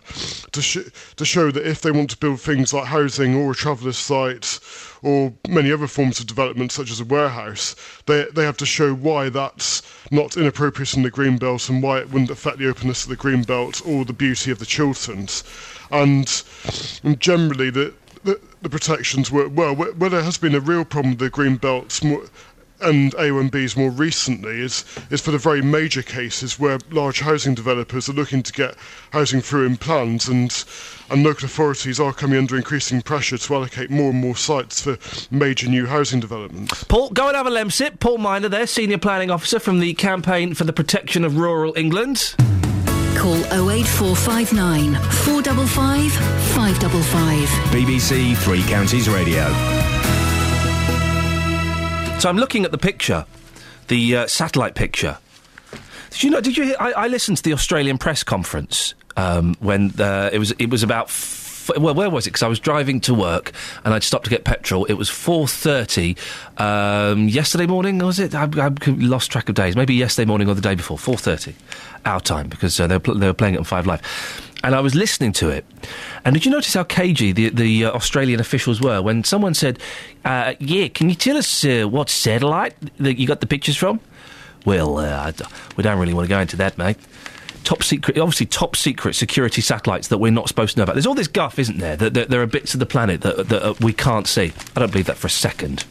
to 0.52 0.62
sh- 0.62 0.90
to 1.16 1.24
show 1.24 1.50
that 1.50 1.66
if 1.66 1.80
they 1.80 1.90
want 1.90 2.10
to 2.10 2.16
build 2.18 2.40
things 2.40 2.72
like 2.72 2.84
housing 2.86 3.34
or 3.34 3.50
a 3.50 3.54
traveller's 3.54 3.98
site 3.98 4.60
or 5.02 5.32
many 5.48 5.72
other 5.72 5.88
forms 5.88 6.20
of 6.20 6.26
development, 6.26 6.70
such 6.70 6.90
as 6.90 7.00
a 7.00 7.04
warehouse, 7.04 7.74
they 8.06 8.26
they 8.32 8.44
have 8.44 8.58
to 8.58 8.66
show 8.66 8.94
why 8.94 9.28
that's 9.28 9.82
not 10.12 10.36
inappropriate 10.36 10.94
in 10.94 11.02
the 11.02 11.10
green 11.10 11.36
belt 11.36 11.68
and 11.68 11.82
why 11.82 11.98
it 11.98 12.10
wouldn't 12.10 12.30
affect 12.30 12.58
the 12.58 12.68
openness 12.68 13.02
of 13.02 13.08
the 13.08 13.16
green 13.16 13.42
belt 13.42 13.82
or 13.84 14.04
the 14.04 14.12
beauty 14.12 14.52
of 14.52 14.60
the 14.60 14.66
Chilterns 14.66 15.42
and, 15.94 16.42
and 17.02 17.20
generally 17.20 17.70
the, 17.70 17.94
the, 18.24 18.40
the 18.62 18.68
protections 18.68 19.30
work 19.30 19.50
well. 19.54 19.74
Where, 19.74 19.92
where, 19.92 20.10
there 20.10 20.22
has 20.22 20.38
been 20.38 20.54
a 20.54 20.60
real 20.60 20.84
problem 20.84 21.12
with 21.12 21.20
the 21.20 21.30
green 21.30 21.56
belts 21.56 22.02
more, 22.02 22.24
and 22.80 23.12
AONBs 23.14 23.76
more 23.76 23.90
recently 23.90 24.60
is 24.60 24.84
is 25.10 25.20
for 25.20 25.30
the 25.30 25.38
very 25.38 25.62
major 25.62 26.02
cases 26.02 26.58
where 26.58 26.78
large 26.90 27.20
housing 27.20 27.54
developers 27.54 28.08
are 28.08 28.12
looking 28.12 28.42
to 28.42 28.52
get 28.52 28.74
housing 29.12 29.40
through 29.40 29.64
in 29.66 29.76
plans 29.76 30.28
and 30.28 30.64
and 31.10 31.22
local 31.22 31.46
authorities 31.46 32.00
are 32.00 32.12
coming 32.12 32.38
under 32.38 32.56
increasing 32.56 33.00
pressure 33.00 33.38
to 33.38 33.54
allocate 33.54 33.90
more 33.90 34.10
and 34.10 34.20
more 34.20 34.36
sites 34.36 34.80
for 34.80 34.98
major 35.30 35.68
new 35.68 35.86
housing 35.86 36.20
developments. 36.20 36.84
Paul, 36.84 37.10
go 37.10 37.28
and 37.28 37.36
have 37.36 37.46
a 37.46 37.50
lemsip. 37.50 38.00
Paul 38.00 38.18
Miner 38.18 38.48
there, 38.48 38.66
Senior 38.66 38.98
Planning 38.98 39.30
Officer 39.30 39.60
from 39.60 39.80
the 39.80 39.94
Campaign 39.94 40.54
for 40.54 40.64
the 40.64 40.72
Protection 40.72 41.24
of 41.24 41.36
Rural 41.36 41.74
England. 41.76 42.34
Call 43.16 43.36
08459 43.70 44.94
455 44.94 46.12
555. 46.12 47.48
BBC 47.70 48.36
Three 48.36 48.62
Counties 48.64 49.08
Radio. 49.08 49.44
So 52.18 52.28
I'm 52.28 52.36
looking 52.36 52.64
at 52.64 52.70
the 52.70 52.78
picture, 52.78 53.24
the 53.88 54.16
uh, 54.16 54.26
satellite 54.26 54.74
picture. 54.74 55.18
Did 56.10 56.22
you 56.22 56.30
know? 56.30 56.40
Did 56.40 56.56
you 56.56 56.64
hear? 56.64 56.76
I, 56.80 56.92
I 56.92 57.08
listened 57.08 57.38
to 57.38 57.42
the 57.42 57.52
Australian 57.52 57.98
press 57.98 58.22
conference 58.22 58.94
um, 59.16 59.54
when 59.60 59.92
uh, 60.00 60.30
it 60.32 60.38
was 60.38 60.52
it 60.52 60.70
was 60.70 60.82
about. 60.82 61.06
F- 61.06 61.43
well, 61.76 61.94
where 61.94 62.10
was 62.10 62.26
it? 62.26 62.30
Because 62.30 62.42
I 62.42 62.48
was 62.48 62.58
driving 62.58 63.00
to 63.02 63.14
work 63.14 63.52
and 63.84 63.94
I'd 63.94 64.02
stopped 64.02 64.24
to 64.24 64.30
get 64.30 64.44
petrol. 64.44 64.84
It 64.86 64.94
was 64.94 65.08
four 65.08 65.48
thirty 65.48 66.16
um, 66.58 67.28
yesterday 67.28 67.66
morning. 67.66 67.98
Was 67.98 68.18
it? 68.18 68.34
I, 68.34 68.44
I 68.56 68.70
lost 68.86 69.30
track 69.30 69.48
of 69.48 69.54
days. 69.54 69.76
Maybe 69.76 69.94
yesterday 69.94 70.26
morning 70.26 70.48
or 70.48 70.54
the 70.54 70.60
day 70.60 70.74
before. 70.74 70.98
Four 70.98 71.16
thirty, 71.16 71.54
our 72.04 72.20
time 72.20 72.48
because 72.48 72.78
uh, 72.78 72.86
they, 72.86 72.96
were 72.96 73.00
pl- 73.00 73.14
they 73.14 73.26
were 73.26 73.34
playing 73.34 73.54
it 73.54 73.58
on 73.58 73.64
Five 73.64 73.86
Live. 73.86 74.02
And 74.62 74.74
I 74.74 74.80
was 74.80 74.94
listening 74.94 75.32
to 75.32 75.50
it, 75.50 75.66
and 76.24 76.32
did 76.32 76.46
you 76.46 76.50
notice 76.50 76.72
how 76.72 76.84
cagey 76.84 77.32
the 77.32 77.50
the 77.50 77.84
uh, 77.84 77.92
Australian 77.92 78.40
officials 78.40 78.80
were 78.80 79.02
when 79.02 79.22
someone 79.22 79.52
said, 79.52 79.78
uh, 80.24 80.54
"Yeah, 80.58 80.88
can 80.88 81.10
you 81.10 81.14
tell 81.14 81.36
us 81.36 81.64
uh, 81.66 81.84
what 81.84 82.08
satellite 82.08 82.74
that 82.96 83.18
you 83.18 83.26
got 83.26 83.40
the 83.40 83.46
pictures 83.46 83.76
from?" 83.76 84.00
Well, 84.64 84.96
uh, 84.96 85.32
we 85.76 85.82
don't 85.82 85.98
really 85.98 86.14
want 86.14 86.26
to 86.26 86.34
go 86.34 86.40
into 86.40 86.56
that, 86.56 86.78
mate. 86.78 86.96
Top 87.64 87.82
secret, 87.82 88.18
obviously, 88.18 88.46
top 88.46 88.76
secret 88.76 89.14
security 89.14 89.62
satellites 89.62 90.08
that 90.08 90.18
we're 90.18 90.30
not 90.30 90.48
supposed 90.48 90.74
to 90.74 90.80
know 90.80 90.84
about. 90.84 90.94
There's 90.94 91.06
all 91.06 91.14
this 91.14 91.28
guff, 91.28 91.58
isn't 91.58 91.78
there? 91.78 91.96
That, 91.96 92.28
there 92.28 92.42
are 92.42 92.46
bits 92.46 92.74
of 92.74 92.80
the 92.80 92.86
planet 92.86 93.22
that, 93.22 93.48
that 93.48 93.62
uh, 93.62 93.74
we 93.80 93.92
can't 93.92 94.26
see. 94.26 94.52
I 94.76 94.80
don't 94.80 94.92
believe 94.92 95.06
that 95.06 95.16
for 95.16 95.26
a 95.26 95.30
second. 95.30 95.84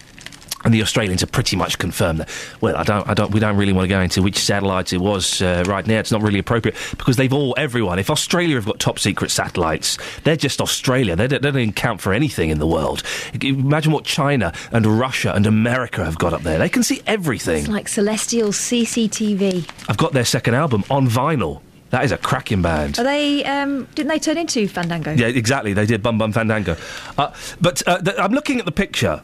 And 0.64 0.74
the 0.74 0.82
Australians 0.82 1.22
have 1.22 1.32
pretty 1.32 1.56
much 1.56 1.78
confirmed 1.78 2.20
that. 2.20 2.30
Well, 2.62 2.76
I 2.78 2.84
don't, 2.84 3.08
I 3.08 3.14
don't, 3.14 3.32
we 3.32 3.40
don't 3.40 3.58
really 3.58 3.74
want 3.74 3.84
to 3.86 3.90
go 3.90 4.00
into 4.00 4.22
which 4.22 4.38
satellites 4.38 4.94
it 4.94 5.02
was 5.02 5.42
uh, 5.42 5.64
right 5.68 5.86
now. 5.86 6.00
It's 6.00 6.12
not 6.12 6.22
really 6.22 6.40
appropriate 6.40 6.78
because 6.98 7.18
they've 7.18 7.34
all, 7.34 7.54
everyone. 7.58 8.00
If 8.00 8.10
Australia 8.10 8.56
have 8.56 8.66
got 8.66 8.80
top 8.80 8.98
secret 9.00 9.30
satellites, 9.32 9.98
they're 10.24 10.36
just 10.38 10.62
Australia. 10.62 11.16
They 11.16 11.28
don't, 11.28 11.42
they 11.42 11.52
don't 11.52 11.62
even 11.62 11.74
count 11.74 12.00
for 12.02 12.14
anything 12.14 12.50
in 12.50 12.60
the 12.60 12.68
world. 12.68 13.04
Imagine 13.42 13.92
what 13.92 14.06
China 14.06 14.54
and 14.72 14.86
Russia 14.86 15.34
and 15.34 15.46
America 15.46 16.04
have 16.06 16.18
got 16.18 16.34
up 16.34 16.42
there. 16.44 16.58
They 16.60 16.70
can 16.70 16.84
see 16.84 17.02
everything. 17.08 17.60
It's 17.60 17.68
like 17.68 17.88
celestial 17.88 18.50
CCTV. 18.50 19.70
I've 19.90 19.98
got 19.98 20.14
their 20.14 20.26
second 20.26 20.56
album 20.56 20.84
on 20.90 21.08
vinyl. 21.08 21.62
That 21.90 22.04
is 22.06 22.12
a 22.12 22.18
cracking 22.18 22.62
band. 22.64 22.98
Are 22.98 23.04
they? 23.04 23.44
Um, 23.46 23.86
didn't 23.94 24.08
they 24.10 24.18
turn 24.18 24.38
into 24.38 24.68
Fandango? 24.68 25.12
Yeah, 25.12 25.28
exactly. 25.28 25.74
They 25.74 25.86
did 25.86 26.02
Bum 26.02 26.18
Bum 26.18 26.32
Fandango. 26.32 26.76
Uh, 27.20 27.32
but 27.62 27.88
uh, 27.88 28.00
th- 28.02 28.18
I'm 28.18 28.32
looking 28.32 28.58
at 28.60 28.66
the 28.66 28.72
picture. 28.72 29.22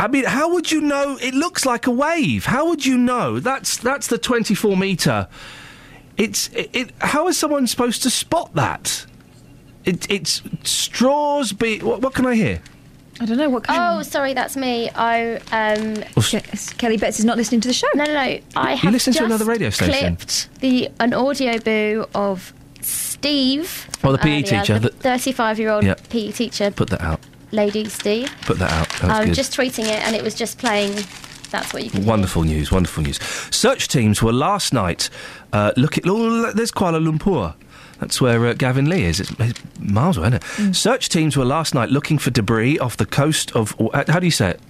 I 0.00 0.08
mean, 0.08 0.24
how 0.24 0.50
would 0.54 0.72
you 0.72 0.80
know? 0.80 1.18
It 1.20 1.34
looks 1.34 1.66
like 1.66 1.86
a 1.86 1.90
wave. 1.90 2.46
How 2.46 2.66
would 2.68 2.86
you 2.86 2.96
know? 2.96 3.38
That's 3.38 3.76
that's 3.76 4.06
the 4.06 4.16
24 4.16 4.74
meter. 4.76 5.28
It's 6.16 6.48
it, 6.48 6.70
it. 6.72 6.90
How 7.00 7.28
is 7.28 7.36
someone 7.36 7.66
supposed 7.66 8.02
to 8.04 8.10
spot 8.10 8.54
that? 8.54 9.04
It, 9.84 10.10
it's 10.10 10.42
straws. 10.62 11.52
Be 11.52 11.80
what, 11.80 12.00
what 12.00 12.14
can 12.14 12.24
I 12.24 12.34
hear? 12.34 12.62
I 13.20 13.26
don't 13.26 13.36
know 13.36 13.50
what. 13.50 13.64
Kind 13.64 13.98
Oh, 13.98 14.02
sorry, 14.02 14.32
that's 14.32 14.56
me. 14.56 14.88
I 14.94 15.36
um. 15.52 16.02
of... 16.16 16.78
Kelly 16.78 16.96
Betts 16.96 17.18
is 17.18 17.26
not 17.26 17.36
listening 17.36 17.60
to 17.60 17.68
the 17.68 17.74
show. 17.74 17.86
No, 17.94 18.04
no, 18.04 18.14
no. 18.14 18.40
I 18.56 18.74
have 18.76 18.84
you 18.84 18.90
listen 18.92 19.12
to 19.12 19.24
another 19.24 19.44
radio 19.44 19.68
station? 19.68 20.16
Clipped 20.16 20.60
the 20.60 20.88
an 20.98 21.10
Audioboo 21.10 22.08
of 22.14 22.54
Steve. 22.80 23.86
Oh, 24.02 24.12
the 24.12 24.18
PE 24.18 24.30
earlier, 24.30 24.42
teacher 24.42 24.78
the 24.78 24.88
thirty-five-year-old 24.88 25.84
Yeah. 25.84 25.94
PE 26.08 26.32
teacher, 26.32 26.70
Put 26.70 26.88
that 26.88 27.02
out. 27.02 27.20
Lady 27.52 27.88
Steve. 27.88 28.32
Put 28.42 28.58
that 28.58 28.70
out. 28.72 28.88
That's 28.88 29.02
I'm 29.04 29.26
good. 29.26 29.34
just 29.34 29.52
tweeting 29.56 29.84
it, 29.84 30.06
and 30.06 30.14
it 30.16 30.22
was 30.22 30.34
just 30.34 30.58
playing. 30.58 30.94
That's 31.50 31.72
what 31.74 31.82
you 31.84 31.90
can. 31.90 32.04
Wonderful 32.04 32.44
news, 32.44 32.70
wonderful 32.70 33.02
news. 33.02 33.18
Search 33.50 33.88
teams 33.88 34.22
were 34.22 34.32
last 34.32 34.72
night 34.72 35.10
uh, 35.52 35.72
looking. 35.76 36.04
Oh, 36.06 36.52
there's 36.52 36.70
Kuala 36.70 37.00
Lumpur. 37.04 37.54
That's 37.98 38.20
where 38.20 38.46
uh, 38.46 38.54
Gavin 38.54 38.88
Lee 38.88 39.04
is. 39.04 39.20
It's, 39.20 39.30
it's 39.38 39.60
miles 39.78 40.16
away, 40.16 40.28
isn't 40.28 40.42
it? 40.70 40.74
Search 40.76 41.08
teams 41.08 41.36
were 41.36 41.44
last 41.44 41.74
night 41.74 41.90
looking 41.90 42.18
for 42.18 42.30
debris 42.30 42.78
off 42.78 42.96
the 42.96 43.04
coast 43.04 43.54
of. 43.56 43.74
uh, 43.80 44.04
How 44.08 44.20
do 44.20 44.26
you 44.26 44.30
say 44.32 44.50
it? 44.50 44.60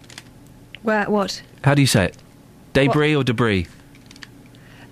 Where? 0.83 1.05
What? 1.09 1.43
How 1.63 1.75
do 1.75 1.83
you 1.83 1.87
say 1.87 2.07
it? 2.07 2.17
Debris 2.73 3.15
or 3.15 3.23
debris? 3.25 3.67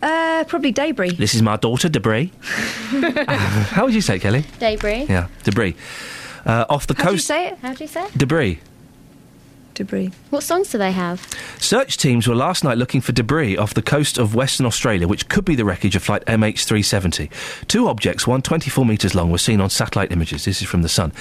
Uh, 0.01 0.45
probably 0.45 0.71
debris. 0.71 1.11
This 1.13 1.35
is 1.35 1.43
my 1.43 1.57
daughter, 1.57 1.89
debris. 1.89 2.31
How 2.43 3.85
would 3.87 3.95
you 3.95 4.01
say 4.01 4.17
it, 4.17 4.19
Kelly? 4.21 4.45
Debris. 4.61 5.07
Yeah, 5.09 5.29
debris. 5.43 5.75
Uh, 6.49 6.65
off 6.71 6.87
the 6.87 6.95
How 6.95 7.05
do 7.05 7.11
you 7.11 7.17
coast. 7.17 7.27
say 7.27 7.49
it? 7.49 7.59
How 7.59 7.75
do 7.75 7.85
you 7.85 7.89
say 7.89 8.07
it? 8.07 8.17
Debris. 8.17 8.59
Debris. 9.75 10.11
What 10.31 10.43
songs 10.43 10.71
do 10.73 10.79
they 10.79 10.91
have? 10.91 11.21
Search 11.59 11.99
teams 11.99 12.27
were 12.27 12.35
last 12.35 12.65
night 12.65 12.79
looking 12.79 13.01
for 13.01 13.13
debris 13.13 13.57
off 13.57 13.75
the 13.75 13.83
coast 13.83 14.19
of 14.19 14.35
Western 14.35 14.67
Australia, 14.67 15.07
which 15.07 15.29
could 15.29 15.45
be 15.45 15.55
the 15.55 15.65
wreckage 15.65 15.95
of 15.95 16.03
flight 16.03 16.25
MH370. 16.27 17.31
Two 17.69 17.87
objects, 17.87 18.27
one 18.27 18.43
24 18.43 18.85
metres 18.85 19.15
long, 19.15 19.31
were 19.31 19.39
seen 19.39 19.61
on 19.61 19.71
satellite 19.71 20.11
images. 20.11 20.47
This 20.47 20.63
is 20.63 20.67
from 20.67 20.83
The 20.83 20.89
Sun. 20.89 21.13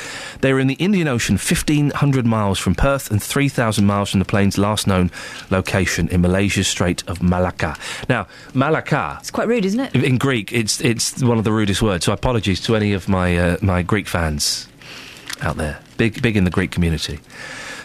They 0.42 0.54
were 0.54 0.60
in 0.60 0.66
the 0.66 0.74
Indian 0.76 1.08
Ocean, 1.08 1.36
1,500 1.36 2.26
miles 2.26 2.58
from 2.58 2.74
Perth 2.74 3.12
and 3.12 3.22
3,000 3.22 3.86
miles 3.86 4.10
from 4.10 4.20
the 4.20 4.26
plane's 4.26 4.58
last 4.58 4.88
known 4.88 5.12
location 5.52 6.08
in 6.08 6.22
Malaysia's 6.22 6.68
Strait 6.68 7.04
of 7.08 7.22
Malacca. 7.22 7.78
Now, 8.10 8.26
Malacca. 8.56 9.18
It's 9.20 9.30
quite 9.30 9.48
rude, 9.48 9.66
isn't 9.66 9.80
it? 9.80 9.94
In 9.94 10.18
Greek, 10.18 10.52
it's 10.52 10.82
it's 10.82 11.22
one 11.22 11.38
of 11.38 11.44
the 11.44 11.52
rudest 11.52 11.84
words. 11.84 12.06
So 12.06 12.14
apologies 12.14 12.60
to 12.62 12.76
any 12.76 12.94
of 12.94 13.08
my 13.08 13.38
uh, 13.38 13.58
my 13.62 13.84
Greek 13.84 14.08
fans 14.08 14.68
out 15.42 15.58
there, 15.58 15.80
big 15.98 16.22
big 16.22 16.38
in 16.38 16.44
the 16.44 16.50
Greek 16.52 16.72
community. 16.72 17.20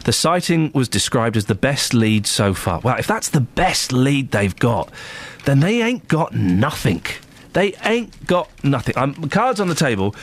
The 0.04 0.12
sighting 0.12 0.72
was 0.74 0.88
described 0.88 1.36
as 1.36 1.46
the 1.46 1.54
best 1.54 1.94
lead 1.94 2.26
so 2.26 2.54
far. 2.54 2.80
Well, 2.80 2.96
if 2.98 3.06
that's 3.06 3.28
the 3.28 3.40
best 3.40 3.92
lead 3.92 4.32
they've 4.32 4.56
got, 4.56 4.90
then 5.44 5.60
they 5.60 5.80
ain't 5.80 6.08
got 6.08 6.34
nothing. 6.34 7.04
They 7.52 7.74
ain't 7.84 8.26
got 8.26 8.50
nothing. 8.64 8.96
Um, 8.96 9.14
cards 9.28 9.60
on 9.60 9.68
the 9.68 9.74
table. 9.74 10.14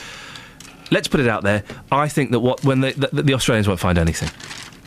Let's 0.91 1.07
put 1.07 1.19
it 1.19 1.27
out 1.27 1.43
there. 1.43 1.63
I 1.91 2.07
think 2.07 2.31
that 2.31 2.39
what 2.39 2.63
when 2.63 2.81
they, 2.81 2.91
the, 2.93 3.07
the 3.21 3.33
Australians 3.33 3.67
won't 3.67 3.79
find 3.79 3.97
anything. 3.97 4.29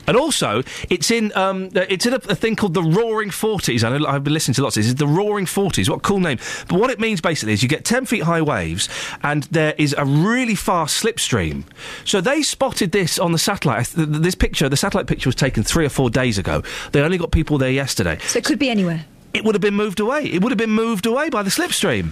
And 0.06 0.16
also, 0.16 0.62
it's 0.90 1.10
in 1.10 1.32
um, 1.36 1.70
uh, 1.76 1.84
it's 1.88 2.06
in 2.06 2.12
a, 2.12 2.16
a 2.16 2.34
thing 2.34 2.56
called 2.56 2.74
the 2.74 2.82
Roaring 2.82 3.30
Forties. 3.30 3.84
I 3.84 3.96
know 3.96 4.06
I've 4.06 4.24
been 4.24 4.32
listening 4.34 4.54
to 4.56 4.62
lots 4.62 4.76
of 4.76 4.82
this. 4.82 4.90
It's 4.92 4.98
the 4.98 5.06
Roaring 5.06 5.46
Forties. 5.46 5.88
What 5.88 5.98
a 5.98 6.00
cool 6.00 6.18
name! 6.18 6.38
But 6.68 6.80
what 6.80 6.90
it 6.90 6.98
means 6.98 7.20
basically 7.20 7.52
is 7.52 7.62
you 7.62 7.68
get 7.68 7.84
ten 7.84 8.04
feet 8.04 8.24
high 8.24 8.42
waves, 8.42 8.88
and 9.22 9.44
there 9.44 9.74
is 9.78 9.94
a 9.96 10.04
really 10.04 10.54
fast 10.56 11.02
slipstream. 11.02 11.62
So 12.04 12.20
they 12.20 12.42
spotted 12.42 12.92
this 12.92 13.18
on 13.18 13.32
the 13.32 13.38
satellite. 13.38 13.86
Th- 13.86 14.08
th- 14.08 14.22
This 14.22 14.34
picture, 14.34 14.68
the 14.68 14.76
satellite 14.76 15.06
picture, 15.06 15.28
was 15.28 15.36
taken 15.36 15.62
three 15.62 15.84
or 15.86 15.88
four 15.90 16.10
days 16.10 16.36
ago. 16.38 16.62
They 16.90 17.00
only 17.00 17.18
got 17.18 17.30
people 17.30 17.56
there 17.58 17.70
yesterday. 17.70 18.18
So 18.26 18.38
it 18.38 18.44
could 18.44 18.58
be 18.58 18.70
anywhere. 18.70 19.04
It 19.34 19.44
would 19.44 19.54
have 19.54 19.62
been 19.62 19.74
moved 19.74 20.00
away. 20.00 20.24
It 20.24 20.42
would 20.42 20.50
have 20.50 20.58
been 20.58 20.70
moved 20.70 21.06
away 21.06 21.30
by 21.30 21.42
the 21.42 21.50
slipstream. 21.50 22.10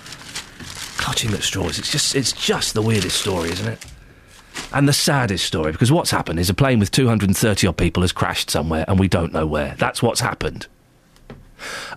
Clutching 0.96 1.32
at 1.34 1.42
straws. 1.42 1.78
It's 1.78 1.90
just 1.90 2.14
it's 2.14 2.32
just 2.32 2.74
the 2.74 2.82
weirdest 2.82 3.20
story, 3.20 3.50
isn't 3.50 3.66
it? 3.66 3.84
And 4.72 4.88
the 4.88 4.92
saddest 4.92 5.44
story, 5.44 5.72
because 5.72 5.90
what's 5.90 6.10
happened 6.10 6.38
is 6.38 6.48
a 6.48 6.54
plane 6.54 6.78
with 6.78 6.90
230 6.90 7.66
odd 7.66 7.76
people 7.76 8.02
has 8.02 8.12
crashed 8.12 8.50
somewhere 8.50 8.84
and 8.86 8.98
we 8.98 9.08
don't 9.08 9.32
know 9.32 9.46
where. 9.46 9.74
That's 9.78 10.02
what's 10.02 10.20
happened. 10.20 10.66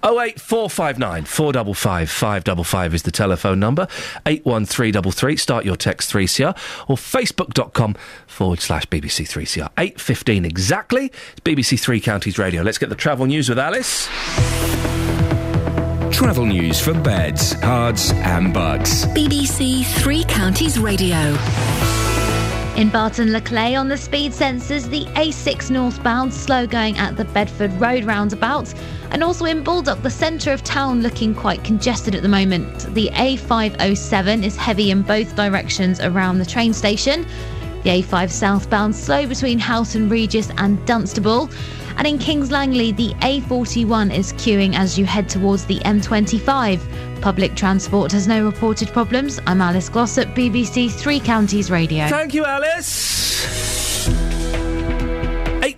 08459 0.04 1.24
455 1.24 2.10
555 2.10 2.94
is 2.94 3.04
the 3.04 3.12
telephone 3.12 3.60
number. 3.60 3.88
81333. 4.26 5.38
Start 5.38 5.66
your 5.66 5.76
text 5.76 6.12
3CR 6.12 6.58
or 6.90 6.98
facebook.com 6.98 7.96
forward 8.28 8.60
slash 8.60 8.86
BBC 8.88 9.26
3CR. 9.26 9.70
815 9.78 10.46
exactly. 10.46 11.06
It's 11.06 11.40
BBC 11.46 11.80
Three 11.80 12.02
Counties 12.02 12.38
Radio. 12.38 12.62
Let's 12.64 12.78
get 12.78 12.90
the 12.90 12.96
travel 12.96 13.26
news 13.26 13.48
with 13.48 13.60
Alice. 13.60 14.08
Travel 16.12 16.46
news 16.46 16.80
for 16.80 16.94
beds, 16.94 17.54
Herts, 17.56 18.14
and 18.14 18.54
Bucks. 18.54 19.06
BBC 19.08 19.86
Three 20.02 20.24
Counties 20.26 20.78
Radio. 20.78 21.36
In 22.76 22.90
Barton 22.90 23.32
Le 23.32 23.40
Clay 23.40 23.76
on 23.76 23.88
the 23.88 23.96
speed 23.96 24.32
sensors, 24.32 24.90
the 24.90 25.06
A6 25.14 25.70
northbound 25.70 26.34
slow 26.34 26.66
going 26.66 26.98
at 26.98 27.16
the 27.16 27.26
Bedford 27.26 27.72
Road 27.80 28.04
roundabout, 28.04 28.74
and 29.12 29.24
also 29.24 29.46
in 29.46 29.64
Baldock, 29.64 30.02
the 30.02 30.10
centre 30.10 30.52
of 30.52 30.64
town 30.64 31.04
looking 31.04 31.36
quite 31.36 31.64
congested 31.64 32.16
at 32.16 32.24
the 32.24 32.28
moment. 32.28 32.92
The 32.96 33.12
A507 33.14 34.44
is 34.44 34.56
heavy 34.56 34.90
in 34.90 35.04
both 35.04 35.36
directions 35.36 36.00
around 36.00 36.40
the 36.40 36.48
train 36.48 36.74
station. 36.74 37.28
The 37.84 38.02
A5 38.02 38.32
southbound 38.32 38.96
slow 38.96 39.28
between 39.28 39.60
Houghton 39.60 40.10
Regis 40.10 40.50
and 40.58 40.84
Dunstable. 40.88 41.52
And 41.98 42.08
in 42.08 42.18
Kings 42.18 42.52
Langley, 42.52 42.92
the 42.92 43.14
A41 43.22 44.16
is 44.16 44.34
queuing 44.34 44.76
as 44.76 44.98
you 44.98 45.06
head 45.06 45.30
towards 45.30 45.66
the 45.66 45.80
M25. 45.80 47.22
Public 47.22 47.56
transport 47.56 48.12
has 48.12 48.28
no 48.28 48.44
reported 48.44 48.90
problems. 48.90 49.40
I'm 49.48 49.62
Alice 49.62 49.90
Glossop, 49.90 50.30
BBC 50.30 50.92
Three 50.92 51.20
Counties 51.20 51.72
Radio. 51.72 52.08
Thank 52.08 52.34
you, 52.34 52.46
Alice. 52.46 53.53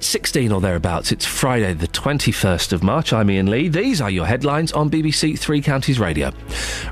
8.16 0.05 0.53
or 0.53 0.61
thereabouts. 0.61 1.11
It's 1.11 1.25
Friday, 1.25 1.73
the 1.73 1.87
21st 1.87 2.73
of 2.73 2.83
March. 2.83 3.11
I'm 3.11 3.27
Iain 3.27 3.49
Lee. 3.49 3.69
These 3.69 4.01
are 4.01 4.09
your 4.11 4.27
headlines 4.27 4.71
on 4.71 4.91
BBC 4.91 5.37
Three 5.37 5.63
Counties 5.63 5.99
Radio. 5.99 6.31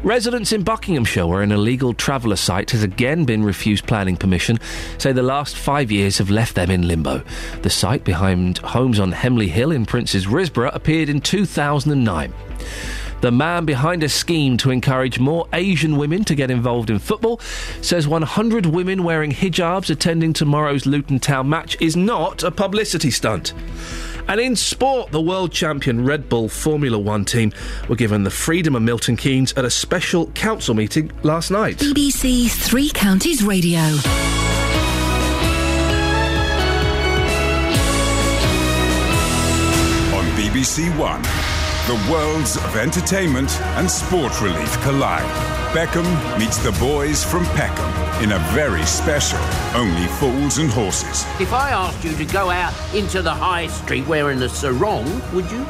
Residents 0.01 0.51
in 0.51 0.63
Buckinghamshire, 0.63 1.27
where 1.27 1.43
an 1.43 1.51
illegal 1.51 1.93
traveller 1.93 2.35
site 2.35 2.71
has 2.71 2.81
again 2.81 3.23
been 3.23 3.43
refused 3.43 3.85
planning 3.85 4.17
permission, 4.17 4.57
say 4.97 5.11
the 5.11 5.21
last 5.21 5.55
five 5.55 5.91
years 5.91 6.17
have 6.17 6.31
left 6.31 6.55
them 6.55 6.71
in 6.71 6.87
limbo. 6.87 7.23
The 7.61 7.69
site 7.69 8.03
behind 8.03 8.57
homes 8.57 8.99
on 8.99 9.11
Hemley 9.11 9.47
Hill 9.47 9.71
in 9.71 9.85
Princes 9.85 10.25
Risborough 10.25 10.73
appeared 10.73 11.07
in 11.07 11.21
2009. 11.21 12.33
The 13.23 13.31
man 13.31 13.63
behind 13.63 14.03
a 14.03 14.09
scheme 14.09 14.57
to 14.57 14.69
encourage 14.69 15.17
more 15.17 15.47
Asian 15.53 15.95
women 15.95 16.25
to 16.25 16.35
get 16.35 16.51
involved 16.51 16.89
in 16.89 16.99
football 16.99 17.39
says 17.79 18.05
100 18.05 18.65
women 18.65 19.01
wearing 19.01 19.31
hijabs 19.31 19.89
attending 19.89 20.33
tomorrow's 20.33 20.85
Luton 20.85 21.19
Town 21.19 21.47
match 21.47 21.77
is 21.79 21.95
not 21.95 22.43
a 22.43 22.51
publicity 22.51 23.09
stunt. 23.09 23.53
And 24.27 24.41
in 24.41 24.57
sport, 24.57 25.13
the 25.13 25.21
world 25.21 25.53
champion 25.53 26.03
Red 26.03 26.27
Bull 26.27 26.49
Formula 26.49 26.99
One 26.99 27.23
team 27.23 27.53
were 27.87 27.95
given 27.95 28.23
the 28.23 28.29
freedom 28.29 28.75
of 28.75 28.81
Milton 28.81 29.15
Keynes 29.15 29.53
at 29.53 29.63
a 29.63 29.69
special 29.69 30.27
council 30.31 30.75
meeting 30.75 31.09
last 31.23 31.49
night. 31.49 31.77
BBC 31.77 32.51
Three 32.51 32.89
Counties 32.89 33.41
Radio. 33.41 33.79
On 40.13 40.25
BBC 40.35 40.89
One, 40.97 41.23
the 41.87 42.09
worlds 42.09 42.55
of 42.55 42.77
entertainment 42.77 43.59
and 43.77 43.91
sport 43.91 44.39
relief 44.41 44.81
collide. 44.83 45.29
Beckham 45.75 46.05
meets 46.39 46.57
the 46.57 46.71
boys 46.79 47.25
from 47.25 47.43
Peckham 47.57 48.23
in 48.23 48.31
a 48.31 48.39
very 48.53 48.83
special 48.85 49.39
Only 49.75 50.07
Fools 50.07 50.59
and 50.59 50.69
Horses. 50.69 51.25
If 51.41 51.51
I 51.51 51.71
asked 51.71 52.01
you 52.05 52.15
to 52.15 52.25
go 52.25 52.49
out 52.49 52.73
into 52.95 53.21
the 53.21 53.33
high 53.33 53.67
street 53.67 54.07
wearing 54.07 54.41
a 54.43 54.47
sarong, 54.47 55.05
would 55.33 55.51
you? 55.51 55.65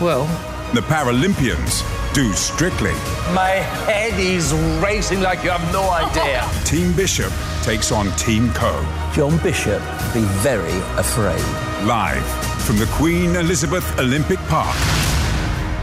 Well, 0.00 0.26
the 0.72 0.82
Paralympians 0.82 1.82
do 2.14 2.32
Strictly. 2.32 2.92
My 3.34 3.58
head 3.90 4.18
is 4.20 4.52
racing 4.80 5.20
like 5.20 5.42
you 5.42 5.50
have 5.50 5.72
no 5.72 5.90
idea. 5.90 6.48
Team 6.64 6.92
Bishop 6.94 7.32
takes 7.62 7.90
on 7.90 8.12
Team 8.12 8.52
Coe. 8.52 8.84
John 9.12 9.36
Bishop, 9.38 9.82
be 10.14 10.22
very 10.44 10.78
afraid. 10.96 11.42
Live 11.84 12.24
from 12.62 12.78
the 12.78 12.86
Queen 12.92 13.34
Elizabeth 13.34 13.98
Olympic 13.98 14.38
Park. 14.46 14.76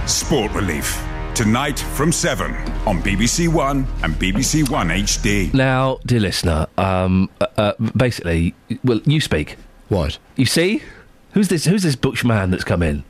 Sport 0.07 0.51
Relief. 0.51 1.01
Tonight 1.33 1.79
from 1.79 2.11
7 2.11 2.51
on 2.85 3.01
BBC 3.01 3.47
One 3.47 3.87
and 4.03 4.13
BBC 4.15 4.69
One 4.69 4.89
HD. 4.89 5.53
Now, 5.53 5.99
dear 6.05 6.19
listener, 6.19 6.67
um, 6.77 7.29
uh, 7.39 7.47
uh, 7.57 7.73
basically, 7.95 8.53
well, 8.83 8.99
you 9.05 9.21
speak. 9.21 9.55
What? 9.87 10.17
You 10.35 10.45
see? 10.45 10.83
Who's 11.31 11.47
this? 11.47 11.65
Who's 11.65 11.83
this 11.83 11.95
butch 11.95 12.25
man 12.25 12.51
that's 12.51 12.65
come 12.65 12.83
in? 12.83 13.03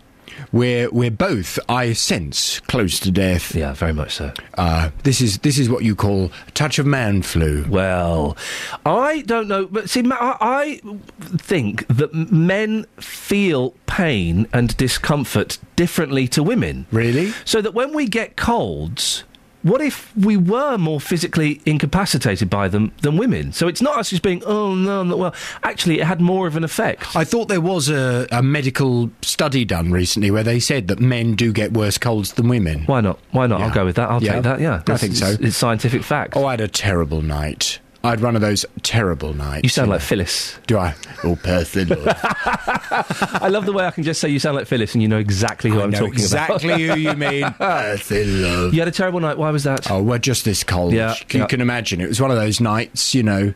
We're 0.51 0.89
we're 0.91 1.11
both, 1.11 1.60
I 1.69 1.93
sense, 1.93 2.60
close 2.61 2.99
to 3.01 3.11
death. 3.11 3.55
Yeah, 3.55 3.73
very 3.73 3.93
much 3.93 4.15
so. 4.15 4.31
Uh, 4.55 4.89
this 5.03 5.22
is 5.22 5.39
this 5.39 5.57
is 5.57 5.69
what 5.69 5.84
you 5.84 5.95
call 5.95 6.31
a 6.47 6.51
touch 6.51 6.80
of 6.80 6.85
man 6.85 7.22
flu. 7.22 7.65
Well, 7.69 8.38
I 8.85 9.22
don't 9.22 9.47
know, 9.47 9.65
but 9.65 9.89
see, 9.89 10.03
I, 10.11 10.38
I 10.39 10.81
think 11.19 11.88
that 11.88 12.14
men 12.14 12.85
feel 12.97 13.72
pain 13.85 14.47
and 14.53 14.76
discomfort 14.77 15.57
differently 15.76 16.27
to 16.30 16.43
women. 16.43 16.85
Really? 16.91 17.34
So 17.45 17.61
that 17.61 17.73
when 17.73 17.93
we 17.93 18.07
get 18.07 18.35
colds. 18.35 19.23
What 19.64 19.81
if 19.81 20.15
we 20.15 20.35
were 20.38 20.77
more 20.77 20.99
physically 20.99 21.61
incapacitated 21.65 22.50
by 22.50 22.67
them 22.67 22.92
than 23.01 23.16
women? 23.17 23.53
So 23.53 23.67
it's 23.69 23.82
not 23.82 23.98
us 23.98 24.09
just 24.09 24.22
being, 24.22 24.43
oh 24.45 24.75
no, 24.75 25.00
I'm 25.01 25.08
not 25.08 25.17
well. 25.19 25.35
Actually, 25.64 26.00
it 26.00 26.03
had 26.06 26.19
more 26.22 26.48
of 26.48 26.56
an 26.58 26.64
effect. 26.66 27.16
I 27.16 27.24
thought 27.24 27.48
there 27.48 27.61
was 27.61 27.90
a, 27.90 28.27
a 28.32 28.43
medical 28.43 29.09
study 29.22 29.64
done 29.64 29.92
recently 29.92 30.32
where 30.32 30.43
they 30.43 30.59
said 30.59 30.90
that 30.90 31.00
men 31.00 31.35
do 31.35 31.53
get 31.53 31.72
worse 31.74 31.98
colds 31.98 32.33
than 32.33 32.50
women. 32.50 32.83
Why 32.85 33.00
not? 33.01 33.19
Why 33.32 33.48
not? 33.48 33.61
I'll 33.61 33.72
go 33.74 33.85
with 33.85 33.95
that. 33.95 34.09
I'll 34.09 34.22
Yeah. 34.22 34.33
take 34.33 34.43
that. 34.43 34.59
Yeah, 34.59 34.83
I 34.88 34.98
think 34.98 35.16
so. 35.16 35.27
It's, 35.27 35.42
it's 35.42 35.58
scientific 35.58 36.03
fact. 36.03 36.35
Oh, 36.35 36.45
I 36.45 36.51
had 36.51 36.61
a 36.61 36.67
terrible 36.67 37.22
night. 37.22 37.80
I 38.06 38.09
had 38.09 38.19
one 38.19 38.35
of 38.35 38.41
those 38.41 38.65
terrible 38.82 39.33
nights. 39.33 39.64
You 39.64 39.69
sound 39.69 39.90
like 39.90 40.01
Phyllis. 40.01 40.59
Do 40.67 40.77
I? 40.77 40.93
Oh, 41.23 41.38
person. 41.38 41.88
I 42.07 43.48
love 43.49 43.65
the 43.65 43.72
way 43.72 43.85
I 43.85 43.91
can 43.91 44.03
just 44.03 44.19
say 44.19 44.27
you 44.27 44.40
sound 44.40 44.57
like 44.57 44.67
Phyllis 44.67 44.93
and 44.93 45.01
you 45.01 45.07
know 45.07 45.19
exactly 45.19 45.69
who 45.69 45.80
I 45.80 45.85
I'm 45.85 45.91
know 45.91 45.99
talking 45.99 46.15
exactly 46.15 46.69
about. 46.69 46.82
Exactly 46.82 47.03
who 47.03 47.09
you 47.09 47.15
mean. 47.15 47.53
Person 47.57 48.41
love. 48.41 48.73
You 48.73 48.82
had 48.82 48.90
a 48.90 48.91
terrible 48.91 49.22
night. 49.22 49.38
Why 49.38 49.51
was 49.51 49.64
that? 49.64 49.90
Oh, 49.90 50.03
well, 50.03 50.19
just 50.19 50.43
this 50.43 50.65
cold. 50.65 50.91
Yeah, 50.91 51.15
you 51.30 51.40
yeah. 51.40 51.48
can 51.48 51.61
imagine. 51.61 52.01
It 52.01 52.09
was 52.09 52.19
one 52.19 52.30
of 52.30 52.35
those 52.35 52.59
nights, 52.59 53.15
you 53.15 53.23
know. 53.23 53.53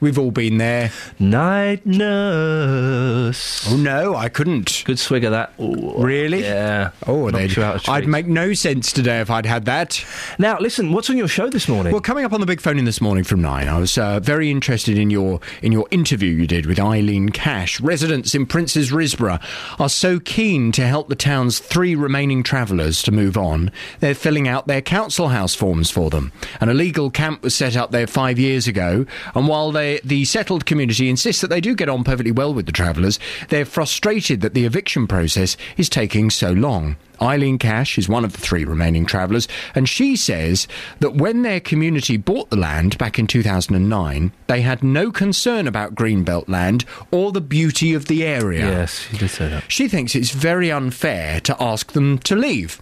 We've 0.00 0.18
all 0.18 0.30
been 0.30 0.58
there. 0.58 0.90
Night 1.18 1.84
nurse. 1.86 3.66
Oh 3.70 3.76
no, 3.76 4.14
I 4.16 4.28
couldn't. 4.28 4.82
Good 4.86 4.98
swig 4.98 5.24
of 5.24 5.32
that. 5.32 5.52
Ooh, 5.60 5.94
Really? 5.96 6.42
Yeah. 6.42 6.90
Oh, 7.06 7.22
Knocked 7.24 7.32
they'd- 7.34 7.56
you 7.56 7.62
out 7.62 7.74
of 7.76 7.88
I'd 7.88 8.06
make 8.08 8.26
no 8.26 8.52
sense 8.54 8.92
today 8.92 9.20
if 9.20 9.30
I'd 9.30 9.46
had 9.46 9.64
that. 9.66 10.04
Now, 10.38 10.58
listen. 10.58 10.92
What's 10.92 11.10
on 11.10 11.16
your 11.16 11.28
show 11.28 11.48
this 11.50 11.68
morning? 11.68 11.92
Well, 11.92 12.00
coming 12.00 12.24
up 12.24 12.32
on 12.32 12.40
the 12.40 12.46
big 12.46 12.60
phone 12.60 12.78
in 12.78 12.84
this 12.84 13.00
morning 13.00 13.24
from 13.24 13.42
nine, 13.42 13.68
I 13.68 13.78
was 13.78 13.96
uh, 13.98 14.20
very 14.20 14.50
interested 14.50 14.96
in 14.98 15.10
your 15.10 15.40
in 15.62 15.72
your 15.72 15.86
interview 15.90 16.30
you 16.30 16.46
did 16.46 16.66
with 16.66 16.78
Eileen 16.78 17.28
Cash. 17.30 17.80
Residents 17.80 18.34
in 18.34 18.46
Princes 18.46 18.90
Risborough 18.90 19.40
are 19.78 19.88
so 19.88 20.18
keen 20.20 20.72
to 20.72 20.86
help 20.86 21.08
the 21.08 21.14
town's 21.14 21.58
three 21.58 21.94
remaining 21.94 22.42
travellers 22.42 23.02
to 23.02 23.12
move 23.12 23.36
on, 23.36 23.70
they're 24.00 24.14
filling 24.14 24.48
out 24.48 24.66
their 24.66 24.80
council 24.82 25.28
house 25.28 25.54
forms 25.54 25.90
for 25.90 26.10
them. 26.10 26.32
An 26.60 26.68
illegal 26.68 27.10
camp 27.10 27.42
was 27.42 27.54
set 27.54 27.76
up 27.76 27.90
there 27.90 28.06
five 28.06 28.38
years 28.38 28.66
ago, 28.66 29.06
and 29.34 29.48
while 29.48 29.72
they, 29.72 29.89
the 29.98 30.24
settled 30.24 30.66
community 30.66 31.08
insists 31.08 31.40
that 31.40 31.48
they 31.48 31.60
do 31.60 31.74
get 31.74 31.88
on 31.88 32.04
perfectly 32.04 32.32
well 32.32 32.54
with 32.54 32.66
the 32.66 32.72
travellers, 32.72 33.18
they're 33.48 33.64
frustrated 33.64 34.40
that 34.40 34.54
the 34.54 34.64
eviction 34.64 35.06
process 35.06 35.56
is 35.76 35.88
taking 35.88 36.30
so 36.30 36.52
long. 36.52 36.96
Eileen 37.22 37.58
Cash 37.58 37.98
is 37.98 38.08
one 38.08 38.24
of 38.24 38.32
the 38.32 38.40
three 38.40 38.64
remaining 38.64 39.04
travellers, 39.04 39.46
and 39.74 39.88
she 39.88 40.16
says 40.16 40.66
that 41.00 41.14
when 41.14 41.42
their 41.42 41.60
community 41.60 42.16
bought 42.16 42.48
the 42.48 42.56
land 42.56 42.96
back 42.96 43.18
in 43.18 43.26
2009, 43.26 44.32
they 44.46 44.62
had 44.62 44.82
no 44.82 45.10
concern 45.10 45.66
about 45.66 45.94
Greenbelt 45.94 46.48
land 46.48 46.84
or 47.10 47.30
the 47.30 47.40
beauty 47.40 47.92
of 47.92 48.06
the 48.06 48.24
area. 48.24 48.66
Yes, 48.66 49.00
she 49.00 49.18
did 49.18 49.28
say 49.28 49.48
that. 49.48 49.70
She 49.70 49.86
thinks 49.88 50.14
it's 50.14 50.30
very 50.30 50.70
unfair 50.70 51.40
to 51.40 51.62
ask 51.62 51.92
them 51.92 52.18
to 52.20 52.34
leave. 52.34 52.80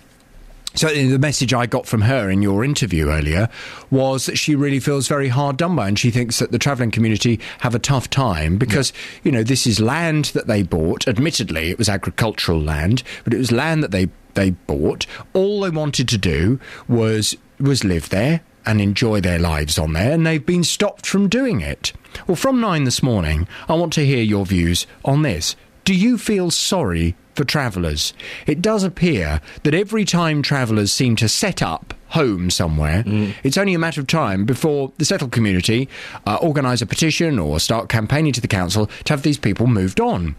So 0.74 0.88
uh, 0.88 0.92
the 0.92 1.18
message 1.18 1.54
I 1.54 1.66
got 1.66 1.86
from 1.86 2.02
her 2.02 2.30
in 2.30 2.42
your 2.42 2.64
interview 2.64 3.08
earlier 3.08 3.48
was 3.90 4.26
that 4.26 4.36
she 4.36 4.54
really 4.54 4.80
feels 4.80 5.08
very 5.08 5.28
hard 5.28 5.56
done 5.56 5.74
by, 5.74 5.88
and 5.88 5.98
she 5.98 6.10
thinks 6.10 6.38
that 6.38 6.52
the 6.52 6.58
travelling 6.58 6.90
community 6.90 7.40
have 7.60 7.74
a 7.74 7.78
tough 7.78 8.10
time 8.10 8.58
because 8.58 8.92
you 9.22 9.32
know 9.32 9.42
this 9.42 9.66
is 9.66 9.80
land 9.80 10.26
that 10.26 10.46
they 10.46 10.62
bought. 10.62 11.08
Admittedly, 11.08 11.70
it 11.70 11.78
was 11.78 11.88
agricultural 11.88 12.60
land, 12.60 13.02
but 13.24 13.34
it 13.34 13.38
was 13.38 13.50
land 13.52 13.82
that 13.82 13.90
they 13.90 14.08
they 14.34 14.50
bought. 14.50 15.06
All 15.32 15.62
they 15.62 15.70
wanted 15.70 16.08
to 16.08 16.18
do 16.18 16.60
was 16.86 17.36
was 17.58 17.82
live 17.82 18.10
there 18.10 18.42
and 18.66 18.80
enjoy 18.80 19.20
their 19.20 19.38
lives 19.38 19.78
on 19.78 19.94
there, 19.94 20.12
and 20.12 20.26
they've 20.26 20.44
been 20.44 20.64
stopped 20.64 21.06
from 21.06 21.28
doing 21.28 21.60
it. 21.60 21.92
Well, 22.26 22.36
from 22.36 22.60
nine 22.60 22.84
this 22.84 23.02
morning, 23.02 23.48
I 23.68 23.74
want 23.74 23.94
to 23.94 24.04
hear 24.04 24.22
your 24.22 24.44
views 24.44 24.86
on 25.04 25.22
this. 25.22 25.56
Do 25.84 25.94
you 25.94 26.18
feel 26.18 26.50
sorry 26.50 27.16
for 27.38 27.44
travellers? 27.44 28.12
It 28.46 28.60
does 28.60 28.82
appear 28.82 29.40
that 29.62 29.72
every 29.72 30.04
time 30.04 30.42
travellers 30.42 30.92
seem 30.92 31.16
to 31.16 31.28
set 31.28 31.62
up 31.62 31.94
home 32.08 32.50
somewhere, 32.50 33.04
it's 33.44 33.56
only 33.56 33.74
a 33.74 33.78
matter 33.78 34.00
of 34.00 34.06
time 34.08 34.44
before 34.44 34.92
the 34.98 35.04
settled 35.04 35.30
community 35.30 35.88
uh, 36.26 36.36
organise 36.42 36.82
a 36.82 36.86
petition 36.86 37.38
or 37.38 37.60
start 37.60 37.88
campaigning 37.88 38.32
to 38.32 38.40
the 38.40 38.48
council 38.48 38.86
to 39.04 39.12
have 39.12 39.22
these 39.22 39.38
people 39.38 39.66
moved 39.68 40.00
on. 40.00 40.34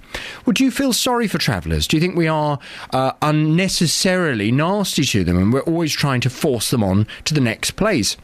Would 0.46 0.60
you 0.60 0.72
feel 0.72 0.92
sorry 0.92 1.28
for 1.28 1.38
travellers? 1.38 1.88
Do 1.88 1.96
you 1.96 2.02
think 2.02 2.18
we 2.18 2.28
are 2.28 2.60
uh, 2.92 3.14
unnecessarily 3.22 4.52
nasty 4.52 5.06
to 5.06 5.24
them 5.24 5.38
and 5.38 5.54
we're 5.54 5.62
always 5.62 5.94
trying 5.94 6.22
to 6.22 6.30
force 6.30 6.70
them 6.70 6.84
on 6.84 7.08
to 7.26 7.34
the 7.34 7.42
next 7.42 7.72
place? 7.72 8.18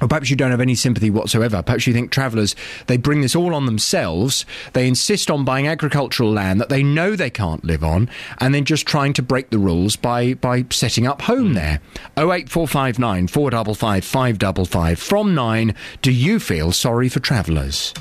Or 0.00 0.08
perhaps 0.08 0.30
you 0.30 0.36
don't 0.36 0.50
have 0.50 0.60
any 0.60 0.74
sympathy 0.74 1.10
whatsoever. 1.10 1.62
Perhaps 1.62 1.86
you 1.86 1.92
think 1.92 2.10
travellers, 2.10 2.54
they 2.86 2.96
bring 2.96 3.20
this 3.20 3.34
all 3.34 3.54
on 3.54 3.66
themselves. 3.66 4.44
They 4.72 4.86
insist 4.86 5.30
on 5.30 5.44
buying 5.44 5.66
agricultural 5.66 6.30
land 6.30 6.60
that 6.60 6.68
they 6.68 6.82
know 6.82 7.16
they 7.16 7.30
can't 7.30 7.64
live 7.64 7.82
on 7.82 8.08
and 8.38 8.54
then 8.54 8.64
just 8.64 8.86
trying 8.86 9.12
to 9.14 9.22
break 9.22 9.50
the 9.50 9.58
rules 9.58 9.96
by, 9.96 10.34
by 10.34 10.64
setting 10.70 11.06
up 11.06 11.22
home 11.22 11.48
hmm. 11.48 11.54
there. 11.54 11.80
08459 12.16 13.28
455 13.28 14.04
555. 14.04 14.98
From 14.98 15.34
9, 15.34 15.74
do 16.02 16.12
you 16.12 16.38
feel 16.38 16.72
sorry 16.72 17.08
for 17.08 17.20
travellers? 17.20 17.92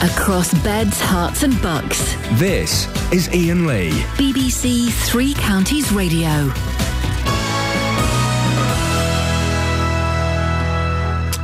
Across 0.00 0.54
beds, 0.62 1.00
Herts, 1.00 1.42
and 1.42 1.60
Bucks. 1.60 2.14
This 2.38 2.86
is 3.12 3.28
Iain 3.30 3.66
Lee. 3.66 3.90
BBC 4.14 4.92
Three 5.08 5.34
Counties 5.34 5.90
Radio. 5.90 6.52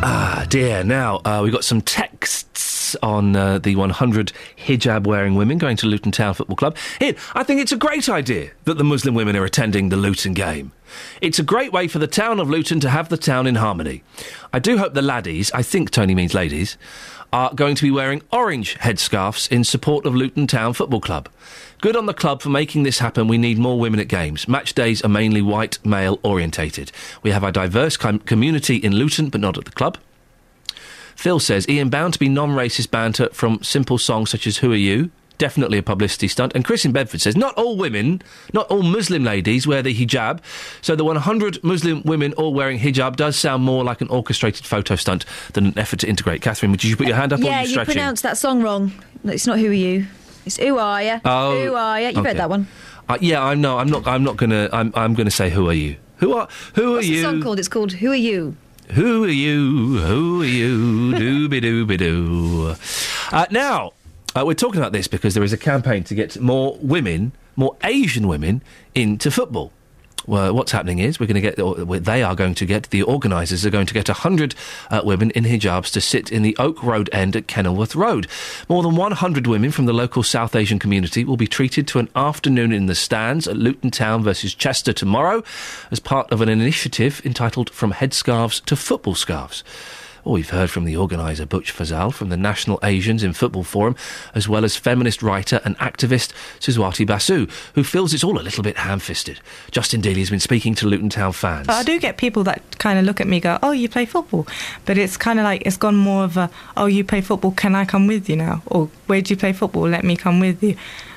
Ah, 0.07 0.45
dear. 0.51 0.85
Now, 0.85 1.23
uh, 1.25 1.41
we've 1.43 1.53
got 1.53 1.65
some 1.65 1.81
texts 1.81 2.95
on 3.03 3.35
uh, 3.35 3.57
the 3.57 3.75
100 3.75 4.33
hijab 4.59 5.07
wearing 5.07 5.35
women 5.35 5.57
going 5.57 5.79
to 5.79 5.87
Luton 5.87 6.13
Town 6.13 6.35
Football 6.35 6.57
Club. 6.57 6.77
I 7.01 7.43
think 7.43 7.63
it's 7.63 7.73
a 7.73 7.77
great 7.79 8.07
idea 8.11 8.51
that 8.65 8.77
the 8.77 8.85
Muslim 8.85 9.15
women 9.15 9.35
are 9.35 9.47
attending 9.47 9.89
the 9.89 9.97
Luton 9.97 10.35
game. 10.35 10.73
It's 11.23 11.39
a 11.39 11.43
great 11.43 11.73
way 11.73 11.89
for 11.89 12.01
the 12.01 12.07
town 12.07 12.39
of 12.39 12.51
Luton 12.51 12.81
to 12.81 12.91
have 12.91 13.09
the 13.09 13.17
town 13.17 13.47
in 13.47 13.55
harmony. 13.55 14.03
I 14.53 14.59
do 14.59 14.77
hope 14.77 14.93
the 14.93 15.01
laddies, 15.01 15.51
I 15.53 15.63
think 15.63 15.91
Tony 15.91 16.15
means 16.15 16.35
ladies, 16.35 16.77
are 17.33 17.55
going 17.55 17.75
to 17.75 17.83
be 17.83 17.91
wearing 17.91 18.21
orange 18.31 18.77
headscarves 18.81 19.51
in 19.51 19.65
support 19.65 20.05
of 20.05 20.15
Luton 20.15 20.47
Town 20.47 20.75
Football 20.75 21.01
Club. 21.01 21.31
Good 21.85 21.97
on 21.97 22.07
the 22.07 22.15
club 22.15 22.41
for 22.41 22.49
making 22.49 22.85
this 22.85 23.01
happen. 23.01 23.29
We 23.29 23.37
need 23.37 23.59
more 23.59 23.79
women 23.79 24.01
at 24.01 24.09
games. 24.09 24.49
Match 24.49 24.73
days 24.73 25.03
are 25.03 25.09
mainly 25.11 25.43
white, 25.43 25.85
male 25.85 26.19
orientated. 26.23 26.91
We 27.23 27.31
have 27.31 27.45
a 27.45 27.53
diverse 27.53 27.99
com- 27.99 28.21
community 28.21 28.77
in 28.77 28.95
Luton, 28.95 29.29
but 29.29 29.43
not 29.43 29.59
at 29.59 29.67
the 29.67 29.71
club. 29.71 29.99
Phil 31.15 31.39
says 31.39 31.67
Iain 31.69 31.91
bound 31.91 32.15
to 32.15 32.19
be 32.19 32.31
non-racist 32.31 32.91
banter 32.91 33.29
from 33.35 33.63
simple 33.63 33.99
songs 33.99 34.31
such 34.31 34.47
as 34.47 34.57
"Who 34.57 34.73
Are 34.73 34.77
You." 34.77 35.11
Definitely 35.37 35.77
a 35.77 35.83
publicity 35.83 36.27
stunt. 36.27 36.55
And 36.55 36.65
Chris 36.65 36.87
in 36.87 36.93
Bedford 36.93 37.21
says 37.21 37.37
not 37.37 37.53
all 37.57 37.77
women, 37.77 38.23
not 38.55 38.67
all 38.69 38.83
Muslim 38.83 39.23
ladies 39.23 39.67
wear 39.67 39.83
the 39.83 39.95
hijab. 39.95 40.41
So 40.81 40.97
the 40.97 41.05
100 41.05 41.63
Muslim 41.63 42.01
women 42.07 42.33
all 42.33 42.55
wearing 42.55 42.79
hijab 42.79 43.17
does 43.17 43.37
sound 43.37 43.63
more 43.63 43.85
like 43.85 44.01
an 44.01 44.09
orchestrated 44.09 44.65
photo 44.65 44.97
stunt 44.97 45.27
than 45.53 45.67
an 45.67 45.79
effort 45.79 45.99
to 45.99 46.09
integrate. 46.09 46.41
Catherine, 46.41 46.71
would 46.71 46.83
you 46.83 46.97
put 46.97 47.09
your 47.09 47.17
hand 47.17 47.35
up 47.35 47.41
or 47.41 47.43
are 47.43 47.49
yeah, 47.49 47.63
you 47.63 47.79
you 47.79 47.85
pronounced 47.85 48.23
that 48.23 48.39
song 48.39 48.63
wrong. 48.63 48.91
It's 49.25 49.47
not 49.47 49.59
Who 49.59 49.69
Are 49.69 49.75
You? 49.75 50.07
It's 50.47 50.57
Who 50.59 50.79
Are 50.79 51.03
you? 51.03 51.21
Oh, 51.25 51.59
Who 51.65 51.75
Are 51.75 52.01
you? 52.01 52.09
You 52.09 52.13
okay. 52.13 52.23
read 52.23 52.37
that 52.37 52.51
one. 52.51 52.67
Uh, 53.09 53.19
yeah, 53.21 53.43
I 53.43 53.55
know. 53.55 53.79
I'm 53.79 53.89
not. 53.89 54.07
I'm 54.07 54.23
not 54.25 54.37
gonna. 54.37 54.69
I'm. 54.73 54.93
I'm 54.95 55.15
gonna 55.15 55.31
say, 55.31 55.51
who 55.51 55.69
are 55.69 55.75
you? 55.75 55.97
Who 56.19 56.35
are? 56.35 56.49
Who 56.75 56.93
are 56.93 56.97
What's 56.97 57.07
are 57.07 57.11
the 57.11 57.17
you? 57.17 57.23
song 57.23 57.43
called? 57.43 57.59
It's 57.59 57.69
called 57.69 57.93
Who 57.93 58.11
Are 58.13 58.15
You? 58.15 58.57
Who 58.93 59.25
are 59.25 59.29
you? 59.29 59.99
Who 59.99 60.43
are 60.43 60.47
you? 60.47 61.13
Dooby 61.13 61.61
dooby 61.63 61.99
doo. 61.99 62.75
Uh, 63.33 63.47
now, 63.51 63.93
uh, 64.37 64.43
we're 64.47 64.55
talking 64.55 64.81
about 64.81 64.93
this 64.93 65.07
because 65.09 65.35
there 65.35 65.43
is 65.45 65.53
a 65.53 65.59
campaign 65.59 66.05
to 66.05 66.15
get 66.15 66.39
more 66.41 66.79
women, 66.81 67.33
more 67.57 67.77
Asian 67.83 68.29
women, 68.29 68.63
into 68.95 69.31
football. 69.31 69.73
Well, 70.27 70.55
what's 70.55 70.73
happening 70.73 71.01
is 71.01 71.21
we're 71.21 71.27
going 71.27 71.35
to 71.35 71.41
get, 71.41 71.59
or 71.59 71.75
they 71.75 72.23
are 72.23 72.35
going 72.35 72.55
to 72.55 72.67
get, 72.67 72.91
the 72.91 73.03
organisers 73.03 73.67
are 73.67 73.71
going 73.71 73.87
to 73.87 73.95
get 73.95 74.09
100 74.09 74.55
uh, 74.91 75.03
women 75.05 75.31
in 75.33 75.45
hijabs 75.45 75.93
to 75.93 76.01
sit 76.01 76.33
in 76.33 76.43
the 76.43 76.57
Oak 76.59 76.83
Road 76.83 77.11
end 77.13 77.37
at 77.37 77.47
Kenilworth 77.47 77.95
Road. 77.95 78.27
More 78.69 78.83
than 78.83 78.97
100 78.97 79.47
women 79.47 79.71
from 79.71 79.87
the 79.87 79.93
local 79.93 80.23
South 80.23 80.57
Asian 80.57 80.79
community 80.79 81.25
will 81.25 81.37
be 81.37 81.47
treated 81.47 81.87
to 81.89 81.99
an 81.99 82.09
afternoon 82.17 82.73
in 82.73 82.87
the 82.87 82.95
stands 82.95 83.47
at 83.47 83.57
Luton 83.57 83.91
Town 83.91 84.23
versus 84.23 84.55
Chester 84.55 84.93
tomorrow 84.93 85.43
as 85.91 86.01
part 86.01 86.31
of 86.33 86.41
an 86.41 86.49
initiative 86.49 87.21
entitled 87.25 87.71
From 87.71 87.93
Headscarves 87.93 88.65
to 88.65 88.77
Football 88.77 89.15
Scarves. 89.15 89.63
Oh, 90.27 90.33
we've 90.33 90.49
heard 90.49 90.71
from 90.71 90.87
the 90.87 90.97
organiser 90.97 91.45
Butch 91.45 91.71
Fazal 91.71 92.11
from 92.11 92.31
the 92.31 92.37
National 92.39 92.79
Asians 92.83 93.23
in 93.23 93.35
Football 93.35 93.63
Forum, 93.63 93.95
as 94.35 94.49
well 94.49 94.65
as 94.65 94.75
feminist 94.75 95.23
writer 95.23 95.61
and 95.67 95.77
activist 95.79 96.33
Suswati 96.61 97.07
Basu, 97.07 97.47
who 97.75 97.85
feels 97.85 98.15
it's 98.15 98.25
all 98.25 98.39
a 98.39 98.41
little 98.41 98.63
bit 98.63 98.79
ham-fisted. 98.79 99.41
Justin 99.71 100.01
Dealey 100.01 100.21
has 100.21 100.31
been 100.31 100.41
speaking 100.41 100.75
to 100.77 100.87
Luton 100.87 101.11
Town 101.11 101.33
fans. 101.33 101.67
But 101.67 101.75
I 101.75 101.83
do 101.83 102.01
get 102.01 102.17
people 102.17 102.43
that 102.45 102.79
kind 102.79 102.99
of 102.99 103.05
look 103.05 103.21
at 103.21 103.27
me, 103.27 103.39
go, 103.39 103.59
"Oh, 103.63 103.73
you 103.73 103.87
play 103.87 104.07
football," 104.07 104.47
but 104.87 104.97
it's 104.97 105.19
kind 105.19 105.39
of 105.39 105.45
like 105.45 105.63
it's 105.67 105.77
gone 105.77 105.97
more 105.97 106.25
of 106.25 106.39
a, 106.39 106.49
"Oh, 106.75 106.87
you 106.87 107.05
play 107.05 107.21
football? 107.21 107.53
Can 107.53 107.75
I 107.75 107.85
come 107.85 108.07
with 108.07 108.27
you 108.31 108.37
now?" 108.37 108.63
Or 108.65 108.89
"Where 109.07 109.21
do 109.21 109.35
you 109.35 109.37
play 109.37 109.53
football? 109.53 109.87
Let 109.87 110.05
me 110.05 110.17
come 110.17 110.41
with 110.41 110.63
you." 110.63 110.77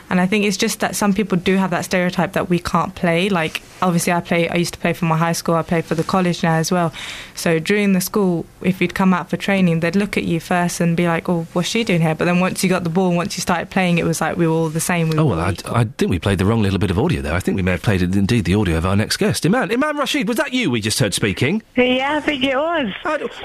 And 0.09 0.21
I 0.21 0.25
think 0.25 0.45
it's 0.45 0.57
just 0.57 0.79
that 0.79 0.95
some 0.95 1.13
people 1.13 1.37
do 1.37 1.55
have 1.55 1.71
that 1.71 1.85
stereotype 1.85 2.33
that 2.33 2.49
we 2.49 2.59
can't 2.59 2.95
play. 2.95 3.29
Like 3.29 3.61
obviously, 3.81 4.13
I 4.13 4.21
play. 4.21 4.49
I 4.49 4.55
used 4.55 4.73
to 4.73 4.79
play 4.79 4.93
for 4.93 5.05
my 5.05 5.17
high 5.17 5.33
school. 5.33 5.55
I 5.55 5.61
play 5.61 5.81
for 5.81 5.95
the 5.95 6.03
college 6.03 6.43
now 6.43 6.55
as 6.55 6.71
well. 6.71 6.93
So 7.35 7.59
during 7.59 7.93
the 7.93 8.01
school, 8.01 8.45
if 8.61 8.81
you'd 8.81 8.95
come 8.95 9.13
out 9.13 9.29
for 9.29 9.37
training, 9.37 9.81
they'd 9.81 9.95
look 9.95 10.17
at 10.17 10.23
you 10.23 10.39
first 10.39 10.79
and 10.79 10.95
be 10.95 11.07
like, 11.07 11.27
"Oh, 11.29 11.47
what's 11.53 11.67
she 11.69 11.83
doing 11.83 12.01
here?" 12.01 12.15
But 12.15 12.25
then 12.25 12.39
once 12.39 12.63
you 12.63 12.69
got 12.69 12.83
the 12.83 12.89
ball, 12.89 13.13
once 13.13 13.37
you 13.37 13.41
started 13.41 13.69
playing, 13.69 13.97
it 13.97 14.05
was 14.05 14.21
like 14.21 14.37
we 14.37 14.47
were 14.47 14.53
all 14.53 14.69
the 14.69 14.79
same. 14.79 15.09
We 15.09 15.17
Oh 15.17 15.25
well, 15.25 15.39
I, 15.39 15.55
I 15.67 15.83
think 15.83 16.09
we 16.09 16.19
played 16.19 16.37
the 16.37 16.45
wrong 16.45 16.61
little 16.61 16.79
bit 16.79 16.91
of 16.91 16.99
audio 16.99 17.21
there. 17.21 17.33
I 17.33 17.39
think 17.39 17.55
we 17.55 17.61
may 17.61 17.71
have 17.71 17.81
played 17.81 18.01
indeed 18.01 18.45
the 18.45 18.55
audio 18.55 18.77
of 18.77 18.85
our 18.85 18.95
next 18.95 19.17
guest, 19.17 19.45
Iman. 19.45 19.71
Iman 19.71 19.97
Rashid, 19.97 20.27
was 20.27 20.37
that 20.37 20.53
you 20.53 20.71
we 20.71 20.81
just 20.81 20.99
heard 20.99 21.13
speaking? 21.13 21.61
Yeah, 21.75 22.17
I 22.17 22.19
think 22.21 22.43
it 22.43 22.55
was. 22.55 22.93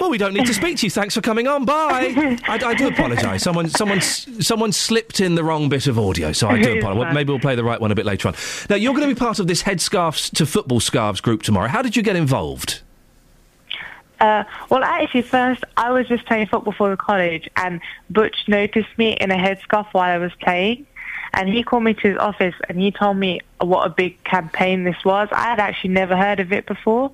well, 0.00 0.10
we 0.10 0.18
don't 0.18 0.34
need 0.34 0.47
to 0.47 0.55
speak 0.55 0.78
to 0.78 0.86
you. 0.86 0.91
Thanks 0.91 1.15
for 1.15 1.20
coming 1.20 1.47
on. 1.47 1.65
Bye. 1.65 2.39
I, 2.49 2.58
I 2.65 2.74
do 2.74 2.89
apologise. 2.89 3.42
Someone, 3.42 3.68
someone, 3.68 4.00
someone 4.00 4.73
slipped 4.73 5.20
in 5.20 5.34
the 5.34 5.44
wrong 5.44 5.68
bit 5.68 5.86
of 5.86 5.99
audio, 5.99 6.32
so 6.32 6.51
I 6.52 6.62
do 6.62 6.78
apologise. 6.78 7.14
Maybe 7.14 7.31
we'll 7.31 7.40
play 7.40 7.55
the 7.55 7.64
right 7.64 7.81
one 7.81 7.90
a 7.92 7.94
bit 7.94 8.06
later 8.06 8.28
on. 8.28 8.34
Now, 8.68 8.76
you're 8.76 8.94
going 8.94 9.08
to 9.08 9.14
be 9.14 9.18
part 9.18 9.39
of 9.39 9.47
this 9.47 9.62
headscarves 9.62 10.31
to 10.36 10.47
football 10.47 10.81
scarves 10.81 11.20
group 11.20 11.42
tomorrow. 11.42 11.68
How 11.68 11.82
did 11.82 11.97
you 11.97 12.02
get 12.02 12.16
involved? 12.16 12.82
Uh, 14.20 14.44
well, 14.70 14.84
actually, 14.84 15.22
first 15.22 15.64
I 15.76 15.90
was 15.90 16.06
just 16.06 16.24
playing 16.26 16.47
football 16.47 16.72
for 16.72 16.90
the 16.90 16.97
college, 16.97 17.48
and 17.56 17.81
Butch 18.08 18.36
noticed 18.47 18.97
me 18.97 19.14
in 19.14 19.32
a 19.32 19.36
headscarf 19.36 19.89
while 19.92 20.10
I 20.10 20.18
was 20.18 20.32
playing, 20.40 20.86
and 21.34 21.48
he 21.48 21.62
called 21.62 21.82
me 21.82 21.94
to 21.94 22.08
his 22.08 22.18
office 22.18 22.55
and 22.68 22.78
he 22.78 22.90
told 22.90 23.16
me 23.16 23.40
what 23.60 23.86
a 23.86 23.90
big 23.90 24.22
campaign 24.24 24.84
this 24.84 25.02
was. 25.05 25.28
I 25.32 25.44
had 25.44 25.60
actually 25.60 25.90
never 25.90 26.16
heard 26.16 26.40
of 26.40 26.52
it 26.52 26.66
before. 26.66 27.10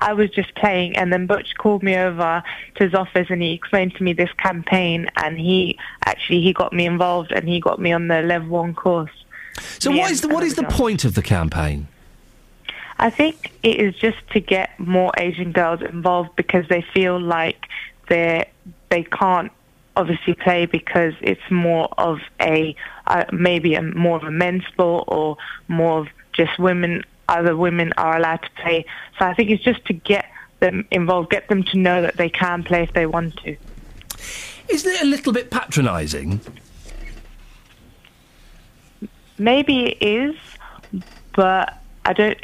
I 0.00 0.14
was 0.14 0.30
just 0.30 0.54
playing, 0.54 0.96
and 0.96 1.12
then 1.12 1.26
Butch 1.26 1.54
called 1.58 1.82
me 1.82 1.96
over 1.96 2.42
to 2.76 2.84
his 2.84 2.94
office 2.94 3.28
and 3.30 3.42
he 3.42 3.52
explained 3.52 3.94
to 3.96 4.02
me 4.02 4.12
this 4.12 4.32
campaign, 4.38 5.08
and 5.16 5.38
he 5.38 5.78
actually 6.04 6.40
he 6.40 6.52
got 6.52 6.72
me 6.72 6.86
involved 6.86 7.32
and 7.32 7.48
he 7.48 7.60
got 7.60 7.78
me 7.78 7.92
on 7.92 8.08
the 8.08 8.22
level 8.22 8.48
one 8.48 8.74
course. 8.74 9.10
So, 9.78 9.90
what 9.90 10.10
is 10.10 10.22
the 10.22 10.28
what 10.28 10.42
is 10.42 10.54
the 10.54 10.64
point 10.64 11.04
of 11.04 11.14
the 11.14 11.22
campaign? 11.22 11.86
I 12.98 13.08
think 13.08 13.52
it 13.62 13.80
is 13.80 13.94
just 13.94 14.18
to 14.32 14.40
get 14.40 14.78
more 14.78 15.10
Asian 15.16 15.52
girls 15.52 15.80
involved 15.80 16.36
because 16.36 16.68
they 16.68 16.82
feel 16.82 17.18
like 17.20 17.66
they 18.08 18.50
they 18.90 19.04
can't 19.04 19.50
obviously 19.96 20.34
play 20.34 20.66
because 20.66 21.14
it's 21.20 21.50
more 21.50 21.88
of 21.98 22.20
a 22.40 22.74
uh, 23.06 23.24
maybe 23.32 23.74
a 23.74 23.82
more 23.82 24.16
of 24.16 24.24
a 24.24 24.30
men's 24.30 24.66
sport 24.66 25.04
or 25.08 25.36
more 25.68 26.00
of 26.00 26.08
just 26.32 26.58
women. 26.58 27.04
Other 27.30 27.56
women 27.56 27.92
are 27.96 28.16
allowed 28.16 28.42
to 28.42 28.50
play. 28.62 28.84
So 29.18 29.24
I 29.24 29.34
think 29.34 29.50
it's 29.50 29.62
just 29.62 29.84
to 29.86 29.92
get 29.92 30.26
them 30.58 30.86
involved, 30.90 31.30
get 31.30 31.48
them 31.48 31.62
to 31.64 31.78
know 31.78 32.02
that 32.02 32.16
they 32.16 32.28
can 32.28 32.62
play 32.62 32.82
if 32.82 32.92
they 32.92 33.06
want 33.06 33.36
to. 33.38 33.56
Isn't 34.68 34.92
it 34.92 35.02
a 35.02 35.06
little 35.06 35.32
bit 35.32 35.50
patronising? 35.50 36.40
Maybe 39.38 39.86
it 39.86 39.98
is, 40.02 40.36
but 41.34 41.78
I 42.04 42.12
don't. 42.12 42.38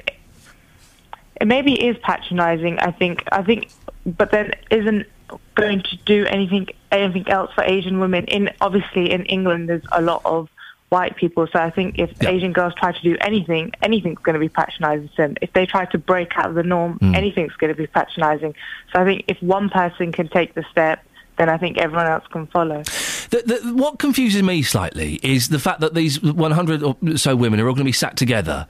It 1.40 1.46
maybe 1.46 1.74
is 1.74 1.96
patronising. 1.98 2.78
I 2.78 2.90
think. 2.90 3.22
I 3.30 3.42
think, 3.42 3.70
but 4.06 4.30
then 4.30 4.52
isn't 4.70 5.06
going 5.54 5.82
to 5.82 5.96
do 6.04 6.24
anything 6.26 6.68
anything 6.90 7.28
else 7.28 7.52
for 7.52 7.64
Asian 7.64 8.00
women. 8.00 8.24
In 8.26 8.50
obviously 8.60 9.10
in 9.10 9.24
England, 9.26 9.68
there's 9.68 9.84
a 9.92 10.00
lot 10.00 10.22
of 10.24 10.48
white 10.88 11.16
people. 11.16 11.46
So 11.52 11.58
I 11.58 11.70
think 11.70 11.98
if 11.98 12.22
Asian 12.22 12.52
girls 12.52 12.72
try 12.76 12.92
to 12.92 13.02
do 13.02 13.16
anything, 13.20 13.72
anything's 13.82 14.20
going 14.20 14.34
to 14.34 14.40
be 14.40 14.48
patronising 14.48 15.08
to 15.08 15.16
them. 15.16 15.36
If 15.42 15.52
they 15.52 15.66
try 15.66 15.84
to 15.86 15.98
break 15.98 16.36
out 16.36 16.48
of 16.50 16.54
the 16.54 16.62
norm, 16.62 16.98
Mm. 17.00 17.16
anything's 17.16 17.52
going 17.54 17.72
to 17.74 17.76
be 17.76 17.86
patronising. 17.88 18.54
So 18.92 19.00
I 19.00 19.04
think 19.04 19.24
if 19.28 19.40
one 19.42 19.68
person 19.68 20.12
can 20.12 20.28
take 20.28 20.54
the 20.54 20.64
step, 20.70 21.04
then 21.38 21.48
I 21.48 21.58
think 21.58 21.76
everyone 21.76 22.06
else 22.06 22.24
can 22.30 22.46
follow. 22.46 22.82
The, 23.30 23.42
the, 23.44 23.74
what 23.74 23.98
confuses 23.98 24.42
me 24.42 24.62
slightly 24.62 25.20
is 25.22 25.48
the 25.48 25.58
fact 25.58 25.80
that 25.80 25.92
these 25.94 26.22
100 26.22 26.82
or 26.82 26.96
so 27.16 27.36
women 27.36 27.60
are 27.60 27.66
all 27.66 27.74
going 27.74 27.84
to 27.84 27.84
be 27.84 27.92
sat 27.92 28.16
together. 28.16 28.66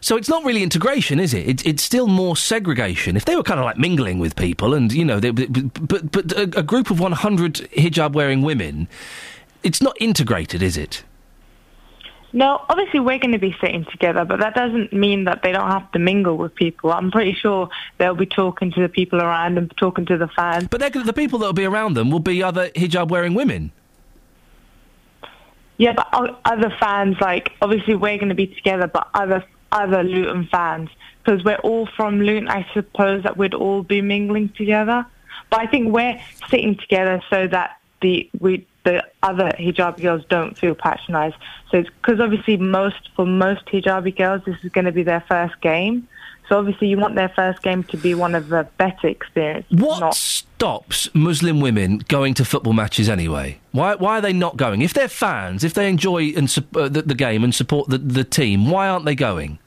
So 0.00 0.16
it's 0.16 0.28
not 0.28 0.44
really 0.44 0.62
integration, 0.62 1.18
is 1.18 1.34
it? 1.34 1.48
it? 1.48 1.66
It's 1.66 1.82
still 1.82 2.06
more 2.06 2.36
segregation. 2.36 3.16
If 3.16 3.24
they 3.24 3.34
were 3.34 3.42
kind 3.42 3.58
of 3.58 3.66
like 3.66 3.76
mingling 3.76 4.18
with 4.18 4.36
people, 4.36 4.72
and 4.72 4.92
you 4.92 5.04
know, 5.04 5.18
they, 5.20 5.30
but 5.30 6.12
but 6.12 6.32
a, 6.32 6.42
a 6.58 6.62
group 6.62 6.90
of 6.90 7.00
100 7.00 7.54
hijab-wearing 7.76 8.42
women, 8.42 8.88
it's 9.62 9.82
not 9.82 9.96
integrated, 10.00 10.62
is 10.62 10.76
it? 10.76 11.02
No, 12.36 12.60
obviously 12.68 13.00
we're 13.00 13.18
going 13.18 13.32
to 13.32 13.38
be 13.38 13.56
sitting 13.62 13.86
together, 13.86 14.26
but 14.26 14.40
that 14.40 14.54
doesn't 14.54 14.92
mean 14.92 15.24
that 15.24 15.42
they 15.42 15.52
don't 15.52 15.70
have 15.70 15.90
to 15.92 15.98
mingle 15.98 16.36
with 16.36 16.54
people. 16.54 16.92
I'm 16.92 17.10
pretty 17.10 17.32
sure 17.32 17.70
they'll 17.96 18.14
be 18.14 18.26
talking 18.26 18.70
to 18.72 18.82
the 18.82 18.90
people 18.90 19.22
around 19.22 19.56
and 19.56 19.74
talking 19.78 20.04
to 20.04 20.18
the 20.18 20.28
fans. 20.28 20.68
But 20.68 20.80
the 20.92 21.14
people 21.14 21.38
that 21.38 21.46
will 21.46 21.54
be 21.54 21.64
around 21.64 21.94
them 21.94 22.10
will 22.10 22.20
be 22.20 22.42
other 22.42 22.68
hijab-wearing 22.68 23.32
women. 23.32 23.72
Yeah, 25.78 25.94
but 25.94 26.38
other 26.44 26.76
fans, 26.78 27.16
like 27.22 27.52
obviously 27.62 27.94
we're 27.94 28.18
going 28.18 28.28
to 28.28 28.34
be 28.34 28.48
together, 28.48 28.86
but 28.86 29.08
other 29.14 29.42
other 29.72 30.02
Luton 30.02 30.46
fans 30.52 30.90
because 31.24 31.42
we're 31.42 31.56
all 31.56 31.86
from 31.96 32.20
Luton. 32.20 32.48
I 32.48 32.66
suppose 32.74 33.22
that 33.22 33.38
we'd 33.38 33.54
all 33.54 33.82
be 33.82 34.02
mingling 34.02 34.50
together. 34.50 35.06
But 35.48 35.60
I 35.60 35.66
think 35.68 35.90
we're 35.90 36.20
sitting 36.50 36.76
together 36.76 37.22
so 37.30 37.46
that 37.46 37.78
the 38.02 38.28
we 38.38 38.66
the 38.86 39.04
other 39.24 39.50
hijabi 39.58 40.00
girls 40.00 40.24
don't 40.28 40.56
feel 40.56 40.74
patronised. 40.74 41.34
So 41.72 41.82
because 41.82 42.20
obviously 42.20 42.56
most 42.56 43.10
for 43.16 43.26
most 43.26 43.66
hijabi 43.66 44.16
girls 44.16 44.42
this 44.46 44.56
is 44.62 44.70
going 44.70 44.84
to 44.84 44.92
be 44.92 45.02
their 45.02 45.24
first 45.28 45.60
game. 45.60 46.06
So 46.48 46.56
obviously 46.56 46.86
you 46.86 46.96
want 46.96 47.16
their 47.16 47.28
first 47.30 47.60
game 47.62 47.82
to 47.84 47.96
be 47.96 48.14
one 48.14 48.36
of 48.36 48.48
the 48.48 48.68
better 48.78 49.08
experiences. 49.08 49.76
What 49.76 50.14
stops 50.14 51.12
Muslim 51.12 51.60
women 51.60 51.98
going 52.06 52.34
to 52.34 52.44
football 52.44 52.72
matches 52.72 53.08
anyway? 53.08 53.58
Why, 53.72 53.96
why 53.96 54.18
are 54.18 54.20
they 54.20 54.32
not 54.32 54.56
going? 54.56 54.80
If 54.80 54.94
they're 54.94 55.08
fans, 55.08 55.64
if 55.64 55.74
they 55.74 55.88
enjoy 55.88 56.26
and 56.36 56.48
sup- 56.48 56.76
uh, 56.76 56.88
the, 56.88 57.02
the 57.02 57.16
game 57.16 57.42
and 57.42 57.52
support 57.52 57.88
the, 57.88 57.98
the 57.98 58.22
team, 58.22 58.70
why 58.70 58.88
aren't 58.88 59.04
they 59.04 59.16
going? 59.16 59.58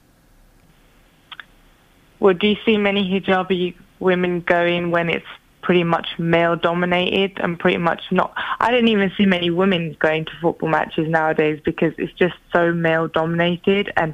Well, 2.20 2.32
do 2.32 2.46
you 2.46 2.56
see 2.64 2.78
many 2.78 3.02
hijabi 3.10 3.74
women 3.98 4.40
going 4.40 4.90
when 4.90 5.10
it's 5.10 5.26
pretty 5.70 5.84
much 5.84 6.08
male 6.18 6.56
dominated 6.56 7.38
and 7.38 7.56
pretty 7.56 7.76
much 7.76 8.02
not? 8.10 8.32
I 8.58 8.72
don't 8.72 8.88
even 8.88 9.12
see 9.16 9.24
many 9.24 9.50
women 9.50 9.96
going 10.00 10.24
to 10.24 10.32
football 10.42 10.68
matches 10.68 11.08
nowadays 11.08 11.60
because 11.64 11.92
it's 11.96 12.12
just 12.14 12.34
so 12.52 12.72
male 12.72 13.06
dominated 13.06 13.92
and 13.96 14.12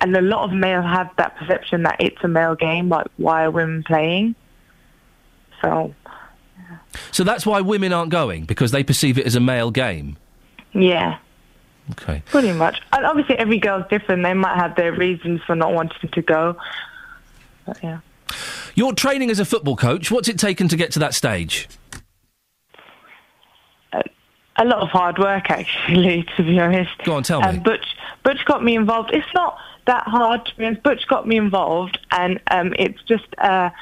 and 0.00 0.16
a 0.16 0.20
lot 0.20 0.44
of 0.44 0.52
male 0.52 0.82
have 0.82 1.10
that 1.16 1.36
perception 1.38 1.82
that 1.82 1.96
it's 1.98 2.22
a 2.22 2.28
male 2.28 2.54
game. 2.54 2.88
Like, 2.88 3.08
why 3.16 3.46
are 3.46 3.50
women 3.50 3.82
playing? 3.82 4.36
So 5.60 5.92
So 7.10 7.24
that's 7.24 7.44
why 7.44 7.62
women 7.62 7.92
aren't 7.92 8.12
going 8.12 8.44
because 8.44 8.70
they 8.70 8.84
perceive 8.84 9.18
it 9.18 9.26
as 9.26 9.34
a 9.34 9.40
male 9.40 9.72
game. 9.72 10.16
yeah. 10.72 11.18
Okay. 11.90 12.22
Pretty 12.26 12.52
much. 12.52 12.80
And 12.92 13.04
obviously, 13.04 13.36
every 13.38 13.58
girl's 13.58 13.86
different. 13.90 14.22
They 14.22 14.34
might 14.34 14.54
have 14.56 14.76
their 14.76 14.92
reasons 14.92 15.40
for 15.48 15.56
not 15.56 15.72
wanting 15.72 16.10
to 16.12 16.22
go. 16.22 16.56
But 17.64 17.82
yeah. 17.82 17.98
You're 18.74 18.92
training 18.92 19.30
as 19.30 19.38
a 19.38 19.44
football 19.44 19.76
coach. 19.76 20.10
What's 20.10 20.28
it 20.28 20.38
taken 20.38 20.68
to 20.68 20.76
get 20.76 20.92
to 20.92 20.98
that 21.00 21.14
stage? 21.14 21.68
A 24.58 24.64
lot 24.64 24.80
of 24.80 24.88
hard 24.88 25.18
work, 25.18 25.50
actually, 25.50 26.26
to 26.36 26.42
be 26.42 26.58
honest. 26.58 26.96
Go 27.04 27.14
on, 27.14 27.22
tell 27.22 27.40
me. 27.40 27.48
Um, 27.48 27.60
Butch, 27.60 27.96
Butch 28.22 28.44
got 28.44 28.64
me 28.64 28.74
involved. 28.74 29.10
It's 29.12 29.26
not 29.34 29.58
that 29.86 30.04
hard, 30.04 30.46
to 30.46 30.56
be 30.56 30.64
honest. 30.64 30.82
Butch 30.82 31.06
got 31.08 31.26
me 31.26 31.36
involved, 31.36 31.98
and 32.10 32.40
um, 32.50 32.74
it's 32.78 33.02
just 33.02 33.26
a, 33.38 33.72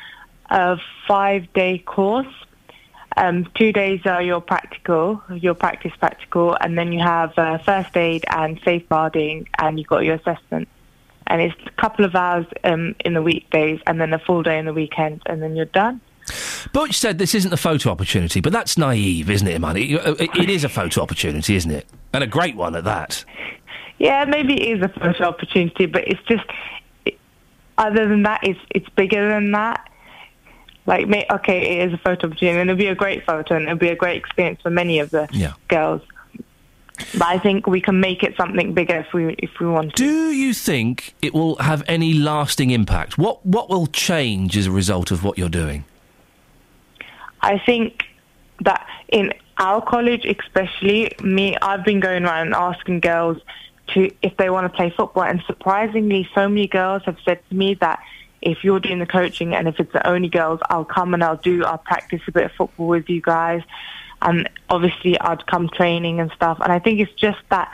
a 0.50 0.78
five-day 1.06 1.78
course. 1.78 2.26
Um, 3.16 3.46
two 3.54 3.72
days 3.72 4.00
are 4.06 4.22
your 4.22 4.40
practical, 4.40 5.22
your 5.30 5.54
practice 5.54 5.92
practical, 5.98 6.56
and 6.60 6.76
then 6.76 6.92
you 6.92 7.00
have 7.00 7.38
uh, 7.38 7.58
first 7.58 7.96
aid 7.96 8.24
and 8.28 8.60
safeguarding, 8.64 9.48
and 9.58 9.78
you've 9.78 9.86
got 9.86 10.04
your 10.04 10.16
assessment. 10.16 10.68
And 11.26 11.40
it's 11.40 11.54
a 11.66 11.70
couple 11.80 12.04
of 12.04 12.14
hours 12.14 12.46
um, 12.64 12.94
in 13.04 13.14
the 13.14 13.22
weekdays, 13.22 13.80
and 13.86 14.00
then 14.00 14.12
a 14.12 14.18
full 14.18 14.42
day 14.42 14.58
in 14.58 14.66
the 14.66 14.74
weekend, 14.74 15.22
and 15.26 15.42
then 15.42 15.56
you're 15.56 15.64
done. 15.66 16.00
Butch 16.72 16.98
said 16.98 17.18
this 17.18 17.34
isn't 17.34 17.52
a 17.52 17.56
photo 17.56 17.90
opportunity, 17.90 18.40
but 18.40 18.52
that's 18.52 18.76
naive, 18.78 19.28
isn't 19.30 19.46
it, 19.48 19.60
man? 19.60 19.76
It, 19.76 19.90
it- 19.92 20.36
it 20.36 20.50
is 20.50 20.64
a 20.64 20.68
photo 20.68 21.02
opportunity, 21.02 21.54
isn't 21.56 21.70
it? 21.70 21.86
And 22.12 22.22
a 22.24 22.26
great 22.26 22.56
one 22.56 22.74
at 22.76 22.84
that. 22.84 23.24
Yeah, 23.98 24.24
maybe 24.24 24.54
it 24.54 24.78
is 24.78 24.82
a 24.84 24.88
photo 24.88 25.24
opportunity, 25.24 25.86
but 25.86 26.06
it's 26.08 26.20
just 26.28 26.44
it, 27.04 27.18
other 27.78 28.08
than 28.08 28.22
that, 28.24 28.40
it's 28.42 28.58
it's 28.70 28.88
bigger 28.90 29.28
than 29.28 29.52
that. 29.52 29.88
Like, 30.86 31.06
okay, 31.30 31.78
it 31.80 31.88
is 31.88 31.94
a 31.94 31.98
photo 31.98 32.26
opportunity, 32.26 32.48
and 32.60 32.68
it'll 32.70 32.78
be 32.78 32.86
a 32.88 32.94
great 32.94 33.24
photo, 33.24 33.54
and 33.56 33.64
it'll 33.64 33.78
be 33.78 33.88
a 33.88 33.96
great 33.96 34.18
experience 34.18 34.60
for 34.62 34.70
many 34.70 34.98
of 34.98 35.10
the 35.10 35.28
Yeah. 35.32 35.52
girls. 35.68 36.02
But 36.96 37.26
I 37.26 37.38
think 37.38 37.66
we 37.66 37.80
can 37.80 37.98
make 37.98 38.22
it 38.22 38.36
something 38.36 38.72
bigger 38.72 38.98
if 38.98 39.12
we 39.12 39.34
if 39.38 39.50
we 39.58 39.66
want. 39.66 39.96
To. 39.96 40.02
Do 40.02 40.30
you 40.30 40.54
think 40.54 41.14
it 41.22 41.34
will 41.34 41.56
have 41.56 41.82
any 41.88 42.14
lasting 42.14 42.70
impact? 42.70 43.18
What 43.18 43.44
what 43.44 43.68
will 43.68 43.88
change 43.88 44.56
as 44.56 44.66
a 44.66 44.70
result 44.70 45.10
of 45.10 45.24
what 45.24 45.36
you're 45.36 45.48
doing? 45.48 45.84
I 47.40 47.58
think 47.58 48.04
that 48.60 48.86
in 49.08 49.32
our 49.58 49.82
college, 49.82 50.24
especially 50.24 51.12
me, 51.22 51.56
I've 51.60 51.84
been 51.84 52.00
going 52.00 52.24
around 52.24 52.54
asking 52.54 53.00
girls 53.00 53.38
to 53.88 54.10
if 54.22 54.36
they 54.36 54.48
want 54.48 54.70
to 54.70 54.74
play 54.74 54.90
football, 54.90 55.24
and 55.24 55.42
surprisingly, 55.46 56.28
so 56.34 56.48
many 56.48 56.66
girls 56.66 57.02
have 57.04 57.18
said 57.24 57.40
to 57.48 57.54
me 57.54 57.74
that 57.74 58.00
if 58.40 58.62
you're 58.62 58.80
doing 58.80 58.98
the 58.98 59.06
coaching 59.06 59.54
and 59.54 59.66
if 59.66 59.80
it's 59.80 59.92
the 59.92 60.06
only 60.06 60.28
girls, 60.28 60.60
I'll 60.68 60.84
come 60.84 61.14
and 61.14 61.24
I'll 61.24 61.36
do, 61.36 61.64
I'll 61.64 61.78
practice 61.78 62.20
a 62.28 62.32
bit 62.32 62.44
of 62.44 62.52
football 62.52 62.86
with 62.86 63.08
you 63.08 63.20
guys, 63.20 63.62
and 64.24 64.48
obviously 64.68 65.18
I'd 65.20 65.46
come 65.46 65.68
training 65.68 66.20
and 66.20 66.30
stuff. 66.32 66.58
And 66.60 66.72
I 66.72 66.78
think 66.78 67.00
it's 67.00 67.12
just 67.12 67.38
that 67.50 67.70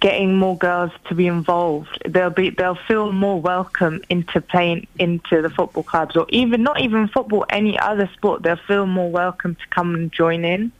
getting 0.00 0.36
more 0.36 0.58
girls 0.58 0.90
to 1.06 1.14
be 1.14 1.26
involved. 1.26 2.02
They'll 2.06 2.28
be 2.28 2.50
they'll 2.50 2.74
feel 2.74 3.10
more 3.12 3.40
welcome 3.40 4.02
into 4.10 4.40
playing 4.40 4.86
into 4.98 5.40
the 5.40 5.48
football 5.48 5.82
clubs 5.82 6.14
or 6.16 6.26
even 6.28 6.62
not 6.62 6.80
even 6.80 7.08
football, 7.08 7.46
any 7.48 7.78
other 7.78 8.10
sport. 8.12 8.42
They'll 8.42 8.56
feel 8.56 8.86
more 8.86 9.10
welcome 9.10 9.54
to 9.54 9.66
come 9.70 9.94
and 9.94 10.12
join 10.12 10.44
in. 10.44 10.72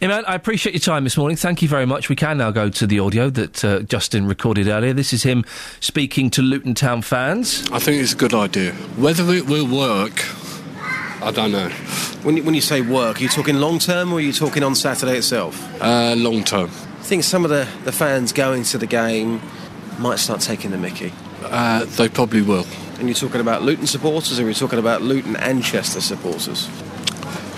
Iman, 0.00 0.24
I 0.26 0.34
appreciate 0.34 0.72
your 0.72 0.80
time 0.80 1.04
this 1.04 1.16
morning. 1.16 1.36
Thank 1.36 1.62
you 1.62 1.68
very 1.68 1.86
much. 1.86 2.08
We 2.08 2.16
can 2.16 2.38
now 2.38 2.50
go 2.50 2.68
to 2.68 2.86
the 2.86 2.98
audio 2.98 3.30
that 3.30 3.64
uh, 3.64 3.80
Justin 3.80 4.26
recorded 4.26 4.66
earlier. 4.66 4.92
This 4.92 5.12
is 5.12 5.22
him 5.22 5.44
speaking 5.78 6.30
to 6.30 6.42
Luton 6.42 6.74
Town 6.74 7.02
fans. 7.02 7.70
I 7.70 7.78
think 7.78 8.02
it's 8.02 8.14
a 8.14 8.16
good 8.16 8.34
idea. 8.34 8.72
Whether 8.96 9.30
it 9.34 9.46
will 9.46 9.66
work, 9.68 10.24
I 11.20 11.30
don't 11.32 11.52
know. 11.52 11.68
When 12.22 12.36
you, 12.36 12.42
when 12.44 12.54
you 12.54 12.60
say 12.60 12.80
work, 12.80 13.18
are 13.18 13.22
you 13.22 13.28
talking 13.28 13.56
long 13.56 13.78
term 13.78 14.12
or 14.12 14.16
are 14.16 14.20
you 14.20 14.32
talking 14.32 14.62
on 14.62 14.74
Saturday 14.74 15.16
itself? 15.18 15.56
Uh, 15.82 16.14
long 16.16 16.44
term. 16.44 16.70
I 16.70 17.02
think 17.02 17.24
some 17.24 17.44
of 17.44 17.50
the, 17.50 17.66
the 17.84 17.92
fans 17.92 18.32
going 18.32 18.62
to 18.64 18.78
the 18.78 18.86
game 18.86 19.40
might 19.98 20.18
start 20.18 20.40
taking 20.40 20.70
the 20.70 20.78
mickey. 20.78 21.12
Uh, 21.42 21.84
they 21.84 22.08
probably 22.08 22.42
will. 22.42 22.66
And 22.98 23.08
you're 23.08 23.14
talking 23.14 23.40
about 23.40 23.62
Luton 23.62 23.86
supporters 23.86 24.38
or 24.40 24.44
are 24.44 24.48
you 24.48 24.54
talking 24.54 24.78
about 24.78 25.02
Luton 25.02 25.36
and 25.36 25.62
Chester 25.62 26.00
supporters? 26.00 26.68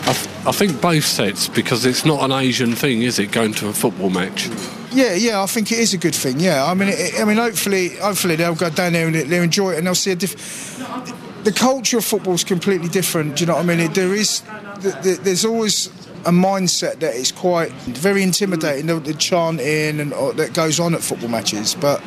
I, 0.03 0.13
th- 0.13 0.47
I 0.47 0.53
think 0.53 0.81
both 0.81 1.05
sets 1.05 1.49
because 1.49 1.85
it's 1.85 2.05
not 2.05 2.23
an 2.23 2.33
Asian 2.33 2.75
thing, 2.75 3.03
is 3.03 3.19
it? 3.19 3.31
Going 3.33 3.53
to 3.55 3.69
a 3.69 3.73
football 3.73 4.11
match. 4.11 4.49
Yeah, 4.93 5.15
yeah, 5.15 5.43
I 5.43 5.47
think 5.47 5.71
it 5.71 5.79
is 5.79 5.95
a 5.95 5.99
good 5.99 6.15
thing. 6.15 6.41
Yeah, 6.41 6.65
I 6.65 6.75
mean, 6.75 6.89
it, 6.89 7.21
I 7.21 7.25
mean, 7.25 7.37
hopefully, 7.37 7.91
hopefully 7.97 8.37
they'll 8.37 8.55
go 8.55 8.71
down 8.71 8.93
there 8.95 9.07
and 9.07 9.15
they- 9.15 9.23
they'll 9.25 9.43
enjoy 9.43 9.73
it 9.73 9.79
and 9.79 9.87
they'll 9.87 9.95
see 9.95 10.11
a 10.13 10.17
different. 10.17 11.20
The 11.45 11.53
culture 11.53 11.99
of 11.99 12.05
football 12.05 12.35
is 12.35 12.45
completely 12.45 12.89
different. 12.89 13.37
Do 13.37 13.43
you 13.43 13.47
know 13.47 13.55
what 13.55 13.65
I 13.65 13.67
mean? 13.67 13.81
It, 13.81 13.95
there 13.95 14.15
is, 14.15 14.43
th- 14.83 14.95
th- 15.03 15.19
there's 15.21 15.45
always 15.45 15.87
a 16.27 16.31
mindset 16.31 17.01
that 17.01 17.15
is 17.15 17.33
quite 17.33 17.73
very 17.73 18.23
intimidating. 18.23 18.87
The, 18.87 19.01
the 19.01 19.15
chanting 19.15 20.01
and 20.01 20.13
all 20.13 20.33
that 20.33 20.53
goes 20.53 20.79
on 20.79 20.95
at 20.95 21.01
football 21.01 21.31
matches, 21.31 21.75
but 21.75 22.03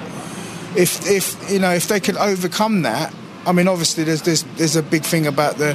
if 0.75 1.07
if 1.09 1.51
you 1.51 1.59
know 1.59 1.73
if 1.73 1.87
they 1.87 1.99
can 1.99 2.17
overcome 2.17 2.83
that, 2.83 3.13
I 3.45 3.51
mean, 3.51 3.67
obviously 3.67 4.03
there's 4.03 4.21
there's 4.21 4.43
there's 4.55 4.75
a 4.75 4.83
big 4.83 5.03
thing 5.03 5.27
about 5.27 5.57
the 5.57 5.73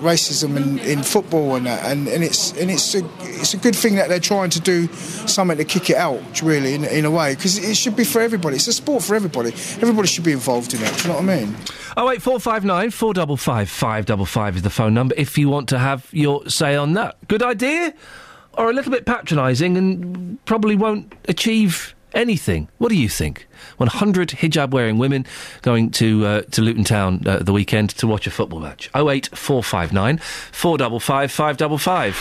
racism 0.00 0.56
in, 0.56 0.78
in 0.80 1.02
football 1.02 1.54
and 1.54 1.66
that, 1.66 1.84
and, 1.84 2.08
and 2.08 2.24
it's 2.24 2.52
and 2.58 2.70
it's 2.70 2.94
a 2.94 3.08
it's 3.20 3.54
a 3.54 3.56
good 3.56 3.76
thing 3.76 3.96
that 3.96 4.08
they're 4.08 4.18
trying 4.20 4.50
to 4.50 4.60
do 4.60 4.88
something 4.92 5.56
to 5.56 5.64
kick 5.64 5.90
it 5.90 5.96
out, 5.96 6.42
really, 6.42 6.74
in, 6.74 6.84
in 6.84 7.04
a 7.04 7.10
way, 7.10 7.34
because 7.34 7.58
it 7.58 7.76
should 7.76 7.96
be 7.96 8.04
for 8.04 8.20
everybody. 8.20 8.56
It's 8.56 8.66
a 8.66 8.72
sport 8.72 9.02
for 9.02 9.14
everybody. 9.14 9.50
Everybody 9.50 10.08
should 10.08 10.24
be 10.24 10.32
involved 10.32 10.74
in 10.74 10.82
it. 10.82 10.92
Do 10.96 11.02
you 11.02 11.08
know 11.08 11.20
what 11.20 11.30
I 11.30 11.44
mean? 11.44 11.56
Oh 11.96 12.06
wait, 12.06 12.22
four 12.22 12.40
five 12.40 12.64
nine 12.64 12.90
four 12.90 13.14
double 13.14 13.36
five 13.36 13.68
five 13.68 14.06
double 14.06 14.26
five 14.26 14.56
is 14.56 14.62
the 14.62 14.70
phone 14.70 14.94
number 14.94 15.14
if 15.18 15.36
you 15.38 15.48
want 15.48 15.68
to 15.68 15.78
have 15.78 16.08
your 16.12 16.48
say 16.48 16.74
on 16.76 16.94
that. 16.94 17.16
Good 17.28 17.42
idea, 17.42 17.94
or 18.54 18.70
a 18.70 18.72
little 18.72 18.90
bit 18.90 19.06
patronising 19.06 19.76
and 19.76 20.44
probably 20.46 20.76
won't 20.76 21.14
achieve 21.28 21.94
anything. 22.14 22.68
What 22.78 22.88
do 22.90 22.96
you 22.96 23.08
think? 23.08 23.46
One 23.76 23.88
hundred 23.88 24.30
hijab 24.30 24.70
wearing 24.70 24.98
women 24.98 25.26
going 25.62 25.90
to 25.92 26.26
uh, 26.26 26.42
to 26.52 26.62
Luton 26.62 26.84
Town 26.84 27.22
uh, 27.26 27.38
the 27.38 27.52
weekend 27.52 27.90
to 27.90 28.06
watch 28.06 28.26
a 28.26 28.30
football 28.30 28.60
match. 28.60 28.90
Oh 28.94 29.10
eight 29.10 29.28
four 29.36 29.62
five 29.62 29.92
nine 29.92 30.18
four 30.18 30.78
double 30.78 31.00
five 31.00 31.30
five 31.32 31.56
double 31.56 31.78
five. 31.78 32.16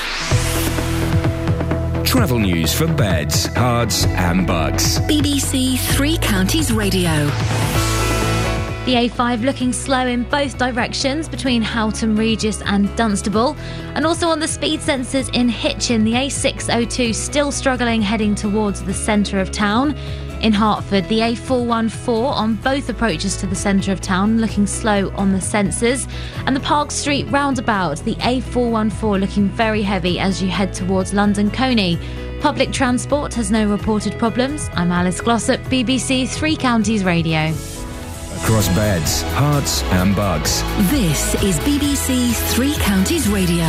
Travel 2.06 2.40
news 2.40 2.74
for 2.74 2.88
beds, 2.88 3.48
Herts, 3.48 4.06
and 4.06 4.46
Bucks. 4.46 5.00
BBC 5.00 5.80
Three 5.96 6.18
Counties 6.18 6.72
Radio. 6.72 7.30
The 8.86 8.96
A5 8.96 9.44
looking 9.44 9.74
slow 9.74 10.08
in 10.08 10.24
both 10.24 10.58
directions 10.58 11.30
between 11.30 11.62
Houghton 11.62 12.16
Regis 12.16 12.64
and 12.64 12.94
Dunstable. 12.96 13.56
And 13.94 14.08
also 14.08 14.28
on 14.28 14.40
the 14.40 14.48
speed 14.48 14.80
sensors 14.80 15.32
in 15.36 15.50
Hitchin, 15.50 16.04
the 16.04 16.14
A602 16.14 17.14
still 17.14 17.52
struggling 17.52 18.02
heading 18.02 18.34
towards 18.34 18.84
the 18.84 18.94
centre 18.94 19.40
of 19.40 19.52
town. 19.52 19.96
In 20.42 20.52
Hertford, 20.52 21.08
the 21.10 21.20
A414 21.20 22.34
on 22.34 22.56
both 22.56 22.90
approaches 22.90 23.38
to 23.38 23.46
the 23.46 23.56
centre 23.56 23.92
of 23.92 24.02
town 24.02 24.42
looking 24.42 24.66
slow 24.66 25.12
on 25.12 25.32
the 25.32 25.38
sensors. 25.38 26.12
And 26.48 26.56
the 26.56 26.62
Park 26.62 26.90
Street 26.90 27.28
roundabout, 27.30 28.00
the 28.00 28.16
A414 28.16 29.20
looking 29.20 29.48
very 29.50 29.84
heavy 29.84 30.20
as 30.20 30.42
you 30.42 30.50
head 30.50 30.74
towards 30.74 31.14
London 31.14 31.52
Colney. 31.52 32.00
Public 32.40 32.72
transport 32.72 33.32
has 33.36 33.52
no 33.52 33.70
reported 33.70 34.18
problems. 34.18 34.72
I'm 34.74 34.92
Alice 34.92 35.22
Glossop, 35.22 35.62
BBC 35.66 36.28
Three 36.28 36.56
Counties 36.56 37.04
Radio. 37.04 37.54
Across 38.44 38.70
beds, 38.70 39.24
Herts, 39.36 39.84
and 39.92 40.16
Bucks. 40.16 40.62
This 40.90 41.36
is 41.44 41.60
BBC 41.60 42.34
Three 42.52 42.74
Counties 42.80 43.28
Radio. 43.30 43.66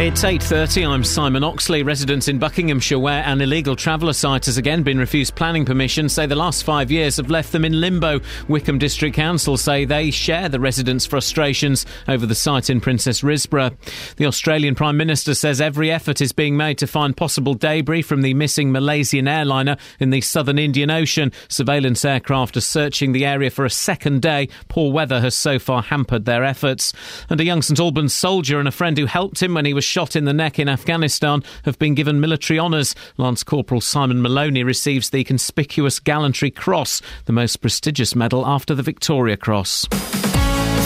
It's 0.00 0.22
8.30, 0.22 0.88
I'm 0.88 1.04
Simon 1.04 1.44
Oxley. 1.44 1.82
Residents 1.82 2.26
in 2.26 2.38
Buckinghamshire 2.38 2.98
where 2.98 3.22
an 3.22 3.42
illegal 3.42 3.76
traveller 3.76 4.14
site 4.14 4.46
has 4.46 4.56
again 4.56 4.82
been 4.82 4.96
refused 4.96 5.34
planning 5.34 5.66
permission 5.66 6.08
say 6.08 6.24
the 6.24 6.34
last 6.34 6.64
five 6.64 6.90
years 6.90 7.18
have 7.18 7.28
left 7.28 7.52
them 7.52 7.66
in 7.66 7.82
limbo. 7.82 8.18
Wycombe 8.48 8.78
District 8.78 9.14
Council 9.14 9.58
say 9.58 9.84
they 9.84 10.10
share 10.10 10.48
the 10.48 10.58
residents' 10.58 11.04
frustrations 11.04 11.84
over 12.08 12.24
the 12.24 12.34
site 12.34 12.70
in 12.70 12.80
Princes 12.80 13.20
Risborough. 13.20 13.76
The 14.16 14.24
Australian 14.24 14.74
Prime 14.74 14.96
Minister 14.96 15.34
says 15.34 15.60
every 15.60 15.90
effort 15.90 16.22
is 16.22 16.32
being 16.32 16.56
made 16.56 16.78
to 16.78 16.86
find 16.86 17.14
possible 17.14 17.52
debris 17.52 18.00
from 18.00 18.22
the 18.22 18.32
missing 18.32 18.72
Malaysian 18.72 19.28
airliner 19.28 19.76
in 19.98 20.08
the 20.08 20.22
southern 20.22 20.58
Indian 20.58 20.90
Ocean. 20.90 21.30
Surveillance 21.48 22.06
aircraft 22.06 22.56
are 22.56 22.62
searching 22.62 23.12
the 23.12 23.26
area 23.26 23.50
for 23.50 23.66
a 23.66 23.70
second 23.70 24.22
day. 24.22 24.48
Poor 24.68 24.90
weather 24.90 25.20
has 25.20 25.36
so 25.36 25.58
far 25.58 25.82
hampered 25.82 26.24
their 26.24 26.42
efforts. 26.42 26.94
And 27.28 27.38
a 27.38 27.44
young 27.44 27.60
St 27.60 27.78
Albans 27.78 28.14
soldier 28.14 28.58
and 28.58 28.66
a 28.66 28.72
friend 28.72 28.96
who 28.96 29.04
helped 29.04 29.42
him 29.42 29.52
when 29.52 29.66
he 29.66 29.74
was 29.74 29.89
shot 29.90 30.14
in 30.14 30.24
the 30.24 30.32
neck 30.32 30.58
in 30.58 30.68
Afghanistan 30.68 31.42
have 31.64 31.78
been 31.78 31.94
given 31.94 32.20
military 32.20 32.58
honours. 32.58 32.94
Lance 33.16 33.42
Corporal 33.42 33.80
Simon 33.80 34.22
Maloney 34.22 34.62
receives 34.62 35.10
the 35.10 35.24
Conspicuous 35.24 35.98
Gallantry 35.98 36.50
Cross, 36.50 37.02
the 37.24 37.32
most 37.32 37.56
prestigious 37.56 38.14
medal 38.14 38.46
after 38.46 38.74
the 38.74 38.84
Victoria 38.84 39.36
Cross. 39.36 39.86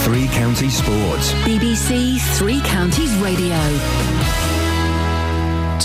Three 0.03 0.27
Counties 0.29 0.77
Sports. 0.77 1.31
BBC 1.45 2.19
Three 2.37 2.61
Counties 2.61 3.15
Radio. 3.17 4.04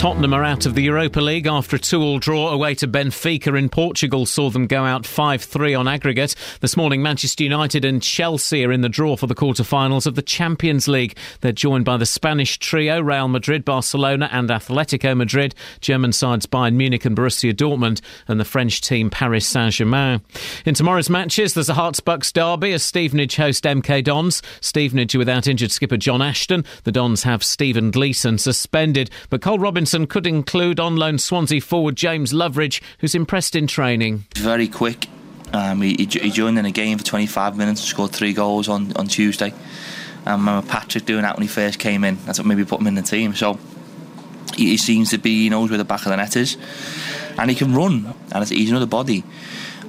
Tottenham 0.01 0.33
are 0.33 0.45
out 0.45 0.65
of 0.65 0.75
the 0.75 0.83
Europa 0.83 1.20
League 1.20 1.47
after 1.47 1.77
a 1.77 1.79
two-all 1.79 2.19
draw 2.19 2.49
away 2.49 2.75
to 2.75 2.89
Benfica 2.89 3.59
in 3.59 3.69
Portugal 3.69 4.25
saw 4.25 4.49
them 4.49 4.67
go 4.67 4.87
out 4.87 5.03
5-3 5.03 5.79
on 5.79 5.87
aggregate. 5.87 6.35
This 6.61 6.75
morning 6.75 7.03
Manchester 7.03 7.45
United 7.45 7.85
and 7.85 8.03
Chelsea 8.03 8.65
are 8.65 8.73
in 8.73 8.81
the 8.81 8.89
draw 8.89 9.17
for 9.17 9.27
the 9.27 9.35
quarter-finals 9.35 10.07
of 10.07 10.15
the 10.15 10.23
Champions 10.23 10.89
League. 10.89 11.19
They're 11.43 11.53
joined 11.53 11.85
by 11.85 11.99
the 11.99 12.07
Spanish 12.07 12.59
trio 12.59 13.03
Real 13.03 13.29
Madrid, 13.29 13.62
Barcelona 13.62 14.31
and 14.33 14.49
Atletico 14.49 15.15
Madrid, 15.15 15.55
German 15.83 16.12
sides 16.12 16.47
Bayern 16.47 16.77
Munich 16.77 17.05
and 17.05 17.15
Borussia 17.15 17.53
Dortmund 17.53 18.01
and 18.27 18.41
the 18.41 18.47
French 18.47 18.81
team 18.81 19.11
Paris 19.11 19.47
Saint-Germain. 19.47 20.23
In 20.65 20.73
tomorrow's 20.73 21.11
matches 21.11 21.53
there's 21.53 21.69
a 21.69 21.75
Herts-Bucks 21.75 22.33
derby 22.33 22.73
as 22.73 22.83
Stevenage 22.83 23.37
host 23.37 23.65
MK 23.65 24.03
Dons. 24.05 24.41
Stevenage 24.62 25.15
without 25.15 25.47
injured 25.47 25.73
skipper 25.73 25.99
Jon 25.99 26.23
Ashton. 26.23 26.65
The 26.85 26.93
Dons 26.93 27.25
have 27.25 27.45
Stephen 27.45 27.91
Gleeson 27.91 28.39
suspended, 28.39 29.11
but 29.29 29.43
Karl 29.43 29.59
Robinson 29.59 29.90
could 30.07 30.27
include 30.27 30.81
on 30.81 30.97
loan 30.97 31.19
Swansea 31.19 31.60
forward 31.60 31.97
James 31.97 32.33
Loveridge, 32.33 32.81
who's 32.99 33.15
impressed 33.15 33.55
in 33.55 33.67
training. 33.67 34.25
Very 34.36 34.69
quick. 34.69 35.07
Um, 35.52 35.83
he, 35.83 35.94
he 35.94 36.31
joined 36.31 36.59
in 36.59 36.65
a 36.65 36.70
game 36.70 36.99
for 36.99 37.05
25 37.05 37.57
minutes 37.57 37.81
and 37.81 37.89
scored 37.89 38.12
three 38.12 38.33
goals 38.33 38.69
on, 38.69 38.93
on 38.97 39.09
Tuesday. 39.09 39.52
Um, 40.27 40.49
I 40.49 40.52
remember 40.52 40.69
Patrick 40.69 41.07
doing 41.07 41.23
that 41.23 41.36
when 41.36 41.43
he 41.43 41.49
first 41.49 41.78
came 41.78 42.05
in. 42.05 42.19
That's 42.25 42.39
what 42.39 42.47
maybe 42.47 42.65
put 42.65 42.81
him 42.81 42.86
in 42.86 42.94
the 42.94 43.02
team. 43.02 43.35
So 43.35 43.59
he, 44.55 44.70
he 44.70 44.77
seems 44.77 45.10
to 45.10 45.19
be, 45.19 45.43
he 45.43 45.49
knows 45.49 45.70
where 45.70 45.78
the 45.78 45.85
back 45.85 46.01
of 46.02 46.10
the 46.10 46.17
net 46.17 46.36
is. 46.36 46.57
And 47.39 47.51
he 47.51 47.57
can 47.57 47.75
run. 47.75 48.15
And 48.33 48.49
he's 48.49 48.70
another 48.70 48.86
body. 48.86 49.25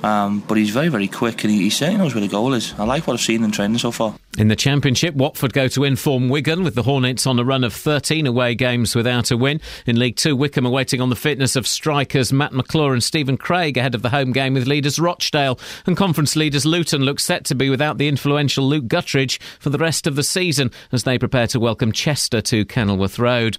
Um, 0.03 0.43
but 0.47 0.57
he's 0.57 0.71
very, 0.71 0.87
very 0.87 1.07
quick 1.07 1.43
and 1.43 1.53
he, 1.53 1.59
he 1.63 1.69
certainly 1.69 2.01
knows 2.01 2.15
where 2.15 2.21
the 2.21 2.27
goal 2.27 2.53
is. 2.53 2.73
I 2.79 2.85
like 2.85 3.05
what 3.05 3.13
I've 3.13 3.21
seen 3.21 3.43
in 3.43 3.51
training 3.51 3.77
so 3.77 3.91
far. 3.91 4.15
In 4.37 4.47
the 4.47 4.55
Championship, 4.55 5.13
Watford 5.13 5.51
go 5.51 5.67
to 5.67 5.83
inform 5.83 6.29
Wigan 6.29 6.63
with 6.63 6.73
the 6.73 6.83
Hornets 6.83 7.27
on 7.27 7.37
a 7.37 7.43
run 7.43 7.65
of 7.65 7.73
13 7.73 8.25
away 8.25 8.55
games 8.55 8.95
without 8.95 9.29
a 9.29 9.35
win. 9.35 9.59
In 9.85 9.99
League 9.99 10.15
Two, 10.15 10.37
Wycombe 10.37 10.67
are 10.67 10.71
waiting 10.71 11.01
on 11.01 11.09
the 11.09 11.17
fitness 11.17 11.57
of 11.57 11.67
strikers 11.67 12.31
Matt 12.31 12.53
McClure 12.53 12.93
and 12.93 13.03
Stephen 13.03 13.35
Craig 13.35 13.75
ahead 13.75 13.93
of 13.93 14.03
the 14.03 14.09
home 14.09 14.31
game 14.31 14.53
with 14.53 14.67
leaders 14.67 14.99
Rochdale. 14.99 15.59
And 15.85 15.97
conference 15.97 16.37
leaders 16.37 16.65
Luton 16.65 17.01
look 17.01 17.19
set 17.19 17.43
to 17.45 17.55
be 17.55 17.69
without 17.69 17.97
the 17.97 18.07
influential 18.07 18.65
Luke 18.65 18.85
Guttridge 18.85 19.37
for 19.59 19.69
the 19.69 19.77
rest 19.77 20.07
of 20.07 20.15
the 20.15 20.23
season 20.23 20.71
as 20.93 21.03
they 21.03 21.19
prepare 21.19 21.47
to 21.47 21.59
welcome 21.59 21.91
Chester 21.91 22.39
to 22.39 22.63
Kenilworth 22.63 23.19
Road. 23.19 23.57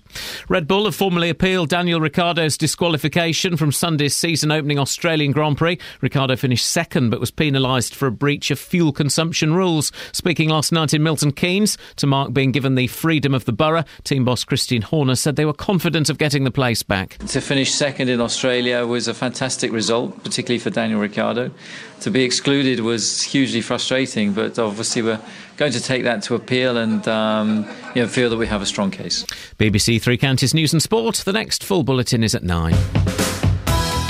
Red 0.49 0.67
Bull 0.67 0.86
have 0.86 0.97
formally 0.97 1.28
appealed 1.28 1.68
Daniel 1.68 2.01
Ricciardo's 2.01 2.57
disqualification 2.57 3.59
from 3.59 3.73
Sunday's 3.73 4.17
season 4.17 4.51
opening 4.51 4.78
Australian 4.78 5.33
Grand 5.33 5.59
Prix. 5.59 5.78
Ricciardo 6.01 6.34
finished 6.34 6.67
second 6.67 7.10
but 7.10 7.20
was 7.20 7.31
penalised 7.31 7.94
for 7.94 8.07
a 8.07 8.12
breach 8.12 8.51
of 8.51 8.59
fuel 8.59 8.91
consumption 8.91 9.52
rules. 9.52 9.92
Speaking 10.12 10.49
last 10.49 10.62
night 10.71 10.95
in 10.95 11.03
Milton 11.03 11.33
Keynes 11.33 11.79
to 11.97 12.07
mark 12.07 12.33
being 12.33 12.53
given 12.53 12.75
the 12.75 12.87
freedom 12.87 13.35
of 13.35 13.47
the 13.47 13.53
borough, 13.53 13.85
team 14.05 14.25
boss 14.25 14.45
Christian 14.45 14.83
Horner 14.83 15.17
said 15.17 15.37
they 15.37 15.45
were 15.45 15.53
confident 15.53 16.11
of 16.11 16.19
getting 16.19 16.45
the 16.45 16.51
place 16.51 16.83
back. 16.83 17.17
To 17.29 17.41
finish 17.41 17.73
second 17.73 18.09
in 18.09 18.21
Australia 18.21 18.87
was 18.87 19.09
a 19.09 19.15
fantastic 19.15 19.73
result, 19.73 20.23
particularly 20.23 20.59
for 20.59 20.71
Daniel 20.71 21.01
Ricciardo. 21.01 21.51
To 22.01 22.11
be 22.11 22.23
excluded 22.23 22.81
was 22.81 23.23
hugely 23.23 23.61
frustrating, 23.61 24.33
but 24.33 24.59
obviously 24.59 25.03
we're 25.03 25.21
going 25.57 25.73
to 25.73 25.81
take 25.81 26.05
that 26.05 26.23
to 26.25 26.35
appeal 26.35 26.77
and 26.77 27.07
um, 27.09 27.69
you 27.95 28.03
know, 28.03 28.09
feel 28.09 28.29
that 28.31 28.37
we 28.37 28.47
have 28.47 28.61
a 28.61 28.67
strong 28.67 28.91
case. 28.91 29.25
BBC 29.59 30.03
Three 30.03 30.19
Counties 30.19 30.53
News 30.53 30.73
and 30.73 30.83
Sport. 30.83 31.23
The 31.25 31.33
next 31.33 31.65
full 31.65 31.83
bulletin 31.83 32.23
is 32.23 32.35
at 32.35 32.43
nine. 32.43 32.75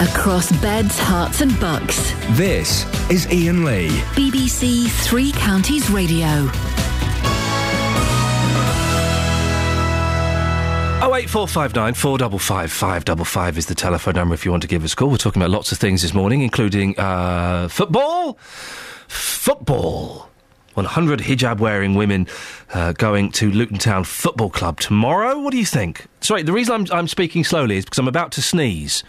Across 0.03 0.51
beds, 0.61 0.99
Herts, 0.99 1.43
and 1.43 1.61
bucks. 1.61 2.13
This 2.31 2.85
is 3.09 3.25
Iain 3.27 3.65
Lee. 3.65 3.89
BBC 4.17 4.91
Three 4.91 5.31
Counties 5.31 5.89
Radio. 5.91 6.27
Oh 11.05 11.15
eight 11.15 11.31
four 11.31 11.47
five 11.47 11.77
nine 11.77 11.95
four 11.95 12.19
double 12.19 12.41
five 12.41 12.73
five 12.73 13.05
double 13.05 13.25
five 13.25 13.57
is 13.57 13.67
the 13.67 13.77
telephone 13.77 14.15
number 14.15 14.35
if 14.35 14.45
you 14.45 14.51
want 14.51 14.63
to 14.63 14.69
give 14.69 14.83
us 14.83 14.93
a 14.93 14.97
call. 14.97 15.09
We're 15.09 15.19
talking 15.19 15.41
about 15.41 15.51
lots 15.53 15.71
of 15.71 15.79
things 15.79 16.03
this 16.03 16.13
morning, 16.13 16.43
including 16.43 16.99
uh, 16.99 17.69
football, 17.69 18.39
football. 19.07 20.29
100 20.75 21.21
hijab 21.21 21.59
wearing 21.59 21.95
women 21.95 22.27
uh, 22.73 22.93
going 22.93 23.31
to 23.31 23.51
Luton 23.53 23.77
Town 23.79 24.03
Football 24.05 24.49
Club 24.51 24.81
tomorrow. 24.81 25.39
What 25.39 25.53
do 25.53 25.59
you 25.59 25.67
think? 25.67 26.07
Sorry, 26.23 26.43
the 26.43 26.53
reason 26.53 26.75
I'm, 26.75 26.99
I'm 26.99 27.09
speaking 27.09 27.45
slowly 27.45 27.77
is 27.77 27.85
because 27.85 27.99
I'm 27.99 28.09
about 28.09 28.33
to 28.33 28.43
sneeze. 28.43 29.05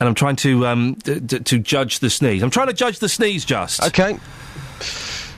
And 0.00 0.08
I'm 0.08 0.14
trying 0.14 0.36
to 0.36 0.66
um, 0.66 0.94
d- 1.02 1.18
d- 1.20 1.40
to 1.40 1.58
judge 1.58 1.98
the 1.98 2.08
sneeze. 2.10 2.42
I'm 2.42 2.50
trying 2.50 2.68
to 2.68 2.72
judge 2.72 2.98
the 3.00 3.08
sneeze 3.08 3.44
just. 3.44 3.82
Okay. 3.82 4.18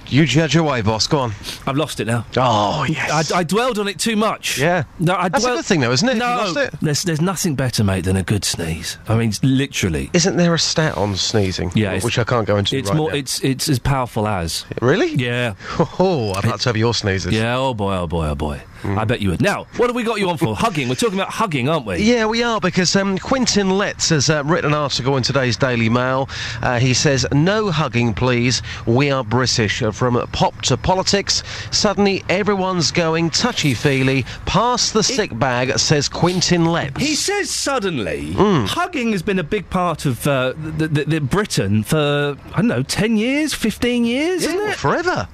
You 0.08 0.26
judge 0.26 0.56
away, 0.56 0.82
boss. 0.82 1.06
Go 1.06 1.20
on. 1.20 1.32
I've 1.68 1.76
lost 1.76 2.00
it 2.00 2.06
now. 2.08 2.26
Oh, 2.36 2.84
yes. 2.88 3.30
I, 3.30 3.38
I 3.38 3.44
dwelled 3.44 3.78
on 3.78 3.86
it 3.86 4.00
too 4.00 4.16
much. 4.16 4.58
Yeah. 4.58 4.82
No, 4.98 5.14
I 5.14 5.28
That's 5.28 5.44
a 5.44 5.46
dwell- 5.46 5.56
good 5.58 5.64
thing, 5.66 5.80
though, 5.80 5.92
isn't 5.92 6.08
it, 6.08 6.16
No, 6.16 6.26
lost 6.26 6.56
it? 6.56 6.74
There's, 6.82 7.02
there's 7.04 7.20
nothing 7.20 7.54
better, 7.54 7.84
mate, 7.84 8.04
than 8.06 8.16
a 8.16 8.24
good 8.24 8.44
sneeze. 8.44 8.98
I 9.08 9.16
mean, 9.16 9.28
it's 9.28 9.42
literally. 9.44 10.10
Isn't 10.12 10.36
there 10.36 10.52
a 10.52 10.58
stat 10.58 10.96
on 10.96 11.14
sneezing? 11.14 11.70
Yeah, 11.76 11.90
it's- 11.90 12.02
which 12.04 12.18
I 12.18 12.24
can't 12.24 12.44
go 12.44 12.56
into 12.56 12.76
It's 12.76 12.88
right 12.90 12.96
more. 12.96 13.10
now. 13.10 13.16
It's 13.16 13.40
it's 13.44 13.68
as 13.68 13.78
powerful 13.78 14.26
as. 14.26 14.66
Really? 14.82 15.14
Yeah. 15.14 15.54
Oh, 16.00 16.32
I'd 16.34 16.44
like 16.44 16.58
to 16.60 16.68
have 16.70 16.76
your 16.76 16.92
sneezes. 16.92 17.32
Yeah. 17.32 17.56
Oh 17.56 17.72
boy. 17.74 17.94
Oh 17.94 18.06
boy. 18.08 18.26
Oh 18.30 18.34
boy. 18.34 18.60
I 18.84 19.04
bet 19.04 19.20
you 19.20 19.30
would. 19.30 19.40
Now, 19.42 19.66
what 19.76 19.88
have 19.88 19.96
we 19.96 20.02
got 20.02 20.18
you 20.20 20.28
on 20.30 20.36
for? 20.38 20.54
hugging. 20.56 20.88
We're 20.88 20.94
talking 20.94 21.18
about 21.18 21.30
hugging, 21.30 21.68
aren't 21.68 21.86
we? 21.86 21.98
Yeah, 21.98 22.26
we 22.26 22.42
are 22.42 22.60
because 22.60 22.94
um, 22.96 23.18
Quentin 23.18 23.70
Letts 23.70 24.08
has 24.10 24.28
uh, 24.30 24.42
written 24.44 24.70
an 24.72 24.74
article 24.74 25.16
in 25.16 25.22
today's 25.22 25.56
Daily 25.56 25.88
Mail. 25.88 26.28
Uh, 26.62 26.78
he 26.78 26.94
says, 26.94 27.26
"No 27.32 27.70
hugging, 27.70 28.14
please. 28.14 28.62
We 28.86 29.10
are 29.10 29.24
British." 29.24 29.82
Uh, 29.82 29.90
from 29.90 30.14
pop 30.32 30.60
to 30.62 30.76
politics, 30.76 31.42
suddenly 31.70 32.22
everyone's 32.28 32.90
going 32.90 33.30
touchy-feely. 33.30 34.24
Pass 34.46 34.90
the 34.92 35.02
sick 35.02 35.38
bag, 35.38 35.78
says 35.78 36.08
Quentin 36.08 36.64
Letts. 36.66 37.00
He 37.00 37.14
says 37.14 37.50
suddenly, 37.50 38.32
Mm. 38.34 38.66
hugging 38.66 39.12
has 39.12 39.22
been 39.22 39.38
a 39.38 39.44
big 39.44 39.68
part 39.70 40.06
of 40.06 40.26
uh, 40.26 40.52
the, 40.56 40.88
the, 40.88 41.04
the 41.04 41.20
Britain 41.20 41.82
for 41.82 42.36
I 42.52 42.56
don't 42.56 42.68
know, 42.68 42.82
ten 42.82 43.16
years, 43.16 43.52
fifteen 43.54 44.04
years, 44.04 44.44
isn't 44.44 44.70
it? 44.70 44.76
Forever. 44.76 45.28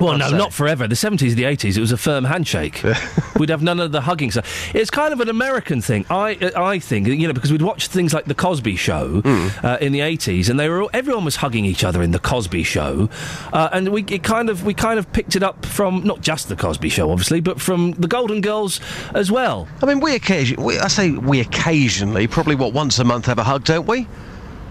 Well, 0.00 0.16
no, 0.18 0.30
say. 0.30 0.36
not 0.36 0.52
forever. 0.52 0.88
The 0.88 0.94
70s, 0.96 1.34
the 1.34 1.44
80s, 1.44 1.76
it 1.76 1.80
was 1.80 1.92
a 1.92 1.96
firm 1.96 2.24
handshake. 2.24 2.82
we'd 3.38 3.50
have 3.50 3.62
none 3.62 3.78
of 3.78 3.92
the 3.92 4.00
hugging 4.00 4.30
stuff. 4.30 4.74
It's 4.74 4.90
kind 4.90 5.12
of 5.12 5.20
an 5.20 5.28
American 5.28 5.80
thing, 5.80 6.06
I 6.10 6.34
uh, 6.36 6.62
I 6.64 6.78
think, 6.78 7.06
you 7.06 7.26
know, 7.28 7.32
because 7.34 7.52
we'd 7.52 7.62
watch 7.62 7.86
things 7.86 8.12
like 8.12 8.24
The 8.24 8.34
Cosby 8.34 8.76
Show 8.76 9.20
Hmm. 9.20 9.48
uh, 9.64 9.76
in 9.80 9.92
the 9.92 10.00
80s, 10.00 10.48
and 10.48 10.58
they 10.58 10.68
were 10.68 10.82
all, 10.82 10.90
everyone 10.92 11.24
was 11.24 11.36
hugging 11.36 11.64
each 11.64 11.84
other 11.84 12.02
in 12.02 12.10
The 12.10 12.18
Cosby 12.18 12.62
Show, 12.64 13.08
uh, 13.52 13.68
and 13.72 13.90
we 13.90 14.02
it 14.08 14.22
kind 14.24 14.48
of 14.50 14.64
we 14.64 14.74
kind 14.74 14.98
of 14.98 15.12
picked 15.12 15.36
it 15.36 15.42
up 15.42 15.64
from 15.66 16.02
not 16.04 16.20
just 16.20 16.48
The 16.48 16.56
Cosby 16.56 16.88
Show, 16.88 17.10
obviously, 17.10 17.40
but 17.40 17.60
from 17.60 17.92
The 17.92 18.08
Golden 18.08 18.40
Girls 18.40 18.80
as 19.14 19.30
well. 19.30 19.68
I 19.82 19.86
mean, 19.86 20.00
we 20.00 20.14
occasionally, 20.16 20.64
we, 20.64 20.78
I 20.78 20.88
say 20.88 21.10
we 21.12 21.40
occasionally, 21.40 22.26
probably 22.26 22.54
what 22.56 22.72
once 22.72 22.98
a 22.98 23.04
month 23.04 23.26
have 23.26 23.38
a 23.38 23.44
hug, 23.44 23.64
don't 23.64 23.86
we? 23.86 24.08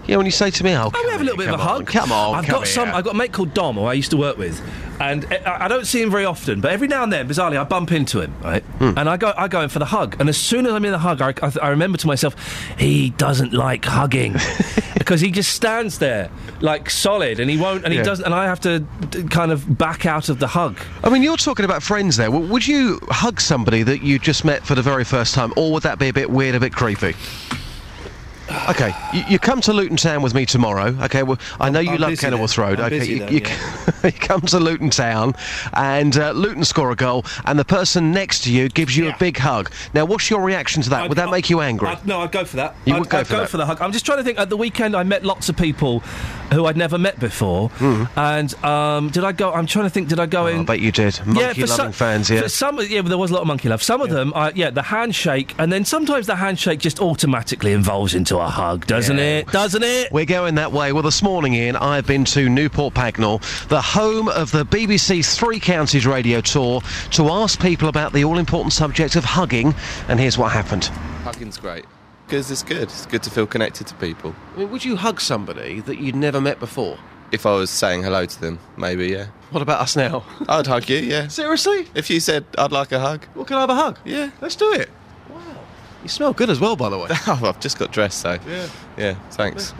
Yeah, 0.06 0.16
when 0.16 0.26
you 0.26 0.32
say 0.32 0.50
to 0.50 0.64
me, 0.64 0.76
"Oh, 0.76 0.90
we 0.92 1.10
have 1.10 1.20
a 1.20 1.24
little 1.24 1.38
bit 1.38 1.48
of 1.48 1.54
a 1.60 1.62
on, 1.62 1.68
hug. 1.68 1.86
come 1.86 2.10
on, 2.10 2.34
I've 2.34 2.44
come 2.46 2.60
got 2.60 2.66
some. 2.66 2.88
I've 2.88 3.04
got 3.04 3.14
a 3.14 3.16
mate 3.16 3.32
called 3.32 3.54
Dom 3.54 3.76
who 3.76 3.84
I 3.84 3.92
used 3.92 4.10
to 4.10 4.16
work 4.16 4.36
with, 4.36 4.60
and 5.00 5.24
I, 5.46 5.66
I 5.66 5.68
don't 5.68 5.86
see 5.86 6.02
him 6.02 6.10
very 6.10 6.24
often. 6.24 6.60
But 6.60 6.72
every 6.72 6.88
now 6.88 7.04
and 7.04 7.12
then, 7.12 7.28
bizarrely, 7.28 7.56
I 7.56 7.62
bump 7.62 7.92
into 7.92 8.20
him, 8.20 8.34
right? 8.42 8.64
Hmm. 8.64 8.94
And 8.98 9.08
I 9.08 9.16
go, 9.16 9.32
I 9.36 9.46
go 9.46 9.60
in 9.60 9.68
for 9.68 9.78
the 9.78 9.84
hug. 9.84 10.16
And 10.18 10.28
as 10.28 10.36
soon 10.36 10.66
as 10.66 10.72
I'm 10.72 10.84
in 10.84 10.90
the 10.90 10.98
hug, 10.98 11.22
I, 11.22 11.32
I, 11.40 11.52
I 11.62 11.68
remember 11.68 11.98
to 11.98 12.06
myself, 12.08 12.34
he 12.78 13.10
doesn't 13.10 13.52
like 13.52 13.84
hugging 13.84 14.34
because 14.98 15.20
he 15.20 15.30
just 15.30 15.52
stands 15.52 15.98
there 15.98 16.30
like 16.60 16.90
solid, 16.90 17.38
and 17.38 17.48
he 17.48 17.56
won't, 17.56 17.84
and 17.84 17.92
he 17.92 17.98
Yeah. 18.00 18.04
doesn't. 18.04 18.24
And 18.24 18.34
I 18.34 18.46
have 18.46 18.58
to 18.62 18.80
d- 18.80 19.22
kind 19.24 19.52
of 19.52 19.78
back 19.78 20.04
out 20.04 20.28
of 20.28 20.40
the 20.40 20.48
hug. 20.48 20.80
I 21.04 21.10
mean, 21.10 21.22
you're 21.22 21.36
talking 21.36 21.64
about 21.64 21.80
friends 21.80 22.16
there. 22.16 22.26
W- 22.28 22.48
Would 22.48 22.66
you 22.66 22.98
hug 23.08 23.40
somebody 23.40 23.84
that 23.84 24.02
you 24.02 24.18
just 24.18 24.44
met 24.44 24.66
for 24.66 24.74
the 24.74 24.82
very 24.82 25.04
first 25.04 25.32
time, 25.34 25.52
or 25.56 25.70
would 25.72 25.84
that 25.84 26.00
be 26.00 26.08
a 26.08 26.12
bit 26.12 26.28
weird, 26.28 26.56
a 26.56 26.60
bit 26.60 26.72
creepy? 26.72 27.14
Okay, 28.68 28.92
you, 29.12 29.24
you 29.28 29.38
come 29.38 29.60
to 29.62 29.72
Luton 29.72 29.96
Town 29.96 30.22
with 30.22 30.34
me 30.34 30.46
tomorrow. 30.46 30.94
Okay, 31.02 31.22
well, 31.22 31.38
I 31.60 31.70
know 31.70 31.80
you 31.80 31.92
I'm 31.92 32.00
love 32.00 32.18
Kenilworth. 32.18 32.56
Road. 32.58 32.80
Okay, 32.80 33.04
you, 33.04 33.18
then, 33.20 33.32
you, 33.32 33.40
yeah. 33.40 33.90
you 34.04 34.12
come 34.12 34.40
to 34.42 34.60
Luton 34.60 34.90
Town, 34.90 35.34
and 35.74 36.16
uh, 36.16 36.30
Luton 36.32 36.64
score 36.64 36.90
a 36.90 36.96
goal, 36.96 37.24
and 37.44 37.58
the 37.58 37.64
person 37.64 38.12
next 38.12 38.44
to 38.44 38.52
you 38.52 38.68
gives 38.68 38.96
you 38.96 39.08
a 39.08 39.16
big 39.18 39.36
hug. 39.38 39.70
Now, 39.94 40.04
what's 40.04 40.30
your 40.30 40.42
reaction 40.42 40.82
to 40.82 40.90
that? 40.90 41.08
Would 41.08 41.18
that 41.18 41.30
make 41.30 41.50
you 41.50 41.60
angry? 41.60 41.88
I'd, 41.88 42.06
no, 42.06 42.20
I'd 42.20 42.32
go 42.32 42.44
for 42.44 42.56
that. 42.56 42.76
You 42.84 42.94
I'd, 42.94 43.00
would 43.00 43.08
go 43.08 43.18
I'd 43.18 43.26
for 43.26 43.32
go 43.32 43.46
for 43.46 43.56
the 43.56 43.66
hug. 43.66 43.80
I'm 43.80 43.92
just 43.92 44.06
trying 44.06 44.18
to 44.18 44.24
think. 44.24 44.38
At 44.38 44.48
the 44.48 44.56
weekend, 44.56 44.94
I 44.96 45.02
met 45.02 45.24
lots 45.24 45.48
of 45.48 45.56
people 45.56 46.00
who 46.52 46.66
I'd 46.66 46.76
never 46.76 46.98
met 46.98 47.18
before, 47.18 47.70
and 47.80 48.54
um, 48.64 49.10
did 49.10 49.24
I 49.24 49.32
go? 49.32 49.52
I'm 49.52 49.66
trying 49.66 49.86
to 49.86 49.90
think. 49.90 50.08
Did 50.08 50.20
I 50.20 50.26
go 50.26 50.46
in? 50.46 50.58
Oh, 50.58 50.60
I 50.60 50.64
bet 50.64 50.80
you 50.80 50.92
did. 50.92 51.18
Monkey 51.26 51.62
for 51.62 51.66
loving 51.66 51.66
some- 51.66 51.92
fans, 51.92 52.30
yeah. 52.30 52.42
For 52.42 52.48
some, 52.48 52.78
yeah, 52.80 53.02
but 53.02 53.08
there 53.08 53.18
was 53.18 53.30
a 53.30 53.34
lot 53.34 53.40
of 53.40 53.46
monkey 53.48 53.68
love. 53.68 53.82
Some 53.82 54.00
of 54.00 54.10
them, 54.10 54.32
uh, 54.34 54.52
yeah, 54.54 54.70
the 54.70 54.82
handshake, 54.82 55.54
and 55.58 55.72
then 55.72 55.84
sometimes 55.84 56.26
the 56.26 56.36
handshake 56.36 56.80
just 56.80 57.00
automatically 57.00 57.72
evolves 57.72 58.14
into 58.14 58.38
a 58.42 58.50
hug, 58.50 58.86
doesn't 58.86 59.16
Yeah. 59.18 59.38
it? 59.38 59.46
Doesn't 59.52 59.82
it? 59.82 60.12
We're 60.12 60.24
going 60.24 60.54
that 60.56 60.72
way. 60.72 60.92
Well, 60.92 61.02
this 61.02 61.22
morning, 61.22 61.54
Iain, 61.54 61.76
I've 61.76 62.06
been 62.06 62.24
to 62.26 62.48
Newport 62.48 62.94
Pagnell, 62.94 63.40
the 63.68 63.80
home 63.80 64.28
of 64.28 64.50
the 64.52 64.64
BBC 64.64 65.22
Three 65.22 65.60
Counties 65.60 66.06
radio 66.06 66.40
tour, 66.40 66.82
to 67.12 67.28
ask 67.30 67.60
people 67.60 67.88
about 67.88 68.12
the 68.12 68.24
all 68.24 68.38
important 68.38 68.72
subject 68.72 69.16
of 69.16 69.24
hugging, 69.24 69.74
and 70.08 70.18
here's 70.20 70.36
what 70.38 70.52
happened. 70.52 70.90
Hugging's 71.24 71.58
great 71.58 71.84
because 72.26 72.50
it's 72.50 72.62
good. 72.62 72.82
It's 72.84 73.06
good 73.06 73.22
to 73.24 73.30
feel 73.30 73.46
connected 73.46 73.86
to 73.88 73.94
people. 73.96 74.34
I 74.54 74.60
mean, 74.60 74.70
would 74.70 74.84
you 74.84 74.96
hug 74.96 75.20
somebody 75.20 75.80
that 75.80 75.98
you'd 75.98 76.16
never 76.16 76.40
met 76.40 76.58
before? 76.60 76.98
If 77.30 77.46
I 77.46 77.52
was 77.54 77.70
saying 77.70 78.02
hello 78.02 78.26
to 78.26 78.40
them, 78.40 78.58
maybe, 78.76 79.08
yeah. 79.08 79.26
What 79.52 79.62
about 79.62 79.80
us 79.80 79.96
now? 79.96 80.22
I'd 80.48 80.66
hug 80.66 80.88
you, 80.90 80.98
yeah. 80.98 81.28
Seriously? 81.28 81.88
If 81.94 82.10
you 82.10 82.20
said 82.20 82.44
I'd 82.58 82.72
like 82.72 82.92
a 82.92 83.00
hug. 83.00 83.24
Well, 83.34 83.44
can 83.46 83.56
I 83.56 83.60
have 83.60 83.70
a 83.70 83.74
hug? 83.74 83.98
Yeah. 84.04 84.30
Let's 84.42 84.54
do 84.56 84.70
it. 84.74 84.90
Wow. 86.02 86.04
You 86.04 86.08
smell 86.08 86.32
good 86.32 86.50
as 86.50 86.58
well, 86.58 86.74
by 86.74 86.88
the 86.88 86.98
way. 86.98 87.08
oh, 87.28 87.40
I've 87.44 87.60
just 87.60 87.78
got 87.78 87.92
dressed, 87.92 88.20
so. 88.20 88.38
Yeah. 88.46 88.68
Yeah, 88.96 89.14
thanks. 89.30 89.72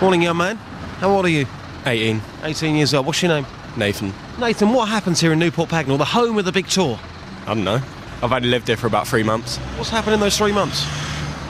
Morning, 0.00 0.22
young 0.22 0.36
man. 0.36 0.56
How 0.98 1.10
old 1.10 1.24
are 1.24 1.28
you? 1.28 1.46
18. 1.86 2.20
18 2.42 2.76
years 2.76 2.94
old. 2.94 3.06
What's 3.06 3.22
your 3.22 3.30
name? 3.30 3.46
Nathan. 3.76 4.12
Nathan, 4.40 4.72
what 4.72 4.88
happens 4.88 5.20
here 5.20 5.32
in 5.32 5.38
Newport 5.38 5.68
Pagnell, 5.68 5.96
the 5.98 6.04
home 6.04 6.36
of 6.36 6.44
the 6.44 6.52
big 6.52 6.66
tour? 6.66 6.98
I 7.46 7.54
don't 7.54 7.64
know. 7.64 7.80
I've 8.22 8.32
only 8.32 8.48
lived 8.48 8.66
here 8.66 8.76
for 8.76 8.88
about 8.88 9.06
three 9.06 9.22
months. 9.22 9.58
What's 9.76 9.90
happened 9.90 10.14
in 10.14 10.20
those 10.20 10.36
three 10.36 10.50
months? 10.50 10.84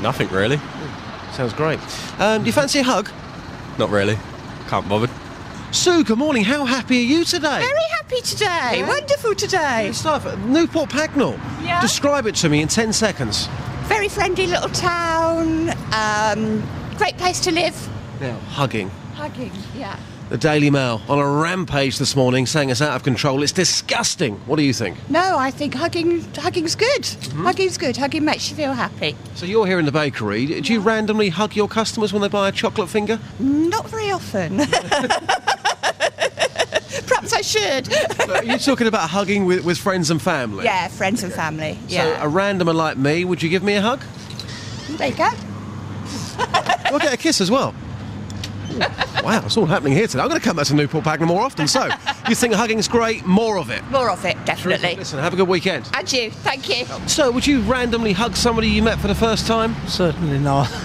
Nothing 0.02 0.28
really. 0.28 0.60
Sounds 1.32 1.54
great. 1.54 1.80
Um, 2.20 2.42
do 2.42 2.46
you 2.46 2.52
fancy 2.52 2.80
a 2.80 2.82
hug? 2.82 3.10
Not 3.78 3.88
really. 3.88 4.18
Can't 4.68 4.86
bother. 4.88 5.08
Sue, 5.72 6.04
good 6.04 6.18
morning. 6.18 6.44
How 6.44 6.66
happy 6.66 6.98
are 6.98 7.02
you 7.02 7.24
today? 7.24 7.60
Very 7.60 7.88
happy 7.96 8.20
today. 8.20 8.84
Wonderful 8.86 9.34
today. 9.34 9.86
Good 9.86 9.96
stuff. 9.96 10.38
Newport 10.40 10.90
Pagnell. 10.90 11.38
Yeah. 11.62 11.80
Describe 11.80 12.26
it 12.26 12.34
to 12.36 12.48
me 12.48 12.60
in 12.60 12.68
10 12.68 12.92
seconds. 12.92 13.48
Very 13.88 14.08
friendly 14.08 14.46
little 14.46 14.68
town. 14.68 15.70
Um, 15.94 16.68
great 16.98 17.16
place 17.16 17.40
to 17.40 17.50
live. 17.50 17.88
Now, 18.20 18.38
hugging. 18.40 18.90
Hugging, 19.14 19.52
yeah. 19.74 19.98
The 20.28 20.36
Daily 20.36 20.68
Mail 20.68 21.00
on 21.08 21.18
a 21.18 21.26
rampage 21.26 21.96
this 21.96 22.14
morning 22.14 22.44
saying 22.44 22.68
it's 22.68 22.82
out 22.82 22.94
of 22.94 23.02
control. 23.02 23.42
It's 23.42 23.50
disgusting. 23.50 24.34
What 24.40 24.56
do 24.56 24.62
you 24.62 24.74
think? 24.74 24.98
No, 25.08 25.38
I 25.38 25.50
think 25.50 25.72
hugging 25.72 26.20
hugging's 26.34 26.76
good. 26.76 27.00
Mm-hmm. 27.02 27.44
Hugging's 27.46 27.78
good. 27.78 27.96
Hugging 27.96 28.26
makes 28.26 28.50
you 28.50 28.56
feel 28.56 28.74
happy. 28.74 29.16
So 29.34 29.46
you're 29.46 29.66
here 29.66 29.78
in 29.78 29.86
the 29.86 29.92
bakery. 29.92 30.60
Do 30.60 30.70
you 30.70 30.80
randomly 30.80 31.30
hug 31.30 31.56
your 31.56 31.66
customers 31.66 32.12
when 32.12 32.20
they 32.20 32.28
buy 32.28 32.50
a 32.50 32.52
chocolate 32.52 32.90
finger? 32.90 33.18
Not 33.38 33.88
very 33.88 34.10
often. 34.10 34.58
Perhaps 37.08 37.32
I 37.32 37.40
should. 37.40 38.30
Are 38.30 38.44
you 38.44 38.58
talking 38.58 38.86
about 38.86 39.10
hugging 39.10 39.44
with, 39.46 39.64
with 39.64 39.78
friends 39.78 40.10
and 40.10 40.20
family? 40.20 40.64
yeah, 40.64 40.88
friends 40.88 41.22
and 41.22 41.32
family. 41.32 41.78
Yeah. 41.88 42.20
So 42.20 42.28
a 42.28 42.30
randomer 42.30 42.74
like 42.74 42.96
me, 42.96 43.24
would 43.24 43.42
you 43.42 43.48
give 43.48 43.62
me 43.62 43.74
a 43.74 43.80
hug? 43.82 44.02
there 44.90 45.08
you 45.08 45.16
go. 45.16 45.30
We'll 46.90 47.00
get 47.00 47.12
a 47.12 47.16
kiss 47.16 47.40
as 47.40 47.50
well. 47.50 47.74
Ooh, 48.72 48.78
wow, 49.24 49.42
it's 49.44 49.56
all 49.56 49.66
happening 49.66 49.92
here 49.94 50.06
today. 50.06 50.22
I'm 50.22 50.28
going 50.28 50.40
to 50.40 50.44
come 50.46 50.56
back 50.56 50.66
to 50.66 50.74
Newport 50.74 51.04
Pagnell 51.04 51.26
more 51.26 51.42
often. 51.42 51.66
So, 51.68 51.88
you 52.28 52.34
think 52.34 52.54
hugging's 52.54 52.88
great? 52.88 53.24
More 53.26 53.58
of 53.58 53.70
it. 53.70 53.82
More 53.90 54.10
of 54.10 54.24
it, 54.24 54.36
definitely. 54.44 54.96
Listen, 54.96 55.18
have 55.18 55.32
a 55.32 55.36
good 55.36 55.48
weekend. 55.48 55.88
And 55.94 56.10
you, 56.12 56.30
thank 56.30 56.68
you. 56.68 56.86
So, 57.06 57.30
would 57.30 57.46
you 57.46 57.60
randomly 57.62 58.12
hug 58.12 58.36
somebody 58.36 58.68
you 58.68 58.82
met 58.82 58.98
for 58.98 59.08
the 59.08 59.14
first 59.14 59.46
time? 59.46 59.74
Certainly 59.86 60.38
not. 60.38 60.70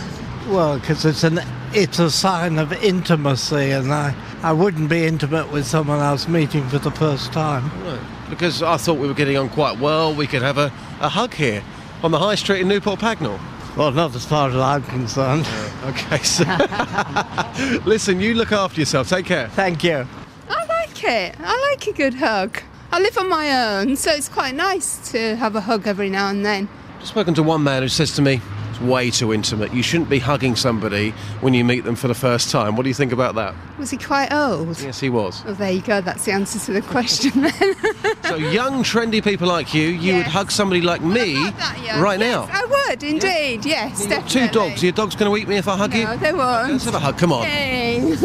Well, 0.50 0.77
because 0.77 1.06
it's 1.06 1.24
an 1.24 1.40
it's 1.72 2.00
a 2.00 2.11
sign 2.11 2.60
of 2.60 2.74
intimacy, 2.74 3.72
and 3.72 3.93
I 3.93 4.14
I 4.44 4.52
wouldn't 4.52 4.90
be 4.90 5.06
intimate 5.06 5.50
with 5.54 5.66
someone 5.66 6.00
I 6.00 6.12
was 6.12 6.28
meeting 6.28 6.68
for 6.68 6.78
the 6.78 6.92
first 6.92 7.32
time. 7.32 7.72
No, 7.86 7.98
because 8.30 8.62
I 8.62 8.76
thought 8.76 8.96
we 8.96 9.08
were 9.08 9.14
getting 9.14 9.38
on 9.38 9.48
quite 9.48 9.80
well. 9.80 10.14
We 10.14 10.28
could 10.28 10.42
have 10.42 10.58
a, 10.58 10.66
a 11.00 11.08
hug 11.08 11.34
here 11.34 11.64
on 12.04 12.12
the 12.12 12.20
high 12.20 12.36
street 12.36 12.60
in 12.60 12.68
Newport 12.68 13.00
Pagnell. 13.00 13.40
Well, 13.78 13.94
not 13.94 14.14
as 14.14 14.26
far 14.26 14.50
as 14.50 14.56
I'm 14.58 14.84
concerned. 14.84 15.48
Okay, 15.86 16.22
so 16.24 16.44
listen, 17.86 18.20
you 18.20 18.34
look 18.34 18.52
after 18.52 18.82
yourself. 18.82 19.08
Take 19.08 19.26
care. 19.26 19.48
Thank 19.48 19.82
you. 19.82 20.06
I 20.50 20.66
like 20.66 21.04
it. 21.06 21.36
I 21.40 21.70
like 21.72 21.88
a 21.88 21.94
good 21.94 22.16
hug. 22.16 22.62
I 22.92 23.00
live 23.00 23.18
on 23.18 23.30
my 23.30 23.78
own, 23.80 23.96
so 23.96 24.12
it's 24.12 24.28
quite 24.28 24.56
nice 24.56 25.12
to 25.14 25.38
have 25.38 25.56
a 25.56 25.62
hug 25.62 25.88
every 25.88 26.10
now 26.10 26.30
and 26.30 26.46
then. 26.46 26.68
I've 27.00 27.08
spoken 27.08 27.34
to 27.36 27.44
one 27.44 27.64
man 27.64 27.82
who 27.82 27.88
says 27.88 28.14
to 28.18 28.22
me, 28.22 28.42
it's 28.74 28.82
way 28.82 29.11
too 29.11 29.34
intimate. 29.34 29.74
You 29.74 29.84
shouldn't 29.84 30.10
be 30.10 30.19
hugging 30.19 30.56
somebody 30.56 31.11
when 31.42 31.53
you 31.53 31.64
meet 31.64 31.84
them 31.84 31.95
for 31.95 32.08
the 32.08 32.14
first 32.16 32.50
time. 32.52 32.76
What 32.76 32.84
do 32.84 32.90
you 32.90 32.93
think 32.95 33.11
about 33.11 33.35
that? 33.35 33.53
Was 33.77 33.90
he 33.92 33.98
quite 33.98 34.32
old? 34.34 34.80
Yes, 34.82 35.00
he 35.00 35.10
was. 35.10 35.43
Oh, 35.45 35.53
there 35.53 35.72
you 35.72 35.82
go. 35.82 36.02
That's 36.02 36.26
the 36.26 36.32
answer 36.32 36.60
to 36.60 36.72
the 36.74 36.82
question 36.82 37.42
then. 37.42 37.76
So, 38.24 38.35
young, 38.35 38.84
trendy 38.84 39.24
people 39.24 39.48
like 39.48 39.74
you, 39.74 39.88
you 39.90 40.16
would 40.16 40.26
hug 40.27 40.52
somebody 40.52 40.82
like 40.82 41.02
me 41.02 41.34
Yeah, 41.34 42.02
right 42.02 42.19
yes, 42.19 42.50
now. 42.50 42.50
I 42.52 42.66
would, 42.90 43.03
indeed. 43.03 43.66
Yes, 43.66 44.00
You've 44.02 44.10
definitely. 44.10 44.48
two 44.48 44.53
dogs. 44.53 44.82
Are 44.82 44.85
your 44.88 44.93
dogs 44.93 45.16
going 45.16 45.32
to 45.32 45.38
eat 45.42 45.48
me 45.48 45.58
if 45.58 45.68
I 45.68 45.77
hug 45.77 45.93
you? 45.93 46.06
No, 46.06 46.18
they 46.18 46.34
won't. 46.34 46.72
Let's 46.72 46.85
have 46.85 46.95
a 46.95 47.00
hug. 47.00 47.18
Come 47.18 47.32
on. 47.34 47.45
Hey. 47.45 48.02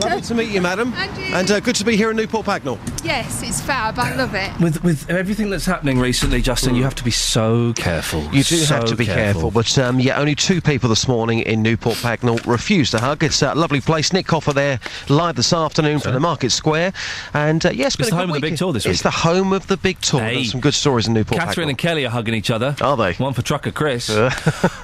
Lovely 0.00 0.20
to 0.22 0.34
meet 0.34 0.50
you, 0.50 0.60
madam. 0.60 0.92
And 0.94 1.50
uh, 1.50 1.60
good 1.60 1.76
to 1.76 1.84
be 1.84 1.96
here 1.96 2.10
in 2.10 2.16
Newport 2.16 2.46
Pagnell. 2.46 2.78
yes, 3.04 3.42
it's 3.42 3.60
fab. 3.60 3.98
I 3.98 4.14
love 4.14 4.34
it. 4.34 4.50
With 4.60 4.82
with 4.84 5.08
everything 5.10 5.50
that's 5.50 5.66
happening 5.66 5.98
recently, 5.98 6.40
Justin, 6.42 6.74
you 6.74 6.82
have 6.84 6.94
to 6.96 7.04
be 7.04 7.10
so 7.10 7.72
careful. 7.74 8.22
You 8.26 8.42
do 8.44 8.56
So 8.56 8.74
have 8.76 8.84
to 8.86 8.96
be 8.96 9.06
careful. 9.06 9.50
But 9.50 9.66
um, 9.88 10.00
yeah, 10.00 10.18
only 10.18 10.34
two 10.34 10.60
people 10.60 10.88
this 10.88 11.08
morning 11.08 11.40
in 11.40 11.62
Newport 11.62 11.96
Pagnell 11.96 12.44
refused 12.46 12.90
to 12.90 12.98
hug. 12.98 13.24
It's 13.24 13.40
a 13.40 13.54
lovely 13.54 13.80
place. 13.80 14.12
Nick 14.12 14.26
Coffer 14.26 14.52
there 14.52 14.80
live 15.08 15.36
this 15.36 15.52
afternoon 15.52 15.98
from 15.98 16.12
the 16.12 16.20
Market 16.20 16.50
Square. 16.50 16.92
And 17.32 17.64
uh, 17.64 17.70
yes, 17.70 17.98
It's 17.98 18.10
the 18.10 18.16
home 18.16 18.30
of 18.30 18.34
the 18.34 18.40
big 18.40 18.58
tour 18.58 18.72
this 18.72 18.84
week. 18.84 18.92
It's 18.92 19.02
the 19.02 19.10
home 19.10 19.52
of 19.52 19.66
the 19.66 19.78
big 19.78 20.00
tour. 20.00 20.20
Hey. 20.20 20.34
There's 20.34 20.50
some 20.50 20.60
good 20.60 20.74
stories 20.74 21.08
in 21.08 21.14
Newport 21.14 21.40
Pagnell. 21.40 21.46
Catherine 21.46 21.66
Pagnell. 21.66 21.70
and 21.70 21.78
Kelly 21.78 22.04
are 22.04 22.10
hugging 22.10 22.34
each 22.34 22.50
other. 22.50 22.76
Are 22.82 22.96
they? 22.96 23.14
One 23.14 23.32
for 23.32 23.40
Trucker 23.40 23.70
Chris. 23.70 24.10
uh, 24.10 24.30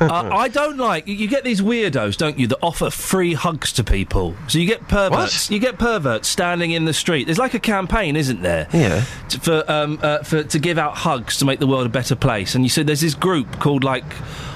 I 0.00 0.48
don't 0.48 0.78
like. 0.78 1.06
You 1.06 1.28
get 1.28 1.44
these 1.44 1.60
weirdos, 1.60 2.16
don't 2.16 2.38
you, 2.38 2.46
that 2.46 2.58
offer 2.62 2.88
free 2.88 3.34
hugs 3.34 3.72
to 3.74 3.84
people. 3.84 4.34
So 4.48 4.58
you 4.58 4.66
get 4.66 4.88
perverts. 4.88 5.50
You 5.50 5.58
get 5.58 5.78
perverts 5.78 6.28
standing 6.28 6.70
in 6.70 6.86
the 6.86 6.94
street. 6.94 7.24
There's 7.24 7.38
like 7.38 7.52
a 7.54 7.60
campaign, 7.60 8.16
isn't 8.16 8.40
there? 8.40 8.68
Yeah. 8.72 9.04
To, 9.28 9.40
for 9.40 9.70
um 9.70 9.98
uh, 10.02 10.22
for 10.22 10.42
to 10.42 10.58
give 10.58 10.78
out 10.78 10.96
hugs 10.96 11.36
to 11.38 11.44
make 11.44 11.60
the 11.60 11.66
world 11.66 11.86
a 11.86 11.90
better 11.90 12.16
place. 12.16 12.54
And 12.54 12.64
you 12.64 12.70
said 12.70 12.86
there's 12.86 13.02
this 13.02 13.14
group 13.14 13.60
called 13.60 13.84
like 13.84 14.04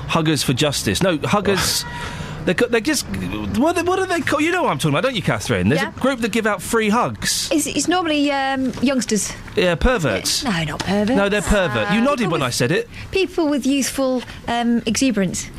Huggers 0.09 0.43
for 0.43 0.53
Justice. 0.53 1.03
No, 1.03 1.19
Huggers. 1.19 1.85
They're, 2.45 2.55
co- 2.55 2.69
they're 2.69 2.81
just 2.81 3.05
what, 3.59 3.77
are- 3.77 3.85
what 3.85 3.99
are 3.99 4.07
they 4.07 4.20
called? 4.23 4.43
You 4.43 4.53
know 4.53 4.62
what 4.62 4.70
I'm 4.70 4.78
talking 4.78 4.91
about, 4.95 5.03
don't 5.03 5.15
you, 5.17 5.20
Catherine? 5.23 5.69
There's 5.69 5.83
Yeah. 5.83 5.93
a 5.95 6.01
group 6.01 6.20
that 6.20 6.33
give 6.33 6.47
out 6.47 6.62
free 6.62 6.89
hugs. 6.89 7.51
It's, 7.53 7.67
it's 7.67 7.89
normally 7.89 8.31
um, 8.33 8.73
youngsters. 8.81 9.33
Yeah, 9.55 9.75
perverts. 9.75 10.45
No, 10.45 10.65
not 10.65 10.81
perverts. 10.81 11.11
No, 11.17 11.28
they're 11.28 11.43
pervert. 11.43 11.91
You 11.93 12.01
Uh, 12.01 12.05
nodded 12.05 12.23
when 12.31 12.41
with- 12.41 12.43
I 12.43 12.51
said 12.51 12.73
it. 12.73 12.89
People 13.11 13.49
with 13.49 13.67
youthful 13.67 14.23
um, 14.47 14.83
exuberance. 14.87 15.51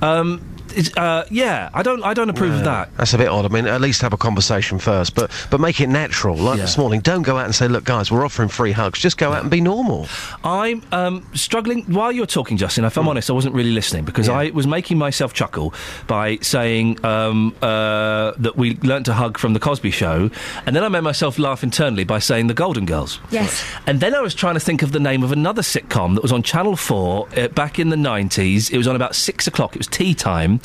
Um, 0.00 0.40
it's, 0.78 0.96
uh, 0.96 1.26
yeah, 1.30 1.70
I 1.74 1.82
don't. 1.82 2.02
I 2.02 2.14
don't 2.14 2.30
approve 2.30 2.54
of 2.54 2.64
that. 2.64 2.90
That's 2.96 3.12
a 3.14 3.18
bit 3.18 3.28
odd. 3.28 3.44
I 3.44 3.48
mean, 3.48 3.66
at 3.66 3.80
least 3.80 4.00
have 4.02 4.12
a 4.12 4.16
conversation 4.16 4.78
first, 4.78 5.14
but 5.14 5.30
but 5.50 5.60
make 5.60 5.80
it 5.80 5.88
natural. 5.88 6.36
Like 6.36 6.60
this 6.60 6.78
morning, 6.78 7.00
don't 7.00 7.22
go 7.22 7.36
out 7.38 7.44
and 7.44 7.54
say, 7.54 7.68
"Look, 7.68 7.84
guys, 7.84 8.10
we're 8.10 8.24
offering 8.24 8.48
free 8.48 8.72
hugs." 8.72 8.98
Just 8.98 9.18
go 9.18 9.32
out 9.32 9.42
and 9.42 9.50
be 9.50 9.60
normal. 9.60 10.06
I'm 10.44 10.82
um, 10.92 11.26
struggling 11.34 11.82
while 11.84 12.12
you're 12.12 12.26
talking, 12.26 12.56
Justin. 12.56 12.84
If 12.84 12.96
I'm 12.96 13.04
Hmm. 13.04 13.10
honest, 13.10 13.30
I 13.30 13.32
wasn't 13.32 13.54
really 13.54 13.72
listening 13.72 14.04
because 14.04 14.28
I 14.28 14.50
was 14.50 14.66
making 14.66 14.98
myself 14.98 15.32
chuckle 15.34 15.74
by 16.06 16.38
saying 16.42 17.04
um, 17.04 17.54
uh, 17.62 18.32
that 18.38 18.56
we 18.56 18.76
learnt 18.82 19.06
to 19.06 19.14
hug 19.14 19.38
from 19.38 19.52
the 19.54 19.60
Cosby 19.60 19.90
Show, 19.90 20.30
and 20.66 20.74
then 20.76 20.84
I 20.84 20.88
made 20.88 21.00
myself 21.02 21.38
laugh 21.38 21.62
internally 21.62 22.04
by 22.04 22.18
saying 22.18 22.46
the 22.46 22.54
Golden 22.54 22.86
Girls. 22.86 23.18
Yes. 23.30 23.64
And 23.86 24.00
then 24.00 24.14
I 24.14 24.20
was 24.20 24.34
trying 24.34 24.54
to 24.54 24.60
think 24.60 24.82
of 24.82 24.92
the 24.92 25.00
name 25.00 25.22
of 25.22 25.32
another 25.32 25.62
sitcom 25.62 26.14
that 26.14 26.22
was 26.22 26.32
on 26.32 26.42
Channel 26.42 26.76
4 26.76 27.28
uh, 27.36 27.48
back 27.48 27.78
in 27.78 27.88
the 27.88 27.96
90s. 27.96 28.70
It 28.70 28.78
was 28.78 28.86
on 28.86 28.96
about 28.96 29.14
six 29.14 29.46
o'clock. 29.46 29.74
It 29.74 29.78
was 29.78 29.86
tea 29.86 30.14
time. 30.14 30.60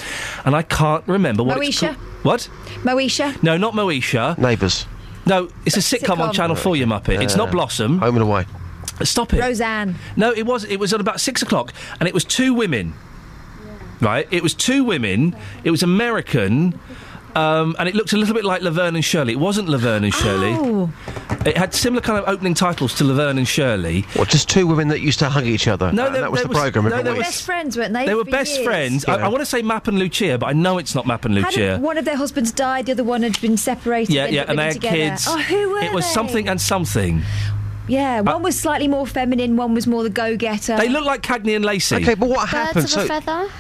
And 0.46 0.56
I 0.56 0.62
can't 0.62 1.08
remember 1.08 1.44
what 1.44 1.58
it's 1.58 1.82
Moesha? 1.82 1.96
What? 2.24 2.50
Moesha. 2.84 3.42
No, 3.44 3.58
not 3.58 3.74
Moesha. 3.74 4.38
Neighbours. 4.38 4.86
No, 5.26 5.50
it's 5.66 5.78
a 5.78 5.80
sitcom, 5.80 6.20
on 6.20 6.30
Sitcom. 6.30 6.34
Channel 6.34 6.56
4, 6.56 6.76
you 6.76 6.86
muppet. 6.86 7.22
it's 7.22 7.36
not 7.36 7.52
Blossom. 7.52 8.00
Home 8.00 8.16
and 8.16 8.24
away. 8.24 8.46
Stop 9.04 9.34
it. 9.34 9.40
Roseanne. 9.40 9.96
No, 10.16 10.32
it 10.32 10.46
was. 10.46 10.66
It 10.66 10.78
was 10.80 10.94
at 10.94 11.00
about 11.02 11.20
six 11.20 11.42
o'clock, 11.42 11.74
and 12.00 12.08
it 12.08 12.14
was 12.14 12.24
two 12.24 12.54
women. 12.54 12.94
Right, 14.02 14.28
it 14.32 14.44
was 14.44 14.54
two 14.54 14.84
women. 14.84 15.36
It 15.64 15.72
was 15.72 15.82
American, 15.82 16.78
um, 17.36 17.76
and 17.80 17.90
it 17.90 17.96
looked 17.96 18.14
a 18.14 18.18
little 18.18 18.36
bit 18.36 18.46
like 18.46 18.62
Laverne 18.62 18.96
and 18.96 19.04
Shirley. 19.04 19.34
It 19.34 19.40
wasn't 19.40 19.70
Laverne 19.70 20.04
and 20.04 20.14
Shirley. 20.14 20.54
Oh. 20.54 20.92
It 21.46 21.58
had 21.58 21.74
similar 21.74 22.02
kind 22.02 22.18
of 22.24 22.30
opening 22.30 22.54
titles 22.54 22.94
to 22.96 23.04
Laverne 23.04 23.38
and 23.38 23.48
Shirley. 23.48 24.02
What, 24.14 24.30
just 24.30 24.50
two 24.50 24.66
women 24.68 24.88
that 24.90 25.02
used 25.02 25.20
to 25.20 25.30
hug 25.30 25.46
each 25.46 25.68
other? 25.68 25.92
No, 25.92 26.10
there- 26.12 26.22
that 26.22 26.32
was 26.32 26.42
there 26.42 26.48
the 26.48 26.54
programme 26.54 26.90
no, 26.90 27.02
they 27.02 27.12
were. 27.12 27.18
Best 27.20 27.44
friends, 27.44 27.78
weren't 27.78 27.94
they? 27.94 28.06
They 28.06 28.16
were 28.16 28.24
best 28.24 28.54
years? 28.56 28.66
friends. 28.66 29.06
I, 29.06 29.16
I 29.16 29.28
want 29.28 29.42
to 29.42 29.46
say 29.46 29.62
Mapp 29.62 29.88
and 29.88 30.00
Lucia, 30.00 30.38
but 30.38 30.48
I 30.48 30.54
know 30.54 30.78
it's 30.78 30.96
not 30.96 31.06
Mapp 31.06 31.26
and 31.26 31.36
Hadn't 31.36 31.50
Lucia. 31.52 31.78
one 31.80 31.98
of 31.98 32.06
their 32.06 32.16
husbands 32.18 32.52
died, 32.52 32.86
the 32.86 32.92
other 32.94 33.04
one 33.04 33.24
had 33.24 33.40
been 33.42 33.58
separated. 33.58 34.14
Yeah, 34.14 34.28
yeah, 34.28 34.46
and 34.48 34.58
they 34.60 34.66
had 34.66 34.74
together. 34.74 34.96
kids. 34.96 35.26
Oh, 35.28 35.38
who 35.40 35.70
were 35.72 35.80
It 35.80 35.92
was 35.94 36.06
they? 36.06 36.12
something 36.14 36.48
and 36.48 36.62
something. 36.62 37.22
Yeah, 37.88 38.20
uh, 38.20 38.24
one 38.24 38.44
was 38.44 38.60
slightly 38.60 38.88
more 38.88 39.06
feminine, 39.06 39.58
one 39.58 39.74
was 39.74 39.88
more 39.88 40.04
the 40.04 40.10
go-getter. 40.10 40.78
They 40.78 40.90
look 40.90 41.06
like 41.06 41.22
Cagney 41.22 41.56
and 41.56 41.66
Lacey. 41.66 41.98
Okay, 41.98 42.14
but 42.14 42.30
what 42.30 42.48
happened? 42.48 42.90
So, 42.90 43.08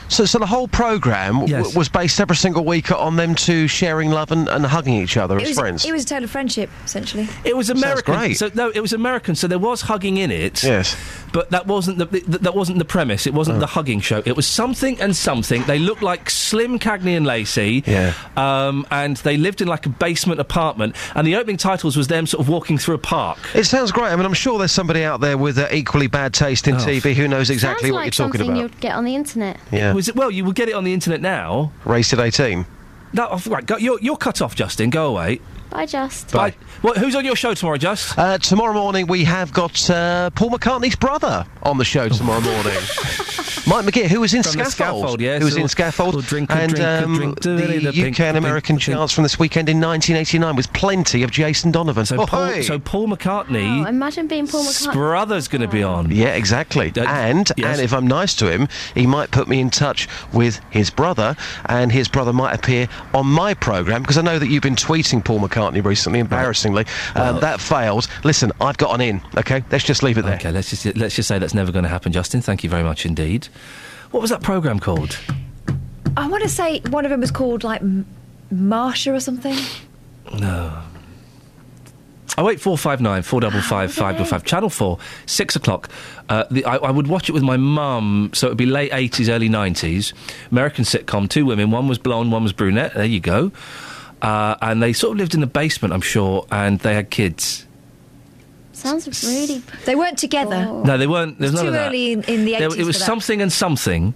so, 0.07 0.25
so 0.25 0.39
the 0.39 0.45
whole 0.45 0.67
programme 0.67 1.45
w- 1.45 1.77
was 1.77 1.89
based 1.89 2.19
every 2.19 2.35
single 2.35 2.63
week 2.63 2.91
on 2.91 3.15
them 3.15 3.35
two 3.35 3.67
sharing 3.67 4.11
love 4.11 4.31
and, 4.31 4.47
and 4.47 4.65
hugging 4.65 4.93
each 4.95 5.17
other 5.17 5.37
it 5.37 5.43
as 5.43 5.49
was, 5.49 5.59
friends. 5.59 5.85
It 5.85 5.91
was 5.91 6.03
a 6.03 6.07
tale 6.07 6.23
of 6.23 6.31
friendship, 6.31 6.69
essentially. 6.85 7.27
It 7.43 7.57
was 7.57 7.69
American. 7.69 8.15
great. 8.15 8.37
So 8.37 8.49
no, 8.53 8.69
it 8.69 8.79
was 8.79 8.93
American. 8.93 9.35
So 9.35 9.47
there 9.47 9.59
was 9.59 9.81
hugging 9.81 10.17
in 10.17 10.31
it. 10.31 10.63
Yes. 10.63 10.95
But 11.33 11.49
that 11.49 11.67
wasn't 11.67 11.97
the, 11.97 12.05
th- 12.05 12.23
that 12.25 12.55
wasn't 12.55 12.77
the 12.79 12.85
premise. 12.85 13.27
It 13.27 13.33
Oh. 13.33 13.37
wasn't 13.37 13.59
the 13.59 13.65
hugging 13.67 13.99
show. 13.99 14.21
It 14.23 14.35
was 14.37 14.47
something 14.47 15.01
and 15.01 15.15
something. 15.15 15.63
They 15.63 15.79
looked 15.79 16.01
like 16.03 16.29
Slim 16.29 16.79
Cagney 16.79 17.17
and 17.17 17.25
Lacey. 17.25 17.83
Yeah. 17.85 18.13
Um, 18.37 18.85
and 18.91 19.17
they 19.17 19.35
lived 19.35 19.59
in 19.59 19.67
like 19.67 19.85
a 19.85 19.89
basement 19.89 20.39
apartment. 20.39 20.95
And 21.15 21.27
the 21.27 21.35
opening 21.35 21.57
titles 21.57 21.97
was 21.97 22.07
them 22.07 22.27
sort 22.27 22.39
of 22.41 22.49
walking 22.49 22.77
through 22.77 22.95
a 22.95 22.99
park. 22.99 23.39
It 23.53 23.65
sounds 23.65 23.91
great. 23.91 24.11
I 24.11 24.15
mean, 24.15 24.25
I'm 24.25 24.33
sure 24.33 24.57
there's 24.59 24.71
somebody 24.71 25.03
out 25.03 25.19
there 25.21 25.37
with 25.37 25.57
uh, 25.57 25.67
equally 25.71 26.07
bad 26.07 26.33
taste 26.33 26.67
in 26.67 26.75
TV 26.75 27.13
who 27.15 27.27
knows 27.27 27.49
exactly 27.49 27.89
Sounds 27.89 27.93
what 27.93 27.97
like 27.99 28.05
you're 28.17 28.27
talking 28.27 28.39
something 28.39 28.51
about. 28.51 28.61
you'd 28.71 28.79
get 28.79 28.93
on 28.95 29.03
the 29.03 29.15
internet. 29.15 29.59
Yeah. 29.71 29.93
Was 29.93 30.07
it, 30.09 30.15
well, 30.15 30.29
you 30.31 30.45
will 30.45 30.53
get 30.53 30.69
it 30.69 30.75
on 30.75 30.83
the 30.83 30.93
internet 30.93 31.19
now. 31.19 31.71
Raised 31.83 32.13
at 32.13 32.19
18. 32.19 32.65
No, 33.13 33.27
oh, 33.31 33.41
right, 33.47 33.65
go, 33.65 33.77
you're, 33.77 33.99
you're 34.01 34.17
cut 34.17 34.41
off, 34.41 34.55
Justin. 34.55 34.89
Go 34.89 35.07
away. 35.07 35.39
Bye, 35.73 35.87
Just. 35.87 36.31
Bye. 36.31 36.53
What, 36.83 36.97
who's 36.97 37.15
on 37.15 37.25
your 37.25 37.35
show 37.35 37.55
tomorrow, 37.55 37.77
Just? 37.77 38.17
Uh, 38.17 38.37
tomorrow 38.37 38.73
morning 38.73 39.07
we 39.07 39.23
have 39.23 39.51
got 39.51 39.89
uh, 39.89 40.29
Paul 40.31 40.51
McCartney's 40.51 40.95
brother 40.95 41.45
on 41.63 41.79
the 41.79 41.83
show 41.85 42.07
tomorrow 42.09 42.41
morning. 42.41 42.73
Mike 43.65 43.85
McGear, 43.85 44.07
who 44.07 44.19
was 44.19 44.33
in 44.33 44.43
From 44.43 44.51
Scaffold, 44.51 44.71
Scaffold, 44.71 45.21
yes. 45.21 45.39
who 45.39 45.45
was 45.45 45.55
in 45.57 45.67
Scaffold, 45.69 46.21
drink 46.25 46.51
and 46.51 46.73
drink 46.75 46.85
um, 46.87 47.15
drink, 47.15 47.39
the 47.41 47.89
the 47.91 48.07
UK 48.09 48.19
and 48.19 48.37
American 48.37 48.75
pink, 48.75 48.81
the 48.85 48.91
pink. 48.91 48.97
charts 48.97 49.13
from 49.13 49.23
this 49.23 49.39
weekend 49.39 49.69
in 49.69 49.77
1989 49.79 50.55
with 50.57 50.71
plenty 50.73 51.23
of 51.23 51.31
Jason 51.31 51.71
Donovan. 51.71 52.05
So, 52.05 52.17
Oh, 52.21 52.25
Paul, 52.27 52.45
hey. 52.47 52.61
so 52.61 52.77
Paul 52.77 53.07
McCartney, 53.07 53.83
Oh, 53.85 53.87
imagine 53.87 54.27
being 54.27 54.45
Paul 54.47 54.65
McCartney. 54.65 54.93
brother's 54.93 55.47
going 55.47 55.61
to 55.61 55.67
be 55.69 55.81
on. 55.81 56.11
Yeah, 56.11 56.35
exactly. 56.35 56.91
and 56.97 57.49
and 57.57 57.81
if 57.81 57.93
I'm 57.93 58.05
nice 58.05 58.35
to 58.35 58.51
him, 58.51 58.67
he 58.93 59.07
might 59.07 59.31
put 59.31 59.47
me 59.47 59.59
in 59.61 59.69
touch 59.69 60.07
with 60.33 60.59
his 60.69 60.89
brother, 60.89 61.35
and 61.65 61.89
his 61.91 62.09
brother 62.09 62.33
might 62.33 62.53
appear 62.53 62.89
on 63.13 63.25
my 63.27 63.53
program 63.53 64.01
because 64.01 64.17
I 64.17 64.21
know 64.21 64.37
that 64.39 64.47
you've 64.49 64.61
been 64.63 64.75
tweeting 64.75 65.23
Paul 65.23 65.39
McCartney 65.39 65.62
recently, 65.71 66.19
embarrassingly. 66.19 66.85
um, 67.15 67.39
that 67.39 67.59
failed. 67.61 68.07
Listen, 68.23 68.51
I've 68.59 68.77
got 68.77 68.93
an 68.95 69.01
in. 69.01 69.21
Okay, 69.37 69.63
let's 69.71 69.83
just 69.83 70.03
leave 70.03 70.17
it 70.17 70.23
there. 70.23 70.35
Okay, 70.35 70.51
let's 70.51 70.69
just 70.69 70.85
let's 70.97 71.15
just 71.15 71.27
say 71.27 71.39
that's 71.39 71.53
never 71.53 71.71
going 71.71 71.83
to 71.83 71.89
happen, 71.89 72.11
Justin. 72.11 72.41
Thank 72.41 72.63
you 72.63 72.69
very 72.69 72.83
much 72.83 73.05
indeed. 73.05 73.47
What 74.11 74.21
was 74.21 74.29
that 74.29 74.41
program 74.43 74.79
called? 74.79 75.17
I 76.15 76.27
want 76.27 76.43
to 76.43 76.49
say 76.49 76.79
one 76.89 77.05
of 77.05 77.09
them 77.11 77.21
was 77.21 77.31
called 77.31 77.63
like 77.63 77.81
M- 77.81 78.05
Marsha 78.53 79.13
or 79.13 79.19
something. 79.19 79.57
No. 80.37 80.81
Oh 82.35 82.43
wait, 82.45 82.59
four 82.59 82.77
five 82.79 82.99
nine 82.99 83.21
four 83.21 83.41
double 83.41 83.61
five 83.61 83.93
five 83.93 84.15
double 84.15 84.25
five. 84.25 84.43
Channel 84.43 84.69
four, 84.69 84.97
six 85.27 85.55
o'clock. 85.55 85.89
Uh, 86.29 86.45
the, 86.49 86.65
I, 86.65 86.77
I 86.77 86.89
would 86.89 87.05
watch 87.07 87.29
it 87.29 87.31
with 87.33 87.43
my 87.43 87.57
mum, 87.57 88.31
so 88.33 88.47
it 88.47 88.51
would 88.51 88.57
be 88.57 88.65
late 88.65 88.91
eighties, 88.91 89.29
early 89.29 89.49
nineties. 89.49 90.13
American 90.51 90.83
sitcom. 90.83 91.29
Two 91.29 91.45
women. 91.45 91.69
One 91.69 91.87
was 91.87 91.99
blonde, 91.99 92.31
one 92.31 92.41
was 92.41 92.51
brunette. 92.53 92.95
There 92.95 93.05
you 93.05 93.19
go. 93.19 93.51
Uh, 94.23 94.55
and 94.61 94.81
they 94.81 94.93
sort 94.93 95.11
of 95.11 95.17
lived 95.19 95.33
in 95.35 95.41
the 95.41 95.47
basement, 95.47 95.93
I'm 95.93 96.01
sure, 96.01 96.47
and 96.49 96.79
they 96.79 96.95
had 96.95 97.09
kids. 97.09 97.67
Sounds 98.71 99.05
really. 99.23 99.61
They 99.85 99.95
weren't 99.95 100.17
together. 100.17 100.65
No, 100.65 100.97
they 100.97 101.07
weren't. 101.07 101.37
There's 101.39 101.51
It's 101.51 101.55
none 101.57 101.65
too 101.65 101.67
of 101.67 101.73
that. 101.73 101.87
early 101.89 102.13
in, 102.13 102.23
in 102.23 102.45
the 102.45 102.53
There- 102.57 102.75
it 102.79 102.85
was 102.85 102.97
something 102.97 103.41
and 103.41 103.51
something. 103.51 104.13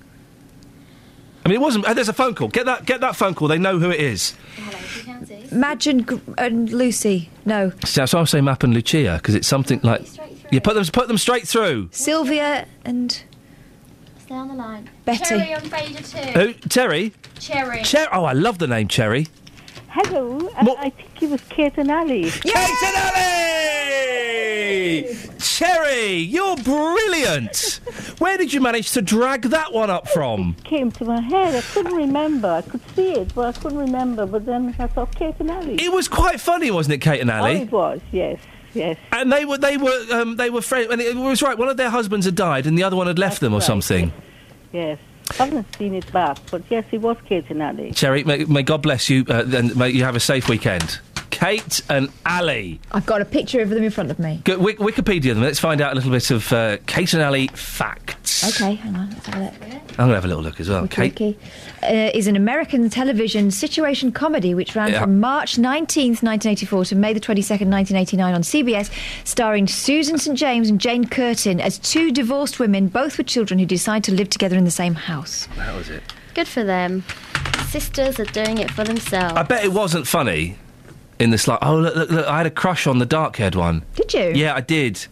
I 1.45 1.49
mean, 1.49 1.55
it 1.57 1.61
wasn't. 1.61 1.85
Oh, 1.87 1.93
there's 1.93 2.09
a 2.09 2.13
phone 2.13 2.35
call. 2.35 2.47
Get 2.47 2.65
that. 2.65 2.85
Get 2.85 3.01
that 3.01 3.15
phone 3.15 3.33
call. 3.35 3.47
They 3.47 3.57
know 3.59 3.79
who 3.79 3.89
it 3.91 3.99
is. 3.99 4.33
Madge 5.51 5.87
and, 5.87 6.05
Gr- 6.05 6.15
and 6.37 6.69
Lucy. 6.71 7.29
No, 7.45 7.71
So 7.85 8.01
that's 8.01 8.13
why 8.13 8.19
I'm 8.19 8.25
saying 8.25 8.43
Mapp 8.43 8.63
and 8.63 8.73
Lucia 8.73 9.15
because 9.21 9.33
it's 9.35 9.47
something 9.47 9.79
like 9.83 10.05
you 10.51 10.59
put 10.59 10.75
them 10.75 10.83
put 10.91 11.07
them 11.07 11.17
straight 11.17 11.47
through. 11.47 11.87
Sylvia 11.91 12.65
and 12.83 13.23
Stay 14.19 14.35
on 14.35 14.49
the 14.49 14.53
line. 14.55 14.89
Betty. 15.05 15.23
Cherry 15.23 15.53
on 15.53 15.61
Fader 15.61 16.01
too. 16.03 16.17
Who? 16.39 16.53
Terry. 16.67 17.13
Cherry. 17.39 17.83
Cher- 17.83 18.09
oh, 18.13 18.25
I 18.25 18.33
love 18.33 18.57
the 18.57 18.67
name 18.67 18.89
Cherry. 18.89 19.27
Hello, 19.99 20.37
uh, 20.55 20.75
I 20.77 20.91
think 20.91 21.23
it 21.23 21.29
was 21.31 21.41
Kate 21.49 21.73
and 21.77 21.89
Allie. 21.89 22.29
Kate 22.29 22.55
and 22.55 22.95
Allie! 25.07 25.17
Cherry, 25.39 26.17
you're 26.17 26.55
brilliant. 26.57 27.79
Where 28.19 28.37
did 28.37 28.53
you 28.53 28.61
manage 28.61 28.91
to 28.91 29.01
drag 29.01 29.41
that 29.49 29.73
one 29.73 29.89
up 29.89 30.07
from? 30.07 30.55
Came 30.63 30.91
to 30.91 31.05
my 31.05 31.19
head. 31.19 31.55
I 31.55 31.61
couldn't 31.61 31.95
remember. 31.95 32.47
I 32.47 32.61
could 32.61 32.81
see 32.95 33.13
it, 33.13 33.33
but 33.33 33.55
I 33.57 33.59
couldn't 33.59 33.79
remember. 33.79 34.27
But 34.27 34.45
then 34.45 34.75
I 34.77 34.85
thought 34.85 35.15
Kate 35.15 35.33
and 35.39 35.49
Allie. 35.49 35.81
It 35.83 35.91
was 35.91 36.07
quite 36.07 36.39
funny, 36.39 36.69
wasn't 36.69 36.93
it, 36.93 36.99
Kate 36.99 37.19
and 37.19 37.31
Oh, 37.31 37.33
Allie? 37.33 37.61
it 37.61 37.71
was. 37.71 37.99
Yes, 38.11 38.39
yes. 38.75 38.97
And 39.11 39.33
they 39.33 39.45
were 39.45 39.57
they 39.57 39.77
were 39.77 39.99
um, 40.11 40.35
they 40.35 40.51
were 40.51 40.61
friends. 40.61 40.91
And 40.91 41.01
it 41.01 41.15
was 41.15 41.41
right. 41.41 41.57
One 41.57 41.69
of 41.69 41.77
their 41.77 41.89
husbands 41.89 42.27
had 42.27 42.35
died, 42.35 42.67
and 42.67 42.77
the 42.77 42.83
other 42.83 42.95
one 42.95 43.07
had 43.07 43.17
left 43.17 43.39
them, 43.39 43.51
or 43.51 43.57
right, 43.57 43.65
something. 43.65 44.13
Yes. 44.71 44.99
I 45.31 45.45
haven't 45.45 45.75
seen 45.75 45.93
it 45.93 46.11
back, 46.11 46.37
but 46.51 46.63
yes, 46.69 46.85
he 46.89 46.97
was 46.97 47.17
and 47.49 47.61
Allie. 47.61 47.91
Cherry, 47.91 48.23
may, 48.23 48.45
may 48.45 48.63
God 48.63 48.81
bless 48.81 49.09
you, 49.09 49.25
uh, 49.27 49.45
and 49.53 49.75
may 49.75 49.89
you 49.89 50.03
have 50.03 50.15
a 50.15 50.19
safe 50.19 50.49
weekend. 50.49 50.99
Kate 51.37 51.81
and 51.87 52.09
Allie. 52.25 52.79
I've 52.91 53.05
got 53.05 53.21
a 53.21 53.25
picture 53.25 53.61
of 53.61 53.69
them 53.69 53.83
in 53.83 53.91
front 53.91 54.09
of 54.09 54.17
me. 54.17 54.41
Go, 54.43 54.57
Wik- 54.57 54.79
Wikipedia 54.79 55.35
them. 55.35 55.41
Let's 55.43 55.59
find 55.59 55.81
out 55.81 55.91
a 55.91 55.95
little 55.95 56.09
bit 56.09 56.31
of 56.31 56.51
uh, 56.51 56.77
Kate 56.87 57.13
and 57.13 57.21
Allie 57.21 57.47
facts. 57.53 58.43
Okay, 58.59 58.73
hang 58.73 58.95
on, 58.95 59.11
let's 59.11 59.25
have 59.27 59.35
a 59.35 59.43
look. 59.45 59.53
I'm 59.63 59.95
going 59.97 60.09
to 60.09 60.15
have 60.15 60.25
a 60.25 60.27
little 60.27 60.41
look 60.41 60.59
as 60.59 60.67
well. 60.67 60.87
Kate. 60.87 61.19
Wiki. 61.19 61.37
Uh, 61.83 62.09
is 62.15 62.25
an 62.25 62.35
American 62.35 62.89
television 62.89 63.51
situation 63.51 64.11
comedy 64.11 64.55
which 64.55 64.75
ran 64.75 64.91
Yeah. 64.91 65.01
from 65.01 65.19
March 65.19 65.57
19th, 65.57 66.23
1984 66.23 66.85
to 66.85 66.95
May 66.95 67.13
the 67.13 67.19
22nd, 67.19 67.67
1989 67.69 68.33
on 68.33 68.41
CBS, 68.41 68.89
starring 69.23 69.67
Susan 69.67 70.17
St. 70.17 70.35
James 70.35 70.69
and 70.71 70.81
Jane 70.81 71.05
Curtin 71.05 71.61
as 71.61 71.77
two 71.77 72.11
divorced 72.11 72.59
women, 72.59 72.87
both 72.87 73.19
with 73.19 73.27
children, 73.27 73.59
who 73.59 73.65
decide 73.67 74.03
to 74.05 74.11
live 74.11 74.29
together 74.31 74.57
in 74.57 74.63
the 74.63 74.71
same 74.71 74.95
house. 74.95 75.47
That 75.55 75.75
was 75.75 75.89
it. 75.91 76.01
Good 76.33 76.47
for 76.47 76.63
them. 76.63 77.03
Sisters 77.69 78.19
are 78.19 78.25
doing 78.25 78.57
it 78.57 78.71
for 78.71 78.83
themselves. 78.83 79.35
I 79.35 79.43
bet 79.43 79.63
it 79.63 79.71
wasn't 79.71 80.07
funny. 80.07 80.57
In 81.19 81.31
this, 81.31 81.47
like, 81.47 81.59
oh 81.61 81.77
look, 81.77 81.95
look, 81.95 82.09
look, 82.11 82.27
I 82.27 82.37
had 82.37 82.45
a 82.45 82.51
crush 82.51 82.85
on 82.87 82.99
the 82.99 83.05
dark-haired 83.05 83.55
one. 83.55 83.83
Did 83.95 84.13
you? 84.13 84.31
Yeah, 84.35 84.53
I 84.55 84.61
did. 84.61 85.05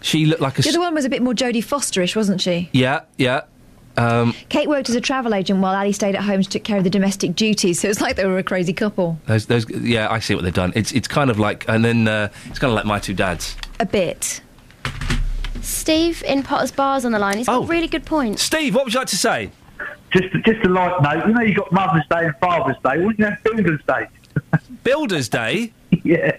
She 0.00 0.24
looked 0.26 0.40
like 0.40 0.58
a. 0.58 0.62
The 0.62 0.68
s- 0.68 0.74
other 0.74 0.80
one 0.84 0.94
was 0.94 1.04
a 1.04 1.08
bit 1.10 1.20
more 1.22 1.34
Jodie 1.34 1.64
Fosterish, 1.64 2.14
wasn't 2.14 2.40
she? 2.40 2.68
yeah, 2.72 3.00
yeah. 3.16 3.42
Um, 3.96 4.32
Kate 4.48 4.68
worked 4.68 4.88
as 4.88 4.94
a 4.94 5.00
travel 5.00 5.34
agent 5.34 5.58
while 5.58 5.74
Allie 5.74 5.90
stayed 5.90 6.14
at 6.14 6.22
home 6.22 6.40
to 6.40 6.48
take 6.48 6.62
care 6.62 6.78
of 6.78 6.84
the 6.84 6.90
domestic 6.90 7.34
duties, 7.34 7.80
so 7.80 7.88
it's 7.88 8.00
like 8.00 8.14
they 8.14 8.26
were 8.26 8.38
a 8.38 8.44
crazy 8.44 8.72
couple. 8.72 9.18
those, 9.26 9.46
those, 9.46 9.68
yeah, 9.70 10.06
I 10.08 10.20
see 10.20 10.36
what 10.36 10.44
they've 10.44 10.54
done. 10.54 10.72
It's, 10.76 10.92
it's 10.92 11.08
kind 11.08 11.30
of 11.30 11.40
like, 11.40 11.68
and 11.68 11.84
then 11.84 12.06
uh, 12.06 12.28
it's 12.46 12.60
kind 12.60 12.70
of 12.70 12.76
like 12.76 12.84
my 12.84 13.00
two 13.00 13.12
dads. 13.14 13.56
A 13.80 13.86
bit. 13.86 14.40
Steve 15.62 16.22
in 16.22 16.44
Potters 16.44 16.70
Bar's 16.70 17.04
on 17.04 17.10
the 17.12 17.18
line. 17.18 17.38
He's 17.38 17.46
got 17.48 17.56
Oh. 17.62 17.64
a 17.64 17.66
really 17.66 17.88
good 17.88 18.04
point. 18.06 18.38
Steve, 18.38 18.74
what 18.76 18.84
would 18.84 18.94
you 18.94 19.00
like 19.00 19.08
to 19.08 19.16
say? 19.16 19.50
Just, 20.12 20.28
just 20.46 20.64
a 20.64 20.68
light 20.68 21.02
note. 21.02 21.26
You 21.26 21.34
know, 21.34 21.40
you 21.42 21.54
got 21.54 21.72
Mother's 21.72 22.04
Day 22.08 22.26
and 22.26 22.34
Father's 22.40 22.76
Day. 22.84 22.98
Wouldn't 22.98 23.18
you 23.18 23.24
have 23.26 23.42
Builders 23.42 23.80
Day? 23.86 24.06
Builders 24.88 25.28
Day. 25.28 25.72
yeah. 26.02 26.38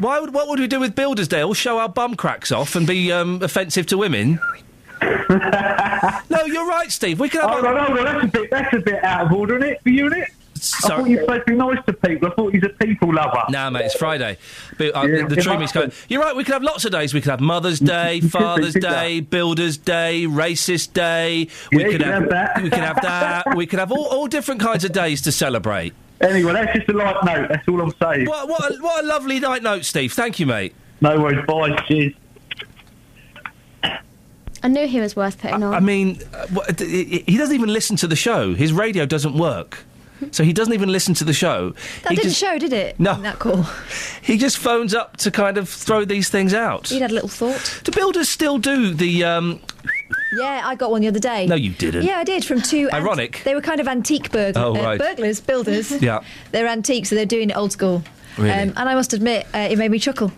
Why 0.00 0.18
would 0.18 0.34
what 0.34 0.48
would 0.48 0.58
we 0.58 0.66
do 0.66 0.80
with 0.80 0.96
Builders 0.96 1.28
Day? 1.28 1.44
We'll 1.44 1.54
show 1.54 1.78
our 1.78 1.88
bum 1.88 2.16
cracks 2.16 2.50
off 2.50 2.74
and 2.74 2.84
be 2.84 3.12
um, 3.12 3.40
offensive 3.42 3.86
to 3.86 3.96
women. 3.98 4.40
no, 5.30 6.44
you're 6.46 6.66
right, 6.66 6.90
Steve. 6.90 7.20
We 7.20 7.28
could 7.28 7.42
have. 7.42 7.50
Oh, 7.50 7.60
no, 7.60 7.72
no, 7.72 7.94
no, 7.94 8.02
that's 8.04 8.24
a 8.24 8.26
bit, 8.26 8.50
that's 8.50 8.74
a 8.74 8.80
bit 8.80 9.04
out 9.04 9.26
of 9.26 9.32
order, 9.32 9.58
isn't 9.58 9.68
it, 9.70 9.82
for 9.84 9.90
you, 9.90 10.08
it? 10.08 10.14
I 10.18 10.58
Sorry. 10.58 10.96
thought 11.02 11.10
you 11.10 11.16
were 11.18 11.22
supposed 11.22 11.46
to 11.46 11.52
be 11.52 11.56
nice 11.58 11.84
to 11.86 11.92
people. 11.92 12.28
I 12.28 12.34
thought 12.34 12.54
he's 12.54 12.64
a 12.64 12.68
people 12.70 13.14
lover. 13.14 13.44
Nah, 13.50 13.70
mate, 13.70 13.84
it's 13.84 13.94
Friday. 13.94 14.36
But, 14.78 14.96
uh, 14.96 15.02
Yeah, 15.06 15.26
the 15.28 15.36
true 15.36 15.56
me's 15.58 15.70
going. 15.70 15.92
You're 16.08 16.22
right. 16.22 16.34
We 16.34 16.42
could 16.42 16.54
have 16.54 16.62
lots 16.64 16.84
of 16.86 16.90
days. 16.90 17.14
We 17.14 17.20
could 17.20 17.30
have 17.30 17.40
Mother's 17.40 17.78
Day, 17.78 18.20
Father's 18.20 18.74
Day, 18.74 19.20
Builders 19.20 19.76
Day, 19.76 20.24
Racist 20.26 20.92
Day. 20.92 21.48
We 21.70 21.82
Yeah, 21.84 21.90
could 21.90 22.00
can 22.00 22.10
have 22.10 22.30
that. 22.30 22.62
We 22.62 22.70
could 22.70 22.78
have 22.80 23.00
that. 23.02 23.54
we 23.54 23.66
could 23.66 23.78
have 23.78 23.92
all, 23.92 24.06
all 24.06 24.26
different 24.26 24.60
kinds 24.60 24.84
of 24.84 24.90
days 24.92 25.22
to 25.22 25.30
celebrate. 25.30 25.94
Anyway, 26.20 26.52
that's 26.52 26.72
just 26.76 26.88
a 26.88 26.92
light 26.92 27.16
note. 27.24 27.48
That's 27.48 27.68
all 27.68 27.80
I'm 27.80 27.92
saying. 28.00 28.26
What, 28.26 28.48
what, 28.48 28.72
a, 28.72 28.78
what 28.78 29.04
a 29.04 29.06
lovely 29.06 29.38
night 29.38 29.62
note, 29.62 29.84
Steve. 29.84 30.12
Thank 30.12 30.38
you, 30.38 30.46
mate. 30.46 30.74
No 31.00 31.20
worries. 31.20 31.44
Bye. 31.46 31.76
Cheers. 31.86 32.14
I 34.62 34.68
knew 34.68 34.88
he 34.88 35.00
was 35.00 35.14
worth 35.14 35.38
putting 35.38 35.62
on. 35.62 35.74
I 35.74 35.80
mean, 35.80 36.20
uh, 36.34 36.46
what, 36.48 36.80
he 36.80 37.22
he 37.26 37.36
doesn't 37.36 37.54
even 37.54 37.72
listen 37.72 37.96
to 37.98 38.06
the 38.06 38.16
show. 38.16 38.54
His 38.54 38.72
radio 38.72 39.06
doesn't 39.06 39.36
work. 39.36 39.84
So 40.30 40.44
he 40.44 40.54
doesn't 40.54 40.72
even 40.72 40.88
listen 40.88 41.12
to 41.14 41.24
the 41.24 41.34
show. 41.34 41.74
That 42.02 42.10
he 42.10 42.16
didn't 42.16 42.30
just, 42.30 42.40
show, 42.40 42.58
did 42.58 42.72
it? 42.72 42.98
No. 42.98 43.20
That 43.20 43.38
cool. 43.38 43.66
He 44.22 44.38
just 44.38 44.56
phones 44.56 44.94
up 44.94 45.18
to 45.18 45.30
kind 45.30 45.58
of 45.58 45.68
throw 45.68 46.06
these 46.06 46.30
things 46.30 46.54
out. 46.54 46.88
He'd 46.88 47.02
had 47.02 47.10
a 47.10 47.14
little 47.14 47.28
thought. 47.28 47.82
Do 47.84 47.92
builders 47.92 48.28
still 48.28 48.56
do 48.56 48.94
the? 48.94 49.24
Um, 49.24 49.60
Yeah, 50.32 50.62
I 50.64 50.74
got 50.74 50.90
one 50.90 51.00
the 51.02 51.08
other 51.08 51.20
day. 51.20 51.46
No, 51.46 51.54
you 51.54 51.70
didn't. 51.70 52.02
Yeah, 52.04 52.18
I 52.18 52.24
did 52.24 52.44
from 52.44 52.60
two. 52.62 52.88
ant- 52.90 52.94
Ironic. 52.94 53.42
they 53.44 53.54
were 53.54 53.60
kind 53.60 53.80
of 53.80 53.88
antique 53.88 54.30
burg- 54.32 54.56
Oh, 54.56 54.76
uh, 54.76 54.82
right. 54.82 54.98
burglars, 54.98 55.40
builders. 55.40 55.90
Yeah. 56.02 56.20
They're 56.52 56.66
antique, 56.66 57.06
so 57.06 57.14
they're 57.14 57.26
doing 57.26 57.50
it 57.50 57.56
old 57.56 57.72
school. 57.72 58.02
Really? 58.36 58.50
Um, 58.50 58.72
and 58.76 58.88
I 58.88 58.94
must 58.94 59.12
admit, 59.12 59.46
uh, 59.54 59.58
it 59.70 59.78
made 59.78 59.90
me 59.90 59.98
chuckle. 59.98 60.30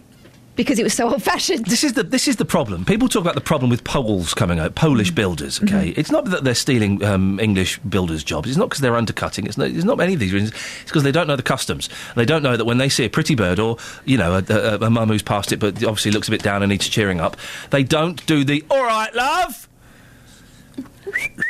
because 0.56 0.78
it 0.78 0.82
was 0.82 0.92
so 0.94 1.08
old-fashioned. 1.12 1.66
This 1.66 1.84
is 1.84 1.92
the 1.94 2.02
this 2.02 2.26
is 2.28 2.36
the 2.36 2.44
problem. 2.44 2.84
People 2.84 3.08
talk 3.08 3.22
about 3.22 3.34
the 3.36 3.40
problem 3.40 3.70
with 3.70 3.82
Poles 3.84 4.34
coming 4.34 4.58
out, 4.58 4.74
Polish 4.74 5.10
builders. 5.12 5.62
Okay, 5.62 5.90
it's 5.96 6.10
not 6.10 6.24
that 6.26 6.42
they're 6.44 6.54
stealing 6.54 7.02
um, 7.04 7.38
English 7.40 7.78
builders' 7.80 8.24
jobs. 8.24 8.48
It's 8.48 8.56
not 8.58 8.68
because 8.68 8.80
they're 8.80 8.96
undercutting. 8.96 9.46
It's 9.46 9.56
not, 9.56 9.68
it's 9.68 9.84
not 9.84 10.00
any 10.00 10.14
of 10.14 10.20
these 10.20 10.32
reasons. 10.32 10.50
It's 10.82 10.90
because 10.90 11.04
they 11.04 11.12
don't 11.12 11.26
know 11.28 11.36
the 11.36 11.42
customs. 11.44 11.88
They 12.16 12.24
don't 12.24 12.42
know 12.42 12.56
that 12.56 12.64
when 12.64 12.78
they 12.78 12.88
see 12.88 13.04
a 13.04 13.10
pretty 13.10 13.34
bird 13.36 13.58
or 13.60 13.76
you 14.04 14.16
know 14.18 14.34
a, 14.38 14.44
a, 14.52 14.78
a 14.86 14.90
mum 14.90 15.08
who's 15.08 15.22
passed 15.22 15.52
it 15.52 15.58
but 15.60 15.76
obviously 15.84 16.10
looks 16.10 16.26
a 16.28 16.30
bit 16.32 16.42
down 16.42 16.62
and 16.62 16.70
needs 16.70 16.88
cheering 16.88 17.20
up, 17.20 17.36
they 17.70 17.84
don't 17.84 18.24
do 18.26 18.42
the 18.44 18.64
all 18.70 18.82
right, 18.84 19.14
love. 19.14 19.67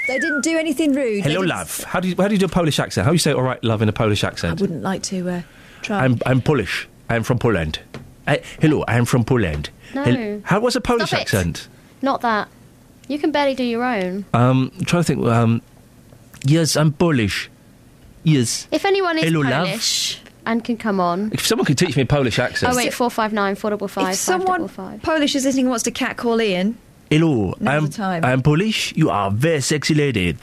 They 0.06 0.18
didn't 0.18 0.42
do 0.42 0.56
anything 0.56 0.94
rude. 0.94 1.24
Hello, 1.24 1.40
love. 1.40 1.82
How 1.84 2.00
do 2.00 2.08
you 2.08 2.14
how 2.16 2.28
do 2.28 2.34
you 2.34 2.38
do 2.38 2.46
a 2.46 2.48
Polish 2.48 2.78
accent? 2.78 3.04
How 3.04 3.10
do 3.10 3.14
you 3.14 3.18
say 3.18 3.32
all 3.32 3.42
right, 3.42 3.62
love 3.62 3.82
in 3.82 3.88
a 3.88 3.92
Polish 3.92 4.24
accent? 4.24 4.58
I 4.58 4.62
wouldn't 4.62 4.82
like 4.82 5.02
to 5.04 5.28
uh, 5.28 5.42
try. 5.82 6.04
I'm 6.04 6.18
I'm 6.26 6.40
Polish. 6.40 6.88
I'm 7.10 7.22
from 7.22 7.38
Poland. 7.38 7.80
Uh, 8.26 8.36
hello, 8.60 8.84
I'm 8.88 9.04
from 9.04 9.24
Poland. 9.24 9.70
No. 9.94 10.04
Hel- 10.04 10.40
How 10.44 10.60
was 10.60 10.76
a 10.76 10.80
Polish 10.80 11.08
Stop 11.08 11.20
it. 11.20 11.22
accent? 11.22 11.68
Not 12.02 12.20
that. 12.20 12.48
You 13.08 13.18
can 13.18 13.32
barely 13.32 13.54
do 13.54 13.64
your 13.64 13.84
own. 13.84 14.24
Um, 14.34 14.70
I'm 14.78 14.84
trying 14.84 15.02
to 15.02 15.06
think. 15.14 15.26
Um, 15.26 15.62
yes, 16.44 16.76
I'm 16.76 16.92
Polish. 16.92 17.50
Yes. 18.24 18.68
If 18.70 18.84
anyone 18.84 19.18
is 19.18 19.24
Hello, 19.24 19.40
love. 19.40 19.66
Polish 19.68 20.20
and 20.44 20.64
can 20.64 20.76
come 20.76 21.00
on. 21.00 21.30
If 21.32 21.46
someone 21.46 21.66
could 21.66 21.78
teach 21.78 21.96
me 21.96 22.02
a 22.02 22.06
Polish 22.06 22.38
accent. 22.38 22.72
Oh 22.72 22.76
wait, 22.76 22.92
four 22.94 23.10
five 23.10 23.32
nine 23.32 23.54
four 23.54 23.70
double 23.70 23.88
five. 23.88 24.10
if 24.10 24.16
someone 24.16 24.68
Polish 25.02 25.34
is 25.34 25.44
listening 25.44 25.66
and 25.66 25.70
wants 25.70 25.84
to 25.84 25.90
catcall 25.90 26.40
Iain, 26.40 26.76
Hello, 27.10 27.54
Now's 27.58 27.74
I'm, 27.76 27.86
the 27.86 27.92
time. 27.92 28.24
I'm 28.24 28.42
Polish. 28.42 28.94
You 28.96 29.10
are 29.10 29.30
very 29.30 29.60
sexy 29.60 29.94
lady. 29.94 30.36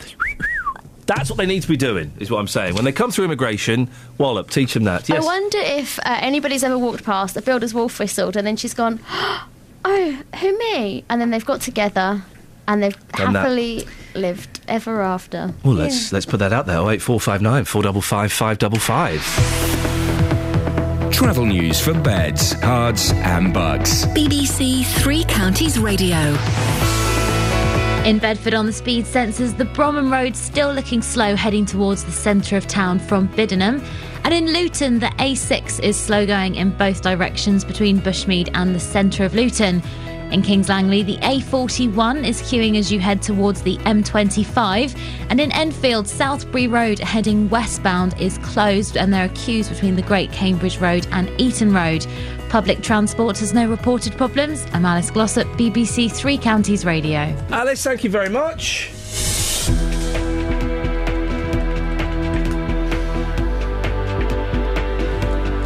That's 1.06 1.30
what 1.30 1.38
they 1.38 1.46
need 1.46 1.62
to 1.62 1.68
be 1.68 1.78
doing, 1.78 2.12
is 2.20 2.32
what 2.32 2.40
I'm 2.40 2.48
saying. 2.48 2.74
When 2.74 2.84
they 2.86 2.92
come 2.92 3.12
through 3.12 3.26
immigration, 3.26 3.90
wallop, 4.18 4.50
teach 4.50 4.74
them 4.74 4.86
that. 4.86 5.08
Yes. 5.08 5.22
I 5.24 5.26
wonder 5.26 5.60
if 5.60 6.00
uh, 6.00 6.18
anybody's 6.20 6.64
ever 6.64 6.78
walked 6.80 7.04
past, 7.04 7.38
a 7.38 7.44
builder's 7.44 7.76
wolf 7.76 8.00
whistled, 8.00 8.36
and 8.36 8.48
then 8.48 8.56
she's 8.56 8.74
gone, 8.74 9.00
oh, 9.86 10.22
who 10.40 10.58
me? 10.58 11.04
And 11.08 11.22
then 11.22 11.30
they've 11.30 11.46
got 11.46 11.62
together 11.62 12.24
and 12.68 12.82
they've 12.82 12.98
Done 13.10 13.34
that. 13.34 13.40
happily 13.42 13.88
lived 14.16 14.62
ever 14.68 15.02
after. 15.02 15.54
well, 15.64 15.76
let's 15.76 16.12
let's 16.12 16.26
put 16.26 16.40
that 16.40 16.52
out 16.52 16.66
there. 16.66 16.78
Oh 16.80 16.90
eight 16.90 17.02
four 17.02 17.20
five 17.20 17.42
nine 17.42 17.66
four 17.66 17.84
double 17.84 18.02
five 18.02 18.32
five 18.32 18.58
double 18.58 18.80
five. 18.80 19.22
Travel 21.12 21.46
news 21.46 21.80
for 21.80 21.94
beds, 21.94 22.54
Herts, 22.56 23.14
and 23.14 23.54
Bucks. 23.54 24.06
BBC 24.08 24.86
Three 25.02 25.24
Counties 25.26 25.80
Radio. 25.80 26.18
In 28.06 28.20
Bedford 28.20 28.54
on 28.54 28.66
the 28.66 28.74
speed 28.74 29.06
sensors, 29.06 29.58
the 29.58 29.66
Bromham 29.66 30.12
Road 30.12 30.36
still 30.36 30.72
looking 30.74 31.02
slow 31.02 31.36
heading 31.36 31.66
towards 31.66 32.04
the 32.04 32.12
centre 32.12 32.58
of 32.58 32.68
town 32.68 33.00
from 33.00 33.28
Biddenham. 33.30 33.84
And 34.24 34.34
in 34.34 34.52
Luton, 34.54 35.00
the 35.00 35.08
A6 35.18 35.82
is 35.82 35.96
slow 35.98 36.26
going 36.26 36.56
in 36.56 36.72
both 36.72 37.02
directions 37.02 37.64
between 37.64 38.00
Bushmead 38.00 38.50
and 38.54 38.76
the 38.76 38.80
centre 38.80 39.24
of 39.24 39.34
Luton. 39.34 39.82
In 40.32 40.42
Kings 40.42 40.70
Langley, 40.70 41.04
the 41.04 41.18
A41 41.18 42.28
is 42.28 42.42
queuing 42.42 42.78
as 42.78 42.92
you 42.92 43.00
head 43.00 43.22
towards 43.22 43.62
the 43.62 43.78
M25. 43.78 44.98
And 45.30 45.40
in 45.40 45.52
Enfield, 45.52 46.06
Southbury 46.06 46.70
Road 46.70 47.00
heading 47.00 47.50
westbound 47.50 48.20
is 48.20 48.38
closed 48.40 48.98
and 48.98 49.14
there 49.14 49.26
are 49.26 49.30
queues 49.30 49.70
between 49.70 49.96
the 49.96 50.02
Great 50.02 50.32
Cambridge 50.32 50.80
Road 50.80 51.08
and 51.12 51.30
Eaton 51.40 51.74
Road. 51.74 52.06
Public 52.50 52.82
transport 52.82 53.38
has 53.40 53.54
no 53.54 53.70
reported 53.70 54.14
problems. 54.18 54.66
I'm 54.74 54.86
Alice 54.86 55.12
Glossop, 55.12 55.48
BBC 55.50 56.12
Three 56.12 56.38
Counties 56.38 56.86
Radio. 56.86 57.36
Alice, 57.52 57.84
thank 57.84 58.04
you 58.04 58.10
very 58.10 58.30
much. 58.30 58.92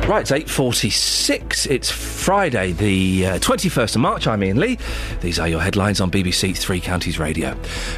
Right, 0.10 0.22
it's 0.22 0.32
8.46. 0.32 1.70
It's 1.70 1.92
Friday, 1.92 2.72
the 2.72 3.28
uh, 3.28 3.38
21st 3.38 3.94
of 3.94 4.02
March. 4.02 4.26
I'm 4.26 4.42
Iain 4.42 4.60
Lee. 4.60 4.80
These 5.22 5.38
are 5.38 5.48
your 5.48 5.62
headlines 5.62 6.02
on 6.02 6.10
BBC 6.10 6.58
Three 6.58 6.82
Counties 6.82 7.20
Radio. 7.20 7.56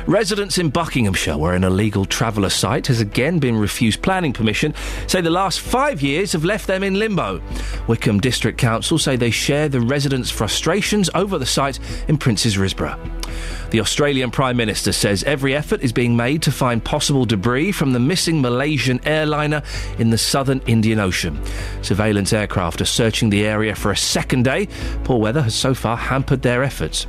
Residents 0.07 0.57
in 0.57 0.71
Buckinghamshire, 0.71 1.37
where 1.37 1.53
an 1.53 1.63
illegal 1.63 2.03
traveller 2.03 2.49
site 2.49 2.87
has 2.87 2.99
again 2.99 3.39
been 3.39 3.55
refused 3.55 4.01
planning 4.01 4.33
permission, 4.33 4.73
say 5.07 5.21
the 5.21 5.29
last 5.29 5.61
five 5.61 6.01
years 6.01 6.33
have 6.33 6.43
left 6.43 6.67
them 6.67 6.83
in 6.83 6.95
limbo. 6.95 7.41
Wycombe 7.87 8.19
District 8.19 8.57
Council 8.57 8.97
say 8.97 9.15
they 9.15 9.31
share 9.31 9.69
the 9.69 9.79
residents' 9.79 10.29
frustrations 10.29 11.09
over 11.15 11.37
the 11.37 11.45
site 11.45 11.79
in 12.09 12.17
Princes 12.17 12.57
Risborough. 12.57 12.99
The 13.71 13.79
Australian 13.79 14.31
Prime 14.31 14.57
Minister 14.57 14.91
says 14.91 15.23
every 15.23 15.55
effort 15.55 15.81
is 15.81 15.93
being 15.93 16.15
made 16.15 16.41
to 16.43 16.51
find 16.51 16.83
possible 16.83 17.25
debris 17.25 17.71
from 17.71 17.93
the 17.93 17.99
missing 17.99 18.41
Malaysian 18.41 18.99
airliner 19.05 19.63
in 19.97 20.09
the 20.09 20.17
southern 20.17 20.61
Indian 20.67 20.99
Ocean. 20.99 21.39
Surveillance 21.81 22.33
aircraft 22.33 22.81
are 22.81 22.85
searching 22.85 23.29
the 23.29 23.45
area 23.45 23.75
for 23.75 23.91
a 23.91 23.97
second 23.97 24.43
day. 24.43 24.67
Poor 25.03 25.19
weather 25.19 25.41
has 25.41 25.55
so 25.55 25.73
far 25.73 25.97
hampered 25.97 26.41
their 26.41 26.63
efforts. 26.63 27.07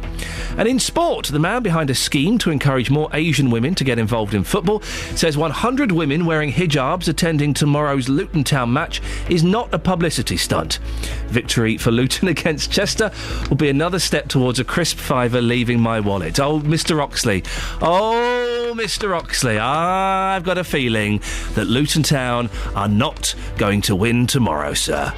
And 0.56 0.68
in 0.68 0.78
sport, 0.78 1.26
the 1.26 1.38
man 1.38 1.62
behind 1.62 1.90
a 1.90 1.94
scheme 1.94 2.38
to 2.38 2.50
encourage 2.50 2.90
more 2.90 3.08
Asian 3.12 3.50
women 3.50 3.74
to 3.74 3.84
get 3.84 3.98
involved 3.98 4.34
in 4.34 4.44
football 4.44 4.82
says 5.16 5.36
100 5.36 5.92
women 5.92 6.26
wearing 6.26 6.52
hijabs 6.52 7.08
attending 7.08 7.54
tomorrow's 7.54 8.08
Luton 8.08 8.44
Town 8.44 8.72
match 8.72 9.00
is 9.28 9.42
not 9.42 9.72
a 9.72 9.78
publicity 9.78 10.36
stunt. 10.36 10.78
Victory 11.26 11.76
for 11.78 11.90
Luton 11.90 12.28
against 12.36 12.70
Chester 12.70 13.10
will 13.48 13.56
be 13.56 13.68
another 13.68 13.98
step 13.98 14.28
towards 14.28 14.58
a 14.58 14.64
crisp 14.64 14.98
fiver 14.98 15.40
leaving 15.40 15.80
my 15.80 16.00
wallet. 16.12 16.38
Oh, 16.40 16.60
Mr. 16.60 17.02
Oxley. 17.02 17.42
Oh, 17.80 18.74
Mr. 18.76 19.16
Oxley. 19.16 19.58
I've 19.58 20.44
got 20.44 20.58
a 20.58 20.64
feeling 20.64 21.22
that 21.54 21.68
Luton 21.68 22.02
Town 22.02 22.50
are 22.74 22.86
not 22.86 23.34
going 23.56 23.80
to 23.82 23.96
win 23.96 24.26
tomorrow, 24.26 24.74
sir. 24.74 25.10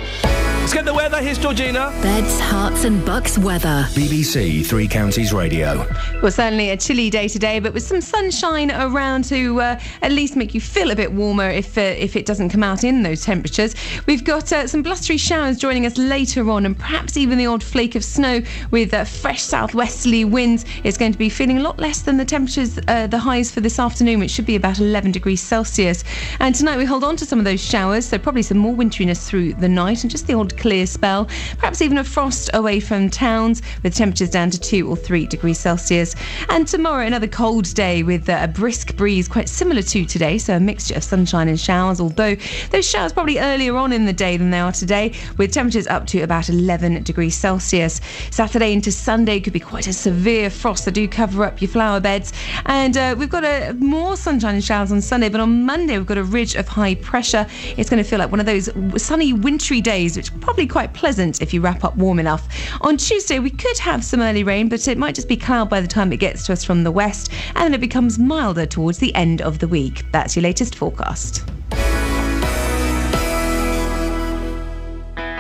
Let's 0.65 0.73
get 0.73 0.87
the 0.87 0.95
weather. 0.95 1.21
Here's 1.21 1.37
Georgina. 1.37 1.93
Beds, 2.01 2.41
Herts, 2.41 2.87
and 2.87 3.05
bucks 3.05 3.37
weather. 3.37 3.87
BBC 3.91 4.65
Three 4.65 4.89
Counties 4.89 5.31
Radio. 5.31 5.87
Well, 6.23 6.33
certainly 6.33 6.71
a 6.71 6.77
chilly 6.79 7.11
day 7.11 7.29
today, 7.29 7.59
but 7.61 7.75
with 7.75 7.83
some 7.83 8.01
sunshine 8.01 8.71
around 8.71 9.25
to 9.25 9.61
uh, 9.61 9.81
at 10.01 10.11
least 10.11 10.37
make 10.37 10.55
you 10.55 10.63
feel 10.63 10.91
a 10.91 10.97
bit 10.97 11.13
warmer 11.13 11.51
if 11.51 11.77
uh, 11.77 11.83
if 11.83 12.17
it 12.17 12.25
doesn't 12.25 12.49
come 12.49 12.63
out 12.63 12.83
in 12.83 13.03
those 13.03 13.25
temperatures. 13.25 13.75
We've 14.07 14.25
got 14.25 14.53
uh, 14.53 14.67
some 14.67 14.83
blustery 14.83 15.19
showers 15.19 15.59
joining 15.59 15.85
us 15.85 15.99
later 15.99 16.49
on, 16.49 16.65
and 16.65 16.79
perhaps 16.79 17.19
even 17.19 17.37
the 17.37 17.47
odd 17.47 17.63
flake 17.63 17.95
of 17.95 18.03
snow 18.03 18.41
with 18.71 18.95
uh, 18.95 19.05
fresh 19.05 19.43
southwesterly 19.43 20.25
winds. 20.25 20.65
It's 20.85 20.99
going 20.99 21.13
to 21.13 21.19
be 21.19 21.31
feeling 21.31 21.57
a 21.57 21.63
lot 21.63 21.79
less 21.79 22.03
than 22.03 22.19
the 22.19 22.27
temperatures, 22.27 22.79
uh, 22.89 23.07
the 23.07 23.19
highs 23.19 23.51
for 23.51 23.63
this 23.63 23.79
afternoon, 23.79 24.21
which 24.21 24.31
should 24.31 24.45
be 24.45 24.55
about 24.55 24.81
11 24.81 25.13
degrees 25.13 25.41
Celsius. 25.41 26.05
And 26.41 26.55
tonight 26.55 26.77
we 26.77 26.85
hold 26.85 27.03
on 27.03 27.17
to 27.17 27.25
some 27.25 27.39
of 27.39 27.47
those 27.47 27.65
showers, 27.65 28.05
so 28.05 28.19
probably 28.19 28.43
some 28.43 28.59
more 28.59 28.75
winteriness 28.75 29.27
through 29.27 29.55
the 29.55 29.69
night 29.69 30.05
and 30.05 30.11
just 30.11 30.27
the 30.27 30.35
odd 30.35 30.55
clear 30.59 30.87
spell. 30.87 31.27
Perhaps 31.57 31.81
even 31.81 31.97
a 31.97 32.05
frost 32.05 32.51
away 32.53 32.81
from 32.81 33.09
towns 33.09 33.63
with 33.83 33.95
temperatures 33.95 34.29
down 34.29 34.51
to 34.51 34.61
2 34.61 34.87
or 34.87 34.95
3 34.95 35.27
degrees 35.27 35.59
Celsius. 35.59 36.15
And 36.51 36.69
tomorrow, 36.69 37.07
another 37.07 37.29
cold 37.29 37.73
day 37.75 38.03
with 38.03 38.29
uh, 38.29 38.41
a 38.43 38.49
brisk 38.49 38.95
breeze, 38.95 39.27
quite 39.27 39.49
similar 39.49 39.81
to 39.81 40.05
today, 40.05 40.37
so 40.37 40.55
a 40.55 40.61
mixture 40.61 40.97
of 40.97 41.03
sunshine 41.03 41.49
and 41.49 41.59
showers, 41.59 41.99
although 41.99 42.37
those 42.73 42.87
showers 42.87 43.15
probably 43.15 43.39
earlier 43.39 43.75
on 43.77 43.91
in 43.91 44.05
the 44.05 44.13
day 44.13 44.37
than 44.37 44.51
they 44.51 44.61
are 44.61 44.73
today, 44.73 45.15
with 45.39 45.51
temperatures 45.51 45.87
up 45.87 46.07
to 46.09 46.21
about 46.21 46.51
11 46.51 47.05
degrees 47.05 47.35
Celsius. 47.35 48.03
Saturday 48.31 48.75
into 48.75 48.93
Sunday 48.93 49.41
could 49.41 49.55
be 49.55 49.61
quite 49.61 49.87
a 49.87 49.93
severe 49.95 50.51
frost, 50.51 50.74
so 50.79 50.91
do 50.91 51.07
cover 51.09 51.45
up 51.45 51.61
your 51.61 51.69
flower 51.69 52.01
beds. 52.01 52.33
And 52.67 52.97
uh, 52.97 53.15
we've 53.19 53.31
got 53.31 53.45
a, 53.45 53.75
more 53.75 54.17
sunshine 54.17 54.55
and 54.55 54.65
showers 54.65 54.93
on 54.93 55.01
Sunday, 55.01 55.29
but 55.29 55.41
on 55.41 55.65
Monday 55.65 55.99
we've 55.99 56.07
got 56.07 56.19
a 56.19 56.25
ridge 56.25 56.55
of 56.55 56.69
high 56.69 56.95
pressure. 56.97 57.47
It's 57.77 57.91
going 57.91 58.03
to 58.03 58.09
feel 58.09 58.19
like 58.19 58.31
one 58.31 58.41
of 58.41 58.47
those 58.47 58.69
sunny, 59.03 59.33
wintry 59.33 59.81
days, 59.81 60.17
which 60.17 60.31
are 60.31 60.39
probably 60.39 60.67
quite 60.67 60.95
pleasant 60.95 61.43
if 61.43 61.53
you 61.55 61.61
wrap 61.61 61.85
up 61.85 61.97
warm 61.97 62.19
enough. 62.19 62.49
On 62.81 62.97
Tuesday, 62.97 63.39
we 63.39 63.51
could 63.51 63.79
have 63.79 64.05
some 64.05 64.21
early 64.21 64.45
rain, 64.45 64.69
but 64.69 64.87
it 64.89 64.99
might 64.99 65.15
just 65.15 65.29
be 65.29 65.37
cloud 65.37 65.69
by 65.71 65.81
the 65.81 65.89
time 65.89 66.13
it 66.13 66.19
gets 66.19 66.47
to 66.47 66.53
us 66.53 66.65
from 66.65 66.85
the 66.85 66.91
west, 66.91 67.31
and 67.55 67.65
then 67.65 67.75
it 67.75 67.81
becomes 67.81 68.19
milder 68.19 68.67
towards 68.67 68.99
the 68.99 69.15
end 69.15 69.43
of 69.43 69.59
the 69.59 69.69
week. 69.69 70.05
That's 70.13 70.37
your 70.37 70.43
latest 70.43 70.75
forecast. 70.75 71.45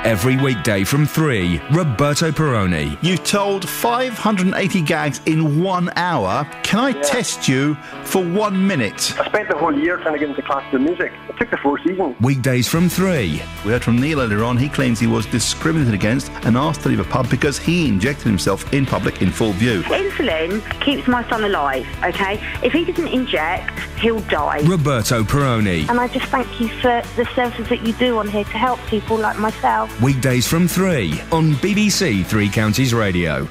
Every 0.04 0.36
weekday 0.36 0.84
from 0.84 1.06
3, 1.06 1.62
Roberto 1.72 2.30
Perrone. 2.30 3.02
You 3.02 3.16
told 3.16 3.66
580 3.66 4.82
gags 4.82 5.22
in 5.24 5.62
one 5.62 5.90
hour. 5.96 6.46
Can 6.62 6.78
I 6.78 6.92
test 7.00 7.48
you 7.48 7.74
for 8.02 8.22
one 8.22 8.66
minute? 8.66 9.18
I 9.18 9.26
spent 9.28 9.48
the 9.48 9.56
whole 9.56 9.74
year 9.74 9.96
trying 9.96 10.12
to 10.12 10.18
get 10.18 10.28
into 10.28 10.42
classical 10.42 10.80
music. 10.80 11.10
It 11.30 11.38
took 11.38 11.50
the 11.50 11.56
four 11.56 11.78
seasons. 11.78 12.16
Weekdays 12.20 12.68
from 12.68 12.90
3. 12.90 13.40
We 13.64 13.72
heard 13.72 13.82
from 13.82 13.98
Neil 13.98 14.20
earlier 14.20 14.44
on. 14.44 14.58
He 14.58 14.68
claims 14.68 15.00
he 15.00 15.06
was 15.06 15.24
discriminated 15.24 15.94
against 15.94 16.30
and 16.44 16.58
asked 16.58 16.82
to 16.82 16.90
leave 16.90 17.00
a 17.00 17.04
pub 17.04 17.30
because 17.30 17.58
he 17.58 17.88
injected 17.88 18.26
himself 18.26 18.70
in 18.74 18.84
public 18.84 19.22
in 19.22 19.30
full 19.30 19.52
view. 19.52 19.84
Insulin 19.84 20.60
keeps 20.82 21.08
my 21.08 21.26
son 21.30 21.44
alive, 21.44 21.86
okay? 22.04 22.34
If 22.62 22.74
he 22.74 22.84
doesn't 22.84 23.08
inject, 23.08 23.70
he'll 23.98 24.20
die. 24.20 24.60
Roberto 24.66 25.24
Perrone. 25.24 25.88
And 25.88 25.98
I 25.98 26.08
just 26.08 26.26
thank 26.26 26.60
you 26.60 26.68
for 26.68 27.02
the 27.16 27.24
services 27.34 27.70
that 27.70 27.86
you 27.86 27.94
do 27.94 28.18
on 28.18 28.28
here 28.28 28.44
to 28.44 28.58
help 28.58 28.78
people 28.86 29.16
like 29.16 29.38
myself. 29.38 29.93
Weekdays 30.02 30.46
from 30.46 30.66
3 30.66 31.20
on 31.30 31.52
BBC 31.54 32.24
Three 32.26 32.48
Counties 32.48 32.92
Radio. 32.92 33.46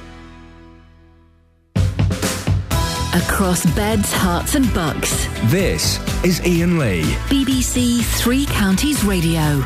Across 3.14 3.64
beds, 3.74 4.12
Herts, 4.12 4.54
and 4.54 4.72
bucks. 4.74 5.26
This 5.44 5.98
is 6.24 6.40
Iain 6.40 6.78
Lee. 6.78 7.02
BBC 7.28 8.02
Three 8.20 8.44
Counties 8.46 9.02
Radio. 9.04 9.64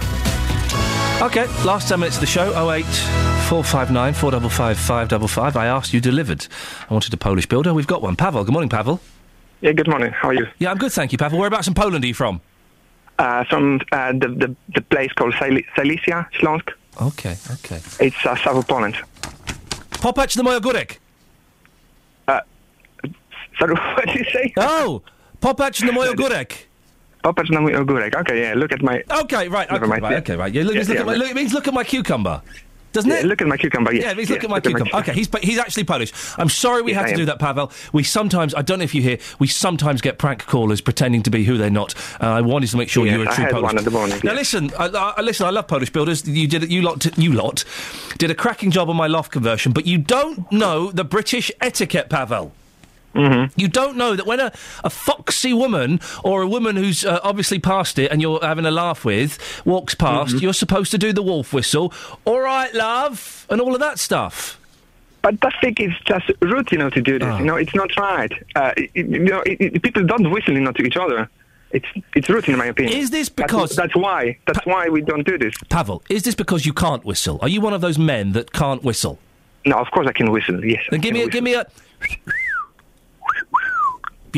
Okay, 1.20 1.46
last 1.64 1.88
10 1.88 1.98
minutes 1.98 2.16
of 2.16 2.20
the 2.20 2.26
show 2.26 2.50
08 2.70 2.84
459 2.84 4.14
455 4.14 4.78
555. 4.78 5.56
I 5.56 5.66
asked 5.66 5.92
you 5.92 6.00
delivered. 6.00 6.46
I 6.88 6.92
wanted 6.94 7.12
a 7.12 7.16
Polish 7.16 7.46
builder. 7.46 7.74
We've 7.74 7.86
got 7.88 8.02
one. 8.02 8.14
Pavel. 8.14 8.44
Good 8.44 8.52
morning, 8.52 8.68
Pavel. 8.70 9.00
Yeah, 9.62 9.72
good 9.72 9.88
morning. 9.88 10.12
How 10.12 10.28
are 10.28 10.34
you? 10.34 10.46
Yeah, 10.58 10.70
I'm 10.70 10.78
good, 10.78 10.92
thank 10.92 11.10
you, 11.10 11.18
Pavel. 11.18 11.40
Whereabouts 11.40 11.66
in 11.66 11.74
Poland 11.74 12.04
are 12.04 12.06
you 12.06 12.14
from? 12.14 12.40
Uh, 13.18 13.44
from 13.50 13.80
uh, 13.92 14.12
the, 14.12 14.28
the 14.28 14.54
the 14.74 14.80
place 14.80 15.12
called 15.12 15.34
Sil- 15.38 15.66
Silesia, 15.74 16.26
Śląsk. 16.30 16.70
Okay, 17.00 17.36
okay. 17.52 17.80
It's 18.06 18.26
uh, 18.26 18.36
south 18.36 18.56
of 18.56 18.66
Poland. 18.66 18.94
Popać 20.02 20.36
na 20.36 20.42
moja 20.42 20.60
górek. 20.60 21.00
Uh, 22.28 22.40
sorry, 23.58 23.74
what 23.96 24.06
did 24.06 24.14
you 24.14 24.24
say? 24.32 24.52
Oh, 24.56 25.00
popać 25.40 25.82
na 25.82 25.92
moja 25.92 26.14
górek. 26.14 26.68
Popatrz 27.22 27.50
na 27.50 27.60
mój 27.60 27.74
ogórek. 27.76 28.16
Okay, 28.16 28.38
yeah, 28.40 28.54
look 28.54 28.72
at 28.72 28.82
my... 28.82 29.02
Okay, 29.20 29.48
right, 29.48 29.70
okay, 29.70 29.88
right, 29.88 30.02
yeah. 30.02 30.18
okay, 30.18 30.36
right. 30.36 30.54
Yeah, 30.54 30.64
look, 30.64 30.74
Yeah, 30.74 30.82
look 30.82 30.94
yeah, 30.94 31.00
at 31.00 31.06
my, 31.06 31.14
look, 31.16 31.30
it 31.30 31.34
means 31.36 31.52
look 31.52 31.68
at 31.68 31.74
my 31.74 31.84
cucumber. 31.84 32.40
Doesn't 32.98 33.10
Yeah, 33.10 33.18
it? 33.18 33.26
look 33.26 33.40
at 33.40 33.46
my 33.48 33.56
cucumber, 33.56 33.92
yes. 33.94 34.02
Yeah, 34.04 34.14
means 34.14 34.28
yes, 34.28 34.36
look 34.36 34.44
at 34.44 34.50
my 34.50 34.56
look 34.56 34.66
at 34.66 34.72
my 34.72 34.78
cucumber. 34.80 34.98
Okay, 35.02 35.12
he's 35.12 35.28
he's 35.40 35.58
actually 35.58 35.84
Polish. 35.84 36.12
I'm 36.36 36.48
sorry 36.48 36.82
we 36.82 36.92
Yes, 36.92 37.02
had 37.02 37.10
to 37.10 37.16
do 37.16 37.24
that, 37.26 37.38
Pavel. 37.38 37.70
We 37.92 38.02
sometimes, 38.02 38.54
I 38.54 38.62
don't 38.62 38.78
know 38.78 38.84
if 38.84 38.94
you 38.94 39.02
hear, 39.02 39.18
we 39.38 39.46
sometimes 39.46 40.00
get 40.00 40.18
prank 40.18 40.46
callers 40.46 40.80
pretending 40.80 41.22
to 41.22 41.30
be 41.30 41.44
who 41.44 41.56
they're 41.56 41.70
not. 41.70 41.94
Uh, 42.20 42.26
I 42.26 42.40
wanted 42.40 42.70
to 42.70 42.76
make 42.76 42.88
sure 42.88 43.06
you 43.06 43.18
were 43.18 43.24
a 43.26 43.30
I 43.30 43.34
true 43.34 43.44
I 43.44 43.46
had 43.46 43.52
Polish. 43.52 43.64
one 43.64 43.78
in 43.78 43.84
the 43.84 43.90
morning, 43.92 44.20
Now 44.24 44.32
listen, 44.34 44.70
I, 44.78 44.86
I, 45.16 45.20
listen. 45.22 45.46
I 45.46 45.50
love 45.50 45.68
Polish 45.68 45.90
builders. 45.90 46.26
You 46.26 46.48
did, 46.48 46.70
you 46.72 46.82
lot, 46.82 47.06
you 47.16 47.32
lot, 47.32 47.64
did 48.18 48.30
a 48.30 48.34
cracking 48.34 48.70
job 48.72 48.90
on 48.90 48.96
my 48.96 49.06
loft 49.06 49.30
conversion, 49.30 49.72
but 49.72 49.86
you 49.86 49.98
don't 49.98 50.50
know 50.50 50.90
the 50.90 51.04
British 51.04 51.52
etiquette, 51.60 52.08
Pavel. 52.10 52.52
Mm-hmm. 53.18 53.60
You 53.60 53.68
don't 53.68 53.96
know 53.96 54.14
that 54.16 54.26
when 54.26 54.40
a, 54.40 54.52
a 54.84 54.90
foxy 54.90 55.52
woman 55.52 56.00
or 56.24 56.42
a 56.42 56.46
woman 56.46 56.76
who's 56.76 57.04
uh, 57.04 57.20
obviously 57.22 57.58
past 57.58 57.98
it 57.98 58.10
and 58.12 58.22
you're 58.22 58.40
having 58.40 58.64
a 58.66 58.70
laugh 58.70 59.04
with 59.04 59.38
walks 59.64 59.94
past, 59.94 60.34
Mm-hmm. 60.34 60.42
you're 60.44 60.52
supposed 60.54 60.90
to 60.92 60.98
do 60.98 61.12
the 61.12 61.22
wolf 61.22 61.52
whistle, 61.52 61.92
all 62.24 62.40
right, 62.40 62.72
love, 62.74 63.46
and 63.50 63.60
all 63.60 63.74
of 63.74 63.80
that 63.80 63.98
stuff. 63.98 64.58
But 65.22 65.34
I 65.44 65.50
think 65.60 65.80
it's 65.80 65.98
just 66.04 66.30
rude, 66.40 66.70
you 66.70 66.78
know, 66.78 66.90
to 66.90 67.00
do 67.02 67.18
this. 67.18 67.28
Ah. 67.28 67.38
You 67.38 67.44
know, 67.44 67.56
it's 67.56 67.74
not 67.74 67.94
right. 67.96 68.32
Uh, 68.54 68.72
it, 68.76 68.90
you 68.94 69.18
know, 69.18 69.40
it, 69.40 69.60
it- 69.60 69.82
people 69.82 70.04
don't 70.04 70.30
whistle, 70.30 70.54
you 70.54 70.60
know, 70.60 70.72
to 70.72 70.82
each 70.84 70.96
other. 70.96 71.28
It's 71.70 71.86
it's 72.14 72.28
rude, 72.30 72.48
in 72.48 72.56
my 72.56 72.66
opinion. 72.66 72.96
Is 72.96 73.10
this 73.10 73.28
because- 73.28 73.76
that's, 73.76 73.94
why 73.96 74.38
that's 74.46 74.64
why 74.64 74.88
we 74.88 75.00
don't 75.02 75.26
do 75.26 75.36
this? 75.36 75.54
Pavel, 75.68 76.02
is 76.08 76.22
this 76.22 76.34
because 76.34 76.64
you 76.64 76.72
can't 76.72 77.04
whistle? 77.04 77.38
Are 77.42 77.48
you 77.48 77.60
one 77.60 77.74
of 77.74 77.80
those 77.82 77.98
men 77.98 78.32
that 78.32 78.52
can't 78.52 78.82
whistle? 78.82 79.18
No, 79.66 79.76
of 79.76 79.90
course 79.90 80.06
I 80.06 80.12
can 80.12 80.30
whistle. 80.30 80.64
Yes. 80.64 80.82
Then 80.90 81.00
give 81.00 81.12
me 81.12 81.22
a, 81.24 81.28
give 81.28 81.42
me 81.44 81.54
a. 81.54 81.66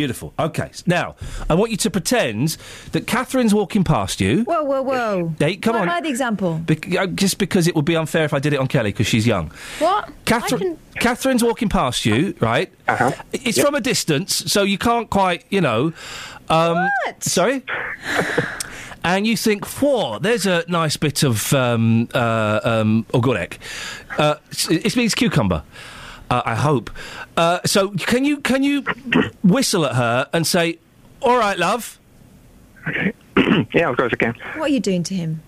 Beautiful. 0.01 0.33
Okay. 0.39 0.71
Now, 0.87 1.15
I 1.51 1.55
want 1.55 1.71
you 1.73 1.77
to 1.77 1.91
pretend 1.91 2.57
that 2.93 3.07
Catherine's 3.07 3.53
walking 3.53 3.85
past 3.85 4.19
you. 4.19 4.45
Whoa, 4.45 4.65
whoa, 4.65 4.81
whoa. 4.81 5.35
Hey, 5.39 5.57
come 5.57 5.75
Why 5.75 5.83
on. 5.83 5.89
am 5.91 5.95
I 5.97 6.01
the 6.01 6.09
example? 6.09 6.55
Bec- 6.65 6.91
uh, 6.97 7.07
just 7.09 7.37
because 7.37 7.69
it 7.69 7.77
would 7.77 7.85
be 7.85 7.97
unfair 7.97 8.25
if 8.25 8.33
I 8.33 8.39
did 8.39 8.55
it 8.55 8.59
on 8.61 8.67
Kelly 8.67 8.93
because 8.93 9.07
she's 9.07 9.27
young. 9.27 9.53
What? 9.79 10.09
Catherine, 10.25 10.79
Catherine's 11.01 11.45
walking 11.45 11.69
past 11.69 12.07
you, 12.07 12.35
right? 12.41 12.73
Uh-huh. 12.89 13.13
It's 13.35 13.61
from 13.61 13.75
a 13.75 13.81
distance, 13.83 14.35
so 14.51 14.63
you 14.63 14.79
can't 14.79 15.11
quite, 15.11 15.45
you 15.51 15.61
know. 15.61 15.93
Um, 16.49 16.89
what? 17.05 17.23
Sorry? 17.23 17.63
and 19.05 19.27
you 19.27 19.37
think, 19.37 19.67
whoa, 19.67 20.19
there's 20.19 20.47
a 20.47 20.65
nice 20.67 20.97
bit 20.97 21.23
of 21.25 21.53
um, 21.53 22.09
uh, 22.15 22.61
um, 22.65 23.05
ogórek. 23.13 23.59
Uh, 24.19 24.37
s- 24.51 24.71
it 24.71 24.97
means 24.97 25.15
cucumber. 25.15 25.63
Uh, 26.31 26.43
I 26.45 26.55
hope. 26.55 26.91
Uh, 27.37 27.59
so 27.67 27.91
can 27.91 28.25
you 28.25 28.39
can 28.39 28.63
you 28.63 28.83
whistle 29.43 29.85
at 29.85 29.97
her 29.97 30.29
and 30.33 30.47
say, 30.47 30.79
"All 31.21 31.37
right, 31.37 31.59
love"? 31.59 31.99
Okay. 32.89 33.13
yeah, 33.75 33.89
of 33.91 33.97
course 33.97 34.13
I 34.13 34.17
can. 34.17 34.35
What 34.57 34.71
are 34.71 34.73
you 34.73 34.81
doing 34.81 35.03
to 35.05 35.15
him? 35.15 35.43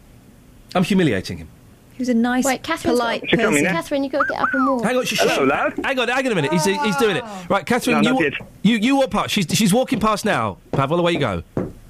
I'm 0.75 0.83
humiliating 0.85 1.39
him. 1.39 1.49
He 1.93 1.99
was 1.99 2.09
a 2.09 2.15
nice, 2.15 2.45
Wait, 2.45 2.63
Catherine's 2.63 2.99
polite 2.99 3.21
got, 3.21 3.31
She 3.31 3.37
come 3.37 3.45
in 3.47 3.51
person. 3.53 3.65
there. 3.65 3.73
Catherine, 3.75 4.03
you've 4.05 4.13
got 4.13 4.23
to 4.23 4.29
get 4.33 4.41
up 4.41 4.49
and 4.55 4.67
walk. 4.67 4.83
Hang 4.85 4.97
on, 4.97 5.05
sh- 5.05 5.09
sh- 5.15 5.21
Hello, 5.21 5.45
sh- 5.45 5.49
love. 5.49 5.73
Hang 5.85 5.99
on, 5.99 6.09
hang 6.09 6.27
on 6.27 6.33
a 6.33 6.35
minute. 6.35 6.51
He's, 6.53 6.65
he's 6.65 6.97
doing 6.97 7.17
it. 7.17 7.25
Right, 7.51 7.65
Catherine, 7.67 7.97
No, 7.97 8.01
you, 8.03 8.09
not 8.09 8.15
wa- 8.17 8.23
yet. 8.23 8.33
you 8.63 8.77
you 8.79 8.97
walk 8.97 9.11
past. 9.11 9.31
She's 9.31 9.47
she's 9.53 9.73
walking 9.75 10.01
past 10.01 10.25
now. 10.25 10.57
Pavel, 10.73 10.99
away 10.99 11.13
you 11.13 11.19
go. 11.21 11.43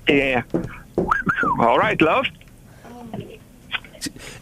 Yeah, 0.08 0.42
yeah. 0.52 1.04
All 1.60 1.78
right, 1.78 1.98
love. 2.02 2.26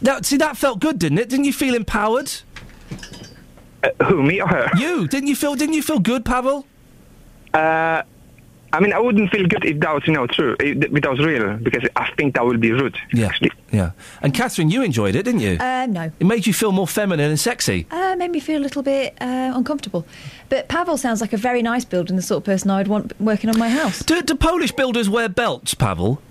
Now, 0.01 0.19
see, 0.21 0.37
that 0.37 0.57
felt 0.57 0.79
good, 0.79 0.97
didn't 0.97 1.19
it? 1.19 1.29
Didn't 1.29 1.45
you 1.45 1.53
feel 1.53 1.75
empowered? 1.75 2.31
Uh, 3.83 4.05
who, 4.05 4.23
me 4.23 4.41
or 4.41 4.47
her? 4.47 4.69
You 4.77 5.07
didn't 5.07 5.27
you 5.27 5.35
feel? 5.35 5.55
Didn't 5.55 5.75
you 5.75 5.81
feel 5.83 5.99
good, 5.99 6.25
Pavel? 6.25 6.65
Uh, 7.53 8.03
I 8.73 8.79
mean, 8.79 8.93
I 8.93 8.99
wouldn't 8.99 9.29
feel 9.31 9.45
good 9.47 9.65
if 9.65 9.79
that 9.81 9.93
was, 9.93 10.07
you 10.07 10.13
know, 10.13 10.27
true, 10.27 10.55
if 10.59 10.81
if 10.83 11.01
that 11.01 11.11
was 11.11 11.19
real, 11.19 11.57
because 11.57 11.87
I 11.95 12.09
think 12.15 12.35
that 12.35 12.45
would 12.45 12.61
be 12.61 12.71
rude. 12.71 12.97
Yeah, 13.11 13.31
yeah. 13.71 13.91
And 14.21 14.33
Catherine, 14.33 14.69
you 14.69 14.81
enjoyed 14.81 15.15
it, 15.15 15.23
didn't 15.23 15.41
you? 15.41 15.57
Uh, 15.59 15.87
no. 15.87 16.11
it 16.19 16.25
made 16.25 16.47
you 16.47 16.53
feel 16.53 16.71
more 16.71 16.87
feminine 16.87 17.29
and 17.29 17.39
sexy. 17.39 17.85
Uh, 17.91 18.15
made 18.17 18.31
me 18.31 18.39
feel 18.39 18.61
a 18.61 18.63
little 18.63 18.81
bit 18.81 19.17
uh, 19.19 19.51
uncomfortable. 19.53 20.05
But 20.47 20.69
Pavel 20.69 20.95
sounds 20.97 21.19
like 21.19 21.33
a 21.33 21.37
very 21.37 21.61
nice 21.61 21.83
builder 21.83 22.11
and 22.11 22.17
the 22.17 22.23
sort 22.23 22.37
of 22.37 22.45
person 22.45 22.69
I 22.69 22.77
would 22.77 22.87
want 22.87 23.19
working 23.19 23.49
on 23.49 23.59
my 23.59 23.69
house. 23.69 23.99
Do, 24.03 24.21
do 24.21 24.35
Polish 24.35 24.71
builders 24.71 25.09
wear 25.09 25.27
belts, 25.27 25.73
Pavel? 25.73 26.21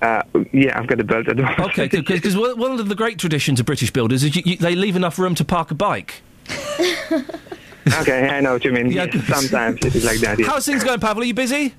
Uh, 0.00 0.22
yeah, 0.52 0.78
I've 0.78 0.86
got 0.86 1.00
a 1.00 1.04
belt 1.04 1.28
at 1.28 1.36
the 1.36 1.42
moment. 1.42 1.60
Okay, 1.60 1.86
because 1.88 2.36
one 2.56 2.80
of 2.80 2.88
the 2.88 2.94
great 2.94 3.18
traditions 3.18 3.60
of 3.60 3.66
British 3.66 3.90
builders 3.92 4.24
is 4.24 4.34
you, 4.34 4.42
you, 4.44 4.56
they 4.56 4.74
leave 4.74 4.96
enough 4.96 5.18
room 5.18 5.34
to 5.34 5.44
park 5.44 5.70
a 5.70 5.74
bike. 5.74 6.22
okay, 8.00 8.28
I 8.28 8.40
know 8.40 8.54
what 8.54 8.64
you 8.64 8.72
mean. 8.72 8.90
Yeah, 8.90 9.10
sometimes 9.26 9.78
it 9.84 9.94
is 9.94 10.04
like 10.04 10.18
that. 10.20 10.38
Yes. 10.38 10.48
How's 10.48 10.66
things 10.66 10.84
going, 10.84 11.00
Pavel? 11.00 11.22
Are 11.22 11.26
you 11.26 11.34
busy? 11.34 11.74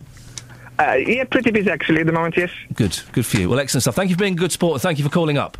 Uh, 0.80 0.94
yeah, 0.94 1.24
pretty 1.26 1.52
busy 1.52 1.70
actually 1.70 2.02
at 2.02 2.08
the 2.08 2.12
moment. 2.12 2.36
Yes. 2.36 2.50
Good, 2.74 3.00
good 3.12 3.26
for 3.26 3.38
you. 3.38 3.50
Well, 3.50 3.60
excellent 3.60 3.84
stuff. 3.84 3.96
Thank 3.96 4.10
you 4.10 4.16
for 4.16 4.22
being 4.22 4.34
a 4.34 4.38
good 4.38 4.52
sport 4.52 4.74
and 4.76 4.82
thank 4.82 4.98
you 4.98 5.04
for 5.04 5.12
calling 5.12 5.38
up. 5.38 5.58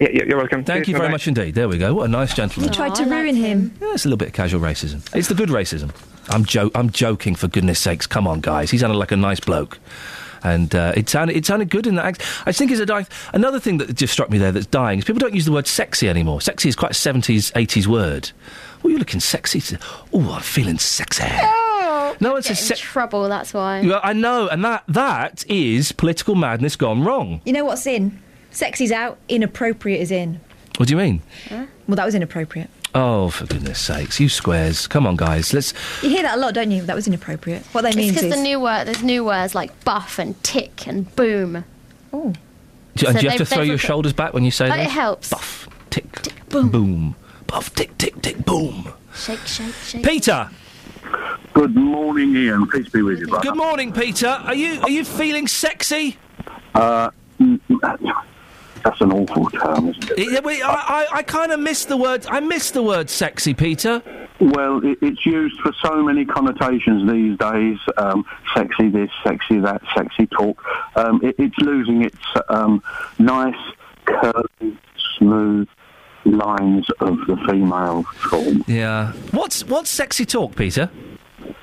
Yeah, 0.00 0.08
yeah, 0.12 0.24
you're 0.24 0.36
welcome. 0.36 0.62
Thank 0.64 0.80
Cheers, 0.84 0.88
you 0.88 0.94
very 0.94 1.04
bye-bye. 1.06 1.12
much 1.12 1.28
indeed. 1.28 1.54
There 1.54 1.68
we 1.68 1.78
go. 1.78 1.94
What 1.94 2.04
a 2.04 2.08
nice 2.08 2.34
gentleman. 2.34 2.68
You 2.70 2.74
tried 2.74 2.94
to 2.96 3.04
ruin 3.04 3.34
him. 3.34 3.72
Yeah, 3.80 3.94
it's 3.94 4.04
a 4.04 4.08
little 4.08 4.18
bit 4.18 4.28
of 4.28 4.34
casual 4.34 4.60
racism. 4.60 5.02
It's 5.16 5.28
the 5.28 5.34
good 5.34 5.48
racism. 5.48 5.90
I'm 6.28 6.44
jo- 6.44 6.70
I'm 6.74 6.90
joking 6.90 7.34
for 7.34 7.48
goodness 7.48 7.78
sakes. 7.78 8.06
Come 8.06 8.26
on, 8.26 8.40
guys. 8.40 8.70
He 8.70 8.78
sounded 8.78 8.96
like 8.98 9.12
a 9.12 9.16
nice 9.16 9.40
bloke. 9.40 9.78
And 10.42 10.74
uh, 10.74 10.92
it 10.96 11.08
sounded 11.08 11.36
it 11.36 11.46
sounded 11.46 11.70
good 11.70 11.86
in 11.86 11.94
that 11.96 12.04
act. 12.04 12.22
I 12.46 12.52
think 12.52 12.70
is 12.70 12.80
a 12.80 12.86
dying. 12.86 13.06
Another 13.32 13.60
thing 13.60 13.78
that 13.78 13.94
just 13.94 14.12
struck 14.12 14.30
me 14.30 14.38
there 14.38 14.52
that's 14.52 14.66
dying 14.66 14.98
is 14.98 15.04
people 15.04 15.18
don't 15.18 15.34
use 15.34 15.44
the 15.44 15.52
word 15.52 15.66
sexy 15.66 16.08
anymore. 16.08 16.40
Sexy 16.40 16.68
is 16.68 16.76
quite 16.76 16.92
a 16.92 16.94
seventies, 16.94 17.52
eighties 17.56 17.86
word. 17.88 18.30
Oh, 18.84 18.88
you're 18.88 18.98
looking 18.98 19.20
sexy. 19.20 19.62
Oh, 20.12 20.32
I'm 20.32 20.42
feeling 20.42 20.78
sexy. 20.78 21.24
Oh, 21.28 22.16
No 22.20 22.32
one 22.32 22.42
says 22.42 22.58
get 22.68 22.78
se- 22.78 22.82
trouble. 22.82 23.28
That's 23.28 23.52
why. 23.54 23.80
Yeah, 23.80 24.00
I 24.02 24.12
know, 24.12 24.48
and 24.48 24.64
that 24.64 24.84
that 24.88 25.44
is 25.48 25.92
political 25.92 26.34
madness 26.34 26.76
gone 26.76 27.02
wrong. 27.02 27.40
You 27.44 27.52
know 27.52 27.64
what's 27.64 27.86
in? 27.86 28.22
Sexy's 28.50 28.92
out, 28.92 29.18
inappropriate 29.28 30.00
is 30.00 30.10
in. 30.10 30.40
What 30.78 30.88
do 30.88 30.92
you 30.94 30.98
mean? 30.98 31.22
Well, 31.50 31.96
that 31.96 32.04
was 32.04 32.14
inappropriate. 32.14 32.68
Oh, 32.98 33.28
for 33.28 33.44
goodness 33.46 33.78
sakes, 33.78 34.18
you 34.20 34.28
squares! 34.30 34.86
Come 34.86 35.06
on, 35.06 35.16
guys. 35.16 35.52
Let's. 35.52 35.74
You 36.02 36.08
hear 36.08 36.22
that 36.22 36.36
a 36.38 36.40
lot, 36.40 36.54
don't 36.54 36.70
you? 36.70 36.80
That 36.82 36.96
was 36.96 37.06
inappropriate. 37.06 37.62
What 37.72 37.82
they 37.82 37.88
It's 37.88 37.96
mean 37.96 38.08
because 38.14 38.24
is. 38.24 38.34
the 38.34 38.40
new 38.42 38.58
word, 38.58 38.86
there's 38.86 39.02
new 39.02 39.22
words 39.24 39.54
like 39.54 39.84
buff 39.84 40.18
and 40.18 40.42
tick 40.42 40.86
and 40.86 41.14
boom. 41.14 41.64
Oh. 42.12 42.32
Do, 42.94 43.04
So 43.04 43.08
and 43.10 43.18
do 43.18 43.24
you 43.24 43.30
have 43.30 43.38
they've- 43.38 43.46
to 43.48 43.54
throw 43.54 43.58
they've 43.58 43.66
your 43.68 43.76
got- 43.76 43.86
shoulders 43.86 44.12
back 44.14 44.32
when 44.32 44.44
you 44.44 44.50
say 44.50 44.68
But 44.68 44.76
that? 44.76 44.86
it 44.86 44.90
helps. 44.90 45.28
Buff, 45.28 45.68
tick, 45.90 46.06
boom. 46.48 47.14
Buff, 47.46 47.74
tick, 47.74 47.98
tick, 47.98 48.22
tick, 48.22 48.44
boom. 48.46 48.88
Shake, 49.14 49.40
shake, 49.46 49.74
shake. 49.84 50.02
Peter. 50.04 50.48
Good 51.52 51.76
morning, 51.76 52.34
Iain. 52.36 52.66
Peace 52.68 52.88
be 52.88 53.02
with 53.02 53.18
you, 53.20 53.26
brother. 53.28 53.42
Good 53.50 53.56
morning, 53.56 53.92
Peter. 53.92 54.28
Are 54.28 54.54
you 54.54 54.80
are 54.80 54.90
you 54.90 55.04
feeling 55.04 55.46
sexy? 55.46 56.16
Uh, 56.74 57.10
mm, 57.40 57.60
that's 58.86 59.00
an 59.00 59.12
awful 59.12 59.50
term, 59.50 59.88
isn't 59.88 60.10
it? 60.16 60.44
We- 60.44 60.62
I, 60.62 60.70
I, 60.70 61.06
I 61.14 61.22
kind 61.22 61.50
of 61.52 61.58
miss 61.60 61.84
the 61.86 61.96
word. 61.96 62.24
I 62.28 62.40
miss 62.40 62.70
the 62.70 62.82
word 62.82 63.10
sexy, 63.10 63.52
Peter. 63.52 64.00
Well, 64.40 64.84
it, 64.84 64.98
it's 65.02 65.26
used 65.26 65.58
for 65.60 65.72
so 65.82 66.02
many 66.02 66.24
connotations 66.24 67.10
these 67.10 67.36
days. 67.38 67.78
Um, 67.96 68.24
sexy 68.54 68.88
this, 68.90 69.10
sexy 69.24 69.58
that, 69.60 69.82
sexy 69.94 70.26
talk. 70.26 70.62
Um, 70.94 71.20
it, 71.22 71.34
it's 71.38 71.58
losing 71.58 72.02
its 72.02 72.18
um, 72.48 72.82
nice, 73.18 73.56
curvy, 74.06 74.76
smooth 75.18 75.68
lines 76.24 76.86
of 77.00 77.18
the 77.26 77.36
female 77.48 78.02
form. 78.30 78.64
Yeah. 78.66 79.12
What's 79.32 79.64
what's 79.64 79.90
sexy 79.90 80.24
talk, 80.26 80.54
Peter? 80.54 80.90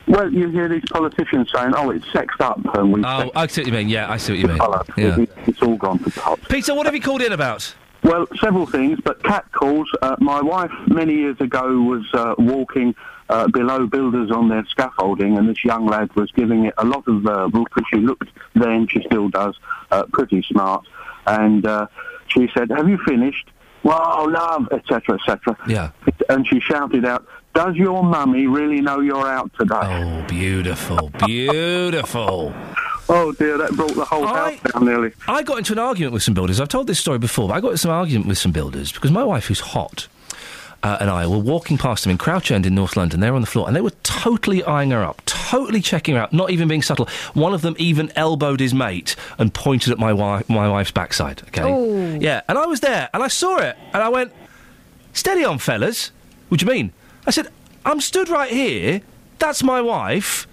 Well, 0.08 0.32
you 0.32 0.50
hear 0.50 0.68
these 0.68 0.84
politicians 0.92 1.50
saying, 1.54 1.74
"Oh, 1.76 1.90
it's 1.90 2.10
sexed 2.12 2.42
up," 2.42 2.60
and 2.76 2.94
we. 2.94 3.04
Oh, 3.04 3.32
I 3.36 3.48
see 3.48 3.62
what 3.62 3.68
you 3.68 3.74
mean. 3.74 3.90
Yeah, 3.90 4.12
I 4.12 4.18
see 4.18 4.34
what 4.34 4.40
you 4.40 4.48
mean. 4.48 4.58
Yeah. 4.98 5.20
It, 5.22 5.32
it's 5.48 5.62
all 5.62 5.78
gone 5.78 6.00
to 6.00 6.12
pot. 6.12 6.40
Peter, 6.50 6.76
what 6.76 6.86
have 6.86 6.96
you 6.96 7.02
called 7.02 7.22
in 7.22 7.32
about? 7.32 7.74
Well, 8.04 8.28
several 8.40 8.66
things, 8.66 9.00
but 9.04 9.24
cat 9.24 9.50
calls. 9.54 9.90
Uh, 10.02 10.18
my 10.20 10.42
wife 10.42 10.72
many 10.88 11.14
years 11.16 11.40
ago 11.40 11.82
was 11.82 12.06
uh, 12.14 12.36
walking 12.38 12.94
uh, 13.30 13.48
below 13.48 13.88
builders 13.88 14.30
on 14.30 14.50
their 14.50 14.66
scaffolding, 14.66 15.38
and 15.38 15.48
this 15.48 15.64
young 15.64 15.86
lad 15.86 16.14
was 16.16 16.30
giving 16.32 16.66
it 16.66 16.74
a 16.78 16.86
lot 16.86 17.08
of 17.08 17.22
verbal 17.22 17.64
because 17.64 17.86
she 17.90 17.98
looked 17.98 18.30
then, 18.56 18.88
she 18.88 19.02
still 19.04 19.30
does, 19.30 19.56
uh, 19.92 20.04
pretty 20.12 20.42
smart. 20.44 20.86
And 21.26 21.66
uh, 21.66 21.88
she 22.28 22.50
said, 22.54 22.70
"Have 22.72 22.90
you 22.90 22.98
finished?" 23.08 23.50
Wow, 23.84 24.28
love, 24.30 24.70
etc., 24.72 25.16
etc. 25.16 25.58
Yeah. 25.68 25.92
And 26.30 26.48
she 26.48 26.62
shouted 26.62 27.06
out, 27.06 27.28
"Does 27.54 27.76
your 27.76 28.04
mummy 28.04 28.48
really 28.48 28.82
know 28.82 29.00
you're 29.00 29.28
out 29.28 29.52
today?" 29.60 29.76
Oh, 29.82 30.26
beautiful, 30.28 31.10
beautiful. 31.26 32.54
Oh 33.10 33.34
dear, 33.34 33.58
that 33.58 33.72
brought 33.74 33.94
the 33.96 34.06
whole 34.06 34.26
house 34.26 34.58
down 34.72 34.86
nearly. 34.86 35.12
I 35.28 35.44
got 35.44 35.58
into 35.58 35.74
an 35.74 35.80
argument 35.80 36.14
with 36.14 36.24
some 36.24 36.34
builders. 36.34 36.62
I've 36.62 36.70
told 36.70 36.88
this 36.88 37.00
story 37.00 37.20
before, 37.20 37.50
but 37.50 37.56
I 37.56 37.60
got 37.60 37.68
into 37.68 37.80
some 37.80 37.92
argument 37.92 38.28
with 38.28 38.38
some 38.38 38.54
builders 38.54 38.94
because 38.94 39.12
my 39.12 39.26
wife, 39.26 39.48
who's 39.48 39.60
hot, 39.60 40.08
uh, 40.84 40.98
and 41.02 41.10
I 41.10 41.28
were 41.28 41.38
walking 41.38 41.78
past 41.78 42.06
them 42.06 42.12
in 42.12 42.18
Crouch 42.18 42.50
End 42.50 42.66
in 42.66 42.74
North 42.76 42.96
London. 42.96 43.20
They 43.20 43.30
were 43.30 43.36
on 43.36 43.42
the 43.42 43.48
floor, 43.48 43.68
and 43.68 43.76
they 43.76 43.82
were 43.82 43.92
totally 44.04 44.64
eyeing 44.64 44.92
her 44.92 45.04
up, 45.04 45.22
totally 45.26 45.82
checking 45.82 46.16
her 46.16 46.22
out, 46.22 46.32
not 46.32 46.50
even 46.50 46.70
being 46.70 46.82
subtle. 46.82 47.10
One 47.34 47.54
of 47.54 47.62
them 47.62 47.76
even 47.78 48.10
elbowed 48.16 48.62
his 48.62 48.74
mate 48.74 49.18
and 49.38 49.54
pointed 49.54 49.92
at 49.92 50.00
my 50.00 50.12
wi- 50.12 50.44
my 50.48 50.70
wife's 50.70 50.92
backside. 50.92 51.42
Okay, 51.50 51.70
Ooh. 51.70 52.18
yeah, 52.22 52.42
and 52.48 52.58
I 52.58 52.66
was 52.68 52.80
there, 52.80 53.10
and 53.14 53.22
I 53.22 53.28
saw 53.28 53.58
it, 53.58 53.76
and 53.94 54.02
I 54.02 54.08
went, 54.08 54.32
"Steady 55.12 55.44
on, 55.44 55.58
fellas." 55.60 56.12
What 56.48 56.62
do 56.62 56.66
you 56.66 56.72
mean? 56.72 56.94
I 57.28 57.32
said, 57.32 57.48
"I'm 57.86 58.02
stood 58.02 58.30
right 58.30 58.52
here. 58.52 59.02
That's 59.40 59.64
my 59.64 59.82
wife. 59.82 60.48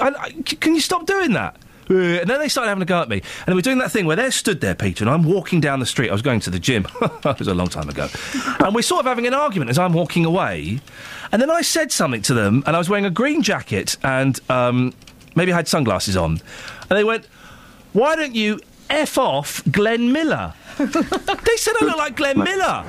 I, 0.00 0.08
I- 0.08 0.30
can 0.42 0.74
you 0.74 0.80
stop 0.80 1.06
doing 1.06 1.32
that?" 1.32 1.56
Uh, 1.88 1.94
And 1.94 2.28
then 2.28 2.40
they 2.40 2.48
started 2.48 2.68
having 2.68 2.82
a 2.82 2.86
go 2.86 3.00
at 3.00 3.08
me. 3.08 3.16
And 3.20 3.46
they 3.46 3.54
were 3.54 3.62
doing 3.62 3.78
that 3.78 3.92
thing 3.92 4.06
where 4.06 4.16
they're 4.16 4.32
stood 4.32 4.60
there, 4.60 4.74
Peter, 4.74 5.04
and 5.04 5.10
I'm 5.10 5.22
walking 5.22 5.60
down 5.60 5.78
the 5.78 5.86
street. 5.86 6.08
I 6.10 6.12
was 6.12 6.22
going 6.22 6.40
to 6.40 6.50
the 6.50 6.58
gym. 6.58 6.86
it 7.02 7.38
was 7.38 7.46
a 7.48 7.54
long 7.54 7.68
time 7.68 7.88
ago. 7.88 8.08
and 8.64 8.74
we're 8.74 8.82
sort 8.82 9.00
of 9.00 9.06
having 9.06 9.26
an 9.28 9.34
argument 9.34 9.70
as 9.70 9.78
I'm 9.78 9.92
walking 9.92 10.24
away. 10.24 10.80
And 11.30 11.40
then 11.40 11.50
I 11.50 11.62
said 11.62 11.92
something 11.92 12.22
to 12.22 12.34
them, 12.34 12.64
and 12.66 12.74
I 12.74 12.78
was 12.78 12.88
wearing 12.88 13.04
a 13.06 13.10
green 13.10 13.42
jacket, 13.42 13.96
and 14.02 14.38
um, 14.50 14.94
maybe 15.36 15.52
I 15.52 15.56
had 15.56 15.68
sunglasses 15.68 16.16
on. 16.16 16.40
And 16.90 16.98
they 16.98 17.04
went, 17.04 17.26
Why 17.92 18.16
don't 18.16 18.34
you 18.34 18.58
F 18.90 19.16
off 19.16 19.62
Glenn 19.70 20.10
Miller? 20.12 20.54
they 20.78 21.56
said 21.56 21.74
I 21.80 21.84
look 21.84 21.96
like 21.98 22.16
Glenn 22.16 22.38
Miller. 22.38 22.84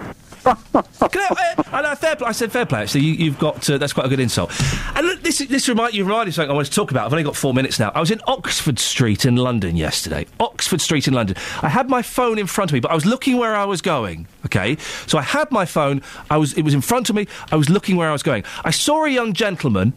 Can 1.12 1.22
I, 1.30 1.56
uh, 1.58 1.64
I, 1.74 1.96
fair 1.96 2.16
play, 2.16 2.28
I 2.28 2.32
said 2.32 2.54
fair 2.54 2.66
play. 2.66 2.82
Actually, 2.82 3.02
you, 3.02 3.14
you've 3.14 3.40
got 3.40 3.70
uh, 3.70 3.78
that's 3.78 3.92
quite 3.92 4.06
a 4.06 4.10
good 4.10 4.20
insult. 4.20 4.52
And 4.96 5.06
look, 5.06 5.22
this 5.22 5.40
this 5.40 5.68
remind 5.68 5.94
you 5.94 6.06
reminded 6.06 6.28
me 6.28 6.30
of 6.30 6.36
something 6.36 6.52
I 6.52 6.54
wanted 6.54 6.70
to 6.70 6.76
talk 6.76 6.92
about. 6.92 7.06
I've 7.06 7.12
only 7.12 7.24
got 7.24 7.36
four 7.36 7.54
minutes 7.54 7.80
now. 7.80 7.92
I 7.94 8.00
was 8.00 8.12
in 8.12 8.22
Oxford 8.28 8.80
Street 8.80 9.26
in 9.26 9.36
London 9.36 9.76
yesterday. 9.76 10.26
Oxford 10.40 10.80
Street 10.80 11.08
in 11.08 11.14
London. 11.14 11.36
I 11.62 11.68
had 11.68 11.90
my 11.90 12.02
phone 12.02 12.40
in 12.40 12.48
front 12.48 12.72
of 12.72 12.74
me, 12.74 12.80
but 12.80 12.92
I 12.92 12.96
was 12.96 13.06
looking 13.06 13.38
where 13.38 13.56
I 13.56 13.66
was 13.66 13.82
going. 13.82 14.28
Okay, 14.46 14.78
so 15.06 15.18
I 15.18 15.22
had 15.22 15.52
my 15.52 15.66
phone. 15.66 16.02
I 16.30 16.38
was 16.38 16.54
it 16.54 16.62
was 16.62 16.74
in 16.74 16.82
front 16.82 17.10
of 17.10 17.16
me. 17.16 17.28
I 17.52 17.58
was 17.58 17.70
looking 17.70 17.98
where 17.98 18.10
I 18.10 18.14
was 18.14 18.24
going. 18.24 18.46
I 18.64 18.72
saw 18.72 19.04
a 19.04 19.10
young 19.10 19.34
gentleman 19.34 19.94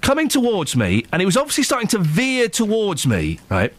coming 0.00 0.28
towards 0.28 0.74
me, 0.74 1.04
and 1.12 1.22
he 1.22 1.26
was 1.26 1.36
obviously 1.36 1.62
starting 1.62 1.88
to 1.88 1.98
veer 1.98 2.48
towards 2.48 3.06
me. 3.06 3.38
Right, 3.48 3.72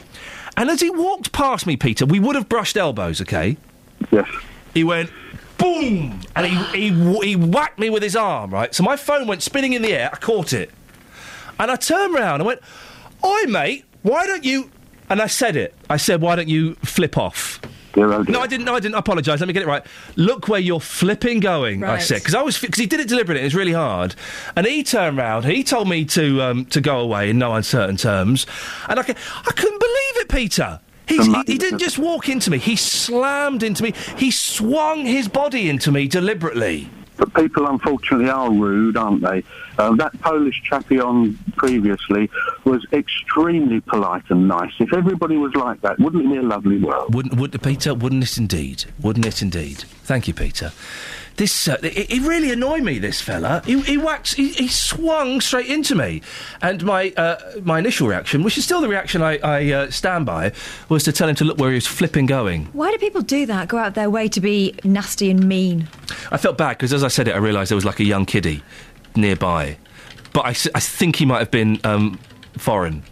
and 0.56 0.70
as 0.70 0.80
he 0.80 0.90
walked 0.90 1.34
past 1.34 1.68
me, 1.68 1.76
Peter, 1.76 2.06
we 2.06 2.20
would 2.20 2.36
have 2.36 2.48
brushed 2.48 2.78
elbows. 2.78 3.20
Okay. 3.20 3.58
Yes. 4.12 4.30
He 4.74 4.84
went 4.84 5.12
boom, 5.64 6.20
and 6.36 6.46
he, 6.46 6.90
he 6.92 7.22
he 7.22 7.36
whacked 7.36 7.80
me 7.80 7.90
with 7.90 8.04
his 8.04 8.16
arm. 8.16 8.52
Right, 8.52 8.74
so 8.76 8.84
my 8.84 8.96
phone 8.96 9.28
went 9.28 9.42
spinning 9.42 9.74
in 9.74 9.82
the 9.82 9.94
air. 9.94 10.10
I 10.12 10.18
caught 10.18 10.54
it, 10.54 10.72
and 11.60 11.72
I 11.72 11.76
turned 11.76 12.14
round 12.14 12.42
and 12.42 12.48
went, 12.48 12.62
"Oi, 13.24 13.44
mate, 13.48 13.86
why 14.02 14.26
don't 14.26 14.44
you?" 14.44 14.70
And 15.10 15.22
I 15.22 15.28
said 15.28 15.56
it. 15.56 15.74
I 15.90 15.98
said, 15.98 16.22
"Why 16.22 16.36
don't 16.36 16.50
you 16.50 16.76
flip 16.76 17.18
off?" 17.18 17.62
No, 17.96 18.42
I 18.42 18.48
didn't. 18.48 18.66
No, 18.66 18.74
I 18.74 18.80
didn't. 18.80 18.96
Apologise. 18.96 19.40
Let 19.40 19.48
me 19.48 19.54
get 19.54 19.62
it 19.62 19.68
right. 19.68 19.86
Look 20.16 20.48
where 20.48 20.60
you're 20.60 20.80
flipping 20.80 21.40
going. 21.40 21.84
I 21.84 22.00
said 22.00 22.20
because 22.20 22.34
I 22.34 22.42
was 22.42 22.60
because 22.60 22.80
he 22.80 22.88
did 22.88 23.00
it 23.00 23.08
deliberately. 23.08 23.42
It 23.42 23.46
was 23.46 23.56
really 23.56 23.74
hard, 23.74 24.16
and 24.56 24.66
he 24.66 24.84
turned 24.84 25.18
round. 25.18 25.46
He 25.46 25.64
told 25.64 25.88
me 25.88 26.04
to 26.06 26.42
um, 26.42 26.66
to 26.66 26.82
go 26.82 27.00
away 27.00 27.30
in 27.30 27.38
no 27.38 27.54
uncertain 27.54 27.98
terms, 27.98 28.48
and 28.90 29.00
I, 29.00 29.04
I 29.04 29.52
couldn't 29.52 29.80
believe 29.80 30.18
it, 30.24 30.30
Peter. 30.30 30.80
He, 31.08 31.18
he 31.46 31.58
didn't 31.58 31.80
just 31.80 32.00
walk 32.00 32.30
into 32.30 32.50
me. 32.50 32.58
He 32.58 32.76
slammed 32.76 33.64
into 33.64 33.84
me. 33.84 33.94
He 34.18 34.32
swung 34.32 35.06
his 35.06 35.28
body 35.28 35.70
into 35.70 35.92
me 35.92 36.08
deliberately. 36.08 36.90
But 37.18 37.34
people, 37.36 37.68
unfortunately, 37.68 38.30
are 38.30 38.52
rude, 38.52 38.98
aren't 38.98 39.22
they? 39.22 39.44
Uh, 39.78 39.96
that 39.96 40.20
Polish 40.22 40.62
chappie 40.64 41.00
on 41.00 41.38
previously 41.56 42.30
was 42.64 42.86
extremely 42.92 43.82
polite 43.82 44.24
and 44.30 44.48
nice. 44.48 44.72
If 44.80 44.94
everybody 44.94 45.38
was 45.38 45.54
like 45.54 45.82
that, 45.82 46.00
wouldn't 46.00 46.26
it 46.26 46.30
be 46.30 46.38
a 46.38 46.42
lovely 46.42 46.80
world? 46.80 47.14
Wouldn't, 47.14 47.36
would 47.36 47.62
Peter? 47.62 47.94
Wouldn't 47.94 48.24
it 48.24 48.38
indeed? 48.38 48.86
Wouldn't 49.00 49.26
it 49.26 49.42
indeed? 49.42 49.86
Thank 50.04 50.28
you, 50.28 50.34
Peter. 50.34 50.72
This 51.36 51.68
uh, 51.68 51.78
it, 51.82 52.12
it 52.12 52.22
really 52.22 52.52
annoyed 52.52 52.84
me. 52.84 53.00
This 53.00 53.20
fella, 53.22 53.64
he, 53.66 53.80
he 53.82 53.98
whacked, 53.98 54.36
he, 54.36 54.50
he 54.50 54.68
swung 54.68 55.42
straight 55.42 55.68
into 55.68 55.96
me, 55.96 56.22
and 56.62 56.84
my 56.84 57.12
uh, 57.18 57.38
my 57.64 57.80
initial 57.80 58.08
reaction, 58.08 58.44
which 58.44 58.58
is 58.58 58.66
still 58.66 58.82
the 58.82 58.88
reaction 58.88 59.22
I, 59.22 59.38
I 59.40 59.72
uh, 59.72 59.92
stand 59.92 60.26
by, 60.26 60.52
was 60.90 61.04
to 61.06 61.12
tell 61.12 61.28
him 61.28 61.36
to 61.36 61.44
look 61.44 61.58
where 61.58 61.70
he 61.70 61.76
was 61.76 61.88
flipping 61.88 62.28
going. 62.28 62.66
Why 62.74 62.92
do 62.92 62.98
people 62.98 63.22
do 63.22 63.46
that? 63.48 63.68
Go 63.68 63.78
out 63.78 63.96
their 63.96 64.10
way 64.10 64.28
to 64.28 64.40
be 64.40 64.76
nasty 64.84 65.32
and 65.32 65.48
mean? 65.48 65.88
I 66.32 66.38
felt 66.38 66.58
bad 66.58 66.78
because 66.78 66.94
as 66.94 67.04
I 67.04 67.08
said 67.08 67.28
it, 67.28 67.34
I 67.34 67.40
realised 67.40 67.72
there 67.72 67.76
was 67.76 67.86
like 67.86 68.00
a 68.00 68.06
young 68.06 68.26
kiddie 68.26 68.62
nearby, 69.16 69.78
but 70.34 70.46
I 70.46 70.54
think 70.54 71.16
he 71.16 71.26
might 71.26 71.40
have 71.40 71.52
been 71.52 71.80
um, 71.84 72.20
foreign. 72.58 73.04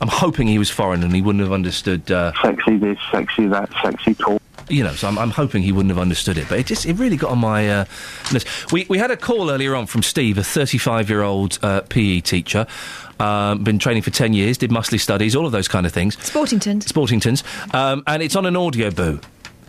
I'm 0.00 0.08
hoping 0.08 0.46
he 0.46 0.58
was 0.58 0.70
foreign 0.70 1.02
and 1.02 1.12
he 1.14 1.20
wouldn't 1.20 1.42
have 1.42 1.52
understood. 1.52 2.10
Uh, 2.10 2.32
sexy 2.40 2.76
this, 2.76 2.98
sexy 3.10 3.46
that, 3.48 3.70
sexy 3.82 4.14
talk. 4.14 4.40
You 4.68 4.84
know, 4.84 4.92
so 4.92 5.08
I'm, 5.08 5.18
I'm 5.18 5.30
hoping 5.30 5.62
he 5.62 5.72
wouldn't 5.72 5.90
have 5.90 5.98
understood 5.98 6.36
it, 6.38 6.48
but 6.48 6.58
it 6.58 6.66
just 6.66 6.86
it 6.86 6.94
really 6.94 7.16
got 7.16 7.30
on 7.30 7.38
my 7.38 7.68
uh. 7.68 7.84
We 8.72 8.86
we 8.88 8.98
had 8.98 9.10
a 9.10 9.16
call 9.16 9.50
earlier 9.50 9.74
on 9.74 9.86
from 9.86 10.02
Steve, 10.02 10.38
a 10.38 10.44
35 10.44 11.08
year 11.08 11.22
old 11.22 11.58
uh, 11.62 11.80
PE 11.82 12.20
teacher, 12.20 12.66
um, 13.20 13.64
been 13.64 13.78
training 13.78 14.02
for 14.02 14.10
10 14.10 14.32
years, 14.32 14.58
did 14.58 14.70
muscly 14.70 15.00
studies, 15.00 15.34
all 15.34 15.46
of 15.46 15.52
those 15.52 15.68
kind 15.68 15.86
of 15.86 15.92
things. 15.92 16.16
Sportingtons. 16.16 16.84
Sportingtons, 16.84 17.74
um, 17.74 18.02
and 18.06 18.22
it's 18.22 18.36
on 18.36 18.46
an 18.46 18.54
Audioboo. 18.54 19.22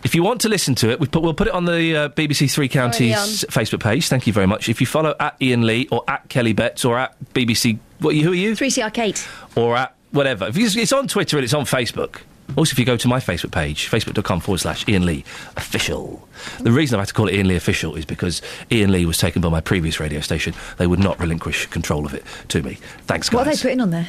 If 0.03 0.15
you 0.15 0.23
want 0.23 0.39
to 0.41 0.49
listen 0.49 0.75
to 0.75 0.89
it, 0.91 0.99
we 0.99 1.07
put, 1.07 1.21
we'll 1.23 1.33
put 1.33 1.47
it 1.47 1.53
on 1.53 1.65
the 1.65 1.95
uh, 1.95 2.09
BBC 2.09 2.49
Three 2.51 2.69
Counties 2.69 3.43
Facebook 3.49 3.81
page. 3.81 4.07
Thank 4.07 4.27
you 4.27 4.33
very 4.33 4.47
much. 4.47 4.69
If 4.69 4.79
you 4.79 4.87
follow 4.87 5.13
at 5.19 5.35
Iain 5.41 5.65
Lee 5.65 5.89
or 5.91 6.03
at 6.07 6.29
Kelly 6.29 6.53
Betts 6.53 6.85
or 6.85 6.97
at 6.97 7.15
BBC, 7.33 7.79
what 7.99 8.15
who 8.15 8.31
are 8.31 8.35
you? 8.35 8.53
3CR 8.53 8.93
Kate. 8.93 9.27
or 9.55 9.75
at 9.75 9.93
whatever. 10.11 10.47
If 10.47 10.55
you, 10.57 10.67
it's 10.67 10.93
on 10.93 11.07
Twitter 11.09 11.37
and 11.37 11.43
it's 11.43 11.53
on 11.53 11.65
Facebook. 11.65 12.21
Also, 12.55 12.73
if 12.73 12.79
you 12.79 12.85
go 12.85 12.97
to 12.97 13.07
my 13.07 13.19
Facebook 13.19 13.51
page, 13.51 13.89
facebook.com 13.89 14.39
forward 14.39 14.59
slash 14.59 14.87
Iain 14.87 15.05
Lee 15.05 15.23
official. 15.55 16.27
The 16.59 16.71
reason 16.71 16.95
I've 16.95 17.01
had 17.01 17.07
to 17.09 17.13
call 17.13 17.27
it 17.27 17.35
Iain 17.35 17.47
Lee 17.47 17.55
official 17.55 17.95
is 17.95 18.05
because 18.05 18.41
Iain 18.71 18.91
Lee 18.91 19.05
was 19.05 19.17
taken 19.17 19.41
by 19.41 19.49
my 19.49 19.61
previous 19.61 19.99
radio 19.99 20.19
station. 20.19 20.53
They 20.77 20.87
would 20.87 20.99
not 20.99 21.19
relinquish 21.19 21.67
control 21.67 22.05
of 22.05 22.13
it 22.13 22.23
to 22.49 22.61
me. 22.61 22.77
Thanks, 23.07 23.29
guys. 23.29 23.37
What 23.37 23.47
are 23.47 23.55
they 23.55 23.61
putting 23.61 23.81
on 23.81 23.91
there? 23.91 24.07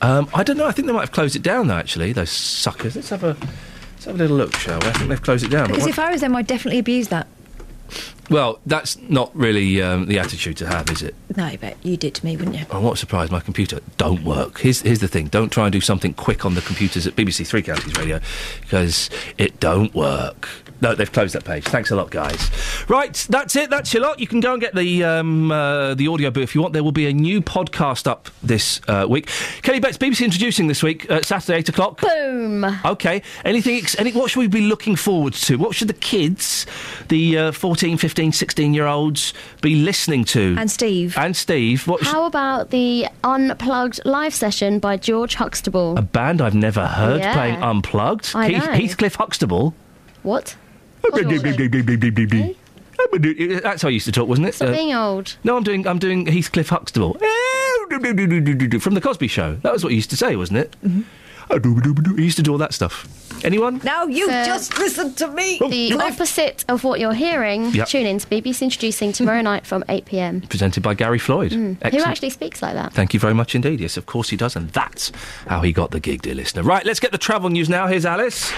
Um, 0.00 0.28
I 0.34 0.42
don't 0.42 0.56
know. 0.56 0.66
I 0.66 0.72
think 0.72 0.86
they 0.86 0.92
might 0.92 1.00
have 1.00 1.12
closed 1.12 1.36
it 1.36 1.42
down, 1.42 1.68
though, 1.68 1.76
actually, 1.76 2.12
those 2.12 2.30
suckers. 2.30 2.96
Let's 2.96 3.10
have 3.10 3.24
a, 3.24 3.36
let's 3.94 4.04
have 4.06 4.14
a 4.14 4.18
little 4.18 4.36
look, 4.36 4.54
shall 4.56 4.80
we? 4.80 4.86
I 4.86 4.92
think 4.92 5.08
they've 5.08 5.22
closed 5.22 5.44
it 5.44 5.50
down. 5.50 5.68
Because 5.68 5.86
if 5.86 5.98
I 5.98 6.10
was 6.10 6.20
them, 6.22 6.34
I'd 6.34 6.46
definitely 6.46 6.78
abuse 6.78 7.08
that. 7.08 7.26
Well, 8.30 8.60
that's 8.66 8.98
not 8.98 9.34
really 9.36 9.82
um, 9.82 10.06
the 10.06 10.18
attitude 10.18 10.56
to 10.58 10.66
have, 10.66 10.88
is 10.90 11.02
it? 11.02 11.14
No, 11.36 11.44
I 11.44 11.56
bet 11.56 11.76
you 11.82 11.96
did 11.96 12.14
to 12.14 12.24
me, 12.24 12.36
wouldn't 12.36 12.56
you? 12.56 12.64
I'm 12.70 12.82
not 12.82 12.98
surprised 12.98 13.32
my 13.32 13.40
computer 13.40 13.80
don't 13.98 14.24
work. 14.24 14.60
Here's, 14.60 14.80
here's 14.82 15.00
the 15.00 15.08
thing. 15.08 15.26
Don't 15.26 15.50
try 15.50 15.64
and 15.66 15.72
do 15.72 15.80
something 15.80 16.14
quick 16.14 16.44
on 16.44 16.54
the 16.54 16.60
computers 16.62 17.06
at 17.06 17.16
BBC 17.16 17.46
Three 17.46 17.62
Counties 17.62 17.96
Radio 17.96 18.20
because 18.60 19.10
it 19.38 19.60
don't 19.60 19.94
work. 19.94 20.48
No, 20.82 20.96
they've 20.96 21.10
closed 21.12 21.34
that 21.36 21.44
page. 21.44 21.64
Thanks 21.64 21.92
a 21.92 21.96
lot, 21.96 22.10
guys. 22.10 22.50
Right, 22.88 23.14
that's 23.30 23.54
it. 23.54 23.70
That's 23.70 23.94
your 23.94 24.02
lot. 24.02 24.18
You 24.18 24.26
can 24.26 24.40
go 24.40 24.52
and 24.52 24.60
get 24.60 24.74
the 24.74 25.04
um, 25.04 25.52
uh, 25.52 25.94
the 25.94 26.06
Audioboo 26.06 26.38
if 26.42 26.54
you 26.56 26.60
want. 26.60 26.72
There 26.74 26.82
will 26.82 26.90
be 26.90 27.06
a 27.06 27.12
new 27.12 27.40
podcast 27.40 28.08
up 28.08 28.28
this 28.42 28.80
uh, 28.88 29.06
week. 29.08 29.28
Kelly 29.62 29.78
Betts, 29.78 29.96
BBC 29.96 30.24
introducing 30.24 30.66
this 30.66 30.82
week, 30.82 31.08
uh, 31.08 31.22
Saturday, 31.22 31.58
8 31.58 31.68
o'clock. 31.68 32.00
Boom. 32.00 32.64
Okay. 32.84 33.22
Anything? 33.44 33.76
Ex- 33.76 33.96
any, 33.98 34.10
what 34.10 34.30
should 34.30 34.40
we 34.40 34.48
be 34.48 34.62
looking 34.62 34.96
forward 34.96 35.34
to? 35.34 35.56
What 35.56 35.76
should 35.76 35.86
the 35.86 35.94
kids, 35.94 36.66
the 37.08 37.38
uh, 37.38 37.52
14, 37.52 37.96
15, 37.96 38.32
16 38.32 38.74
year 38.74 38.86
olds, 38.86 39.34
be 39.60 39.76
listening 39.76 40.24
to? 40.24 40.56
And 40.58 40.68
Steve. 40.68 41.16
And 41.16 41.36
Steve. 41.36 41.86
What 41.86 42.02
How 42.02 42.24
about 42.26 42.70
the 42.70 43.06
unplugged 43.22 44.00
live 44.04 44.34
session 44.34 44.80
by 44.80 44.96
George 44.96 45.36
Huxtable? 45.36 45.96
A 45.96 46.02
band 46.02 46.40
I've 46.42 46.56
never 46.56 46.86
heard 46.88 47.20
Yeah. 47.20 47.34
playing 47.34 47.62
unplugged. 47.62 48.32
I 48.34 48.48
Heath- 48.48 48.66
know. 48.66 48.72
Heathcliff 48.72 49.14
Huxtable. 49.14 49.74
What? 50.24 50.56
That's 53.62 53.82
how 53.82 53.88
I 53.88 53.90
used 53.90 54.06
to 54.06 54.12
talk, 54.12 54.28
wasn't 54.28 54.48
it? 54.48 54.54
Stop 54.54 54.68
Uh, 54.68 54.72
being 54.72 54.94
old. 54.94 55.36
no, 55.44 55.56
I'm 55.56 55.62
doing 55.62 55.86
I'm 55.86 55.98
doing 55.98 56.26
Heathcliff 56.26 56.68
Huxtable 56.68 57.14
from 58.80 58.94
the 58.94 59.00
Cosby 59.02 59.28
Show. 59.28 59.56
That 59.62 59.72
was 59.72 59.82
what 59.84 59.90
he 59.90 59.96
used 59.96 60.10
to 60.10 60.16
say, 60.16 60.36
wasn't 60.36 60.58
it? 60.58 60.76
Mm-hmm. 60.84 61.02
He 62.16 62.22
used 62.24 62.36
to 62.38 62.42
do 62.42 62.52
all 62.52 62.58
that 62.58 62.72
stuff. 62.72 63.06
Anyone? 63.44 63.80
Now 63.84 64.04
you 64.06 64.26
So- 64.26 64.44
just 64.44 64.78
listen 64.78 65.12
to 65.14 65.26
me. 65.28 65.58
The 65.58 65.92
opposite 66.00 66.64
of 66.68 66.82
what 66.84 66.98
you're 67.00 67.12
hearing, 67.12 67.66
Yep. 67.74 67.88
tune 67.88 68.06
in 68.06 68.18
to 68.20 68.26
BBC 68.26 68.62
Introducing 68.62 69.12
tomorrow 69.12 69.42
night 69.42 69.66
from 69.66 69.84
8 69.88 70.06
pm. 70.06 70.40
Presented 70.42 70.82
by 70.82 70.94
Gary 70.94 71.18
Floyd. 71.18 71.50
Mm. 71.52 71.76
Who 71.92 72.02
actually 72.04 72.30
speaks 72.30 72.62
like 72.62 72.74
that? 72.74 72.94
Thank 72.94 73.12
you 73.12 73.20
very 73.20 73.34
much 73.34 73.54
indeed. 73.54 73.80
Yes, 73.80 73.96
of 73.98 74.06
course 74.06 74.30
he 74.30 74.36
does, 74.36 74.56
and 74.56 74.70
that's 74.70 75.12
how 75.48 75.60
he 75.60 75.72
got 75.72 75.90
the 75.90 76.00
gig, 76.00 76.22
dear 76.22 76.34
listener. 76.36 76.62
Right, 76.62 76.86
let's 76.86 77.00
get 77.00 77.12
the 77.12 77.18
travel 77.18 77.50
news 77.50 77.68
now. 77.68 77.86
Here's 77.88 78.06
Alice. 78.06 78.50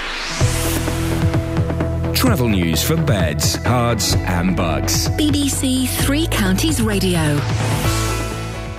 Travel 2.24 2.48
news 2.48 2.82
for 2.82 2.96
beds, 2.96 3.58
Herts, 3.58 4.16
and 4.16 4.56
Bucks. 4.56 5.08
BBC 5.08 5.86
Three 5.86 6.26
Counties 6.28 6.80
Radio. 6.80 7.38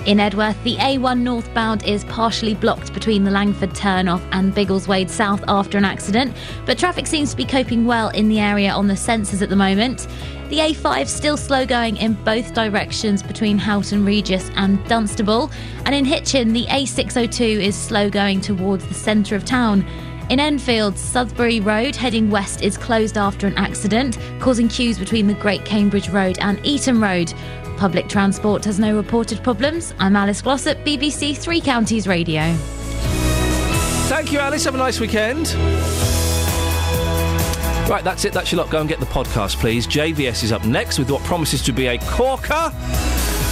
In 0.08 0.20
Edworth, 0.20 0.62
the 0.64 0.78
A1 0.78 1.20
northbound 1.20 1.84
is 1.84 2.06
partially 2.06 2.56
blocked 2.56 2.92
between 2.92 3.24
the 3.24 3.30
Langford 3.30 3.70
turnoff 3.70 4.28
and 4.32 4.52
Biggleswade 4.52 5.12
South 5.12 5.44
after 5.48 5.78
an 5.78 5.86
accident, 5.86 6.36
but 6.66 6.80
traffic 6.80 7.06
seems 7.06 7.30
to 7.30 7.38
be 7.38 7.46
coping 7.46 7.86
well 7.86 8.10
in 8.10 8.30
the 8.30 8.40
area 8.40 8.72
on 8.72 8.88
the 8.88 8.96
sensors 8.96 9.44
at 9.44 9.50
the 9.50 9.56
moment. 9.56 10.08
The 10.50 10.58
A5 10.58 11.08
still 11.08 11.38
slow 11.38 11.68
going 11.68 11.98
in 11.98 12.14
both 12.24 12.56
directions 12.56 13.22
between 13.22 13.60
Houghton 13.60 14.04
Regis 14.04 14.50
and 14.56 14.84
Dunstable, 14.88 15.52
and 15.86 15.94
in 15.94 16.04
Hitchin, 16.04 16.54
the 16.54 16.66
A602 16.66 17.62
is 17.62 17.76
slow 17.76 18.10
going 18.10 18.42
towards 18.42 18.88
the 18.88 18.96
centre 18.96 19.36
of 19.36 19.46
town. 19.46 19.86
In 20.28 20.40
Enfield, 20.40 20.95
Southbury 20.95 21.64
Road 21.64 21.95
heading 21.95 22.32
west 22.32 22.64
is 22.64 22.80
closed 22.80 23.16
after 23.16 23.45
an 23.45 23.56
accident, 23.58 24.18
causing 24.40 24.68
queues 24.68 24.98
between 24.98 25.28
the 25.28 25.36
Great 25.36 25.64
Cambridge 25.66 26.10
Road 26.10 26.40
and 26.42 26.60
Eaton 26.66 27.00
Road. 27.00 27.32
Public 27.78 28.10
transport 28.10 28.66
has 28.66 28.80
no 28.80 28.95
reported 28.95 29.44
problems. 29.44 29.94
I'm 30.00 30.16
Alice 30.16 30.42
Glossop, 30.42 30.80
BBC 30.80 31.38
Three 31.38 31.62
Counties 31.62 32.08
Radio. 32.08 32.42
Thank 34.08 34.32
you, 34.32 34.40
Alice. 34.40 34.64
Have 34.64 34.74
a 34.74 34.80
nice 34.80 35.00
weekend. 35.00 35.54
Right, 37.88 38.04
that's 38.04 38.26
it. 38.26 38.34
That's 38.34 38.52
your 38.52 38.62
lot. 38.62 38.72
Go 38.72 38.80
and 38.80 38.90
get 38.90 39.00
the 39.00 39.06
podcast, 39.06 39.58
please. 39.58 39.86
JVS 39.86 40.44
is 40.44 40.52
up 40.52 40.66
next 40.66 40.98
with 40.98 41.12
what 41.12 41.22
promises 41.22 41.62
to 41.62 41.72
be 41.72 41.86
a 41.86 42.00
corker. 42.00 42.72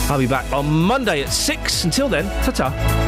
I'll 0.09 0.17
be 0.17 0.25
back 0.25 0.51
on 0.51 0.67
Monday 0.67 1.21
at 1.21 1.29
6. 1.29 1.83
Until 1.83 2.09
then, 2.09 2.25
ta 2.43 2.51
ta. 2.51 3.02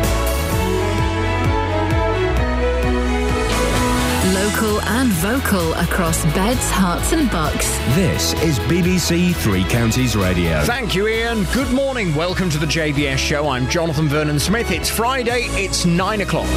Local 4.55 4.81
and 4.83 5.09
vocal 5.11 5.73
across 5.73 6.23
beds, 6.33 6.71
Herts, 6.71 7.11
and 7.11 7.29
bucks. 7.29 7.77
This 7.93 8.31
is 8.41 8.57
BBC 8.59 9.35
Three 9.35 9.65
Counties 9.65 10.15
Radio. 10.15 10.63
Thank 10.63 10.95
you, 10.95 11.07
Iain. 11.07 11.43
Good 11.51 11.69
morning. 11.71 12.15
Welcome 12.15 12.49
to 12.51 12.57
the 12.57 12.65
JVS 12.65 13.17
show. 13.17 13.49
I'm 13.49 13.67
Jonathan 13.67 14.07
Vernon 14.07 14.39
Smith. 14.39 14.71
It's 14.71 14.89
Friday, 14.89 15.47
it's 15.61 15.85
nine 15.85 16.21
o'clock. 16.21 16.47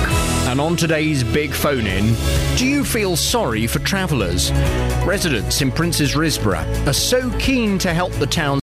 And 0.47 0.61
on 0.61 0.77
today's 0.77 1.25
big 1.25 1.53
phone 1.53 1.89
in, 1.89 2.15
do 2.57 2.67
you 2.67 2.85
feel 2.85 3.17
sorry 3.17 3.67
for 3.67 3.81
travellers? 3.81 4.53
Residents 5.05 5.61
in 5.61 5.73
Princes 5.73 6.15
Risborough 6.15 6.87
are 6.87 6.93
so 6.93 7.31
keen 7.41 7.79
to 7.79 7.93
help 7.93 8.13
the 8.13 8.27
town. 8.27 8.57